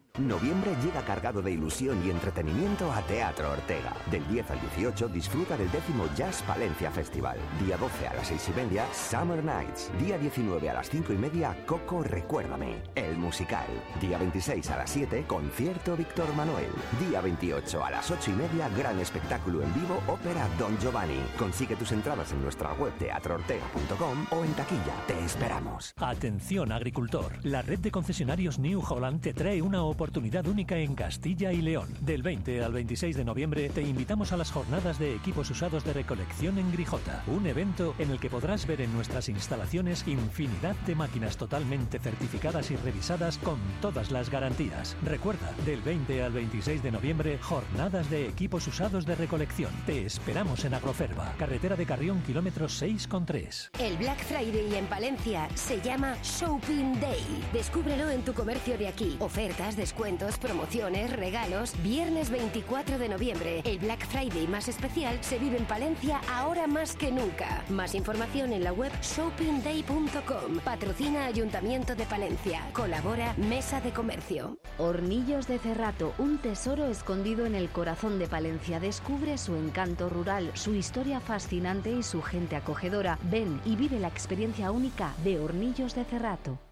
Noviembre 0.19 0.75
llega 0.83 1.05
cargado 1.05 1.41
de 1.41 1.51
ilusión 1.51 2.05
y 2.05 2.09
entretenimiento 2.09 2.91
a 2.91 3.01
Teatro 3.03 3.49
Ortega. 3.49 3.95
Del 4.11 4.27
10 4.27 4.51
al 4.51 4.59
18 4.59 5.07
disfruta 5.07 5.55
del 5.55 5.71
décimo 5.71 6.05
Jazz 6.17 6.43
Palencia 6.43 6.91
Festival. 6.91 7.37
Día 7.63 7.77
12 7.77 8.07
a 8.09 8.13
las 8.15 8.27
6 8.27 8.49
y 8.49 8.59
media, 8.59 8.85
Summer 8.93 9.41
Nights. 9.41 9.89
Día 10.03 10.17
19 10.17 10.69
a 10.69 10.73
las 10.73 10.89
5 10.89 11.13
y 11.13 11.15
media, 11.15 11.55
Coco 11.65 12.03
Recuérdame, 12.03 12.83
el 12.93 13.15
musical. 13.15 13.65
Día 14.01 14.17
26 14.17 14.69
a 14.71 14.77
las 14.79 14.89
7, 14.89 15.23
concierto 15.27 15.95
Víctor 15.95 16.35
Manuel. 16.35 16.71
Día 17.07 17.21
28 17.21 17.85
a 17.85 17.91
las 17.91 18.11
8 18.11 18.31
y 18.31 18.33
media, 18.33 18.67
gran 18.77 18.99
espectáculo 18.99 19.63
en 19.63 19.73
vivo, 19.73 19.97
ópera 20.07 20.45
Don 20.59 20.77
Giovanni. 20.79 21.21
Consigue 21.39 21.77
tus 21.77 21.93
entradas 21.93 22.33
en 22.33 22.43
nuestra 22.43 22.73
web 22.73 22.91
teatroortega.com 22.99 24.25
o 24.31 24.43
en 24.43 24.53
taquilla. 24.55 24.93
Te 25.07 25.17
esperamos. 25.23 25.93
Atención 25.95 26.73
agricultor, 26.73 27.31
la 27.43 27.61
red 27.61 27.79
de 27.79 27.91
concesionarios 27.91 28.59
New 28.59 28.83
Holland 28.85 29.21
te 29.21 29.33
trae 29.33 29.61
una 29.61 29.83
oportunidad 29.83 30.00
única 30.47 30.77
en 30.77 30.95
Castilla 30.95 31.53
y 31.53 31.61
León. 31.61 31.89
Del 32.01 32.23
20 32.23 32.63
al 32.63 32.73
26 32.73 33.15
de 33.15 33.23
noviembre 33.23 33.69
te 33.69 33.83
invitamos 33.83 34.31
a 34.31 34.37
las 34.37 34.51
jornadas 34.51 34.97
de 34.97 35.13
equipos 35.13 35.49
usados 35.51 35.83
de 35.83 35.93
recolección 35.93 36.57
en 36.57 36.71
Grijota, 36.71 37.23
un 37.27 37.45
evento 37.45 37.93
en 37.99 38.09
el 38.09 38.19
que 38.19 38.29
podrás 38.29 38.65
ver 38.65 38.81
en 38.81 38.91
nuestras 38.93 39.29
instalaciones 39.29 40.07
infinidad 40.07 40.75
de 40.87 40.95
máquinas 40.95 41.37
totalmente 41.37 41.99
certificadas 41.99 42.71
y 42.71 42.77
revisadas 42.77 43.37
con 43.37 43.59
todas 43.79 44.09
las 44.09 44.31
garantías. 44.31 44.97
Recuerda, 45.03 45.53
del 45.65 45.81
20 45.81 46.23
al 46.23 46.31
26 46.31 46.81
de 46.81 46.91
noviembre, 46.91 47.37
jornadas 47.37 48.09
de 48.09 48.27
equipos 48.27 48.67
usados 48.67 49.05
de 49.05 49.15
recolección. 49.15 49.71
Te 49.85 50.05
esperamos 50.05 50.65
en 50.65 50.73
Agroferva, 50.73 51.35
carretera 51.37 51.75
de 51.75 51.85
Carrión, 51.85 52.23
kilómetro 52.23 52.65
6,3. 52.65 53.69
El 53.79 53.97
Black 53.97 54.23
Friday 54.23 54.75
en 54.75 54.87
Palencia 54.87 55.47
se 55.53 55.79
llama 55.79 56.17
Shopping 56.23 56.99
Day. 56.99 57.43
Descúbrelo 57.53 58.09
en 58.09 58.23
tu 58.23 58.33
comercio 58.33 58.79
de 58.79 58.87
aquí. 58.87 59.15
Ofertas, 59.19 59.77
descuentos, 59.91 60.37
promociones, 60.37 61.11
regalos. 61.11 61.73
Viernes 61.83 62.29
24 62.29 62.97
de 62.97 63.09
noviembre, 63.09 63.61
el 63.65 63.77
Black 63.77 64.07
Friday 64.07 64.47
más 64.47 64.69
especial 64.69 65.21
se 65.21 65.37
vive 65.37 65.57
en 65.57 65.65
Palencia 65.65 66.21
ahora 66.31 66.65
más 66.65 66.95
que 66.95 67.11
nunca. 67.11 67.65
Más 67.67 67.93
información 67.93 68.53
en 68.53 68.63
la 68.63 68.71
web 68.71 68.91
shoppingday.com. 69.01 70.59
Patrocina 70.63 71.25
Ayuntamiento 71.25 71.93
de 71.95 72.05
Palencia. 72.05 72.61
Colabora 72.71 73.33
Mesa 73.35 73.81
de 73.81 73.91
Comercio. 73.91 74.57
Hornillos 74.77 75.47
de 75.47 75.59
Cerrato, 75.59 76.13
un 76.17 76.37
tesoro 76.37 76.85
escondido 76.85 77.45
en 77.45 77.55
el 77.55 77.69
corazón 77.69 78.17
de 78.17 78.27
Palencia. 78.27 78.79
Descubre 78.79 79.37
su 79.37 79.57
encanto 79.57 80.07
rural, 80.07 80.51
su 80.53 80.73
historia 80.73 81.19
fascinante 81.19 81.91
y 81.91 82.01
su 82.03 82.21
gente 82.21 82.55
acogedora. 82.55 83.19
Ven 83.23 83.59
y 83.65 83.75
vive 83.75 83.99
la 83.99 84.07
experiencia 84.07 84.71
única 84.71 85.13
de 85.25 85.37
Hornillos 85.37 85.95
de 85.95 86.05
Cerrato. 86.05 86.70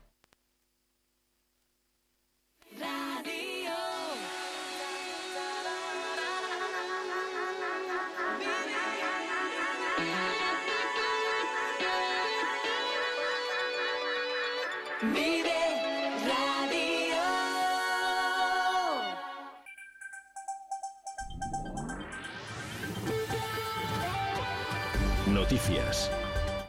Noticias. 25.60 26.10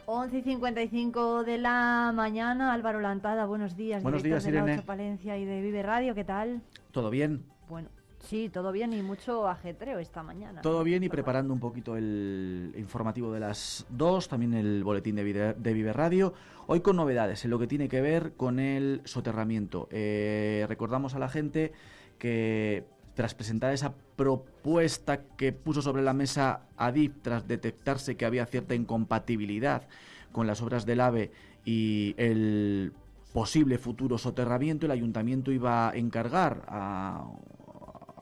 11 0.05 0.37
y 0.37 0.41
55 0.41 1.45
de 1.45 1.57
la 1.57 2.11
mañana, 2.13 2.73
Álvaro 2.73 2.99
Lantada, 2.99 3.45
buenos 3.45 3.77
días. 3.77 4.03
Buenos 4.03 4.21
director 4.21 4.41
días, 4.41 4.51
de 4.51 4.59
la 4.59 4.63
Irene. 4.65 4.79
Ocho 4.79 4.85
Palencia 4.85 5.37
y 5.37 5.45
de 5.45 5.61
Vive 5.61 5.81
Radio, 5.81 6.13
¿qué 6.13 6.25
tal? 6.25 6.61
¿Todo 6.91 7.09
bien? 7.09 7.45
Bueno, 7.69 7.87
sí, 8.19 8.49
todo 8.49 8.73
bien 8.73 8.91
y 8.91 9.01
mucho 9.01 9.47
ajetreo 9.47 9.97
esta 9.99 10.23
mañana. 10.23 10.61
Todo 10.61 10.83
bien 10.83 11.05
y 11.05 11.09
preparando 11.09 11.53
un 11.53 11.61
poquito 11.61 11.95
el 11.95 12.73
informativo 12.77 13.31
de 13.31 13.39
las 13.39 13.85
2, 13.91 14.27
también 14.27 14.55
el 14.55 14.83
boletín 14.83 15.15
de 15.15 15.23
Vive, 15.23 15.53
de 15.53 15.73
Vive 15.73 15.93
Radio. 15.93 16.33
Hoy 16.67 16.81
con 16.81 16.97
novedades 16.97 17.45
en 17.45 17.51
lo 17.51 17.59
que 17.59 17.67
tiene 17.67 17.87
que 17.87 18.01
ver 18.01 18.33
con 18.33 18.59
el 18.59 19.01
soterramiento. 19.05 19.87
Eh, 19.89 20.65
recordamos 20.67 21.15
a 21.15 21.19
la 21.19 21.29
gente 21.29 21.71
que 22.17 22.83
tras 23.13 23.33
presentar 23.35 23.73
esa 23.73 23.93
propuesta 24.15 25.21
que 25.37 25.51
puso 25.51 25.81
sobre 25.81 26.01
la 26.01 26.13
mesa 26.13 26.61
ADIP 26.77 27.21
tras 27.21 27.47
detectarse 27.47 28.15
que 28.15 28.25
había 28.25 28.45
cierta 28.45 28.75
incompatibilidad 28.75 29.87
con 30.31 30.47
las 30.47 30.61
obras 30.61 30.85
del 30.85 31.01
AVE 31.01 31.31
y 31.65 32.15
el 32.17 32.93
posible 33.33 33.77
futuro 33.77 34.17
soterramiento, 34.17 34.85
el 34.85 34.91
ayuntamiento 34.91 35.51
iba 35.51 35.89
a 35.89 35.95
encargar 35.95 36.63
a, 36.67 37.25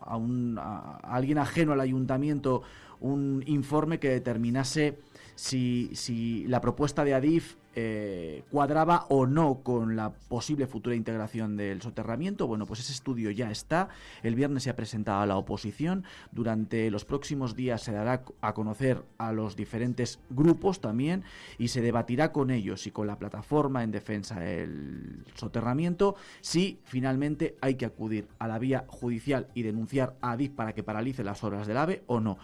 a 0.01 0.17
un- 0.17 0.57
a 0.59 0.97
alguien 1.03 1.37
ajeno 1.37 1.73
al 1.73 1.81
ayuntamiento 1.81 2.61
un 2.99 3.43
informe 3.45 3.99
que 3.99 4.09
determinase 4.09 4.99
si, 5.39 5.89
si 5.93 6.45
la 6.47 6.59
propuesta 6.59 7.05
de 7.05 7.13
Adif 7.13 7.55
eh, 7.73 8.43
cuadraba 8.51 9.05
o 9.07 9.25
no 9.25 9.61
con 9.63 9.95
la 9.95 10.11
posible 10.11 10.67
futura 10.67 10.97
integración 10.97 11.55
del 11.55 11.81
soterramiento. 11.81 12.45
Bueno, 12.45 12.65
pues 12.65 12.81
ese 12.81 12.91
estudio 12.91 13.31
ya 13.31 13.49
está. 13.49 13.87
El 14.21 14.35
viernes 14.35 14.63
se 14.63 14.69
ha 14.69 14.75
presentado 14.75 15.21
a 15.21 15.25
la 15.25 15.37
oposición. 15.37 16.03
Durante 16.33 16.91
los 16.91 17.05
próximos 17.05 17.55
días 17.55 17.81
se 17.81 17.93
dará 17.93 18.23
a 18.41 18.53
conocer 18.53 19.05
a 19.17 19.31
los 19.31 19.55
diferentes 19.55 20.19
grupos 20.29 20.81
también 20.81 21.23
y 21.57 21.69
se 21.69 21.81
debatirá 21.81 22.33
con 22.33 22.51
ellos 22.51 22.85
y 22.85 22.91
con 22.91 23.07
la 23.07 23.17
plataforma 23.17 23.83
en 23.83 23.91
defensa 23.91 24.41
del 24.41 25.23
soterramiento 25.35 26.15
si 26.41 26.81
finalmente 26.83 27.55
hay 27.61 27.75
que 27.75 27.85
acudir 27.85 28.27
a 28.39 28.47
la 28.49 28.59
vía 28.59 28.83
judicial 28.89 29.47
y 29.53 29.61
denunciar 29.61 30.17
a 30.19 30.31
Adif 30.31 30.51
para 30.51 30.73
que 30.73 30.83
paralice 30.83 31.23
las 31.23 31.41
obras 31.45 31.65
del 31.65 31.77
AVE 31.77 32.03
o 32.07 32.19
no. 32.19 32.37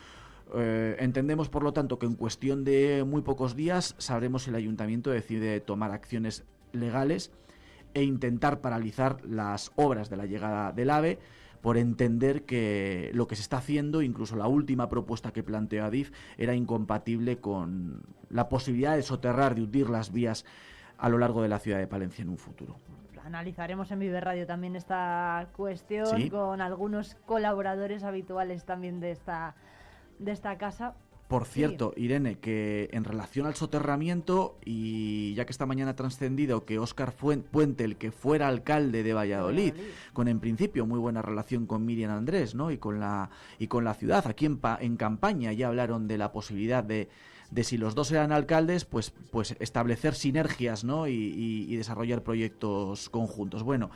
Eh, 0.53 0.95
entendemos, 0.99 1.49
por 1.49 1.63
lo 1.63 1.73
tanto, 1.73 1.97
que 1.97 2.05
en 2.05 2.15
cuestión 2.15 2.63
de 2.63 3.03
muy 3.05 3.21
pocos 3.21 3.55
días 3.55 3.95
sabremos 3.97 4.43
si 4.43 4.49
el 4.51 4.55
ayuntamiento 4.55 5.09
decide 5.09 5.59
tomar 5.59 5.91
acciones 5.91 6.45
legales 6.71 7.31
e 7.93 8.03
intentar 8.03 8.61
paralizar 8.61 9.23
las 9.25 9.71
obras 9.75 10.09
de 10.09 10.17
la 10.17 10.25
llegada 10.25 10.71
del 10.71 10.89
AVE 10.89 11.19
por 11.61 11.77
entender 11.77 12.43
que 12.43 13.09
lo 13.13 13.27
que 13.27 13.35
se 13.35 13.41
está 13.41 13.57
haciendo, 13.57 14.03
incluso 14.03 14.35
la 14.35 14.47
última 14.47 14.87
propuesta 14.87 15.31
que 15.31 15.41
planteó 15.41 15.83
Adif, 15.85 16.11
era 16.37 16.53
incompatible 16.53 17.37
con 17.39 18.03
la 18.29 18.49
posibilidad 18.49 18.95
de 18.95 19.01
soterrar, 19.01 19.55
de 19.55 19.63
hundir 19.63 19.89
las 19.89 20.11
vías 20.11 20.45
a 20.97 21.09
lo 21.09 21.17
largo 21.17 21.41
de 21.41 21.49
la 21.49 21.57
ciudad 21.57 21.79
de 21.79 21.87
Palencia 21.87 22.21
en 22.21 22.29
un 22.29 22.37
futuro. 22.37 22.77
Analizaremos 23.23 23.89
en 23.91 23.99
Vive 23.99 24.21
Radio 24.21 24.45
también 24.45 24.75
esta 24.75 25.47
cuestión 25.55 26.05
Sí. 26.15 26.29
con 26.29 26.61
algunos 26.61 27.15
colaboradores 27.25 28.03
habituales 28.03 28.65
también 28.65 28.99
de 28.99 29.09
esta, 29.11 29.55
de 30.19 30.31
esta 30.31 30.57
casa. 30.57 30.95
Por 31.27 31.45
Sí. 31.45 31.53
cierto, 31.53 31.91
Irene, 31.97 32.37
que 32.37 32.87
en 32.93 33.03
relación 33.03 33.47
al 33.47 33.55
soterramiento, 33.55 34.59
y 34.63 35.33
ya 35.33 35.45
que 35.45 35.51
esta 35.51 35.65
mañana 35.65 35.91
ha 35.91 35.95
trascendido 35.95 36.65
que 36.65 36.77
Óscar 36.77 37.13
Puente, 37.13 37.83
el 37.83 37.95
que 37.95 38.11
fuera 38.11 38.47
alcalde 38.47 39.01
de 39.01 39.13
Valladolid, 39.13 39.73
con 40.13 40.27
en 40.27 40.39
principio 40.39 40.85
muy 40.85 40.99
buena 40.99 41.23
relación 41.23 41.65
con 41.65 41.83
Miriam 41.83 42.11
Andrés, 42.11 42.53
¿no? 42.53 42.69
Y 42.69 42.77
con 42.77 42.99
la, 42.99 43.31
y 43.57 43.65
con 43.65 43.83
la 43.83 43.95
ciudad, 43.95 44.27
aquí 44.27 44.45
en, 44.45 44.57
pa- 44.57 44.77
en 44.79 44.97
campaña 44.97 45.51
ya 45.51 45.67
hablaron 45.67 46.07
de 46.07 46.19
la 46.19 46.31
posibilidad 46.31 46.83
de, 46.83 47.09
de 47.49 47.63
si 47.63 47.79
los 47.79 47.95
dos 47.95 48.11
eran 48.11 48.31
alcaldes, 48.31 48.85
pues, 48.85 49.11
pues 49.31 49.55
establecer 49.59 50.13
sinergias, 50.13 50.83
¿no? 50.83 51.07
Y, 51.07 51.13
y- 51.13 51.73
y 51.73 51.75
desarrollar 51.75 52.21
proyectos 52.21 53.09
conjuntos. 53.09 53.63
Bueno, 53.63 53.89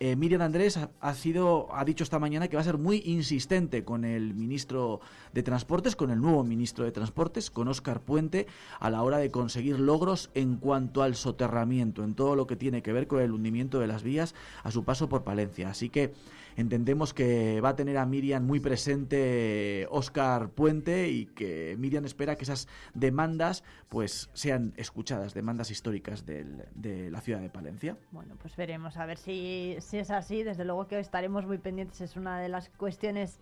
eh, 0.00 0.16
Miriam 0.16 0.42
Andrés 0.42 0.78
ha, 1.00 1.14
sido, 1.14 1.68
ha 1.72 1.84
dicho 1.84 2.02
esta 2.02 2.18
mañana 2.18 2.48
que 2.48 2.56
va 2.56 2.62
a 2.62 2.64
ser 2.64 2.78
muy 2.78 3.02
insistente 3.04 3.84
con 3.84 4.04
el 4.04 4.34
ministro 4.34 5.00
de 5.32 5.42
Transportes, 5.42 5.94
con 5.94 6.10
el 6.10 6.20
nuevo 6.20 6.42
ministro 6.42 6.84
de 6.84 6.90
Transportes, 6.90 7.50
con 7.50 7.68
Óscar 7.68 8.00
Puente, 8.00 8.46
a 8.80 8.90
la 8.90 9.02
hora 9.02 9.18
de 9.18 9.30
conseguir 9.30 9.78
logros 9.78 10.30
en 10.34 10.56
cuanto 10.56 11.02
al 11.02 11.14
soterramiento, 11.14 12.02
en 12.02 12.14
todo 12.14 12.34
lo 12.34 12.46
que 12.46 12.56
tiene 12.56 12.82
que 12.82 12.92
ver 12.92 13.06
con 13.06 13.22
el 13.22 13.32
hundimiento 13.32 13.78
de 13.78 13.86
las 13.86 14.02
vías 14.02 14.34
a 14.64 14.72
su 14.72 14.84
paso 14.84 15.08
por 15.08 15.22
Palencia. 15.22 15.70
Así 15.70 15.90
que 15.90 16.12
entendemos 16.56 17.12
que 17.14 17.60
va 17.60 17.70
a 17.70 17.76
tener 17.76 17.98
a 17.98 18.06
Miriam 18.06 18.44
muy 18.44 18.60
presente 18.60 19.86
Óscar 19.90 20.50
Puente 20.50 21.08
y 21.08 21.26
que 21.26 21.76
Miriam 21.78 22.04
espera 22.04 22.36
que 22.36 22.44
esas 22.44 22.68
demandas 22.94 23.64
pues 23.88 24.30
sean 24.34 24.72
escuchadas, 24.76 25.34
demandas 25.34 25.70
históricas 25.70 26.26
del- 26.26 26.64
de 26.74 27.10
la 27.10 27.20
ciudad 27.20 27.40
de 27.40 27.50
Palencia. 27.50 27.96
Bueno, 28.12 28.34
pues 28.40 28.56
veremos 28.56 28.96
a 28.96 29.06
ver 29.06 29.18
si, 29.18 29.76
si 29.80 29.98
es 29.98 30.10
así. 30.10 30.42
Desde 30.42 30.64
luego 30.64 30.86
que 30.86 30.98
estaremos 30.98 31.46
muy 31.46 31.58
pendientes. 31.58 32.00
Es 32.00 32.16
una 32.16 32.38
de 32.40 32.48
las 32.48 32.68
cuestiones 32.70 33.38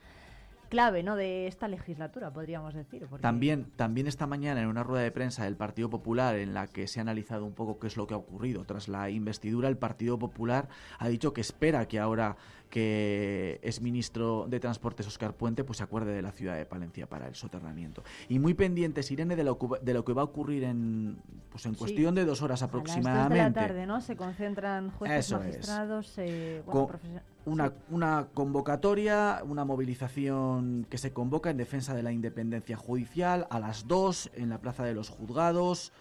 clave 0.68 1.02
¿no? 1.02 1.16
de 1.16 1.48
esta 1.48 1.68
legislatura, 1.68 2.30
podríamos 2.32 2.72
decir. 2.72 3.04
porque- 3.06 3.20
También, 3.20 3.66
también 3.76 4.06
esta 4.06 4.26
mañana 4.26 4.62
en 4.62 4.68
una 4.68 4.82
rueda 4.82 5.02
de 5.04 5.10
prensa 5.10 5.44
del 5.44 5.54
Partido 5.54 5.90
Popular 5.90 6.36
en 6.36 6.54
la 6.54 6.66
que 6.66 6.86
se 6.86 6.98
ha 6.98 7.02
analizado 7.02 7.44
un 7.44 7.52
poco 7.52 7.78
qué 7.78 7.88
es 7.88 7.98
lo 7.98 8.06
que 8.06 8.14
ha 8.14 8.16
ocurrido 8.16 8.64
tras 8.64 8.88
la 8.88 9.10
investidura, 9.10 9.68
el 9.68 9.76
Partido 9.76 10.18
Popular 10.18 10.68
ha 10.98 11.08
dicho 11.08 11.34
que 11.34 11.42
espera 11.42 11.86
que 11.88 11.98
ahora 11.98 12.36
que 12.72 13.60
es 13.62 13.82
ministro 13.82 14.46
de 14.48 14.58
Transportes 14.58 15.06
Oscar 15.06 15.34
Puente 15.34 15.62
pues 15.62 15.76
se 15.76 15.84
acuerde 15.84 16.14
de 16.14 16.22
la 16.22 16.32
ciudad 16.32 16.56
de 16.56 16.64
Palencia 16.64 17.06
para 17.06 17.28
el 17.28 17.34
soterramiento. 17.34 18.02
Y 18.30 18.38
muy 18.38 18.54
pendientes, 18.54 19.10
Irene, 19.10 19.36
de 19.36 19.44
lo 19.44 19.58
que, 19.58 19.66
de 19.82 19.92
lo 19.92 20.06
que 20.06 20.14
va 20.14 20.22
a 20.22 20.24
ocurrir 20.24 20.64
en, 20.64 21.18
pues 21.50 21.66
en 21.66 21.74
Sí. 21.74 21.78
cuestión 21.78 22.14
de 22.14 22.24
dos 22.24 22.40
horas 22.40 22.62
A 22.62 22.64
las 22.64 22.72
de 22.72 22.78
aproximadamente. 22.78 23.36
la 23.36 23.52
tarde, 23.52 23.84
¿no? 23.86 24.00
Se 24.00 24.16
concentran 24.16 24.90
jueces, 24.92 25.26
Eso 25.26 25.36
es. 25.36 25.42
magistrados, 25.44 26.14
eh, 26.16 26.62
bueno, 26.64 26.88
una, 27.44 27.68
sí. 27.68 27.74
una 27.90 28.28
convocatoria, 28.32 29.42
una 29.46 29.66
movilización 29.66 30.86
que 30.88 30.96
se 30.96 31.12
convoca 31.12 31.50
en 31.50 31.58
defensa 31.58 31.92
de 31.94 32.02
la 32.02 32.10
independencia 32.12 32.78
judicial 32.78 33.46
a 33.50 33.60
las 33.60 33.86
2 33.86 34.30
en 34.34 34.48
la 34.48 34.58
Plaza 34.62 34.82
de 34.84 34.94
los 34.94 35.10
Juzgados. 35.10 35.92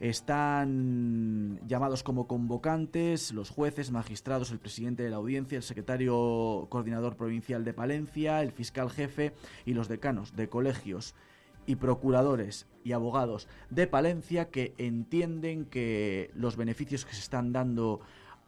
Están 0.00 1.58
llamados 1.66 2.04
como 2.04 2.28
convocantes 2.28 3.32
los 3.32 3.50
jueces, 3.50 3.90
magistrados, 3.90 4.52
el 4.52 4.60
presidente 4.60 5.02
de 5.02 5.10
la 5.10 5.16
audiencia, 5.16 5.56
el 5.56 5.64
secretario 5.64 6.68
coordinador 6.68 7.16
provincial 7.16 7.64
de 7.64 7.74
Palencia, 7.74 8.42
el 8.42 8.52
fiscal 8.52 8.90
jefe 8.90 9.32
y 9.66 9.74
los 9.74 9.88
decanos 9.88 10.36
de 10.36 10.48
colegios 10.48 11.16
y 11.66 11.76
procuradores 11.76 12.66
y 12.84 12.92
abogados 12.92 13.48
de 13.70 13.88
Palencia 13.88 14.50
que 14.50 14.72
entienden 14.78 15.64
que 15.64 16.30
los 16.34 16.56
beneficios 16.56 17.04
que 17.04 17.14
se 17.14 17.20
están 17.20 17.52
dando 17.52 18.00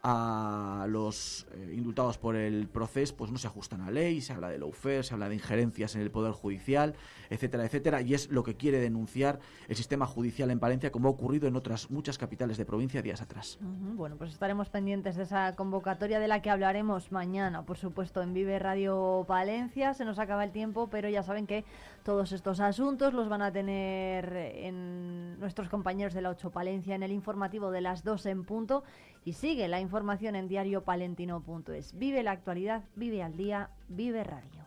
a 0.03 0.85
los 0.89 1.47
eh, 1.53 1.73
indultados 1.75 2.17
por 2.17 2.35
el 2.35 2.67
proceso 2.67 3.15
pues 3.15 3.31
no 3.31 3.37
se 3.37 3.47
ajustan 3.47 3.81
a 3.81 3.91
ley, 3.91 4.21
se 4.21 4.33
habla 4.33 4.49
de 4.49 4.57
lawfare, 4.57 5.03
se 5.03 5.13
habla 5.13 5.29
de 5.29 5.35
injerencias 5.35 5.95
en 5.95 6.01
el 6.01 6.11
poder 6.11 6.31
judicial, 6.31 6.95
etcétera, 7.29 7.65
etcétera, 7.65 8.01
y 8.01 8.13
es 8.13 8.29
lo 8.29 8.43
que 8.43 8.55
quiere 8.55 8.79
denunciar 8.79 9.39
el 9.67 9.75
sistema 9.75 10.05
judicial 10.05 10.49
en 10.51 10.59
Palencia 10.59 10.91
como 10.91 11.07
ha 11.07 11.11
ocurrido 11.11 11.47
en 11.47 11.55
otras 11.55 11.91
muchas 11.91 12.17
capitales 12.17 12.57
de 12.57 12.65
provincia 12.65 13.01
días 13.01 13.21
atrás. 13.21 13.59
Bueno, 13.61 14.15
pues 14.17 14.31
estaremos 14.31 14.69
pendientes 14.69 15.15
de 15.15 15.23
esa 15.23 15.55
convocatoria 15.55 16.19
de 16.19 16.27
la 16.27 16.41
que 16.41 16.49
hablaremos 16.49 17.11
mañana, 17.11 17.63
por 17.63 17.77
supuesto, 17.77 18.21
en 18.21 18.33
Vive 18.33 18.57
Radio 18.59 19.25
Palencia. 19.27 19.93
Se 19.93 20.05
nos 20.05 20.19
acaba 20.19 20.43
el 20.43 20.51
tiempo, 20.51 20.89
pero 20.89 21.09
ya 21.09 21.23
saben 21.23 21.47
que 21.47 21.63
todos 22.03 22.31
estos 22.31 22.59
asuntos 22.59 23.13
los 23.13 23.29
van 23.29 23.41
a 23.41 23.51
tener 23.51 24.35
en 24.35 25.39
nuestros 25.39 25.69
compañeros 25.69 26.13
de 26.13 26.21
la 26.21 26.29
8 26.29 26.49
Palencia 26.51 26.95
en 26.95 27.03
el 27.03 27.11
informativo 27.11 27.71
de 27.71 27.81
las 27.81 28.03
2 28.03 28.25
en 28.25 28.43
punto. 28.43 28.83
Y 29.23 29.33
sigue 29.33 29.67
la 29.67 29.79
información 29.79 30.35
en 30.35 30.47
diariopalentino.es. 30.47 31.97
Vive 31.97 32.23
la 32.23 32.31
actualidad, 32.31 32.83
vive 32.95 33.21
al 33.21 33.37
día, 33.37 33.69
vive 33.87 34.23
radio. 34.23 34.65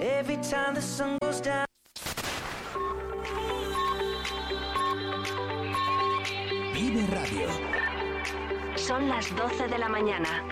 Every 0.00 0.36
time 0.38 0.74
the 0.74 0.82
sun 0.82 1.18
goes 1.22 1.40
down. 1.40 1.66
Vive 6.74 7.06
Radio. 7.06 7.48
Son 8.76 9.08
las 9.08 9.34
12 9.34 9.68
de 9.68 9.78
la 9.78 9.88
mañana. 9.88 10.44